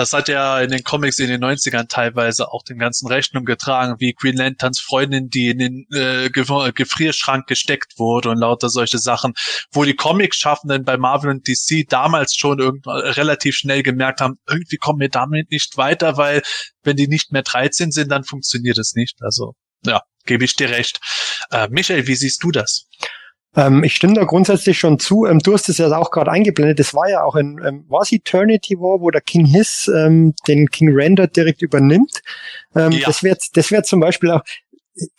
Das 0.00 0.14
hat 0.14 0.28
ja 0.28 0.62
in 0.62 0.70
den 0.70 0.82
Comics 0.82 1.18
in 1.18 1.28
den 1.28 1.44
90ern 1.44 1.86
teilweise 1.86 2.50
auch 2.50 2.62
den 2.62 2.78
ganzen 2.78 3.06
Rechnung 3.06 3.44
getragen, 3.44 3.96
wie 3.98 4.14
Green 4.14 4.34
Lanterns 4.34 4.80
Freundin, 4.80 5.28
die 5.28 5.50
in 5.50 5.58
den 5.58 5.86
äh, 5.92 6.30
Gefrierschrank 6.30 7.46
gesteckt 7.46 7.98
wurde 7.98 8.30
und 8.30 8.38
lauter 8.38 8.70
solche 8.70 8.96
Sachen, 8.96 9.34
wo 9.72 9.84
die 9.84 9.94
Comics-Schaffenden 9.94 10.84
bei 10.84 10.96
Marvel 10.96 11.28
und 11.28 11.46
DC 11.46 11.86
damals 11.86 12.34
schon 12.34 12.80
relativ 12.86 13.56
schnell 13.56 13.82
gemerkt 13.82 14.22
haben, 14.22 14.38
irgendwie 14.48 14.78
kommen 14.78 15.00
wir 15.00 15.10
damit 15.10 15.50
nicht 15.50 15.76
weiter, 15.76 16.16
weil 16.16 16.40
wenn 16.82 16.96
die 16.96 17.06
nicht 17.06 17.30
mehr 17.32 17.42
13 17.42 17.92
sind, 17.92 18.10
dann 18.10 18.24
funktioniert 18.24 18.78
es 18.78 18.94
nicht. 18.94 19.18
Also 19.20 19.54
ja, 19.84 20.00
gebe 20.24 20.46
ich 20.46 20.56
dir 20.56 20.70
recht. 20.70 20.98
Äh, 21.50 21.68
Michael, 21.68 22.06
wie 22.06 22.16
siehst 22.16 22.42
du 22.42 22.50
das? 22.50 22.86
Ähm, 23.56 23.82
ich 23.82 23.94
stimme 23.94 24.14
da 24.14 24.24
grundsätzlich 24.24 24.78
schon 24.78 24.98
zu. 24.98 25.26
Ähm, 25.26 25.40
du 25.40 25.52
hast 25.52 25.68
es 25.68 25.78
ja 25.78 25.96
auch 25.96 26.10
gerade 26.10 26.30
eingeblendet. 26.30 26.78
Das 26.78 26.94
war 26.94 27.08
ja 27.08 27.24
auch 27.24 27.36
in, 27.36 27.60
ähm, 27.64 27.84
was 27.88 28.12
Eternity 28.12 28.76
War, 28.78 29.00
wo 29.00 29.10
der 29.10 29.20
King 29.20 29.46
Hiss 29.46 29.90
ähm, 29.94 30.34
den 30.46 30.68
King 30.68 30.94
Render 30.94 31.26
direkt 31.26 31.62
übernimmt. 31.62 32.22
Ähm, 32.74 32.92
ja. 32.92 33.06
Das 33.06 33.22
wäre 33.22 33.36
das 33.54 33.70
wär 33.70 33.82
zum 33.82 34.00
Beispiel 34.00 34.30
auch, 34.30 34.42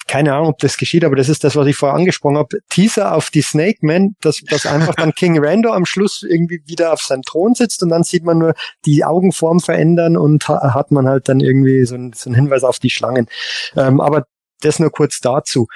keine 0.07 0.33
Ahnung, 0.33 0.49
ob 0.49 0.59
das 0.59 0.77
geschieht, 0.77 1.03
aber 1.03 1.15
das 1.15 1.29
ist 1.29 1.43
das, 1.43 1.55
was 1.55 1.67
ich 1.67 1.75
vorher 1.75 1.97
angesprochen 1.97 2.37
habe. 2.37 2.59
Teaser 2.69 3.15
auf 3.15 3.29
die 3.29 3.41
Snake 3.41 3.79
Man, 3.81 4.15
dass, 4.21 4.41
dass 4.49 4.65
einfach 4.65 4.95
dann 4.95 5.13
King 5.13 5.43
Randor 5.43 5.75
am 5.75 5.85
Schluss 5.85 6.23
irgendwie 6.23 6.61
wieder 6.65 6.93
auf 6.93 7.01
seinem 7.01 7.23
Thron 7.23 7.55
sitzt 7.55 7.81
und 7.83 7.89
dann 7.89 8.03
sieht 8.03 8.23
man 8.23 8.37
nur 8.37 8.53
die 8.85 9.03
Augenform 9.03 9.59
verändern 9.59 10.17
und 10.17 10.47
ha 10.47 10.73
hat 10.73 10.91
man 10.91 11.07
halt 11.07 11.29
dann 11.29 11.39
irgendwie 11.39 11.85
so, 11.85 11.95
ein, 11.95 12.13
so 12.13 12.29
einen 12.29 12.35
Hinweis 12.35 12.63
auf 12.63 12.79
die 12.79 12.89
Schlangen. 12.89 13.27
Ähm, 13.75 13.99
aber 13.99 14.25
das 14.61 14.79
nur 14.79 14.91
kurz 14.91 15.19
dazu. 15.19 15.67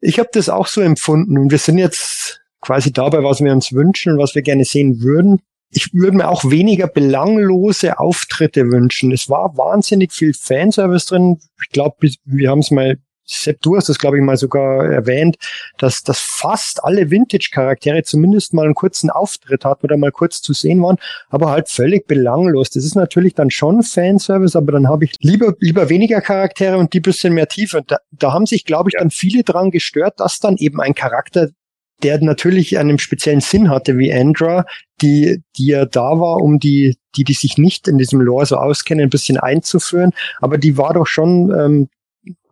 Ich 0.00 0.18
habe 0.18 0.28
das 0.32 0.48
auch 0.48 0.66
so 0.66 0.80
empfunden 0.80 1.38
und 1.38 1.50
wir 1.50 1.58
sind 1.58 1.78
jetzt 1.78 2.40
quasi 2.60 2.92
dabei, 2.92 3.22
was 3.22 3.40
wir 3.40 3.52
uns 3.52 3.72
wünschen 3.72 4.12
und 4.12 4.18
was 4.18 4.34
wir 4.34 4.42
gerne 4.42 4.64
sehen 4.64 5.00
würden. 5.00 5.40
Ich 5.70 5.92
würde 5.92 6.16
mir 6.16 6.28
auch 6.28 6.44
weniger 6.44 6.86
belanglose 6.86 7.98
Auftritte 7.98 8.70
wünschen. 8.70 9.12
Es 9.12 9.28
war 9.28 9.56
wahnsinnig 9.56 10.12
viel 10.12 10.32
Fanservice 10.32 11.06
drin. 11.06 11.38
Ich 11.62 11.70
glaube, 11.70 12.08
wir 12.24 12.50
haben 12.50 12.60
es 12.60 12.70
mal 12.70 12.98
Sepp, 13.26 13.60
du 13.62 13.76
hast 13.76 13.88
das, 13.88 13.98
glaube 13.98 14.16
ich, 14.16 14.22
mal 14.22 14.36
sogar 14.36 14.86
erwähnt, 14.86 15.36
dass, 15.78 16.02
dass 16.02 16.18
fast 16.20 16.82
alle 16.84 17.10
Vintage-Charaktere 17.10 18.02
zumindest 18.04 18.54
mal 18.54 18.64
einen 18.64 18.74
kurzen 18.74 19.10
Auftritt 19.10 19.64
hatten 19.64 19.86
oder 19.86 19.96
mal 19.96 20.12
kurz 20.12 20.40
zu 20.40 20.52
sehen 20.52 20.82
waren, 20.82 20.96
aber 21.28 21.50
halt 21.50 21.68
völlig 21.68 22.06
belanglos. 22.06 22.70
Das 22.70 22.84
ist 22.84 22.94
natürlich 22.94 23.34
dann 23.34 23.50
schon 23.50 23.82
Fanservice, 23.82 24.56
aber 24.56 24.72
dann 24.72 24.88
habe 24.88 25.04
ich 25.04 25.14
lieber, 25.20 25.54
lieber 25.58 25.88
weniger 25.88 26.20
Charaktere 26.20 26.78
und 26.78 26.92
die 26.92 27.00
bisschen 27.00 27.34
mehr 27.34 27.48
Tiefe. 27.48 27.78
Und 27.78 27.90
da, 27.90 27.98
da 28.12 28.32
haben 28.32 28.46
sich, 28.46 28.64
glaube 28.64 28.90
ich, 28.90 28.94
dann 28.98 29.10
viele 29.10 29.42
dran 29.42 29.70
gestört, 29.70 30.20
dass 30.20 30.38
dann 30.38 30.56
eben 30.56 30.80
ein 30.80 30.94
Charakter 30.94 31.48
der 32.02 32.20
natürlich 32.20 32.78
einen 32.78 32.98
speziellen 32.98 33.40
Sinn 33.40 33.70
hatte 33.70 33.96
wie 33.98 34.12
Andra, 34.12 34.66
die, 35.00 35.42
die 35.56 35.68
ja 35.68 35.86
da 35.86 36.20
war, 36.20 36.42
um 36.42 36.58
die, 36.58 36.96
die, 37.16 37.24
die 37.24 37.32
sich 37.32 37.58
nicht 37.58 37.88
in 37.88 37.98
diesem 37.98 38.20
Lore 38.20 38.46
so 38.46 38.56
auskennen, 38.56 39.04
ein 39.04 39.10
bisschen 39.10 39.38
einzuführen. 39.38 40.12
Aber 40.40 40.58
die 40.58 40.76
war 40.76 40.94
doch 40.94 41.06
schon 41.06 41.50
ähm, 41.58 41.88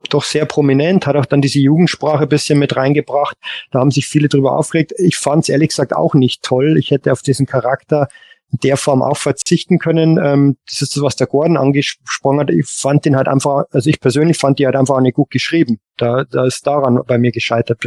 doch 0.09 0.25
sehr 0.25 0.45
prominent, 0.45 1.07
hat 1.07 1.17
auch 1.17 1.27
dann 1.27 1.41
diese 1.41 1.59
Jugendsprache 1.59 2.27
bisschen 2.27 2.59
mit 2.59 2.77
reingebracht. 2.77 3.37
Da 3.71 3.81
haben 3.81 3.91
sich 3.91 4.07
viele 4.07 4.29
drüber 4.29 4.57
aufgeregt. 4.57 4.93
Ich 4.99 5.17
fand 5.17 5.45
es 5.45 5.49
ehrlich 5.49 5.71
gesagt 5.71 5.95
auch 5.95 6.15
nicht 6.15 6.43
toll. 6.43 6.77
Ich 6.79 6.91
hätte 6.91 7.13
auf 7.13 7.23
diesen 7.23 7.47
Charakter 7.47 8.09
in 8.53 8.59
der 8.63 8.77
Form 8.77 9.03
auch 9.03 9.17
verzichten 9.17 9.79
können. 9.79 10.19
Ähm, 10.23 10.57
das 10.69 10.83
ist 10.83 10.97
das, 10.97 11.03
was 11.03 11.17
der 11.17 11.27
Gordon 11.27 11.57
angesprochen 11.57 12.41
hat. 12.41 12.51
Ich 12.51 12.67
fand 12.67 13.05
den 13.05 13.17
halt 13.17 13.29
einfach, 13.29 13.65
also 13.71 13.91
ich 13.91 14.01
persönlich 14.01 14.39
fand 14.39 14.59
die 14.59 14.67
halt 14.67 14.77
einfach 14.77 14.97
auch 14.97 15.01
nicht 15.01 15.17
gut 15.17 15.31
geschrieben. 15.31 15.81
Da, 15.97 16.25
da 16.25 16.47
ist 16.47 16.67
daran 16.67 17.01
bei 17.07 17.19
mir 17.19 17.33
gescheitert. 17.33 17.85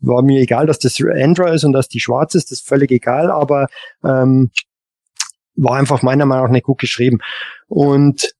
War 0.00 0.22
mir 0.22 0.40
egal, 0.40 0.66
dass 0.66 0.78
das 0.78 0.98
Andra 1.00 1.52
ist 1.52 1.64
und 1.64 1.72
dass 1.72 1.88
die 1.88 2.00
schwarz 2.00 2.34
ist, 2.34 2.50
das 2.50 2.60
ist 2.60 2.68
völlig 2.68 2.90
egal, 2.90 3.30
aber 3.30 3.68
ähm, 4.04 4.50
war 5.56 5.76
einfach 5.76 6.02
meiner 6.02 6.26
Meinung 6.26 6.46
nach 6.46 6.52
nicht 6.52 6.66
gut 6.66 6.78
geschrieben. 6.78 7.18
Und 7.68 8.34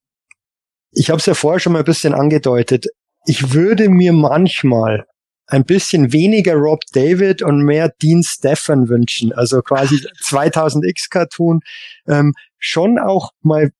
ich 0.95 1.11
habe 1.11 1.19
es 1.19 1.27
ja 1.27 1.35
vorher 1.35 1.61
schon 1.61 1.73
mal 1.73 1.81
ein 1.81 1.85
bisschen 1.85 2.15
angedeutet. 2.15 2.87
Ich 3.27 3.53
würde 3.53 3.89
mir 3.89 4.13
manchmal 4.13 5.07
ein 5.47 5.65
bisschen 5.65 6.13
weniger 6.13 6.55
Rob 6.55 6.81
David 6.93 7.43
und 7.43 7.63
mehr 7.63 7.93
Dean 8.03 8.23
Stefan 8.23 8.89
wünschen. 8.89 9.33
Also 9.33 9.61
quasi 9.63 9.97
2000X 10.23 11.11
Cartoon. 11.11 11.61
Ähm, 12.07 12.33
schon 12.59 12.99
auch 12.99 13.31
mal 13.43 13.71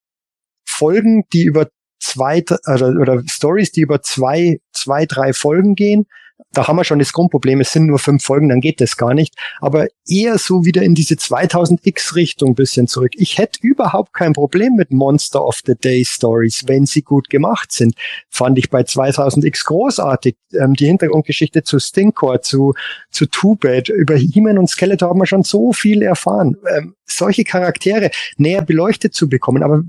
Folgen, 0.67 1.23
die 1.33 1.43
über 1.43 1.67
zwei 1.99 2.43
oder, 2.67 2.89
oder 2.99 3.21
Stories, 3.27 3.71
die 3.71 3.81
über 3.81 4.01
zwei, 4.01 4.59
zwei, 4.73 5.05
drei 5.05 5.33
Folgen 5.33 5.75
gehen, 5.75 6.05
da 6.51 6.67
haben 6.67 6.77
wir 6.77 6.83
schon 6.83 6.99
das 6.99 7.13
Grundproblem, 7.13 7.61
es 7.61 7.71
sind 7.71 7.87
nur 7.87 7.99
fünf 7.99 8.23
Folgen, 8.23 8.49
dann 8.49 8.61
geht 8.61 8.81
das 8.81 8.97
gar 8.97 9.13
nicht. 9.13 9.35
Aber 9.59 9.87
eher 10.07 10.37
so 10.37 10.65
wieder 10.65 10.81
in 10.83 10.95
diese 10.95 11.15
2000X-Richtung 11.15 12.51
ein 12.51 12.55
bisschen 12.55 12.87
zurück. 12.87 13.11
Ich 13.15 13.37
hätte 13.37 13.59
überhaupt 13.61 14.13
kein 14.13 14.33
Problem 14.33 14.75
mit 14.75 14.91
Monster 14.91 15.45
of 15.45 15.61
the 15.65 15.75
Day 15.75 16.03
Stories, 16.05 16.63
wenn 16.67 16.85
sie 16.85 17.01
gut 17.01 17.29
gemacht 17.29 17.71
sind. 17.71 17.95
Fand 18.29 18.57
ich 18.57 18.69
bei 18.69 18.81
2000X 18.81 19.65
großartig. 19.65 20.35
Ähm, 20.53 20.73
die 20.73 20.87
Hintergrundgeschichte 20.87 21.63
zu 21.63 21.79
Stinkcore, 21.79 22.41
zu, 22.41 22.73
zu 23.11 23.27
Bad, 23.55 23.89
über 23.89 24.15
He-Man 24.15 24.57
und 24.57 24.69
Skeletor 24.69 25.09
haben 25.09 25.19
wir 25.19 25.25
schon 25.25 25.43
so 25.43 25.73
viel 25.73 26.01
erfahren. 26.01 26.57
Ähm, 26.75 26.95
solche 27.05 27.43
Charaktere 27.43 28.11
näher 28.37 28.61
beleuchtet 28.61 29.13
zu 29.13 29.29
bekommen. 29.29 29.63
Aber 29.63 29.83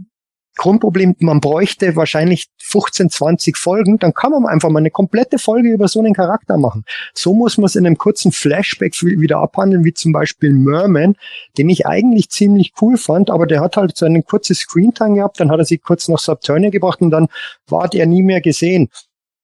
Grundproblem, 0.56 1.14
man 1.20 1.40
bräuchte 1.40 1.96
wahrscheinlich 1.96 2.46
15, 2.58 3.10
20 3.10 3.56
Folgen, 3.56 3.98
dann 3.98 4.14
kann 4.14 4.32
man 4.32 4.46
einfach 4.46 4.70
mal 4.70 4.80
eine 4.80 4.90
komplette 4.90 5.38
Folge 5.38 5.70
über 5.70 5.86
so 5.86 6.00
einen 6.00 6.14
Charakter 6.14 6.56
machen. 6.56 6.84
So 7.14 7.34
muss 7.34 7.58
man 7.58 7.66
es 7.66 7.76
in 7.76 7.86
einem 7.86 7.98
kurzen 7.98 8.32
Flashback 8.32 8.94
wieder 9.02 9.38
abhandeln, 9.38 9.84
wie 9.84 9.92
zum 9.92 10.12
Beispiel 10.12 10.52
Merman, 10.52 11.14
den 11.58 11.68
ich 11.68 11.86
eigentlich 11.86 12.30
ziemlich 12.30 12.72
cool 12.80 12.96
fand, 12.96 13.30
aber 13.30 13.46
der 13.46 13.60
hat 13.60 13.76
halt 13.76 13.96
so 13.96 14.06
einen 14.06 14.24
kurzen 14.24 14.54
Screentime 14.54 15.16
gehabt, 15.16 15.38
dann 15.40 15.50
hat 15.50 15.58
er 15.58 15.66
sich 15.66 15.82
kurz 15.82 16.08
nach 16.08 16.18
Subturnia 16.18 16.70
gebracht 16.70 17.00
und 17.02 17.10
dann 17.10 17.28
war 17.68 17.88
der 17.88 18.06
nie 18.06 18.22
mehr 18.22 18.40
gesehen. 18.40 18.88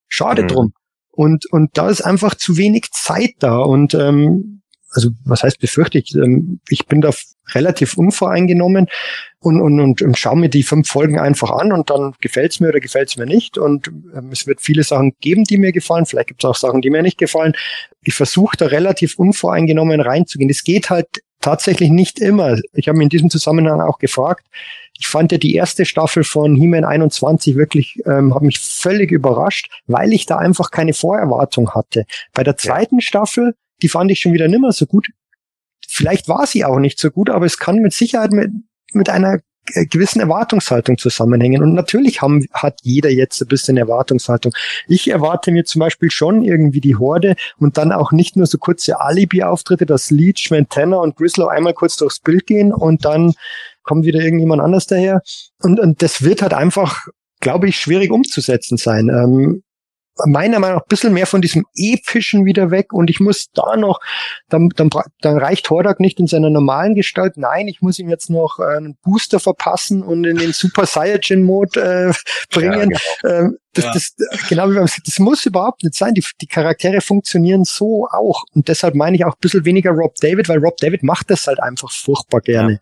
Schade 0.09 0.45
mhm. 0.45 0.49
drum. 0.49 0.73
Und, 1.11 1.45
und 1.53 1.77
da 1.77 1.91
ist 1.91 2.01
einfach 2.01 2.35
zu 2.35 2.57
wenig 2.57 2.91
Zeit 2.91 3.35
da 3.39 3.59
und 3.59 3.93
ähm, 3.95 4.62
also 4.95 5.11
was 5.25 5.43
heißt 5.43 5.59
befürchte 5.59 5.99
ich, 5.99 6.15
ähm, 6.15 6.61
ich 6.69 6.87
bin 6.87 7.01
da 7.01 7.11
relativ 7.55 7.97
unvoreingenommen 7.97 8.87
und, 9.41 9.61
und, 9.61 9.81
und, 9.81 10.03
und 10.03 10.19
schaue 10.19 10.39
mir 10.39 10.49
die 10.49 10.63
fünf 10.63 10.89
Folgen 10.89 11.19
einfach 11.19 11.51
an 11.51 11.73
und 11.73 11.91
dann 11.91 12.15
gefällt's 12.21 12.61
mir 12.61 12.69
oder 12.69 12.81
gefällt's 12.81 13.17
mir 13.17 13.27
nicht. 13.27 13.59
Und 13.59 13.89
ähm, 13.89 14.31
es 14.33 14.47
wird 14.47 14.61
viele 14.61 14.85
Sachen 14.85 15.15
geben, 15.21 15.45
die 15.45 15.59
mir 15.59 15.73
gefallen, 15.73 16.07
vielleicht 16.07 16.29
gibt's 16.29 16.45
auch 16.45 16.57
Sachen, 16.57 16.83
die 16.83 16.91
mir 16.91 17.03
nicht 17.03 17.19
gefallen. 17.19 17.55
Ich 18.03 18.15
versuche 18.15 18.57
da 18.57 18.67
relativ 18.67 19.19
unvoreingenommen 19.19 20.01
reinzugehen. 20.01 20.51
Es 20.51 20.65
geht 20.65 20.91
halt 20.91 21.09
tatsächlich 21.41 21.91
nicht 21.91 22.21
immer. 22.21 22.57
Ich 22.73 22.89
habe 22.89 22.97
mich 22.97 23.07
in 23.07 23.11
diesem 23.11 23.31
Zusammenhang 23.31 23.81
auch 23.81 23.99
gefragt. 23.99 24.47
Ich 24.99 25.09
fand 25.09 25.33
ja 25.33 25.39
die 25.39 25.55
erste 25.55 25.85
Staffel 25.85 26.23
von 26.23 26.55
He-Man 26.55 26.85
21 26.85 27.57
wirklich, 27.57 28.01
ähm, 28.07 28.35
hat 28.35 28.43
mich 28.43 28.61
völlig 28.61 29.11
überrascht, 29.11 29.69
weil 29.87 30.13
ich 30.13 30.27
da 30.27 30.37
einfach 30.37 30.71
keine 30.71 30.95
Vorerwartung 30.95 31.71
hatte. 31.71 32.05
Bei 32.33 32.45
der 32.45 32.57
zweiten. 32.57 33.01
Staffel 33.01 33.55
die 33.83 33.89
fand 33.89 34.11
ich 34.11 34.21
schon 34.21 34.33
wieder 34.33 34.49
nimmer 34.49 34.73
so 34.73 34.87
gut. 34.87 35.09
Vielleicht 35.87 36.29
war 36.29 36.47
sie 36.47 36.65
auch 36.65 36.79
nicht 36.79 36.99
so 36.99 37.11
gut, 37.11 37.29
aber 37.29 37.45
es 37.45 37.59
kann 37.59 37.77
mit 37.77 37.93
Sicherheit 37.93 38.31
mit, 38.31 38.51
mit 38.93 39.09
einer 39.11 39.41
äh, 39.75 39.87
gewissen 39.87 40.21
Erwartungshaltung 40.21 40.99
zusammenhängen. 40.99 41.63
Und 41.63 41.75
natürlich 41.75 42.21
haben, 42.21 42.47
hat 42.53 42.81
jeder 42.83 43.11
jetzt 43.11 43.41
ein 43.41 43.49
bisschen 43.49 43.77
Erwartungshaltung. 43.77 44.53
Ich 44.89 45.09
erwarte 45.09 45.53
mir 45.53 45.65
zum 45.65 45.81
Beispiel 45.81 46.11
schon 46.11 46.43
irgendwie 46.43 46.81
die 46.81 46.97
Horde 46.97 47.37
und 47.59 47.79
dann 47.79 47.93
auch 47.93 48.11
nicht 48.11 48.37
nur 48.37 48.47
so 48.47 48.59
kurze 48.59 49.01
Alibi-Auftritte, 49.01 49.87
dass 49.87 50.11
Leech, 50.11 50.49
Ventana 50.51 50.97
und 50.97 51.17
Grislow 51.17 51.47
einmal 51.47 51.75
kurz 51.75 51.97
durchs 51.97 52.21
Bild 52.21 52.47
gehen 52.47 52.73
und 52.73 53.05
dann 53.05 53.35
kommt 53.83 54.05
wieder 54.05 54.21
irgendjemand 54.21 54.63
anders 54.63 54.87
daher. 54.87 55.23
Und, 55.61 55.79
und 55.79 56.03
das 56.03 56.23
wird 56.23 56.43
halt 56.43 56.55
einfach, 56.55 57.07
glaube 57.41 57.69
ich, 57.69 57.77
schwierig 57.77 58.11
umzusetzen 58.11 58.79
sein. 58.79 59.09
Ähm, 59.09 59.63
meiner 60.27 60.59
Meinung 60.59 60.77
nach 60.77 60.83
ein 60.83 60.89
bisschen 60.89 61.13
mehr 61.13 61.27
von 61.27 61.41
diesem 61.41 61.65
epischen 61.75 62.45
wieder 62.45 62.71
weg 62.71 62.93
und 62.93 63.11
ich 63.11 63.21
muss 63.21 63.51
da 63.53 63.77
noch, 63.77 64.01
dann, 64.49 64.69
dann, 64.77 64.91
dann 65.21 65.39
reicht 65.39 65.69
Hordak 65.71 66.01
nicht 66.01 66.21
in 66.21 66.27
seiner 66.27 66.51
normalen 66.51 66.95
Gestalt. 66.95 67.37
Nein, 67.37 67.69
ich 67.69 67.81
muss 67.81 67.99
ihm 67.99 68.09
jetzt 68.09 68.31
noch 68.31 68.59
äh, 68.59 68.77
einen 68.77 68.97
Booster 69.03 69.41
verpassen 69.41 70.03
und 70.03 70.25
in 70.25 70.37
den 70.37 70.53
Super 70.53 70.87
Saiyajin 70.87 71.43
Mode 71.43 71.81
äh, 71.81 72.13
bringen. 72.55 72.91
Ja, 72.91 72.99
genau. 73.23 73.39
Ähm, 73.39 73.59
das, 73.75 73.85
ja. 73.85 73.93
das, 73.93 74.15
genau 74.49 74.71
wie 74.71 74.75
beim, 74.75 74.87
das 75.05 75.19
muss 75.19 75.47
überhaupt 75.47 75.83
nicht 75.83 75.95
sein. 75.95 76.13
Die, 76.13 76.25
die 76.41 76.47
Charaktere 76.47 77.01
funktionieren 77.01 77.65
so 77.65 78.07
auch. 78.11 78.45
Und 78.55 78.69
deshalb 78.69 78.95
meine 78.95 79.17
ich 79.17 79.25
auch 79.25 79.33
ein 79.33 79.41
bisschen 79.41 79.65
weniger 79.65 79.93
Rob 79.93 80.15
David, 80.17 80.49
weil 80.49 80.59
Rob 80.59 80.77
David 80.77 81.03
macht 81.03 81.31
das 81.31 81.47
halt 81.47 81.61
einfach 81.61 81.91
furchtbar 81.91 82.43
gerne. 82.43 82.81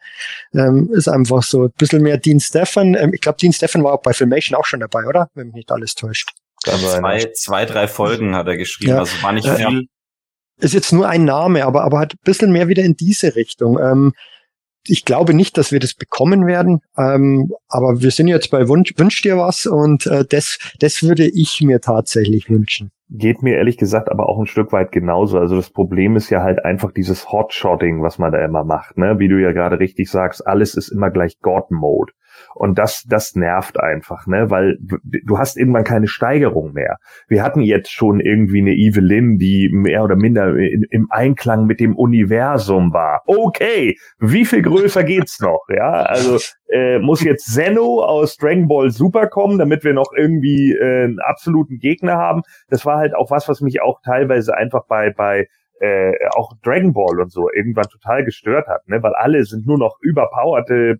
Ja. 0.52 0.66
Ähm, 0.66 0.90
ist 0.92 1.08
einfach 1.08 1.42
so. 1.44 1.64
Ein 1.64 1.72
bisschen 1.78 2.02
mehr 2.02 2.18
Dean 2.18 2.40
Stefan. 2.40 2.94
Ähm, 2.94 3.14
ich 3.14 3.20
glaube, 3.20 3.38
Dean 3.40 3.52
Stefan 3.52 3.84
war 3.84 3.94
auch 3.94 4.02
bei 4.02 4.12
Filmation 4.12 4.58
auch 4.58 4.64
schon 4.64 4.80
dabei, 4.80 5.06
oder? 5.06 5.28
Wenn 5.34 5.48
mich 5.48 5.54
nicht 5.54 5.72
alles 5.72 5.94
täuscht. 5.94 6.30
Zwei, 6.64 7.30
zwei, 7.34 7.64
drei 7.64 7.88
Folgen 7.88 8.34
hat 8.34 8.46
er 8.46 8.56
geschrieben, 8.56 8.92
ja. 8.92 8.98
also 8.98 9.22
war 9.22 9.32
nicht 9.32 9.48
äh, 9.48 9.56
viel. 9.56 9.86
Ist 10.58 10.74
jetzt 10.74 10.92
nur 10.92 11.08
ein 11.08 11.24
Name, 11.24 11.64
aber, 11.64 11.84
aber 11.84 11.98
hat 11.98 12.14
ein 12.14 12.24
bisschen 12.24 12.52
mehr 12.52 12.68
wieder 12.68 12.82
in 12.82 12.94
diese 12.94 13.34
Richtung. 13.34 13.78
Ähm, 13.78 14.12
ich 14.86 15.04
glaube 15.04 15.34
nicht, 15.34 15.58
dass 15.58 15.72
wir 15.72 15.80
das 15.80 15.94
bekommen 15.94 16.46
werden, 16.46 16.80
ähm, 16.96 17.52
aber 17.68 18.00
wir 18.00 18.10
sind 18.10 18.28
jetzt 18.28 18.50
bei 18.50 18.68
Wunsch, 18.68 18.92
Wünsch 18.96 19.20
dir 19.22 19.36
was 19.36 19.66
und 19.66 20.06
äh, 20.06 20.24
das, 20.28 20.58
das 20.78 21.02
würde 21.02 21.28
ich 21.28 21.60
mir 21.60 21.80
tatsächlich 21.80 22.48
wünschen. 22.48 22.90
Geht 23.10 23.42
mir 23.42 23.56
ehrlich 23.56 23.76
gesagt 23.76 24.10
aber 24.10 24.28
auch 24.28 24.38
ein 24.38 24.46
Stück 24.46 24.72
weit 24.72 24.92
genauso. 24.92 25.38
Also 25.38 25.56
das 25.56 25.70
Problem 25.70 26.16
ist 26.16 26.30
ja 26.30 26.42
halt 26.42 26.64
einfach 26.64 26.92
dieses 26.92 27.30
Hotshotting, 27.30 28.02
was 28.02 28.18
man 28.18 28.32
da 28.32 28.42
immer 28.44 28.64
macht, 28.64 28.96
ne? 28.96 29.18
Wie 29.18 29.28
du 29.28 29.40
ja 29.40 29.52
gerade 29.52 29.80
richtig 29.80 30.10
sagst, 30.10 30.46
alles 30.46 30.74
ist 30.74 30.90
immer 30.90 31.10
gleich 31.10 31.38
God-Mode. 31.40 32.12
Und 32.54 32.78
das, 32.78 33.04
das 33.08 33.34
nervt 33.34 33.78
einfach, 33.78 34.26
ne, 34.26 34.50
weil 34.50 34.76
du 34.80 35.38
hast 35.38 35.56
irgendwann 35.56 35.84
keine 35.84 36.08
Steigerung 36.08 36.72
mehr. 36.72 36.96
Wir 37.28 37.42
hatten 37.42 37.60
jetzt 37.60 37.90
schon 37.90 38.20
irgendwie 38.20 38.60
eine 38.60 38.72
Evelyn, 38.72 39.38
die 39.38 39.68
mehr 39.72 40.02
oder 40.02 40.16
minder 40.16 40.56
in, 40.56 40.84
im 40.90 41.06
Einklang 41.10 41.66
mit 41.66 41.80
dem 41.80 41.96
Universum 41.96 42.92
war. 42.92 43.22
Okay, 43.26 43.96
wie 44.18 44.44
viel 44.44 44.62
größer 44.62 45.04
geht's 45.04 45.40
noch? 45.40 45.64
Ja, 45.68 46.02
also 46.02 46.38
äh, 46.68 46.98
muss 46.98 47.22
jetzt 47.22 47.52
Zeno 47.52 48.02
aus 48.02 48.36
Dragon 48.36 48.68
Ball 48.68 48.90
Super 48.90 49.28
kommen, 49.28 49.58
damit 49.58 49.84
wir 49.84 49.92
noch 49.92 50.12
irgendwie 50.16 50.72
äh, 50.72 51.04
einen 51.04 51.20
absoluten 51.20 51.78
Gegner 51.78 52.16
haben. 52.16 52.42
Das 52.68 52.84
war 52.84 52.98
halt 52.98 53.14
auch 53.14 53.30
was, 53.30 53.48
was 53.48 53.60
mich 53.60 53.82
auch 53.82 54.00
teilweise 54.04 54.56
einfach 54.56 54.86
bei 54.86 55.12
bei 55.12 55.46
äh, 55.80 56.12
auch 56.36 56.52
Dragon 56.62 56.92
Ball 56.92 57.20
und 57.20 57.32
so 57.32 57.48
irgendwann 57.54 57.88
total 57.90 58.24
gestört 58.24 58.68
hat, 58.68 58.86
ne? 58.86 59.02
weil 59.02 59.14
alle 59.14 59.44
sind 59.44 59.66
nur 59.66 59.78
noch 59.78 59.96
überpowerte 60.02 60.98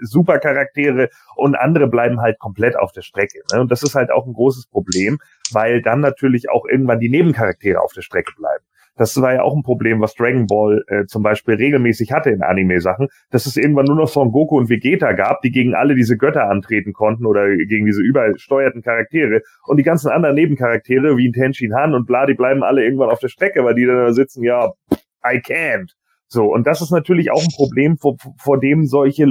Supercharaktere 0.00 1.08
und 1.36 1.54
andere 1.54 1.88
bleiben 1.88 2.20
halt 2.20 2.38
komplett 2.38 2.76
auf 2.76 2.92
der 2.92 3.02
Strecke. 3.02 3.40
Ne? 3.52 3.60
Und 3.60 3.70
das 3.70 3.82
ist 3.82 3.94
halt 3.94 4.10
auch 4.10 4.26
ein 4.26 4.32
großes 4.32 4.66
Problem, 4.66 5.18
weil 5.52 5.82
dann 5.82 6.00
natürlich 6.00 6.50
auch 6.50 6.64
irgendwann 6.66 7.00
die 7.00 7.08
Nebencharaktere 7.08 7.80
auf 7.80 7.92
der 7.92 8.02
Strecke 8.02 8.32
bleiben. 8.36 8.64
Das 8.98 9.20
war 9.20 9.34
ja 9.34 9.42
auch 9.42 9.54
ein 9.54 9.62
Problem, 9.62 10.00
was 10.00 10.14
Dragon 10.14 10.46
Ball 10.46 10.82
äh, 10.88 11.04
zum 11.04 11.22
Beispiel 11.22 11.54
regelmäßig 11.54 12.12
hatte 12.12 12.30
in 12.30 12.42
Anime-Sachen, 12.42 13.08
dass 13.30 13.44
es 13.44 13.58
irgendwann 13.58 13.84
nur 13.84 13.96
noch 13.96 14.08
Son 14.08 14.32
Goku 14.32 14.56
und 14.56 14.70
Vegeta 14.70 15.12
gab, 15.12 15.42
die 15.42 15.50
gegen 15.50 15.74
alle 15.74 15.94
diese 15.94 16.16
Götter 16.16 16.48
antreten 16.48 16.94
konnten 16.94 17.26
oder 17.26 17.46
gegen 17.48 17.84
diese 17.84 18.00
übersteuerten 18.00 18.82
Charaktere. 18.82 19.42
Und 19.66 19.76
die 19.76 19.82
ganzen 19.82 20.08
anderen 20.08 20.34
Nebencharaktere, 20.34 21.18
wie 21.18 21.30
Tenshin 21.30 21.74
Han 21.74 21.94
und 21.94 22.06
bla, 22.06 22.24
die 22.24 22.34
bleiben 22.34 22.62
alle 22.62 22.84
irgendwann 22.84 23.10
auf 23.10 23.18
der 23.18 23.28
Strecke, 23.28 23.64
weil 23.64 23.74
die 23.74 23.84
dann 23.84 23.96
da 23.96 24.12
sitzen, 24.12 24.42
ja, 24.42 24.72
I 25.22 25.40
can't. 25.40 25.90
So, 26.28 26.46
und 26.46 26.66
das 26.66 26.80
ist 26.80 26.90
natürlich 26.90 27.30
auch 27.30 27.42
ein 27.42 27.54
Problem, 27.54 27.98
vor, 27.98 28.16
vor 28.38 28.58
dem 28.58 28.86
solche 28.86 29.26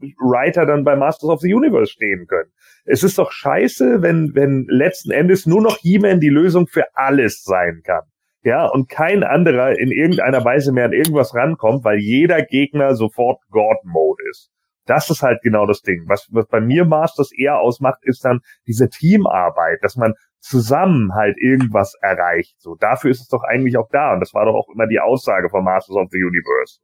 Writer 0.00 0.66
dann 0.66 0.84
bei 0.84 0.96
Masters 0.96 1.30
of 1.30 1.40
the 1.40 1.52
Universe 1.52 1.92
stehen 1.92 2.26
können. 2.26 2.50
Es 2.84 3.02
ist 3.02 3.18
doch 3.18 3.32
scheiße, 3.32 4.02
wenn, 4.02 4.34
wenn 4.34 4.66
letzten 4.68 5.10
Endes 5.10 5.46
nur 5.46 5.60
noch 5.60 5.78
He-Man 5.78 6.20
die 6.20 6.28
Lösung 6.28 6.66
für 6.66 6.84
alles 6.94 7.42
sein 7.42 7.82
kann. 7.84 8.02
Ja, 8.42 8.66
und 8.66 8.88
kein 8.88 9.24
anderer 9.24 9.78
in 9.78 9.90
irgendeiner 9.90 10.44
Weise 10.44 10.72
mehr 10.72 10.86
an 10.86 10.92
irgendwas 10.92 11.34
rankommt, 11.34 11.84
weil 11.84 11.98
jeder 11.98 12.42
Gegner 12.42 12.94
sofort 12.94 13.42
God-Mode 13.50 14.22
ist. 14.30 14.50
Das 14.86 15.10
ist 15.10 15.22
halt 15.22 15.42
genau 15.42 15.66
das 15.66 15.82
Ding. 15.82 16.04
Was, 16.06 16.28
was 16.30 16.46
bei 16.46 16.60
mir 16.60 16.86
Masters 16.86 17.30
eher 17.36 17.58
ausmacht, 17.58 17.98
ist 18.02 18.24
dann 18.24 18.40
diese 18.66 18.88
Teamarbeit, 18.88 19.80
dass 19.82 19.96
man 19.96 20.14
zusammen 20.40 21.14
halt 21.14 21.36
irgendwas 21.36 21.94
erreicht. 22.00 22.54
So, 22.58 22.74
dafür 22.74 23.10
ist 23.10 23.20
es 23.20 23.28
doch 23.28 23.42
eigentlich 23.42 23.76
auch 23.76 23.88
da. 23.90 24.14
Und 24.14 24.20
das 24.20 24.32
war 24.32 24.46
doch 24.46 24.54
auch 24.54 24.72
immer 24.72 24.86
die 24.86 25.00
Aussage 25.00 25.50
von 25.50 25.64
Masters 25.64 25.96
of 25.96 26.08
the 26.10 26.22
Universe. 26.22 26.80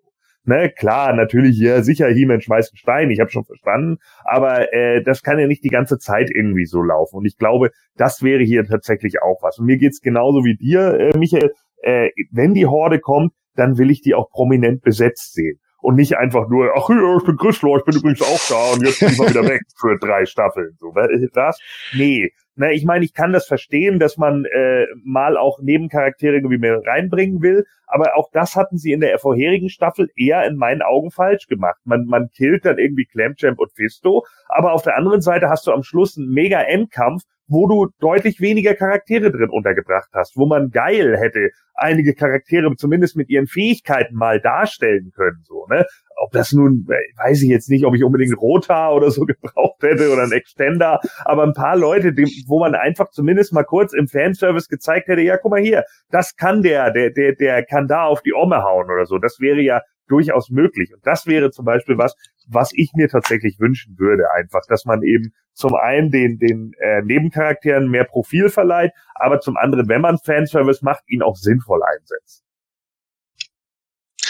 Ne, 0.46 0.70
klar, 0.70 1.14
natürlich, 1.14 1.58
ja, 1.58 1.82
sicher, 1.82 2.08
He-Man 2.08 2.42
schmeißt 2.42 2.72
einen 2.72 2.76
Stein, 2.76 3.10
ich 3.10 3.18
habe 3.20 3.30
schon 3.30 3.46
verstanden, 3.46 3.96
aber 4.24 4.74
äh, 4.74 5.02
das 5.02 5.22
kann 5.22 5.38
ja 5.38 5.46
nicht 5.46 5.64
die 5.64 5.70
ganze 5.70 5.96
Zeit 5.96 6.30
irgendwie 6.30 6.66
so 6.66 6.82
laufen. 6.82 7.16
Und 7.16 7.24
ich 7.24 7.38
glaube, 7.38 7.70
das 7.96 8.22
wäre 8.22 8.42
hier 8.42 8.64
tatsächlich 8.66 9.22
auch 9.22 9.42
was. 9.42 9.58
Und 9.58 9.64
mir 9.64 9.78
geht's 9.78 10.02
genauso 10.02 10.44
wie 10.44 10.56
dir, 10.56 10.98
äh, 11.00 11.18
Michael. 11.18 11.52
Äh, 11.82 12.10
wenn 12.30 12.52
die 12.52 12.66
Horde 12.66 13.00
kommt, 13.00 13.32
dann 13.54 13.78
will 13.78 13.90
ich 13.90 14.02
die 14.02 14.14
auch 14.14 14.28
prominent 14.30 14.82
besetzt 14.82 15.32
sehen. 15.32 15.58
Und 15.80 15.96
nicht 15.96 16.16
einfach 16.16 16.48
nur, 16.48 16.70
ach 16.76 16.88
ja, 16.88 17.16
ich 17.18 17.24
bin 17.24 17.36
Christler, 17.36 17.76
ich 17.76 17.84
bin 17.84 17.96
übrigens 17.96 18.22
auch 18.22 18.48
da 18.48 18.72
und 18.74 18.86
jetzt 18.86 19.00
bin 19.00 19.10
ich 19.10 19.18
mal 19.18 19.28
wieder 19.28 19.44
weg 19.48 19.60
für 19.78 19.98
drei 19.98 20.24
Staffeln. 20.24 20.76
So, 20.78 20.88
was? 20.88 21.58
Nee, 21.94 22.30
na, 22.56 22.70
ich 22.70 22.84
meine, 22.84 23.04
ich 23.04 23.14
kann 23.14 23.32
das 23.32 23.46
verstehen, 23.46 23.98
dass 23.98 24.16
man 24.16 24.44
äh, 24.44 24.86
mal 25.02 25.36
auch 25.36 25.60
Nebencharaktere 25.60 26.34
irgendwie 26.34 26.58
mehr 26.58 26.80
reinbringen 26.86 27.42
will, 27.42 27.66
aber 27.86 28.16
auch 28.16 28.30
das 28.32 28.54
hatten 28.54 28.78
sie 28.78 28.92
in 28.92 29.00
der 29.00 29.18
vorherigen 29.18 29.68
Staffel 29.68 30.08
eher 30.16 30.44
in 30.46 30.56
meinen 30.56 30.82
Augen 30.82 31.10
falsch 31.10 31.48
gemacht. 31.48 31.80
Man, 31.84 32.06
man 32.06 32.30
killt 32.30 32.64
dann 32.64 32.78
irgendwie 32.78 33.06
Clamchamp 33.06 33.58
und 33.58 33.72
Fisto, 33.72 34.24
aber 34.48 34.72
auf 34.72 34.82
der 34.82 34.96
anderen 34.96 35.20
Seite 35.20 35.48
hast 35.48 35.66
du 35.66 35.72
am 35.72 35.82
Schluss 35.82 36.16
einen 36.16 36.32
mega 36.32 36.60
Endkampf, 36.60 37.24
wo 37.46 37.68
du 37.68 37.88
deutlich 38.00 38.40
weniger 38.40 38.74
Charaktere 38.74 39.30
drin 39.30 39.50
untergebracht 39.50 40.08
hast, 40.12 40.36
wo 40.36 40.46
man 40.46 40.70
geil 40.70 41.16
hätte 41.18 41.50
einige 41.74 42.14
Charaktere 42.14 42.74
zumindest 42.76 43.16
mit 43.16 43.28
ihren 43.28 43.46
Fähigkeiten 43.46 44.14
mal 44.14 44.40
darstellen 44.40 45.10
können, 45.14 45.42
so, 45.42 45.66
ne? 45.68 45.84
Ob 46.16 46.30
das 46.30 46.52
nun, 46.52 46.86
äh, 46.88 46.94
weiß 47.24 47.42
ich 47.42 47.48
jetzt 47.48 47.68
nicht, 47.68 47.84
ob 47.84 47.94
ich 47.94 48.04
unbedingt 48.04 48.40
Rotar 48.40 48.94
oder 48.94 49.10
so 49.10 49.22
gebraucht 49.26 49.82
hätte 49.82 50.12
oder 50.12 50.22
ein 50.22 50.32
Extender, 50.32 51.00
aber 51.24 51.42
ein 51.42 51.52
paar 51.52 51.76
Leute, 51.76 52.12
die, 52.12 52.44
wo 52.46 52.60
man 52.60 52.74
einfach 52.74 53.10
zumindest 53.10 53.52
mal 53.52 53.64
kurz 53.64 53.92
im 53.92 54.06
Fanservice 54.06 54.68
gezeigt 54.68 55.08
hätte, 55.08 55.22
ja, 55.22 55.36
guck 55.36 55.50
mal 55.50 55.60
hier, 55.60 55.84
das 56.10 56.36
kann 56.36 56.62
der, 56.62 56.92
der, 56.92 57.10
der, 57.10 57.34
der 57.34 57.64
kann 57.64 57.88
da 57.88 58.04
auf 58.04 58.22
die 58.22 58.32
Omme 58.32 58.62
hauen 58.62 58.86
oder 58.90 59.06
so. 59.06 59.18
Das 59.18 59.38
wäre 59.40 59.60
ja 59.60 59.80
durchaus 60.06 60.50
möglich. 60.50 60.92
Und 60.94 61.04
das 61.04 61.26
wäre 61.26 61.50
zum 61.50 61.64
Beispiel 61.64 61.98
was, 61.98 62.14
was 62.48 62.70
ich 62.74 62.92
mir 62.94 63.08
tatsächlich 63.08 63.58
wünschen 63.58 63.98
würde, 63.98 64.24
einfach, 64.32 64.62
dass 64.68 64.84
man 64.84 65.02
eben 65.02 65.32
zum 65.52 65.74
einen 65.74 66.10
den, 66.10 66.38
den 66.38 66.72
äh, 66.80 67.02
Nebencharakteren 67.02 67.88
mehr 67.88 68.04
Profil 68.04 68.48
verleiht, 68.48 68.92
aber 69.14 69.40
zum 69.40 69.56
anderen, 69.56 69.88
wenn 69.88 70.00
man 70.00 70.18
Fanservice 70.18 70.84
macht, 70.84 71.04
ihn 71.06 71.22
auch 71.22 71.36
sinnvoll 71.36 71.80
einsetzt. 71.82 72.44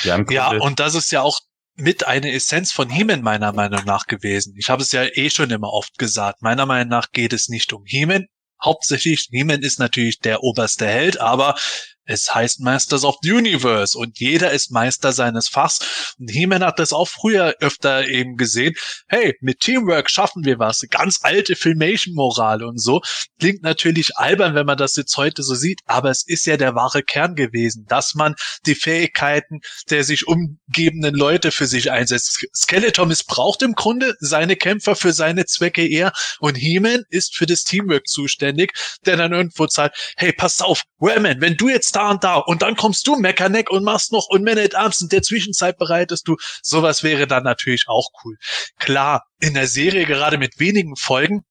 Ja, 0.02 0.50
und 0.58 0.80
das 0.80 0.94
ist 0.94 1.10
ja 1.12 1.22
auch 1.22 1.40
mit 1.76 2.06
eine 2.06 2.32
Essenz 2.32 2.72
von 2.72 2.88
Heeman 2.88 3.22
meiner 3.22 3.52
Meinung 3.52 3.84
nach 3.84 4.06
gewesen. 4.06 4.54
Ich 4.58 4.70
habe 4.70 4.82
es 4.82 4.92
ja 4.92 5.04
eh 5.04 5.30
schon 5.30 5.50
immer 5.50 5.72
oft 5.72 5.98
gesagt. 5.98 6.42
Meiner 6.42 6.66
Meinung 6.66 6.88
nach 6.88 7.10
geht 7.10 7.32
es 7.32 7.48
nicht 7.48 7.72
um 7.72 7.84
Heeman. 7.86 8.26
Hauptsächlich, 8.62 9.28
Heeman 9.30 9.62
ist 9.62 9.78
natürlich 9.78 10.20
der 10.20 10.42
oberste 10.42 10.86
Held, 10.86 11.20
aber 11.20 11.56
es 12.06 12.34
heißt 12.34 12.60
Masters 12.60 13.04
of 13.04 13.16
the 13.22 13.32
Universe 13.32 13.96
und 13.96 14.18
jeder 14.18 14.52
ist 14.52 14.70
Meister 14.70 15.12
seines 15.12 15.48
Fachs. 15.48 16.14
Und 16.18 16.30
He-Man 16.30 16.64
hat 16.64 16.78
das 16.78 16.92
auch 16.92 17.08
früher 17.08 17.54
öfter 17.60 18.06
eben 18.06 18.36
gesehen. 18.36 18.74
Hey, 19.08 19.36
mit 19.40 19.60
Teamwork 19.60 20.10
schaffen 20.10 20.44
wir 20.44 20.58
was. 20.58 20.84
Ganz 20.90 21.20
alte 21.22 21.56
Filmation-Moral 21.56 22.62
und 22.62 22.78
so. 22.78 23.00
Klingt 23.38 23.62
natürlich 23.62 24.16
albern, 24.16 24.54
wenn 24.54 24.66
man 24.66 24.76
das 24.76 24.96
jetzt 24.96 25.16
heute 25.16 25.42
so 25.42 25.54
sieht, 25.54 25.80
aber 25.86 26.10
es 26.10 26.26
ist 26.26 26.46
ja 26.46 26.56
der 26.56 26.74
wahre 26.74 27.02
Kern 27.02 27.34
gewesen, 27.34 27.86
dass 27.88 28.14
man 28.14 28.34
die 28.66 28.74
Fähigkeiten 28.74 29.60
der 29.90 30.04
sich 30.04 30.26
umgebenden 30.26 31.14
Leute 31.14 31.50
für 31.50 31.66
sich 31.66 31.90
einsetzt. 31.90 32.46
Skeletor 32.54 33.06
missbraucht 33.06 33.62
im 33.62 33.74
Grunde 33.74 34.14
seine 34.20 34.56
Kämpfer 34.56 34.96
für 34.96 35.12
seine 35.12 35.46
Zwecke 35.46 35.86
eher 35.86 36.12
und 36.40 36.56
He-Man 36.56 37.04
ist 37.08 37.36
für 37.36 37.46
das 37.46 37.64
Teamwork 37.64 38.06
zuständig, 38.06 38.72
der 39.06 39.16
dann 39.16 39.32
irgendwo 39.32 39.66
sagt, 39.66 40.14
hey, 40.16 40.32
pass 40.32 40.60
auf, 40.60 40.82
Wellman, 40.98 41.40
wenn 41.40 41.56
du 41.56 41.68
jetzt 41.68 41.93
da 41.96 42.10
und 42.10 42.24
da 42.24 42.36
und 42.36 42.62
dann 42.62 42.76
kommst 42.76 43.06
du 43.06 43.16
Mechaneck 43.16 43.70
und 43.70 43.84
machst 43.84 44.12
noch 44.12 44.26
und 44.28 44.44
Man 44.44 44.58
at 44.58 44.74
Arms 44.74 45.00
in 45.00 45.08
der 45.08 45.22
Zwischenzeit 45.22 45.78
bereitest 45.78 46.28
du. 46.28 46.36
Sowas 46.62 47.02
wäre 47.02 47.26
dann 47.26 47.44
natürlich 47.44 47.84
auch 47.88 48.08
cool. 48.24 48.36
Klar, 48.78 49.24
in 49.40 49.54
der 49.54 49.66
Serie 49.66 50.06
gerade 50.06 50.38
mit 50.38 50.58
wenigen 50.58 50.96
Folgen 50.96 51.44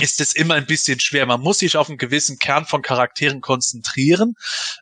ist 0.00 0.20
es 0.20 0.34
immer 0.34 0.54
ein 0.54 0.66
bisschen 0.66 1.00
schwer. 1.00 1.26
Man 1.26 1.40
muss 1.40 1.58
sich 1.58 1.76
auf 1.76 1.88
einen 1.88 1.98
gewissen 1.98 2.38
Kern 2.38 2.66
von 2.66 2.82
Charakteren 2.82 3.40
konzentrieren, 3.40 4.34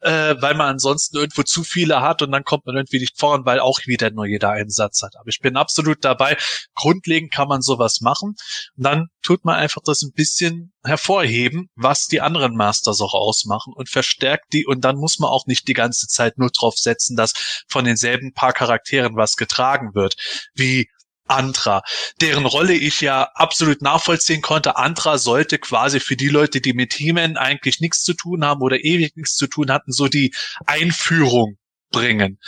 äh, 0.02 0.34
weil 0.40 0.54
man 0.54 0.68
ansonsten 0.68 1.16
irgendwo 1.16 1.42
zu 1.42 1.64
viele 1.64 2.02
hat 2.02 2.20
und 2.22 2.32
dann 2.32 2.44
kommt 2.44 2.66
man 2.66 2.76
irgendwie 2.76 3.00
nicht 3.00 3.18
voran, 3.18 3.46
weil 3.46 3.60
auch 3.60 3.80
wieder 3.86 4.10
nur 4.10 4.26
jeder 4.26 4.50
einen 4.50 4.70
Satz 4.70 5.02
hat. 5.02 5.16
Aber 5.18 5.28
ich 5.28 5.40
bin 5.40 5.56
absolut 5.56 6.04
dabei. 6.04 6.36
Grundlegend 6.74 7.32
kann 7.32 7.48
man 7.48 7.62
sowas 7.62 8.00
machen. 8.02 8.34
Und 8.76 8.84
dann 8.84 9.06
tut 9.22 9.44
man 9.44 9.56
einfach 9.56 9.80
das 9.84 10.02
ein 10.02 10.12
bisschen 10.12 10.74
hervorheben, 10.84 11.68
was 11.74 12.06
die 12.06 12.20
anderen 12.20 12.54
Masters 12.54 13.00
auch 13.00 13.14
ausmachen 13.14 13.72
und 13.74 13.88
verstärkt 13.88 14.52
die. 14.52 14.66
Und 14.66 14.84
dann 14.84 14.96
muss 14.96 15.18
man 15.18 15.30
auch 15.30 15.46
nicht 15.46 15.66
die 15.66 15.72
ganze 15.72 16.08
Zeit 16.08 16.36
nur 16.36 16.50
drauf 16.50 16.76
setzen, 16.76 17.16
dass 17.16 17.32
von 17.68 17.84
denselben 17.84 18.34
paar 18.34 18.52
Charakteren 18.52 19.16
was 19.16 19.36
getragen 19.36 19.94
wird. 19.94 20.14
Wie 20.54 20.88
Antra, 21.26 21.82
deren 22.20 22.46
Rolle 22.46 22.74
ich 22.74 23.00
ja 23.00 23.30
absolut 23.34 23.82
nachvollziehen 23.82 24.42
konnte. 24.42 24.76
Antra 24.76 25.18
sollte 25.18 25.58
quasi 25.58 26.00
für 26.00 26.16
die 26.16 26.28
Leute, 26.28 26.60
die 26.60 26.72
mit 26.72 26.94
He-Man 26.94 27.36
eigentlich 27.36 27.80
nichts 27.80 28.02
zu 28.02 28.14
tun 28.14 28.44
haben 28.44 28.62
oder 28.62 28.84
ewig 28.84 29.16
nichts 29.16 29.36
zu 29.36 29.46
tun 29.46 29.70
hatten, 29.70 29.92
so 29.92 30.08
die 30.08 30.34
Einführung 30.66 31.58
bringen. 31.90 32.38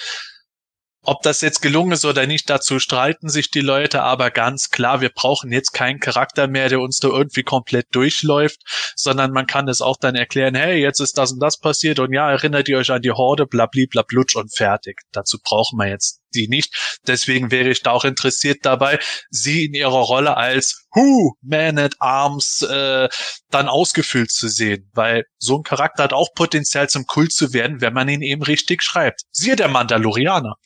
Ob 1.08 1.22
das 1.22 1.40
jetzt 1.40 1.62
gelungen 1.62 1.92
ist 1.92 2.04
oder 2.04 2.26
nicht, 2.26 2.50
dazu 2.50 2.78
streiten 2.78 3.30
sich 3.30 3.50
die 3.50 3.62
Leute, 3.62 4.02
aber 4.02 4.30
ganz 4.30 4.68
klar, 4.68 5.00
wir 5.00 5.08
brauchen 5.08 5.50
jetzt 5.50 5.72
keinen 5.72 6.00
Charakter 6.00 6.48
mehr, 6.48 6.68
der 6.68 6.80
uns 6.80 6.98
da 6.98 7.08
irgendwie 7.08 7.44
komplett 7.44 7.86
durchläuft, 7.92 8.60
sondern 8.94 9.30
man 9.30 9.46
kann 9.46 9.68
es 9.68 9.80
auch 9.80 9.96
dann 9.98 10.16
erklären, 10.16 10.54
hey, 10.54 10.78
jetzt 10.82 11.00
ist 11.00 11.16
das 11.16 11.32
und 11.32 11.40
das 11.40 11.60
passiert 11.60 11.98
und 11.98 12.12
ja, 12.12 12.30
erinnert 12.30 12.68
ihr 12.68 12.76
euch 12.76 12.90
an 12.90 13.00
die 13.00 13.10
Horde, 13.10 13.46
blabli, 13.46 13.86
blablutsch 13.86 14.36
und 14.36 14.54
fertig. 14.54 15.00
Dazu 15.10 15.38
brauchen 15.42 15.78
wir 15.78 15.88
jetzt 15.88 16.20
die 16.34 16.46
nicht. 16.46 16.98
Deswegen 17.06 17.50
wäre 17.50 17.70
ich 17.70 17.82
da 17.82 17.92
auch 17.92 18.04
interessiert 18.04 18.58
dabei, 18.66 18.98
sie 19.30 19.64
in 19.64 19.72
ihrer 19.72 20.02
Rolle 20.02 20.36
als 20.36 20.88
Who 20.94 21.36
Man 21.40 21.78
at 21.78 21.94
Arms 22.00 22.60
äh, 22.60 23.08
dann 23.48 23.68
ausgefüllt 23.68 24.30
zu 24.30 24.48
sehen, 24.48 24.90
weil 24.92 25.24
so 25.38 25.56
ein 25.56 25.62
Charakter 25.62 26.02
hat 26.02 26.12
auch 26.12 26.34
Potenzial 26.34 26.90
zum 26.90 27.06
Kult 27.06 27.32
zu 27.32 27.54
werden, 27.54 27.80
wenn 27.80 27.94
man 27.94 28.10
ihn 28.10 28.20
eben 28.20 28.42
richtig 28.42 28.82
schreibt. 28.82 29.22
Siehe 29.32 29.56
der 29.56 29.68
Mandalorianer. 29.68 30.56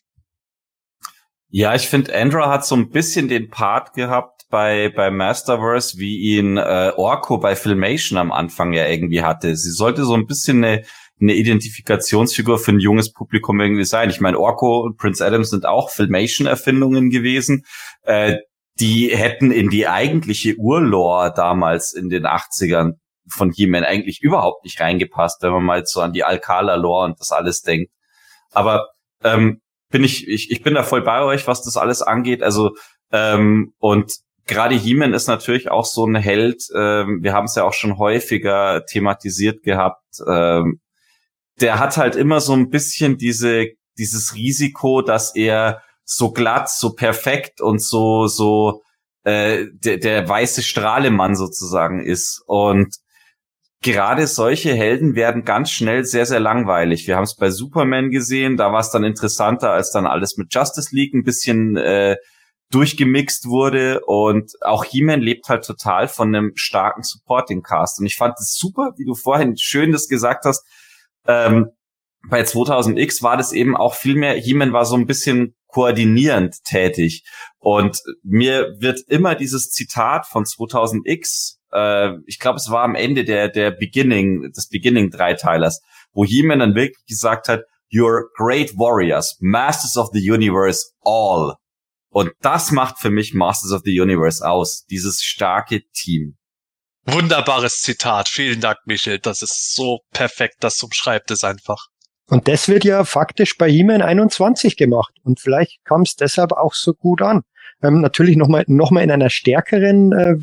Ja, 1.55 1.75
ich 1.75 1.87
finde, 1.87 2.19
Andra 2.19 2.51
hat 2.51 2.65
so 2.65 2.75
ein 2.75 2.89
bisschen 2.89 3.29
den 3.29 3.51
Part 3.51 3.93
gehabt 3.93 4.47
bei, 4.49 4.89
bei 4.89 5.11
Masterverse, 5.11 5.99
wie 5.99 6.17
ihn 6.17 6.57
äh, 6.57 6.93
Orko 6.97 7.37
bei 7.37 7.57
Filmation 7.57 8.19
am 8.19 8.33
Anfang 8.33 8.73
ja 8.73 8.87
irgendwie 8.87 9.23
hatte. 9.23 9.55
Sie 9.55 9.71
sollte 9.71 10.07
so 10.07 10.15
ein 10.15 10.25
bisschen 10.25 10.65
eine, 10.65 10.83
eine 11.21 11.35
Identifikationsfigur 11.35 12.59
für 12.59 12.73
ein 12.73 12.81
junges 12.81 13.13
Publikum 13.13 13.61
irgendwie 13.61 13.85
sein. 13.85 14.09
Ich 14.09 14.19
meine, 14.23 14.39
Orko 14.39 14.81
und 14.81 14.97
Prince 14.97 15.23
Adams 15.23 15.51
sind 15.51 15.67
auch 15.67 15.91
Filmation-Erfindungen 15.91 17.11
gewesen. 17.11 17.67
Äh, 18.01 18.37
die 18.81 19.15
hätten 19.15 19.51
in 19.51 19.69
die 19.69 19.87
eigentliche 19.87 20.57
Urlore 20.57 21.35
damals 21.37 21.93
in 21.93 22.09
den 22.09 22.25
80ern 22.25 22.93
von 23.29 23.53
He-Man 23.53 23.85
eigentlich 23.85 24.23
überhaupt 24.23 24.65
nicht 24.65 24.81
reingepasst, 24.81 25.43
wenn 25.43 25.53
man 25.53 25.65
mal 25.65 25.85
so 25.85 26.01
an 26.01 26.15
die 26.15 26.25
Alcala-Lore 26.25 27.05
und 27.05 27.21
das 27.21 27.31
alles 27.31 27.61
denkt. 27.61 27.93
Aber 28.53 28.89
ähm, 29.23 29.62
bin 29.93 30.03
ich, 30.03 30.27
ich, 30.27 30.51
ich 30.51 30.63
bin 30.63 30.75
da 30.75 30.83
voll 30.83 31.03
bei 31.03 31.23
euch, 31.23 31.47
was 31.47 31.63
das 31.63 31.77
alles 31.77 32.03
angeht. 32.03 32.43
Also 32.43 32.73
ähm, 33.13 33.75
und 33.79 34.13
gerade 34.47 34.75
He-Man 34.75 35.15
ist 35.15 35.29
natürlich 35.29 35.71
auch 35.71 35.85
so 35.85 36.05
ein 36.05 36.17
Held. 36.17 36.65
Ähm, 36.75 37.21
wir 37.23 37.33
haben 37.33 37.45
es 37.45 37.55
ja 37.55 37.63
auch 37.63 37.75
schon 37.75 37.99
häufiger 37.99 38.85
thematisiert 38.87 39.63
gehabt. 39.63 40.03
Ähm, 40.27 40.81
der 41.61 41.79
hat 41.79 41.97
halt 41.97 42.17
immer 42.17 42.41
so 42.41 42.55
ein 42.55 42.71
bisschen 42.71 43.19
diese 43.19 43.69
dieses 43.99 44.35
Risiko, 44.35 45.03
dass 45.03 45.37
er 45.37 45.83
so 46.05 46.33
glatt, 46.33 46.71
so 46.71 46.95
perfekt 46.95 47.61
und 47.61 47.81
so 47.81 48.27
so 48.27 48.83
äh, 49.25 49.67
der, 49.73 49.99
der 49.99 50.29
weiße 50.29 50.63
Strahlemann 50.63 51.37
sozusagen 51.37 52.05
ist. 52.05 52.43
Und 52.47 52.97
gerade 53.83 54.27
solche 54.27 54.75
Helden 54.75 55.15
werden 55.15 55.45
ganz 55.45 55.71
schnell 55.71 56.05
sehr, 56.05 56.25
sehr 56.25 56.41
langweilig. 56.41 57.07
Wir 57.07 57.17
haben 57.17 57.25
es 57.25 57.37
bei 57.37 57.51
Superman 57.51 58.11
gesehen, 58.11 58.57
da 58.57 58.73
war 58.73 58.81
es 58.81 58.91
dann 58.91 59.05
interessanter, 59.05 59.73
als 59.73 59.91
dann 59.91 60.07
alles 60.07 60.37
mit 60.37 60.55
Justice 60.55 60.95
League 60.95 61.13
ein 61.15 61.25
bisschen 61.25 61.77
äh, 61.77 62.17
durchgemixt 62.71 63.47
wurde. 63.47 64.01
Und 64.07 64.53
auch 64.63 64.85
He-Man 64.85 65.21
lebt 65.21 65.49
halt 65.49 65.65
total 65.65 66.09
von 66.09 66.29
einem 66.29 66.53
starken 66.55 67.03
Supporting 67.03 67.63
Cast. 67.63 68.01
Und 68.01 68.07
ich 68.07 68.17
fand 68.17 68.35
es 68.39 68.57
super, 68.57 68.95
wie 68.97 69.05
du 69.05 69.15
vorhin 69.15 69.57
schön 69.59 69.93
das 69.93 70.09
gesagt 70.09 70.45
hast. 70.45 70.65
Ähm, 71.27 71.71
bei 72.29 72.43
2000X 72.43 73.23
war 73.23 73.37
das 73.37 73.53
eben 73.53 73.77
auch 73.77 73.95
viel 73.95 74.15
mehr, 74.15 74.35
He-Man 74.35 74.73
war 74.73 74.85
so 74.85 74.95
ein 74.95 75.07
bisschen 75.07 75.57
koordinierend 75.67 76.63
tätig. 76.65 77.25
Und 77.59 78.01
mir 78.23 78.77
wird 78.79 79.01
immer 79.09 79.35
dieses 79.35 79.71
Zitat 79.71 80.27
von 80.27 80.45
2000X 80.45 81.57
äh, 81.73 82.13
ich 82.27 82.39
glaube, 82.39 82.57
es 82.57 82.71
war 82.71 82.85
am 82.85 82.95
Ende 82.95 83.25
der, 83.25 83.49
der 83.49 83.71
Beginning, 83.71 84.53
des 84.53 84.69
Beginning-Dreiteilers, 84.69 85.81
wo 86.13 86.25
He-Man 86.25 86.61
dann 86.61 86.75
wirklich 86.75 87.05
gesagt 87.07 87.49
hat, 87.49 87.63
You're 87.91 88.29
great 88.37 88.77
warriors, 88.79 89.37
Masters 89.41 89.99
of 89.99 90.11
the 90.13 90.31
Universe, 90.31 90.93
all. 91.05 91.57
Und 92.09 92.33
das 92.41 92.71
macht 92.71 92.99
für 92.99 93.11
mich 93.11 93.35
Masters 93.35 93.73
of 93.73 93.83
the 93.85 94.01
Universe 94.01 94.47
aus, 94.47 94.85
dieses 94.87 95.23
starke 95.23 95.83
Team. 95.93 96.37
Wunderbares 97.05 97.81
Zitat. 97.81 98.29
Vielen 98.29 98.61
Dank, 98.61 98.79
Michel. 98.87 99.19
Das 99.19 99.43
ist 99.43 99.75
so 99.75 100.01
perfekt. 100.13 100.57
Das 100.61 100.83
umschreibt 100.83 101.31
es 101.31 101.43
einfach. 101.43 101.89
Und 102.29 102.49
das 102.49 102.69
wird 102.69 102.85
ja 102.85 103.05
faktisch 103.05 103.59
bei 103.59 103.69
He-Man 103.71 104.03
21 104.03 104.77
gemacht. 104.77 105.13
Und 105.23 105.41
vielleicht 105.41 105.85
kam 105.85 106.03
es 106.03 106.15
deshalb 106.15 106.53
auch 106.53 106.75
so 106.75 106.95
gut 106.95 107.21
an. 107.21 107.43
Ähm, 107.83 108.01
natürlich 108.01 108.37
nochmal 108.37 108.65
noch 108.69 108.91
mal 108.91 109.03
in 109.03 109.11
einer 109.11 109.31
stärkeren 109.31 110.13
äh, 110.13 110.37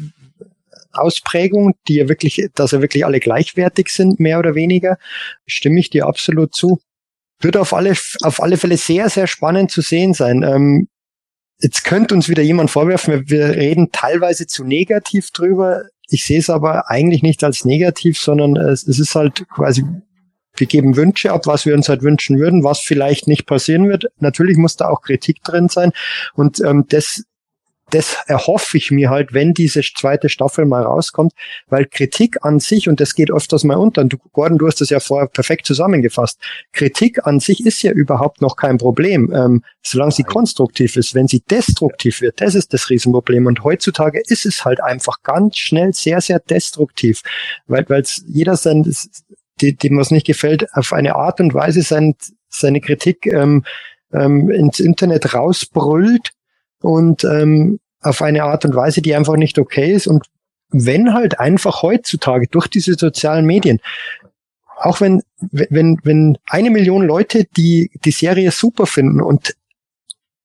Ausprägung, 0.93 1.75
die 1.87 1.95
ja 1.95 2.09
wirklich, 2.09 2.47
dass 2.55 2.71
ja 2.71 2.81
wirklich 2.81 3.05
alle 3.05 3.19
gleichwertig 3.19 3.89
sind, 3.89 4.19
mehr 4.19 4.39
oder 4.39 4.55
weniger, 4.55 4.97
stimme 5.45 5.79
ich 5.79 5.89
dir 5.89 6.07
absolut 6.07 6.53
zu. 6.55 6.79
Wird 7.39 7.57
auf 7.57 7.73
alle, 7.73 7.93
auf 8.23 8.41
alle 8.41 8.57
Fälle 8.57 8.77
sehr, 8.77 9.09
sehr 9.09 9.27
spannend 9.27 9.71
zu 9.71 9.81
sehen 9.81 10.13
sein. 10.13 10.43
Ähm, 10.43 10.87
jetzt 11.59 11.83
könnte 11.83 12.15
uns 12.15 12.27
wieder 12.27 12.43
jemand 12.43 12.71
vorwerfen, 12.71 13.29
wir 13.29 13.49
reden 13.49 13.91
teilweise 13.91 14.47
zu 14.47 14.63
negativ 14.63 15.31
drüber. 15.31 15.83
Ich 16.09 16.25
sehe 16.25 16.39
es 16.39 16.49
aber 16.49 16.89
eigentlich 16.89 17.21
nicht 17.21 17.43
als 17.43 17.65
negativ, 17.65 18.19
sondern 18.19 18.57
es, 18.57 18.87
es 18.87 18.99
ist 18.99 19.15
halt 19.15 19.47
quasi 19.49 19.83
wir 20.59 20.67
geben 20.67 20.95
Wünsche 20.95 21.31
ab, 21.31 21.47
was 21.47 21.65
wir 21.65 21.73
uns 21.73 21.89
halt 21.89 22.01
wünschen 22.01 22.37
würden, 22.37 22.63
was 22.63 22.79
vielleicht 22.79 23.27
nicht 23.27 23.45
passieren 23.45 23.87
wird. 23.87 24.05
Natürlich 24.19 24.57
muss 24.57 24.75
da 24.75 24.89
auch 24.89 25.01
Kritik 25.01 25.43
drin 25.43 25.69
sein. 25.69 25.91
Und 26.33 26.59
ähm, 26.61 26.85
das 26.89 27.23
das 27.91 28.17
erhoffe 28.27 28.77
ich 28.77 28.91
mir 28.91 29.09
halt, 29.09 29.33
wenn 29.33 29.53
diese 29.53 29.81
zweite 29.81 30.29
Staffel 30.29 30.65
mal 30.65 30.83
rauskommt, 30.83 31.33
weil 31.67 31.85
Kritik 31.85 32.37
an 32.41 32.59
sich, 32.59 32.87
und 32.87 32.99
das 32.99 33.15
geht 33.15 33.31
öfters 33.31 33.63
mal 33.63 33.75
unter, 33.75 34.01
und 34.01 34.13
du, 34.13 34.17
Gordon, 34.31 34.57
du 34.57 34.67
hast 34.67 34.81
das 34.81 34.89
ja 34.89 34.99
vorher 34.99 35.27
perfekt 35.27 35.65
zusammengefasst, 35.65 36.39
Kritik 36.71 37.25
an 37.27 37.39
sich 37.39 37.65
ist 37.65 37.81
ja 37.81 37.91
überhaupt 37.91 38.41
noch 38.41 38.55
kein 38.55 38.77
Problem, 38.77 39.31
ähm, 39.33 39.63
solange 39.83 40.11
sie 40.11 40.23
konstruktiv 40.23 40.95
ist. 40.95 41.15
Wenn 41.15 41.27
sie 41.27 41.41
destruktiv 41.41 42.21
wird, 42.21 42.41
das 42.41 42.55
ist 42.55 42.73
das 42.73 42.89
Riesenproblem. 42.89 43.45
Und 43.45 43.63
heutzutage 43.63 44.21
ist 44.27 44.45
es 44.45 44.65
halt 44.65 44.81
einfach 44.81 45.21
ganz 45.23 45.57
schnell 45.57 45.93
sehr, 45.93 46.21
sehr 46.21 46.39
destruktiv, 46.39 47.21
weil 47.67 47.85
weil 47.89 48.03
jeder 48.27 48.55
sein, 48.55 48.83
dem 49.61 49.97
was 49.97 50.11
nicht 50.11 50.25
gefällt, 50.25 50.67
auf 50.73 50.93
eine 50.93 51.15
Art 51.15 51.39
und 51.41 51.53
Weise 51.53 51.81
sein, 51.81 52.15
seine 52.49 52.81
Kritik 52.81 53.25
ähm, 53.25 53.63
ähm, 54.13 54.49
ins 54.49 54.79
Internet 54.79 55.33
rausbrüllt, 55.33 56.31
und 56.81 57.23
ähm, 57.23 57.79
auf 58.01 58.21
eine 58.21 58.43
Art 58.43 58.65
und 58.65 58.75
Weise, 58.75 59.01
die 59.01 59.15
einfach 59.15 59.35
nicht 59.35 59.59
okay 59.59 59.93
ist. 59.93 60.07
Und 60.07 60.25
wenn 60.69 61.13
halt 61.13 61.39
einfach 61.39 61.81
heutzutage 61.81 62.47
durch 62.47 62.67
diese 62.67 62.93
sozialen 62.93 63.45
Medien, 63.45 63.79
auch 64.77 65.01
wenn, 65.01 65.21
wenn, 65.51 65.99
wenn 66.03 66.37
eine 66.47 66.69
Million 66.69 67.03
Leute 67.03 67.45
die, 67.57 67.91
die 68.05 68.11
Serie 68.11 68.51
super 68.51 68.85
finden 68.85 69.21
und 69.21 69.55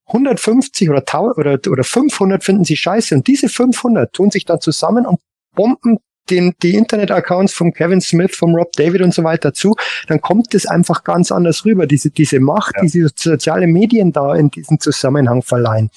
150 0.06 0.90
oder, 0.90 1.04
oder, 1.36 1.58
oder 1.70 1.84
500 1.84 2.42
finden 2.42 2.64
sie 2.64 2.76
scheiße 2.76 3.14
und 3.14 3.26
diese 3.26 3.48
500 3.48 4.12
tun 4.12 4.30
sich 4.30 4.44
dann 4.44 4.60
zusammen 4.60 5.06
und 5.06 5.20
bomben 5.54 5.98
den, 6.30 6.54
die 6.62 6.74
Internet-Accounts 6.74 7.52
von 7.52 7.72
Kevin 7.72 8.00
Smith, 8.00 8.34
von 8.34 8.54
Rob 8.54 8.72
David 8.72 9.02
und 9.02 9.12
so 9.12 9.24
weiter 9.24 9.52
zu, 9.52 9.76
dann 10.08 10.20
kommt 10.20 10.54
es 10.54 10.66
einfach 10.66 11.04
ganz 11.04 11.30
anders 11.30 11.64
rüber. 11.64 11.86
Diese, 11.86 12.10
diese 12.10 12.40
Macht, 12.40 12.76
ja. 12.76 12.82
diese 12.82 13.10
soziale 13.14 13.66
Medien 13.66 14.12
da 14.12 14.34
in 14.34 14.50
diesem 14.50 14.80
Zusammenhang 14.80 15.42
verleihen. 15.42 15.90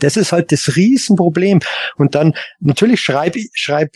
Das 0.00 0.16
ist 0.16 0.32
halt 0.32 0.52
das 0.52 0.76
Riesenproblem. 0.76 1.60
Und 1.96 2.14
dann 2.14 2.34
natürlich 2.60 3.00
schreib, 3.00 3.36
schreib, 3.54 3.90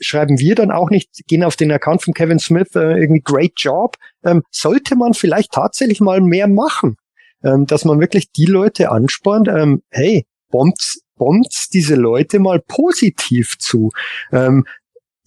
schreiben 0.00 0.38
wir 0.38 0.54
dann 0.54 0.70
auch 0.70 0.90
nicht, 0.90 1.10
gehen 1.26 1.44
auf 1.44 1.56
den 1.56 1.72
Account 1.72 2.02
von 2.02 2.14
Kevin 2.14 2.38
Smith 2.38 2.74
äh, 2.74 3.00
irgendwie 3.00 3.22
great 3.22 3.52
job. 3.56 3.96
Ähm, 4.24 4.42
sollte 4.50 4.96
man 4.96 5.14
vielleicht 5.14 5.52
tatsächlich 5.52 6.00
mal 6.00 6.20
mehr 6.20 6.48
machen, 6.48 6.96
ähm, 7.42 7.66
dass 7.66 7.84
man 7.84 8.00
wirklich 8.00 8.30
die 8.32 8.46
Leute 8.46 8.90
anspornt, 8.90 9.48
ähm, 9.48 9.82
hey, 9.90 10.26
bombt 10.50 11.00
bombt 11.18 11.68
diese 11.74 11.96
Leute 11.96 12.38
mal 12.38 12.62
positiv 12.66 13.58
zu. 13.58 13.90
Ähm, 14.32 14.64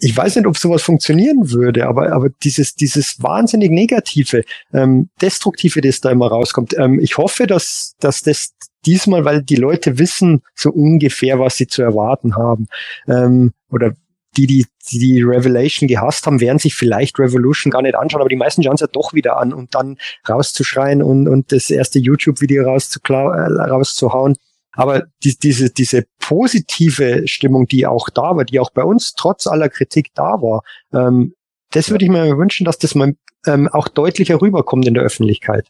ich 0.02 0.18
weiß 0.18 0.36
nicht, 0.36 0.48
ob 0.48 0.58
sowas 0.58 0.82
funktionieren 0.82 1.52
würde, 1.52 1.88
aber, 1.88 2.12
aber 2.12 2.30
dieses, 2.44 2.74
dieses 2.76 3.22
wahnsinnig 3.22 3.70
Negative, 3.70 4.44
ähm, 4.74 5.10
Destruktive, 5.22 5.80
das 5.82 6.02
da 6.02 6.10
immer 6.10 6.28
rauskommt, 6.28 6.76
ähm, 6.78 7.00
ich 7.00 7.18
hoffe, 7.18 7.46
dass, 7.46 7.96
dass 8.00 8.22
das 8.22 8.54
diesmal, 8.86 9.26
weil 9.26 9.44
die 9.44 9.56
Leute 9.56 10.00
wissen 10.00 10.42
so 10.56 10.72
ungefähr, 10.72 11.40
was 11.40 11.58
sie 11.58 11.68
zu 11.68 11.84
erwarten 11.84 12.36
haben, 12.36 12.68
ähm, 13.08 13.52
oder 13.70 13.94
die, 14.38 14.48
die, 14.48 14.66
die 14.92 15.22
Revelation 15.22 15.88
gehasst 15.88 16.26
haben, 16.26 16.40
werden 16.40 16.58
sich 16.58 16.74
vielleicht 16.74 17.20
Revolution 17.20 17.70
gar 17.70 17.82
nicht 17.82 17.96
anschauen, 17.96 18.22
aber 18.22 18.30
die 18.30 18.38
meisten 18.38 18.64
schauen 18.64 18.76
es 18.76 18.82
ja 18.82 18.88
doch 18.88 19.14
wieder 19.14 19.38
an 19.38 19.54
und 19.54 19.76
dann 19.76 19.98
rauszuschreien 20.28 21.04
und, 21.04 21.28
und 21.28 21.52
das 21.52 21.70
erste 21.70 22.00
YouTube-Video 22.00 22.64
äh, 22.64 23.70
rauszuhauen. 23.70 24.38
Aber 24.74 25.04
die, 25.24 25.38
diese, 25.38 25.70
diese 25.70 26.06
positive 26.32 27.28
Stimmung, 27.28 27.68
die 27.68 27.86
auch 27.86 28.08
da 28.10 28.38
war, 28.38 28.46
die 28.46 28.62
auch 28.62 28.72
bei 28.72 28.84
uns 28.84 29.12
trotz 29.16 29.48
aller 29.48 29.68
Kritik 29.68 30.12
da 30.16 30.42
war, 30.42 30.64
ähm, 30.94 31.34
das 31.74 31.92
würde 31.92 32.06
ich 32.06 32.12
mir 32.12 32.38
wünschen, 32.38 32.64
dass 32.64 32.78
das 32.78 32.96
mal 32.96 33.16
ähm, 33.46 33.68
auch 33.68 33.90
deutlicher 33.90 34.42
rüberkommt 34.42 34.88
in 34.88 34.94
der 34.94 35.04
Öffentlichkeit. 35.04 35.68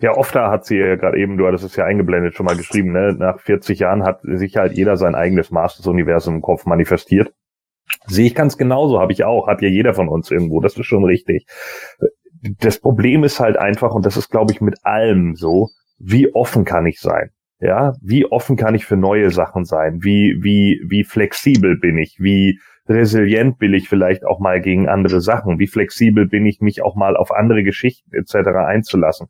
Ja, 0.00 0.16
oft 0.16 0.34
da 0.34 0.50
hat 0.50 0.66
sie 0.66 0.76
ja 0.76 0.96
gerade 0.96 1.16
eben, 1.18 1.38
du 1.38 1.46
hattest 1.46 1.62
es 1.62 1.76
ja 1.76 1.84
eingeblendet, 1.84 2.34
schon 2.34 2.44
mal 2.44 2.56
geschrieben, 2.56 2.92
ne? 2.92 3.14
nach 3.16 3.38
40 3.38 3.78
Jahren 3.78 4.02
hat 4.02 4.20
sich 4.24 4.56
halt 4.56 4.72
jeder 4.72 4.96
sein 4.96 5.14
eigenes 5.14 5.52
Masters-Universum 5.52 6.34
im 6.34 6.42
Kopf 6.42 6.66
manifestiert. 6.66 7.32
Sehe 8.06 8.26
ich 8.26 8.34
ganz 8.34 8.58
genauso, 8.58 8.98
habe 8.98 9.12
ich 9.12 9.22
auch, 9.22 9.46
hat 9.46 9.62
ja 9.62 9.68
jeder 9.68 9.94
von 9.94 10.08
uns 10.08 10.32
irgendwo, 10.32 10.60
das 10.60 10.76
ist 10.76 10.86
schon 10.86 11.04
richtig. 11.04 11.46
Das 12.58 12.80
Problem 12.80 13.22
ist 13.22 13.38
halt 13.38 13.56
einfach, 13.56 13.94
und 13.94 14.04
das 14.04 14.16
ist, 14.16 14.28
glaube 14.28 14.52
ich, 14.52 14.60
mit 14.60 14.84
allem 14.84 15.36
so, 15.36 15.68
wie 15.98 16.34
offen 16.34 16.64
kann 16.64 16.84
ich 16.86 16.98
sein? 17.00 17.30
Ja, 17.58 17.94
wie 18.02 18.26
offen 18.26 18.56
kann 18.56 18.74
ich 18.74 18.84
für 18.84 18.96
neue 18.96 19.30
Sachen 19.30 19.64
sein? 19.64 20.02
Wie, 20.02 20.36
wie, 20.40 20.82
wie 20.86 21.04
flexibel 21.04 21.78
bin 21.78 21.96
ich? 21.96 22.16
Wie 22.18 22.60
resilient 22.86 23.58
bin 23.58 23.72
ich 23.72 23.88
vielleicht 23.88 24.26
auch 24.26 24.40
mal 24.40 24.60
gegen 24.60 24.88
andere 24.88 25.20
Sachen? 25.20 25.58
Wie 25.58 25.66
flexibel 25.66 26.26
bin 26.26 26.44
ich, 26.44 26.60
mich 26.60 26.82
auch 26.82 26.96
mal 26.96 27.16
auf 27.16 27.32
andere 27.32 27.62
Geschichten 27.62 28.14
etc. 28.14 28.48
einzulassen? 28.66 29.28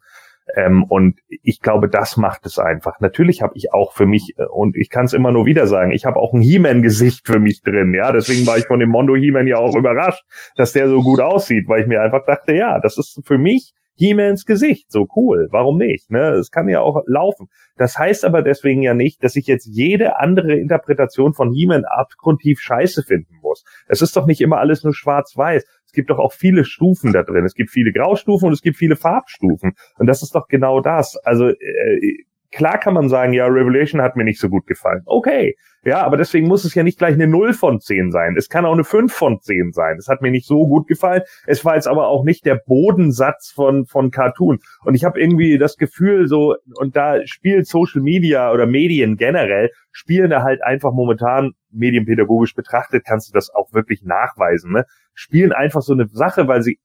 Ähm, 0.55 0.85
und 0.85 1.19
ich 1.29 1.61
glaube, 1.61 1.89
das 1.89 2.17
macht 2.17 2.47
es 2.47 2.59
einfach. 2.59 3.01
Natürlich 3.01 3.43
habe 3.43 3.55
ich 3.57 3.73
auch 3.73 3.93
für 3.93 4.07
mich, 4.07 4.35
äh, 4.39 4.45
und 4.45 4.77
ich 4.77 4.91
kann 4.91 5.07
es 5.07 5.13
immer 5.13 5.33
nur 5.33 5.47
wieder 5.47 5.67
sagen, 5.67 5.91
ich 5.93 6.05
habe 6.05 6.19
auch 6.19 6.33
ein 6.33 6.41
He-Man-Gesicht 6.41 7.27
für 7.27 7.41
mich 7.41 7.63
drin. 7.63 7.95
Ja, 7.95 8.13
deswegen 8.13 8.47
war 8.47 8.57
ich 8.57 8.67
von 8.67 8.79
dem 8.79 8.91
Mondo 8.91 9.17
He-Man 9.17 9.47
ja 9.47 9.57
auch 9.57 9.75
überrascht, 9.75 10.25
dass 10.57 10.73
der 10.73 10.89
so 10.89 11.03
gut 11.03 11.21
aussieht, 11.21 11.69
weil 11.69 11.83
ich 11.83 11.87
mir 11.89 12.01
einfach 12.01 12.25
dachte, 12.25 12.55
ja, 12.55 12.79
das 12.81 12.97
ist 12.97 13.21
für 13.25 13.39
mich 13.39 13.73
He-Mans 13.97 14.45
Gesicht. 14.45 14.91
So 14.91 15.07
cool. 15.17 15.49
Warum 15.51 15.79
nicht? 15.79 16.11
Ne? 16.11 16.35
Es 16.35 16.51
kann 16.51 16.69
ja 16.69 16.81
auch 16.81 17.03
laufen. 17.07 17.49
Das 17.77 17.99
heißt 17.99 18.25
aber 18.25 18.43
deswegen 18.43 18.83
ja 18.83 18.95
nicht, 18.95 19.23
dass 19.23 19.37
ich 19.37 19.47
jetzt 19.47 19.67
jede 19.67 20.19
andere 20.19 20.55
Interpretation 20.55 21.35
von 21.35 21.53
He-Man 21.53 21.85
abgrundtief 21.85 22.61
scheiße 22.61 23.03
finden 23.03 23.37
muss. 23.43 23.65
Es 23.89 24.03
ist 24.03 24.17
doch 24.17 24.27
nicht 24.27 24.41
immer 24.41 24.59
alles 24.59 24.85
nur 24.85 24.95
schwarz-weiß. 24.95 25.65
Es 25.87 25.93
gibt 25.93 26.11
doch 26.11 26.19
auch 26.19 26.33
viele 26.33 26.65
Stufen 26.65 27.13
da 27.13 27.23
drin. 27.23 27.45
Es 27.45 27.55
gibt 27.55 27.71
viele 27.71 27.93
Graustufen 27.93 28.49
und 28.49 28.53
es 28.53 28.63
gibt 28.63 28.77
viele 28.77 28.97
Farbstufen. 28.97 29.73
Und 29.99 30.07
das 30.07 30.23
ist 30.23 30.35
doch 30.35 30.49
genau 30.49 30.81
das. 30.81 31.17
Also 31.25 31.49
äh, 31.49 32.25
klar 32.57 32.79
kann 32.79 32.95
man 32.95 33.09
sagen, 33.09 33.35
ja, 33.35 33.47
Revelation 33.47 34.01
hat 34.01 34.17
mir 34.17 34.25
nicht 34.25 34.41
so 34.41 34.49
gut 34.49 34.67
gefallen. 34.67 35.03
Okay. 35.05 35.55
Ja, 35.85 36.03
aber 36.03 36.17
deswegen 36.17 36.49
muss 36.49 36.65
es 36.65 36.75
ja 36.75 36.83
nicht 36.83 36.99
gleich 36.99 37.15
eine 37.15 37.29
0 37.29 37.53
von 37.53 37.81
10 37.81 38.11
sein. 38.11 38.35
Es 38.37 38.49
kann 38.49 38.65
auch 38.65 38.73
eine 38.73 38.83
5 38.83 39.13
von 39.13 39.41
10 39.41 39.71
sein. 39.73 39.99
Es 39.99 40.09
hat 40.09 40.21
mir 40.21 40.33
nicht 40.33 40.47
so 40.47 40.67
gut 40.67 40.89
gefallen. 40.89 41.23
Es 41.47 41.65
war 41.65 41.77
jetzt 41.77 41.87
aber 41.87 42.09
auch 42.09 42.25
nicht 42.25 42.45
der 42.45 42.57
Bodensatz 42.57 43.53
von, 43.55 43.87
von 43.87 44.11
Cartoon. 44.11 44.59
Und 44.85 44.95
ich 44.95 45.05
habe 45.05 45.21
irgendwie 45.21 45.59
das 45.59 45.77
Gefühl, 45.77 46.27
so, 46.27 46.57
und 46.75 46.97
da 46.97 47.25
spielt 47.27 47.69
Social 47.69 48.01
Media 48.01 48.51
oder 48.51 48.67
Medien 48.67 49.17
generell, 49.17 49.71
spielen 49.93 50.31
da 50.31 50.43
halt 50.43 50.61
einfach 50.65 50.93
momentan, 50.93 51.53
medienpädagogisch 51.71 52.55
betrachtet, 52.55 53.05
kannst 53.07 53.29
du 53.29 53.33
das 53.33 53.51
auch 53.55 53.73
wirklich 53.73 54.03
nachweisen, 54.03 54.73
ne? 54.73 54.87
Spielen 55.15 55.53
einfach 55.53 55.83
so 55.83 55.93
eine 55.93 56.07
Sache, 56.09 56.49
weil 56.49 56.63
sie 56.63 56.81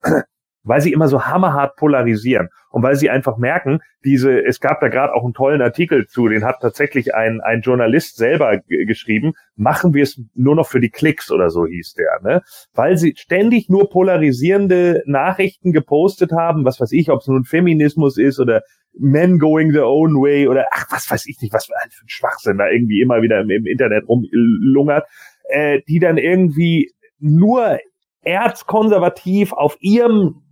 weil 0.63 0.81
sie 0.81 0.91
immer 0.91 1.07
so 1.07 1.25
hammerhart 1.25 1.75
polarisieren 1.75 2.49
und 2.69 2.83
weil 2.83 2.95
sie 2.95 3.09
einfach 3.09 3.37
merken, 3.37 3.79
diese, 4.03 4.43
es 4.43 4.59
gab 4.59 4.79
da 4.79 4.87
gerade 4.87 5.13
auch 5.13 5.23
einen 5.23 5.33
tollen 5.33 5.61
Artikel 5.61 6.07
zu, 6.07 6.27
den 6.27 6.43
hat 6.43 6.57
tatsächlich 6.61 7.13
ein, 7.15 7.41
ein 7.41 7.61
Journalist 7.61 8.17
selber 8.17 8.59
geschrieben, 8.67 9.33
machen 9.55 9.93
wir 9.93 10.03
es 10.03 10.21
nur 10.33 10.55
noch 10.55 10.67
für 10.67 10.79
die 10.79 10.89
Klicks 10.89 11.31
oder 11.31 11.49
so 11.49 11.65
hieß 11.65 11.93
der, 11.93 12.19
ne? 12.21 12.41
Weil 12.73 12.97
sie 12.97 13.13
ständig 13.17 13.69
nur 13.69 13.89
polarisierende 13.89 15.03
Nachrichten 15.05 15.71
gepostet 15.71 16.31
haben, 16.31 16.65
was 16.65 16.79
weiß 16.79 16.91
ich, 16.91 17.09
ob 17.09 17.21
es 17.21 17.27
nun 17.27 17.43
Feminismus 17.43 18.17
ist 18.17 18.39
oder 18.39 18.61
Men 18.93 19.39
going 19.39 19.71
their 19.71 19.87
own 19.87 20.15
way 20.15 20.47
oder 20.47 20.65
ach, 20.71 20.85
was 20.89 21.09
weiß 21.09 21.25
ich 21.27 21.37
nicht, 21.41 21.53
was 21.53 21.65
für 21.65 21.73
ein 21.81 21.89
Schwachsinn 22.07 22.57
da 22.57 22.69
irgendwie 22.69 23.01
immer 23.01 23.21
wieder 23.21 23.39
im, 23.39 23.49
im 23.49 23.65
Internet 23.65 24.07
rumlungert, 24.07 25.05
äh, 25.49 25.79
die 25.87 25.99
dann 25.99 26.17
irgendwie 26.17 26.91
nur 27.19 27.79
erzkonservativ 28.23 29.53
auf 29.53 29.77
ihrem 29.79 30.43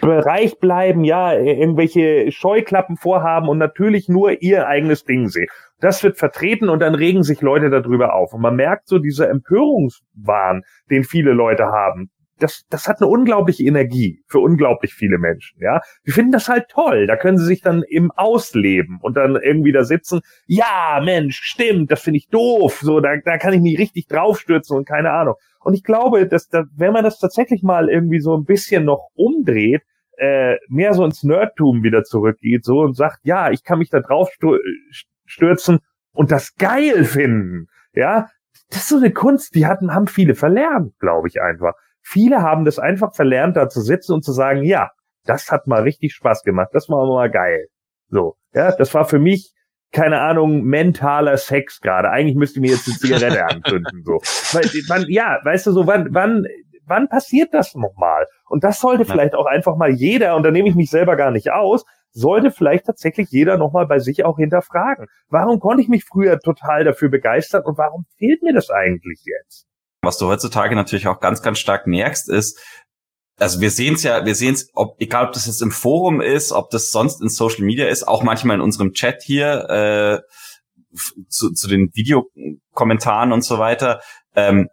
Bereich 0.00 0.58
bleiben, 0.58 1.04
ja, 1.04 1.34
irgendwelche 1.34 2.32
Scheuklappen 2.32 2.96
vorhaben 2.96 3.48
und 3.48 3.58
natürlich 3.58 4.08
nur 4.08 4.42
ihr 4.42 4.66
eigenes 4.66 5.04
Ding 5.04 5.28
sehen. 5.28 5.48
Das 5.80 6.02
wird 6.02 6.16
vertreten 6.16 6.70
und 6.70 6.80
dann 6.80 6.94
regen 6.94 7.22
sich 7.22 7.42
Leute 7.42 7.68
darüber 7.68 8.14
auf. 8.14 8.32
Und 8.32 8.40
man 8.40 8.56
merkt 8.56 8.88
so 8.88 8.98
dieser 8.98 9.28
Empörungswahn, 9.28 10.62
den 10.90 11.04
viele 11.04 11.32
Leute 11.32 11.66
haben. 11.66 12.10
Das, 12.44 12.66
das 12.68 12.88
hat 12.88 13.00
eine 13.00 13.08
unglaubliche 13.08 13.64
Energie 13.64 14.22
für 14.28 14.38
unglaublich 14.38 14.92
viele 14.92 15.16
Menschen, 15.16 15.58
ja. 15.62 15.80
Die 16.06 16.10
finden 16.10 16.32
das 16.32 16.46
halt 16.46 16.68
toll. 16.68 17.06
Da 17.06 17.16
können 17.16 17.38
sie 17.38 17.46
sich 17.46 17.62
dann 17.62 17.82
im 17.88 18.10
Ausleben 18.10 18.98
und 19.00 19.16
dann 19.16 19.36
irgendwie 19.36 19.72
da 19.72 19.82
sitzen. 19.82 20.20
Ja, 20.46 21.00
Mensch, 21.02 21.40
stimmt, 21.42 21.90
das 21.90 22.02
finde 22.02 22.18
ich 22.18 22.28
doof. 22.28 22.80
So, 22.82 23.00
da, 23.00 23.16
da 23.24 23.38
kann 23.38 23.54
ich 23.54 23.62
mich 23.62 23.78
richtig 23.78 24.08
draufstürzen 24.08 24.76
und 24.76 24.86
keine 24.86 25.12
Ahnung. 25.12 25.36
Und 25.60 25.72
ich 25.72 25.84
glaube, 25.84 26.28
dass 26.28 26.48
da, 26.48 26.64
wenn 26.76 26.92
man 26.92 27.02
das 27.02 27.18
tatsächlich 27.18 27.62
mal 27.62 27.88
irgendwie 27.88 28.20
so 28.20 28.36
ein 28.36 28.44
bisschen 28.44 28.84
noch 28.84 29.08
umdreht, 29.14 29.80
äh, 30.18 30.56
mehr 30.68 30.92
so 30.92 31.02
ins 31.02 31.22
Nerdtum 31.22 31.82
wieder 31.82 32.04
zurückgeht, 32.04 32.62
so 32.66 32.80
und 32.80 32.94
sagt, 32.94 33.20
ja, 33.22 33.52
ich 33.52 33.64
kann 33.64 33.78
mich 33.78 33.88
da 33.88 34.00
drauf 34.00 34.28
stürzen 35.24 35.78
und 36.12 36.30
das 36.30 36.56
geil 36.56 37.04
finden. 37.04 37.68
Ja, 37.94 38.28
das 38.68 38.82
ist 38.82 38.88
so 38.90 38.98
eine 38.98 39.12
Kunst, 39.12 39.54
die 39.54 39.64
hatten, 39.64 39.94
haben 39.94 40.08
viele 40.08 40.34
verlernt, 40.34 40.98
glaube 40.98 41.28
ich 41.28 41.40
einfach. 41.40 41.72
Viele 42.04 42.42
haben 42.42 42.64
das 42.64 42.78
einfach 42.78 43.14
verlernt, 43.14 43.56
da 43.56 43.68
zu 43.68 43.80
sitzen 43.80 44.12
und 44.12 44.24
zu 44.24 44.32
sagen, 44.32 44.62
ja, 44.62 44.90
das 45.24 45.50
hat 45.50 45.66
mal 45.66 45.82
richtig 45.82 46.12
Spaß 46.12 46.42
gemacht, 46.42 46.68
das 46.72 46.88
war 46.88 47.06
mal 47.06 47.30
geil. 47.30 47.66
So, 48.08 48.36
ja, 48.52 48.72
das 48.76 48.92
war 48.92 49.06
für 49.06 49.18
mich 49.18 49.54
keine 49.94 50.20
Ahnung, 50.20 50.64
mentaler 50.64 51.36
Sex 51.36 51.80
gerade. 51.80 52.10
Eigentlich 52.10 52.36
müsste 52.36 52.60
mir 52.60 52.72
jetzt 52.72 52.88
eine 52.88 52.96
Zigarette 52.96 53.46
anzünden, 53.48 54.02
so. 54.04 54.14
Weil, 54.52 54.64
wann, 54.88 55.04
ja, 55.08 55.38
weißt 55.44 55.68
du, 55.68 55.72
so, 55.72 55.86
wann, 55.86 56.08
wann, 56.10 56.44
wann 56.84 57.08
passiert 57.08 57.54
das 57.54 57.74
nochmal? 57.74 58.26
Und 58.48 58.64
das 58.64 58.80
sollte 58.80 59.04
vielleicht 59.04 59.34
auch 59.34 59.46
einfach 59.46 59.76
mal 59.76 59.90
jeder, 59.90 60.36
und 60.36 60.42
da 60.42 60.50
nehme 60.50 60.68
ich 60.68 60.74
mich 60.74 60.90
selber 60.90 61.16
gar 61.16 61.30
nicht 61.30 61.52
aus, 61.52 61.84
sollte 62.10 62.50
vielleicht 62.50 62.86
tatsächlich 62.86 63.30
jeder 63.30 63.56
nochmal 63.56 63.86
bei 63.86 63.98
sich 63.98 64.24
auch 64.24 64.36
hinterfragen. 64.36 65.06
Warum 65.28 65.60
konnte 65.60 65.82
ich 65.82 65.88
mich 65.88 66.04
früher 66.04 66.38
total 66.38 66.84
dafür 66.84 67.08
begeistern 67.08 67.62
und 67.64 67.78
warum 67.78 68.04
fehlt 68.18 68.42
mir 68.42 68.52
das 68.52 68.70
eigentlich 68.70 69.24
jetzt? 69.24 69.66
Was 70.04 70.18
du 70.18 70.26
heutzutage 70.26 70.74
natürlich 70.74 71.06
auch 71.06 71.20
ganz, 71.20 71.42
ganz 71.42 71.58
stark 71.58 71.86
merkst, 71.86 72.28
ist, 72.28 72.60
also 73.38 73.60
wir 73.60 73.70
sehen 73.70 73.94
es 73.94 74.04
ja, 74.04 74.24
wir 74.24 74.34
sehen 74.34 74.54
es, 74.54 74.70
ob 74.74 75.00
egal 75.00 75.26
ob 75.26 75.32
das 75.32 75.46
jetzt 75.46 75.62
im 75.62 75.72
Forum 75.72 76.20
ist, 76.20 76.52
ob 76.52 76.70
das 76.70 76.90
sonst 76.90 77.20
in 77.20 77.28
Social 77.28 77.64
Media 77.64 77.88
ist, 77.88 78.06
auch 78.06 78.22
manchmal 78.22 78.56
in 78.56 78.62
unserem 78.62 78.92
Chat 78.92 79.22
hier 79.22 79.68
äh, 79.68 80.98
zu, 81.28 81.52
zu 81.52 81.68
den 81.68 81.90
Videokommentaren 81.94 83.32
und 83.32 83.42
so 83.42 83.58
weiter, 83.58 84.00
ähm, 84.36 84.68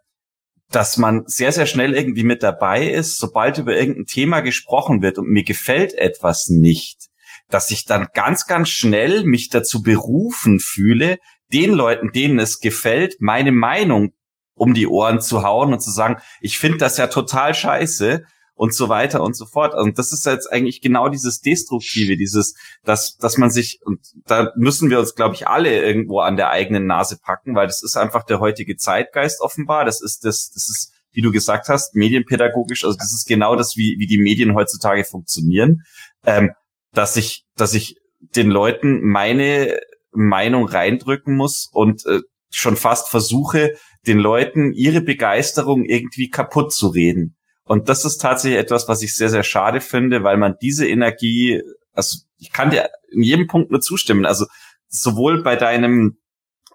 dass 0.70 0.96
man 0.96 1.24
sehr 1.26 1.52
sehr 1.52 1.66
schnell 1.66 1.94
irgendwie 1.94 2.22
mit 2.22 2.42
dabei 2.42 2.86
ist, 2.86 3.18
sobald 3.18 3.58
über 3.58 3.76
irgendein 3.76 4.06
Thema 4.06 4.40
gesprochen 4.40 5.02
wird 5.02 5.18
und 5.18 5.28
mir 5.28 5.44
gefällt 5.44 5.94
etwas 5.94 6.48
nicht, 6.48 7.08
dass 7.48 7.70
ich 7.72 7.84
dann 7.84 8.08
ganz 8.14 8.46
ganz 8.46 8.68
schnell 8.68 9.24
mich 9.24 9.48
dazu 9.48 9.82
berufen 9.82 10.60
fühle, 10.60 11.18
den 11.52 11.72
Leuten, 11.72 12.12
denen 12.12 12.38
es 12.38 12.60
gefällt, 12.60 13.16
meine 13.18 13.52
Meinung 13.52 14.12
um 14.54 14.74
die 14.74 14.86
Ohren 14.86 15.20
zu 15.20 15.42
hauen 15.42 15.72
und 15.72 15.80
zu 15.80 15.90
sagen, 15.90 16.16
ich 16.40 16.58
finde 16.58 16.78
das 16.78 16.96
ja 16.96 17.06
total 17.06 17.54
scheiße 17.54 18.24
und 18.54 18.74
so 18.74 18.88
weiter 18.88 19.22
und 19.22 19.36
so 19.36 19.46
fort. 19.46 19.74
Und 19.74 19.98
das 19.98 20.12
ist 20.12 20.26
jetzt 20.26 20.52
eigentlich 20.52 20.80
genau 20.80 21.08
dieses 21.08 21.40
Destruktive, 21.40 22.16
dieses, 22.16 22.54
dass, 22.84 23.16
dass 23.16 23.38
man 23.38 23.50
sich, 23.50 23.80
und 23.84 24.00
da 24.26 24.52
müssen 24.56 24.90
wir 24.90 25.00
uns, 25.00 25.14
glaube 25.14 25.34
ich, 25.34 25.48
alle 25.48 25.82
irgendwo 25.82 26.20
an 26.20 26.36
der 26.36 26.50
eigenen 26.50 26.86
Nase 26.86 27.18
packen, 27.20 27.54
weil 27.54 27.66
das 27.66 27.82
ist 27.82 27.96
einfach 27.96 28.24
der 28.24 28.40
heutige 28.40 28.76
Zeitgeist 28.76 29.40
offenbar. 29.40 29.84
Das 29.84 30.00
ist 30.00 30.24
das, 30.24 30.50
das 30.54 30.68
ist, 30.68 30.92
wie 31.12 31.22
du 31.22 31.32
gesagt 31.32 31.68
hast, 31.68 31.94
medienpädagogisch, 31.94 32.84
also 32.84 32.96
das 32.96 33.12
ist 33.12 33.26
genau 33.26 33.56
das, 33.56 33.76
wie, 33.76 33.96
wie 33.98 34.06
die 34.06 34.18
Medien 34.18 34.54
heutzutage 34.54 35.04
funktionieren, 35.04 35.82
ähm, 36.24 36.52
dass 36.92 37.16
ich, 37.16 37.44
dass 37.56 37.74
ich 37.74 37.96
den 38.20 38.50
Leuten 38.50 39.00
meine 39.02 39.80
Meinung 40.12 40.66
reindrücken 40.66 41.34
muss 41.34 41.68
und 41.72 42.06
äh, 42.06 42.20
schon 42.50 42.76
fast 42.76 43.08
versuche, 43.08 43.72
den 44.06 44.18
Leuten 44.18 44.72
ihre 44.72 45.00
Begeisterung 45.00 45.84
irgendwie 45.84 46.28
kaputt 46.28 46.72
zu 46.72 46.88
reden. 46.88 47.36
Und 47.64 47.88
das 47.88 48.04
ist 48.04 48.18
tatsächlich 48.18 48.60
etwas, 48.60 48.88
was 48.88 49.02
ich 49.02 49.14
sehr, 49.14 49.28
sehr 49.28 49.44
schade 49.44 49.80
finde, 49.80 50.24
weil 50.24 50.36
man 50.36 50.56
diese 50.60 50.88
Energie, 50.88 51.62
also 51.92 52.18
ich 52.38 52.52
kann 52.52 52.70
dir 52.70 52.90
in 53.10 53.22
jedem 53.22 53.46
Punkt 53.46 53.70
nur 53.70 53.80
zustimmen. 53.80 54.26
Also 54.26 54.46
sowohl 54.88 55.42
bei 55.42 55.56
deinem 55.56 56.18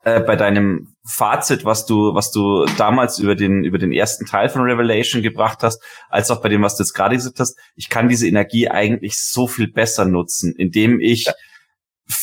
äh, 0.03 0.21
bei 0.21 0.35
deinem 0.37 0.95
Fazit, 1.05 1.65
was 1.65 1.85
du 1.85 2.13
was 2.13 2.31
du 2.31 2.65
damals 2.77 3.19
über 3.19 3.35
den 3.35 3.65
über 3.65 3.77
den 3.77 3.91
ersten 3.91 4.25
Teil 4.25 4.47
von 4.47 4.61
Revelation 4.61 5.21
gebracht 5.21 5.59
hast, 5.63 5.83
als 6.09 6.31
auch 6.31 6.41
bei 6.41 6.49
dem, 6.49 6.61
was 6.61 6.77
du 6.77 6.83
jetzt 6.83 6.93
gerade 6.93 7.15
gesagt 7.15 7.39
hast, 7.39 7.57
ich 7.75 7.89
kann 7.89 8.07
diese 8.07 8.27
Energie 8.27 8.69
eigentlich 8.69 9.19
so 9.19 9.47
viel 9.47 9.69
besser 9.69 10.05
nutzen, 10.05 10.53
indem 10.55 11.01
ich 11.01 11.25
ja. 11.25 11.33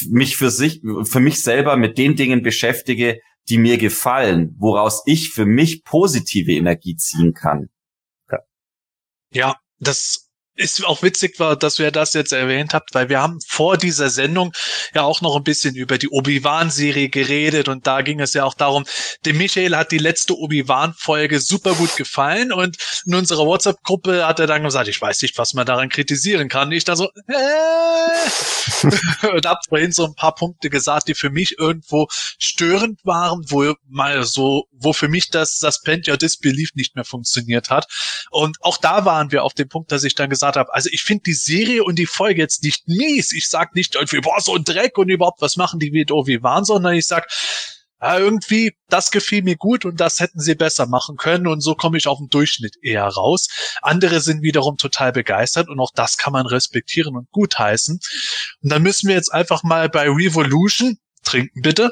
mich 0.08 0.36
für 0.36 0.50
sich 0.50 0.81
für 1.05 1.20
mich 1.20 1.42
selber 1.42 1.76
mit 1.76 1.99
den 1.99 2.16
Dingen 2.16 2.42
beschäftige, 2.42 3.20
die 3.48 3.58
mir 3.58 3.78
gefallen, 3.78 4.55
woraus 4.58 5.02
ich 5.06 5.31
für 5.31 5.47
mich 5.47 5.84
positive 5.84 6.52
Energie 6.52 6.97
ziehen 6.97 7.34
kann. 7.34 7.68
Ja, 9.32 9.56
das 9.78 10.23
ist 10.57 10.84
auch 10.84 11.02
witzig 11.02 11.39
war, 11.41 11.57
dass 11.57 11.78
ihr 11.78 11.91
das 11.91 12.12
jetzt 12.12 12.33
erwähnt 12.33 12.74
habt, 12.74 12.94
weil 12.94 13.08
wir 13.08 13.20
haben 13.20 13.41
vor 13.47 13.76
dieser 13.76 14.08
Sendung 14.08 14.52
ja 14.94 15.02
auch 15.02 15.20
noch 15.20 15.36
ein 15.36 15.42
bisschen 15.42 15.74
über 15.74 15.99
die 15.99 16.08
Obi-Wan-Serie 16.08 17.08
geredet 17.08 17.68
und 17.68 17.86
da 17.86 18.02
ging 18.02 18.20
es 18.20 18.34
ja 18.34 18.44
auch 18.44 18.55
darum, 18.55 18.84
dem 19.26 19.39
Michael 19.39 19.76
hat 19.76 19.91
die 19.91 19.99
letzte 19.99 20.39
Obi-Wan-Folge 20.39 21.41
super 21.41 21.74
gut 21.74 21.97
gefallen 21.97 22.52
und 22.52 22.76
in 23.05 23.15
unserer 23.15 23.47
WhatsApp-Gruppe 23.47 24.26
hat 24.26 24.39
er 24.39 24.47
dann 24.47 24.62
gesagt, 24.62 24.89
ich 24.89 25.00
weiß 25.00 25.23
nicht, 25.23 25.39
was 25.39 25.55
man 25.55 25.66
daran 25.66 25.89
kritisieren 25.89 26.49
kann. 26.49 26.70
Ich 26.70 26.84
da 26.84 26.94
so, 26.94 27.10
äh, 27.26 27.34
und 29.34 29.47
hab 29.47 29.58
vorhin 29.68 29.92
so 29.92 30.05
ein 30.05 30.15
paar 30.15 30.34
Punkte 30.34 30.70
gesagt, 30.70 31.08
die 31.08 31.15
für 31.15 31.31
mich 31.31 31.58
irgendwo 31.58 32.07
störend 32.10 33.00
waren, 33.05 33.44
wo 33.49 33.74
mal 33.89 34.24
so, 34.24 34.68
wo 34.84 34.92
für 34.92 35.08
mich 35.08 35.30
das 35.30 35.58
Suspend 35.58 36.08
Your 36.08 36.16
Disbelief 36.16 36.74
nicht 36.74 36.94
mehr 36.94 37.04
funktioniert 37.04 37.70
hat. 37.70 37.86
Und 38.30 38.58
auch 38.60 38.76
da 38.76 39.04
waren 39.04 39.32
wir 39.32 39.44
auf 39.44 39.54
dem 39.54 39.68
Punkt, 39.68 39.90
dass 39.90 40.04
ich 40.04 40.14
dann 40.14 40.30
gesagt 40.30 40.56
habe, 40.56 40.72
also 40.72 40.88
ich 40.92 41.02
finde 41.02 41.24
die 41.26 41.34
Serie 41.34 41.84
und 41.84 41.98
die 41.98 42.06
Folge 42.06 42.40
jetzt 42.40 42.62
nicht 42.62 42.86
mies. 42.88 43.32
Ich 43.32 43.48
sag 43.48 43.74
nicht 43.74 43.94
irgendwie, 43.94 44.20
boah, 44.20 44.40
so 44.40 44.54
ein 44.54 44.64
Dreck 44.64 44.98
und 44.98 45.08
überhaupt, 45.08 45.40
was 45.40 45.56
machen 45.56 45.80
die 45.80 45.92
wie 45.92 46.04
wie 46.04 46.42
waren, 46.42 46.64
sondern 46.64 46.94
ich 46.94 47.06
sag, 47.06 47.26
ja, 48.04 48.18
irgendwie, 48.18 48.76
das 48.90 49.10
gefiel 49.10 49.42
mir 49.42 49.56
gut 49.56 49.86
und 49.86 49.98
das 49.98 50.20
hätten 50.20 50.38
sie 50.38 50.54
besser 50.54 50.86
machen 50.86 51.16
können 51.16 51.46
und 51.46 51.62
so 51.62 51.74
komme 51.74 51.96
ich 51.96 52.06
auf 52.06 52.18
den 52.18 52.28
Durchschnitt 52.28 52.76
eher 52.82 53.06
raus. 53.06 53.48
Andere 53.80 54.20
sind 54.20 54.42
wiederum 54.42 54.76
total 54.76 55.12
begeistert 55.12 55.70
und 55.70 55.80
auch 55.80 55.90
das 55.94 56.18
kann 56.18 56.34
man 56.34 56.46
respektieren 56.46 57.16
und 57.16 57.30
gutheißen. 57.30 57.98
Und 58.62 58.72
dann 58.72 58.82
müssen 58.82 59.08
wir 59.08 59.14
jetzt 59.14 59.32
einfach 59.32 59.62
mal 59.62 59.88
bei 59.88 60.06
Revolution 60.10 60.98
trinken, 61.22 61.62
bitte 61.62 61.90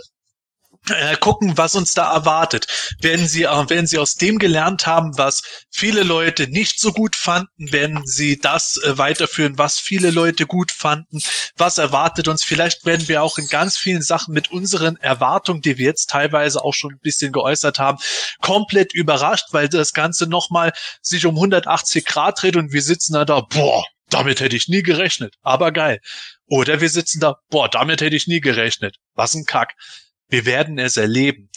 äh, 0.88 1.16
gucken, 1.16 1.56
was 1.56 1.74
uns 1.74 1.94
da 1.94 2.12
erwartet. 2.12 2.66
Werden 3.00 3.26
sie, 3.26 3.44
äh, 3.44 3.70
werden 3.70 3.86
sie 3.86 3.98
aus 3.98 4.16
dem 4.16 4.38
gelernt 4.38 4.86
haben, 4.86 5.16
was 5.16 5.42
viele 5.70 6.02
Leute 6.02 6.48
nicht 6.48 6.80
so 6.80 6.92
gut 6.92 7.16
fanden, 7.16 7.72
werden 7.72 8.06
sie 8.06 8.38
das 8.38 8.78
äh, 8.78 8.98
weiterführen, 8.98 9.58
was 9.58 9.78
viele 9.78 10.10
Leute 10.10 10.46
gut 10.46 10.72
fanden, 10.72 11.20
was 11.56 11.78
erwartet 11.78 12.28
uns. 12.28 12.44
Vielleicht 12.44 12.84
werden 12.84 13.08
wir 13.08 13.22
auch 13.22 13.38
in 13.38 13.48
ganz 13.48 13.76
vielen 13.76 14.02
Sachen 14.02 14.34
mit 14.34 14.50
unseren 14.50 14.96
Erwartungen, 14.96 15.62
die 15.62 15.78
wir 15.78 15.86
jetzt 15.86 16.10
teilweise 16.10 16.64
auch 16.64 16.74
schon 16.74 16.92
ein 16.92 17.00
bisschen 17.00 17.32
geäußert 17.32 17.78
haben, 17.78 17.98
komplett 18.40 18.92
überrascht, 18.92 19.46
weil 19.52 19.68
das 19.68 19.92
Ganze 19.92 20.26
nochmal 20.26 20.72
sich 21.00 21.26
um 21.26 21.36
180 21.36 22.04
Grad 22.04 22.42
dreht 22.42 22.56
und 22.56 22.72
wir 22.72 22.82
sitzen 22.82 23.14
da 23.14 23.24
da, 23.24 23.40
boah, 23.40 23.84
damit 24.08 24.40
hätte 24.40 24.56
ich 24.56 24.68
nie 24.68 24.82
gerechnet, 24.82 25.36
aber 25.42 25.72
geil. 25.72 26.00
Oder 26.46 26.80
wir 26.80 26.90
sitzen 26.90 27.20
da, 27.20 27.36
boah, 27.48 27.68
damit 27.68 28.00
hätte 28.00 28.16
ich 28.16 28.26
nie 28.26 28.40
gerechnet. 28.40 28.96
Was 29.14 29.34
ein 29.34 29.46
Kack. 29.46 29.74
Wir 30.32 30.46
werden 30.46 30.78
es 30.78 30.96
erleben. 30.96 31.50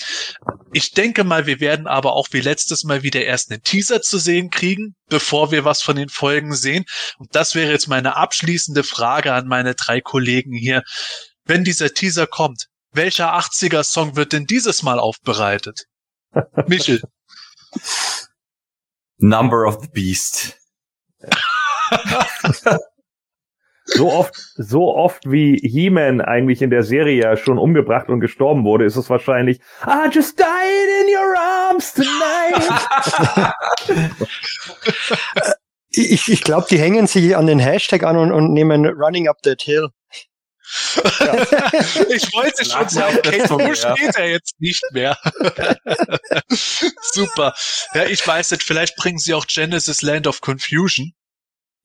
Ich 0.73 0.91
denke 0.91 1.23
mal, 1.23 1.45
wir 1.45 1.61
werden 1.61 1.87
aber 1.87 2.11
auch 2.11 2.27
wie 2.31 2.41
letztes 2.41 2.83
Mal 2.83 3.03
wieder 3.03 3.23
erst 3.23 3.49
einen 3.49 3.63
Teaser 3.63 4.01
zu 4.01 4.17
sehen 4.17 4.49
kriegen, 4.49 4.95
bevor 5.07 5.49
wir 5.51 5.63
was 5.63 5.81
von 5.81 5.95
den 5.95 6.09
Folgen 6.09 6.53
sehen. 6.53 6.83
Und 7.17 7.33
das 7.33 7.55
wäre 7.55 7.71
jetzt 7.71 7.87
meine 7.87 8.17
abschließende 8.17 8.83
Frage 8.83 9.31
an 9.31 9.47
meine 9.47 9.75
drei 9.75 10.01
Kollegen 10.01 10.51
hier. 10.51 10.83
Wenn 11.45 11.63
dieser 11.63 11.93
Teaser 11.93 12.27
kommt, 12.27 12.65
welcher 12.91 13.33
80er 13.37 13.83
Song 13.83 14.17
wird 14.17 14.33
denn 14.33 14.45
dieses 14.45 14.83
Mal 14.83 14.99
aufbereitet? 14.99 15.85
Michel. 16.67 17.01
Number 19.19 19.65
of 19.65 19.81
the 19.83 19.87
Beast. 19.87 20.59
so 23.85 24.11
oft, 24.11 24.35
so 24.55 24.95
oft 24.95 25.29
wie 25.29 25.57
He-Man 25.57 26.19
eigentlich 26.19 26.61
in 26.61 26.69
der 26.71 26.83
Serie 26.83 27.21
ja 27.21 27.37
schon 27.37 27.57
umgebracht 27.57 28.09
und 28.09 28.19
gestorben 28.19 28.63
wurde, 28.63 28.85
ist 28.85 28.95
es 28.95 29.09
wahrscheinlich 29.09 29.59
I 29.85 30.09
just 30.11 30.37
died 30.39 30.89
in 31.01 31.15
your 31.15 31.35
arms 31.37 31.93
tonight. 31.93 32.63
ich 35.91 36.29
ich 36.29 36.43
glaube, 36.43 36.65
die 36.69 36.79
hängen 36.79 37.07
sich 37.07 37.35
an 37.35 37.45
den 37.47 37.59
Hashtag 37.59 38.03
an 38.03 38.17
und, 38.17 38.31
und 38.31 38.53
nehmen 38.53 38.85
Running 38.85 39.27
Up 39.27 39.41
That 39.43 39.61
Hill. 39.61 39.89
Ja. 41.19 41.35
ich 42.09 42.33
wollte 42.33 42.65
schon 42.65 42.89
sagen, 42.89 43.19
Kate, 43.21 43.49
wo 43.51 43.75
steht 43.75 44.15
er 44.15 44.29
jetzt 44.29 44.59
nicht 44.59 44.83
mehr? 44.91 45.17
Super. 46.49 47.53
Ja, 47.93 48.05
ich 48.05 48.25
weiß 48.27 48.51
nicht, 48.51 48.63
vielleicht 48.63 48.95
bringen 48.95 49.19
sie 49.19 49.35
auch 49.35 49.45
Genesis 49.45 50.01
Land 50.01 50.25
of 50.25 50.41
Confusion. 50.41 51.13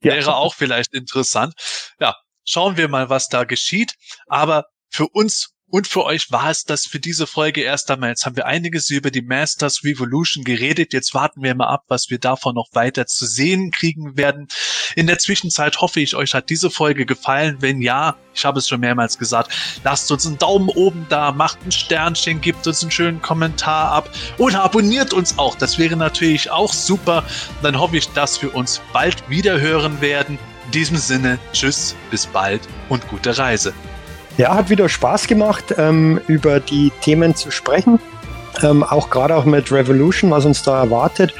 Wäre 0.01 0.35
auch 0.35 0.55
vielleicht 0.55 0.93
interessant. 0.93 1.53
Ja, 1.99 2.15
schauen 2.45 2.77
wir 2.77 2.87
mal, 2.87 3.09
was 3.09 3.27
da 3.27 3.43
geschieht. 3.43 3.95
Aber 4.27 4.65
für 4.89 5.07
uns 5.07 5.53
und 5.71 5.87
für 5.87 6.03
euch 6.03 6.31
war 6.31 6.49
es 6.49 6.65
das 6.65 6.85
für 6.85 6.99
diese 6.99 7.25
Folge 7.25 7.61
erst 7.61 7.89
einmal. 7.89 8.09
Jetzt 8.09 8.25
haben 8.25 8.35
wir 8.35 8.45
einiges 8.45 8.89
über 8.89 9.09
die 9.09 9.21
Masters 9.21 9.85
Revolution 9.85 10.43
geredet. 10.43 10.91
Jetzt 10.91 11.13
warten 11.13 11.41
wir 11.41 11.55
mal 11.55 11.67
ab, 11.67 11.85
was 11.87 12.09
wir 12.09 12.19
davon 12.19 12.55
noch 12.55 12.67
weiter 12.73 13.07
zu 13.07 13.25
sehen 13.25 13.71
kriegen 13.71 14.17
werden. 14.17 14.49
In 14.97 15.07
der 15.07 15.17
Zwischenzeit 15.17 15.79
hoffe 15.79 16.01
ich, 16.01 16.15
euch 16.15 16.33
hat 16.33 16.49
diese 16.49 16.69
Folge 16.69 17.05
gefallen. 17.05 17.57
Wenn 17.61 17.81
ja, 17.81 18.17
ich 18.33 18.43
habe 18.43 18.59
es 18.59 18.67
schon 18.67 18.81
mehrmals 18.81 19.17
gesagt, 19.17 19.51
lasst 19.85 20.11
uns 20.11 20.27
einen 20.27 20.37
Daumen 20.37 20.67
oben 20.67 21.05
da, 21.07 21.31
macht 21.31 21.65
ein 21.65 21.71
Sternchen, 21.71 22.41
gebt 22.41 22.67
uns 22.67 22.81
einen 22.81 22.91
schönen 22.91 23.21
Kommentar 23.21 23.93
ab 23.93 24.09
oder 24.37 24.63
abonniert 24.63 25.13
uns 25.13 25.39
auch. 25.39 25.55
Das 25.55 25.79
wäre 25.79 25.95
natürlich 25.95 26.51
auch 26.51 26.73
super. 26.73 27.23
Dann 27.61 27.79
hoffe 27.79 27.95
ich, 27.95 28.09
dass 28.09 28.41
wir 28.41 28.53
uns 28.53 28.81
bald 28.91 29.29
wieder 29.29 29.61
hören 29.61 30.01
werden. 30.01 30.37
In 30.65 30.71
diesem 30.71 30.97
Sinne, 30.97 31.39
tschüss, 31.53 31.95
bis 32.09 32.27
bald 32.27 32.61
und 32.89 33.07
gute 33.07 33.37
Reise. 33.37 33.73
Ja, 34.37 34.55
hat 34.55 34.69
wieder 34.69 34.87
Spaß 34.87 35.27
gemacht, 35.27 35.75
ähm, 35.77 36.19
über 36.27 36.59
die 36.59 36.91
Themen 37.01 37.35
zu 37.35 37.51
sprechen. 37.51 37.99
Ähm, 38.63 38.83
auch 38.83 39.09
gerade 39.09 39.35
auch 39.35 39.45
mit 39.45 39.71
Revolution, 39.71 40.31
was 40.31 40.45
uns 40.45 40.63
da 40.63 40.81
erwartet. 40.81 41.33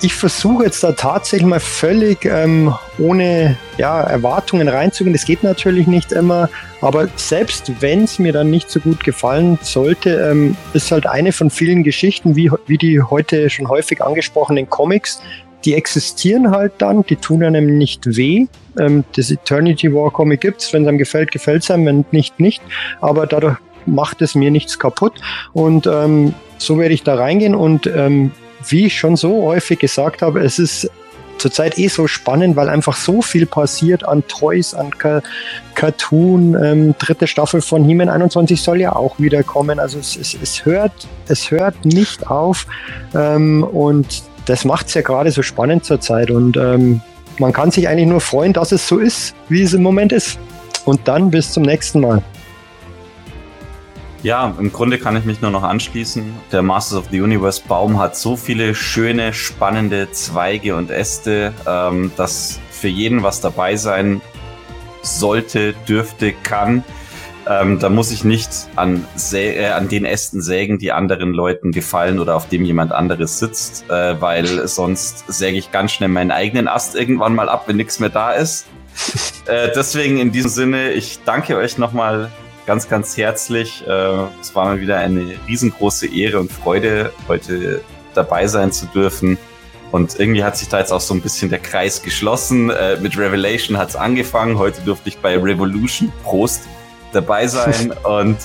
Ich 0.00 0.14
versuche 0.14 0.64
jetzt 0.64 0.84
da 0.84 0.92
tatsächlich 0.92 1.48
mal 1.48 1.58
völlig 1.58 2.24
ähm, 2.24 2.72
ohne 2.98 3.56
ja, 3.78 4.00
Erwartungen 4.00 4.68
reinzugehen. 4.68 5.12
Das 5.12 5.24
geht 5.24 5.42
natürlich 5.42 5.88
nicht 5.88 6.12
immer, 6.12 6.48
aber 6.80 7.08
selbst 7.16 7.72
wenn 7.80 8.04
es 8.04 8.20
mir 8.20 8.32
dann 8.32 8.48
nicht 8.48 8.70
so 8.70 8.78
gut 8.78 9.02
gefallen 9.02 9.58
sollte, 9.60 10.10
ähm, 10.30 10.56
ist 10.72 10.92
halt 10.92 11.06
eine 11.06 11.32
von 11.32 11.50
vielen 11.50 11.82
Geschichten, 11.82 12.36
wie, 12.36 12.50
wie 12.66 12.78
die 12.78 13.02
heute 13.02 13.50
schon 13.50 13.68
häufig 13.68 14.00
angesprochenen 14.00 14.70
Comics, 14.70 15.20
die 15.64 15.74
existieren 15.74 16.50
halt 16.50 16.72
dann, 16.78 17.02
die 17.02 17.16
tun 17.16 17.42
einem 17.42 17.78
nicht 17.78 18.16
weh. 18.16 18.46
Ähm, 18.78 19.04
das 19.16 19.30
Eternity 19.30 19.92
War 19.92 20.10
Comic 20.10 20.40
gibt's, 20.40 20.72
wenn 20.72 20.82
es 20.82 20.88
einem 20.88 20.98
gefällt, 20.98 21.32
gefällt 21.32 21.62
es 21.62 21.70
einem, 21.70 21.86
wenn 21.86 22.04
nicht, 22.12 22.38
nicht. 22.40 22.62
Aber 23.00 23.26
dadurch 23.26 23.56
macht 23.86 24.22
es 24.22 24.34
mir 24.34 24.50
nichts 24.50 24.78
kaputt. 24.78 25.14
Und 25.52 25.86
ähm, 25.86 26.34
so 26.58 26.78
werde 26.78 26.94
ich 26.94 27.02
da 27.02 27.16
reingehen. 27.16 27.54
Und 27.54 27.86
ähm, 27.86 28.30
wie 28.68 28.86
ich 28.86 28.98
schon 28.98 29.16
so 29.16 29.42
häufig 29.44 29.78
gesagt 29.78 30.22
habe, 30.22 30.40
es 30.40 30.58
ist 30.58 30.90
zurzeit 31.38 31.78
eh 31.78 31.88
so 31.88 32.06
spannend, 32.06 32.56
weil 32.56 32.68
einfach 32.68 32.96
so 32.96 33.22
viel 33.22 33.46
passiert 33.46 34.06
an 34.06 34.26
Toys, 34.26 34.74
an 34.74 34.90
Ka 34.90 35.22
Cartoon. 35.74 36.56
Ähm, 36.62 36.94
dritte 36.98 37.26
Staffel 37.26 37.62
von 37.62 37.84
He-Man 37.84 38.08
21 38.08 38.60
soll 38.60 38.80
ja 38.80 38.94
auch 38.94 39.18
wieder 39.18 39.42
kommen. 39.42 39.78
Also 39.78 39.98
es, 39.98 40.16
es, 40.16 40.36
es 40.40 40.64
hört, 40.64 40.92
es 41.28 41.50
hört 41.50 41.84
nicht 41.84 42.28
auf. 42.28 42.66
Ähm, 43.14 43.62
und 43.62 44.22
das 44.48 44.64
macht 44.64 44.86
es 44.86 44.94
ja 44.94 45.02
gerade 45.02 45.30
so 45.30 45.42
spannend 45.42 45.84
zurzeit 45.84 46.30
und 46.30 46.56
ähm, 46.56 47.00
man 47.38 47.52
kann 47.52 47.70
sich 47.70 47.86
eigentlich 47.86 48.08
nur 48.08 48.20
freuen, 48.20 48.52
dass 48.52 48.72
es 48.72 48.88
so 48.88 48.98
ist, 48.98 49.34
wie 49.48 49.62
es 49.62 49.74
im 49.74 49.82
Moment 49.82 50.12
ist. 50.12 50.38
Und 50.84 51.06
dann 51.06 51.30
bis 51.30 51.52
zum 51.52 51.64
nächsten 51.64 52.00
Mal. 52.00 52.22
Ja, 54.22 54.52
im 54.58 54.72
Grunde 54.72 54.98
kann 54.98 55.16
ich 55.16 55.24
mich 55.24 55.42
nur 55.42 55.50
noch 55.50 55.62
anschließen. 55.62 56.24
Der 56.50 56.62
Masters 56.62 56.98
of 56.98 57.04
the 57.10 57.20
Universe 57.20 57.62
Baum 57.68 57.98
hat 57.98 58.16
so 58.16 58.36
viele 58.36 58.74
schöne, 58.74 59.32
spannende 59.32 60.10
Zweige 60.10 60.74
und 60.74 60.90
Äste, 60.90 61.52
ähm, 61.66 62.10
dass 62.16 62.58
für 62.70 62.88
jeden 62.88 63.22
was 63.22 63.40
dabei 63.40 63.76
sein 63.76 64.20
sollte, 65.02 65.74
dürfte, 65.86 66.32
kann. 66.32 66.82
Ähm, 67.48 67.78
da 67.78 67.88
muss 67.88 68.10
ich 68.10 68.24
nicht 68.24 68.50
an, 68.76 69.06
äh, 69.32 69.68
an 69.68 69.88
den 69.88 70.04
Ästen 70.04 70.42
sägen, 70.42 70.78
die 70.78 70.92
anderen 70.92 71.32
Leuten 71.32 71.72
gefallen 71.72 72.18
oder 72.18 72.36
auf 72.36 72.46
dem 72.48 72.62
jemand 72.62 72.92
anderes 72.92 73.38
sitzt, 73.38 73.88
äh, 73.88 74.20
weil 74.20 74.68
sonst 74.68 75.24
säge 75.28 75.56
ich 75.56 75.72
ganz 75.72 75.92
schnell 75.92 76.10
meinen 76.10 76.30
eigenen 76.30 76.68
Ast 76.68 76.94
irgendwann 76.94 77.34
mal 77.34 77.48
ab, 77.48 77.64
wenn 77.66 77.76
nichts 77.76 78.00
mehr 78.00 78.10
da 78.10 78.32
ist. 78.32 78.66
äh, 79.46 79.70
deswegen 79.74 80.18
in 80.18 80.30
diesem 80.30 80.50
Sinne, 80.50 80.92
ich 80.92 81.20
danke 81.24 81.56
euch 81.56 81.78
nochmal 81.78 82.30
ganz, 82.66 82.86
ganz 82.86 83.16
herzlich. 83.16 83.82
Äh, 83.86 83.90
es 84.42 84.54
war 84.54 84.66
mal 84.66 84.80
wieder 84.80 84.98
eine 84.98 85.34
riesengroße 85.48 86.06
Ehre 86.06 86.40
und 86.40 86.52
Freude, 86.52 87.12
heute 87.28 87.80
dabei 88.12 88.46
sein 88.46 88.72
zu 88.72 88.84
dürfen. 88.86 89.38
Und 89.90 90.20
irgendwie 90.20 90.44
hat 90.44 90.58
sich 90.58 90.68
da 90.68 90.80
jetzt 90.80 90.92
auch 90.92 91.00
so 91.00 91.14
ein 91.14 91.22
bisschen 91.22 91.48
der 91.48 91.60
Kreis 91.60 92.02
geschlossen. 92.02 92.68
Äh, 92.68 92.98
mit 93.00 93.16
Revelation 93.16 93.78
hat 93.78 93.88
es 93.88 93.96
angefangen. 93.96 94.58
Heute 94.58 94.82
durfte 94.82 95.08
ich 95.08 95.16
bei 95.16 95.38
Revolution 95.38 96.12
Prost 96.24 96.68
dabei 97.12 97.46
sein. 97.48 97.92
und 98.04 98.36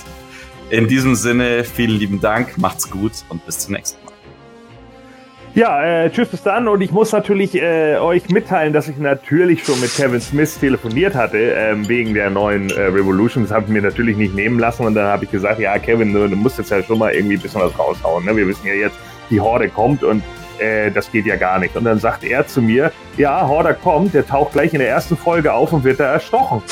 in 0.70 0.88
diesem 0.88 1.14
Sinne, 1.14 1.64
vielen 1.64 1.98
lieben 1.98 2.20
Dank, 2.20 2.58
macht's 2.58 2.90
gut 2.90 3.12
und 3.28 3.44
bis 3.46 3.60
zum 3.60 3.74
nächsten 3.74 4.04
Mal. 4.04 4.14
Ja, 5.54 5.84
äh, 5.84 6.10
tschüss 6.10 6.28
bis 6.28 6.42
dann. 6.42 6.66
Und 6.66 6.80
ich 6.80 6.90
muss 6.90 7.12
natürlich 7.12 7.54
äh, 7.54 7.96
euch 7.98 8.28
mitteilen, 8.28 8.72
dass 8.72 8.88
ich 8.88 8.96
natürlich 8.96 9.64
schon 9.64 9.78
mit 9.80 9.94
Kevin 9.94 10.20
Smith 10.20 10.58
telefoniert 10.58 11.14
hatte, 11.14 11.38
ähm, 11.38 11.88
wegen 11.88 12.12
der 12.12 12.28
neuen 12.28 12.70
äh, 12.70 12.80
Revolution. 12.86 13.44
Das 13.44 13.52
habe 13.52 13.66
ich 13.66 13.70
mir 13.70 13.82
natürlich 13.82 14.16
nicht 14.16 14.34
nehmen 14.34 14.58
lassen. 14.58 14.84
Und 14.84 14.94
dann 14.96 15.06
habe 15.06 15.26
ich 15.26 15.30
gesagt, 15.30 15.60
ja, 15.60 15.78
Kevin, 15.78 16.12
du, 16.12 16.28
du, 16.28 16.34
musst 16.34 16.58
jetzt 16.58 16.72
ja 16.72 16.82
schon 16.82 16.98
mal 16.98 17.14
irgendwie 17.14 17.36
ein 17.36 17.40
bisschen 17.40 17.60
was 17.60 17.78
raushauen. 17.78 18.24
Ne? 18.24 18.34
Wir 18.34 18.48
wissen 18.48 18.66
ja 18.66 18.74
jetzt, 18.74 18.96
die 19.30 19.40
Horde 19.40 19.68
kommt 19.68 20.02
und 20.02 20.24
äh, 20.58 20.90
das 20.90 21.12
geht 21.12 21.24
ja 21.24 21.36
gar 21.36 21.60
nicht. 21.60 21.76
Und 21.76 21.84
dann 21.84 22.00
sagt 22.00 22.24
er 22.24 22.44
zu 22.48 22.60
mir, 22.60 22.90
ja, 23.16 23.46
Horde 23.46 23.76
kommt, 23.80 24.12
der 24.12 24.26
taucht 24.26 24.54
gleich 24.54 24.72
in 24.74 24.80
der 24.80 24.88
ersten 24.88 25.16
Folge 25.16 25.52
auf 25.52 25.72
und 25.72 25.84
wird 25.84 26.00
da 26.00 26.14
erstochen. 26.14 26.64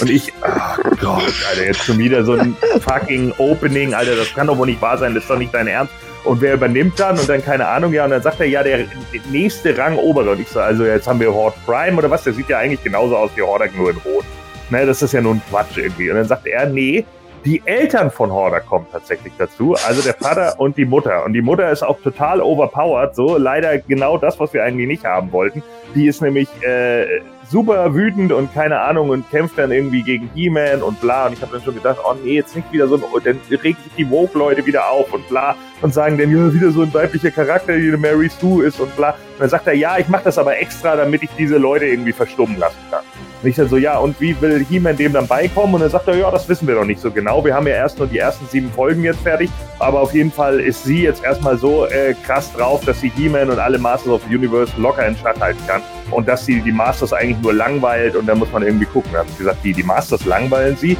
Und 0.00 0.10
ich, 0.10 0.32
oh 0.42 0.90
Gott, 1.00 1.34
Alter, 1.50 1.64
jetzt 1.64 1.84
schon 1.84 1.98
wieder 1.98 2.24
so 2.24 2.32
ein 2.32 2.56
fucking 2.80 3.32
Opening, 3.38 3.94
Alter, 3.94 4.16
das 4.16 4.32
kann 4.34 4.46
doch 4.46 4.58
wohl 4.58 4.66
nicht 4.66 4.80
wahr 4.80 4.98
sein, 4.98 5.14
das 5.14 5.24
ist 5.24 5.30
doch 5.30 5.38
nicht 5.38 5.54
dein 5.54 5.66
Ernst. 5.66 5.92
Und 6.24 6.40
wer 6.40 6.54
übernimmt 6.54 7.00
dann? 7.00 7.18
Und 7.18 7.28
dann 7.28 7.42
keine 7.42 7.66
Ahnung, 7.66 7.92
ja, 7.92 8.04
und 8.04 8.10
dann 8.10 8.22
sagt 8.22 8.40
er, 8.40 8.46
ja, 8.46 8.62
der 8.62 8.84
nächste 9.30 9.76
Rang 9.76 9.96
obere. 9.96 10.30
Und 10.32 10.40
ich 10.40 10.48
so, 10.48 10.60
also 10.60 10.84
jetzt 10.84 11.08
haben 11.08 11.18
wir 11.18 11.32
Horde 11.32 11.56
Prime 11.64 11.96
oder 11.96 12.10
was? 12.10 12.24
Der 12.24 12.34
sieht 12.34 12.48
ja 12.48 12.58
eigentlich 12.58 12.82
genauso 12.82 13.16
aus 13.16 13.30
wie 13.36 13.42
Horde, 13.42 13.70
nur 13.74 13.90
in 13.90 13.96
Rot. 13.98 14.24
Ne, 14.68 14.86
das 14.86 15.02
ist 15.02 15.12
ja 15.12 15.20
nur 15.20 15.34
ein 15.34 15.42
Quatsch 15.48 15.78
irgendwie. 15.78 16.10
Und 16.10 16.16
dann 16.16 16.28
sagt 16.28 16.46
er, 16.46 16.66
nee, 16.66 17.04
die 17.44 17.62
Eltern 17.64 18.10
von 18.10 18.30
Horder 18.30 18.60
kommen 18.60 18.86
tatsächlich 18.92 19.32
dazu, 19.38 19.74
also 19.86 20.02
der 20.02 20.14
Vater 20.14 20.54
und 20.58 20.76
die 20.76 20.84
Mutter. 20.84 21.24
Und 21.24 21.32
die 21.32 21.42
Mutter 21.42 21.70
ist 21.70 21.82
auch 21.82 22.00
total 22.02 22.40
overpowered, 22.40 23.14
so 23.14 23.38
leider 23.38 23.78
genau 23.78 24.18
das, 24.18 24.38
was 24.38 24.52
wir 24.52 24.62
eigentlich 24.62 24.86
nicht 24.86 25.04
haben 25.04 25.32
wollten. 25.32 25.62
Die 25.94 26.06
ist 26.06 26.20
nämlich 26.20 26.48
äh, 26.62 27.20
super 27.50 27.94
wütend 27.94 28.32
und 28.32 28.54
keine 28.54 28.80
Ahnung 28.80 29.10
und 29.10 29.28
kämpft 29.28 29.58
dann 29.58 29.72
irgendwie 29.72 30.02
gegen 30.02 30.30
He-Man 30.34 30.82
und 30.82 31.00
bla. 31.00 31.26
Und 31.26 31.32
ich 31.32 31.42
habe 31.42 31.52
dann 31.52 31.62
schon 31.62 31.74
gedacht, 31.74 31.98
oh 32.04 32.14
nee, 32.22 32.36
jetzt 32.36 32.54
nicht 32.54 32.70
wieder 32.72 32.86
so 32.86 32.96
dann 33.24 33.40
regen 33.50 33.78
sich 33.82 33.92
die 33.96 34.08
Woke-Leute 34.08 34.64
wieder 34.64 34.88
auf 34.88 35.12
und 35.12 35.28
bla 35.28 35.56
und 35.82 35.94
sagen 35.94 36.18
dann, 36.18 36.30
ja, 36.30 36.52
wieder 36.52 36.70
so 36.70 36.82
ein 36.82 36.92
weiblicher 36.92 37.30
Charakter, 37.30 37.76
die 37.76 37.88
eine 37.88 37.96
Mary 37.96 38.30
Sue 38.40 38.64
ist 38.64 38.80
und 38.80 38.94
bla. 38.96 39.10
Und 39.10 39.40
dann 39.40 39.48
sagt 39.48 39.66
er, 39.66 39.74
ja, 39.74 39.98
ich 39.98 40.08
mache 40.08 40.24
das 40.24 40.38
aber 40.38 40.58
extra, 40.58 40.96
damit 40.96 41.22
ich 41.22 41.30
diese 41.38 41.56
Leute 41.56 41.86
irgendwie 41.86 42.12
verstummen 42.12 42.58
lassen 42.58 42.78
kann. 42.90 43.00
Und 43.42 43.48
ich 43.48 43.56
dann 43.56 43.68
so, 43.68 43.78
ja, 43.78 43.96
und 43.96 44.20
wie 44.20 44.38
will 44.42 44.64
He-Man 44.68 44.96
dem 44.96 45.14
dann 45.14 45.26
beikommen? 45.26 45.74
Und 45.74 45.80
dann 45.80 45.90
sagt 45.90 46.08
er, 46.08 46.16
ja, 46.16 46.30
das 46.30 46.46
wissen 46.48 46.68
wir 46.68 46.74
doch 46.74 46.84
nicht 46.84 47.00
so 47.00 47.10
genau. 47.10 47.42
Wir 47.42 47.54
haben 47.54 47.66
ja 47.66 47.74
erst 47.74 47.98
nur 47.98 48.06
die 48.06 48.18
ersten 48.18 48.46
sieben 48.46 48.70
Folgen 48.70 49.02
jetzt 49.02 49.20
fertig. 49.20 49.48
Aber 49.78 50.00
auf 50.00 50.12
jeden 50.12 50.30
Fall 50.30 50.60
ist 50.60 50.84
sie 50.84 51.02
jetzt 51.04 51.24
erstmal 51.24 51.56
so 51.56 51.86
äh, 51.86 52.14
krass 52.26 52.52
drauf, 52.52 52.84
dass 52.84 53.00
sie 53.00 53.08
He-Man 53.08 53.48
und 53.48 53.58
alle 53.58 53.78
Masters 53.78 54.12
of 54.12 54.22
the 54.28 54.36
Universe 54.36 54.72
locker 54.76 55.06
in 55.06 55.16
Schach 55.16 55.40
halten 55.40 55.60
kann. 55.66 55.80
Und 56.10 56.28
dass 56.28 56.44
sie 56.44 56.60
die 56.60 56.72
Masters 56.72 57.14
eigentlich 57.14 57.40
nur 57.40 57.54
langweilt 57.54 58.14
und 58.14 58.26
da 58.26 58.34
muss 58.34 58.52
man 58.52 58.62
irgendwie 58.62 58.86
gucken. 58.86 59.10
Da 59.12 59.20
habe 59.20 59.28
ich 59.30 59.38
gesagt, 59.38 59.58
die, 59.64 59.72
die 59.72 59.84
Masters 59.84 60.26
langweilen 60.26 60.76
sie. 60.76 60.98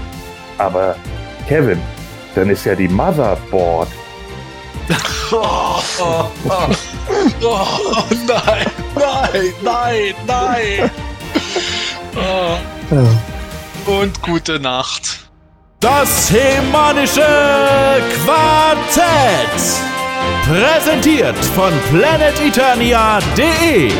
Aber 0.57 0.97
Kevin, 1.47 1.78
dann 2.34 2.49
ist 2.49 2.65
ja 2.65 2.75
die 2.75 2.89
Motherboard. 2.89 3.89
Oh, 5.33 5.83
oh, 6.00 6.31
oh, 6.49 6.68
oh, 7.42 8.05
nein, 8.26 8.67
nein, 8.94 9.52
nein, 9.62 10.15
nein. 10.26 10.91
Ah, 12.17 12.57
Ja. 12.91 13.05
und 13.92 14.20
gute 14.23 14.59
Nacht. 14.60 15.28
Das 15.81 16.31
Hemanische 16.31 17.26
Quartett. 18.25 19.57
Präsentiert 20.47 21.36
von 21.55 21.73
planeteternia.de. 21.91 23.92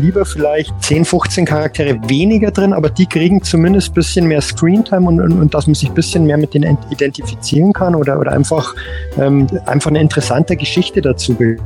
Lieber 0.00 0.24
vielleicht 0.24 0.72
10, 0.82 1.04
15 1.04 1.44
Charaktere 1.44 1.98
weniger 2.08 2.50
drin, 2.50 2.72
aber 2.72 2.88
die 2.90 3.06
kriegen 3.06 3.42
zumindest 3.42 3.90
ein 3.90 3.94
bisschen 3.94 4.26
mehr 4.26 4.40
Screentime 4.40 5.06
und, 5.08 5.20
und, 5.20 5.32
und 5.40 5.54
dass 5.54 5.66
man 5.66 5.74
sich 5.74 5.88
ein 5.88 5.94
bisschen 5.94 6.24
mehr 6.24 6.36
mit 6.38 6.54
denen 6.54 6.78
identifizieren 6.90 7.72
kann 7.72 7.94
oder, 7.94 8.18
oder 8.18 8.32
einfach, 8.32 8.74
ähm, 9.18 9.46
einfach 9.66 9.90
eine 9.90 10.00
interessante 10.00 10.56
Geschichte 10.56 11.00
dazu 11.02 11.34
bildet. 11.34 11.62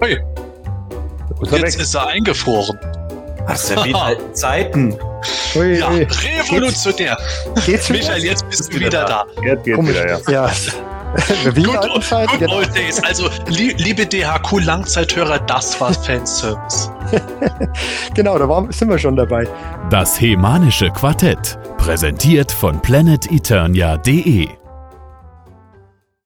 Hey, 0.00 0.18
jetzt 1.42 1.52
weg? 1.52 1.80
ist 1.80 1.94
er 1.94 2.06
eingefroren. 2.08 2.78
Das 3.46 3.64
ist 3.64 3.70
ja 3.70 3.84
wie 3.84 3.90
in 3.90 3.96
alten 3.96 4.34
Zeiten. 4.34 4.94
Ui, 5.56 5.78
Ja, 5.78 5.90
ui. 5.90 6.06
revolutionär. 6.50 7.16
Geht's 7.66 7.88
wieder? 7.88 7.98
Michael, 8.00 8.24
jetzt 8.24 8.48
bist 8.48 8.72
du 8.72 8.78
wieder 8.78 9.04
da. 9.04 9.24
Jetzt 9.42 9.64
geht's 9.64 9.76
Komisch. 9.76 9.94
wieder, 9.94 10.20
ja. 10.30 10.46
Ja. 10.46 10.50
Wie 11.54 11.62
Good, 11.62 12.04
Zeiten, 12.04 12.30
good 12.30 12.40
genau. 12.40 12.56
old 12.56 12.74
days. 12.74 13.02
Also, 13.02 13.28
li 13.48 13.74
liebe 13.78 14.06
DHQ-Langzeithörer, 14.06 15.38
das 15.40 15.80
war 15.80 15.92
Fanservice. 15.92 16.90
genau, 18.14 18.38
da 18.38 18.48
waren, 18.48 18.70
sind 18.70 18.90
wir 18.90 18.98
schon 18.98 19.16
dabei. 19.16 19.46
Das 19.90 20.20
Hemanische 20.20 20.90
Quartett. 20.90 21.58
Präsentiert 21.78 22.52
von 22.52 22.80
planeteternia.de. 22.82 24.48